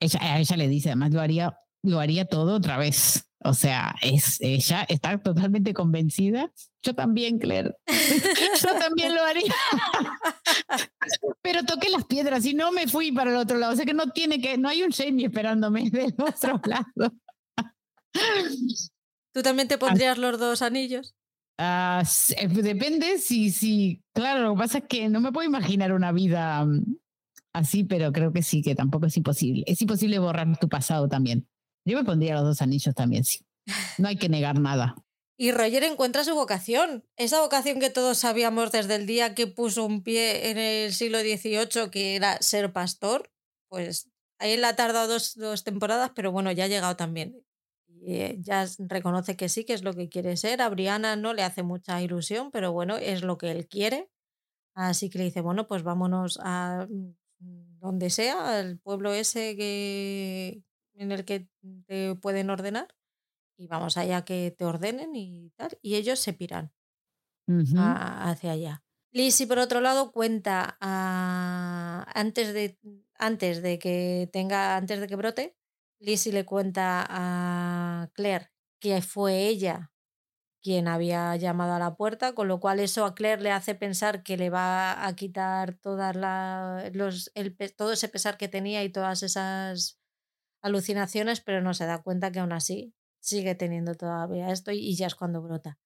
ella, 0.00 0.38
ella 0.38 0.56
le 0.56 0.68
dice, 0.68 0.88
además 0.88 1.12
lo 1.12 1.20
haría, 1.20 1.58
lo 1.82 2.00
haría 2.00 2.24
todo 2.24 2.54
otra 2.54 2.78
vez. 2.78 3.25
O 3.46 3.54
sea, 3.54 3.94
es, 4.02 4.40
ella 4.40 4.84
está 4.88 5.16
totalmente 5.18 5.72
convencida. 5.72 6.50
Yo 6.82 6.94
también, 6.94 7.38
Claire. 7.38 7.74
Yo 8.62 8.78
también 8.78 9.14
lo 9.14 9.22
haría. 9.22 9.54
Pero 11.42 11.64
toqué 11.64 11.88
las 11.90 12.04
piedras 12.04 12.44
y 12.44 12.54
no 12.54 12.72
me 12.72 12.88
fui 12.88 13.12
para 13.12 13.30
el 13.30 13.36
otro 13.36 13.56
lado. 13.56 13.72
O 13.72 13.76
sea 13.76 13.84
que 13.84 13.94
no 13.94 14.10
tiene 14.10 14.40
que, 14.40 14.58
no 14.58 14.68
hay 14.68 14.82
un 14.82 14.90
Jamie 14.90 15.26
esperándome 15.26 15.90
del 15.90 16.14
otro 16.18 16.60
lado. 16.64 17.14
¿Tú 19.32 19.42
también 19.42 19.68
te 19.68 19.78
pondrías 19.78 20.18
los 20.18 20.38
dos 20.40 20.62
anillos? 20.62 21.14
Uh, 21.58 22.02
depende 22.62 23.18
si, 23.18 23.50
si, 23.50 24.02
claro, 24.12 24.42
lo 24.42 24.54
que 24.54 24.58
pasa 24.58 24.78
es 24.78 24.84
que 24.88 25.08
no 25.08 25.20
me 25.20 25.32
puedo 25.32 25.46
imaginar 25.46 25.92
una 25.92 26.12
vida 26.12 26.64
mm, 26.64 26.96
así, 27.52 27.84
pero 27.84 28.12
creo 28.12 28.32
que 28.32 28.42
sí, 28.42 28.60
que 28.60 28.74
tampoco 28.74 29.06
es 29.06 29.16
imposible. 29.16 29.62
Es 29.66 29.80
imposible 29.80 30.18
borrar 30.18 30.58
tu 30.58 30.68
pasado 30.68 31.08
también. 31.08 31.46
Yo 31.86 31.96
me 31.96 32.04
pondría 32.04 32.34
los 32.34 32.44
dos 32.44 32.62
anillos 32.62 32.94
también, 32.94 33.24
sí. 33.24 33.46
No 33.96 34.08
hay 34.08 34.16
que 34.16 34.28
negar 34.28 34.58
nada. 34.58 34.96
Y 35.38 35.52
Roger 35.52 35.84
encuentra 35.84 36.24
su 36.24 36.34
vocación, 36.34 37.04
esa 37.16 37.40
vocación 37.40 37.78
que 37.78 37.90
todos 37.90 38.18
sabíamos 38.18 38.72
desde 38.72 38.96
el 38.96 39.06
día 39.06 39.34
que 39.34 39.46
puso 39.46 39.84
un 39.84 40.02
pie 40.02 40.50
en 40.50 40.58
el 40.58 40.92
siglo 40.92 41.20
XVIII, 41.20 41.90
que 41.90 42.16
era 42.16 42.40
ser 42.40 42.72
pastor, 42.72 43.30
pues 43.68 44.10
ahí 44.38 44.52
él 44.52 44.64
ha 44.64 44.74
tardado 44.76 45.08
dos, 45.08 45.34
dos 45.34 45.62
temporadas, 45.62 46.10
pero 46.14 46.32
bueno, 46.32 46.50
ya 46.52 46.64
ha 46.64 46.68
llegado 46.68 46.96
también. 46.96 47.44
Y 47.88 48.14
eh, 48.14 48.36
ya 48.40 48.66
reconoce 48.78 49.36
que 49.36 49.48
sí, 49.48 49.64
que 49.64 49.74
es 49.74 49.84
lo 49.84 49.92
que 49.92 50.08
quiere 50.08 50.36
ser. 50.36 50.62
A 50.62 50.68
Brianna 50.68 51.16
no 51.16 51.34
le 51.34 51.42
hace 51.42 51.62
mucha 51.62 52.00
ilusión, 52.02 52.50
pero 52.50 52.72
bueno, 52.72 52.96
es 52.96 53.22
lo 53.22 53.38
que 53.38 53.50
él 53.50 53.68
quiere. 53.68 54.10
Así 54.74 55.10
que 55.10 55.18
le 55.18 55.24
dice, 55.24 55.40
bueno, 55.40 55.66
pues 55.68 55.82
vámonos 55.82 56.38
a 56.42 56.86
mm, 56.88 57.78
donde 57.80 58.10
sea, 58.10 58.58
al 58.58 58.78
pueblo 58.78 59.12
ese 59.12 59.56
que, 59.56 60.62
en 60.96 61.12
el 61.12 61.24
que 61.24 61.48
te 61.86 62.14
pueden 62.16 62.50
ordenar 62.50 62.88
y 63.58 63.68
vamos 63.68 63.96
allá 63.96 64.24
que 64.24 64.54
te 64.56 64.64
ordenen 64.64 65.16
y 65.16 65.50
tal, 65.56 65.78
y 65.82 65.96
ellos 65.96 66.20
se 66.20 66.32
piran 66.32 66.72
hacia 67.74 68.52
allá. 68.52 68.84
Lizzie, 69.12 69.46
por 69.46 69.58
otro 69.58 69.80
lado, 69.80 70.12
cuenta 70.12 70.76
antes, 70.80 72.52
de, 72.52 72.78
antes 73.18 73.62
de 73.62 73.78
que 73.78 74.28
tenga, 74.32 74.76
antes 74.76 75.00
de 75.00 75.06
que 75.06 75.16
brote, 75.16 75.56
Lizzie 76.00 76.32
le 76.32 76.44
cuenta 76.44 77.06
a 77.08 78.10
Claire 78.14 78.50
que 78.80 79.00
fue 79.00 79.46
ella 79.46 79.92
quien 80.62 80.88
había 80.88 81.36
llamado 81.36 81.74
a 81.74 81.78
la 81.78 81.96
puerta, 81.96 82.34
con 82.34 82.48
lo 82.48 82.60
cual 82.60 82.80
eso 82.80 83.04
a 83.04 83.14
Claire 83.14 83.42
le 83.42 83.52
hace 83.52 83.74
pensar 83.74 84.22
que 84.24 84.36
le 84.36 84.50
va 84.50 85.06
a 85.06 85.16
quitar 85.16 85.74
todas 85.74 86.16
los, 86.94 87.30
el, 87.34 87.56
todo 87.76 87.92
ese 87.92 88.08
pesar 88.08 88.36
que 88.36 88.48
tenía 88.48 88.84
y 88.84 88.90
todas 88.90 89.22
esas 89.22 90.00
alucinaciones, 90.62 91.40
pero 91.40 91.62
no 91.62 91.74
se 91.74 91.86
da 91.86 92.02
cuenta 92.02 92.32
que 92.32 92.40
aún 92.40 92.52
así 92.52 92.94
sigue 93.20 93.54
teniendo 93.54 93.94
todavía 93.94 94.50
esto 94.52 94.70
y 94.72 94.94
ya 94.96 95.06
es 95.06 95.14
cuando 95.14 95.42
brota. 95.42 95.78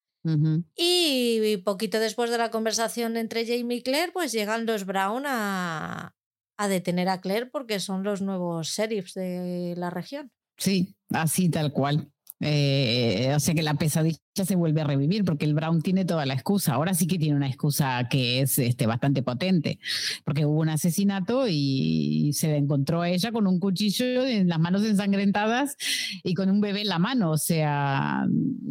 Y 0.76 1.56
poquito 1.64 1.98
después 1.98 2.30
de 2.30 2.38
la 2.38 2.51
conversación 2.51 3.16
entre 3.16 3.47
Jamie 3.47 3.78
y 3.78 3.82
Claire, 3.82 4.12
pues 4.12 4.32
llegan 4.32 4.66
los 4.66 4.84
Brown 4.84 5.24
a, 5.26 6.14
a 6.59 6.68
detener 6.68 7.09
a 7.09 7.20
Claire 7.20 7.47
porque 7.47 7.80
son 7.80 8.02
los 8.02 8.20
nuevos 8.20 8.68
sheriffs 8.68 9.14
de 9.14 9.74
la 9.76 9.88
región. 9.88 10.30
Sí, 10.59 10.94
así 11.10 11.48
tal 11.48 11.72
cual. 11.72 12.12
Eh, 12.42 13.32
o 13.36 13.38
sea 13.38 13.54
que 13.54 13.62
la 13.62 13.74
pesadilla 13.74 14.18
se 14.34 14.56
vuelve 14.56 14.80
a 14.80 14.84
revivir 14.84 15.24
porque 15.24 15.44
el 15.44 15.52
Brown 15.52 15.82
tiene 15.82 16.06
toda 16.06 16.24
la 16.24 16.34
excusa. 16.34 16.74
Ahora 16.74 16.94
sí 16.94 17.06
que 17.06 17.18
tiene 17.18 17.36
una 17.36 17.48
excusa 17.48 18.08
que 18.08 18.40
es 18.40 18.58
este, 18.58 18.86
bastante 18.86 19.22
potente, 19.22 19.78
porque 20.24 20.46
hubo 20.46 20.60
un 20.60 20.70
asesinato 20.70 21.46
y 21.48 22.32
se 22.32 22.56
encontró 22.56 23.02
a 23.02 23.10
ella 23.10 23.30
con 23.30 23.46
un 23.46 23.60
cuchillo 23.60 24.26
en 24.26 24.48
las 24.48 24.58
manos 24.58 24.84
ensangrentadas 24.84 25.76
y 26.22 26.34
con 26.34 26.50
un 26.50 26.60
bebé 26.60 26.80
en 26.80 26.88
la 26.88 26.98
mano. 26.98 27.30
O 27.30 27.38
sea, 27.38 28.24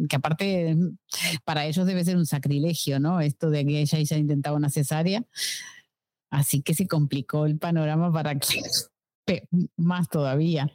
que 0.08 0.16
aparte 0.16 0.76
para 1.44 1.66
ellos 1.66 1.86
debe 1.86 2.04
ser 2.04 2.16
un 2.16 2.26
sacrilegio, 2.26 2.98
¿no? 2.98 3.20
Esto 3.20 3.50
de 3.50 3.64
que 3.64 3.80
ella 3.82 3.98
haya 3.98 4.16
intentado 4.16 4.56
una 4.56 4.70
cesárea. 4.70 5.24
Así 6.30 6.62
que 6.62 6.74
se 6.74 6.86
complicó 6.86 7.46
el 7.46 7.58
panorama 7.58 8.12
para 8.12 8.36
que 8.36 8.62
más 9.76 10.08
todavía. 10.08 10.70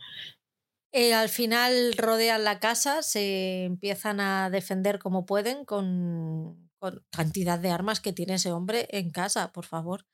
Eh, 0.97 1.13
al 1.13 1.27
final 1.27 1.93
rodean 1.97 2.45
la 2.45 2.61
casa, 2.61 3.03
se 3.03 3.65
empiezan 3.65 4.22
a 4.22 4.49
defender 4.49 4.97
como 4.97 5.26
pueden 5.26 5.65
con, 5.65 6.72
cantidad 7.11 7.59
de 7.59 7.69
armas 7.69 7.99
que 7.99 8.13
tiene 8.13 8.35
ese 8.35 8.53
hombre 8.53 8.88
en 8.91 9.11
casa, 9.11 9.51
por 9.51 9.65
favor. 9.65 10.07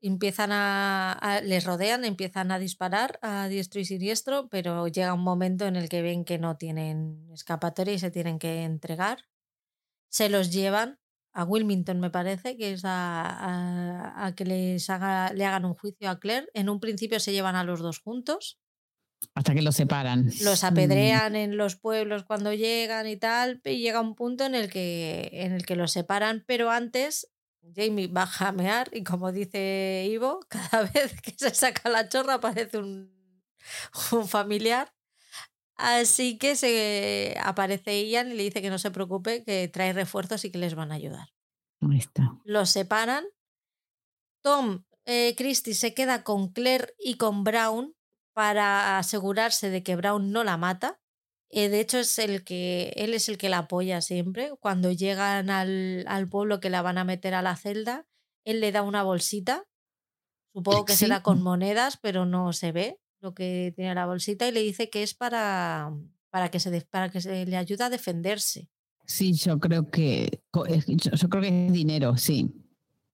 Empiezan 0.00 0.52
a, 0.52 1.42
les 1.44 1.64
rodean, 1.64 2.06
empiezan 2.06 2.50
a 2.50 2.58
disparar 2.58 3.18
a 3.20 3.48
diestro 3.48 3.78
y 3.82 3.84
siniestro, 3.84 4.48
pero 4.48 4.88
llega 4.88 5.12
un 5.12 5.22
momento 5.22 5.66
en 5.66 5.76
el 5.76 5.90
que 5.90 6.00
ven 6.00 6.24
que 6.24 6.38
no 6.38 6.56
tienen 6.56 7.28
escapatoria 7.34 7.92
y 7.92 7.98
se 7.98 8.10
tienen 8.10 8.38
que 8.38 8.62
entregar. 8.62 9.26
Se 10.08 10.30
los 10.30 10.50
llevan 10.50 10.98
a 11.34 11.44
Wilmington, 11.44 12.00
me 12.00 12.10
parece, 12.10 12.56
que 12.56 12.72
es 12.72 12.82
a, 12.86 14.32
que 14.34 14.46
les 14.46 14.88
le 14.88 15.44
hagan 15.44 15.66
un 15.66 15.74
juicio 15.74 16.08
a 16.08 16.18
Claire. 16.18 16.48
En 16.54 16.70
un 16.70 16.80
principio 16.80 17.20
se 17.20 17.32
llevan 17.32 17.56
a 17.56 17.64
los 17.64 17.80
dos 17.80 17.98
juntos. 18.00 18.58
Hasta 19.34 19.54
que 19.54 19.62
los 19.62 19.76
separan. 19.76 20.30
Los 20.42 20.62
Mm, 20.62 20.66
apedrean 20.66 21.36
en 21.36 21.56
los 21.56 21.76
pueblos 21.76 22.24
cuando 22.24 22.52
llegan 22.52 23.06
y 23.06 23.16
tal, 23.16 23.60
y 23.64 23.78
llega 23.78 24.00
un 24.00 24.14
punto 24.14 24.44
en 24.44 24.54
el 24.54 24.70
que, 24.70 25.30
en 25.32 25.52
el 25.52 25.64
que 25.64 25.76
los 25.76 25.92
separan, 25.92 26.44
pero 26.46 26.70
antes 26.70 27.30
Jamie 27.74 28.08
va 28.08 28.22
a 28.22 28.26
jamear 28.26 28.90
y 28.92 29.04
como 29.04 29.32
dice 29.32 30.06
Ivo, 30.10 30.40
cada 30.48 30.90
vez 30.90 31.20
que 31.20 31.34
se 31.36 31.54
saca 31.54 31.88
la 31.88 32.08
chorra 32.08 32.40
parece 32.40 32.78
un, 32.78 33.20
un 34.12 34.28
familiar. 34.28 34.92
Así 35.76 36.36
que 36.36 36.56
se 36.56 37.36
aparece 37.42 38.06
Ian 38.06 38.30
y 38.30 38.34
le 38.34 38.42
dice 38.42 38.60
que 38.60 38.68
no 38.68 38.78
se 38.78 38.90
preocupe, 38.90 39.44
que 39.44 39.66
trae 39.68 39.94
refuerzos 39.94 40.44
y 40.44 40.50
que 40.50 40.58
les 40.58 40.74
van 40.74 40.92
a 40.92 40.96
ayudar. 40.96 41.28
Ahí 41.80 41.98
está. 41.98 42.38
Los 42.44 42.70
separan. 42.70 43.24
Tom 44.42 44.84
eh, 45.06 45.34
Christie 45.36 45.74
se 45.74 45.94
queda 45.94 46.22
con 46.22 46.52
Claire 46.52 46.94
y 46.98 47.16
con 47.16 47.44
Brown 47.44 47.94
para 48.32 48.98
asegurarse 48.98 49.70
de 49.70 49.82
que 49.82 49.96
Brown 49.96 50.32
no 50.32 50.44
la 50.44 50.56
mata. 50.56 51.00
Eh, 51.50 51.68
de 51.68 51.80
hecho, 51.80 51.98
es 51.98 52.18
el 52.18 52.44
que 52.44 52.92
él 52.96 53.12
es 53.14 53.28
el 53.28 53.36
que 53.38 53.48
la 53.48 53.58
apoya 53.58 54.00
siempre. 54.00 54.52
Cuando 54.60 54.92
llegan 54.92 55.50
al, 55.50 56.04
al 56.06 56.28
pueblo 56.28 56.60
que 56.60 56.70
la 56.70 56.82
van 56.82 56.98
a 56.98 57.04
meter 57.04 57.34
a 57.34 57.42
la 57.42 57.56
celda, 57.56 58.06
él 58.44 58.60
le 58.60 58.72
da 58.72 58.82
una 58.82 59.02
bolsita. 59.02 59.64
Supongo 60.52 60.84
que 60.84 60.92
Sí. 60.94 61.00
será 61.00 61.22
con 61.22 61.42
monedas, 61.42 61.98
pero 62.00 62.26
no 62.26 62.52
se 62.52 62.72
ve 62.72 62.98
lo 63.20 63.34
que 63.34 63.72
tiene 63.76 63.94
la 63.94 64.06
bolsita 64.06 64.48
y 64.48 64.52
le 64.52 64.60
dice 64.62 64.90
que 64.90 65.02
es 65.02 65.14
para, 65.14 65.92
para, 66.30 66.50
que, 66.50 66.58
se, 66.60 66.80
para 66.82 67.10
que 67.10 67.20
se 67.20 67.46
le 67.46 67.56
ayude 67.56 67.84
a 67.84 67.90
defenderse. 67.90 68.68
Sí, 69.06 69.32
yo 69.34 69.58
creo 69.58 69.90
que 69.90 70.42
yo 70.86 71.28
creo 71.28 71.42
que 71.42 71.66
es 71.66 71.72
dinero, 71.72 72.16
sí. 72.16 72.48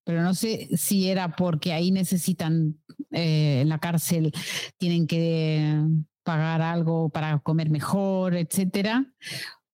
Pero 0.06 0.22
no 0.22 0.34
sé 0.34 0.68
si 0.76 1.10
era 1.10 1.34
porque 1.34 1.72
ahí 1.72 1.90
necesitan 1.90 2.78
eh, 3.10 3.62
en 3.62 3.68
la 3.68 3.80
cárcel 3.80 4.32
tienen 4.78 5.08
que 5.08 5.82
pagar 6.22 6.62
algo 6.62 7.08
para 7.08 7.40
comer 7.40 7.70
mejor, 7.70 8.36
etcétera. 8.36 9.12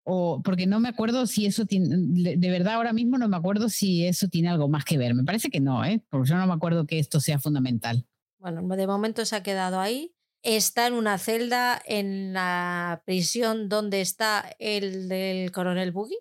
O 0.05 0.41
porque 0.43 0.67
no 0.67 0.81
me 0.81 0.89
acuerdo 0.89 1.27
si 1.27 1.45
eso 1.45 1.67
tiene, 1.67 2.37
de 2.37 2.51
verdad 2.51 2.75
ahora 2.75 2.95
mismo 2.95 3.19
no 3.19 3.29
me 3.29 3.37
acuerdo 3.37 3.69
si 3.69 4.07
eso 4.07 4.29
tiene 4.29 4.49
algo 4.49 4.69
más 4.69 4.87
que 4.87 4.97
ver. 4.97 5.15
Me 5.15 5.23
parece 5.23 5.51
que 5.51 5.61
no, 5.61 5.85
¿eh? 5.85 6.03
Porque 6.09 6.31
yo 6.31 6.37
no 6.37 6.47
me 6.47 6.55
acuerdo 6.55 6.87
que 6.87 6.99
esto 6.99 7.21
sea 7.21 7.39
fundamental. 7.39 8.07
Bueno, 8.39 8.67
de 8.75 8.87
momento 8.87 9.27
se 9.27 9.37
ha 9.37 9.43
quedado 9.43 9.81
ahí. 9.81 10.15
Está 10.43 10.87
en 10.87 10.95
una 10.95 11.19
celda 11.19 11.81
en 11.85 12.33
la 12.33 13.03
prisión 13.05 13.69
donde 13.69 14.01
está 14.01 14.51
el 14.59 15.11
del 15.11 15.53
coronel 15.53 15.93
Boogie, 15.93 16.17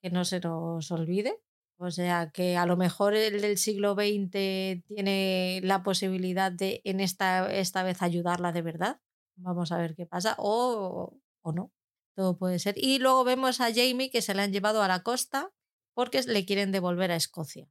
que 0.00 0.10
no 0.10 0.24
se 0.24 0.38
nos 0.38 0.88
olvide. 0.92 1.34
O 1.78 1.90
sea 1.90 2.30
que 2.32 2.56
a 2.56 2.64
lo 2.64 2.76
mejor 2.76 3.14
el 3.14 3.40
del 3.42 3.58
siglo 3.58 3.94
XX 3.94 4.82
tiene 4.86 5.60
la 5.62 5.82
posibilidad 5.82 6.50
de 6.50 6.80
en 6.84 7.00
esta, 7.00 7.52
esta 7.52 7.82
vez 7.82 8.02
ayudarla 8.02 8.52
de 8.52 8.62
verdad. 8.62 9.00
Vamos 9.36 9.72
a 9.72 9.78
ver 9.78 9.94
qué 9.94 10.06
pasa. 10.06 10.36
O, 10.38 11.18
o 11.42 11.52
no. 11.52 11.72
Todo 12.14 12.38
puede 12.38 12.58
ser. 12.58 12.74
Y 12.78 12.98
luego 12.98 13.24
vemos 13.24 13.60
a 13.60 13.72
Jamie 13.74 14.10
que 14.10 14.22
se 14.22 14.34
la 14.34 14.44
han 14.44 14.52
llevado 14.52 14.82
a 14.82 14.88
la 14.88 15.02
costa 15.02 15.52
porque 15.92 16.22
le 16.22 16.46
quieren 16.46 16.72
devolver 16.72 17.10
a 17.10 17.16
Escocia. 17.16 17.68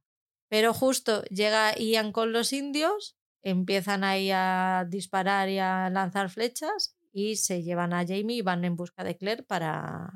Pero 0.48 0.72
justo 0.72 1.22
llega 1.24 1.76
Ian 1.76 2.12
con 2.12 2.32
los 2.32 2.52
indios, 2.52 3.16
empiezan 3.42 4.04
ahí 4.04 4.30
a 4.32 4.86
disparar 4.88 5.48
y 5.48 5.58
a 5.58 5.90
lanzar 5.90 6.30
flechas 6.30 6.96
y 7.12 7.36
se 7.36 7.64
llevan 7.64 7.92
a 7.92 8.06
Jamie 8.06 8.36
y 8.36 8.42
van 8.42 8.64
en 8.64 8.76
busca 8.76 9.02
de 9.02 9.16
Claire 9.16 9.42
para, 9.42 10.12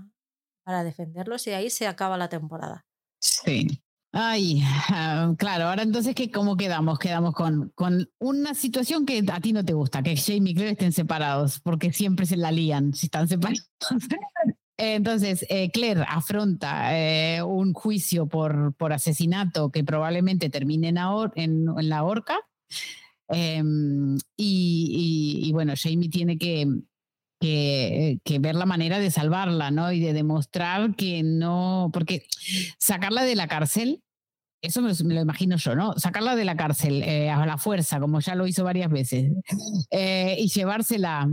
para 0.63 0.85
defenderlos 0.85 1.47
y 1.49 1.51
ahí 1.51 1.71
se 1.71 1.89
acaba 1.89 2.17
la 2.17 2.29
temporada. 2.29 2.87
Sí. 3.21 3.83
Ay, 4.13 4.61
ah, 4.89 5.35
claro, 5.39 5.67
ahora 5.69 5.83
entonces, 5.85 6.17
¿qué, 6.17 6.33
¿cómo 6.33 6.57
quedamos? 6.57 6.99
Quedamos 6.99 7.33
con, 7.33 7.71
con 7.77 8.11
una 8.19 8.55
situación 8.55 9.07
que 9.07 9.23
a 9.31 9.41
ti 9.41 9.53
no 9.53 9.65
te 9.65 9.73
gusta, 9.73 10.03
que 10.03 10.17
Jamie 10.17 10.51
y 10.53 10.55
Claire 10.55 10.73
estén 10.73 10.93
separados, 10.93 11.61
porque 11.61 11.93
siempre 11.93 12.27
se 12.27 12.37
la 12.37 12.51
lían 12.51 12.93
si 12.93 13.07
están 13.07 13.29
separados. 13.29 13.71
Entonces, 14.77 15.45
eh, 15.51 15.71
Claire 15.71 16.05
afronta 16.09 16.99
eh, 16.99 17.43
un 17.43 17.73
juicio 17.75 18.27
por, 18.27 18.75
por 18.75 18.93
asesinato 18.95 19.71
que 19.71 19.85
probablemente 19.85 20.49
termine 20.51 20.89
en, 20.89 20.99
en- 21.37 21.67
en 21.79 21.89
la 21.89 22.03
horca. 22.03 22.39
Em, 23.29 24.17
y, 24.37 25.39
y- 25.45 25.49
y 25.49 25.53
bueno, 25.53 25.75
Jamie 25.77 26.09
tiene 26.11 26.37
que, 26.39 26.67
que, 27.41 28.39
ver 28.41 28.55
la 28.55 28.67
manera 28.67 28.99
de 28.99 29.11
salvarla, 29.11 29.71
¿no? 29.71 29.91
Y 29.93 30.01
de 30.01 30.13
demostrar 30.13 30.95
que 30.95 31.23
no, 31.23 31.91
porque 31.93 32.27
sacarla 32.79 33.25
de 33.25 33.35
la 33.35 33.49
cárcel, 33.49 34.03
eso 34.63 34.83
me, 34.83 34.93
me 35.05 35.15
lo 35.15 35.23
imagino 35.23 35.57
yo, 35.57 35.75
¿no? 35.75 35.95
Sacarla 35.97 36.37
de 36.37 36.45
la 36.45 36.57
cárcel 36.57 37.03
eh, 37.03 37.31
a 37.31 37.47
la 37.47 37.57
fuerza, 37.57 37.99
como 37.99 38.21
ya 38.21 38.35
lo 38.35 38.47
hizo 38.47 38.63
varias 38.63 38.91
veces, 38.91 39.33
eh, 39.91 40.37
y 40.39 40.49
llevársela 40.49 41.29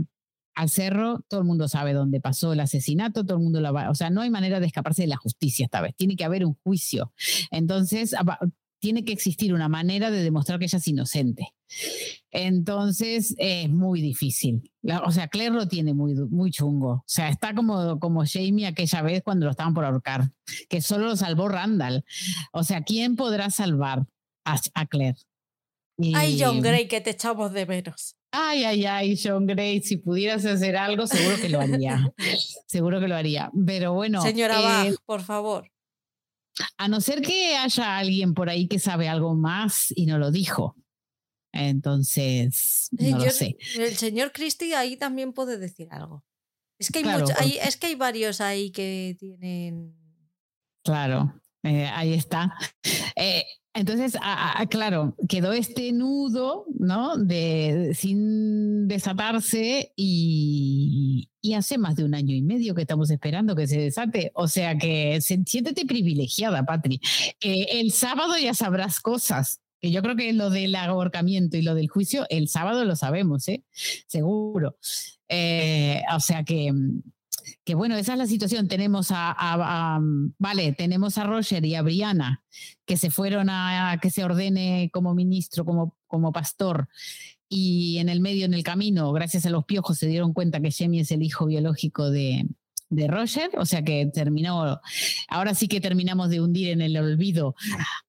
al 0.54 0.70
cerro, 0.70 1.20
todo 1.28 1.40
el 1.40 1.46
mundo 1.46 1.68
sabe 1.68 1.92
dónde 1.92 2.20
pasó 2.20 2.52
el 2.52 2.60
asesinato, 2.60 3.24
todo 3.24 3.36
el 3.36 3.44
mundo 3.44 3.60
la 3.60 3.70
va, 3.70 3.90
o 3.90 3.94
sea, 3.94 4.10
no 4.10 4.22
hay 4.22 4.30
manera 4.30 4.58
de 4.58 4.66
escaparse 4.66 5.02
de 5.02 5.08
la 5.08 5.16
justicia 5.16 5.66
esta 5.66 5.80
vez, 5.80 5.94
tiene 5.94 6.16
que 6.16 6.24
haber 6.24 6.44
un 6.44 6.54
juicio. 6.64 7.12
Entonces, 7.50 8.14
tiene 8.80 9.04
que 9.04 9.12
existir 9.12 9.52
una 9.52 9.68
manera 9.68 10.10
de 10.10 10.22
demostrar 10.22 10.58
que 10.58 10.66
ella 10.66 10.78
es 10.78 10.88
inocente. 10.88 11.52
Entonces 12.30 13.34
es 13.38 13.68
muy 13.68 14.00
difícil. 14.00 14.70
La- 14.82 15.00
o 15.00 15.10
sea, 15.10 15.28
Claire 15.28 15.54
lo 15.54 15.66
tiene 15.68 15.94
muy, 15.94 16.14
muy 16.14 16.50
chungo. 16.50 16.90
O 16.92 17.04
sea, 17.06 17.28
está 17.28 17.54
como, 17.54 17.98
como 17.98 18.24
Jamie 18.26 18.66
aquella 18.66 19.02
vez 19.02 19.22
cuando 19.22 19.46
lo 19.46 19.50
estaban 19.52 19.74
por 19.74 19.84
ahorcar, 19.84 20.30
que 20.68 20.80
solo 20.80 21.06
lo 21.06 21.16
salvó 21.16 21.48
Randall. 21.48 22.04
O 22.52 22.64
sea, 22.64 22.82
¿quién 22.82 23.16
podrá 23.16 23.50
salvar 23.50 24.06
a, 24.44 24.56
a 24.74 24.86
Claire? 24.86 25.18
Ay, 26.14 26.34
Y- 26.36 26.40
John 26.42 26.60
Gray, 26.60 26.86
que 26.86 27.00
te 27.00 27.10
echamos 27.10 27.52
de 27.52 27.66
menos. 27.66 28.14
Ay, 28.30 28.62
ay, 28.64 28.84
ay, 28.84 29.18
John 29.22 29.46
Gray, 29.46 29.80
si 29.82 29.96
pudieras 29.96 30.44
hacer 30.44 30.76
algo, 30.76 31.06
seguro 31.06 31.36
que 31.40 31.48
lo 31.48 31.60
haría. 31.60 32.12
seguro 32.66 33.00
que 33.00 33.08
lo 33.08 33.16
haría. 33.16 33.50
Pero 33.66 33.94
bueno, 33.94 34.20
Señora 34.22 34.60
eh, 34.60 34.90
Bach, 34.90 34.98
por 35.06 35.22
favor. 35.22 35.70
A 36.76 36.88
no 36.88 37.00
ser 37.00 37.22
que 37.22 37.56
haya 37.56 37.98
alguien 37.98 38.34
por 38.34 38.48
ahí 38.48 38.68
que 38.68 38.78
sabe 38.78 39.08
algo 39.08 39.34
más 39.34 39.92
y 39.94 40.06
no 40.06 40.18
lo 40.18 40.30
dijo. 40.30 40.76
Entonces, 41.52 42.88
Eh, 42.98 43.10
no 43.10 43.18
yo- 43.18 43.24
lo 43.26 43.30
sé. 43.30 43.56
El 43.76 43.96
señor 43.96 44.32
Christie 44.32 44.74
ahí 44.74 44.96
también 44.96 45.32
puede 45.32 45.58
decir 45.58 45.88
algo. 45.90 46.24
Es 46.78 46.90
que 46.90 46.98
hay, 46.98 47.04
Claro, 47.04 47.20
mucho- 47.20 47.34
por- 47.34 47.42
hay- 47.42 47.58
es 47.58 47.76
que 47.76 47.86
hay 47.88 47.94
varios 47.94 48.40
ahí 48.40 48.70
que 48.70 49.16
tienen. 49.18 49.94
Claro, 50.84 51.34
eh, 51.64 51.86
ahí 51.86 52.14
está. 52.14 52.56
Eh, 53.16 53.44
entonces, 53.78 54.18
claro, 54.70 55.14
quedó 55.28 55.52
este 55.52 55.92
nudo, 55.92 56.66
¿no? 56.78 57.16
De, 57.16 57.92
sin 57.94 58.88
desatarse 58.88 59.92
y, 59.94 61.30
hace 61.56 61.78
más 61.78 61.96
de 61.96 62.04
un 62.04 62.14
año 62.14 62.34
y 62.34 62.42
medio 62.42 62.74
que 62.74 62.82
estamos 62.82 63.10
esperando 63.10 63.56
que 63.56 63.66
se 63.66 63.80
desate. 63.80 64.32
O 64.34 64.48
sea 64.48 64.76
que 64.76 65.20
siéntete 65.20 65.86
privilegiada, 65.86 66.66
Patri. 66.66 67.00
Que 67.38 67.62
el 67.80 67.92
sábado 67.92 68.36
ya 68.36 68.52
sabrás 68.52 69.00
cosas. 69.00 69.60
Que 69.80 69.90
yo 69.90 70.02
creo 70.02 70.16
que 70.16 70.32
lo 70.32 70.50
del 70.50 70.74
ahorcamiento 70.74 71.56
y 71.56 71.62
lo 71.62 71.74
del 71.74 71.88
juicio, 71.88 72.26
el 72.28 72.48
sábado 72.48 72.84
lo 72.84 72.96
sabemos, 72.96 73.48
¿eh? 73.48 73.62
Seguro. 73.70 74.76
Eh, 75.28 76.02
o 76.14 76.20
sea 76.20 76.42
que, 76.44 76.72
que 77.68 77.74
bueno, 77.74 77.96
esa 77.96 78.14
es 78.14 78.18
la 78.18 78.26
situación. 78.26 78.66
Tenemos 78.66 79.08
a, 79.10 80.00
vale, 80.38 80.72
tenemos 80.72 81.18
a 81.18 81.24
Roger 81.24 81.66
y 81.66 81.74
a 81.74 81.82
Brianna 81.82 82.42
que 82.86 82.96
se 82.96 83.10
fueron 83.10 83.50
a, 83.50 83.90
a 83.90 83.98
que 83.98 84.08
se 84.08 84.24
ordene 84.24 84.88
como 84.90 85.14
ministro, 85.14 85.66
como, 85.66 85.94
como 86.06 86.32
pastor. 86.32 86.88
Y 87.46 87.98
en 87.98 88.08
el 88.08 88.20
medio, 88.20 88.46
en 88.46 88.54
el 88.54 88.62
camino, 88.62 89.12
gracias 89.12 89.44
a 89.44 89.50
los 89.50 89.66
piojos, 89.66 89.98
se 89.98 90.06
dieron 90.06 90.32
cuenta 90.32 90.62
que 90.62 90.72
Jamie 90.72 91.02
es 91.02 91.10
el 91.10 91.22
hijo 91.22 91.44
biológico 91.44 92.10
de, 92.10 92.46
de 92.88 93.06
Roger. 93.06 93.50
O 93.58 93.66
sea 93.66 93.84
que 93.84 94.06
terminó, 94.06 94.80
ahora 95.28 95.54
sí 95.54 95.68
que 95.68 95.82
terminamos 95.82 96.30
de 96.30 96.40
hundir 96.40 96.70
en 96.70 96.80
el 96.80 96.96
olvido 96.96 97.54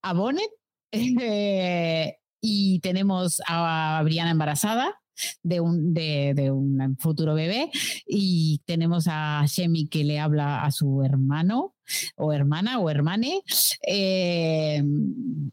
a 0.01 0.13
Bonnet. 0.13 0.49
Eh, 0.91 2.15
y 2.39 2.79
tenemos 2.79 3.41
a 3.45 3.99
Brianna 4.05 4.31
embarazada 4.31 4.99
de 5.43 5.59
un, 5.59 5.93
de, 5.93 6.33
de 6.35 6.51
un 6.51 6.97
futuro 6.99 7.33
bebé 7.33 7.69
y 8.05 8.61
tenemos 8.65 9.05
a 9.07 9.45
Shemi 9.47 9.87
que 9.87 10.03
le 10.03 10.19
habla 10.19 10.63
a 10.63 10.71
su 10.71 11.03
hermano 11.03 11.75
o 12.15 12.33
hermana 12.33 12.79
o 12.79 12.89
hermane. 12.89 13.41
Eh, 13.87 14.83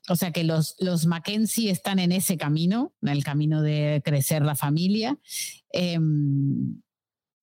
o 0.08 0.16
sea 0.16 0.30
que 0.30 0.44
los, 0.44 0.76
los 0.78 1.06
Mackenzie 1.06 1.70
están 1.70 1.98
en 1.98 2.12
ese 2.12 2.36
camino, 2.36 2.94
en 3.02 3.08
el 3.08 3.24
camino 3.24 3.62
de 3.62 4.02
crecer 4.04 4.42
la 4.42 4.54
familia. 4.54 5.18
Em, 5.70 6.80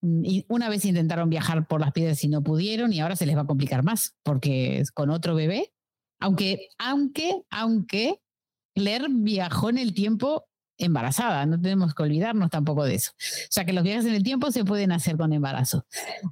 y 0.01 0.45
una 0.49 0.69
vez 0.69 0.83
intentaron 0.85 1.29
viajar 1.29 1.67
por 1.67 1.79
las 1.79 1.93
piedras 1.93 2.23
y 2.23 2.27
no 2.27 2.43
pudieron 2.43 2.91
y 2.91 2.99
ahora 2.99 3.15
se 3.15 3.25
les 3.25 3.37
va 3.37 3.41
a 3.41 3.47
complicar 3.47 3.83
más 3.83 4.15
porque 4.23 4.79
es 4.79 4.91
con 4.91 5.09
otro 5.09 5.35
bebé. 5.35 5.73
Aunque, 6.19 6.69
aunque, 6.77 7.41
aunque 7.49 8.19
Claire 8.75 9.07
viajó 9.09 9.69
en 9.69 9.77
el 9.77 9.93
tiempo 9.93 10.45
embarazada, 10.77 11.45
no 11.45 11.59
tenemos 11.59 11.93
que 11.93 12.03
olvidarnos 12.03 12.49
tampoco 12.49 12.83
de 12.83 12.95
eso. 12.95 13.11
O 13.11 13.51
sea 13.51 13.65
que 13.65 13.73
los 13.73 13.83
viajes 13.83 14.05
en 14.05 14.15
el 14.15 14.23
tiempo 14.23 14.51
se 14.51 14.65
pueden 14.65 14.91
hacer 14.91 15.17
con 15.17 15.33
embarazo. 15.33 15.85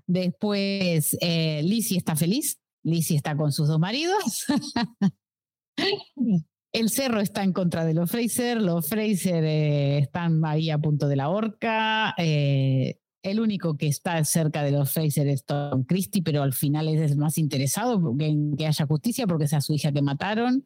Después, 0.07 1.17
eh, 1.21 1.61
Lizzie 1.63 1.97
está 1.97 2.15
feliz, 2.15 2.59
Lizzie 2.83 3.17
está 3.17 3.35
con 3.35 3.51
sus 3.51 3.67
dos 3.67 3.79
maridos. 3.79 4.45
El 6.73 6.89
cerro 6.89 7.19
está 7.19 7.43
en 7.43 7.51
contra 7.51 7.83
de 7.83 7.93
los 7.93 8.09
Fraser, 8.09 8.61
los 8.61 8.87
Fraser 8.87 9.43
eh, 9.43 9.97
están 9.97 10.45
ahí 10.45 10.69
a 10.69 10.77
punto 10.77 11.09
de 11.09 11.17
la 11.17 11.27
horca. 11.27 12.15
Eh, 12.17 12.97
el 13.23 13.39
único 13.41 13.75
que 13.75 13.87
está 13.87 14.23
cerca 14.23 14.63
de 14.63 14.71
los 14.71 14.91
Fraser 14.91 15.27
es 15.27 15.43
Tom 15.43 15.83
Christie, 15.83 16.23
pero 16.23 16.41
al 16.43 16.53
final 16.53 16.87
es 16.87 17.11
el 17.11 17.17
más 17.17 17.37
interesado 17.37 18.15
en 18.19 18.55
que 18.55 18.67
haya 18.67 18.87
justicia 18.87 19.27
porque 19.27 19.45
es 19.45 19.53
a 19.53 19.59
su 19.59 19.73
hija 19.73 19.91
que 19.91 20.01
mataron. 20.01 20.65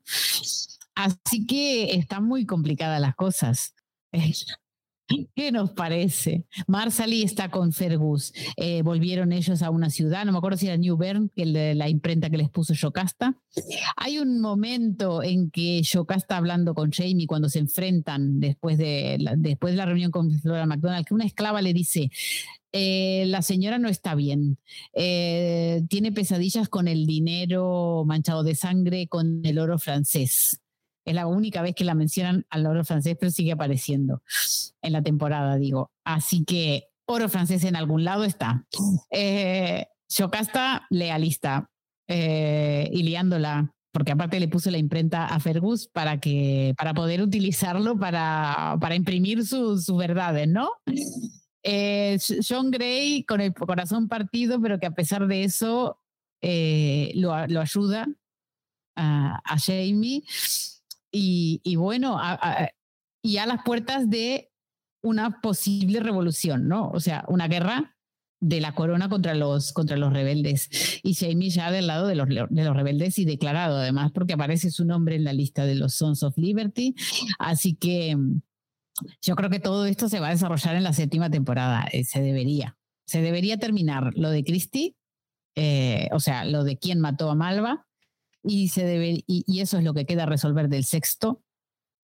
Así 0.96 1.46
que 1.46 1.96
están 1.96 2.26
muy 2.26 2.46
complicadas 2.46 3.00
las 3.02 3.16
cosas. 3.16 3.76
¿Qué 5.36 5.52
nos 5.52 5.72
parece? 5.72 6.46
Marsali 6.68 7.22
está 7.22 7.52
con 7.52 7.74
Fergus. 7.74 8.34
Eh, 8.58 8.82
volvieron 8.82 9.34
ellos 9.34 9.62
a 9.62 9.70
una 9.70 9.92
ciudad, 9.92 10.26
no 10.26 10.32
me 10.32 10.40
acuerdo 10.40 10.58
si 10.58 10.66
era 10.66 10.78
New 10.78 10.98
Bern, 10.98 11.30
que 11.36 11.46
la 11.46 11.90
imprenta 11.90 12.30
que 12.30 12.38
les 12.38 12.50
puso 12.50 12.74
Yocasta. 12.74 13.38
Hay 13.98 14.18
un 14.18 14.42
momento 14.42 15.22
en 15.22 15.52
que 15.52 15.84
Yocasta 15.84 16.38
hablando 16.38 16.74
con 16.74 16.92
Jamie 16.92 17.28
cuando 17.28 17.50
se 17.50 17.60
enfrentan 17.60 18.40
después 18.40 18.80
de 18.80 19.18
la, 19.20 19.36
después 19.36 19.74
de 19.74 19.78
la 19.78 19.86
reunión 19.86 20.10
con 20.10 20.32
Flora 20.40 20.66
McDonald, 20.66 21.06
que 21.06 21.14
una 21.14 21.26
esclava 21.26 21.62
le 21.62 21.74
dice, 21.74 22.10
eh, 22.72 23.26
la 23.28 23.44
señora 23.44 23.78
no 23.78 23.90
está 23.90 24.16
bien, 24.16 24.58
eh, 24.94 25.84
tiene 25.88 26.12
pesadillas 26.14 26.68
con 26.68 26.88
el 26.88 27.06
dinero 27.06 28.04
manchado 28.08 28.44
de 28.44 28.56
sangre, 28.56 29.08
con 29.08 29.46
el 29.46 29.60
oro 29.60 29.78
francés. 29.78 30.62
Es 31.06 31.16
la 31.16 31.28
única 31.28 31.62
vez 31.62 31.76
que 31.76 31.86
la 31.86 31.94
mencionan 31.94 32.46
al 32.50 32.66
oro 32.66 32.84
francés, 32.84 33.16
pero 33.20 33.32
sigue 33.32 33.52
apareciendo 33.52 34.22
en 34.82 34.92
la 34.92 35.02
temporada, 35.02 35.56
digo. 35.56 35.92
Así 36.04 36.44
que 36.44 36.90
oro 37.06 37.30
francés 37.30 37.64
en 37.64 37.76
algún 37.76 38.04
lado 38.04 38.24
está. 38.24 38.66
Eh, 39.12 39.86
lealista. 40.90 41.70
Eh, 42.08 42.88
y 42.94 43.02
liándola, 43.02 43.74
porque 43.92 44.12
aparte 44.12 44.40
le 44.40 44.48
puso 44.48 44.70
la 44.70 44.78
imprenta 44.78 45.26
a 45.26 45.40
Fergus 45.40 45.88
para, 45.88 46.20
que, 46.20 46.76
para 46.78 46.94
poder 46.94 47.22
utilizarlo 47.22 47.98
para, 47.98 48.78
para 48.80 48.94
imprimir 48.96 49.44
sus 49.44 49.88
verdades, 49.96 50.48
¿no? 50.48 50.70
Eh, 51.64 52.20
John 52.48 52.70
Gray 52.70 53.24
con 53.24 53.42
el 53.42 53.56
corazón 53.56 54.08
partido, 54.08 54.62
pero 54.62 54.80
que 54.80 54.86
a 54.86 54.94
pesar 54.94 55.26
de 55.26 55.46
eso 55.46 56.00
eh, 56.42 57.12
lo, 57.16 57.48
lo, 57.48 57.60
ayuda 57.60 58.08
a 58.96 59.58
Jamie 59.58 60.24
y, 61.18 61.76
bueno, 61.76 62.20
y 63.22 63.38
a 63.38 63.46
las 63.46 63.64
puertas 63.64 64.10
de 64.10 64.52
una 65.02 65.40
posible 65.42 66.00
revolución, 66.00 66.68
¿no? 66.68 66.90
O 66.90 67.00
sea, 67.00 67.26
una 67.28 67.48
guerra 67.48 67.96
de 68.42 68.60
la 68.60 68.76
corona 68.76 69.08
contra 69.08 69.34
los, 69.34 69.72
contra 69.72 69.98
los 69.98 70.12
rebeldes. 70.12 70.70
Y 71.04 71.14
Jamie 71.14 71.50
ya 71.50 71.72
del 71.72 71.88
lado 71.88 72.08
de 72.08 72.16
los, 72.16 72.28
de 72.28 72.64
los 72.64 72.76
rebeldes 72.76 73.18
y 73.18 73.26
declarado 73.26 73.78
además, 73.78 74.12
porque 74.12 74.34
aparece 74.34 74.72
su 74.72 74.84
nombre 74.84 75.16
en 75.16 75.24
la 75.24 75.34
lista 75.34 75.66
de 75.66 75.76
los 75.76 75.96
Sons 75.96 76.22
of 76.24 76.38
Liberty. 76.38 76.96
Así 77.40 77.76
que 77.76 78.16
mm, 78.16 78.42
yo 79.22 79.36
creo 79.36 79.50
que 79.50 79.60
todo 79.60 79.86
esto 79.86 80.10
se 80.10 80.20
va 80.20 80.28
a 80.28 80.32
desarrollar 80.32 80.76
en 80.76 80.84
la 80.84 80.94
séptima 80.94 81.30
temporada. 81.30 81.88
Eh, 81.92 82.04
se 82.04 82.22
debería. 82.22 82.78
Se 83.08 83.22
debería 83.22 83.58
terminar 83.58 84.12
lo 84.16 84.30
de 84.32 84.44
Christie, 84.44 84.96
eh, 85.56 86.10
o 86.12 86.20
sea, 86.20 86.44
lo 86.44 86.64
de 86.64 86.78
quién 86.78 87.00
mató 87.00 87.30
a 87.30 87.36
Malva, 87.36 87.88
y, 88.46 88.70
se 88.70 88.86
debe, 88.86 89.24
y, 89.28 89.60
eso 89.60 89.78
es 89.78 89.84
lo 89.84 89.94
que 89.94 90.06
queda 90.06 90.26
resolver 90.26 90.70
del 90.70 90.84
sexto. 90.84 91.42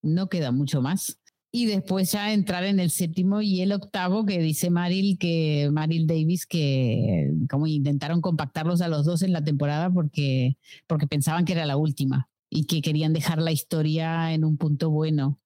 No 0.02 0.30
queda 0.30 0.52
mucho 0.52 0.82
más. 0.82 1.20
Y 1.54 1.66
después 1.66 2.12
ya 2.14 2.32
entrar 2.32 2.64
en 2.64 2.80
el 2.80 2.92
séptimo 2.92 3.42
y 3.42 3.62
el 3.62 3.74
octavo, 3.74 4.26
que 4.26 4.40
dice 4.40 4.70
Maril, 4.70 5.18
que 5.20 5.70
Maril 5.72 6.08
Davis, 6.08 6.46
que 6.46 7.30
como 7.50 7.68
intentaron 7.68 8.22
compactarlos 8.22 8.82
a 8.82 8.88
los 8.88 9.06
dos 9.06 9.22
en 9.22 9.34
la 9.34 9.44
temporada 9.44 9.90
porque, 9.90 10.58
porque 10.88 11.08
pensaban 11.08 11.44
que 11.44 11.52
era 11.54 11.66
la 11.66 11.76
última 11.76 12.30
y 12.50 12.66
que 12.66 12.82
querían 12.82 13.12
dejar 13.12 13.42
la 13.42 13.52
historia 13.52 14.34
en 14.34 14.46
un 14.46 14.58
punto 14.58 14.90
bueno. 14.90 15.41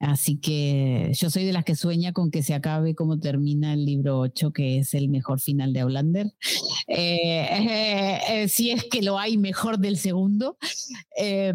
Así 0.00 0.38
que 0.38 1.10
yo 1.12 1.28
soy 1.28 1.44
de 1.44 1.52
las 1.52 1.64
que 1.64 1.74
sueña 1.74 2.12
con 2.12 2.30
que 2.30 2.44
se 2.44 2.54
acabe 2.54 2.94
como 2.94 3.18
termina 3.18 3.72
el 3.72 3.84
libro 3.84 4.20
8, 4.20 4.52
que 4.52 4.78
es 4.78 4.94
el 4.94 5.08
mejor 5.08 5.40
final 5.40 5.72
de 5.72 5.80
Outlander. 5.80 6.34
Eh, 6.90 7.44
eh, 7.44 8.20
eh, 8.30 8.48
si 8.48 8.70
es 8.70 8.84
que 8.84 9.02
lo 9.02 9.18
hay 9.18 9.36
mejor 9.36 9.78
del 9.78 9.98
segundo, 9.98 10.56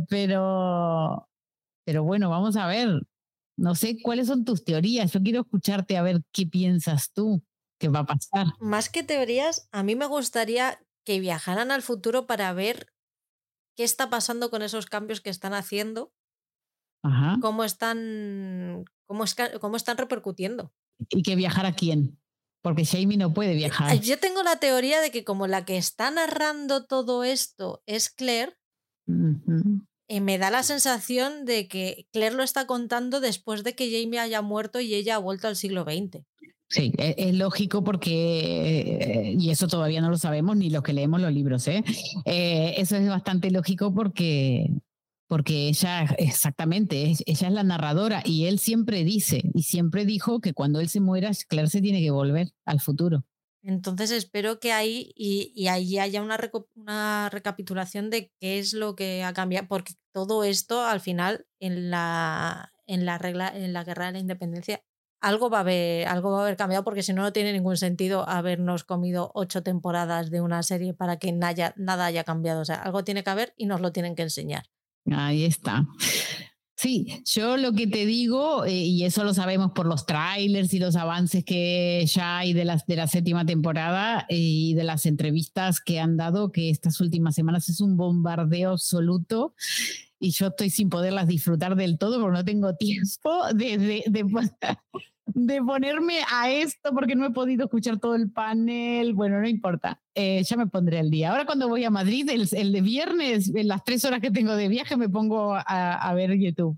pero, 0.07 1.28
pero 1.84 2.03
bueno, 2.03 2.30
vamos 2.30 2.56
a 2.56 2.68
ver. 2.68 3.02
No 3.57 3.74
sé 3.74 3.98
cuáles 3.99 4.28
son 4.28 4.45
tus 4.45 4.64
teorías. 4.64 5.11
Yo 5.11 5.24
quiero 5.24 5.41
escucharte 5.41 5.98
a 5.98 6.03
ver 6.03 6.22
qué 6.32 6.45
piensas 6.45 7.11
tú 7.14 7.44
que 7.80 7.88
va 7.88 7.99
a 7.99 8.06
pasar. 8.06 8.45
Más 8.60 8.90
que 8.90 9.02
teorías, 9.02 9.68
a 9.72 9.82
mí 9.82 9.95
me 9.95 10.06
gustaría 10.06 10.80
que 11.03 11.20
viajaran 11.20 11.72
al 11.72 11.82
futuro 11.82 12.28
para 12.28 12.53
ver 12.53 12.94
qué 13.76 13.84
está 13.84 14.11
pasando 14.11 14.52
con 14.52 14.61
esos 14.61 14.86
cambios 14.86 15.20
que 15.20 15.32
están 15.32 15.56
haciendo 15.56 16.14
cómo 17.41 17.63
están, 17.63 18.85
cómo, 19.05 19.25
cómo 19.59 19.75
están 19.75 19.97
repercutiendo. 19.97 20.71
¿Y 21.10 21.23
que 21.23 21.36
viajar 21.36 21.65
a 21.65 21.73
quién? 21.73 22.19
Porque 22.61 22.86
Jamie 22.86 23.18
no 23.18 23.34
puede 23.34 23.55
viajar. 23.55 23.99
Yo 23.99 24.18
tengo 24.19 24.41
la 24.41 24.55
teoría 24.57 25.02
de 25.02 25.11
que 25.11 25.23
como 25.23 25.47
la 25.47 25.65
que 25.65 25.78
está 25.78 26.11
narrando 26.11 26.86
todo 26.86 27.23
esto 27.23 27.84
es 27.86 28.10
Claire, 28.10 28.53
eh, 30.07 30.21
me 30.21 30.37
da 30.37 30.49
la 30.49 30.63
sensación 30.63 31.45
de 31.45 31.68
que 31.68 32.07
Claire 32.11 32.36
lo 32.36 32.44
está 32.44 32.65
contando 32.65 33.19
después 33.19 33.63
de 33.63 33.76
que 33.76 33.91
Jamie 33.91 34.19
haya 34.19 34.41
muerto 34.41 34.79
y 34.79 34.94
ella 34.94 35.15
ha 35.15 35.19
vuelto 35.19 35.47
al 35.47 35.57
siglo 35.57 35.84
XX. 35.84 36.23
Sí, 36.69 36.91
e, 36.97 37.15
es, 37.18 37.36
lógico 37.36 37.84
porque, 37.84 39.36
y 39.37 39.49
eso 39.49 39.68
todavía 39.68 40.02
no 40.02 40.10
lo 40.10 40.18
sabemos 40.18 40.55
ni 40.57 40.69
los 40.69 40.84
que 40.84 40.94
leemos 40.94 41.21
los 41.21 41.31
libros, 41.31 41.68
¿eh? 41.68 41.84
Eh, 42.26 42.76
eso 42.78 42.95
es 42.95 43.07
bastante 43.07 43.52
lógico 43.52 43.94
porque 43.94 44.71
porque 45.34 45.68
ella, 45.68 46.03
exactamente, 46.20 47.15
ella 47.26 47.47
es 47.47 47.53
la 47.53 47.63
narradora 47.63 48.21
y 48.23 48.45
él 48.45 48.60
siempre 48.60 49.03
dice 49.03 49.41
y 49.55 49.63
siempre 49.63 50.05
dijo 50.05 50.41
que 50.41 50.53
cuando 50.53 50.79
él 50.79 50.89
se 50.89 50.99
muera, 50.99 51.31
Claire 51.47 51.71
se 51.71 51.81
tiene 51.81 52.02
que 52.02 52.12
volver 52.12 52.52
al 52.65 52.79
futuro. 52.79 53.26
Entonces 53.63 54.12
espero 54.12 54.60
que 54.60 54.73
ahí 54.73 55.12
y, 55.15 55.65
ahí 55.70 55.97
haya 55.97 56.21
una, 56.21 56.37
una, 56.76 57.29
recapitulación 57.31 58.12
de 58.12 58.31
qué 58.39 58.60
es 58.60 58.73
lo 58.73 58.95
que 58.95 59.23
ha 59.23 59.34
cambiado, 59.34 59.68
porque 59.68 59.94
todo 60.13 60.44
esto 60.44 60.86
al 60.86 60.99
final 60.99 61.47
en 61.60 61.89
la, 61.89 62.71
en 62.86 63.07
la 63.07 63.18
regla, 63.18 63.47
en 63.47 63.73
la 63.73 63.84
guerra 63.84 64.05
de 64.05 64.12
la 64.12 64.20
independencia, 64.20 64.84
algo 65.20 65.49
va 65.49 65.57
a 65.57 65.62
haber, 65.62 66.07
algo 66.10 66.29
va 66.29 66.41
a 66.41 66.41
haber 66.44 66.57
cambiado, 66.57 66.84
porque 66.84 67.02
si 67.02 67.12
no, 67.12 67.23
no 67.23 67.34
tiene 67.34 67.53
ningún 67.53 67.78
sentido 67.78 68.29
habernos 68.29 68.84
comido 68.84 69.31
ocho 69.34 69.63
temporadas 69.63 70.29
de 70.29 70.41
una 70.41 70.62
serie 70.62 70.94
para 70.94 71.18
que 71.18 71.31
nada, 71.31 71.73
nada 71.76 72.05
haya 72.05 72.23
cambiado. 72.23 72.62
O 72.62 72.65
sea, 72.65 72.76
algo 72.76 73.03
tiene 73.03 73.23
que 73.23 73.31
haber 73.31 73.55
y 73.57 73.65
nos 73.65 73.81
lo 73.81 73.91
tienen 73.91 74.13
que 74.13 74.21
enseñar. 74.21 74.65
Ahí 75.12 75.46
está. 75.46 75.88
Sí, 76.76 77.23
yo 77.26 77.56
lo 77.56 77.72
que 77.72 77.88
te 77.88 78.06
digo, 78.06 78.65
eh, 78.65 78.73
y 78.73 79.06
eso 79.06 79.23
lo 79.23 79.34
sabemos 79.34 79.72
por 79.72 79.86
los 79.86 80.06
trailers 80.06 80.73
y 80.73 80.80
los 80.80 80.98
avances 80.98 81.46
que 81.46 82.06
ya 82.07 82.40
hay 82.40 82.52
de, 82.52 82.65
de 82.86 82.96
la 82.98 83.07
séptima 83.07 83.46
temporada 83.46 84.26
eh, 84.28 84.36
y 84.36 84.73
de 84.73 84.84
las 84.84 85.06
entrevistas 85.06 85.80
que 85.80 86.02
han 86.02 86.18
dado, 86.18 86.52
que 86.52 86.70
estas 86.70 86.99
últimas 86.99 87.36
semanas 87.36 87.70
es 87.70 87.80
un 87.80 87.96
bombardeo 87.96 88.72
absoluto 88.72 89.56
y 90.20 90.32
yo 90.32 90.48
estoy 90.48 90.70
sin 90.70 90.90
poderlas 90.90 91.28
disfrutar 91.28 91.76
del 91.76 91.98
todo 91.98 92.20
porque 92.20 92.38
no 92.38 92.46
tengo 92.46 92.76
tiempo 92.76 93.46
de, 93.54 94.04
de 95.26 95.61
ponerme 95.61 96.19
a 96.31 96.52
esto 96.52 96.91
porque 96.93 97.15
no 97.15 97.26
he 97.26 97.31
podido 97.31 97.65
escuchar 97.65 97.99
todo 97.99 98.15
el 98.15 98.31
panel. 98.31 99.13
Bueno, 99.13 99.39
no 99.39 99.47
importa, 99.47 100.02
eh, 100.15 100.43
ya 100.43 100.57
me 100.57 100.68
pondré 100.68 100.99
al 100.99 101.10
día. 101.10 101.31
Ahora 101.31 101.45
cuando 101.45 101.68
voy 101.68 101.84
a 101.84 101.89
Madrid, 101.89 102.29
el, 102.29 102.47
el, 102.52 102.71
de 102.71 102.81
viernes, 102.81 103.52
en 103.53 103.68
las 103.68 103.84
tres 103.84 104.05
horas 104.05 104.21
que 104.21 104.31
tengo 104.31 104.55
de 104.55 104.68
viaje, 104.68 104.97
me 104.97 105.10
pongo 105.10 105.55
a, 105.55 105.61
a 105.93 106.13
ver 106.13 106.37
YouTube. 106.37 106.77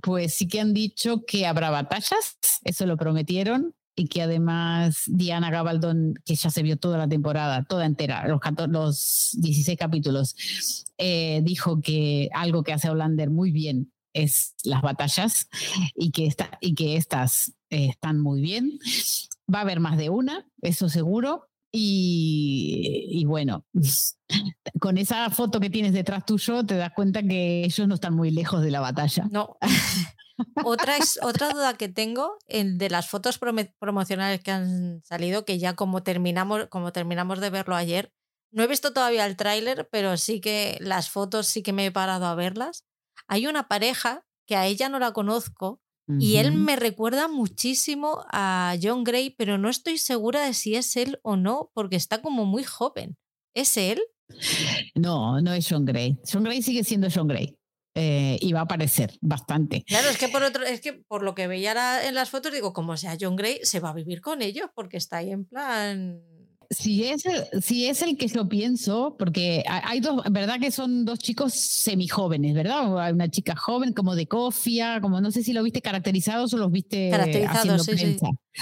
Pues 0.00 0.34
sí 0.34 0.46
que 0.46 0.60
han 0.60 0.74
dicho 0.74 1.24
que 1.26 1.46
habrá 1.46 1.70
batallas, 1.70 2.38
eso 2.62 2.86
lo 2.86 2.96
prometieron, 2.96 3.74
y 3.98 4.06
que 4.06 4.22
además 4.22 5.02
Diana 5.06 5.50
Gabaldon, 5.50 6.14
que 6.24 6.36
ya 6.36 6.50
se 6.50 6.62
vio 6.62 6.76
toda 6.76 6.98
la 6.98 7.08
temporada, 7.08 7.64
toda 7.64 7.84
entera, 7.84 8.26
los, 8.28 8.40
14, 8.40 8.70
los 8.70 9.36
16 9.40 9.76
capítulos, 9.76 10.84
eh, 10.98 11.40
dijo 11.42 11.80
que 11.80 12.30
algo 12.32 12.62
que 12.62 12.72
hace 12.72 12.88
Hollander 12.88 13.30
muy 13.30 13.50
bien 13.50 13.90
es 14.22 14.54
las 14.64 14.82
batallas 14.82 15.48
y 15.94 16.10
que, 16.10 16.26
esta, 16.26 16.58
y 16.60 16.74
que 16.74 16.96
estas 16.96 17.54
eh, 17.70 17.88
están 17.90 18.20
muy 18.20 18.40
bien. 18.40 18.78
Va 19.52 19.60
a 19.60 19.62
haber 19.62 19.80
más 19.80 19.96
de 19.96 20.10
una, 20.10 20.46
eso 20.62 20.88
seguro. 20.88 21.48
Y, 21.70 23.08
y, 23.10 23.24
bueno, 23.26 23.66
con 24.80 24.96
esa 24.96 25.28
foto 25.30 25.60
que 25.60 25.68
tienes 25.68 25.92
detrás 25.92 26.24
tuyo, 26.24 26.64
te 26.64 26.76
das 26.76 26.92
cuenta 26.94 27.22
que 27.22 27.64
ellos 27.64 27.86
no 27.86 27.94
están 27.94 28.14
muy 28.14 28.30
lejos 28.30 28.62
de 28.62 28.70
la 28.70 28.80
batalla. 28.80 29.28
No. 29.30 29.56
otra, 30.64 30.96
otra 31.22 31.50
duda 31.50 31.74
que 31.74 31.88
tengo 31.88 32.38
de 32.48 32.90
las 32.90 33.08
fotos 33.08 33.38
promocionales 33.38 34.40
que 34.40 34.50
han 34.50 35.02
salido, 35.04 35.44
que 35.44 35.58
ya 35.58 35.74
como 35.74 36.02
terminamos, 36.02 36.66
como 36.68 36.92
terminamos 36.92 37.40
de 37.40 37.50
verlo 37.50 37.76
ayer, 37.76 38.12
no 38.50 38.62
he 38.62 38.66
visto 38.66 38.92
todavía 38.92 39.26
el 39.26 39.36
tráiler, 39.36 39.88
pero 39.90 40.16
sí 40.16 40.40
que 40.40 40.78
las 40.80 41.10
fotos 41.10 41.46
sí 41.46 41.62
que 41.62 41.72
me 41.72 41.86
he 41.86 41.92
parado 41.92 42.26
a 42.26 42.34
verlas. 42.34 42.84
Hay 43.28 43.46
una 43.46 43.68
pareja 43.68 44.24
que 44.46 44.56
a 44.56 44.66
ella 44.66 44.88
no 44.88 44.98
la 44.98 45.12
conozco, 45.12 45.80
y 46.18 46.36
él 46.36 46.52
me 46.52 46.74
recuerda 46.74 47.28
muchísimo 47.28 48.24
a 48.32 48.74
John 48.82 49.04
Gray, 49.04 49.28
pero 49.36 49.58
no 49.58 49.68
estoy 49.68 49.98
segura 49.98 50.46
de 50.46 50.54
si 50.54 50.74
es 50.74 50.96
él 50.96 51.20
o 51.22 51.36
no, 51.36 51.70
porque 51.74 51.96
está 51.96 52.22
como 52.22 52.46
muy 52.46 52.64
joven. 52.64 53.18
¿Es 53.54 53.76
él? 53.76 54.00
No, 54.94 55.40
no 55.42 55.52
es 55.52 55.66
John 55.68 55.84
Gray. 55.84 56.18
John 56.30 56.44
Gray 56.44 56.62
sigue 56.62 56.82
siendo 56.82 57.08
John 57.14 57.28
Gray. 57.28 57.58
Eh, 57.94 58.38
y 58.40 58.52
va 58.52 58.60
a 58.60 58.62
aparecer 58.62 59.18
bastante. 59.20 59.82
Claro, 59.84 60.08
es 60.08 60.16
que 60.16 60.28
por 60.28 60.42
otro, 60.42 60.64
es 60.64 60.80
que 60.80 60.94
por 60.94 61.22
lo 61.22 61.34
que 61.34 61.46
veía 61.46 62.06
en 62.06 62.14
las 62.14 62.30
fotos, 62.30 62.52
digo, 62.52 62.72
como 62.72 62.96
sea 62.96 63.16
John 63.20 63.36
Gray, 63.36 63.58
se 63.62 63.80
va 63.80 63.90
a 63.90 63.94
vivir 63.94 64.22
con 64.22 64.40
ellos, 64.40 64.70
porque 64.74 64.96
está 64.96 65.18
ahí 65.18 65.30
en 65.30 65.44
plan 65.44 66.22
si 66.70 67.04
es, 67.04 67.24
el, 67.24 67.62
si 67.62 67.86
es 67.86 68.02
el 68.02 68.16
que 68.18 68.28
yo 68.28 68.46
pienso, 68.48 69.16
porque 69.18 69.64
hay 69.66 70.00
dos, 70.00 70.22
¿verdad? 70.30 70.60
Que 70.60 70.70
son 70.70 71.06
dos 71.06 71.18
chicos 71.18 71.54
semijóvenes, 71.54 72.54
¿verdad? 72.54 72.98
Hay 73.00 73.12
una 73.12 73.30
chica 73.30 73.56
joven 73.56 73.94
como 73.94 74.14
de 74.14 74.26
cofia, 74.26 75.00
como 75.00 75.20
no 75.20 75.30
sé 75.30 75.42
si 75.42 75.54
lo 75.54 75.62
viste 75.62 75.80
caracterizados 75.80 76.52
o 76.52 76.58
los 76.58 76.70
viste 76.70 77.08
caracterizados, 77.10 77.84
sí, 77.84 77.96
sí. 77.96 78.16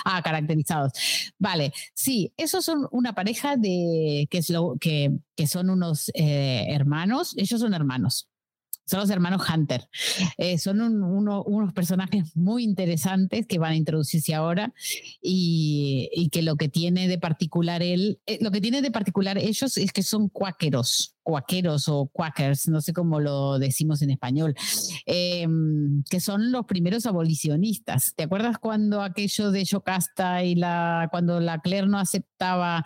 Ah, 0.04 0.22
caracterizados. 0.22 0.92
Vale, 1.38 1.72
sí, 1.94 2.32
esos 2.36 2.64
son 2.64 2.86
una 2.92 3.14
pareja 3.14 3.56
de 3.56 4.28
que, 4.30 4.38
es 4.38 4.50
lo, 4.50 4.76
que, 4.80 5.10
que 5.34 5.48
son 5.48 5.68
unos 5.70 6.10
eh, 6.14 6.66
hermanos, 6.68 7.34
ellos 7.36 7.60
son 7.60 7.74
hermanos 7.74 8.28
son 8.86 9.00
los 9.00 9.10
hermanos 9.10 9.42
Hunter. 9.48 9.88
Eh, 10.38 10.58
son 10.58 10.80
unos 10.80 11.72
personajes 11.72 12.36
muy 12.36 12.62
interesantes 12.62 13.46
que 13.46 13.58
van 13.58 13.72
a 13.72 13.76
introducirse 13.76 14.34
ahora 14.34 14.72
y, 15.20 16.28
que 16.32 16.42
lo 16.42 16.56
que 16.56 16.68
tiene 16.68 17.08
de 17.08 17.18
particular 17.18 17.82
él, 17.82 18.20
eh, 18.26 18.38
lo 18.40 18.50
que 18.50 18.60
tiene 18.60 18.82
de 18.82 18.90
particular 18.90 19.38
ellos 19.38 19.76
es 19.76 19.92
que 19.92 20.02
son 20.02 20.28
cuáqueros, 20.28 21.16
cuáqueros 21.22 21.88
o 21.88 22.06
quackers, 22.06 22.68
no 22.68 22.80
sé 22.80 22.92
cómo 22.92 23.20
lo 23.20 23.58
decimos 23.58 24.02
en 24.02 24.10
español, 24.10 24.54
em, 25.06 26.02
que 26.10 26.20
son 26.20 26.52
los 26.52 26.66
primeros 26.66 27.06
abolicionistas. 27.06 28.12
¿Te 28.14 28.24
acuerdas 28.24 28.58
cuando 28.58 29.02
aquello 29.02 29.50
de 29.50 29.64
Yocasta 29.64 30.44
y 30.44 30.54
la, 30.54 31.08
cuando 31.10 31.40
la 31.40 31.60
Claire 31.60 31.86
no 31.88 31.98
aceptaba 31.98 32.84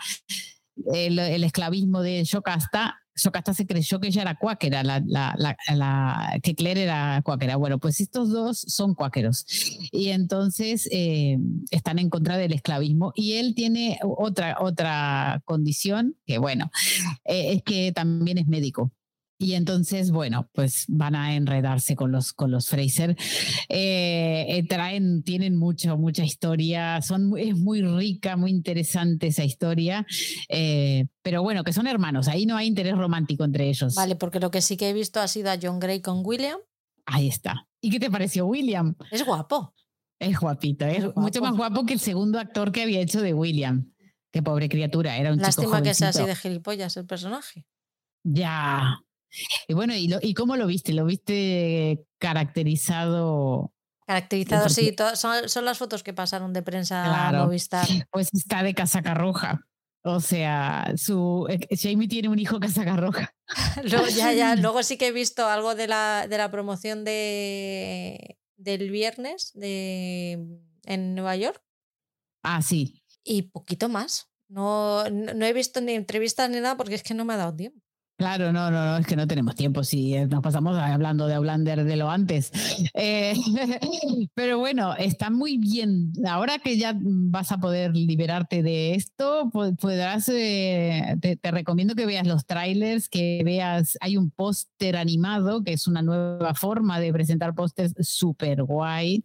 el, 0.94 1.18
el 1.18 1.44
esclavismo 1.44 2.02
de 2.02 2.24
Yocasta, 2.24 2.99
Socasta 3.20 3.54
se 3.54 3.66
creyó 3.66 4.00
que 4.00 4.08
ella 4.08 4.22
era 4.22 4.34
cuáquera, 4.36 4.82
la, 4.82 5.02
la, 5.06 6.40
que 6.42 6.54
Claire 6.54 6.82
era 6.82 7.20
cuáquera. 7.22 7.56
Bueno, 7.56 7.78
pues 7.78 8.00
estos 8.00 8.30
dos 8.30 8.58
son 8.58 8.94
cuáqueros 8.94 9.44
y 9.92 10.08
entonces 10.08 10.88
eh, 10.90 11.38
están 11.70 11.98
en 11.98 12.10
contra 12.10 12.36
del 12.36 12.52
esclavismo 12.52 13.12
y 13.14 13.34
él 13.34 13.54
tiene 13.54 13.98
otra, 14.02 14.56
otra 14.60 15.42
condición 15.44 16.16
que, 16.26 16.38
bueno, 16.38 16.70
eh, 17.24 17.52
es 17.54 17.62
que 17.62 17.92
también 17.92 18.38
es 18.38 18.46
médico. 18.46 18.92
Y 19.42 19.54
entonces, 19.54 20.10
bueno, 20.10 20.50
pues 20.52 20.84
van 20.88 21.14
a 21.14 21.34
enredarse 21.34 21.96
con 21.96 22.12
los, 22.12 22.34
con 22.34 22.50
los 22.50 22.68
Fraser. 22.68 23.16
Eh, 23.70 24.44
eh, 24.50 24.66
traen, 24.68 25.22
tienen 25.22 25.56
mucho, 25.56 25.96
mucha 25.96 26.22
historia. 26.22 27.00
Son, 27.00 27.32
es 27.38 27.56
muy 27.56 27.80
rica, 27.80 28.36
muy 28.36 28.50
interesante 28.50 29.28
esa 29.28 29.42
historia. 29.42 30.06
Eh, 30.50 31.06
pero 31.22 31.42
bueno, 31.42 31.64
que 31.64 31.72
son 31.72 31.86
hermanos. 31.86 32.28
Ahí 32.28 32.44
no 32.44 32.54
hay 32.54 32.66
interés 32.66 32.98
romántico 32.98 33.42
entre 33.44 33.70
ellos. 33.70 33.94
Vale, 33.94 34.14
porque 34.14 34.40
lo 34.40 34.50
que 34.50 34.60
sí 34.60 34.76
que 34.76 34.90
he 34.90 34.92
visto 34.92 35.20
ha 35.20 35.26
sido 35.26 35.50
a 35.50 35.56
John 35.60 35.80
Gray 35.80 36.02
con 36.02 36.20
William. 36.22 36.58
Ahí 37.06 37.26
está. 37.26 37.66
¿Y 37.80 37.88
qué 37.88 37.98
te 37.98 38.10
pareció 38.10 38.44
William? 38.44 38.94
Es 39.10 39.24
guapo. 39.24 39.74
Es 40.18 40.38
guapito, 40.38 40.84
es, 40.84 41.16
mucho 41.16 41.40
más 41.40 41.56
guapo 41.56 41.86
que 41.86 41.94
el 41.94 42.00
segundo 42.00 42.38
actor 42.38 42.72
que 42.72 42.82
había 42.82 43.00
hecho 43.00 43.22
de 43.22 43.32
William. 43.32 43.90
Qué 44.30 44.42
pobre 44.42 44.68
criatura, 44.68 45.16
era 45.16 45.32
un 45.32 45.38
Lástima 45.38 45.80
que 45.80 45.94
sea 45.94 46.08
así 46.08 46.26
de 46.26 46.36
gilipollas 46.36 46.94
el 46.98 47.06
personaje. 47.06 47.64
Ya, 48.22 49.00
y 49.68 49.74
bueno, 49.74 49.94
¿y, 49.94 50.12
¿y 50.22 50.34
cómo 50.34 50.56
lo 50.56 50.66
viste? 50.66 50.92
¿Lo 50.92 51.04
viste 51.04 52.06
caracterizado? 52.18 53.72
Caracterizado, 54.06 54.68
sí, 54.68 54.94
son, 55.14 55.48
son, 55.48 55.64
las 55.64 55.78
fotos 55.78 56.02
que 56.02 56.12
pasaron 56.12 56.52
de 56.52 56.62
prensa 56.62 57.28
a 57.28 57.32
Movistar. 57.32 57.86
Pues 58.10 58.28
está 58.32 58.62
de 58.62 58.74
casaca 58.74 59.14
roja. 59.14 59.66
O 60.02 60.20
sea, 60.20 60.92
su 60.96 61.46
eh, 61.48 61.76
Jamie 61.76 62.08
tiene 62.08 62.28
un 62.28 62.38
hijo 62.38 62.58
casaca 62.58 62.96
roja. 62.96 63.34
luego, 63.84 64.08
ya, 64.08 64.32
ya, 64.32 64.56
luego 64.56 64.82
sí 64.82 64.96
que 64.96 65.08
he 65.08 65.12
visto 65.12 65.46
algo 65.46 65.74
de 65.74 65.86
la, 65.86 66.26
de 66.28 66.38
la 66.38 66.50
promoción 66.50 67.04
de, 67.04 68.38
del 68.56 68.90
viernes 68.90 69.52
de, 69.54 70.44
en 70.84 71.14
Nueva 71.14 71.36
York. 71.36 71.62
Ah, 72.42 72.62
sí. 72.62 73.04
Y 73.22 73.42
poquito 73.42 73.88
más. 73.88 74.28
No, 74.48 75.08
no 75.08 75.46
he 75.46 75.52
visto 75.52 75.80
ni 75.80 75.92
entrevistas 75.92 76.50
ni 76.50 76.58
nada 76.58 76.76
porque 76.76 76.96
es 76.96 77.04
que 77.04 77.14
no 77.14 77.24
me 77.24 77.34
ha 77.34 77.36
dado 77.36 77.54
tiempo. 77.54 77.80
Claro, 78.20 78.52
no, 78.52 78.70
no, 78.70 78.84
no, 78.84 78.96
es 78.98 79.06
que 79.06 79.16
no 79.16 79.26
tenemos 79.26 79.54
tiempo 79.54 79.82
si 79.82 80.14
eh, 80.14 80.26
nos 80.26 80.42
pasamos 80.42 80.76
hablando 80.76 81.26
de 81.26 81.36
Outlander 81.36 81.84
de 81.84 81.96
lo 81.96 82.10
antes. 82.10 82.52
Eh, 82.92 83.34
pero 84.34 84.58
bueno, 84.58 84.94
está 84.94 85.30
muy 85.30 85.56
bien. 85.56 86.12
Ahora 86.28 86.58
que 86.58 86.76
ya 86.76 86.94
vas 87.00 87.50
a 87.50 87.56
poder 87.56 87.96
liberarte 87.96 88.62
de 88.62 88.94
esto, 88.94 89.50
podrás, 89.50 90.28
eh, 90.28 91.16
te, 91.18 91.50
recomiendo 91.50 91.94
que 91.94 92.04
veas 92.04 92.26
los 92.26 92.44
trailers, 92.44 93.08
que 93.08 93.40
veas, 93.42 93.96
hay 94.02 94.18
un 94.18 94.30
póster 94.30 94.98
animado, 94.98 95.64
que 95.64 95.72
es 95.72 95.86
una 95.86 96.02
nueva 96.02 96.52
forma 96.52 97.00
de 97.00 97.14
presentar 97.14 97.54
pósters 97.54 97.94
súper 98.06 98.64
guay. 98.64 99.24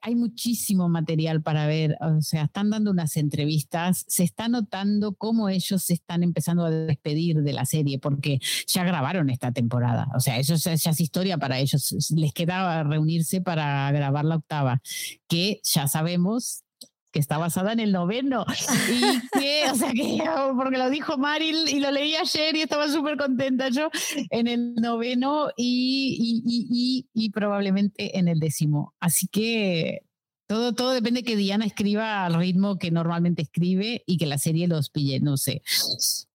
hay 0.00 0.14
muchísimo 0.14 0.88
material 0.88 1.42
para 1.42 1.66
ver, 1.66 1.98
o 2.00 2.22
sea, 2.22 2.44
están 2.44 2.70
dando 2.70 2.90
unas 2.90 3.18
entrevistas, 3.18 4.06
se 4.08 4.24
está 4.24 4.48
notando 4.48 5.12
cómo 5.12 5.50
ellos 5.50 5.82
se 5.82 5.92
están 5.92 6.22
empezando 6.22 6.64
a 6.64 6.70
despedir 6.70 7.42
de 7.42 7.52
la 7.52 7.66
serie 7.66 7.97
porque 7.98 8.38
ya 8.66 8.84
grabaron 8.84 9.30
esta 9.30 9.52
temporada. 9.52 10.08
O 10.14 10.20
sea, 10.20 10.38
eso 10.38 10.54
ya 10.56 10.72
es 10.72 11.00
historia 11.00 11.38
para 11.38 11.58
ellos. 11.58 12.12
Les 12.14 12.32
queda 12.32 12.82
reunirse 12.84 13.40
para 13.40 13.90
grabar 13.92 14.24
la 14.24 14.36
octava, 14.36 14.80
que 15.28 15.60
ya 15.62 15.86
sabemos 15.86 16.64
que 17.10 17.18
está 17.18 17.38
basada 17.38 17.72
en 17.72 17.80
el 17.80 17.92
noveno. 17.92 18.44
Y 18.90 19.38
que, 19.38 19.64
o 19.70 19.74
sea, 19.74 19.92
que 19.92 20.22
porque 20.56 20.78
lo 20.78 20.90
dijo 20.90 21.16
Maril 21.18 21.68
y 21.68 21.80
lo 21.80 21.90
leí 21.90 22.14
ayer 22.16 22.56
y 22.56 22.62
estaba 22.62 22.88
súper 22.88 23.16
contenta 23.16 23.68
yo 23.68 23.90
en 24.30 24.46
el 24.46 24.74
noveno 24.74 25.48
y, 25.56 26.42
y, 26.44 27.06
y, 27.12 27.30
probablemente 27.30 28.18
en 28.18 28.28
el 28.28 28.40
décimo. 28.40 28.94
Así 29.00 29.26
que 29.28 30.02
todo, 30.48 30.72
todo 30.72 30.92
depende 30.92 31.22
que 31.22 31.36
Diana 31.36 31.66
escriba 31.66 32.24
al 32.24 32.34
ritmo 32.34 32.78
que 32.78 32.90
normalmente 32.90 33.42
escribe 33.42 34.02
y 34.06 34.16
que 34.16 34.26
la 34.26 34.38
serie 34.38 34.66
los 34.66 34.88
pille, 34.88 35.20
no 35.20 35.36
sé, 35.36 35.62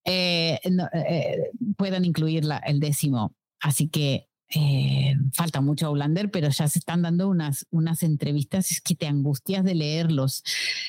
eh, 0.04 0.60
eh, 0.64 1.50
puedan 1.76 2.04
incluir 2.04 2.44
el 2.64 2.78
décimo. 2.78 3.34
Así 3.60 3.88
que 3.88 4.28
eh, 4.54 5.16
falta 5.32 5.60
mucho 5.60 5.86
Outlander, 5.88 6.30
pero 6.30 6.48
ya 6.48 6.68
se 6.68 6.78
están 6.78 7.02
dando 7.02 7.28
unas, 7.28 7.66
unas 7.70 8.04
entrevistas 8.04 8.70
es 8.70 8.80
que 8.80 8.94
te 8.94 9.08
angustias 9.08 9.64
de 9.64 9.74
leerlos. 9.74 10.44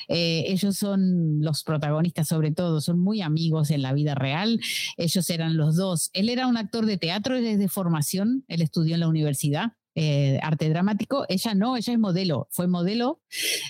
ellos 0.07 0.77
son 0.77 1.41
los 1.41 1.63
protagonistas, 1.63 2.27
sobre 2.27 2.51
todo, 2.51 2.79
son 2.79 2.99
muy 2.99 3.23
amigos 3.23 3.71
en 3.71 3.81
la 3.81 3.93
vida 3.93 4.13
real. 4.13 4.59
Ellos 4.97 5.27
eran 5.31 5.57
los 5.57 5.77
dos. 5.77 6.11
Él 6.13 6.29
era 6.29 6.45
un 6.45 6.57
actor 6.57 6.85
de 6.85 6.97
teatro 6.97 7.41
desde 7.41 7.69
formación, 7.69 8.45
él 8.47 8.61
estudió 8.61 8.93
en 8.93 8.99
la 8.99 9.07
universidad 9.07 9.73
eh, 9.95 10.39
arte 10.41 10.69
dramático. 10.69 11.25
Ella 11.29 11.55
no, 11.55 11.77
ella 11.77 11.93
es 11.93 11.99
modelo, 11.99 12.47
fue 12.51 12.67
modelo 12.67 13.21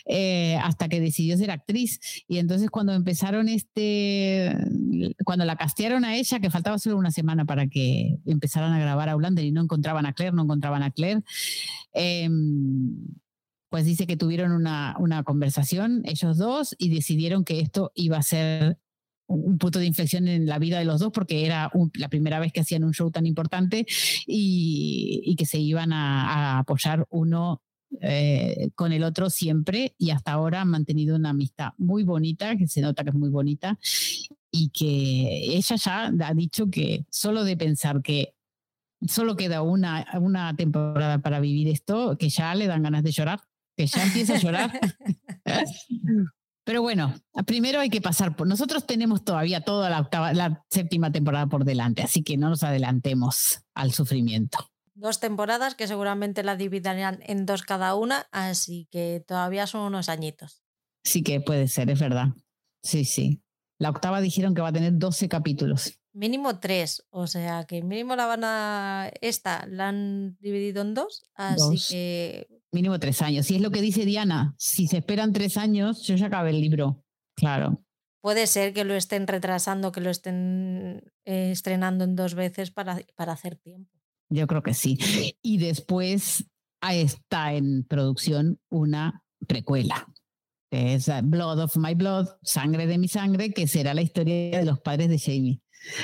eh, 0.05 0.57
hasta 0.63 0.89
que 0.89 0.99
decidió 0.99 1.37
ser 1.37 1.51
actriz. 1.51 1.99
Y 2.27 2.39
entonces 2.39 2.69
cuando 2.69 2.93
empezaron 2.93 3.47
este, 3.47 4.55
cuando 5.23 5.45
la 5.45 5.55
castearon 5.55 6.03
a 6.03 6.15
ella, 6.15 6.39
que 6.39 6.49
faltaba 6.49 6.79
solo 6.79 6.97
una 6.97 7.11
semana 7.11 7.45
para 7.45 7.67
que 7.67 8.17
empezaran 8.25 8.73
a 8.73 8.79
grabar 8.79 9.09
a 9.09 9.15
Ulander 9.15 9.45
y 9.45 9.51
no 9.51 9.61
encontraban 9.61 10.05
a 10.05 10.13
Claire, 10.13 10.35
no 10.35 10.43
encontraban 10.43 10.83
a 10.83 10.91
Claire. 10.91 11.21
Em, 11.93 13.07
pues 13.69 13.85
dice 13.85 14.07
que 14.07 14.17
tuvieron 14.17 14.51
una, 14.51 14.95
una 14.99 15.23
conversación 15.23 16.01
ellos 16.05 16.37
dos 16.37 16.75
y 16.77 16.89
decidieron 16.89 17.43
que 17.43 17.59
esto 17.59 17.91
iba 17.93 18.17
a 18.17 18.23
ser 18.23 18.77
un 19.27 19.57
punto 19.57 19.79
de 19.79 19.85
inflexión 19.85 20.27
en 20.27 20.45
la 20.45 20.59
vida 20.59 20.79
de 20.79 20.85
los 20.85 20.99
dos 20.99 21.11
porque 21.11 21.45
era 21.45 21.71
la 21.95 22.09
primera 22.09 22.39
vez 22.39 22.53
que 22.53 22.61
hacían 22.61 22.83
un 22.83 22.93
show 22.93 23.09
tan 23.11 23.25
importante 23.25 23.85
y, 24.27 25.35
que 25.37 25.45
se 25.45 25.57
iban 25.57 25.91
a, 25.93 26.59
apoyar 26.59 27.05
uno 27.09 27.61
eh, 28.01 28.69
con 28.75 28.91
el 28.91 29.03
otro 29.03 29.29
siempre 29.29 29.95
y 29.97 30.11
hasta 30.11 30.33
ahora 30.33 30.61
han 30.61 30.69
mantenido 30.69 31.15
una 31.15 31.31
amistad 31.31 31.69
muy 31.77 32.03
bonita, 32.03 32.55
que 32.55 32.67
se 32.67 32.81
nota 32.81 33.03
que 33.03 33.09
es 33.09 33.15
muy 33.15 33.29
bonita 33.29 33.77
y 34.51 34.69
que 34.69 35.55
ella 35.57 35.75
ya 35.75 36.05
ha 36.05 36.33
dicho 36.33 36.69
que 36.69 37.05
solo 37.09 37.43
de 37.43 37.57
pensar 37.57 38.01
que 38.01 38.35
solo 39.07 39.35
queda 39.35 39.61
una, 39.61 40.05
una 40.19 40.55
temporada 40.55 41.19
para 41.19 41.39
vivir 41.39 41.67
esto, 41.67 42.17
que 42.17 42.29
ya 42.29 42.55
le 42.55 42.67
dan 42.67 42.83
ganas 42.83 43.03
de 43.03 43.11
llorar, 43.11 43.41
que 43.75 43.87
ya 43.87 44.03
empieza 44.03 44.35
a 44.35 44.39
llorar. 44.39 44.79
Pero 46.65 46.81
bueno, 46.81 47.13
primero 47.45 47.79
hay 47.79 47.89
que 47.89 48.01
pasar 48.01 48.35
por. 48.35 48.47
Nosotros 48.47 48.85
tenemos 48.87 49.23
todavía 49.23 49.61
toda 49.61 49.89
la, 49.89 49.99
octava, 49.99 50.33
la 50.33 50.65
séptima 50.69 51.11
temporada 51.11 51.45
por 51.45 51.63
delante, 51.63 52.01
así 52.01 52.23
que 52.23 52.37
no 52.37 52.49
nos 52.49 52.63
adelantemos 52.63 53.61
al 53.75 53.93
sufrimiento. 53.93 54.57
Dos 54.95 55.19
temporadas 55.19 55.75
que 55.75 55.87
seguramente 55.87 56.43
la 56.43 56.55
dividirán 56.55 57.19
en 57.21 57.45
dos 57.45 57.61
cada 57.61 57.93
una, 57.93 58.27
así 58.31 58.87
que 58.91 59.23
todavía 59.27 59.67
son 59.67 59.81
unos 59.81 60.09
añitos. 60.09 60.63
Sí 61.03 61.21
que 61.21 61.39
puede 61.39 61.67
ser, 61.67 61.91
es 61.91 61.99
verdad. 61.99 62.29
Sí, 62.81 63.05
sí. 63.05 63.43
La 63.77 63.91
octava 63.91 64.19
dijeron 64.19 64.55
que 64.55 64.61
va 64.61 64.69
a 64.69 64.73
tener 64.73 64.97
12 64.97 65.29
capítulos. 65.29 65.99
Mínimo 66.15 66.59
tres, 66.59 67.05
o 67.09 67.27
sea 67.27 67.65
que 67.65 67.83
mínimo 67.83 68.15
la 68.15 68.25
van 68.25 68.43
a. 68.45 69.11
Esta 69.19 69.67
la 69.67 69.89
han 69.89 70.37
dividido 70.39 70.81
en 70.81 70.93
dos, 70.93 71.25
así 71.35 71.57
Dos. 71.57 71.87
que. 71.89 72.47
Mínimo 72.71 72.97
tres 72.99 73.21
años. 73.21 73.51
Y 73.51 73.55
es 73.55 73.61
lo 73.61 73.69
que 73.69 73.81
dice 73.81 74.05
Diana. 74.05 74.55
Si 74.57 74.87
se 74.87 74.97
esperan 74.97 75.33
tres 75.33 75.57
años, 75.57 76.03
yo 76.03 76.15
ya 76.15 76.27
acabé 76.27 76.51
el 76.51 76.61
libro. 76.61 77.03
Claro. 77.35 77.83
Puede 78.21 78.47
ser 78.47 78.73
que 78.73 78.85
lo 78.85 78.95
estén 78.95 79.27
retrasando, 79.27 79.91
que 79.91 79.99
lo 79.99 80.09
estén 80.09 81.03
eh, 81.25 81.51
estrenando 81.51 82.05
en 82.05 82.15
dos 82.15 82.33
veces 82.33 82.71
para, 82.71 83.01
para 83.15 83.33
hacer 83.33 83.57
tiempo. 83.57 83.91
Yo 84.29 84.47
creo 84.47 84.63
que 84.63 84.73
sí. 84.73 84.97
Y 85.41 85.57
después 85.57 86.45
ahí 86.81 87.01
está 87.01 87.53
en 87.53 87.83
producción 87.83 88.59
una 88.69 89.21
precuela, 89.47 90.07
es 90.71 91.07
uh, 91.07 91.21
Blood 91.23 91.59
of 91.59 91.77
My 91.77 91.93
Blood, 91.93 92.27
Sangre 92.41 92.87
de 92.87 92.97
mi 92.97 93.07
Sangre, 93.07 93.51
que 93.51 93.67
será 93.67 93.93
la 93.93 94.01
historia 94.01 94.59
de 94.59 94.65
los 94.65 94.79
padres 94.79 95.09
de 95.09 95.19
Jamie. 95.19 95.61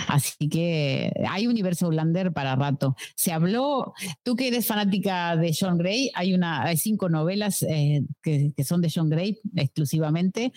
Así 0.07 0.49
que 0.49 1.11
hay 1.27 1.47
universo 1.47 1.85
Outlander 1.85 2.31
para 2.31 2.55
rato. 2.55 2.95
Se 3.15 3.31
habló, 3.31 3.93
tú 4.23 4.35
que 4.35 4.47
eres 4.47 4.67
fanática 4.67 5.35
de 5.35 5.55
John 5.57 5.77
Gray, 5.77 6.11
hay, 6.13 6.33
una, 6.33 6.63
hay 6.63 6.77
cinco 6.77 7.09
novelas 7.09 7.63
eh, 7.63 8.03
que, 8.21 8.53
que 8.55 8.63
son 8.63 8.81
de 8.81 8.91
John 8.93 9.09
Gray 9.09 9.39
exclusivamente 9.55 10.51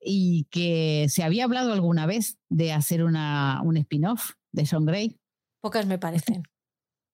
y 0.00 0.46
que 0.50 1.06
se 1.08 1.22
había 1.22 1.44
hablado 1.44 1.72
alguna 1.72 2.06
vez 2.06 2.38
de 2.48 2.72
hacer 2.72 3.04
una, 3.04 3.60
un 3.64 3.76
spin-off 3.76 4.32
de 4.52 4.66
John 4.66 4.86
Gray. 4.86 5.18
Pocas 5.60 5.86
me 5.86 5.98
parecen. 5.98 6.42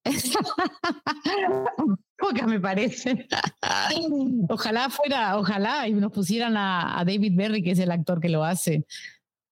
Pocas 2.18 2.46
me 2.46 2.60
parece. 2.60 3.26
Ojalá 4.48 4.88
fuera, 4.88 5.38
ojalá 5.38 5.88
y 5.88 5.92
nos 5.92 6.12
pusieran 6.12 6.56
a, 6.56 6.98
a 6.98 7.04
David 7.04 7.32
Berry, 7.36 7.62
que 7.62 7.72
es 7.72 7.78
el 7.78 7.90
actor 7.90 8.20
que 8.20 8.28
lo 8.28 8.44
hace. 8.44 8.86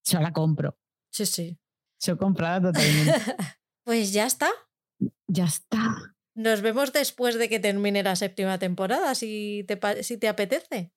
Yo 0.04 0.20
la 0.20 0.32
compro. 0.32 0.76
Sí, 1.10 1.26
sí. 1.26 1.58
Yo 2.04 2.16
comprada 2.16 2.72
totalmente. 2.72 3.12
Pues 3.86 4.14
ya 4.14 4.24
está. 4.24 4.48
ya 5.26 5.44
está. 5.44 6.14
Nos 6.34 6.62
vemos 6.62 6.94
después 6.94 7.38
de 7.38 7.50
que 7.50 7.60
termine 7.60 8.02
la 8.02 8.16
séptima 8.16 8.58
temporada, 8.58 9.14
si 9.14 9.62
te, 9.68 10.02
si 10.02 10.16
te 10.16 10.26
apetece. 10.26 10.90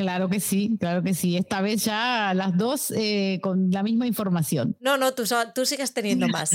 Claro 0.00 0.30
que 0.30 0.40
sí, 0.40 0.78
claro 0.80 1.02
que 1.02 1.12
sí. 1.12 1.36
Esta 1.36 1.60
vez 1.60 1.84
ya 1.84 2.32
las 2.32 2.56
dos 2.56 2.90
eh, 2.90 3.38
con 3.42 3.70
la 3.70 3.82
misma 3.82 4.06
información. 4.06 4.74
No, 4.80 4.96
no, 4.96 5.12
tú, 5.12 5.24
tú 5.54 5.66
sigues 5.66 5.92
teniendo 5.92 6.26
más. 6.28 6.54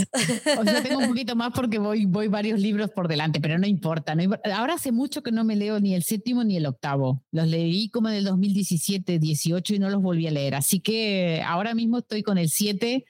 O 0.57 0.63
sea, 0.63 0.81
tengo 0.81 0.97
un 0.97 1.07
poquito 1.09 1.35
más 1.35 1.51
porque 1.53 1.77
voy, 1.77 2.05
voy 2.05 2.27
varios 2.27 2.59
libros 2.59 2.89
por 2.89 3.07
delante, 3.07 3.39
pero 3.39 3.59
no 3.59 3.67
importa, 3.67 4.15
no 4.15 4.35
Ahora 4.51 4.73
hace 4.73 4.91
mucho 4.91 5.21
que 5.21 5.31
no 5.31 5.43
me 5.43 5.55
leo 5.55 5.79
ni 5.79 5.93
el 5.93 6.01
séptimo 6.01 6.43
ni 6.43 6.57
el 6.57 6.65
octavo. 6.65 7.23
Los 7.31 7.47
leí 7.47 7.89
como 7.89 8.09
en 8.09 8.15
el 8.15 8.23
2017, 8.23 9.19
18 9.19 9.75
y 9.75 9.79
no 9.79 9.91
los 9.91 10.01
volví 10.01 10.25
a 10.25 10.31
leer. 10.31 10.55
Así 10.55 10.79
que 10.79 11.43
ahora 11.45 11.75
mismo 11.75 11.99
estoy 11.99 12.23
con 12.23 12.39
el 12.39 12.49
7 12.49 13.05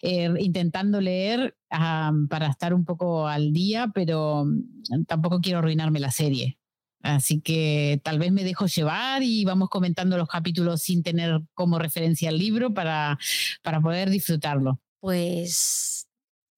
eh, 0.00 0.30
intentando 0.38 1.02
leer 1.02 1.58
ah, 1.70 2.10
para 2.30 2.48
estar 2.48 2.72
un 2.72 2.86
poco 2.86 3.28
al 3.28 3.52
día, 3.52 3.90
pero 3.94 4.46
tampoco 5.06 5.40
quiero 5.40 5.58
arruinarme 5.58 6.00
la 6.00 6.10
serie. 6.10 6.56
Así 7.04 7.42
que 7.42 8.00
tal 8.02 8.18
vez 8.18 8.32
me 8.32 8.44
dejo 8.44 8.64
llevar 8.64 9.22
y 9.22 9.44
vamos 9.44 9.68
comentando 9.68 10.16
los 10.16 10.26
capítulos 10.26 10.80
sin 10.80 11.02
tener 11.02 11.42
como 11.52 11.78
referencia 11.78 12.30
el 12.30 12.38
libro 12.38 12.72
para, 12.72 13.18
para 13.62 13.82
poder 13.82 14.08
disfrutarlo. 14.08 14.80
Pues 15.00 16.08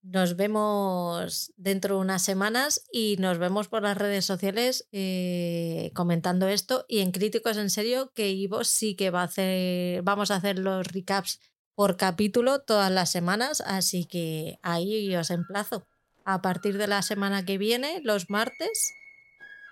nos 0.03 0.37
vemos 0.37 1.53
dentro 1.57 1.97
de 1.97 2.01
unas 2.03 2.23
semanas 2.23 2.85
y 2.93 3.17
nos 3.19 3.39
vemos 3.39 3.67
por 3.67 3.83
las 3.83 3.99
redes 3.99 4.25
sociales 4.25 4.87
eh, 4.93 5.91
comentando 5.95 6.47
esto 6.47 6.85
y 6.89 7.01
en 7.01 7.11
Críticos 7.11 7.57
en 7.57 7.69
Serio 7.69 8.13
que 8.15 8.31
Ivo 8.31 8.63
sí 8.63 8.95
que 8.95 9.11
va 9.11 9.23
a 9.23 9.25
hacer, 9.25 10.03
vamos 10.03 10.31
a 10.31 10.37
hacer 10.37 10.61
los 10.61 10.87
recaps 10.87 11.41
por 11.75 11.97
capítulo 11.97 12.61
todas 12.61 12.93
las 12.93 13.11
semanas, 13.11 13.61
así 13.67 14.05
que 14.05 14.61
ahí 14.63 15.15
os 15.17 15.31
emplazo. 15.31 15.89
A 16.25 16.41
partir 16.41 16.79
de 16.79 16.87
la 16.87 17.03
semana 17.03 17.45
que 17.45 17.59
viene, 17.59 18.01
los 18.05 18.31
martes, 18.31 18.93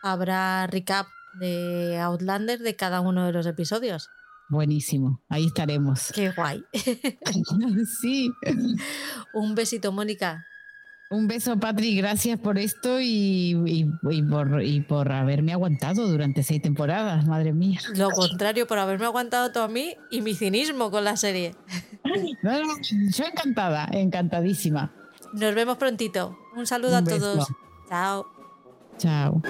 habrá 0.04 0.66
recap 0.66 1.06
de 1.40 1.98
Outlander 1.98 2.58
de 2.60 2.76
cada 2.76 3.00
uno 3.00 3.24
de 3.26 3.32
los 3.32 3.46
episodios. 3.46 4.10
Buenísimo, 4.50 5.22
ahí 5.30 5.46
estaremos. 5.46 6.12
Qué 6.14 6.30
guay. 6.30 6.62
sí. 8.00 8.30
Un 9.32 9.54
besito, 9.54 9.90
Mónica. 9.90 10.44
Un 11.10 11.28
beso, 11.28 11.58
Patri, 11.58 11.96
gracias 11.96 12.38
por 12.40 12.58
esto 12.58 13.00
y, 13.00 13.52
y- 13.66 13.86
y 14.10 14.22
por, 14.22 14.62
y 14.62 14.80
por 14.80 15.12
haberme 15.12 15.52
aguantado 15.52 16.08
durante 16.08 16.42
seis 16.42 16.60
temporadas, 16.62 17.26
madre 17.26 17.52
mía. 17.52 17.78
Lo 17.96 18.10
contrario, 18.10 18.66
por 18.66 18.78
haberme 18.78 19.06
aguantado 19.06 19.52
todo 19.52 19.64
a 19.64 19.68
mí 19.68 19.94
y 20.10 20.22
mi 20.22 20.34
cinismo 20.34 20.90
con 20.90 21.04
la 21.04 21.16
serie. 21.16 21.54
No, 22.42 22.52
no, 22.66 22.74
yo 22.82 23.24
encantada, 23.24 23.88
encantadísima. 23.92 24.92
Nos 25.34 25.54
vemos 25.54 25.76
prontito. 25.78 26.36
Un 26.56 26.66
saludo 26.66 26.98
Un 26.98 27.04
a 27.08 27.18
todos. 27.18 27.48
Chao. 27.88 28.26
Tchau. 28.98 29.42